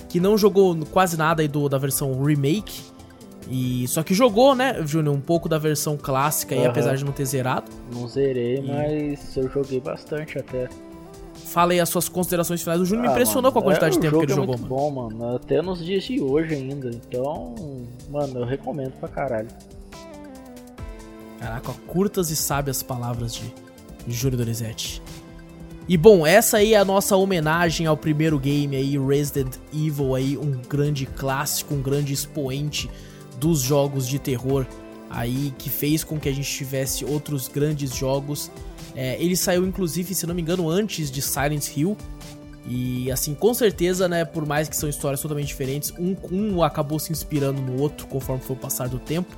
que 0.07 0.19
não 0.19 0.38
jogou 0.38 0.77
quase 0.91 1.18
nada 1.18 1.41
aí 1.41 1.47
do, 1.47 1.68
da 1.68 1.80
versão 1.80 2.23
remake. 2.23 2.84
E 3.48 3.88
só 3.88 4.03
que 4.03 4.14
jogou, 4.14 4.53
né, 4.53 4.86
Júnior, 4.86 5.16
um 5.16 5.22
pouco 5.22 5.48
da 5.48 5.57
versão 5.57 5.98
clássica 5.98 6.56
aí, 6.56 6.61
uhum. 6.61 6.68
apesar 6.68 6.95
de 6.95 7.06
não 7.06 7.11
ter 7.11 7.26
zerado. 7.26 7.72
Não 7.94 8.07
zerei, 8.07 8.57
e... 8.57 8.61
mas 8.61 9.38
eu 9.38 9.49
joguei 9.49 9.80
bastante 9.80 10.38
até. 10.38 10.68
Fala 11.45 11.72
aí 11.72 11.80
as 11.80 11.90
suas 11.90 12.07
considerações 12.07 12.61
finais. 12.61 12.80
O 12.80 12.86
Júnior 12.86 13.06
ah, 13.06 13.07
me 13.07 13.14
impressionou 13.14 13.52
mano, 13.52 13.53
com 13.53 13.60
a 13.60 13.64
quantidade 13.64 13.95
é, 13.95 13.99
de 13.99 14.02
tempo 14.02 14.20
que 14.20 14.26
ele 14.26 14.32
é 14.32 14.36
jogou, 14.36 14.57
muito 14.57 14.70
mano. 14.70 14.76
bom, 14.76 15.10
mano. 15.10 15.36
Até 15.36 15.61
nos 15.61 15.84
dias 15.84 16.03
de 16.03 16.22
hoje 16.22 16.53
ainda. 16.53 16.90
Então, 16.90 17.56
mano, 18.10 18.40
eu 18.40 18.45
recomendo 18.45 18.91
pra 18.99 19.10
caralho. 19.10 19.48
Caraca, 21.40 21.74
curtas 21.88 22.30
e 22.30 22.36
sábias 22.36 22.84
palavras 22.84 23.34
de 23.34 23.52
Júnior 24.07 24.41
Donizete. 24.41 25.02
E 25.88 25.98
bom, 25.98 26.28
essa 26.28 26.57
aí 26.57 26.76
é 26.76 26.78
a 26.78 26.86
nossa 26.86 27.16
homenagem 27.16 27.88
ao 27.88 27.98
primeiro 27.98 28.38
game 28.38 28.76
aí, 28.76 28.95
Resident 28.95 29.56
Evil 29.74 30.14
aí, 30.14 30.38
um 30.38 30.52
grande 30.70 31.07
clássico, 31.07 31.74
um 31.74 31.82
grande 31.82 32.14
expoente 32.14 32.88
dos 33.40 33.61
jogos 33.61 34.07
de 34.07 34.20
terror 34.20 34.66
aí 35.10 35.53
que 35.57 35.70
fez 35.70 36.03
com 36.03 36.20
que 36.20 36.30
a 36.30 36.34
gente 36.34 36.49
tivesse 36.49 37.03
outros 37.03 37.48
grandes 37.48 37.95
jogos. 37.95 38.52
É, 38.95 39.22
ele 39.22 39.36
saiu 39.36 39.66
inclusive, 39.66 40.14
se 40.14 40.28
não 40.28 40.36
me 40.36 40.41
engano, 40.41 40.70
antes 40.70 41.10
de 41.10 41.22
Silent 41.22 41.76
Hill. 41.76 41.98
E 42.68 43.11
assim, 43.11 43.34
com 43.34 43.53
certeza, 43.53 44.07
né, 44.07 44.24
por 44.24 44.45
mais 44.45 44.70
que 44.70 44.76
são 44.76 44.88
histórias 44.88 45.22
totalmente 45.22 45.48
diferentes, 45.48 45.91
um, 45.98 46.16
um 46.32 46.61
acabou 46.61 46.99
se 46.99 47.11
inspirando 47.11 47.61
no 47.61 47.82
outro 47.82 48.06
conforme 48.07 48.44
foi 48.44 48.56
o 48.56 48.60
passar 48.60 48.88
do 48.88 48.99
tempo. 48.99 49.36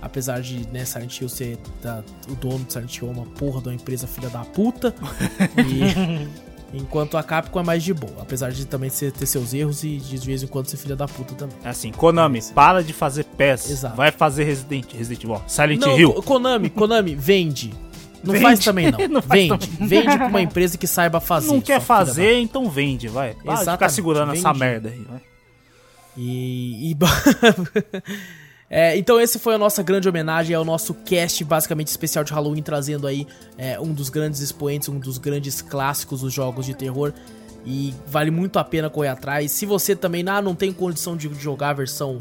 Apesar 0.00 0.40
de, 0.40 0.66
né, 0.68 0.84
Silent 0.84 1.20
Hill 1.20 1.28
ser 1.28 1.58
da, 1.82 2.02
o 2.28 2.34
dono 2.34 2.64
de 2.64 2.72
Silent 2.72 2.96
Hill 2.96 3.08
é 3.08 3.10
uma 3.10 3.26
porra 3.26 3.60
de 3.60 3.68
uma 3.68 3.74
empresa 3.74 4.06
filha 4.06 4.30
da 4.30 4.44
puta. 4.44 4.94
e 5.58 6.28
Enquanto 6.72 7.16
a 7.16 7.22
Capcom 7.22 7.60
é 7.60 7.62
mais 7.64 7.82
de 7.82 7.92
boa, 7.92 8.22
apesar 8.22 8.52
de 8.52 8.64
também 8.64 8.90
ter 8.90 9.26
seus 9.26 9.52
erros 9.52 9.82
e 9.82 9.96
de 9.96 10.18
vez 10.18 10.42
em 10.42 10.46
quando 10.46 10.68
ser 10.68 10.76
filha 10.76 10.94
da 10.94 11.08
puta 11.08 11.34
também. 11.34 11.56
É 11.64 11.68
assim, 11.68 11.90
Konami, 11.90 12.40
para 12.54 12.82
de 12.82 12.92
fazer 12.92 13.24
PES. 13.24 13.70
Exato. 13.70 13.96
Vai 13.96 14.12
fazer 14.12 14.44
Resident, 14.44 14.92
Resident 14.92 15.24
Evil, 15.24 15.42
Silent 15.48 15.80
não, 15.80 15.98
Hill. 15.98 16.12
Konami, 16.22 16.70
Konami, 16.70 17.14
vende. 17.16 17.72
Não 18.22 18.32
vende. 18.32 18.44
faz 18.44 18.60
também 18.60 18.90
não. 18.92 18.98
não 19.08 19.22
faz 19.22 19.40
vende. 19.40 19.66
Também. 19.66 19.88
Vende 19.88 20.16
pra 20.16 20.26
uma 20.26 20.42
empresa 20.42 20.78
que 20.78 20.86
saiba 20.86 21.18
fazer. 21.20 21.48
Não 21.48 21.60
quer 21.60 21.80
fazer, 21.80 22.38
então 22.38 22.70
vende, 22.70 23.08
vai. 23.08 23.34
Para 23.34 23.56
ficar 23.56 23.88
segurando 23.88 24.28
vende. 24.28 24.38
essa 24.38 24.54
merda 24.54 24.90
aí, 24.90 25.04
vai. 25.08 25.20
E, 26.16 26.90
e 26.92 26.96
É, 28.72 28.96
então 28.96 29.20
esse 29.20 29.36
foi 29.36 29.56
a 29.56 29.58
nossa 29.58 29.82
grande 29.82 30.08
homenagem, 30.08 30.54
é 30.54 30.58
o 30.58 30.64
nosso 30.64 30.94
cast 30.94 31.42
basicamente 31.42 31.88
especial 31.88 32.22
de 32.22 32.32
Halloween, 32.32 32.62
trazendo 32.62 33.04
aí 33.04 33.26
é, 33.58 33.80
um 33.80 33.92
dos 33.92 34.08
grandes 34.08 34.40
expoentes, 34.40 34.88
um 34.88 35.00
dos 35.00 35.18
grandes 35.18 35.60
clássicos 35.60 36.20
dos 36.20 36.32
jogos 36.32 36.66
de 36.66 36.74
terror. 36.74 37.12
E 37.66 37.92
vale 38.06 38.30
muito 38.30 38.58
a 38.58 38.64
pena 38.64 38.88
correr 38.88 39.08
atrás. 39.08 39.50
Se 39.50 39.66
você 39.66 39.94
também 39.94 40.24
ah, 40.28 40.40
não 40.40 40.54
tem 40.54 40.72
condição 40.72 41.16
de 41.16 41.28
jogar 41.34 41.70
a 41.70 41.72
versão 41.74 42.18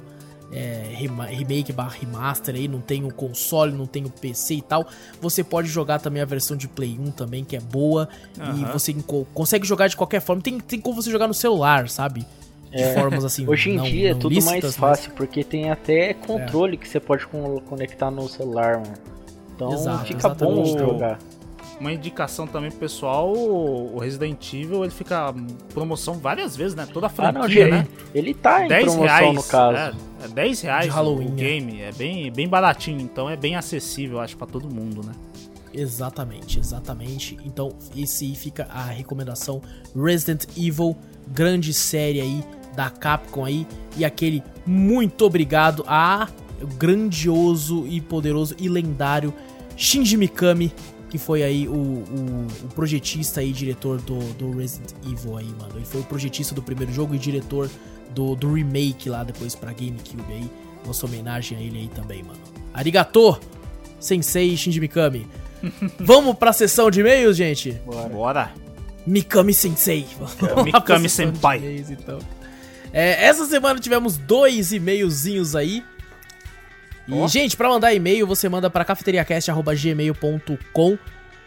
é, 0.51 0.95
remake 1.29 1.71
barra 1.71 1.95
remaster 1.99 2.55
aí, 2.55 2.67
não 2.67 2.81
tem 2.81 3.05
o 3.05 3.13
console, 3.13 3.71
não 3.71 3.85
tem 3.85 4.03
o 4.05 4.09
PC 4.09 4.55
e 4.55 4.61
tal, 4.61 4.87
você 5.21 5.43
pode 5.43 5.67
jogar 5.67 5.99
também 5.99 6.21
a 6.21 6.25
versão 6.25 6.57
de 6.57 6.67
Play 6.67 6.97
1 6.99 7.11
também, 7.11 7.45
que 7.45 7.55
é 7.55 7.61
boa. 7.61 8.09
Uhum. 8.37 8.61
E 8.61 8.65
você 8.65 8.93
consegue 9.33 9.65
jogar 9.65 9.87
de 9.87 9.95
qualquer 9.95 10.19
forma. 10.19 10.41
Tem, 10.41 10.59
tem 10.59 10.81
como 10.81 11.01
você 11.01 11.11
jogar 11.11 11.27
no 11.27 11.33
celular, 11.33 11.87
sabe? 11.89 12.25
De 12.71 12.81
é, 12.81 12.93
formas 12.93 13.25
assim. 13.25 13.47
Hoje 13.47 13.71
em 13.71 13.77
não, 13.77 13.83
dia 13.83 14.11
não 14.11 14.17
é 14.17 14.21
tudo 14.21 14.35
lícitas, 14.35 14.61
mais 14.61 14.75
fácil, 14.75 15.09
mas... 15.09 15.17
porque 15.17 15.43
tem 15.43 15.71
até 15.71 16.13
controle 16.13 16.75
é. 16.75 16.77
que 16.77 16.87
você 16.87 16.99
pode 16.99 17.25
conectar 17.27 18.11
no 18.11 18.27
celular, 18.27 18.77
mano. 18.77 18.93
Então 19.55 19.73
Exato, 19.73 20.05
fica 20.05 20.29
bom 20.29 20.65
jogar. 20.65 21.19
Uma 21.79 21.93
indicação 21.93 22.45
também 22.45 22.69
pro 22.69 22.81
pessoal, 22.81 23.31
o 23.31 23.97
Resident 23.99 24.53
Evil, 24.53 24.83
ele 24.83 24.91
fica 24.91 25.33
promoção 25.73 26.15
várias 26.15 26.55
vezes, 26.55 26.75
né? 26.75 26.85
Toda 26.91 27.07
a 27.07 27.09
franquia, 27.09 27.65
ah, 27.65 27.69
não, 27.69 27.77
né? 27.77 27.87
Ele 28.13 28.33
tá 28.33 28.65
em 28.65 28.67
promoção 28.67 29.01
reais, 29.01 29.35
no 29.35 29.43
caso. 29.43 29.77
É, 30.21 30.25
é 30.25 30.27
10 30.27 30.61
reais 30.61 30.85
de 30.85 30.91
Halloween, 30.91 31.27
o 31.27 31.31
game, 31.31 31.81
é 31.81 31.91
bem, 31.93 32.29
bem 32.31 32.49
baratinho, 32.49 32.99
então 32.99 33.29
é 33.29 33.37
bem 33.37 33.55
acessível, 33.55 34.19
acho, 34.19 34.35
para 34.35 34.47
todo 34.47 34.69
mundo, 34.69 35.05
né? 35.05 35.13
Exatamente, 35.73 36.59
exatamente. 36.59 37.37
Então, 37.45 37.69
esse 37.95 38.35
fica 38.35 38.67
a 38.69 38.83
recomendação 38.83 39.61
Resident 39.95 40.45
Evil, 40.57 40.97
grande 41.27 41.73
série 41.73 42.19
aí 42.19 42.43
da 42.79 42.89
Capcom 42.89 43.43
aí 43.43 43.67
e 43.97 44.05
aquele 44.05 44.41
muito 44.65 45.25
obrigado 45.25 45.83
a 45.85 46.29
grandioso 46.77 47.85
e 47.85 47.99
poderoso 47.99 48.55
e 48.57 48.69
lendário 48.69 49.33
Shinji 49.75 50.15
Mikami, 50.15 50.73
que 51.09 51.17
foi 51.17 51.43
aí 51.43 51.67
o, 51.67 51.73
o, 51.73 52.47
o 52.63 52.67
projetista 52.73 53.43
e 53.43 53.51
diretor 53.51 53.99
do, 53.99 54.17
do, 54.35 54.57
Resident 54.57 54.91
Evil 55.05 55.35
aí, 55.35 55.53
mano. 55.59 55.73
Ele 55.75 55.85
foi 55.85 55.99
o 55.99 56.03
projetista 56.05 56.55
do 56.55 56.61
primeiro 56.61 56.93
jogo 56.93 57.13
e 57.13 57.17
diretor 57.17 57.69
do, 58.11 58.33
do 58.33 58.53
remake 58.53 59.09
lá 59.09 59.25
depois 59.25 59.55
pra 59.55 59.73
GameCube 59.73 60.31
aí. 60.31 60.49
Nossa 60.87 61.05
homenagem 61.05 61.57
a 61.57 61.61
ele 61.61 61.79
aí 61.79 61.87
também, 61.89 62.23
mano. 62.23 62.39
Arigato, 62.73 63.37
Sensei 63.99 64.55
Shinji 64.55 64.79
Mikami. 64.79 65.27
Vamos 65.99 66.37
pra 66.37 66.53
sessão 66.53 66.89
de 66.89 67.01
e-mails, 67.01 67.35
gente? 67.35 67.73
Bora. 67.85 68.07
Bora. 68.07 68.53
Mikami 69.05 69.53
Sensei. 69.53 70.07
Mikami 70.63 71.09
Senpai. 71.11 71.83
então. 71.89 72.19
É, 72.91 73.25
essa 73.25 73.45
semana 73.45 73.79
tivemos 73.79 74.17
dois 74.17 74.73
e-mailzinhos 74.73 75.55
aí. 75.55 75.85
E, 77.07 77.13
oh. 77.13 77.27
gente, 77.27 77.55
para 77.57 77.69
mandar 77.69 77.93
e-mail, 77.93 78.25
você 78.27 78.49
manda 78.49 78.69
para 78.69 78.85
cafeteriacast.gmail.com 78.85 80.97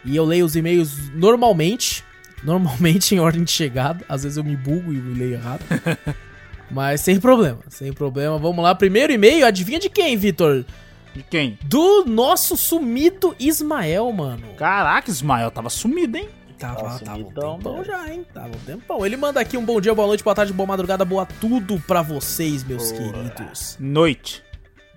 e 0.05 0.15
eu 0.15 0.25
leio 0.25 0.45
os 0.45 0.55
e-mails 0.55 1.09
normalmente. 1.13 2.03
Normalmente 2.43 3.15
em 3.15 3.19
ordem 3.19 3.43
de 3.43 3.51
chegada. 3.51 4.03
Às 4.09 4.23
vezes 4.23 4.37
eu 4.37 4.43
me 4.43 4.55
bugo 4.55 4.91
e 4.91 4.99
leio 4.99 5.35
errado. 5.35 5.63
Mas 6.69 7.01
sem 7.01 7.19
problema, 7.19 7.59
sem 7.69 7.93
problema. 7.93 8.37
Vamos 8.37 8.63
lá. 8.63 8.75
Primeiro 8.75 9.13
e-mail, 9.13 9.45
adivinha 9.45 9.79
de 9.79 9.89
quem, 9.89 10.17
Vitor? 10.17 10.65
De 11.13 11.23
quem? 11.23 11.57
Do 11.63 12.03
nosso 12.05 12.57
sumido 12.57 13.35
Ismael, 13.39 14.11
mano. 14.11 14.47
Caraca, 14.57 15.09
Ismael 15.09 15.51
tava 15.51 15.69
sumido, 15.69 16.17
hein? 16.17 16.27
Tava, 16.63 16.97
tava 16.99 17.19
um 17.19 17.23
tempão 17.25 17.83
já, 17.83 18.09
hein? 18.09 18.25
Tava 18.33 18.47
um 18.47 18.59
tempão. 18.65 19.05
Ele 19.05 19.17
manda 19.17 19.37
aqui 19.41 19.57
um 19.57 19.65
bom 19.65 19.81
dia, 19.81 19.93
boa 19.93 20.07
noite, 20.07 20.23
boa 20.23 20.33
tarde, 20.33 20.53
boa 20.53 20.65
madrugada, 20.65 21.03
boa 21.03 21.25
tudo 21.25 21.77
pra 21.85 22.01
vocês, 22.01 22.63
meus 22.63 22.89
boa. 22.89 23.11
queridos. 23.11 23.75
Noite. 23.77 24.41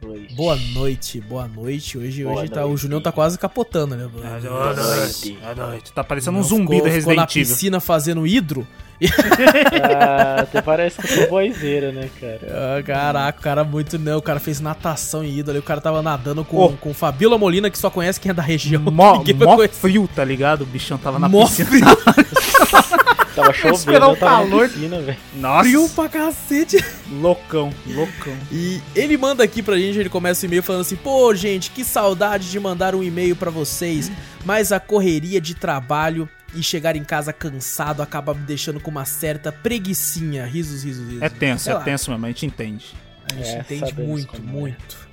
Noite. 0.00 0.34
Boa 0.36 0.54
noite, 0.54 1.20
boa 1.20 1.48
noite. 1.48 1.98
Hoje, 1.98 2.22
boa 2.22 2.34
hoje 2.34 2.40
noite. 2.42 2.54
Tá, 2.54 2.66
o 2.66 2.76
Julião 2.76 3.00
tá 3.00 3.10
quase 3.10 3.36
capotando, 3.36 3.96
né? 3.96 4.06
Boa, 4.06 4.38
boa 4.38 4.74
noite. 4.74 5.32
Boa 5.32 5.54
noite. 5.54 5.92
Tá 5.92 6.04
parecendo 6.04 6.38
um 6.38 6.42
zumbi 6.44 6.76
ficou, 6.76 6.82
do 6.82 6.84
Resident. 6.84 7.02
Ficou 7.02 7.16
na 7.16 7.26
piscina 7.26 7.80
fazendo 7.80 8.24
hidro. 8.24 8.64
ah, 9.94 10.40
até 10.40 10.62
parece 10.62 11.00
que 11.00 11.06
eu 11.06 11.16
sou 11.16 11.28
boizeira, 11.28 11.92
né, 11.92 12.08
cara? 12.18 12.40
Ah, 12.78 12.82
caraca, 12.82 13.38
o 13.38 13.42
cara 13.42 13.64
muito 13.64 13.98
não. 13.98 14.18
O 14.18 14.22
cara 14.22 14.40
fez 14.40 14.60
natação 14.60 15.22
em 15.22 15.38
ídolo. 15.38 15.58
O 15.58 15.62
cara 15.62 15.80
tava 15.80 16.02
nadando 16.02 16.44
com, 16.44 16.56
oh. 16.56 16.72
com 16.72 16.94
Fabiola 16.94 17.36
Molina, 17.36 17.70
que 17.70 17.78
só 17.78 17.90
conhece 17.90 18.18
quem 18.20 18.30
é 18.30 18.34
da 18.34 18.42
região. 18.42 18.82
Mó, 18.82 19.22
mó 19.36 19.68
frio, 19.68 20.08
tá 20.14 20.24
ligado? 20.24 20.62
O 20.62 20.66
bichão 20.66 20.96
tava 20.96 21.18
na 21.18 21.28
mó 21.28 21.46
piscina. 21.46 21.68
Frio. 21.68 21.84
tava 23.36 23.52
chovendo, 23.52 24.10
o 24.10 24.16
calor. 24.16 24.68
Piscina, 24.68 25.16
Nossa. 25.34 25.64
Frio 25.64 25.88
pra 25.90 26.08
cacete. 26.08 26.84
Loucão, 27.10 27.72
loucão. 27.86 28.32
E 28.50 28.80
ele 28.94 29.16
manda 29.18 29.44
aqui 29.44 29.62
pra 29.62 29.76
gente, 29.76 29.98
ele 29.98 30.08
começa 30.08 30.44
o 30.44 30.48
e-mail 30.48 30.62
falando 30.62 30.80
assim: 30.82 30.96
pô, 30.96 31.34
gente, 31.34 31.70
que 31.70 31.84
saudade 31.84 32.50
de 32.50 32.58
mandar 32.58 32.94
um 32.94 33.02
e-mail 33.02 33.36
para 33.36 33.50
vocês, 33.50 34.10
mas 34.44 34.72
a 34.72 34.80
correria 34.80 35.40
de 35.40 35.54
trabalho 35.54 36.28
e 36.56 36.62
chegar 36.62 36.96
em 36.96 37.04
casa 37.04 37.32
cansado 37.32 38.02
acaba 38.02 38.34
me 38.34 38.44
deixando 38.44 38.80
com 38.80 38.90
uma 38.90 39.04
certa 39.04 39.52
preguiçinha. 39.52 40.44
Risos, 40.46 40.82
risos, 40.82 41.06
risos. 41.06 41.22
É 41.22 41.28
tenso, 41.28 41.70
é 41.70 41.78
tenso 41.80 42.10
mesmo, 42.10 42.24
a 42.24 42.28
gente 42.28 42.46
entende. 42.46 42.94
A 43.30 43.34
gente 43.36 43.48
é, 43.48 43.60
entende 43.60 43.94
muito, 43.94 44.36
é. 44.36 44.40
muito. 44.40 45.05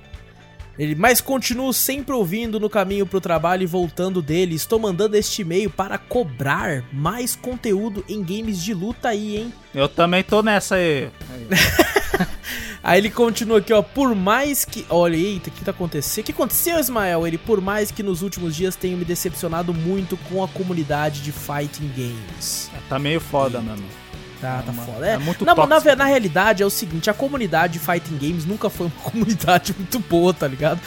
Ele, 0.78 0.94
mas 0.94 1.20
continuo 1.20 1.72
sempre 1.72 2.14
ouvindo 2.14 2.58
no 2.58 2.68
caminho 2.68 3.06
pro 3.06 3.20
trabalho 3.20 3.62
e 3.62 3.66
voltando 3.66 4.20
dele. 4.20 4.54
Estou 4.54 4.78
mandando 4.78 5.16
este 5.16 5.42
e-mail 5.42 5.70
para 5.70 5.98
cobrar 5.98 6.84
mais 6.92 7.36
conteúdo 7.36 8.04
em 8.08 8.22
games 8.22 8.62
de 8.62 8.74
luta 8.74 9.10
aí, 9.10 9.36
hein? 9.36 9.52
Eu 9.74 9.88
também 9.88 10.22
tô 10.22 10.42
nessa 10.42 10.76
aí. 10.76 11.10
Aí 12.84 13.00
ele 13.00 13.08
continua 13.08 13.60
aqui, 13.60 13.72
ó. 13.72 13.80
Por 13.80 14.14
mais 14.14 14.62
que. 14.62 14.84
Olha, 14.90 15.16
eita, 15.16 15.48
o 15.48 15.52
que 15.52 15.64
tá 15.64 15.70
acontecendo? 15.70 16.22
O 16.22 16.26
que 16.26 16.32
aconteceu, 16.32 16.78
Ismael? 16.78 17.26
Ele, 17.26 17.38
por 17.38 17.58
mais 17.58 17.90
que 17.90 18.02
nos 18.02 18.20
últimos 18.20 18.54
dias 18.54 18.76
tenha 18.76 18.94
me 18.94 19.06
decepcionado 19.06 19.72
muito 19.72 20.18
com 20.28 20.44
a 20.44 20.48
comunidade 20.48 21.22
de 21.22 21.32
fighting 21.32 21.90
games. 21.96 22.70
Tá 22.86 22.98
meio 22.98 23.22
foda, 23.22 23.58
e... 23.58 23.62
mano. 23.62 24.03
Tá, 24.44 24.62
tá 24.62 24.72
foda. 24.74 25.08
É, 25.08 25.12
é 25.14 25.18
muito 25.18 25.42
na, 25.42 25.54
na, 25.54 25.96
na, 25.96 26.04
realidade 26.04 26.62
é 26.62 26.66
o 26.66 26.70
seguinte, 26.70 27.08
a 27.08 27.14
comunidade 27.14 27.74
de 27.74 27.78
fighting 27.78 28.18
games 28.18 28.44
nunca 28.44 28.68
foi 28.68 28.88
uma 28.88 28.96
comunidade 29.10 29.74
muito 29.78 29.98
boa, 30.00 30.34
tá 30.34 30.46
ligado? 30.46 30.78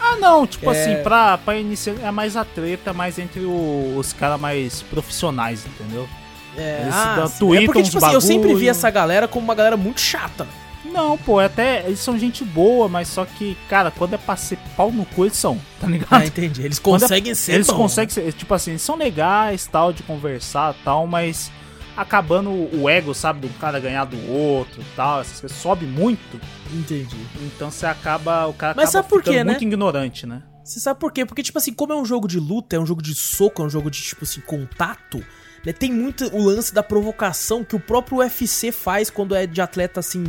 Ah, 0.00 0.16
não, 0.16 0.46
tipo 0.46 0.72
é... 0.72 0.80
assim, 0.80 1.02
pra, 1.02 1.36
pra 1.36 1.58
iniciar 1.58 1.96
é 2.02 2.10
mais 2.10 2.34
a 2.34 2.46
treta, 2.46 2.94
mais 2.94 3.18
entre 3.18 3.40
o, 3.40 3.94
os 3.98 4.14
caras 4.14 4.40
mais 4.40 4.80
profissionais, 4.80 5.66
entendeu? 5.66 6.08
É, 6.56 6.80
Eles 6.82 6.94
ah, 6.94 7.28
é 7.60 7.66
porque, 7.66 7.82
tipo 7.82 8.02
assim, 8.02 8.14
eu 8.14 8.20
sempre 8.22 8.54
vi 8.54 8.70
essa 8.70 8.88
galera 8.88 9.28
como 9.28 9.44
uma 9.44 9.54
galera 9.54 9.76
muito 9.76 10.00
chata, 10.00 10.46
não, 10.94 11.18
pô, 11.18 11.40
é 11.40 11.46
até 11.46 11.84
eles 11.84 11.98
são 11.98 12.18
gente 12.18 12.44
boa, 12.44 12.88
mas 12.88 13.08
só 13.08 13.26
que, 13.26 13.56
cara, 13.68 13.90
quando 13.90 14.14
é 14.14 14.18
pra 14.18 14.36
ser 14.36 14.56
pau 14.76 14.92
no 14.92 15.04
cu, 15.04 15.24
eles 15.24 15.36
são, 15.36 15.60
tá 15.80 15.88
ligado? 15.88 16.08
Ah, 16.12 16.24
entendi. 16.24 16.62
Eles 16.62 16.78
é 16.78 16.80
conseguem 16.80 17.32
é, 17.32 17.34
ser. 17.34 17.54
Eles 17.54 17.66
bom, 17.66 17.76
conseguem 17.76 18.10
ser, 18.10 18.32
tipo 18.32 18.54
assim, 18.54 18.70
eles 18.70 18.82
são 18.82 18.96
legais, 18.96 19.66
tal, 19.66 19.92
de 19.92 20.04
conversar 20.04 20.74
tal, 20.84 21.06
mas 21.06 21.50
acabando 21.96 22.50
o 22.50 22.88
ego, 22.88 23.14
sabe, 23.14 23.46
do 23.46 23.58
cara 23.58 23.78
ganhar 23.78 24.04
do 24.04 24.30
outro 24.30 24.82
tal, 24.96 25.20
essas 25.20 25.40
coisas, 25.40 25.56
sobe 25.58 25.86
muito. 25.86 26.40
Entendi. 26.72 27.16
Então 27.42 27.70
você 27.70 27.86
acaba, 27.86 28.46
o 28.46 28.52
cara 28.52 28.74
mas 28.76 28.90
acaba 28.90 29.02
sabe 29.02 29.08
por 29.08 29.22
quê, 29.22 29.44
né? 29.44 29.52
muito 29.52 29.64
ignorante, 29.64 30.26
né? 30.26 30.42
Você 30.64 30.80
sabe 30.80 30.98
por 30.98 31.12
quê? 31.12 31.26
Porque, 31.26 31.42
tipo 31.42 31.58
assim, 31.58 31.74
como 31.74 31.92
é 31.92 31.96
um 31.96 32.06
jogo 32.06 32.26
de 32.26 32.40
luta, 32.40 32.76
é 32.76 32.78
um 32.78 32.86
jogo 32.86 33.02
de 33.02 33.14
soco, 33.14 33.62
é 33.62 33.66
um 33.66 33.70
jogo 33.70 33.90
de, 33.90 34.00
tipo 34.00 34.24
assim, 34.24 34.40
contato 34.40 35.22
né? 35.64 35.72
Tem 35.72 35.92
muito 35.92 36.24
o 36.34 36.42
lance 36.42 36.74
da 36.74 36.82
provocação 36.82 37.64
que 37.64 37.74
o 37.74 37.80
próprio 37.80 38.18
UFC 38.18 38.70
faz 38.70 39.08
quando 39.10 39.34
é 39.34 39.46
de 39.46 39.60
atleta, 39.60 40.00
assim, 40.00 40.24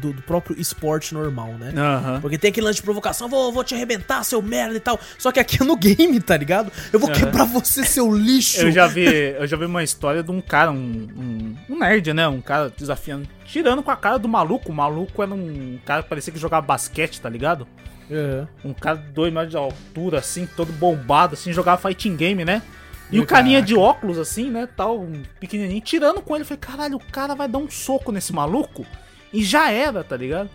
do, 0.00 0.12
do 0.12 0.22
próprio 0.22 0.58
esporte 0.58 1.14
normal, 1.14 1.54
né? 1.54 1.72
Uhum. 1.76 2.20
Porque 2.20 2.38
tem 2.38 2.50
aquele 2.50 2.66
lance 2.66 2.76
de 2.76 2.82
provocação, 2.82 3.28
vou, 3.28 3.52
vou 3.52 3.64
te 3.64 3.74
arrebentar, 3.74 4.22
seu 4.24 4.42
merda 4.42 4.76
e 4.76 4.80
tal. 4.80 4.98
Só 5.18 5.32
que 5.32 5.40
aqui 5.40 5.62
é 5.62 5.64
no 5.64 5.76
game, 5.76 6.20
tá 6.20 6.36
ligado? 6.36 6.72
Eu 6.92 6.98
vou 6.98 7.08
uhum. 7.08 7.14
quebrar 7.14 7.44
você, 7.44 7.84
seu 7.84 8.12
lixo. 8.14 8.60
Eu 8.60 8.72
já 8.72 8.86
vi, 8.86 9.04
eu 9.04 9.46
já 9.46 9.56
vi 9.56 9.64
uma 9.64 9.82
história 9.82 10.22
de 10.22 10.30
um 10.30 10.40
cara, 10.40 10.70
um, 10.70 10.76
um, 10.76 11.56
um 11.70 11.78
nerd, 11.78 12.12
né? 12.12 12.28
Um 12.28 12.40
cara 12.40 12.72
desafiando, 12.76 13.28
tirando 13.44 13.82
com 13.82 13.90
a 13.90 13.96
cara 13.96 14.18
do 14.18 14.28
maluco. 14.28 14.70
O 14.70 14.74
maluco 14.74 15.22
era 15.22 15.32
um 15.32 15.78
cara 15.84 16.02
que 16.02 16.08
parecia 16.08 16.32
que 16.32 16.38
jogava 16.38 16.66
basquete, 16.66 17.20
tá 17.20 17.28
ligado? 17.28 17.66
Uhum. 18.10 18.70
Um 18.70 18.74
cara 18.74 18.98
de 18.98 19.08
dois 19.08 19.32
metros 19.32 19.50
de 19.50 19.56
altura, 19.56 20.18
assim, 20.18 20.48
todo 20.56 20.72
bombado, 20.72 21.34
assim, 21.34 21.52
jogava 21.52 21.88
fighting 21.88 22.16
game, 22.16 22.44
né? 22.44 22.62
E 23.10 23.20
o 23.20 23.26
carinha 23.26 23.62
de 23.62 23.74
óculos, 23.74 24.18
assim, 24.18 24.50
né, 24.50 24.68
tal, 24.76 25.00
um 25.00 25.22
pequenininho, 25.40 25.80
tirando 25.80 26.20
com 26.20 26.34
ele. 26.34 26.42
Eu 26.42 26.46
falei, 26.46 26.60
caralho, 26.60 26.96
o 26.96 27.12
cara 27.12 27.34
vai 27.34 27.48
dar 27.48 27.58
um 27.58 27.70
soco 27.70 28.12
nesse 28.12 28.32
maluco? 28.32 28.84
E 29.32 29.42
já 29.42 29.70
era, 29.70 30.04
tá 30.04 30.16
ligado? 30.16 30.50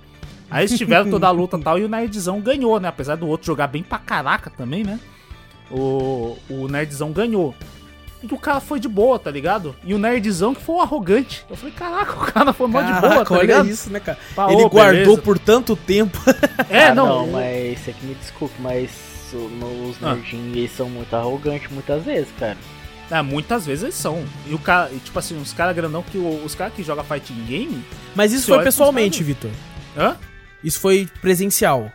Aí 0.50 0.66
eles 0.66 0.78
tiveram 0.78 1.10
toda 1.10 1.28
a 1.28 1.32
luta 1.32 1.58
e 1.58 1.62
tal, 1.62 1.80
e 1.80 1.84
o 1.84 1.90
Nerdzão 1.90 2.40
ganhou, 2.40 2.80
né? 2.80 2.88
Apesar 2.88 3.16
do 3.16 3.28
outro 3.28 3.48
jogar 3.48 3.68
bem 3.68 3.82
pra 3.82 3.98
caraca 3.98 4.52
também, 4.52 4.84
né? 4.84 5.00
O, 5.72 6.38
o 6.50 6.68
Nerdzão 6.68 7.12
ganhou. 7.12 7.56
E 8.22 8.34
o 8.34 8.38
cara 8.38 8.62
foi 8.62 8.80
de 8.80 8.88
boa, 8.88 9.20
tá 9.20 9.30
ligado? 9.30 9.76
E 9.84 9.94
o 9.94 9.98
Nerdzão 9.98 10.54
que 10.54 10.62
foi 10.62 10.76
um 10.76 10.82
arrogante. 10.82 11.46
Eu 11.50 11.58
falei, 11.58 11.74
caraca, 11.74 12.14
o 12.14 12.32
cara 12.32 12.54
foi 12.54 12.68
mó 12.68 12.82
de 12.82 12.94
boa, 12.94 13.26
tá 13.26 13.42
ligado? 13.42 13.64
olha 13.64 13.72
isso, 13.72 13.90
né, 13.90 14.00
cara? 14.00 14.18
Ele 14.50 14.70
guardou 14.70 15.04
beleza. 15.04 15.22
por 15.22 15.40
tanto 15.40 15.76
tempo. 15.76 16.18
É, 16.70 16.86
ah, 16.86 16.96
não. 16.96 17.08
Não, 17.08 17.28
mas 17.32 17.80
você 17.80 17.92
que 17.92 18.06
me 18.06 18.16
desculpe, 18.16 18.56
mas 18.60 19.13
os 19.38 20.04
ah. 20.04 20.16
nerdinhos 20.16 20.58
eles 20.58 20.72
são 20.72 20.90
muito 20.90 21.14
arrogantes 21.16 21.72
muitas 21.72 22.04
vezes, 22.04 22.30
cara. 22.40 22.58
É, 23.12 23.22
muitas 23.22 23.66
vezes 23.66 23.84
eles 23.84 23.96
são. 23.96 24.24
E 24.48 24.54
o 24.54 24.60
cara, 24.60 24.90
tipo 25.04 25.18
assim, 25.20 25.40
os 25.40 25.54
caras 25.54 25.76
grandão 25.76 26.02
que 26.02 26.18
os 26.18 26.56
caras 26.56 26.74
que 26.74 26.84
jogam 26.84 27.04
fighting 27.04 27.46
game. 27.46 27.84
Mas 28.16 28.32
isso 28.32 28.48
foi 28.48 28.64
pessoalmente, 28.64 29.24
Vitor. 29.24 29.52
Hã? 29.96 30.18
Isso 30.64 30.80
foi 30.80 31.08
presencial. 31.22 31.92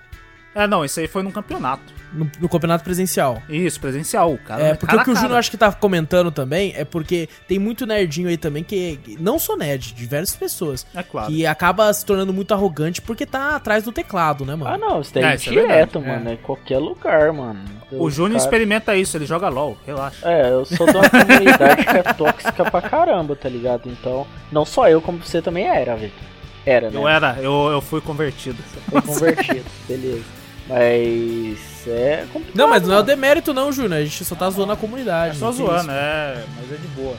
É, 0.54 0.66
não, 0.66 0.84
isso 0.84 1.00
aí 1.00 1.08
foi 1.08 1.22
num 1.22 1.30
campeonato. 1.30 1.97
No, 2.12 2.30
no 2.40 2.48
campeonato 2.48 2.82
presencial. 2.84 3.42
Isso, 3.48 3.78
presencial. 3.80 4.38
Cara, 4.46 4.62
É, 4.62 4.74
porque 4.74 4.86
cara 4.86 5.02
o 5.02 5.04
que 5.04 5.10
o. 5.10 5.14
Júnior 5.16 5.38
acho 5.38 5.50
que 5.50 5.56
tá 5.56 5.70
comentando 5.72 6.30
também 6.30 6.72
é 6.76 6.84
porque 6.84 7.28
tem 7.46 7.58
muito 7.58 7.84
nerdinho 7.86 8.28
aí 8.28 8.36
também 8.36 8.64
que, 8.64 8.98
não 9.20 9.38
só 9.38 9.56
nerd, 9.56 9.92
diversas 9.94 10.34
pessoas, 10.36 10.86
É 10.94 11.02
claro. 11.02 11.28
que 11.30 11.44
acaba 11.46 11.92
se 11.92 12.04
tornando 12.04 12.32
muito 12.32 12.52
arrogante 12.54 13.02
porque 13.02 13.26
tá 13.26 13.56
atrás 13.56 13.84
do 13.84 13.92
teclado, 13.92 14.44
né, 14.46 14.54
mano? 14.54 14.74
Ah, 14.74 14.78
não, 14.78 15.00
isso 15.02 15.12
daí 15.12 15.22
É, 15.24 15.26
é, 15.32 15.34
isso 15.34 15.48
é 15.48 15.52
direto, 15.52 16.00
verdade, 16.00 16.18
mano. 16.18 16.30
É. 16.30 16.32
Em 16.34 16.36
qualquer 16.38 16.78
lugar, 16.78 17.32
mano. 17.32 17.60
O 17.92 18.10
Júnior 18.10 18.32
cara- 18.38 18.44
experimenta 18.44 18.96
isso, 18.96 19.16
ele 19.16 19.26
joga 19.26 19.48
LOL, 19.48 19.76
relaxa. 19.86 20.26
É, 20.28 20.50
eu 20.50 20.64
sou 20.64 20.86
de 20.86 20.96
uma 20.96 21.08
comunidade 21.10 21.84
que 21.84 21.96
é 21.96 22.02
tóxica 22.02 22.70
pra 22.70 22.82
caramba, 22.82 23.34
tá 23.36 23.48
ligado? 23.48 23.88
Então, 23.88 24.26
não 24.52 24.64
só 24.64 24.88
eu, 24.88 25.00
como 25.02 25.18
você 25.18 25.40
também 25.42 25.66
era, 25.66 25.94
Vitor. 25.96 26.18
Era, 26.66 26.90
né? 26.90 26.96
Eu 26.98 27.06
era, 27.08 27.36
eu, 27.40 27.68
eu 27.72 27.80
fui 27.80 28.00
convertido. 28.00 28.62
Foi 28.90 29.00
convertido, 29.02 29.64
beleza. 29.88 30.24
Mas 30.68 31.77
é 31.90 32.26
complicado. 32.32 32.56
Não, 32.56 32.68
mas 32.68 32.82
não 32.86 32.94
é 32.94 32.98
o 32.98 33.02
demérito 33.02 33.52
não, 33.54 33.72
Júnior, 33.72 34.00
a 34.00 34.04
gente 34.04 34.24
só 34.24 34.34
tá 34.34 34.48
zoando 34.50 34.72
a 34.72 34.74
É 34.74 34.78
comunidade. 34.78 35.38
só 35.38 35.46
não 35.46 35.52
tem 35.54 35.66
zoando, 35.66 35.80
isso. 35.82 35.90
é, 35.90 36.44
mas 36.56 36.72
é 36.72 36.76
de 36.76 36.88
boa. 36.88 37.16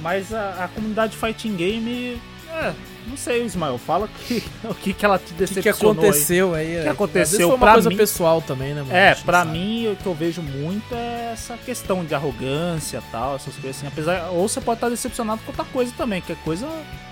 Mas 0.00 0.32
a, 0.34 0.64
a 0.64 0.68
comunidade 0.68 1.16
Fighting 1.16 1.54
Game, 1.54 2.20
é, 2.52 2.72
não 3.06 3.16
sei, 3.16 3.44
Ismael, 3.44 3.78
fala 3.78 4.08
que, 4.08 4.42
o 4.64 4.74
que, 4.74 4.92
que 4.92 5.04
ela 5.04 5.18
te 5.18 5.22
O 5.22 5.26
que, 5.26 5.32
que 5.34 5.38
decepcionou 5.54 5.92
aí. 5.92 5.98
aconteceu 6.08 6.54
aí? 6.54 6.66
que 6.66 6.76
é, 6.76 6.88
aconteceu 6.88 7.48
foi 7.48 7.56
uma 7.56 7.58
pra 7.66 7.72
coisa 7.74 7.88
mim- 7.88 7.96
pessoal 7.96 8.42
também, 8.42 8.74
né, 8.74 8.82
mano? 8.82 8.94
É, 8.94 9.14
pra 9.14 9.40
sabe. 9.44 9.52
mim, 9.58 9.92
o 9.92 9.96
que 9.96 10.06
eu 10.06 10.14
vejo 10.14 10.42
muito 10.42 10.92
é 10.94 11.30
essa 11.32 11.56
questão 11.56 12.04
de 12.04 12.14
arrogância 12.14 12.98
e 12.98 13.10
tal, 13.12 13.36
essas 13.36 13.54
coisas 13.54 13.76
assim. 13.76 13.86
Apesar, 13.86 14.28
ou 14.30 14.48
você 14.48 14.60
pode 14.60 14.78
estar 14.78 14.88
decepcionado 14.88 15.40
com 15.42 15.50
outra 15.52 15.64
coisa 15.66 15.92
também, 15.96 16.20
que 16.20 16.32
é 16.32 16.36
coisa, 16.44 16.68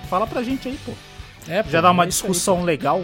fala 0.09 0.27
pra 0.27 0.43
gente 0.43 0.67
aí, 0.69 0.79
pô. 0.85 0.93
É, 1.49 1.63
pô, 1.63 1.71
Já 1.71 1.81
dá 1.81 1.91
uma 1.91 2.05
é 2.05 2.09
isso 2.09 2.25
aí, 2.25 2.31
discussão 2.31 2.63
legal. 2.65 3.03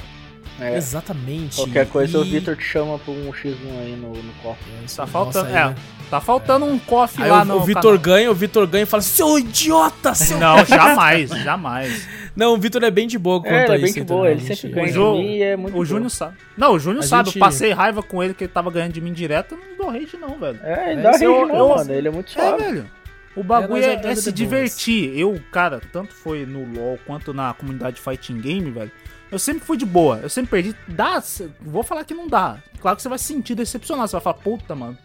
É. 0.61 0.77
Exatamente. 0.77 1.57
qualquer 1.57 1.87
coisa 1.89 2.19
o 2.19 2.25
E- 2.25 2.31
Vitor 2.31 2.57
te 2.57 2.63
chama 2.65 2.99
pra 2.99 3.13
um 3.13 3.31
X1 3.31 3.57
aí 3.81 3.97
no, 3.97 4.11
no. 4.11 4.57
Isso, 4.85 4.97
Tá 4.97 5.03
nossa, 5.03 5.07
faltando, 5.07 5.47
aí, 5.49 5.53
é, 5.55 5.67
né? 5.67 5.75
tá 6.09 6.21
faltando 6.21 6.65
um 6.65 6.79
coffee 6.79 7.23
Aí 7.25 7.31
lá 7.31 7.43
o, 7.43 7.45
no 7.45 7.57
o 7.57 7.65
Vitor 7.65 7.99
ganha, 7.99 8.31
o 8.31 8.35
Vitor 8.35 8.67
ganha 8.67 8.85
e 8.85 8.87
fala 8.87 9.03
seu 9.03 9.39
idiota, 9.39 10.15
seu... 10.15 10.39
Não, 10.39 10.65
jamais, 10.65 11.29
jamais. 11.31 12.09
Não, 12.35 12.55
o 12.55 12.59
Vitor 12.59 12.83
é 12.85 12.91
bem 12.91 13.07
de 13.07 13.19
boa 13.19 13.41
quanto 13.41 13.53
É, 13.73 13.75
é 13.77 13.79
bem 13.79 13.93
de 13.93 14.03
boa, 14.03 14.31
ele 14.31 14.41
sempre 14.41 14.71
O, 14.71 14.75
ganha 14.75 14.89
Ju, 14.93 15.13
de 15.13 15.19
mim 15.19 15.37
e 15.37 15.43
é 15.43 15.57
muito 15.57 15.77
o. 15.77 15.85
Júnior 15.85 16.11
sabe. 16.11 16.37
Não, 16.57 16.73
o 16.75 16.79
Júnior 16.79 17.05
A 17.05 17.07
sabe, 17.07 17.27
gente- 17.31 17.37
eu 17.37 17.41
passei 17.41 17.73
raiva 17.73 18.03
com 18.03 18.23
ele 18.23 18.33
que 18.35 18.45
ele 18.45 18.53
tava 18.53 18.71
ganhando 18.71 18.93
de 18.93 19.01
mim 19.01 19.13
direto, 19.13 19.55
eu 19.55 19.59
não 19.59 19.77
dou 19.77 19.91
rage 19.91 20.17
não, 20.19 20.39
velho. 20.39 20.59
É, 20.63 20.93
ele 20.93 21.01
É, 21.01 21.03
dá 21.03 21.11
rage 21.13 21.25
eu- 21.25 21.47
não, 21.47 21.57
eu- 21.57 21.69
mano. 21.77 21.93
Ele 21.93 22.09
é 22.09 22.11
muito 22.11 22.31
É, 22.31 22.33
suave. 22.33 22.63
velho. 22.65 22.91
O 23.35 23.45
bagulho 23.45 23.83
É, 23.85 23.87
é, 23.97 24.01
é 24.03 24.11
é 24.13 24.15
se 24.15 24.33
divertir. 24.33 25.13
Eu, 25.19 25.39
cara, 25.53 25.79
tanto 25.93 26.15
foi 26.15 26.47
no 26.47 26.65
LoL 26.65 26.99
quanto 27.07 27.35
na 27.35 27.53
comunidade 27.53 28.01
Fighting 28.01 28.41
Game, 28.41 28.71
velho. 28.71 28.91
Eu 29.31 29.39
sempre 29.39 29.65
fui 29.65 29.77
de 29.77 29.85
boa. 29.87 30.19
Eu 30.19 30.29
sempre 30.29 30.51
perdi. 30.51 30.77
Dá. 30.89 31.23
Vou 31.61 31.83
falar 31.83 32.05
que 32.05 32.15
não 32.15 32.29
dá. 32.29 32.59
Claro 32.81 32.97
que 32.97 33.03
você 33.03 33.09
vai 33.09 33.19
se 33.19 33.25
sentir 33.25 33.55
decepcionado. 33.55 34.09
Você 34.09 34.13
vai 34.17 34.23
falar, 34.23 34.35
puta, 34.39 34.75
mano. 34.75 34.97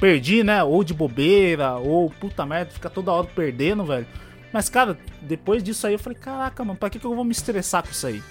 Perdi, 0.00 0.42
né? 0.44 0.62
Ou 0.62 0.84
de 0.84 0.92
bobeira, 0.94 1.74
ou 1.76 2.10
puta 2.10 2.44
merda, 2.44 2.70
fica 2.72 2.90
toda 2.90 3.12
hora 3.12 3.26
perdendo, 3.34 3.84
velho. 3.84 4.06
Mas, 4.52 4.68
cara, 4.68 4.96
depois 5.22 5.62
disso 5.62 5.86
aí 5.86 5.94
eu 5.94 5.98
falei, 5.98 6.18
caraca, 6.18 6.64
mano, 6.64 6.78
pra 6.78 6.88
que, 6.90 6.98
que 6.98 7.04
eu 7.06 7.14
vou 7.14 7.24
me 7.24 7.32
estressar 7.32 7.82
com 7.82 7.90
isso 7.90 8.06
aí? 8.06 8.22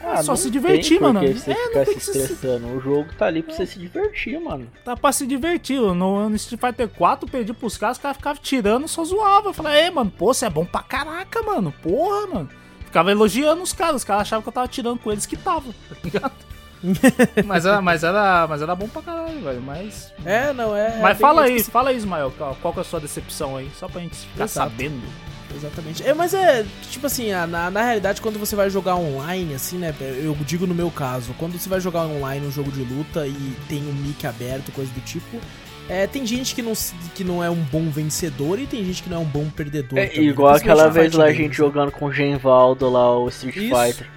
Ah, 0.00 0.22
só 0.22 0.36
se 0.36 0.50
divertir, 0.50 1.00
mano. 1.00 1.20
Você 1.20 1.50
É, 1.50 1.54
não 1.54 1.64
ficar 1.68 1.84
tem 1.84 1.94
se 1.94 1.94
que 1.94 2.00
se- 2.04 2.18
estressando. 2.18 2.66
O 2.68 2.80
jogo 2.80 3.08
tá 3.18 3.26
ali 3.26 3.42
pra 3.42 3.52
você 3.54 3.66
se 3.66 3.78
divertir, 3.78 4.38
mano. 4.40 4.68
Tá 4.84 4.96
pra 4.96 5.10
se 5.10 5.26
divertir. 5.26 5.80
No, 5.80 6.28
no 6.28 6.36
Street 6.36 6.60
Fighter 6.60 6.88
4, 6.88 7.26
eu 7.26 7.30
perdi 7.32 7.52
pros 7.52 7.76
caras, 7.76 7.96
os 7.96 8.02
caras 8.02 8.16
ficavam 8.18 8.40
tirando, 8.42 8.86
só 8.86 9.02
zoava. 9.04 9.48
Eu 9.48 9.54
falei, 9.54 9.84
ei, 9.84 9.90
mano, 9.90 10.10
pô, 10.16 10.32
você 10.32 10.46
é 10.46 10.50
bom 10.50 10.64
pra 10.64 10.82
caraca, 10.82 11.42
mano. 11.42 11.72
Porra, 11.82 12.26
mano. 12.28 12.48
Ficava 12.96 13.10
elogiando 13.10 13.62
os 13.62 13.74
caras, 13.74 13.96
os 13.96 14.04
caras 14.04 14.22
achavam 14.22 14.42
que 14.42 14.48
eu 14.48 14.52
tava 14.54 14.68
tirando 14.68 14.98
com 14.98 15.12
eles 15.12 15.26
que 15.26 15.36
tava, 15.36 15.70
tá 15.86 15.96
ligado? 16.02 16.32
mas, 17.44 17.66
era, 17.66 17.82
mas, 17.82 18.02
era, 18.02 18.46
mas 18.48 18.62
era 18.62 18.74
bom 18.74 18.88
pra 18.88 19.02
caralho, 19.02 19.38
velho. 19.42 19.60
Mas. 19.60 20.14
É, 20.24 20.50
não, 20.54 20.74
é... 20.74 20.96
é 20.96 21.00
mas 21.02 21.18
fala 21.18 21.42
aí, 21.42 21.58
tipo, 21.58 21.70
fala 21.70 21.90
aí, 21.90 21.96
Ismael, 21.98 22.32
qual, 22.38 22.56
qual 22.62 22.72
que 22.72 22.80
é 22.80 22.82
a 22.82 22.84
sua 22.84 22.98
decepção 22.98 23.54
aí? 23.54 23.70
Só 23.78 23.86
pra 23.86 24.00
gente 24.00 24.16
ficar 24.16 24.44
Exato. 24.44 24.70
sabendo. 24.70 25.02
Exatamente. 25.54 26.08
É, 26.08 26.14
mas 26.14 26.32
é, 26.32 26.64
tipo 26.90 27.06
assim, 27.06 27.32
na, 27.32 27.70
na 27.70 27.82
realidade, 27.82 28.22
quando 28.22 28.38
você 28.38 28.56
vai 28.56 28.70
jogar 28.70 28.96
online, 28.96 29.54
assim, 29.54 29.76
né? 29.76 29.94
Eu 30.00 30.34
digo 30.46 30.66
no 30.66 30.74
meu 30.74 30.90
caso, 30.90 31.34
quando 31.38 31.58
você 31.58 31.68
vai 31.68 31.82
jogar 31.82 32.06
online 32.06 32.46
um 32.46 32.50
jogo 32.50 32.72
de 32.72 32.82
luta 32.82 33.26
e 33.26 33.56
tem 33.68 33.86
um 33.86 33.92
mic 33.92 34.26
aberto, 34.26 34.72
coisa 34.72 34.90
do 34.92 35.00
tipo. 35.02 35.38
É, 35.88 36.06
tem 36.06 36.26
gente 36.26 36.54
que 36.54 36.62
não, 36.62 36.72
que 37.14 37.22
não 37.22 37.42
é 37.42 37.48
um 37.48 37.62
bom 37.62 37.88
vencedor 37.88 38.58
e 38.58 38.66
tem 38.66 38.84
gente 38.84 39.02
que 39.02 39.08
não 39.08 39.18
é 39.18 39.20
um 39.20 39.24
bom 39.24 39.48
perdedor. 39.48 39.98
É 39.98 40.06
também, 40.06 40.28
igual 40.28 40.54
aquela 40.54 40.88
vez 40.88 41.12
lá 41.14 41.26
a 41.26 41.32
gente 41.32 41.56
jogando 41.56 41.92
com 41.92 42.06
o 42.06 42.12
Genvaldo 42.12 42.90
lá, 42.90 43.18
o 43.18 43.28
Street 43.28 43.56
Isso. 43.56 43.74
Fighter. 43.74 44.16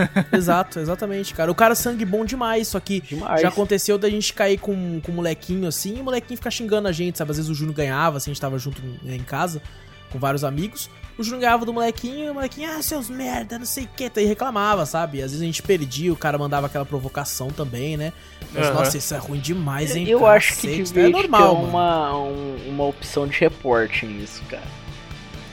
Exato, 0.32 0.78
exatamente, 0.78 1.34
cara. 1.34 1.50
O 1.50 1.54
cara 1.54 1.72
é 1.72 1.74
sangue 1.74 2.04
bom 2.04 2.24
demais, 2.24 2.68
só 2.68 2.80
que 2.80 3.00
Demais. 3.00 3.40
já 3.40 3.48
aconteceu 3.48 3.98
da 3.98 4.08
gente 4.08 4.32
cair 4.32 4.58
com, 4.58 5.00
com 5.00 5.12
um 5.12 5.14
molequinho 5.16 5.66
assim 5.66 5.98
e 5.98 6.00
o 6.00 6.04
molequinho 6.04 6.36
ficar 6.36 6.50
xingando 6.50 6.88
a 6.88 6.92
gente, 6.92 7.18
sabe? 7.18 7.30
Às 7.30 7.38
vezes 7.38 7.50
o 7.50 7.54
Júnior 7.54 7.74
ganhava, 7.74 8.18
assim, 8.18 8.30
a 8.30 8.34
gente 8.34 8.40
tava 8.40 8.58
junto 8.58 8.82
né, 9.02 9.16
em 9.16 9.22
casa 9.22 9.62
com 10.10 10.18
vários 10.18 10.44
amigos. 10.44 10.90
O 11.18 11.22
Júnior 11.22 11.40
ganhava 11.40 11.64
do 11.64 11.72
molequinho 11.72 12.26
e 12.26 12.30
o 12.30 12.34
molequinho, 12.34 12.70
ah, 12.70 12.82
seus 12.82 13.08
merda, 13.08 13.58
não 13.58 13.64
sei 13.64 13.84
o 13.84 13.88
que, 13.96 14.10
e 14.16 14.24
reclamava, 14.26 14.84
sabe? 14.84 15.22
Às 15.22 15.30
vezes 15.30 15.40
a 15.42 15.46
gente 15.46 15.62
perdia, 15.62 16.12
o 16.12 16.16
cara 16.16 16.36
mandava 16.36 16.66
aquela 16.66 16.84
provocação 16.84 17.48
também, 17.48 17.96
né? 17.96 18.12
Mas, 18.52 18.66
Aham. 18.66 18.74
nossa, 18.74 18.98
isso 18.98 19.14
é 19.14 19.18
ruim 19.18 19.40
demais, 19.40 19.96
hein? 19.96 20.06
Eu 20.08 20.26
acho 20.26 20.56
que 20.56 20.68
Cacete, 20.68 20.82
devia 20.92 21.06
é 21.06 21.08
normal, 21.08 21.56
ter 21.56 21.62
uma, 21.68 22.18
um- 22.18 22.68
uma 22.68 22.84
opção 22.84 23.26
de 23.26 23.38
reporte 23.40 24.04
nisso, 24.04 24.42
cara. 24.50 24.62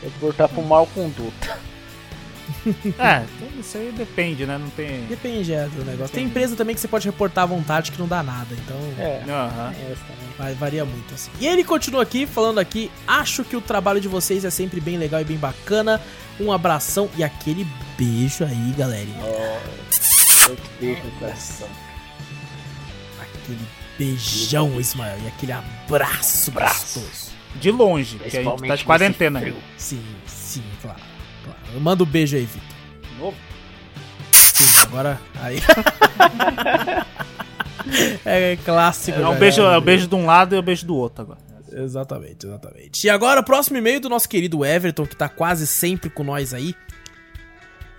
Reportar 0.04 0.50
por 0.50 0.66
mau 0.66 0.86
conduta. 0.88 1.58
É, 2.98 3.26
então 3.36 3.60
isso 3.60 3.78
aí 3.78 3.92
depende, 3.92 4.46
né? 4.46 4.58
Não 4.58 4.70
tem. 4.70 5.06
Depende, 5.06 5.54
é, 5.54 5.68
do 5.68 5.84
negócio. 5.84 6.14
Tem 6.14 6.26
empresa 6.26 6.56
também 6.56 6.74
que 6.74 6.82
você 6.82 6.88
pode 6.88 7.06
reportar 7.06 7.44
à 7.44 7.48
vontade 7.48 7.92
que 7.92 8.00
não 8.00 8.08
dá 8.08 8.24
nada, 8.24 8.48
então... 8.54 8.78
É, 8.98 9.24
também. 10.08 10.24
Vai, 10.38 10.54
varia 10.54 10.86
muito, 10.86 11.14
assim. 11.14 11.30
E 11.40 11.48
ele 11.48 11.64
continua 11.64 12.04
aqui, 12.04 12.26
falando 12.26 12.60
aqui, 12.60 12.90
acho 13.08 13.44
que 13.44 13.56
o 13.56 13.62
trabalho 13.62 14.00
de 14.00 14.08
vocês 14.08 14.46
é 14.46 14.50
sempre 14.50 14.80
bem 14.80 14.98
legal 14.98 15.22
e 15.22 15.26
bem 15.26 15.38
bacana. 15.38 16.02
Um 16.40 16.52
abração 16.52 17.10
e 17.16 17.24
aquele 17.24 17.68
beijo 17.98 18.44
aí, 18.44 18.74
galerinha. 18.78 19.24
Muito 20.48 20.80
beijo 20.80 21.04
no 21.04 21.12
coração. 21.20 21.68
Aquele 23.20 23.68
beijão, 23.98 24.80
Ismael, 24.80 25.18
e 25.24 25.28
aquele 25.28 25.52
abraço, 25.52 26.50
Abraço. 26.50 27.00
gostoso. 27.00 27.34
De 27.56 27.70
longe, 27.70 28.18
que 28.18 28.38
a 28.38 28.44
gente 28.44 28.68
tá 28.68 28.76
de 28.76 28.86
quarentena. 28.86 29.54
Sim, 29.78 30.04
sim, 30.26 30.64
claro. 30.82 31.13
Mando 31.80 32.04
um 32.04 32.08
beijo 32.08 32.36
aí, 32.36 32.46
Vitor. 32.46 32.62
De 33.10 33.20
novo? 33.20 33.38
Sim, 34.32 34.82
agora. 34.88 35.20
Aí. 35.42 35.60
é 38.26 38.58
clássico. 38.64 39.20
É 39.20 39.28
um 39.28 39.38
beijo, 39.38 39.62
é 39.62 39.78
um 39.78 39.82
beijo 39.82 40.08
de 40.08 40.16
um 40.16 40.26
lado 40.26 40.56
e 40.56 40.60
um 40.60 40.62
beijo 40.62 40.86
do 40.86 40.96
outro 40.96 41.24
agora. 41.24 41.40
Exatamente, 41.72 42.46
exatamente. 42.46 43.08
E 43.08 43.10
agora, 43.10 43.42
o 43.42 43.44
próximo 43.44 43.78
e-mail 43.78 44.00
do 44.00 44.08
nosso 44.08 44.30
querido 44.30 44.64
Everton, 44.64 45.08
que 45.08 45.16
tá 45.16 45.28
quase 45.28 45.66
sempre 45.66 46.10
com 46.10 46.24
nós 46.24 46.54
aí. 46.54 46.76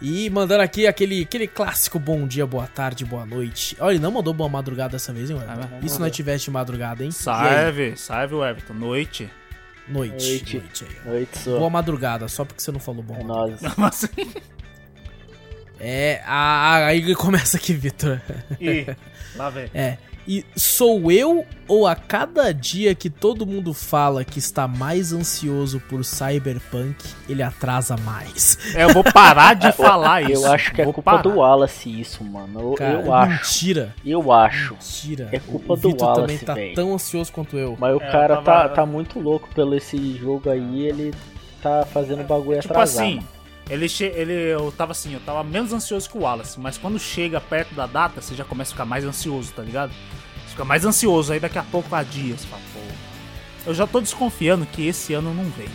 E 0.01 0.29
mandando 0.31 0.63
aqui 0.63 0.87
aquele, 0.87 1.23
aquele 1.23 1.47
clássico 1.47 1.99
bom 1.99 2.27
dia, 2.27 2.47
boa 2.47 2.67
tarde, 2.67 3.05
boa 3.05 3.25
noite. 3.25 3.77
Olha, 3.81 3.95
ele 3.95 4.03
não 4.03 4.11
mandou 4.11 4.35
boa 4.35 4.49
madrugada 4.49 4.91
dessa 4.91 5.13
vez, 5.13 5.31
hein, 5.31 5.37
Everton? 5.37 5.77
Ah, 5.77 5.81
E 5.83 5.89
se 5.89 5.99
nós 5.99 6.13
tivesse 6.13 6.45
de 6.45 6.51
madrugada, 6.51 7.05
hein? 7.05 7.11
Salve, 7.11 7.97
salve 7.97 8.35
o 8.35 8.45
Everton. 8.45 8.75
Noite. 8.75 9.31
Noite, 9.89 10.31
Noite. 10.31 10.59
noite 10.59 10.85
aí. 10.85 11.11
Noite 11.13 11.39
só. 11.39 11.59
Boa 11.59 11.71
madrugada, 11.71 12.27
só 12.29 12.45
porque 12.45 12.63
você 12.63 12.73
não 12.73 12.81
falou 12.81 13.03
bom. 13.03 13.17
É. 13.21 13.25
Mas, 13.77 14.09
É, 15.79 16.23
a- 16.25 16.77
a- 16.77 16.87
aí 16.87 17.15
começa 17.15 17.57
aqui, 17.57 17.75
Vitor. 17.75 18.21
e, 18.61 18.87
lá 19.37 19.51
vem. 19.51 19.69
É. 19.75 19.99
E 20.27 20.45
sou 20.57 21.11
eu 21.13 21.45
ou 21.69 21.87
a 21.87 21.95
cada 21.95 22.53
dia 22.53 22.95
que 22.95 23.11
todo 23.11 23.47
mundo 23.47 23.75
fala 23.75 24.25
que 24.25 24.39
está 24.39 24.67
mais 24.67 25.13
ansioso 25.13 25.81
por 25.81 26.03
Cyberpunk, 26.05 26.97
ele 27.29 27.43
atrasa 27.43 27.97
mais? 27.99 28.57
É, 28.75 28.85
eu 28.85 28.93
vou 28.95 29.05
parar 29.05 29.55
de 29.55 29.71
falar 29.77 30.23
isso. 30.23 30.45
Eu 30.47 30.53
acho 30.53 30.73
que 30.73 30.81
é 30.81 30.85
Vou 30.85 30.95
culpa 30.95 31.11
parar. 31.13 31.23
do 31.23 31.37
Wallace 31.37 32.01
isso, 32.01 32.25
mano. 32.25 32.61
Eu, 32.61 32.73
Cara, 32.75 33.03
eu 33.03 33.13
acho. 33.15 33.31
mentira. 33.33 33.95
Eu 34.05 34.33
acho. 34.33 34.73
Mentira. 34.75 35.29
É 35.31 35.39
culpa 35.39 35.73
o 35.75 35.77
do 35.77 35.89
Vitor 35.89 36.09
também 36.15 36.27
Wallace, 36.37 36.45
tá 36.45 36.55
velho. 36.55 36.75
tão 36.75 36.95
ansioso 36.95 37.31
quanto 37.33 37.57
eu. 37.59 37.77
Mas 37.79 37.95
o 37.95 38.01
É, 38.03 38.11
cara 38.11 38.37
tava- 38.39 38.69
tá, 38.69 38.75
tá 38.77 38.87
muito 38.87 39.19
louco 39.21 39.49
pelo 39.55 39.75
esse 39.75 40.17
jogo 40.17 40.49
aí, 40.51 40.87
ele 40.87 41.13
tá 41.63 41.87
fazendo 41.93 42.25
bagulho 42.25 42.61
Tipo 42.61 42.73
atrasado. 42.75 43.05
assim, 43.05 43.21
ele, 43.69 43.89
che... 43.89 44.05
ele 44.05 44.33
eu 44.33 44.73
tava 44.73 44.93
assim, 44.93 45.15
eu 45.15 45.21
tava 45.21 45.43
menos 45.43 45.73
ansioso 45.73 46.09
que 46.09 46.19
o 46.19 46.23
Wallace, 46.23 46.59
mas 46.61 46.77
quando 46.77 46.99
chega 46.99 47.41
perto 47.41 47.75
da 47.75 47.87
data, 47.87 48.21
você 48.21 48.35
já 48.35 48.45
começa 48.45 48.71
a 48.71 48.75
ficar 48.75 48.85
mais 48.85 49.05
ansioso, 49.05 49.53
tá 49.53 49.63
ligado? 49.63 49.93
Você 50.45 50.51
fica 50.51 50.65
mais 50.65 50.85
ansioso, 50.85 51.33
aí 51.33 51.41
daqui 51.41 51.59
a 51.59 51.63
pouco 51.63 51.95
há 51.95 52.03
dias, 52.03 52.41
você 52.41 52.47
fala, 52.47 52.63
pô. 52.73 52.81
Eu 53.67 53.75
já 53.75 53.87
tô 53.87 54.01
desconfiando 54.01 54.67
que 54.67 54.87
esse 54.87 55.15
ano 55.15 55.33
não 55.33 55.45
vem. 55.45 55.69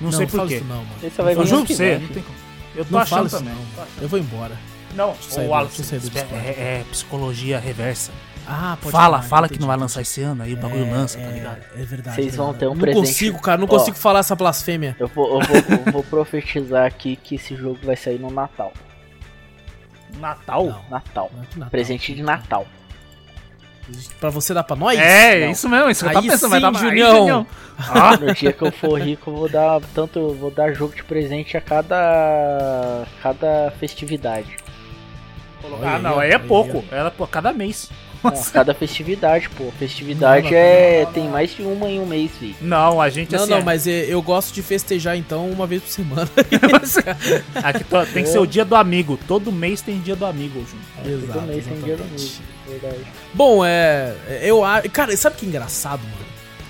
Não, 0.00 0.12
sei 0.12 0.26
porquê. 0.26 0.60
não, 0.60 0.76
mano. 0.76 0.88
Esse 1.02 1.20
vai 1.20 1.34
Eu 1.34 1.46
juro 1.46 1.64
pra 1.64 1.74
você, 1.74 1.98
não 1.98 2.08
tem 2.08 2.22
como. 2.22 2.38
Eu 2.74 2.84
tô 2.84 2.90
Não 2.92 2.98
achando 3.00 3.30
também. 3.30 3.54
não. 3.54 3.86
Eu 4.00 4.08
vou 4.08 4.18
embora. 4.18 4.58
Não, 4.94 5.10
o 5.10 5.40
Wallace, 5.48 5.82
Discord. 5.82 6.18
é, 6.34 6.80
é 6.80 6.84
psicologia 6.90 7.58
reversa. 7.58 8.12
Ah, 8.46 8.76
pode 8.80 8.92
fala, 8.92 9.18
falar, 9.18 9.22
fala 9.22 9.48
que 9.48 9.58
não 9.58 9.66
vai 9.68 9.76
lançar 9.76 10.02
esse 10.02 10.20
ano, 10.20 10.42
aí 10.42 10.52
o 10.52 10.56
bagulho 10.56 10.90
lança, 10.90 11.18
tá 11.18 11.24
é, 11.24 11.32
ligado? 11.32 11.60
É 11.76 11.82
verdade. 11.84 12.16
Vocês 12.16 12.34
é 12.34 12.36
vão 12.36 12.52
ter 12.52 12.66
um 12.66 12.74
Não 12.74 12.80
presente. 12.80 13.06
consigo, 13.06 13.40
cara, 13.40 13.58
não 13.58 13.64
Ó. 13.64 13.68
consigo 13.68 13.96
falar 13.96 14.20
essa 14.20 14.34
blasfêmia. 14.36 14.94
Eu 14.98 15.08
vou, 15.08 15.40
eu, 15.40 15.46
vou, 15.46 15.56
eu 15.86 15.92
vou 15.92 16.02
profetizar 16.04 16.86
aqui 16.86 17.16
que 17.16 17.36
esse 17.36 17.56
jogo 17.56 17.78
vai 17.82 17.96
sair 17.96 18.18
no 18.18 18.30
Natal. 18.30 18.72
Natal? 20.18 20.66
Não. 20.66 20.84
Natal. 20.90 21.30
Não 21.34 21.42
é 21.42 21.46
Natal. 21.54 21.70
Presente 21.70 22.14
de 22.14 22.22
Natal. 22.22 22.66
Pra 24.18 24.30
você 24.30 24.54
dar 24.54 24.64
pra 24.64 24.76
nós? 24.76 24.98
É, 24.98 25.42
é 25.42 25.44
Não. 25.44 25.52
isso 25.52 25.68
mesmo, 25.68 25.90
isso 25.90 26.00
que 26.00 26.06
eu 26.06 26.10
Aí 26.10 26.14
tava 26.14 26.26
pensando, 26.26 26.50
vai 26.50 26.58
sim, 26.58 26.62
dar 26.62 26.70
mais, 26.70 26.84
Junião. 26.84 27.16
Junião. 27.18 27.46
Ah, 27.78 28.16
No 28.16 28.32
dia 28.32 28.52
que 28.52 28.62
eu 28.62 28.72
for 28.72 29.00
rico, 29.00 29.30
eu 29.30 29.36
vou 29.36 29.48
dar 29.48 29.80
tanto, 29.94 30.32
vou 30.34 30.50
dar 30.50 30.72
jogo 30.72 30.94
de 30.94 31.04
presente 31.04 31.56
a 31.56 31.60
cada 31.60 33.04
cada 33.22 33.72
festividade. 33.78 34.56
Ah, 35.82 35.98
não, 35.98 36.18
aí 36.18 36.30
é 36.30 36.38
pouco. 36.38 36.84
Era 36.90 37.10
por 37.10 37.28
cada 37.28 37.52
mês. 37.52 37.90
Não, 38.24 38.42
cada 38.52 38.72
festividade, 38.74 39.48
pô. 39.50 39.70
Festividade 39.78 40.44
Não, 40.44 40.50
não, 40.50 40.56
é 40.58 41.06
tem 41.12 41.28
mais 41.28 41.50
de 41.54 41.62
uma 41.62 41.88
em 41.90 42.00
um 42.00 42.06
mês, 42.06 42.30
filho. 42.38 42.54
Não, 42.60 43.00
a 43.00 43.08
gente 43.10 43.32
Não, 43.32 43.40
assim. 43.42 43.50
não, 43.50 43.58
é- 43.58 43.62
mas 43.62 43.86
é, 43.86 44.06
eu 44.08 44.20
gosto 44.22 44.52
de 44.54 44.62
festejar 44.62 45.16
então 45.16 45.48
uma 45.50 45.66
vez 45.66 45.82
por 45.82 45.90
semana. 45.90 46.28
Aqui 47.62 47.84
to- 47.84 48.06
tem 48.12 48.22
que 48.24 48.28
ser 48.28 48.38
o 48.38 48.46
dia 48.46 48.64
do 48.64 48.74
amigo. 48.76 49.18
Todo 49.28 49.52
mês 49.52 49.80
tem 49.80 50.00
dia 50.00 50.16
do 50.16 50.24
amigo, 50.26 50.64
Júnior. 50.64 51.32
Todo 51.32 51.42
mês 51.46 51.64
tem 51.66 51.80
dia 51.80 51.96
do 51.96 52.04
mês. 52.04 52.40
Verdade. 52.68 53.04
Bom, 53.32 53.64
é. 53.64 54.14
Eu 54.42 54.64
acho. 54.64 54.88
Cara, 54.90 55.16
sabe 55.16 55.36
que 55.36 55.46
engraçado, 55.46 56.00
mano? 56.02 56.23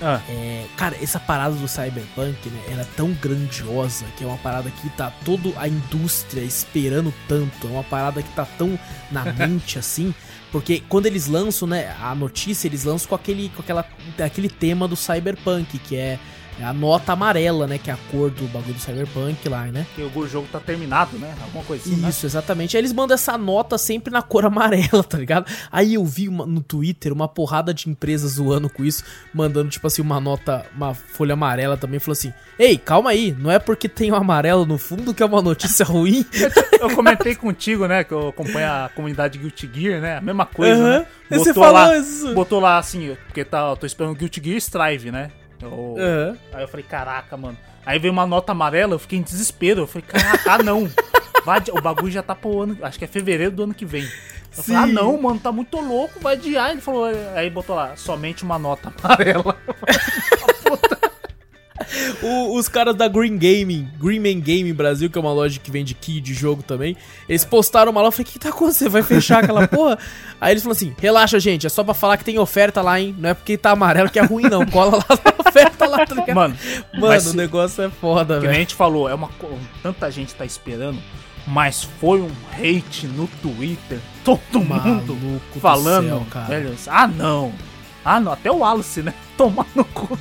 Ah, 0.07 0.21
É, 0.29 0.65
cara, 0.77 0.95
essa 1.01 1.19
parada 1.19 1.55
do 1.55 1.67
Cyberpunk, 1.67 2.47
né? 2.47 2.61
Ela 2.69 2.83
é 2.83 2.87
tão 2.95 3.11
grandiosa 3.13 4.05
que 4.15 4.23
é 4.23 4.27
uma 4.27 4.37
parada 4.37 4.69
que 4.69 4.87
tá 4.91 5.11
toda 5.25 5.49
a 5.59 5.67
indústria 5.67 6.41
esperando 6.41 7.11
tanto. 7.27 7.65
É 7.65 7.71
uma 7.71 7.83
parada 7.83 8.21
que 8.21 8.29
tá 8.35 8.45
tão 8.45 8.77
na 9.11 9.25
mente 9.33 9.79
assim. 9.79 10.13
Porque 10.51 10.83
quando 10.87 11.07
eles 11.07 11.25
lançam, 11.25 11.67
né, 11.67 11.95
a 11.99 12.13
notícia, 12.13 12.67
eles 12.67 12.83
lançam 12.83 13.09
com 13.09 13.15
aquele, 13.15 13.49
com 13.49 13.63
aquela, 13.63 13.83
aquele 14.23 14.47
tema 14.47 14.87
do 14.87 14.95
Cyberpunk, 14.95 15.79
que 15.79 15.95
é 15.95 16.19
a 16.63 16.71
nota 16.73 17.13
amarela, 17.13 17.67
né? 17.67 17.77
Que 17.77 17.89
é 17.89 17.93
a 17.93 17.97
cor 18.11 18.29
do 18.29 18.45
bagulho 18.47 18.73
do 18.73 18.79
Cyberpunk 18.79 19.47
lá, 19.49 19.65
né? 19.65 19.85
que 19.95 20.01
o 20.01 20.27
jogo 20.27 20.47
tá 20.51 20.59
terminado, 20.59 21.17
né? 21.17 21.33
Alguma 21.41 21.63
coisa 21.63 21.83
assim, 21.83 21.95
né? 22.01 22.09
Isso, 22.09 22.25
exatamente. 22.25 22.77
Aí 22.77 22.81
eles 22.81 22.93
mandam 22.93 23.15
essa 23.15 23.37
nota 23.37 23.77
sempre 23.77 24.11
na 24.11 24.21
cor 24.21 24.45
amarela, 24.45 25.03
tá 25.03 25.17
ligado? 25.17 25.45
Aí 25.71 25.95
eu 25.95 26.05
vi 26.05 26.27
uma- 26.29 26.45
no 26.45 26.61
Twitter 26.61 27.11
uma 27.11 27.27
porrada 27.27 27.73
de 27.73 27.89
empresas 27.89 28.33
zoando 28.33 28.69
com 28.69 28.83
isso, 28.85 29.03
mandando, 29.33 29.69
tipo 29.69 29.85
assim, 29.87 30.01
uma 30.01 30.19
nota, 30.19 30.65
uma 30.75 30.93
folha 30.93 31.33
amarela 31.33 31.75
também. 31.77 31.99
Falou 31.99 32.13
assim: 32.13 32.33
Ei, 32.57 32.77
calma 32.77 33.09
aí, 33.09 33.35
não 33.37 33.51
é 33.51 33.59
porque 33.59 33.89
tem 33.89 34.11
o 34.11 34.15
amarelo 34.15 34.65
no 34.65 34.77
fundo 34.77 35.13
que 35.13 35.21
é 35.21 35.25
uma 35.25 35.41
notícia 35.41 35.83
ruim. 35.85 36.25
Eu 36.79 36.89
comentei 36.95 37.35
contigo, 37.35 37.85
né? 37.87 38.03
Que 38.03 38.13
eu 38.13 38.29
acompanho 38.29 38.67
a 38.67 38.89
comunidade 38.95 39.37
Guilty 39.37 39.69
Gear, 39.73 40.01
né? 40.01 40.17
A 40.17 40.21
mesma 40.21 40.45
coisa, 40.45 40.81
Aham. 40.81 40.99
né? 40.99 41.05
Aí 41.31 41.39
você 41.39 41.53
Botou 41.53 41.63
falou 41.63 41.73
lá, 41.89 41.97
isso. 41.97 42.33
botou 42.33 42.59
lá 42.59 42.77
assim, 42.77 43.17
porque 43.25 43.43
tá, 43.43 43.69
eu 43.71 43.75
tô 43.75 43.85
esperando 43.85 44.11
o 44.13 44.15
Guilty 44.15 44.41
Gear 44.43 44.57
Strive, 44.57 45.11
né? 45.11 45.31
Eu- 45.61 45.95
Aham. 45.97 46.37
Aí 46.53 46.63
eu 46.63 46.67
falei, 46.67 46.85
caraca, 46.85 47.35
mano. 47.37 47.57
Aí 47.85 47.99
veio 47.99 48.11
uma 48.11 48.25
nota 48.25 48.51
amarela, 48.51 48.93
eu 48.95 48.99
fiquei 48.99 49.19
em 49.19 49.21
desespero. 49.21 49.81
Eu 49.81 49.87
falei, 49.87 50.05
caraca, 50.07 50.53
ah 50.53 50.57
não. 50.63 50.89
Vai 51.45 51.61
o 51.71 51.81
bagulho 51.81 52.11
já 52.11 52.23
tá 52.23 52.33
pro 52.33 52.61
ano. 52.61 52.77
Acho 52.81 52.97
que 52.97 53.05
é 53.05 53.07
fevereiro 53.07 53.51
do 53.51 53.63
ano 53.63 53.73
que 53.73 53.85
vem. 53.85 54.03
Eu 54.57 54.63
falei, 54.63 54.81
ah 54.81 54.87
Sim. 54.87 54.93
não, 54.93 55.21
mano, 55.21 55.39
tá 55.39 55.51
muito 55.51 55.79
louco, 55.79 56.19
vai 56.19 56.33
adiar. 56.35 56.71
Ele 56.71 56.81
falou, 56.81 57.05
aí 57.35 57.49
botou 57.49 57.75
lá, 57.75 57.95
somente 57.95 58.43
uma 58.43 58.57
nota 58.57 58.91
amarela. 59.03 59.55
O- 62.23 62.57
os 62.57 62.69
caras 62.69 62.95
da 62.95 63.07
Green 63.07 63.37
Gaming, 63.37 63.89
Green 63.99 64.19
Man 64.19 64.39
Gaming 64.39 64.73
Brasil, 64.73 65.09
que 65.09 65.17
é 65.17 65.21
uma 65.21 65.33
loja 65.33 65.59
que 65.59 65.69
vende 65.69 65.93
key 65.93 66.21
de 66.21 66.33
jogo 66.33 66.63
também, 66.63 66.95
eles 67.27 67.43
postaram 67.43 67.91
uma 67.91 68.01
lá, 68.01 68.07
eu 68.07 68.11
falei, 68.11 68.25
o 68.29 68.31
que 68.31 68.39
tá 68.39 68.49
acontecendo? 68.49 68.91
Vai 68.91 69.03
fechar 69.03 69.43
aquela 69.43 69.67
porra? 69.67 69.97
Aí 70.39 70.51
eles 70.53 70.63
falaram 70.63 70.77
assim, 70.77 70.95
relaxa, 70.97 71.39
gente, 71.39 71.65
é 71.65 71.69
só 71.69 71.83
pra 71.83 71.93
falar 71.93 72.15
que 72.17 72.23
tem 72.23 72.39
oferta 72.39 72.81
lá, 72.81 72.99
hein? 72.99 73.13
Não 73.19 73.29
é 73.29 73.33
porque 73.33 73.57
tá 73.57 73.71
amarelo 73.71 74.09
que 74.09 74.17
é 74.19 74.23
ruim, 74.23 74.43
não. 74.43 74.65
Cola 74.65 74.97
lá 74.97 75.05
na 75.09 75.33
oferta 75.49 75.85
lá, 75.85 76.05
tá 76.05 76.15
ligado? 76.15 76.33
Mano, 76.35 76.57
Mano, 76.97 77.29
o 77.29 77.33
negócio 77.33 77.83
é 77.83 77.89
foda, 77.89 78.35
nem 78.39 78.47
a 78.47 78.51
velho. 78.51 78.61
gente 78.61 78.73
falou, 78.75 79.09
é 79.09 79.13
uma 79.13 79.29
tanta 79.83 80.09
gente 80.09 80.33
tá 80.33 80.45
esperando, 80.45 80.97
mas 81.45 81.83
foi 81.99 82.21
um 82.21 82.31
hate 82.53 83.05
no 83.07 83.27
Twitter, 83.41 83.99
todo 84.23 84.63
Maluco 84.63 85.13
mundo 85.13 85.41
do 85.53 85.59
falando, 85.59 86.07
céu, 86.07 86.25
cara. 86.31 86.45
velho, 86.47 86.75
ah 86.87 87.07
não. 87.07 87.51
Ah 88.05 88.19
não, 88.19 88.31
até 88.31 88.51
o 88.51 88.59
Wallace, 88.59 89.01
né? 89.01 89.13
Tomar 89.35 89.65
no 89.75 89.83
cu. 89.83 90.17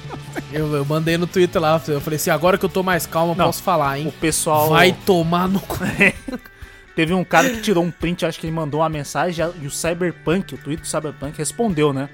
Eu, 0.51 0.73
eu 0.75 0.85
mandei 0.85 1.19
no 1.19 1.27
Twitter 1.27 1.61
lá, 1.61 1.81
eu 1.87 2.01
falei 2.01 2.17
assim, 2.17 2.31
agora 2.31 2.57
que 2.57 2.65
eu 2.65 2.69
tô 2.69 2.83
mais 2.83 3.07
calmo, 3.07 3.33
eu 3.33 3.37
Não, 3.37 3.47
posso 3.47 3.63
falar, 3.63 3.93
O 3.99 4.01
hein? 4.01 4.15
pessoal 4.21 4.71
Vai 4.71 4.93
tomar 5.05 5.47
no 5.49 5.61
cu. 5.61 5.79
Teve 6.97 7.13
um 7.13 7.25
cara 7.25 7.51
que 7.51 7.61
tirou 7.61 7.83
um 7.85 7.91
print, 7.91 8.25
acho 8.25 8.39
que 8.41 8.47
ele 8.47 8.55
mandou 8.55 8.81
uma 8.81 8.89
mensagem 8.89 9.45
e 9.61 9.67
o 9.67 9.71
Cyberpunk, 9.71 10.55
o 10.55 10.59
tweet 10.59 10.81
do 10.81 10.87
Cyberpunk 10.87 11.37
respondeu, 11.37 11.93
né? 11.93 12.09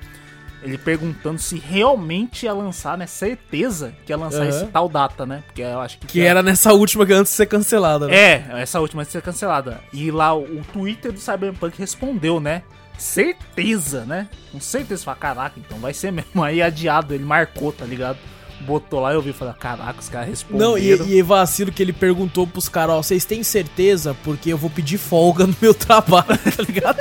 Ele 0.63 0.77
perguntando 0.77 1.39
se 1.39 1.59
realmente 1.59 2.45
ia 2.45 2.53
lançar, 2.53 2.97
né? 2.97 3.07
Certeza 3.07 3.95
que 4.05 4.13
ia 4.13 4.17
lançar 4.17 4.41
Aham. 4.43 4.49
esse 4.49 4.67
tal 4.67 4.89
data, 4.89 5.25
né? 5.25 5.43
Porque 5.47 5.63
eu 5.63 5.81
acho 5.81 5.99
que. 5.99 6.07
Que 6.07 6.21
era 6.21 6.43
nessa 6.43 6.73
última 6.75 7.07
que 7.07 7.13
antes 7.15 7.33
de 7.33 7.37
ser 7.37 7.47
cancelada, 7.47 8.07
né? 8.07 8.15
É, 8.15 8.47
essa 8.61 8.79
última 8.81 9.05
de 9.05 9.11
ser 9.11 9.23
cancelada. 9.23 9.81
E 9.93 10.11
lá 10.11 10.35
o, 10.35 10.43
o 10.43 10.63
Twitter 10.73 11.13
do 11.13 11.19
Cyberpunk 11.21 11.79
respondeu, 11.79 12.41
né? 12.41 12.63
Certeza, 13.01 14.05
né? 14.05 14.29
Com 14.53 14.61
certeza. 14.61 15.03
Fala, 15.05 15.17
caraca, 15.17 15.59
então 15.59 15.79
vai 15.79 15.95
ser 15.95 16.13
mesmo. 16.13 16.43
Aí 16.45 16.61
adiado, 16.61 17.15
ele 17.15 17.25
marcou, 17.25 17.73
tá 17.73 17.85
ligado? 17.85 18.19
Botou 18.61 19.01
lá 19.01 19.11
e 19.13 19.15
eu 19.15 19.23
vi 19.23 19.31
e 19.31 19.33
falei, 19.33 19.55
caraca, 19.55 19.99
os 19.99 20.09
caras 20.11 20.29
responderam. 20.29 20.73
Não, 20.73 20.79
e, 20.79 20.91
e 21.17 21.23
vacilo 21.23 21.73
que 21.73 21.83
ele 21.83 21.95
perguntou 21.95 22.47
pros 22.47 22.69
caras, 22.69 22.95
ó, 22.95 23.03
vocês 23.03 23.25
têm 23.25 23.43
certeza? 23.43 24.15
Porque 24.23 24.53
eu 24.53 24.59
vou 24.59 24.69
pedir 24.69 24.99
folga 24.99 25.47
no 25.47 25.57
meu 25.63 25.73
trabalho, 25.75 26.27
tá 26.27 26.63
ligado? 26.63 26.99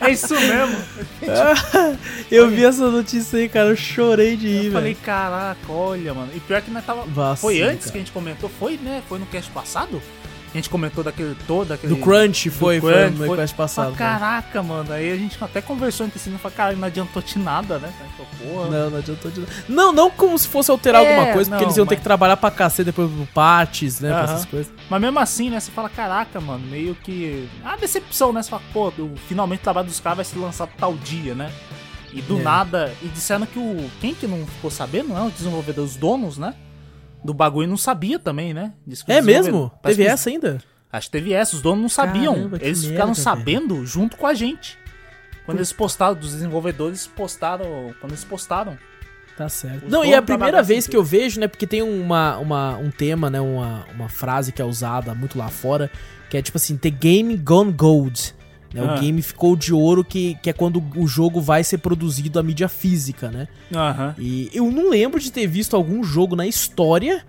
É 0.00 0.10
isso 0.12 0.32
mesmo. 0.34 0.76
eu 2.30 2.48
vi 2.48 2.64
essa 2.64 2.88
notícia 2.88 3.40
aí, 3.40 3.48
cara, 3.48 3.70
eu 3.70 3.76
chorei 3.76 4.36
de 4.36 4.46
ir, 4.46 4.66
Eu 4.66 4.72
falei, 4.72 4.94
velho. 4.94 5.04
caraca, 5.04 5.72
olha, 5.72 6.14
mano. 6.14 6.30
E 6.34 6.38
pior 6.38 6.62
que 6.62 6.70
nós 6.70 6.84
tava. 6.86 7.02
Vacilo, 7.02 7.36
foi 7.40 7.62
antes 7.62 7.86
cara. 7.86 7.90
que 7.90 7.98
a 7.98 8.00
gente 8.00 8.12
comentou? 8.12 8.48
Foi, 8.48 8.76
né? 8.76 9.02
Foi 9.08 9.18
no 9.18 9.26
cast 9.26 9.50
passado? 9.50 10.00
A 10.56 10.58
gente 10.58 10.70
comentou 10.70 11.04
daquele 11.04 11.36
todo, 11.46 11.68
daquele. 11.68 11.94
Do 11.94 12.00
Crunch 12.00 12.48
foi, 12.48 12.80
foi 12.80 12.92
Crunch, 12.94 13.18
no 13.18 13.26
foi. 13.26 13.36
quest 13.36 13.54
passado. 13.54 13.94
Cara. 13.94 14.18
caraca, 14.18 14.62
mano. 14.62 14.90
Aí 14.90 15.12
a 15.12 15.16
gente 15.16 15.36
até 15.38 15.60
conversou 15.60 16.06
entre 16.06 16.18
si, 16.18 16.30
não 16.30 16.38
falou, 16.38 16.56
cara, 16.56 16.74
não 16.74 16.86
adiantou 16.88 17.20
de 17.20 17.38
nada, 17.38 17.78
né? 17.78 17.92
Porra. 18.42 18.70
Não, 18.70 18.90
não 18.90 18.98
adiantou 18.98 19.30
de 19.30 19.40
nada. 19.40 19.52
Não, 19.68 19.92
não 19.92 20.10
como 20.10 20.38
se 20.38 20.48
fosse 20.48 20.70
alterar 20.70 21.04
É, 21.04 21.08
alguma 21.14 21.32
coisa, 21.34 21.50
porque 21.50 21.62
não, 21.62 21.68
eles 21.68 21.76
iam 21.76 21.84
ter 21.84 21.94
mas- 21.96 21.98
que 22.00 22.04
trabalhar 22.04 22.38
pra 22.38 22.50
cacete 22.50 22.84
depois 22.84 23.10
pro 23.10 23.26
partes, 23.26 24.00
né? 24.00 24.18
Essas 24.24 24.46
coisas. 24.46 24.72
Mas 24.88 25.00
mesmo 25.00 25.18
assim, 25.18 25.50
né? 25.50 25.60
Você 25.60 25.70
fala, 25.70 25.90
caraca, 25.90 26.40
mano, 26.40 26.66
meio 26.66 26.94
que. 26.94 27.46
A 27.62 27.76
decepção, 27.76 28.32
né? 28.32 28.42
Você 28.42 28.48
fala, 28.48 28.62
pô, 28.72 28.90
do- 28.90 29.12
finalmente 29.28 29.60
o 29.60 29.62
trabalho 29.64 29.88
dos 29.88 30.00
caras 30.00 30.16
vai 30.16 30.24
ser 30.24 30.38
lançado 30.38 30.70
tal 30.78 30.94
dia, 30.94 31.34
né? 31.34 31.52
E 32.14 32.22
do 32.22 32.38
É. 32.40 32.42
nada. 32.42 32.94
E 33.02 33.08
disseram 33.08 33.44
que 33.44 33.58
o. 33.58 33.90
Quem 34.00 34.14
que 34.14 34.26
não 34.26 34.46
ficou 34.46 34.70
sabendo, 34.70 35.08
não? 35.10 35.26
Os 35.26 35.34
desenvolvedores, 35.34 35.90
os 35.90 35.96
donos, 35.98 36.38
né? 36.38 36.54
Do 37.26 37.34
bagulho 37.34 37.68
não 37.68 37.76
sabia 37.76 38.18
também, 38.18 38.54
né? 38.54 38.72
É 39.06 39.20
mesmo? 39.20 39.70
Teve 39.82 40.04
que 40.04 40.08
essa 40.08 40.30
ainda? 40.30 40.58
Acho 40.92 41.08
que 41.08 41.12
teve 41.12 41.32
essa, 41.32 41.56
os 41.56 41.62
donos 41.62 41.82
não 41.82 41.88
sabiam. 41.88 42.34
Caramba, 42.34 42.58
eles 42.60 42.82
merda, 42.82 42.94
ficaram 42.94 43.12
velho. 43.12 43.22
sabendo 43.22 43.86
junto 43.86 44.16
com 44.16 44.26
a 44.26 44.32
gente. 44.32 44.78
Quando 45.44 45.58
eles 45.58 45.72
postaram, 45.72 46.14
dos 46.14 46.32
desenvolvedores 46.32 47.06
postaram. 47.06 47.94
Quando 48.00 48.12
eles 48.12 48.24
postaram. 48.24 48.78
Tá 49.36 49.48
certo. 49.48 49.84
Os 49.84 49.92
Não, 49.92 50.04
e 50.04 50.12
é 50.12 50.16
a 50.16 50.22
primeira 50.22 50.62
vez 50.62 50.86
que 50.86 50.96
eu 50.96 51.04
vejo, 51.04 51.38
né? 51.38 51.46
Porque 51.46 51.66
tem 51.66 51.82
uma, 51.82 52.38
uma, 52.38 52.76
um 52.78 52.90
tema, 52.90 53.28
né? 53.28 53.40
Uma, 53.40 53.84
uma 53.94 54.08
frase 54.08 54.50
que 54.50 54.62
é 54.62 54.64
usada 54.64 55.14
muito 55.14 55.36
lá 55.36 55.48
fora, 55.48 55.90
que 56.30 56.36
é 56.36 56.42
tipo 56.42 56.56
assim, 56.56 56.76
The 56.76 56.90
Game 56.90 57.36
Gone 57.36 57.72
Gold. 57.72 58.34
Né, 58.76 58.86
Ah. 58.88 58.96
O 58.96 59.00
game 59.00 59.20
ficou 59.22 59.56
de 59.56 59.72
ouro, 59.72 60.04
que, 60.04 60.36
que 60.42 60.50
é 60.50 60.52
quando 60.52 60.82
o 60.96 61.06
jogo 61.06 61.40
vai 61.40 61.64
ser 61.64 61.78
produzido 61.78 62.38
a 62.38 62.42
mídia 62.42 62.68
física, 62.68 63.30
né? 63.30 63.48
Aham. 63.74 64.14
E 64.18 64.50
eu 64.52 64.70
não 64.70 64.90
lembro 64.90 65.18
de 65.18 65.32
ter 65.32 65.46
visto 65.46 65.74
algum 65.74 66.04
jogo 66.04 66.36
na 66.36 66.46
história 66.46 67.24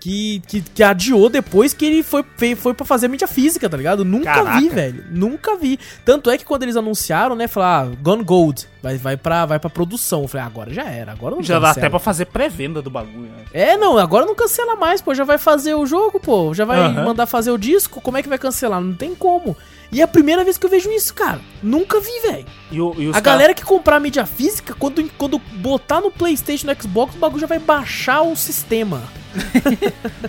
que, 0.00 0.42
que, 0.48 0.60
que 0.62 0.82
adiou 0.82 1.28
depois 1.28 1.74
que 1.74 1.84
ele 1.84 2.02
foi, 2.02 2.24
foi 2.56 2.72
pra 2.74 2.86
fazer 2.86 3.04
a 3.06 3.08
mídia 3.10 3.28
física, 3.28 3.68
tá 3.68 3.76
ligado? 3.76 4.02
Nunca 4.04 4.32
Caraca. 4.32 4.58
vi, 4.58 4.68
velho. 4.70 5.04
Nunca 5.10 5.56
vi. 5.56 5.78
Tanto 6.06 6.30
é 6.30 6.38
que 6.38 6.44
quando 6.44 6.62
eles 6.62 6.74
anunciaram, 6.74 7.36
né, 7.36 7.46
falaram, 7.46 7.92
ah, 7.92 7.96
Gone 8.00 8.24
Gold, 8.24 8.66
vai, 8.82 8.96
vai, 8.96 9.16
pra, 9.18 9.44
vai 9.44 9.58
pra 9.58 9.68
produção. 9.68 10.22
Eu 10.22 10.28
falei, 10.28 10.44
ah, 10.44 10.46
agora 10.46 10.72
já 10.72 10.84
era, 10.84 11.12
agora 11.12 11.36
não 11.36 11.42
Já 11.42 11.58
dá 11.58 11.68
cancela. 11.68 11.84
até 11.86 11.90
pra 11.90 11.98
fazer 11.98 12.24
pré-venda 12.26 12.80
do 12.80 12.88
bagulho, 12.88 13.28
né? 13.28 13.44
É, 13.52 13.76
não, 13.76 13.98
agora 13.98 14.24
não 14.24 14.34
cancela 14.34 14.74
mais, 14.74 15.02
pô. 15.02 15.14
Já 15.14 15.24
vai 15.24 15.36
fazer 15.36 15.74
o 15.74 15.84
jogo, 15.84 16.18
pô. 16.18 16.54
Já 16.54 16.64
vai 16.64 16.78
Aham. 16.80 17.04
mandar 17.04 17.26
fazer 17.26 17.50
o 17.50 17.58
disco. 17.58 18.00
Como 18.00 18.16
é 18.16 18.22
que 18.22 18.28
vai 18.28 18.38
cancelar? 18.38 18.80
Não 18.80 18.94
tem 18.94 19.14
como. 19.14 19.54
E 19.92 20.00
é 20.00 20.04
a 20.04 20.08
primeira 20.08 20.44
vez 20.44 20.56
que 20.56 20.64
eu 20.64 20.70
vejo 20.70 20.90
isso, 20.90 21.12
cara. 21.12 21.40
Nunca 21.62 22.00
vi, 22.00 22.20
velho. 22.22 22.46
A 23.10 23.12
cara- 23.14 23.20
galera 23.20 23.54
que 23.54 23.64
comprar 23.64 23.96
a 23.96 24.00
mídia 24.00 24.24
física, 24.24 24.72
quando, 24.78 25.02
quando 25.18 25.38
botar 25.56 26.00
no 26.00 26.10
PlayStation, 26.10 26.68
no 26.68 26.80
Xbox, 26.80 27.14
o 27.16 27.18
bagulho 27.18 27.40
já 27.40 27.46
vai 27.48 27.58
baixar 27.58 28.22
o 28.22 28.34
sistema. 28.36 29.02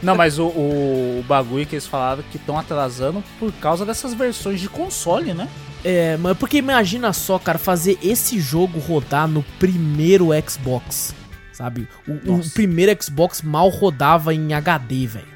Não, 0.01 0.15
mas 0.15 0.37
o, 0.39 0.45
o, 0.47 1.25
bagulho 1.27 1.65
que 1.65 1.75
eles 1.75 1.87
falaram 1.87 2.23
que 2.31 2.37
estão 2.37 2.57
atrasando 2.57 3.23
por 3.39 3.51
causa 3.53 3.85
dessas 3.85 4.13
versões 4.13 4.59
de 4.59 4.69
console, 4.69 5.33
né? 5.33 5.47
É, 5.83 6.15
mas 6.17 6.37
porque 6.37 6.57
imagina 6.57 7.11
só, 7.11 7.39
cara, 7.39 7.57
fazer 7.57 7.97
esse 8.03 8.39
jogo 8.39 8.79
rodar 8.79 9.27
no 9.27 9.43
primeiro 9.59 10.29
Xbox. 10.47 11.15
Sabe? 11.51 11.87
O, 12.07 12.33
o 12.33 12.49
primeiro 12.51 12.95
Xbox 13.03 13.41
mal 13.41 13.69
rodava 13.69 14.33
em 14.33 14.53
HD, 14.53 15.07
velho. 15.07 15.27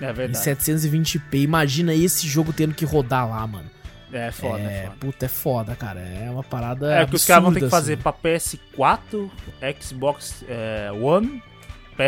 É 0.00 0.10
Em 0.10 0.12
verdade. 0.12 0.44
720p. 0.44 1.42
Imagina 1.42 1.94
esse 1.94 2.26
jogo 2.26 2.52
tendo 2.52 2.74
que 2.74 2.84
rodar 2.84 3.28
lá, 3.28 3.46
mano. 3.46 3.70
É 4.12 4.30
foda, 4.30 4.60
é, 4.60 4.64
É, 4.64 4.82
foda. 4.82 4.96
puta, 5.00 5.24
é 5.24 5.28
foda, 5.28 5.74
cara. 5.74 6.00
É 6.00 6.28
uma 6.30 6.42
parada. 6.42 6.92
É, 6.92 7.06
que 7.06 7.16
os 7.16 7.24
caras 7.24 7.44
vão 7.44 7.52
ter 7.52 7.60
que 7.60 7.64
absurda, 7.64 7.80
fazer 7.80 7.92
assim. 7.94 8.02
pra 8.02 8.12
PS4, 8.12 9.30
Xbox 9.80 10.44
é, 10.48 10.90
One, 10.92 11.42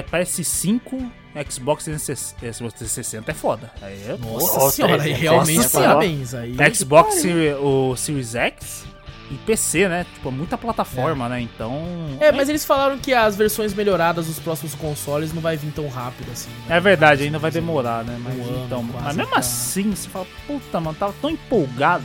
pra 0.03 0.21
PS5, 0.21 1.11
Xbox 1.51 1.85
360 1.85 3.31
é 3.31 3.35
foda. 3.35 3.71
Aí 3.83 4.01
é, 4.09 4.17
Nossa 4.17 4.59
Nossa, 4.59 4.71
senhora, 4.77 5.03
aí 5.03 5.13
é, 5.13 5.17
realmente 5.17 5.57
nossa, 5.59 5.81
parabéns. 5.81 6.35
Aí, 6.35 6.57
Xbox 6.75 7.15
Seri- 7.15 7.55
o 7.55 7.97
Series 7.97 8.35
X 8.35 8.85
em 9.31 9.37
PC, 9.39 9.89
né? 9.89 10.07
Tipo, 10.15 10.31
muita 10.31 10.57
plataforma, 10.59 11.29
né? 11.29 11.41
Então. 11.41 11.83
É, 12.21 12.31
mas 12.31 12.49
eles 12.49 12.65
falaram 12.65 12.99
que 12.99 13.13
as 13.13 13.35
versões 13.35 13.73
melhoradas 13.75 14.27
dos 14.27 14.39
próximos 14.39 14.75
consoles 14.75 15.33
não 15.33 15.41
vai 15.41 15.57
vir 15.57 15.73
tão 15.73 15.89
rápido 15.89 16.31
assim. 16.31 16.51
né? 16.69 16.77
É 16.77 16.81
verdade, 16.81 17.25
ainda 17.25 17.39
vai 17.39 17.51
demorar, 17.51 18.05
né? 18.05 18.17
Mas, 18.23 18.35
Um 18.37 18.65
então, 18.67 18.83
mas 18.83 19.17
mesmo 19.17 19.35
assim, 19.35 19.91
você 19.91 20.09
fala, 20.09 20.27
puta, 20.47 20.79
mano, 20.81 20.97
tava 20.97 21.15
tão 21.21 21.31
empolgado. 21.31 22.05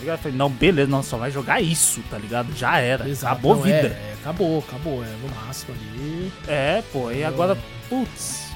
Ligado? 0.00 0.16
Eu 0.18 0.22
falei, 0.22 0.36
não, 0.38 0.50
beleza, 0.50 0.90
não, 0.90 1.02
só 1.02 1.16
vai 1.18 1.30
jogar 1.30 1.60
isso, 1.60 2.02
tá 2.10 2.18
ligado? 2.18 2.52
Já 2.56 2.78
era. 2.78 3.08
Exato, 3.08 3.32
acabou 3.34 3.52
a 3.52 3.56
não, 3.56 3.62
vida. 3.62 3.76
É, 3.76 3.82
é, 4.10 4.16
acabou, 4.20 4.58
acabou. 4.66 5.04
É 5.04 5.08
no 5.08 5.34
máximo 5.46 5.74
ali. 5.74 6.32
É, 6.48 6.82
pô, 6.92 7.10
e 7.10 7.22
agora, 7.22 7.56
putz, 7.88 8.50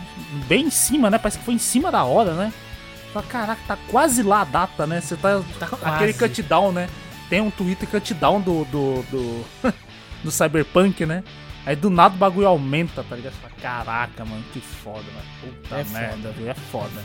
bem 0.48 0.66
em 0.66 0.70
cima, 0.70 1.10
né? 1.10 1.18
Parece 1.18 1.38
que 1.38 1.44
foi 1.44 1.54
em 1.54 1.58
cima 1.58 1.92
da 1.92 2.04
hora, 2.04 2.34
né? 2.34 2.52
Fala, 3.12 3.26
Caraca, 3.26 3.60
tá 3.68 3.78
quase 3.90 4.22
lá 4.22 4.40
a 4.40 4.44
data, 4.44 4.86
né? 4.86 5.00
Você 5.00 5.16
tá. 5.16 5.40
Tá 5.60 5.66
aquele 5.94 6.12
quase. 6.12 6.18
countdown, 6.34 6.72
né? 6.72 6.88
Tem 7.30 7.40
um 7.40 7.50
Twitter 7.50 7.88
countdown 7.88 8.40
do. 8.40 8.64
do. 8.64 9.02
do, 9.10 9.44
do 10.24 10.30
Cyberpunk, 10.30 11.04
né? 11.06 11.22
Aí 11.66 11.76
do 11.76 11.88
nada 11.88 12.14
o 12.14 12.18
bagulho 12.18 12.46
aumenta, 12.48 13.02
tá 13.04 13.16
ligado? 13.16 13.32
Você 13.34 13.40
fala, 13.40 13.52
Caraca, 13.60 14.24
mano, 14.24 14.44
que 14.52 14.60
foda, 14.60 15.04
mano. 15.14 15.54
Puta 15.62 15.76
É 15.76 15.84
merda, 15.84 16.16
foda. 16.16 16.32
viu? 16.32 16.50
É 16.50 16.54
foda. 16.54 17.02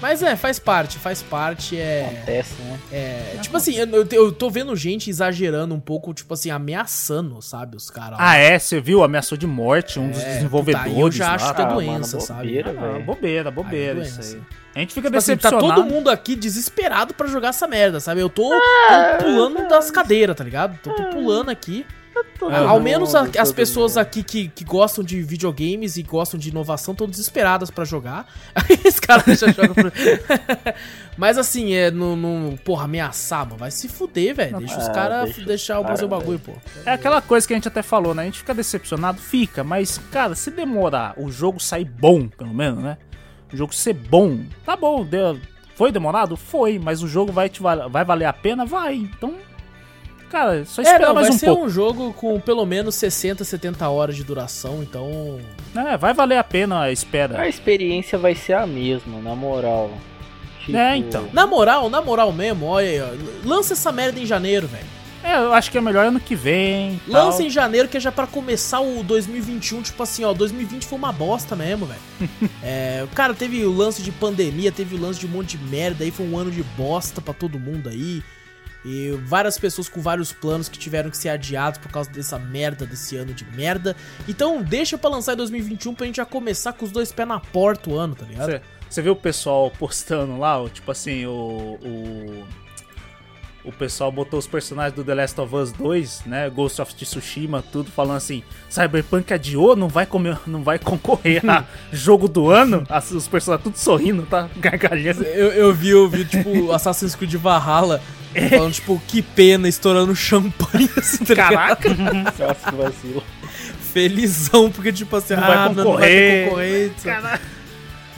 Mas 0.00 0.22
é, 0.22 0.36
faz 0.36 0.58
parte, 0.58 0.98
faz 0.98 1.22
parte. 1.22 1.78
É. 1.78 2.06
Acontece, 2.12 2.54
né? 2.62 2.78
é 2.92 3.38
tipo 3.40 3.56
assim, 3.56 3.74
eu, 3.76 4.06
eu- 4.12 4.32
tô 4.32 4.50
vendo 4.50 4.74
gente 4.76 5.08
exagerando 5.08 5.74
um 5.74 5.80
pouco, 5.80 6.12
tipo 6.12 6.34
assim, 6.34 6.50
ameaçando, 6.50 7.40
sabe? 7.40 7.76
Os 7.76 7.88
caras. 7.90 8.18
Ah, 8.20 8.36
é? 8.36 8.58
Você 8.58 8.80
viu? 8.80 9.02
Ameaçou 9.02 9.36
de 9.38 9.46
morte 9.46 9.98
um 9.98 10.10
dos 10.10 10.20
É, 10.20 10.34
desenvolvedores. 10.34 10.88
puta, 10.92 11.00
eu 11.00 11.10
já 11.12 11.28
lá. 11.28 11.34
acho 11.34 11.54
que 11.54 11.60
é 11.60 11.64
Ah, 11.64 11.68
mano, 11.68 11.80
doença, 11.80 12.20
sabe? 12.20 12.40
bobeira, 12.40 12.70
Ah, 12.78 12.98
bobeira, 13.00 13.50
bobeira, 13.50 13.92
Aí 13.94 13.98
é 14.00 14.02
isso 14.08 14.14
doença. 14.18 14.36
aí. 14.36 14.42
A 14.74 14.78
gente 14.80 14.92
fica 14.92 15.08
Tipo 15.08 15.16
assim, 15.18 15.36
tá 15.38 15.48
decepcionado. 15.48 15.82
todo 15.82 15.90
mundo 15.90 16.10
aqui 16.10 16.36
desesperado 16.36 17.14
pra 17.14 17.26
jogar 17.28 17.48
essa 17.48 17.66
merda, 17.66 17.98
sabe? 17.98 18.20
Eu 18.20 18.28
tô, 18.28 18.52
Ah, 18.52 19.16
tô 19.18 19.24
pulando 19.24 19.66
das 19.68 19.90
cadeiras, 19.90 20.36
tá 20.36 20.44
ligado? 20.44 20.78
Tô, 20.82 20.90
tô 20.94 21.04
pulando 21.04 21.48
aqui. 21.50 21.86
Ah, 22.50 22.68
Ao 22.68 22.80
menos 22.80 23.14
a- 23.14 23.26
as 23.38 23.50
pessoas 23.52 23.92
mundo. 23.92 24.02
aqui 24.02 24.22
que, 24.22 24.48
que 24.48 24.64
gostam 24.64 25.02
de 25.04 25.22
videogames 25.22 25.96
e 25.96 26.02
gostam 26.02 26.38
de 26.38 26.48
inovação 26.50 26.92
estão 26.92 27.06
desesperadas 27.08 27.70
pra 27.70 27.84
jogar. 27.84 28.26
Aí 28.54 28.78
esse 28.84 29.00
cara 29.00 29.22
já 29.34 29.48
joga 29.48 29.74
pra... 29.74 29.92
Mas 31.16 31.38
assim, 31.38 31.72
é 31.74 31.90
no, 31.90 32.14
no- 32.16 32.56
Porra, 32.58 32.84
ameaçar, 32.84 33.44
mano. 33.46 33.56
Vai 33.58 33.70
se 33.70 33.88
fuder, 33.88 34.34
velho. 34.34 34.58
Deixa 34.58 34.78
os 34.78 34.88
Ah, 34.88 34.92
caras 34.92 35.36
deixar 35.36 35.78
o 35.78 35.82
cara, 35.82 35.94
fazer 35.94 36.04
o 36.04 36.08
bagulho, 36.08 36.38
pô. 36.38 36.52
É 36.84 36.92
aquela 36.92 37.20
coisa 37.22 37.46
que 37.46 37.52
a 37.54 37.56
gente 37.56 37.68
até 37.68 37.82
falou, 37.82 38.14
né? 38.14 38.22
A 38.22 38.26
gente 38.26 38.38
fica 38.38 38.54
decepcionado, 38.54 39.18
fica, 39.20 39.64
mas, 39.64 39.98
cara, 40.12 40.34
se 40.34 40.50
demorar 40.50 41.14
o 41.16 41.30
jogo 41.30 41.58
sair 41.60 41.84
bom, 41.86 42.28
pelo 42.28 42.52
menos, 42.54 42.82
né? 42.82 42.98
O 43.52 43.56
jogo 43.56 43.74
ser 43.74 43.94
bom, 43.94 44.40
tá 44.64 44.76
bom, 44.76 45.04
deu- 45.04 45.38
foi 45.74 45.92
demorado? 45.92 46.36
Foi, 46.36 46.78
mas 46.78 47.02
o 47.02 47.08
jogo 47.08 47.32
vai, 47.32 47.48
te 47.48 47.62
val- 47.62 47.88
vai 47.88 48.04
valer 48.04 48.24
a 48.26 48.32
pena? 48.32 48.64
Vai. 48.66 48.94
Então, 48.96 49.34
cara, 50.30 50.64
só 50.64 50.82
É, 50.82 50.84
esperar 50.84 51.06
não, 51.08 51.14
mais 51.14 51.28
vai 51.28 51.36
um 51.36 51.38
ser 51.38 51.46
pouco. 51.46 51.64
um 51.64 51.68
jogo 51.68 52.12
com 52.14 52.38
pelo 52.40 52.64
menos 52.66 52.94
60, 52.94 53.44
70 53.44 53.88
horas 53.88 54.16
de 54.16 54.24
duração, 54.24 54.82
então. 54.82 55.38
É, 55.74 55.96
vai 55.96 56.12
valer 56.14 56.38
a 56.38 56.44
pena 56.44 56.82
a 56.82 56.92
espera. 56.92 57.40
A 57.40 57.48
experiência 57.48 58.18
vai 58.18 58.34
ser 58.34 58.54
a 58.54 58.66
mesma, 58.66 59.20
na 59.20 59.34
moral. 59.34 59.90
Tipo, 60.64 60.76
É, 60.76 60.96
então. 60.96 61.28
Na 61.32 61.46
moral, 61.46 61.88
na 61.88 62.00
moral 62.02 62.32
mesmo, 62.32 62.66
olha 62.66 62.88
aí, 62.88 63.00
ó. 63.00 63.08
Lança 63.48 63.74
essa 63.74 63.92
merda 63.92 64.18
em 64.18 64.26
janeiro, 64.26 64.66
velho. 64.66 64.96
É, 65.24 65.38
eu 65.38 65.52
acho 65.52 65.72
que 65.72 65.78
é 65.78 65.80
melhor 65.80 66.06
ano 66.06 66.20
que 66.20 66.36
vem. 66.36 67.00
tal. 67.10 67.26
Lança 67.26 67.42
em 67.42 67.50
janeiro, 67.50 67.88
que 67.88 67.96
é 67.96 68.00
já 68.00 68.12
pra 68.12 68.28
começar 68.28 68.78
o 68.80 69.02
2021, 69.02 69.82
tipo 69.82 70.00
assim, 70.00 70.22
ó, 70.24 70.32
2020 70.32 70.86
foi 70.86 70.96
uma 70.96 71.10
bosta 71.12 71.56
mesmo, 71.56 71.84
velho. 71.86 72.00
é, 72.62 73.04
cara, 73.12 73.34
teve 73.34 73.64
o 73.64 73.72
lance 73.72 74.02
de 74.02 74.12
pandemia, 74.12 74.70
teve 74.70 74.94
o 74.94 75.00
lance 75.00 75.18
de 75.18 75.26
um 75.26 75.30
monte 75.30 75.56
de 75.56 75.64
merda, 75.64 76.04
aí 76.04 76.12
foi 76.12 76.26
um 76.26 76.38
ano 76.38 76.50
de 76.50 76.62
bosta 76.62 77.20
pra 77.20 77.34
todo 77.34 77.58
mundo 77.58 77.88
aí. 77.88 78.22
E 78.86 79.10
várias 79.24 79.58
pessoas 79.58 79.88
com 79.88 80.00
vários 80.00 80.32
planos 80.32 80.68
que 80.68 80.78
tiveram 80.78 81.10
que 81.10 81.16
ser 81.16 81.28
adiados 81.30 81.78
por 81.80 81.90
causa 81.90 82.08
dessa 82.08 82.38
merda, 82.38 82.86
desse 82.86 83.16
ano 83.16 83.34
de 83.34 83.44
merda. 83.50 83.96
Então 84.28 84.62
deixa 84.62 84.96
pra 84.96 85.10
lançar 85.10 85.32
em 85.32 85.36
2021 85.38 85.92
pra 85.92 86.06
gente 86.06 86.16
já 86.16 86.24
começar 86.24 86.72
com 86.72 86.84
os 86.84 86.92
dois 86.92 87.10
pés 87.10 87.26
na 87.26 87.40
porta 87.40 87.90
o 87.90 87.98
ano, 87.98 88.14
tá 88.14 88.24
ligado? 88.24 88.62
Você, 88.88 89.02
viu 89.02 89.14
o 89.14 89.16
pessoal 89.16 89.72
postando 89.72 90.38
lá, 90.38 90.64
tipo 90.70 90.88
assim, 90.92 91.26
o, 91.26 91.78
o. 91.82 92.44
O 93.66 93.72
pessoal 93.72 94.12
botou 94.12 94.38
os 94.38 94.46
personagens 94.46 94.94
do 94.94 95.02
The 95.02 95.12
Last 95.14 95.40
of 95.40 95.54
Us 95.54 95.72
2, 95.72 96.22
né? 96.26 96.48
Ghost 96.48 96.80
of 96.80 96.94
Tsushima, 96.94 97.64
tudo 97.72 97.90
falando 97.90 98.18
assim: 98.18 98.42
Cyberpunk 98.70 99.32
adiou, 99.34 99.74
não 99.74 99.88
vai, 99.88 100.06
comer, 100.06 100.38
não 100.46 100.62
vai 100.62 100.78
concorrer 100.78 101.42
a 101.50 101.64
jogo 101.92 102.28
do 102.28 102.48
ano. 102.48 102.84
As- 102.88 103.10
os 103.10 103.26
personagens 103.26 103.64
tudo 103.64 103.76
sorrindo, 103.76 104.22
tá? 104.22 104.48
Gargalhando. 104.56 105.24
Eu, 105.24 105.48
eu 105.52 105.74
vi, 105.74 105.88
eu 105.90 106.08
vi, 106.08 106.24
tipo, 106.24 106.70
Assassin's 106.72 107.16
Creed 107.16 107.34
Valhalla 107.34 108.00
falando, 108.50 108.72
tipo, 108.72 109.02
que 109.08 109.20
pena, 109.20 109.68
estourando 109.68 110.14
champanhe, 110.14 110.88
assim, 110.96 111.24
tá? 111.24 111.34
Caraca! 111.34 111.88
Nossa, 111.92 112.70
que 112.70 112.76
vacilo. 112.76 113.22
Felizão, 113.92 114.70
porque, 114.70 114.92
tipo 114.92 115.16
assim, 115.16 115.34
Não 115.34 115.42
ah, 115.42 115.46
vai 115.46 115.56
não, 115.56 115.74
não 115.84 115.92
vai 115.94 116.08
ter 116.08 116.44
concorrer. 116.44 116.48
concorrência. 116.48 117.12
Caraca. 117.12 117.40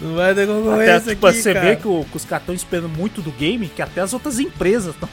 Não 0.01 0.15
vai 0.15 0.33
ter 0.35 0.43
Até, 0.43 0.53
concorrência 0.53 1.01
tipo, 1.15 1.27
aqui, 1.27 1.43
você 1.43 1.53
cara. 1.55 1.67
vê 1.71 1.77
que, 1.77 1.89
o- 1.89 2.05
que 2.09 2.17
os 2.17 2.25
caras 2.25 2.43
estão 2.43 2.55
esperando 2.55 2.89
muito 2.89 3.21
do 3.21 3.33
game, 3.33 3.69
que 3.69 3.83
até 3.83 4.01
as 4.01 4.13
outras 4.13 4.39
empresas 4.39 4.95
estão 4.95 5.09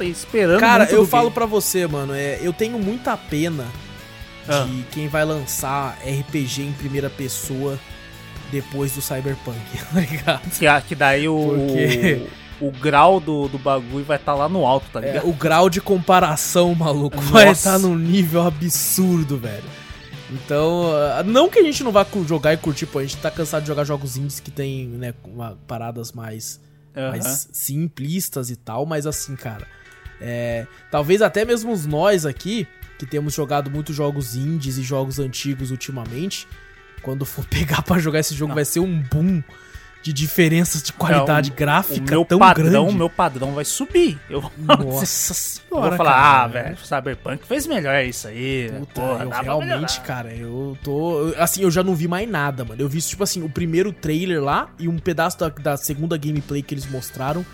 esperando 0.08 0.58
Cara, 0.60 0.84
muito 0.84 0.94
eu 0.94 1.02
do 1.02 1.06
falo 1.08 1.30
pra 1.30 1.44
você, 1.44 1.86
mano, 1.86 2.14
é, 2.14 2.38
eu 2.42 2.52
tenho 2.52 2.78
muita 2.78 3.16
pena 3.16 3.66
Ah. 4.48 4.64
de 4.66 4.82
quem 4.90 5.06
vai 5.08 5.24
lançar 5.24 5.98
RPG 6.04 6.62
em 6.62 6.72
primeira 6.72 7.10
pessoa 7.10 7.78
depois 8.50 8.92
do 8.92 9.02
Cyberpunk, 9.02 9.58
tá 9.92 10.00
ligado? 10.00 10.50
Que, 10.58 10.66
a- 10.66 10.80
que 10.80 10.94
daí 10.94 11.28
o, 11.28 11.36
Porque- 11.36 12.22
o, 12.60 12.68
o 12.68 12.70
grau 12.70 13.20
do, 13.20 13.48
do 13.48 13.58
bagulho 13.58 14.04
vai 14.04 14.16
estar 14.16 14.34
lá 14.34 14.48
no 14.48 14.64
alto, 14.66 14.86
tá 14.92 15.00
É, 15.02 15.06
ligado? 15.08 15.28
o 15.28 15.32
grau 15.34 15.68
de 15.68 15.80
comparação, 15.80 16.74
maluco, 16.74 17.16
Nossa. 17.16 17.30
vai 17.30 17.50
estar 17.50 17.78
num 17.78 17.94
nível 17.96 18.46
absurdo, 18.46 19.36
velho. 19.36 19.62
Então, 20.32 20.90
ah, 21.18 21.22
não 21.22 21.48
que 21.48 21.58
a 21.58 21.62
gente 21.62 21.82
não 21.84 21.92
vá 21.92 22.06
jogar 22.26 22.54
e 22.54 22.56
curtir, 22.56 22.86
pô, 22.86 22.98
a 22.98 23.02
gente 23.02 23.16
tá 23.18 23.30
cansado 23.30 23.62
de 23.62 23.68
jogar 23.68 23.84
jogos 23.84 24.16
indies 24.16 24.40
que 24.40 24.50
tem, 24.50 24.86
né, 24.88 25.12
uma- 25.24 25.58
paradas 25.66 26.12
mais, 26.12 26.60
Aham. 26.96 27.10
mais 27.10 27.48
simplistas 27.52 28.48
e 28.50 28.56
tal, 28.56 28.86
mas 28.86 29.06
assim, 29.06 29.36
cara, 29.36 29.66
é, 30.20 30.66
talvez 30.90 31.20
até 31.22 31.44
mesmo 31.44 31.76
nós 31.88 32.24
aqui, 32.24 32.66
que 32.98 33.04
temos 33.04 33.34
jogado 33.34 33.70
muitos 33.70 33.94
jogos 33.94 34.34
indies 34.36 34.78
e 34.78 34.82
jogos 34.82 35.18
antigos 35.18 35.70
ultimamente, 35.70 36.46
quando 37.02 37.26
for 37.26 37.44
pegar 37.50 37.82
pra 37.82 37.98
jogar 37.98 38.20
esse 38.20 38.34
jogo 38.34 38.50
Não. 38.50 38.54
vai 38.54 38.64
ser 38.64 38.80
um 38.80 39.00
boom 39.02 39.42
de 40.02 40.12
diferenças 40.12 40.82
de 40.82 40.92
qualidade 40.92 41.50
É, 41.50 41.52
o- 41.52 41.56
gráfica 41.56 42.00
o 42.06 42.10
meu 42.10 42.24
tão 42.24 42.38
padrão, 42.38 42.84
grande. 42.84 42.98
meu 42.98 43.08
padrão 43.10 43.52
vai 43.52 43.64
subir. 43.64 44.18
Eu, 44.28 44.42
Nossa 44.58 45.32
eu 45.32 45.34
senhora, 45.34 45.88
vou 45.88 45.96
falar, 45.96 46.12
cara. 46.12 46.42
ah, 46.42 46.46
velho, 46.48 46.76
Cyberpunk 46.84 47.46
fez 47.46 47.66
melhor 47.66 48.04
isso 48.04 48.26
aí. 48.28 48.70
Puta, 48.78 49.00
porra, 49.00 49.24
eu 49.24 49.30
realmente, 49.30 50.00
cara, 50.00 50.34
eu 50.34 50.76
tô. 50.82 51.28
eu- 51.28 51.42
Assim, 51.42 51.62
eu 51.62 51.70
já 51.70 51.82
não 51.84 51.94
vi 51.94 52.08
mais 52.08 52.28
nada, 52.28 52.64
mano. 52.64 52.80
Eu 52.80 52.88
vi, 52.88 53.00
tipo 53.00 53.22
assim, 53.22 53.42
o 53.42 53.48
primeiro 53.48 53.92
trailer 53.92 54.42
lá 54.42 54.68
e 54.78 54.88
um 54.88 54.98
pedaço 54.98 55.38
da, 55.38 55.48
da 55.48 55.76
segunda 55.76 56.16
gameplay 56.16 56.62
que 56.62 56.74
eles 56.74 56.86
mostraram. 56.90 57.44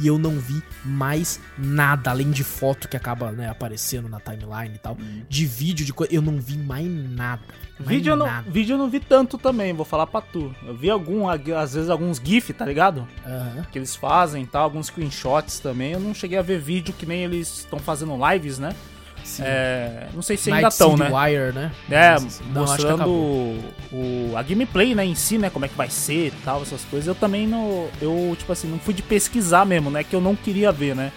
E 0.00 0.06
eu 0.06 0.18
não 0.18 0.38
vi 0.38 0.62
mais 0.84 1.40
nada, 1.56 2.10
além 2.10 2.30
de 2.30 2.44
foto 2.44 2.88
que 2.88 2.96
acaba, 2.96 3.32
né, 3.32 3.48
aparecendo 3.48 4.08
na 4.08 4.20
timeline 4.20 4.74
e 4.74 4.78
tal. 4.78 4.96
De 5.28 5.46
vídeo, 5.46 5.86
de 5.86 5.92
coisa. 5.92 6.12
Eu 6.12 6.22
não 6.22 6.38
vi 6.38 6.58
mais 6.58 6.86
nada. 6.86 7.42
Mais 7.78 7.90
Vídeo 7.90 8.12
eu, 8.12 8.16
não, 8.16 8.26
nada. 8.26 8.50
vídeo 8.50 8.74
eu 8.74 8.78
não 8.78 8.88
vi 8.88 9.00
tanto 9.00 9.36
também, 9.36 9.72
vou 9.72 9.84
falar 9.84 10.06
pra 10.06 10.20
tu. 10.20 10.54
Eu 10.66 10.74
vi 10.74 10.88
algum, 10.88 11.28
às 11.28 11.74
vezes 11.74 11.90
alguns 11.90 12.20
GIF, 12.22 12.52
tá 12.52 12.64
ligado? 12.64 13.06
Aham. 13.24 13.66
Que 13.70 13.78
eles 13.78 13.94
fazem 13.94 14.44
e 14.44 14.46
tal, 14.46 14.64
alguns 14.64 14.86
screenshots 14.86 15.58
também. 15.58 15.92
Eu 15.92 16.00
não 16.00 16.14
cheguei 16.14 16.38
a 16.38 16.42
ver 16.42 16.58
vídeo 16.58 16.94
que 16.96 17.04
nem 17.04 17.24
eles 17.24 17.58
estão 17.58 17.78
fazendo 17.78 18.16
lives, 18.30 18.58
né? 18.58 18.74
É, 19.40 20.06
não 20.14 20.22
sei 20.22 20.36
se 20.36 20.50
Night 20.50 20.64
ainda 20.64 20.68
estão, 20.68 20.96
né? 20.96 21.10
Wire, 21.12 21.52
né? 21.52 21.72
É, 21.90 22.16
não, 22.52 22.62
mostrando 22.62 23.08
o, 23.92 24.32
a 24.36 24.42
gameplay, 24.42 24.94
né, 24.94 25.04
em 25.04 25.14
si, 25.14 25.38
né, 25.38 25.50
como 25.50 25.64
é 25.64 25.68
que 25.68 25.76
vai 25.76 25.90
ser 25.90 26.28
e 26.28 26.30
tal, 26.44 26.62
essas 26.62 26.84
coisas. 26.84 27.06
Eu 27.06 27.14
também 27.14 27.46
não, 27.46 27.88
eu, 28.00 28.34
tipo 28.38 28.52
assim, 28.52 28.68
não 28.68 28.78
fui 28.78 28.94
de 28.94 29.02
pesquisar 29.02 29.64
mesmo, 29.64 29.90
né, 29.90 30.04
que 30.04 30.14
eu 30.14 30.20
não 30.20 30.34
queria 30.34 30.72
ver, 30.72 30.94
né. 30.94 31.12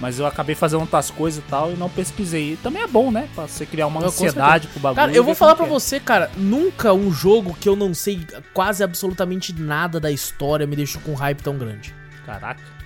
Mas 0.00 0.18
eu 0.18 0.24
acabei 0.24 0.54
fazendo 0.54 0.80
outras 0.80 1.10
coisas 1.10 1.44
e 1.44 1.48
tal 1.50 1.72
e 1.72 1.76
não 1.76 1.90
pesquisei. 1.90 2.54
E 2.54 2.56
também 2.56 2.82
é 2.82 2.86
bom, 2.86 3.10
né, 3.10 3.28
pra 3.34 3.46
você 3.46 3.66
criar 3.66 3.86
uma 3.86 4.00
com 4.00 4.06
ansiedade 4.06 4.66
pro 4.68 4.80
bagulho. 4.80 4.96
Cara, 4.96 5.12
eu 5.12 5.22
vou 5.22 5.34
falar 5.34 5.54
que 5.54 5.62
é. 5.62 5.66
você, 5.66 6.00
cara, 6.00 6.30
nunca 6.36 6.94
um 6.94 7.12
jogo 7.12 7.54
que 7.60 7.68
eu 7.68 7.76
não 7.76 7.92
sei 7.92 8.26
quase 8.54 8.82
absolutamente 8.82 9.52
nada 9.52 10.00
da 10.00 10.10
história 10.10 10.66
me 10.66 10.74
deixou 10.74 11.02
com 11.02 11.12
hype 11.14 11.42
tão 11.42 11.58
grande. 11.58 11.94
Caraca. 12.24 12.79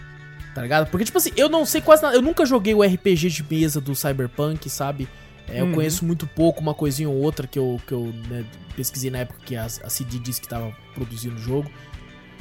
Tá 0.54 0.62
ligado? 0.62 0.88
Porque, 0.90 1.04
tipo 1.04 1.18
assim, 1.18 1.30
eu 1.36 1.48
não 1.48 1.66
sei 1.66 1.80
quase 1.80 2.02
nada. 2.02 2.14
Eu 2.16 2.22
nunca 2.22 2.46
joguei 2.46 2.74
o 2.74 2.82
RPG 2.82 3.28
de 3.28 3.44
mesa 3.48 3.80
do 3.80 3.94
Cyberpunk, 3.94 4.70
sabe? 4.70 5.08
É, 5.48 5.60
eu 5.60 5.66
Uhum. 5.66 5.72
conheço 5.72 6.04
muito 6.04 6.26
pouco, 6.26 6.60
uma 6.60 6.72
coisinha 6.72 7.08
ou 7.08 7.16
outra 7.16 7.46
que 7.46 7.58
eu, 7.58 7.80
que 7.86 7.92
eu 7.92 8.14
né, 8.28 8.44
pesquisei 8.76 9.10
na 9.10 9.18
época 9.18 9.40
que 9.44 9.56
a, 9.56 9.64
a 9.64 9.90
CD 9.90 10.18
disse 10.18 10.40
que 10.40 10.48
tava 10.48 10.74
produzindo 10.94 11.34
o 11.34 11.38
jogo. 11.38 11.70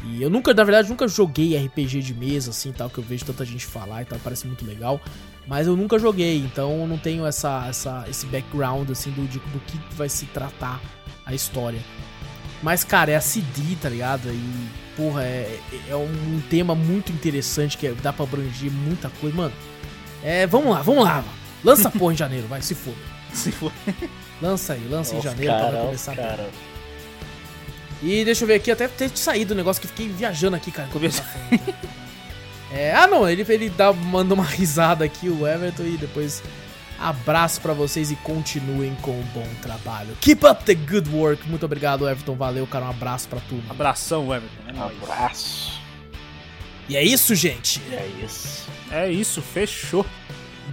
E 0.05 0.21
eu 0.21 0.29
nunca, 0.29 0.53
na 0.53 0.63
verdade, 0.63 0.89
nunca 0.89 1.07
joguei 1.07 1.57
RPG 1.57 2.01
de 2.01 2.13
mesa, 2.13 2.51
assim, 2.51 2.71
tal, 2.71 2.89
que 2.89 2.97
eu 2.97 3.03
vejo 3.03 3.25
tanta 3.25 3.43
gente 3.45 3.65
falar 3.65 4.01
e 4.01 4.05
tal, 4.05 4.19
parece 4.19 4.45
muito 4.45 4.65
legal. 4.65 5.01
Mas 5.47 5.65
eu 5.65 5.75
nunca 5.75 5.97
joguei, 5.97 6.37
então 6.37 6.81
eu 6.81 6.87
não 6.87 6.97
tenho 6.97 7.25
essa, 7.25 7.65
essa, 7.67 8.05
esse 8.09 8.25
background, 8.27 8.89
assim, 8.91 9.11
do, 9.11 9.21
do 9.27 9.59
que 9.61 9.77
vai 9.95 10.07
se 10.09 10.25
tratar 10.27 10.79
a 11.25 11.33
história. 11.33 11.79
Mas, 12.63 12.83
cara, 12.83 13.11
é 13.11 13.15
a 13.15 13.21
CD, 13.21 13.75
tá 13.81 13.89
ligado? 13.89 14.29
E, 14.31 14.69
porra, 14.95 15.23
é, 15.23 15.59
é 15.89 15.95
um 15.95 16.41
tema 16.49 16.73
muito 16.73 17.11
interessante 17.11 17.77
que 17.77 17.85
é- 17.87 17.93
dá 18.01 18.11
pra 18.13 18.23
abranger 18.23 18.71
muita 18.71 19.09
coisa. 19.21 19.35
Mano, 19.35 19.53
É, 20.23 20.47
vamos 20.47 20.71
lá, 20.71 20.81
vamos 20.81 21.03
lá. 21.03 21.15
mano. 21.17 21.27
Lança 21.63 21.89
a 21.89 21.91
porra 21.91 22.13
em 22.13 22.17
janeiro, 22.17 22.47
vai, 22.47 22.61
se 22.61 22.73
for. 22.73 22.93
Se 23.33 23.51
for. 23.51 23.71
Lança 24.41 24.73
aí, 24.73 24.87
lança 24.89 25.15
em 25.15 25.21
janeiro 25.21 25.51
pra 25.53 25.61
cara, 25.63 25.77
os 25.79 25.85
começar 25.85 26.15
cara. 26.15 26.49
E 28.01 28.23
deixa 28.23 28.43
eu 28.43 28.47
ver 28.47 28.55
aqui, 28.55 28.69
até 28.69 28.87
ter 28.87 29.09
saído 29.17 29.53
o 29.53 29.57
negócio 29.57 29.81
que 29.81 29.87
fiquei 29.87 30.07
viajando 30.09 30.55
aqui, 30.55 30.71
cara. 30.71 30.87
Conversa- 30.89 31.23
É, 32.71 32.93
ah 32.95 33.05
não, 33.07 33.27
ele, 33.29 33.45
ele 33.49 33.69
dá, 33.69 33.93
manda 33.93 34.33
uma 34.33 34.43
risada 34.43 35.05
aqui, 35.05 35.29
o 35.29 35.47
Everton, 35.47 35.83
e 35.83 35.95
depois 35.97 36.41
abraço 37.03 37.61
pra 37.61 37.73
vocês 37.73 38.11
e 38.11 38.15
continuem 38.17 38.95
com 39.01 39.11
o 39.11 39.23
bom 39.33 39.47
trabalho. 39.61 40.15
Keep 40.21 40.45
up 40.45 40.63
the 40.63 40.73
good 40.73 41.09
work. 41.09 41.47
Muito 41.47 41.65
obrigado, 41.65 42.07
Everton. 42.07 42.35
Valeu, 42.35 42.65
cara. 42.65 42.85
Um 42.85 42.89
abraço 42.89 43.27
pra 43.27 43.39
turma. 43.41 43.71
Abração, 43.71 44.33
Everton. 44.33 44.69
É 44.69 44.73
nóis. 44.73 45.03
Abraço. 45.03 45.81
E 46.87 46.97
é 46.97 47.03
isso, 47.03 47.35
gente. 47.35 47.81
É 47.91 48.07
isso. 48.23 48.67
É 48.91 49.11
isso, 49.11 49.41
fechou. 49.41 50.05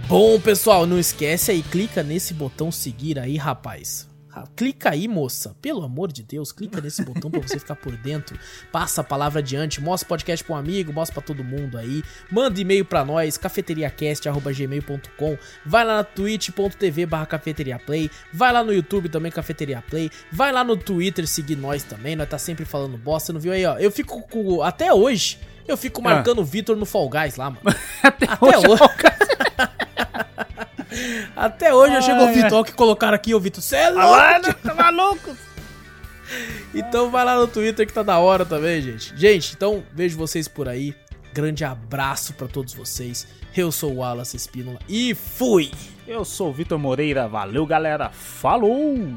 Bom, 0.07 0.39
pessoal, 0.39 0.85
não 0.85 0.99
esquece 0.99 1.51
aí, 1.51 1.61
clica 1.61 2.03
nesse 2.03 2.33
botão 2.33 2.71
seguir 2.71 3.17
aí, 3.19 3.37
rapaz. 3.37 4.10
Ah, 4.33 4.45
Clica 4.55 4.91
aí, 4.91 5.07
moça. 5.09 5.53
Pelo 5.61 5.83
amor 5.83 6.09
de 6.11 6.23
Deus, 6.23 6.51
clica 6.53 6.79
nesse 6.79 7.03
botão 7.03 7.29
pra 7.29 7.41
você 7.41 7.59
ficar 7.59 7.75
por 7.75 7.95
dentro. 7.97 8.39
Passa 8.71 9.01
a 9.01 9.03
palavra 9.03 9.39
adiante, 9.39 9.81
mostra 9.81 10.05
o 10.05 10.09
podcast 10.09 10.43
pra 10.45 10.55
um 10.55 10.57
amigo, 10.57 10.93
mostra 10.93 11.15
pra 11.15 11.23
todo 11.23 11.43
mundo 11.43 11.77
aí. 11.77 12.01
Manda 12.31 12.59
e-mail 12.59 12.85
pra 12.85 13.03
nós, 13.03 13.37
cafeteriacast.gmail.com. 13.37 15.37
Vai 15.65 15.83
lá 15.83 15.97
na 15.97 16.03
twitch.tv 16.03 17.05
barra 17.05 17.25
cafeteriaplay. 17.25 18.09
Vai 18.33 18.53
lá 18.53 18.63
no 18.63 18.73
YouTube 18.73 19.09
também, 19.09 19.31
Cafeteria 19.31 19.83
Play. 19.89 20.09
Vai 20.31 20.51
lá 20.51 20.63
no 20.63 20.77
Twitter 20.77 21.27
seguir 21.27 21.55
nós 21.57 21.83
também, 21.83 22.15
nós 22.15 22.29
tá 22.29 22.37
sempre 22.37 22.63
falando 22.65 22.97
bosta, 22.97 23.33
não 23.33 23.39
viu 23.39 23.51
aí, 23.51 23.65
ó. 23.65 23.77
Eu 23.77 23.91
fico 23.91 24.21
com... 24.29 24.61
Até 24.63 24.93
hoje, 24.93 25.37
eu 25.67 25.75
fico 25.75 26.01
marcando 26.01 26.39
o 26.39 26.45
Vitor 26.45 26.75
no 26.77 26.85
Fall 26.85 27.09
Guys 27.09 27.35
lá, 27.35 27.49
mano. 27.49 27.61
Até, 28.01 28.25
Até 28.29 28.45
hoje. 28.45 28.67
hoje. 28.67 28.81
Até 31.35 31.73
hoje 31.73 31.95
eu 31.95 32.01
chego 32.01 32.21
ao 32.21 32.33
Vitor, 32.33 32.59
ó, 32.59 32.63
que 32.63 32.73
colocaram 32.73 33.15
aqui, 33.15 33.33
ô 33.33 33.39
Vitor, 33.39 33.61
cê 33.63 33.77
é 33.77 33.85
Ah, 33.87 34.37
louco! 34.43 34.53
tá 34.61 34.73
maluco? 34.73 35.37
Então 36.73 37.09
vai 37.11 37.25
lá 37.25 37.35
no 37.35 37.47
Twitter 37.47 37.85
que 37.85 37.93
tá 37.93 38.03
da 38.03 38.17
hora 38.19 38.45
também, 38.45 38.81
gente. 38.81 39.15
Gente, 39.17 39.53
então 39.53 39.83
vejo 39.93 40.17
vocês 40.17 40.47
por 40.47 40.67
aí. 40.69 40.95
Grande 41.33 41.63
abraço 41.63 42.33
pra 42.33 42.47
todos 42.47 42.73
vocês. 42.73 43.27
Eu 43.55 43.71
sou 43.71 43.91
o 43.93 43.97
Wallace 43.97 44.35
Espínola 44.37 44.79
e 44.87 45.13
fui! 45.15 45.71
Eu 46.07 46.23
sou 46.25 46.49
o 46.49 46.53
Vitor 46.53 46.77
Moreira. 46.79 47.27
Valeu, 47.27 47.65
galera. 47.65 48.09
Falou! 48.09 49.13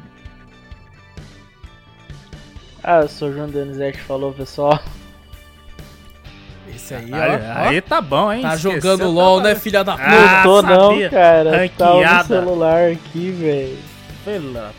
Ah, 2.83 3.01
eu 3.03 3.09
sou 3.09 3.29
o 3.31 3.33
João 3.33 3.49
Donizete, 3.49 3.99
falou 3.99 4.33
pessoal. 4.33 4.79
Esse 6.75 6.95
aí, 6.95 7.11
ó. 7.13 7.69
Aí, 7.69 7.81
tá 7.81 8.01
bom, 8.01 8.33
hein? 8.33 8.43
tá 8.43 8.55
Esqueceu, 8.55 8.73
jogando 8.73 9.01
tá 9.01 9.07
LOL, 9.07 9.41
né, 9.41 9.55
filha 9.55 9.85
da 9.85 9.93
puta? 9.93 10.05
Ah, 10.07 10.43
não 10.45 10.53
tô 10.53 10.63
não, 10.63 11.11
cara. 11.11 11.69
Tava 11.77 11.93
no 11.95 12.01
Ranqueada. 12.01 12.25
celular 12.25 12.91
aqui, 12.91 13.31
velho. 13.31 13.79
Pela 14.25 14.73